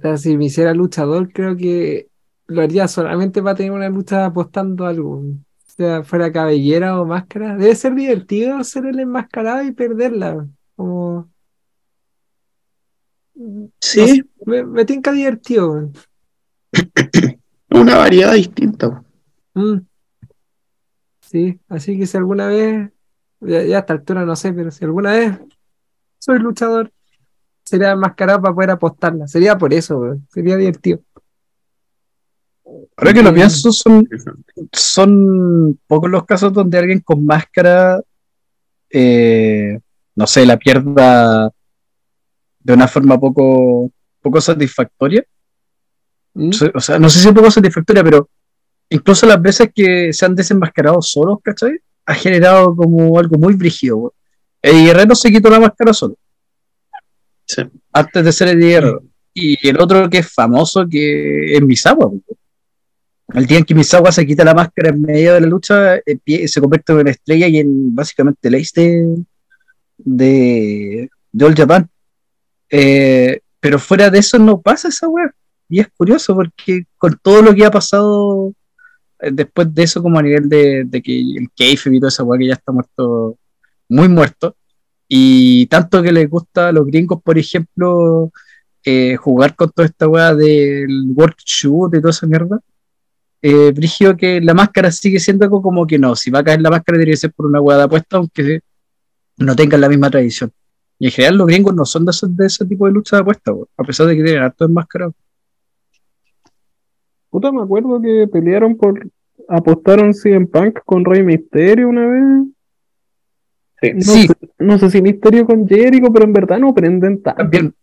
Sea, 0.00 0.16
si 0.16 0.36
me 0.36 0.46
hiciera 0.46 0.74
luchador, 0.74 1.32
creo 1.32 1.56
que 1.56 2.08
lo 2.46 2.62
haría 2.62 2.88
solamente 2.88 3.42
para 3.42 3.56
tener 3.56 3.72
una 3.72 3.88
lucha 3.88 4.26
apostando 4.26 4.86
algo. 4.86 5.18
O 5.18 5.34
sea, 5.64 6.02
fuera 6.04 6.32
cabellera 6.32 7.00
o 7.00 7.04
máscara. 7.06 7.56
Debe 7.56 7.74
ser 7.74 7.94
divertido 7.94 8.62
ser 8.64 8.86
el 8.86 9.00
enmascarado 9.00 9.62
y 9.62 9.72
perderla. 9.72 10.46
Como. 10.74 11.28
Sí, 13.80 14.22
Me, 14.44 14.64
me 14.64 14.84
tinca 14.84 15.12
divertido. 15.12 15.90
una 17.70 17.96
variedad 17.96 18.32
distinta. 18.34 19.02
Mm. 19.54 19.78
Sí, 21.20 21.60
así 21.68 21.98
que 21.98 22.06
si 22.06 22.16
alguna 22.16 22.46
vez, 22.46 22.90
ya, 23.40 23.62
ya 23.64 23.76
a 23.76 23.80
esta 23.80 23.92
altura 23.94 24.24
no 24.24 24.36
sé, 24.36 24.52
pero 24.52 24.70
si 24.70 24.84
alguna 24.84 25.12
vez 25.12 25.38
soy 26.18 26.38
luchador, 26.38 26.92
sería 27.66 27.90
enmascarado 27.90 28.40
para 28.40 28.54
poder 28.54 28.70
apostarla. 28.70 29.26
Sería 29.26 29.58
por 29.58 29.74
eso, 29.74 29.98
weón. 29.98 30.26
Sería 30.32 30.56
divertido. 30.56 31.00
Ahora 32.96 33.12
que 33.12 33.22
lo 33.22 33.34
pienso, 33.34 33.70
son, 33.72 34.08
son 34.72 35.78
pocos 35.86 36.10
los 36.10 36.24
casos 36.24 36.52
donde 36.52 36.78
alguien 36.78 37.00
con 37.00 37.24
máscara, 37.24 38.00
eh, 38.90 39.78
no 40.14 40.26
sé, 40.26 40.46
la 40.46 40.56
pierda 40.56 41.50
de 42.60 42.72
una 42.72 42.88
forma 42.88 43.18
poco, 43.20 43.90
poco 44.20 44.40
satisfactoria. 44.40 45.24
Mm. 46.34 46.50
O 46.74 46.80
sea, 46.80 46.98
no 46.98 47.08
sé 47.08 47.20
si 47.20 47.28
es 47.28 47.34
poco 47.34 47.50
satisfactoria, 47.50 48.02
pero 48.02 48.28
incluso 48.88 49.26
las 49.26 49.40
veces 49.40 49.70
que 49.74 50.12
se 50.12 50.24
han 50.24 50.34
desenmascarado 50.34 51.02
solos, 51.02 51.38
¿cachai? 51.42 51.78
Ha 52.06 52.14
generado 52.14 52.74
como 52.74 53.18
algo 53.18 53.38
muy 53.38 53.54
brígido. 53.54 54.14
Eddie 54.62 54.86
Guerrero 54.86 55.14
se 55.14 55.30
quitó 55.30 55.50
la 55.50 55.60
máscara 55.60 55.92
solo. 55.92 56.16
Sí. 57.46 57.62
Antes 57.92 58.24
de 58.24 58.32
ser 58.32 58.48
Eddie 58.48 58.68
Guerrero. 58.68 59.02
Y 59.32 59.68
el 59.68 59.80
otro 59.80 60.08
que 60.08 60.18
es 60.18 60.32
famoso, 60.32 60.86
que 60.88 61.54
es 61.54 61.62
Misawa. 61.62 62.10
El 63.34 63.46
día 63.46 63.58
en 63.58 63.64
que 63.64 63.74
Misawa 63.74 64.10
se 64.12 64.26
quita 64.26 64.44
la 64.44 64.54
máscara 64.54 64.90
en 64.90 65.02
medio 65.02 65.34
de 65.34 65.40
la 65.40 65.46
lucha, 65.46 65.96
se 65.96 66.60
convierte 66.60 66.92
en 66.92 66.98
una 66.98 67.10
estrella 67.10 67.46
y 67.48 67.58
en 67.58 67.94
básicamente 67.94 68.48
el 68.48 68.54
ace 68.54 68.80
de, 68.80 69.24
de, 69.98 71.10
de 71.32 71.44
All 71.44 71.54
Japan. 71.54 71.88
Eh, 72.70 73.40
pero 73.60 73.78
fuera 73.78 74.10
de 74.10 74.18
eso 74.20 74.38
no 74.38 74.60
pasa 74.60 74.88
esa 74.88 75.08
weá. 75.08 75.34
Y 75.68 75.80
es 75.80 75.88
curioso 75.96 76.34
porque 76.34 76.84
con 76.96 77.18
todo 77.20 77.42
lo 77.42 77.54
que 77.54 77.64
ha 77.64 77.70
pasado 77.70 78.52
eh, 79.20 79.30
después 79.32 79.74
de 79.74 79.82
eso, 79.82 80.02
como 80.02 80.18
a 80.18 80.22
nivel 80.22 80.48
de, 80.48 80.84
de 80.84 81.02
que 81.02 81.18
el 81.18 81.48
kayfabe 81.56 81.96
y 81.96 82.00
toda 82.00 82.08
esa 82.08 82.22
weá 82.22 82.38
que 82.38 82.46
ya 82.46 82.54
está 82.54 82.72
muerto, 82.72 83.36
muy 83.88 84.08
muerto, 84.08 84.56
y 85.08 85.66
tanto 85.66 86.02
que 86.02 86.12
les 86.12 86.28
gusta 86.28 86.68
a 86.68 86.72
los 86.72 86.86
gringos, 86.86 87.22
por 87.22 87.38
ejemplo, 87.38 88.32
eh, 88.84 89.16
jugar 89.16 89.54
con 89.56 89.70
toda 89.70 89.86
esta 89.86 90.08
weá 90.08 90.34
del 90.34 91.12
work 91.14 91.38
shoot 91.44 91.94
y 91.94 92.00
toda 92.00 92.10
esa 92.10 92.26
mierda, 92.26 92.60
eh, 93.42 93.72
que 94.18 94.40
la 94.40 94.54
máscara 94.54 94.90
sigue 94.90 95.20
siendo 95.20 95.48
como 95.50 95.86
que 95.86 95.98
no, 95.98 96.16
si 96.16 96.30
va 96.30 96.40
a 96.40 96.44
caer 96.44 96.60
la 96.60 96.70
máscara 96.70 96.98
debería 96.98 97.16
ser 97.16 97.32
por 97.32 97.46
una 97.46 97.60
weá 97.60 97.78
de 97.78 97.84
apuesta, 97.84 98.16
aunque 98.16 98.60
no 99.38 99.54
tengan 99.54 99.80
la 99.80 99.88
misma 99.88 100.10
tradición. 100.10 100.50
Y 100.98 101.06
en 101.06 101.12
general 101.12 101.36
los 101.36 101.46
gringos 101.46 101.74
no 101.74 101.84
son 101.84 102.04
de 102.06 102.10
ese, 102.10 102.26
de 102.28 102.46
ese 102.46 102.64
tipo 102.64 102.86
de 102.86 102.92
lucha 102.92 103.16
de 103.16 103.22
apuesta, 103.22 103.52
a 103.76 103.84
pesar 103.84 104.06
de 104.06 104.16
que 104.16 104.24
tienen 104.24 104.42
harto 104.42 104.64
enmascarado. 104.64 105.14
Puta, 107.30 107.52
me 107.52 107.62
acuerdo 107.62 108.00
que 108.00 108.26
pelearon 108.32 108.76
por. 108.76 109.10
Apostaron 109.48 110.12
CM 110.12 110.46
Punk 110.46 110.80
con 110.84 111.04
Rey 111.04 111.22
Misterio 111.22 111.88
una 111.88 112.06
vez. 112.06 112.48
Sí. 113.80 113.92
No, 113.94 114.00
Sí. 114.02 114.26
sé, 114.26 114.34
no 114.58 114.78
sé 114.78 114.90
si 114.90 115.02
Misterio 115.02 115.46
con 115.46 115.68
Jericho, 115.68 116.12
pero 116.12 116.24
en 116.24 116.32
verdad 116.32 116.58
no 116.58 116.74
prenden 116.74 117.22
tanto. 117.22 117.42
También, 117.42 117.74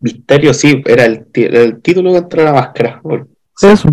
Misterio, 0.00 0.52
sí, 0.54 0.82
era 0.86 1.04
el, 1.06 1.26
el 1.34 1.80
título 1.82 2.12
contra 2.12 2.44
la 2.44 2.52
máscara. 2.52 3.00
Fue 3.02 3.24
Eso. 3.72 3.88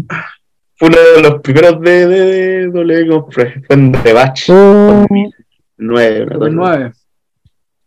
uno 0.81 0.95
de 1.15 1.21
los 1.21 1.41
primeros 1.41 1.79
de, 1.81 2.07
de, 2.07 2.25
de 2.25 2.67
W. 2.67 3.23
Fue 3.31 3.53
en 3.69 3.91
The 3.91 4.13
Batch 4.13 4.49
Oh, 4.49 5.05
2009. 5.09 6.23
una 6.25 6.35
cosa 6.37 6.45
así. 6.45 6.55
2009. 6.55 6.91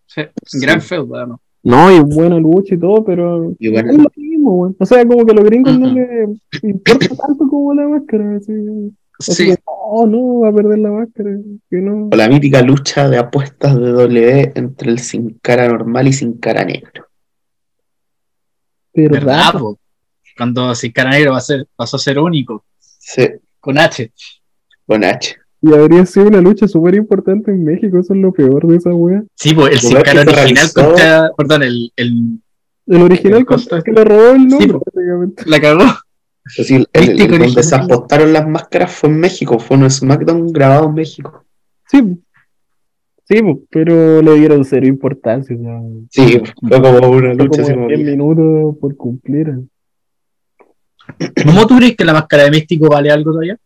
Sí, 0.06 0.22
Sí. 0.44 0.58
gran 0.60 0.80
feud, 0.80 1.14
además. 1.14 1.38
no, 1.62 1.92
y 1.92 2.00
buena 2.00 2.38
lucha 2.38 2.74
y 2.74 2.78
todo, 2.78 3.04
pero 3.04 3.52
Y 3.58 3.70
bueno, 3.70 3.90
es 3.92 3.98
lo 3.98 4.10
mismo, 4.16 4.56
weón. 4.56 4.76
O 4.78 4.84
sea, 4.86 5.04
como 5.06 5.24
que 5.24 5.34
los 5.34 5.44
gringos 5.44 5.78
no 5.78 5.86
Ujú. 5.88 5.96
les 6.52 6.64
importa 6.64 7.06
tanto 7.08 7.46
como 7.48 7.74
la 7.74 7.88
máscara. 7.88 8.36
Así 8.36 8.52
Sí, 9.20 9.54
oh, 9.64 10.06
no, 10.06 10.40
va 10.40 10.48
a 10.48 10.52
perder 10.52 10.78
la 10.78 10.90
máscara. 10.90 11.30
Que 11.68 11.76
no. 11.76 12.08
la 12.16 12.28
mítica 12.28 12.62
lucha 12.62 13.08
de 13.08 13.18
apuestas 13.18 13.76
de 13.78 13.90
W 13.90 14.52
entre 14.54 14.90
el 14.90 14.98
sin 14.98 15.38
cara 15.42 15.68
normal 15.68 16.08
y 16.08 16.12
sin 16.12 16.38
cara 16.38 16.64
negro. 16.64 17.06
¿Verdad? 18.94 19.20
verdad, 19.20 19.52
po. 19.58 19.78
Cuando 20.36 20.74
Sin 20.74 20.92
Cara 20.92 21.10
Negra 21.10 21.32
va 21.32 21.36
a 21.38 21.42
ser, 21.42 21.66
pasó 21.76 21.96
a 21.96 22.00
ser 22.00 22.18
único, 22.18 22.64
Sí, 22.78 23.28
con 23.60 23.76
H. 23.78 24.10
con 24.86 25.04
H. 25.04 25.36
Y 25.60 25.74
habría 25.74 26.06
sido 26.06 26.28
una 26.28 26.40
lucha 26.40 26.66
súper 26.66 26.94
importante 26.94 27.50
en 27.50 27.62
México. 27.62 27.98
Eso 27.98 28.14
es 28.14 28.20
lo 28.20 28.32
peor 28.32 28.66
de 28.66 28.76
esa 28.76 28.94
wea. 28.94 29.22
Sí, 29.34 29.52
pues 29.54 29.72
el 29.74 29.80
Sin 29.80 30.00
Cara 30.00 30.22
original 30.22 30.72
contra, 30.74 31.30
perdón, 31.36 31.62
el, 31.64 31.92
el, 31.96 32.40
El 32.86 33.02
original 33.02 33.40
El 33.40 33.46
contra 33.46 33.82
que 33.82 33.92
le 33.92 34.02
robó 34.04 34.30
el 34.30 34.48
nombre, 34.48 34.68
Sí, 34.68 34.72
básicamente. 34.94 35.42
la 35.46 35.60
cagó. 35.60 35.84
Es 36.46 36.56
decir, 36.56 36.88
el, 36.92 37.02
el- 37.02 37.14
Místico 37.16 37.38
donde 37.44 37.62
se 37.62 37.74
apostaron 37.76 38.32
las 38.32 38.48
máscaras 38.48 38.90
fue 38.92 39.08
en 39.10 39.20
México, 39.20 39.58
fue 39.58 39.76
un 39.76 39.90
SmackDown 39.90 40.52
grabado 40.52 40.86
en 40.86 40.94
México. 40.94 41.44
Sí, 41.86 42.18
sí, 43.24 43.42
po, 43.42 43.60
pero 43.70 44.22
le 44.22 44.34
dieron 44.34 44.64
cero 44.64 44.86
importancia. 44.86 45.54
O 45.56 45.60
sea, 45.60 45.80
Sí, 46.10 46.42
fue 46.68 46.80
como 46.80 46.98
una 47.10 47.34
fue 47.34 47.34
lucha 47.34 47.62
así 47.62 47.72
como 47.72 47.84
como 47.86 47.96
10 47.96 48.00
minutos 48.16 48.76
por 48.80 48.96
cumplir. 48.96 49.54
¿Cómo 51.44 51.66
tú 51.66 51.76
crees 51.76 51.96
que 51.96 52.04
la 52.04 52.12
máscara 52.12 52.44
de 52.44 52.50
Místico 52.52 52.88
vale 52.88 53.10
algo 53.10 53.32
todavía? 53.32 53.58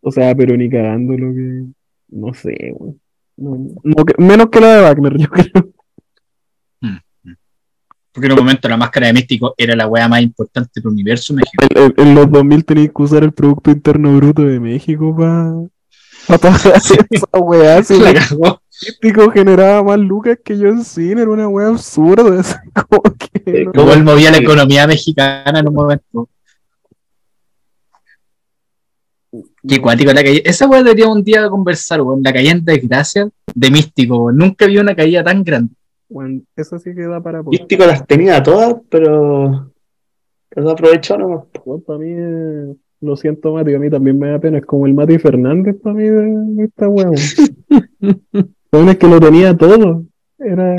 O 0.00 0.10
sea, 0.10 0.34
pero 0.34 0.56
ni 0.56 0.68
cagando 0.70 1.12
lo 1.16 1.32
que. 1.34 1.64
No 2.08 2.32
sé, 2.34 2.72
weón. 2.74 3.00
No, 3.36 3.56
no 3.84 4.04
que- 4.04 4.20
menos 4.22 4.48
que 4.50 4.60
la 4.60 4.76
de 4.76 4.82
Wagner, 4.82 5.16
yo 5.18 5.28
creo. 5.28 5.72
Porque 8.12 8.26
en 8.26 8.32
un 8.32 8.38
momento 8.40 8.68
la 8.68 8.76
máscara 8.76 9.06
de 9.06 9.12
Místico 9.12 9.54
era 9.56 9.76
la 9.76 9.86
weá 9.86 10.08
más 10.08 10.20
importante 10.22 10.80
del 10.80 10.88
universo 10.92 11.32
México. 11.34 11.64
En, 11.74 11.82
en- 11.82 11.94
en 12.08 12.14
los 12.14 12.30
2000 12.30 12.64
tenías 12.64 12.88
que 12.94 13.02
usar 13.02 13.22
el 13.22 13.32
Producto 13.32 13.70
Interno 13.70 14.16
Bruto 14.16 14.42
de 14.42 14.58
México 14.58 15.14
para 15.16 16.38
pagar 16.38 16.82
esa 17.10 17.38
weá. 17.38 17.82
Si 17.84 17.98
La 18.00 18.12
cagó. 18.14 18.60
místico 18.82 19.30
generaba 19.30 19.82
más 19.84 19.98
lucas 20.00 20.38
que 20.44 20.56
John 20.56 20.84
Cena, 20.84 21.22
era 21.22 21.30
una 21.30 21.46
weá 21.48 21.68
absurda. 21.68 22.42
como 22.88 23.02
que. 23.14 23.64
no- 23.72 23.80
Igual 23.82 24.02
movía 24.04 24.30
la 24.32 24.38
economía 24.38 24.86
mexicana 24.88 25.60
en 25.60 25.68
un 25.68 25.74
momento. 25.74 26.28
Qué 29.68 29.80
cuático 29.80 30.12
la 30.12 30.24
caída. 30.24 30.40
Esa 30.44 30.66
weá 30.66 30.82
debería 30.82 31.06
un 31.06 31.22
día 31.22 31.48
conversar, 31.48 32.00
weón. 32.02 32.22
La 32.24 32.32
caída 32.32 32.50
en 32.52 32.64
desgracia 32.64 33.28
de 33.54 33.70
Místico, 33.70 34.16
weón. 34.24 34.36
Nunca 34.36 34.66
vi 34.66 34.78
una 34.78 34.96
caída 34.96 35.22
tan 35.22 35.44
grande. 35.44 35.74
Weón, 36.10 36.44
eso 36.56 36.78
sí 36.78 36.92
que 36.94 37.06
da 37.06 37.22
para. 37.22 37.42
Místico 37.42 37.86
las 37.86 38.04
tenía 38.06 38.42
todas, 38.42 38.74
pero. 38.90 39.72
Pero 40.48 40.70
aprovechó 40.70 41.16
nomás. 41.16 41.44
para 41.86 41.98
mí, 42.00 42.08
eh, 42.10 42.74
lo 43.00 43.16
siento, 43.16 43.52
Mati, 43.54 43.74
a 43.74 43.78
mí 43.78 43.88
también 43.88 44.18
me 44.18 44.30
da 44.30 44.40
pena. 44.40 44.58
Es 44.58 44.66
como 44.66 44.86
el 44.86 44.94
Mati 44.94 45.18
Fernández 45.18 45.76
para 45.80 45.94
mí 45.94 46.02
de, 46.02 46.64
esta 46.64 46.88
weón. 46.88 47.14
Weón, 48.72 48.88
es 48.88 48.98
que 48.98 49.08
lo 49.08 49.20
tenía 49.20 49.56
todo. 49.56 50.04
Era. 50.38 50.76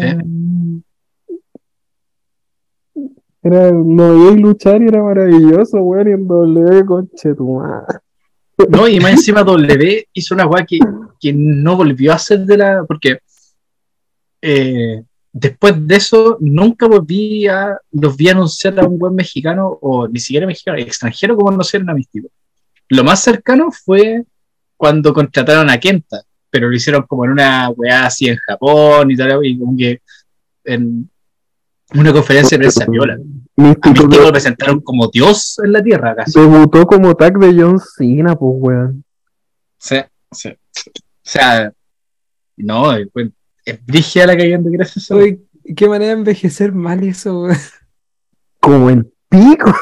Era, 3.43 3.71
lo 3.71 4.19
veía 4.19 4.31
luchar 4.31 4.81
y 4.81 4.87
era 4.87 5.01
maravilloso, 5.01 5.81
weón, 5.81 6.07
y 6.09 6.11
en 6.11 6.27
doble 6.27 6.85
conche 6.85 7.33
tu 7.33 7.55
madre. 7.57 7.99
No, 8.69 8.87
y 8.87 8.99
más 8.99 9.13
encima 9.13 9.43
W 9.43 10.07
hizo 10.13 10.35
una 10.35 10.45
weá 10.45 10.65
que, 10.65 10.77
que 11.19 11.33
no 11.33 11.77
volvió 11.77 12.11
a 12.11 12.15
hacer 12.15 12.39
de 12.39 12.57
la. 12.57 12.83
Porque 12.85 13.17
eh, 14.41 15.03
después 15.31 15.75
de 15.87 15.95
eso 15.95 16.37
nunca 16.39 16.87
volví 16.87 17.47
a. 17.47 17.77
Los 17.91 18.15
vi 18.15 18.29
anunciar 18.29 18.79
a 18.79 18.85
un 18.85 18.97
buen 18.97 19.15
mexicano, 19.15 19.77
o 19.81 20.07
ni 20.07 20.19
siquiera 20.19 20.45
mexicano, 20.45 20.77
extranjero 20.77 21.35
como 21.35 21.51
conocieron 21.51 21.89
a 21.89 21.93
Místico. 21.93 22.29
Lo 22.89 23.03
más 23.03 23.21
cercano 23.21 23.71
fue 23.71 24.23
cuando 24.75 25.13
contrataron 25.13 25.69
a 25.69 25.79
Kenta, 25.79 26.21
pero 26.49 26.67
lo 26.67 26.75
hicieron 26.75 27.03
como 27.03 27.25
en 27.25 27.31
una 27.31 27.69
weá 27.69 28.05
así 28.07 28.27
en 28.27 28.37
Japón 28.37 29.11
y 29.11 29.15
tal, 29.15 29.45
y 29.45 29.57
como 29.57 29.77
que 29.77 30.01
en 30.65 31.09
una 31.93 32.13
conferencia 32.13 32.57
de 32.57 32.63
prensa 32.63 32.85
viola. 32.85 33.13
A 33.13 33.17
Místico 33.61 33.89
Místico 33.89 34.23
lo 34.23 34.31
presentaron 34.31 34.79
como 34.81 35.07
Dios 35.07 35.59
en 35.63 35.71
la 35.71 35.83
tierra, 35.83 36.15
casi. 36.15 36.39
debutó 36.39 36.85
como 36.85 37.15
tag 37.15 37.37
de 37.37 37.61
John 37.61 37.79
Cena, 37.79 38.35
pues, 38.35 38.53
weón. 38.57 39.03
Sí, 39.77 39.97
sí. 40.31 40.49
O 40.49 41.23
sea, 41.23 41.71
no, 42.57 42.95
eh, 42.95 43.07
pues, 43.11 43.29
es 43.65 43.85
brígida 43.85 44.27
la 44.27 44.37
caída 44.37 44.57
de 44.57 44.71
gracias 44.71 45.11
a 45.11 45.15
Uy, 45.15 45.45
qué 45.75 45.87
manera 45.87 46.13
de 46.13 46.19
envejecer 46.19 46.71
mal 46.71 47.03
eso, 47.03 47.43
weón. 47.43 47.57
Como 48.59 48.89
el 48.89 49.11
pico, 49.29 49.73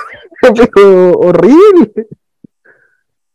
pero 0.73 1.11
horrible. 1.13 2.07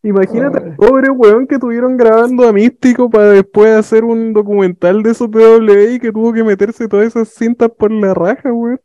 Imagínate 0.03 0.59
Ay. 0.59 0.71
el 0.71 0.77
pobre 0.77 1.11
weón 1.11 1.47
que 1.47 1.59
tuvieron 1.59 1.97
grabando 1.97 2.47
a 2.47 2.53
Místico 2.53 3.09
para 3.09 3.31
después 3.31 3.75
hacer 3.75 4.05
un 4.05 4.35
documental 4.35 5.03
de 5.03 5.13
esos 5.13 5.29
WWE 5.29 5.95
y 5.95 5.99
que 5.99 6.13
tuvo 6.13 6.33
que 6.33 6.45
meterse 6.45 6.89
todas 6.89 7.07
esas 7.07 7.29
cintas 7.29 7.71
por 7.77 7.91
la 7.91 8.13
raja, 8.13 8.53
weón. 8.53 8.81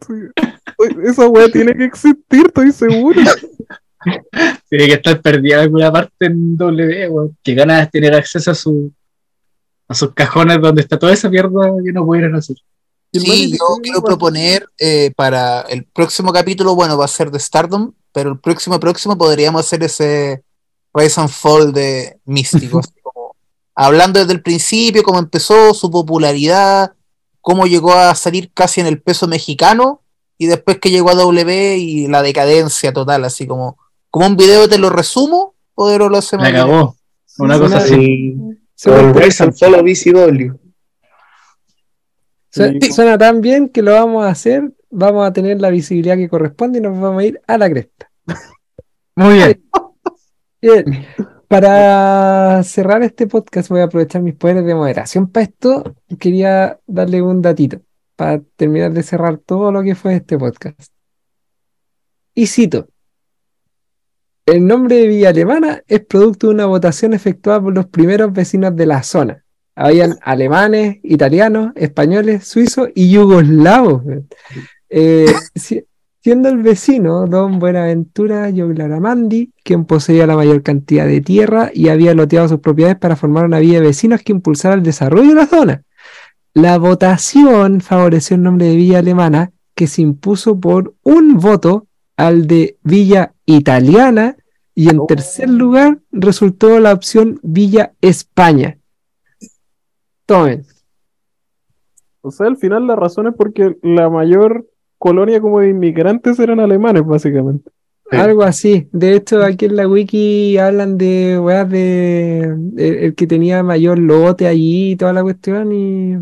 Esa 1.03 1.27
weá 1.27 1.49
tiene 1.49 1.75
que 1.75 1.85
existir, 1.85 2.45
estoy 2.47 2.71
seguro. 2.71 3.19
Tiene 4.69 4.85
que 4.85 4.93
estar 4.93 5.21
perdida 5.21 5.55
en 5.55 5.61
alguna 5.63 5.91
parte 5.91 6.27
en 6.27 6.55
W, 6.55 7.09
weón. 7.09 7.37
Que 7.43 7.53
ganas 7.53 7.81
de 7.81 7.87
tener 7.99 8.15
acceso 8.15 8.51
a 8.51 8.55
su 8.55 8.93
a 9.89 9.95
sus 9.95 10.13
cajones 10.13 10.61
donde 10.61 10.81
está 10.81 10.97
toda 10.97 11.11
esa 11.11 11.29
mierda 11.29 11.73
que 11.83 11.91
no 11.91 12.05
pudieron 12.05 12.35
hacer. 12.35 12.55
Sí, 13.11 13.51
yo 13.51 13.57
¿qué 13.75 13.81
quiero 13.81 14.03
proponer 14.03 14.69
eh, 14.77 15.11
para 15.15 15.61
el 15.61 15.83
próximo 15.83 16.31
capítulo, 16.31 16.75
bueno, 16.75 16.95
va 16.97 17.05
a 17.05 17.09
ser 17.09 17.31
de 17.31 17.39
Stardom, 17.39 17.93
pero 18.13 18.31
el 18.31 18.39
próximo 18.39 18.79
próximo 18.79 19.17
podríamos 19.17 19.65
hacer 19.65 19.83
ese 19.83 20.43
Rise 20.93 21.19
and 21.19 21.29
Fall 21.29 21.73
de 21.73 22.19
Místico, 22.25 22.79
así 22.83 22.93
como 23.01 23.35
hablando 23.73 24.19
desde 24.19 24.33
el 24.33 24.43
principio, 24.43 25.01
cómo 25.01 25.17
empezó, 25.17 25.73
su 25.73 25.89
popularidad, 25.89 26.93
cómo 27.41 27.65
llegó 27.65 27.93
a 27.93 28.13
salir 28.13 28.51
casi 28.53 28.81
en 28.81 28.87
el 28.87 29.01
peso 29.01 29.27
mexicano 29.27 30.03
y 30.37 30.45
después 30.45 30.77
que 30.77 30.91
llegó 30.91 31.09
a 31.09 31.15
W 31.15 31.77
y 31.77 32.07
la 32.07 32.21
decadencia 32.21 32.93
total, 32.93 33.25
así 33.25 33.47
como 33.47 33.77
como 34.11 34.27
un 34.27 34.37
video 34.37 34.67
te 34.67 34.77
lo 34.77 34.89
resumo 34.89 35.55
o 35.75 35.97
lo 35.97 36.17
hacemos 36.17 36.45
La 36.45 36.51
cagó. 36.51 36.95
Una 37.37 37.57
cosa 37.57 37.77
así. 37.77 38.35
El 38.85 39.13
Rise 39.13 39.43
and 39.43 39.53
Fall 39.57 39.75
of 39.75 39.85
ECW. 39.87 40.57
suena- 42.49 42.79
suena 42.93 43.17
tan 43.17 43.41
bien 43.41 43.69
que 43.69 43.81
lo 43.81 43.91
vamos 43.91 44.25
a 44.25 44.29
hacer, 44.29 44.71
vamos 44.89 45.27
a 45.27 45.33
tener 45.33 45.59
la 45.59 45.69
visibilidad 45.69 46.15
que 46.15 46.29
corresponde 46.29 46.79
y 46.79 46.81
nos 46.81 46.99
vamos 46.99 47.21
a 47.21 47.25
ir 47.25 47.41
a 47.45 47.57
la 47.57 47.69
cresta. 47.69 48.09
Muy 49.15 49.33
bien. 49.35 49.63
Bien, 50.61 51.05
para 51.47 52.61
cerrar 52.63 53.01
este 53.01 53.27
podcast 53.27 53.69
voy 53.69 53.79
a 53.79 53.85
aprovechar 53.85 54.21
mis 54.21 54.35
poderes 54.35 54.65
de 54.65 54.75
moderación 54.75 55.29
para 55.29 55.45
esto. 55.45 55.95
Quería 56.19 56.77
darle 56.85 57.21
un 57.21 57.41
datito 57.41 57.79
para 58.17 58.41
terminar 58.57 58.91
de 58.91 59.01
cerrar 59.03 59.37
todo 59.37 59.71
lo 59.71 59.81
que 59.83 59.95
fue 59.95 60.15
este 60.15 60.37
podcast. 60.37 60.91
Y 62.33 62.47
cito, 62.47 62.89
el 64.51 64.65
nombre 64.65 64.95
de 64.97 65.07
Villa 65.07 65.29
Alemana 65.29 65.81
es 65.87 66.01
producto 66.01 66.47
de 66.47 66.53
una 66.53 66.65
votación 66.65 67.13
efectuada 67.13 67.61
por 67.61 67.73
los 67.73 67.85
primeros 67.87 68.33
vecinos 68.33 68.75
de 68.75 68.85
la 68.85 69.03
zona. 69.03 69.43
Habían 69.75 70.17
alemanes, 70.23 70.97
italianos, 71.03 71.71
españoles, 71.75 72.45
suizos 72.47 72.89
y 72.95 73.11
yugoslavos. 73.11 74.03
Eh, 74.89 75.27
si- 75.55 75.83
siendo 76.21 76.49
el 76.49 76.57
vecino 76.57 77.27
don 77.27 77.59
Buenaventura 77.59 78.49
Yoglaramandi 78.49 79.51
quien 79.63 79.85
poseía 79.85 80.27
la 80.27 80.35
mayor 80.35 80.63
cantidad 80.63 81.05
de 81.05 81.21
tierra 81.21 81.71
y 81.73 81.87
había 81.87 82.13
loteado 82.13 82.49
sus 82.49 82.59
propiedades 82.59 82.97
para 82.97 83.15
formar 83.15 83.45
una 83.45 83.59
villa 83.59 83.79
de 83.79 83.87
vecinos 83.87 84.21
que 84.21 84.33
impulsara 84.33 84.75
el 84.75 84.83
desarrollo 84.83 85.29
de 85.29 85.35
la 85.35 85.45
zona. 85.47 85.83
La 86.53 86.77
votación 86.77 87.79
favoreció 87.79 88.35
el 88.35 88.43
nombre 88.43 88.65
de 88.67 88.75
Villa 88.75 88.99
Alemana, 88.99 89.51
que 89.75 89.87
se 89.87 90.01
impuso 90.01 90.59
por 90.59 90.93
un 91.03 91.37
voto 91.37 91.87
al 92.19 92.47
de 92.47 92.77
Villa 92.83 93.33
Italiana, 93.45 94.35
y 94.75 94.89
en 94.89 95.07
tercer 95.07 95.49
lugar 95.49 95.99
resultó 96.11 96.79
la 96.79 96.93
opción 96.93 97.39
Villa 97.43 97.93
España. 98.01 98.77
Tomen. 100.25 100.65
O 102.21 102.31
sea, 102.31 102.47
al 102.47 102.57
final 102.57 102.87
la 102.87 102.95
razón 102.95 103.27
es 103.27 103.33
porque 103.35 103.77
la 103.81 104.09
mayor 104.09 104.67
colonia 104.97 105.39
como 105.39 105.61
de 105.61 105.69
inmigrantes 105.69 106.37
eran 106.39 106.59
alemanes, 106.59 107.05
básicamente. 107.05 107.71
Sí. 108.11 108.17
Algo 108.17 108.43
así. 108.43 108.89
De 108.91 109.15
hecho, 109.15 109.41
aquí 109.43 109.65
en 109.65 109.75
la 109.77 109.87
wiki 109.87 110.57
hablan 110.57 110.97
de 110.97 111.39
weas 111.39 111.69
de 111.69 112.39
el, 112.77 112.95
el 113.05 113.15
que 113.15 113.27
tenía 113.27 113.63
mayor 113.63 113.97
lote 113.97 114.47
allí 114.47 114.91
y 114.91 114.95
toda 114.95 115.13
la 115.13 115.23
cuestión 115.23 115.71
y 115.71 116.17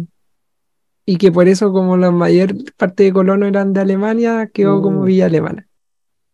y 1.09 1.15
que 1.17 1.31
por 1.31 1.47
eso, 1.47 1.71
como 1.71 1.95
la 1.95 2.11
mayor 2.11 2.53
parte 2.75 3.03
de 3.03 3.13
colonos 3.13 3.47
eran 3.47 3.71
de 3.71 3.79
Alemania, 3.79 4.51
quedó 4.53 4.81
como 4.81 5.03
Mm. 5.03 5.05
Villa 5.05 5.25
Alemana. 5.27 5.66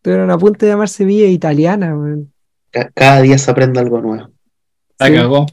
Estuvieron 0.04 0.32
a 0.32 0.38
punto 0.38 0.66
de 0.66 0.72
llamarse 0.74 1.06
Villa 1.06 1.28
Italiana, 1.28 1.96
weón. 1.98 2.34
Ca- 2.72 2.92
Cada 2.94 3.22
día 3.22 3.38
se 3.38 3.50
aprende 3.50 3.80
algo 3.80 4.02
nuevo. 4.02 4.28
La 5.00 5.08
Sí. 5.08 5.14
cagó. 5.14 5.46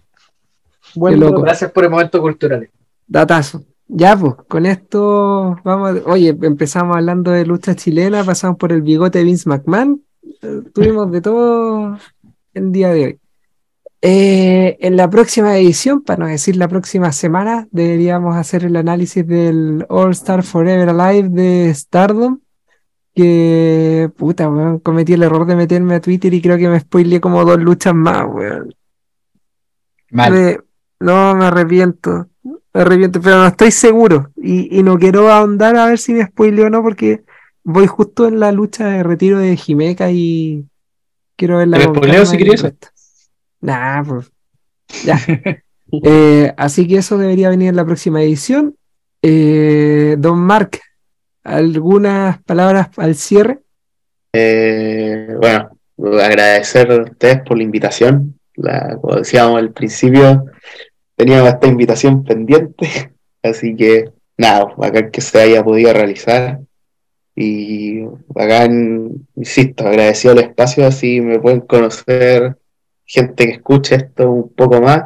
Buen 0.96 1.14
Qué 1.14 1.20
loco. 1.20 1.42
Gracias 1.42 1.70
por 1.70 1.84
el 1.84 1.90
momento 1.90 2.20
cultural. 2.20 2.68
Datazo. 3.06 3.62
Ya, 3.86 4.16
pues, 4.16 4.34
con 4.48 4.66
esto 4.66 5.56
vamos. 5.62 5.90
a- 6.04 6.10
Oye, 6.10 6.36
empezamos 6.42 6.96
hablando 6.96 7.30
de 7.30 7.46
lucha 7.46 7.76
chilena, 7.76 8.24
pasamos 8.24 8.56
por 8.58 8.72
el 8.72 8.82
bigote 8.82 9.18
de 9.20 9.24
Vince 9.24 9.48
McMahon. 9.48 10.02
Tuvimos 10.74 11.12
de 11.12 11.20
todo 11.20 11.96
el 12.54 12.72
día 12.72 12.88
de 12.92 13.04
hoy. 13.04 13.18
Eh, 14.02 14.78
en 14.80 14.96
la 14.96 15.08
próxima 15.08 15.56
edición, 15.58 16.02
para 16.02 16.24
no 16.24 16.26
decir 16.26 16.56
la 16.56 16.66
próxima 16.66 17.12
semana, 17.12 17.68
deberíamos 17.70 18.34
hacer 18.34 18.64
el 18.64 18.74
análisis 18.74 19.24
del 19.24 19.86
All 19.88 20.10
Star 20.10 20.42
Forever 20.42 20.88
Alive 20.88 21.28
de 21.28 21.72
Stardom. 21.72 22.40
Que, 23.14 24.10
puta, 24.16 24.48
weón, 24.48 24.78
cometí 24.78 25.14
el 25.14 25.22
error 25.22 25.46
de 25.46 25.56
meterme 25.56 25.94
a 25.96 26.00
Twitter 26.00 26.32
y 26.32 26.40
creo 26.40 26.56
que 26.56 26.68
me 26.68 26.78
spoileé 26.80 27.20
como 27.20 27.44
dos 27.44 27.60
luchas 27.60 27.94
más, 27.94 28.26
weón. 28.28 28.74
Mal. 30.10 30.32
Me- 30.32 30.58
no, 31.00 31.34
me 31.34 31.46
arrepiento. 31.46 32.28
Me 32.72 32.80
arrepiento, 32.82 33.20
pero 33.20 33.38
no 33.38 33.46
estoy 33.46 33.70
seguro. 33.70 34.30
Y, 34.36 34.78
y 34.78 34.82
no 34.82 34.98
quiero 34.98 35.30
ahondar 35.30 35.76
a 35.76 35.86
ver 35.86 35.98
si 35.98 36.14
me 36.14 36.24
spoileo 36.24 36.66
o 36.66 36.70
no, 36.70 36.82
porque 36.82 37.24
voy 37.64 37.86
justo 37.86 38.28
en 38.28 38.38
la 38.40 38.52
lucha 38.52 38.86
de 38.86 39.02
retiro 39.02 39.38
de 39.38 39.56
Jimeca 39.56 40.10
y 40.10 40.66
quiero 41.36 41.58
verla 41.58 41.78
¿Te 41.78 41.86
con 41.86 41.96
spoileo 41.96 42.26
si 42.26 42.36
resto. 42.38 42.88
Nah, 43.60 44.02
pues. 44.04 44.30
Ya. 45.04 45.18
Eh, 46.04 46.54
así 46.56 46.86
que 46.86 46.98
eso 46.98 47.18
debería 47.18 47.48
venir 47.48 47.70
en 47.70 47.74
la 47.74 47.84
próxima 47.84 48.22
edición. 48.22 48.76
Eh, 49.22 50.14
Don 50.20 50.38
Mark, 50.38 50.78
¿algunas 51.44 52.42
palabras 52.42 52.88
al 52.96 53.14
cierre? 53.14 53.60
Eh, 54.32 55.34
bueno, 55.40 55.70
agradecer 56.20 56.90
a 56.90 57.02
ustedes 57.02 57.40
por 57.42 57.56
la 57.56 57.62
invitación. 57.64 58.38
La, 58.54 58.96
como 59.00 59.16
decíamos 59.16 59.58
al 59.58 59.72
principio, 59.72 60.44
teníamos 61.16 61.48
esta 61.48 61.66
invitación 61.66 62.24
pendiente, 62.24 63.12
así 63.42 63.74
que 63.74 64.10
nada, 64.36 64.66
bacán 64.76 65.10
que 65.10 65.20
se 65.20 65.40
haya 65.40 65.62
podido 65.62 65.92
realizar. 65.92 66.60
Y 67.34 68.02
bacán, 68.28 69.26
insisto, 69.36 69.86
agradecido 69.86 70.34
el 70.34 70.40
espacio, 70.40 70.86
así 70.86 71.20
me 71.20 71.38
pueden 71.38 71.60
conocer 71.60 72.56
gente 73.06 73.46
que 73.46 73.52
escuche 73.52 73.94
esto 73.96 74.30
un 74.30 74.52
poco 74.54 74.80
más. 74.80 75.04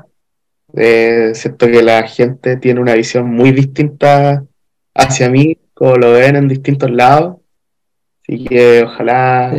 Eh, 0.77 1.33
siento 1.35 1.67
que 1.67 1.83
la 1.83 2.07
gente 2.09 2.57
tiene 2.57 2.81
una 2.81 2.95
visión 2.95 3.27
muy 3.27 3.53
distinta 3.53 4.45
hacia 4.95 5.31
mí, 5.31 5.57
como 5.75 5.97
lo 5.97 6.12
ven 6.12 6.36
en 6.36 6.49
distintos 6.49 6.91
lados. 6.91 7.36
Así 8.23 8.44
que 8.44 8.85
ojalá 8.85 9.55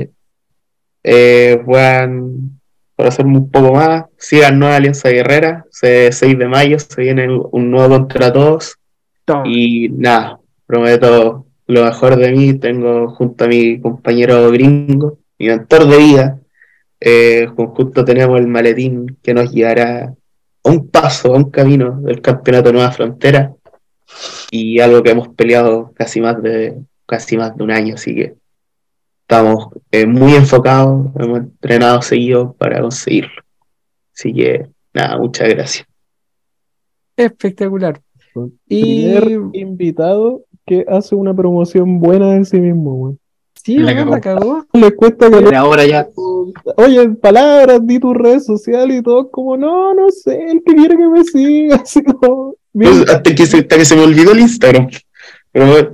eh, 1.04 1.62
puedan 1.64 2.60
conocerme 2.96 3.38
un 3.38 3.52
poco 3.52 3.74
más. 3.74 4.06
Sigan 4.18 4.58
Nueva 4.58 4.78
Alianza 4.78 5.10
Guerrera, 5.10 5.66
ese 5.72 6.12
6 6.12 6.40
de 6.40 6.48
mayo 6.48 6.80
se 6.80 7.02
viene 7.02 7.28
un 7.30 7.70
nuevo 7.70 7.90
contra 7.90 8.34
todos. 8.34 8.78
Y 9.46 9.90
nada, 9.90 10.40
prometo 10.66 11.46
lo 11.68 11.84
mejor 11.84 12.16
de 12.16 12.32
mí. 12.32 12.54
Tengo 12.56 13.10
junto 13.10 13.46
a 13.46 13.48
mi 13.48 13.80
compañero 13.80 14.50
gringo, 14.52 15.20
mi 15.38 15.48
mentor 15.48 15.88
de 15.88 15.98
vida. 15.98 16.40
Eh, 17.00 17.48
conjunto 17.56 18.06
tenemos 18.06 18.40
el 18.40 18.48
maletín 18.48 19.18
que 19.22 19.34
nos 19.34 19.52
guiará 19.52 20.14
a 20.64 20.70
un 20.70 20.88
paso, 20.90 21.34
a 21.34 21.38
un 21.38 21.52
camino 21.52 22.00
del 22.02 22.22
campeonato 22.22 22.72
Nueva 22.72 22.92
Frontera. 22.92 23.54
Y 24.52 24.80
algo 24.80 25.04
que 25.04 25.12
hemos 25.12 25.30
peleado 25.30 25.92
casi 25.96 26.22
más 26.22 26.42
de, 26.42 26.78
casi 27.06 27.38
más 27.38 27.56
de 27.56 27.64
un 27.64 27.72
año, 27.72 27.96
así 27.96 28.16
que 28.16 28.36
estamos 29.22 29.70
eh, 29.92 30.06
muy 30.06 30.36
enfocados, 30.36 31.08
hemos 31.20 31.40
entrenado 31.40 32.02
seguido 32.02 32.54
para 32.54 32.82
conseguirlo. 32.82 33.42
Así 34.16 34.34
que 34.34 34.68
nada, 34.94 35.18
muchas 35.18 35.50
gracias. 35.50 35.88
Espectacular. 37.18 38.02
Y 38.68 39.16
Primer 39.16 39.56
invitado 39.56 40.44
que 40.66 40.86
hace 40.88 41.16
una 41.16 41.34
promoción 41.34 42.00
buena 42.00 42.34
de 42.34 42.46
sí 42.46 42.60
mismo, 42.60 42.94
weón. 42.94 43.20
sí, 43.54 43.78
La 43.78 44.20
cagó. 44.20 44.66
Le 44.74 44.96
cuesta 44.96 45.30
que 45.30 45.42
Pero 45.42 45.58
ahora 45.58 45.86
ya. 45.86 46.08
Oye, 46.78 47.10
palabras, 47.10 47.86
di 47.86 48.00
tus 48.00 48.16
redes 48.16 48.46
sociales 48.46 49.00
y 49.00 49.02
todo, 49.02 49.30
como 49.30 49.58
no, 49.58 49.94
no 49.94 50.10
sé, 50.10 50.38
el 50.52 50.64
que 50.64 50.76
quiere 50.76 50.98
que 50.98 51.08
me 51.08 51.24
siga, 51.24 51.76
así 51.84 52.04
como. 52.04 52.56
Pues, 52.84 53.10
hasta, 53.10 53.34
que 53.36 53.46
se, 53.46 53.58
hasta 53.60 53.78
que 53.78 53.86
se 53.86 53.96
me 53.96 54.04
olvidó 54.04 54.32
el 54.34 54.42
Instagram. 54.42 54.90
Pero 55.52 55.92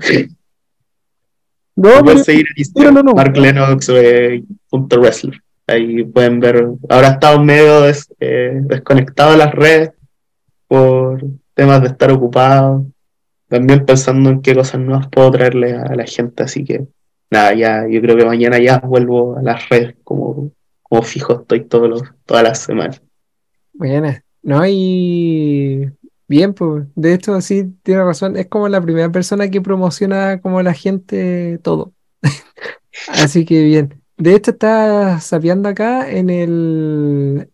No, 1.76 1.90
pero 1.90 2.04
pueden 2.04 2.24
seguir 2.24 2.46
en 2.56 2.60
Instagram, 2.62 3.06
no. 3.06 3.14
Mark 3.14 3.38
Lennox, 3.38 3.90
eh, 3.90 4.44
punto 4.70 5.00
wrestler. 5.00 5.40
Ahí 5.68 6.04
pueden 6.04 6.40
ver. 6.40 6.68
Ahora 6.90 7.08
he 7.08 7.12
estado 7.12 7.44
medio 7.44 7.82
des- 7.82 8.12
eh, 8.20 8.60
desconectado 8.64 9.32
de 9.32 9.38
las 9.38 9.52
redes 9.54 9.92
por 10.68 11.24
temas 11.54 11.82
de 11.82 11.88
estar 11.88 12.12
ocupado. 12.12 12.86
También 13.48 13.86
pensando 13.86 14.30
en 14.30 14.42
qué 14.42 14.56
cosas 14.56 14.82
nuevas 14.82 15.08
puedo 15.08 15.32
traerle 15.32 15.74
a 15.74 15.96
la 15.96 16.06
gente. 16.06 16.44
Así 16.44 16.64
que 16.64 16.86
nada, 17.30 17.54
ya 17.54 17.88
yo 17.88 18.02
creo 18.02 18.18
que 18.18 18.26
mañana 18.26 18.60
ya 18.60 18.80
vuelvo 18.80 19.38
a 19.38 19.42
las 19.42 19.70
redes 19.70 19.96
como, 20.04 20.52
como 20.82 21.02
fijo 21.04 21.42
estoy 21.42 21.66
todos 21.66 21.90
los, 21.90 22.02
todas 22.26 22.44
las 22.44 22.60
semanas. 22.60 23.02
Buena. 23.74 24.24
No, 24.44 24.66
y 24.68 25.88
bien, 26.32 26.54
pues. 26.54 26.88
De 26.96 27.14
hecho, 27.14 27.40
sí, 27.42 27.76
tiene 27.84 28.04
razón. 28.04 28.38
Es 28.38 28.48
como 28.48 28.70
la 28.70 28.82
primera 28.82 29.12
persona 29.12 29.50
que 29.50 29.62
promociona 29.62 30.40
como 30.42 30.62
la 30.64 30.74
gente 30.74 31.60
todo. 31.62 31.94
Así 33.10 33.46
que 33.46 33.64
bien. 33.64 34.02
De 34.18 34.36
hecho, 34.36 34.52
está 34.52 35.20
sapeando 35.20 35.70
acá 35.70 36.10
en 36.10 36.30
el 36.30 37.50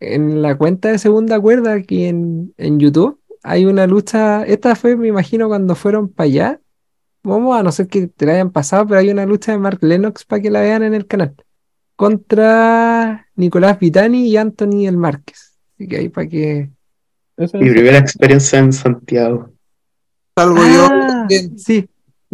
en 0.00 0.42
la 0.42 0.56
cuenta 0.56 0.88
de 0.90 0.98
segunda 0.98 1.38
cuerda 1.40 1.74
aquí 1.74 2.04
en, 2.06 2.54
en 2.56 2.80
YouTube. 2.80 3.20
Hay 3.42 3.66
una 3.66 3.86
lucha. 3.86 4.44
Esta 4.44 4.74
fue, 4.76 4.96
me 4.96 5.08
imagino, 5.08 5.48
cuando 5.48 5.74
fueron 5.74 6.08
para 6.08 6.26
allá. 6.26 6.60
Vamos 7.22 7.56
a 7.56 7.62
no 7.62 7.70
ser 7.70 7.86
que 7.88 8.08
te 8.08 8.26
la 8.26 8.32
hayan 8.32 8.50
pasado, 8.50 8.86
pero 8.86 9.00
hay 9.00 9.10
una 9.10 9.26
lucha 9.26 9.52
de 9.52 9.58
Mark 9.58 9.78
Lennox 9.82 10.24
para 10.24 10.42
que 10.42 10.50
la 10.50 10.60
vean 10.62 10.82
en 10.82 10.94
el 10.94 11.06
canal. 11.06 11.36
Contra 11.96 13.28
Nicolás 13.36 13.78
Vitani 13.78 14.26
y 14.28 14.36
Anthony 14.36 14.86
El 14.86 14.96
Márquez. 14.96 15.58
Así 15.74 15.86
que 15.86 15.98
ahí 15.98 16.08
para 16.08 16.28
que. 16.28 16.70
Mi 17.36 17.70
primera 17.70 17.98
experiencia 17.98 18.58
en 18.58 18.72
Santiago. 18.72 19.50
Salgo 20.36 20.56
Ah, 20.60 21.26
yo 21.28 21.36
sí, 21.56 21.88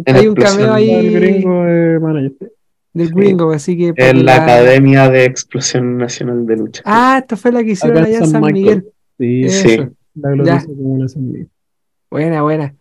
En 0.05 0.15
hay 0.15 0.27
un 0.27 0.35
cameo 0.35 0.65
el 0.67 0.71
ahí 0.73 1.13
gringo 1.13 1.63
de 1.63 1.99
manager. 1.99 2.51
del 2.93 3.09
gringo, 3.13 3.51
así 3.51 3.77
que 3.77 3.93
En 3.97 4.25
la 4.25 4.37
la- 4.37 4.43
Academia 4.43 5.09
de 5.09 5.25
Explosión 5.25 5.97
Nacional 5.97 6.45
de 6.45 6.55
Lucha. 6.57 6.81
Ah, 6.85 7.19
esta 7.21 7.35
fue 7.37 7.51
la 7.51 7.63
que 7.63 7.71
hicieron 7.71 8.03
allá 8.03 8.17
en 8.19 8.27
San. 8.27 8.41
Miguel. 8.41 8.85
Sí, 9.17 9.41
Eso. 9.43 9.67
Sí. 9.69 9.77
la 10.15 10.29
gloriosa 10.31 10.65
comuna 10.67 11.03
de 11.03 11.09
San 11.09 11.27
Miguel. 11.27 11.49
Buena, 12.11 12.41
buena. 12.41 12.75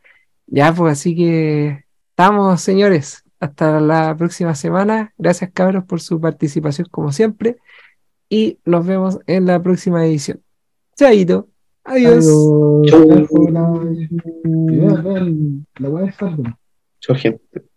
Ya, 0.47 0.73
pues 0.73 0.93
así 0.93 1.15
que 1.17 1.85
estamos, 2.11 2.61
señores. 2.61 3.23
Hasta 3.41 3.81
la 3.81 4.17
próxima 4.17 4.55
semana. 4.57 5.13
Gracias, 5.19 5.51
cabros, 5.55 5.85
por 5.85 6.01
su 6.01 6.21
participación, 6.21 6.89
como 6.91 7.13
siempre. 7.13 7.59
Y 8.29 8.59
nos 8.65 8.85
vemos 8.87 9.19
en 9.27 9.47
la 9.47 9.63
próxima 9.63 10.05
edición. 10.05 10.41
Chaito. 10.97 11.49
Adiós. 11.89 12.27
Adiós. 12.27 12.91
Chau. 12.91 13.09
Chau. 13.27 13.51
La, 13.51 13.61
la, 14.91 15.89
la, 15.89 15.89
la, 15.89 17.15
gente. 17.15 17.68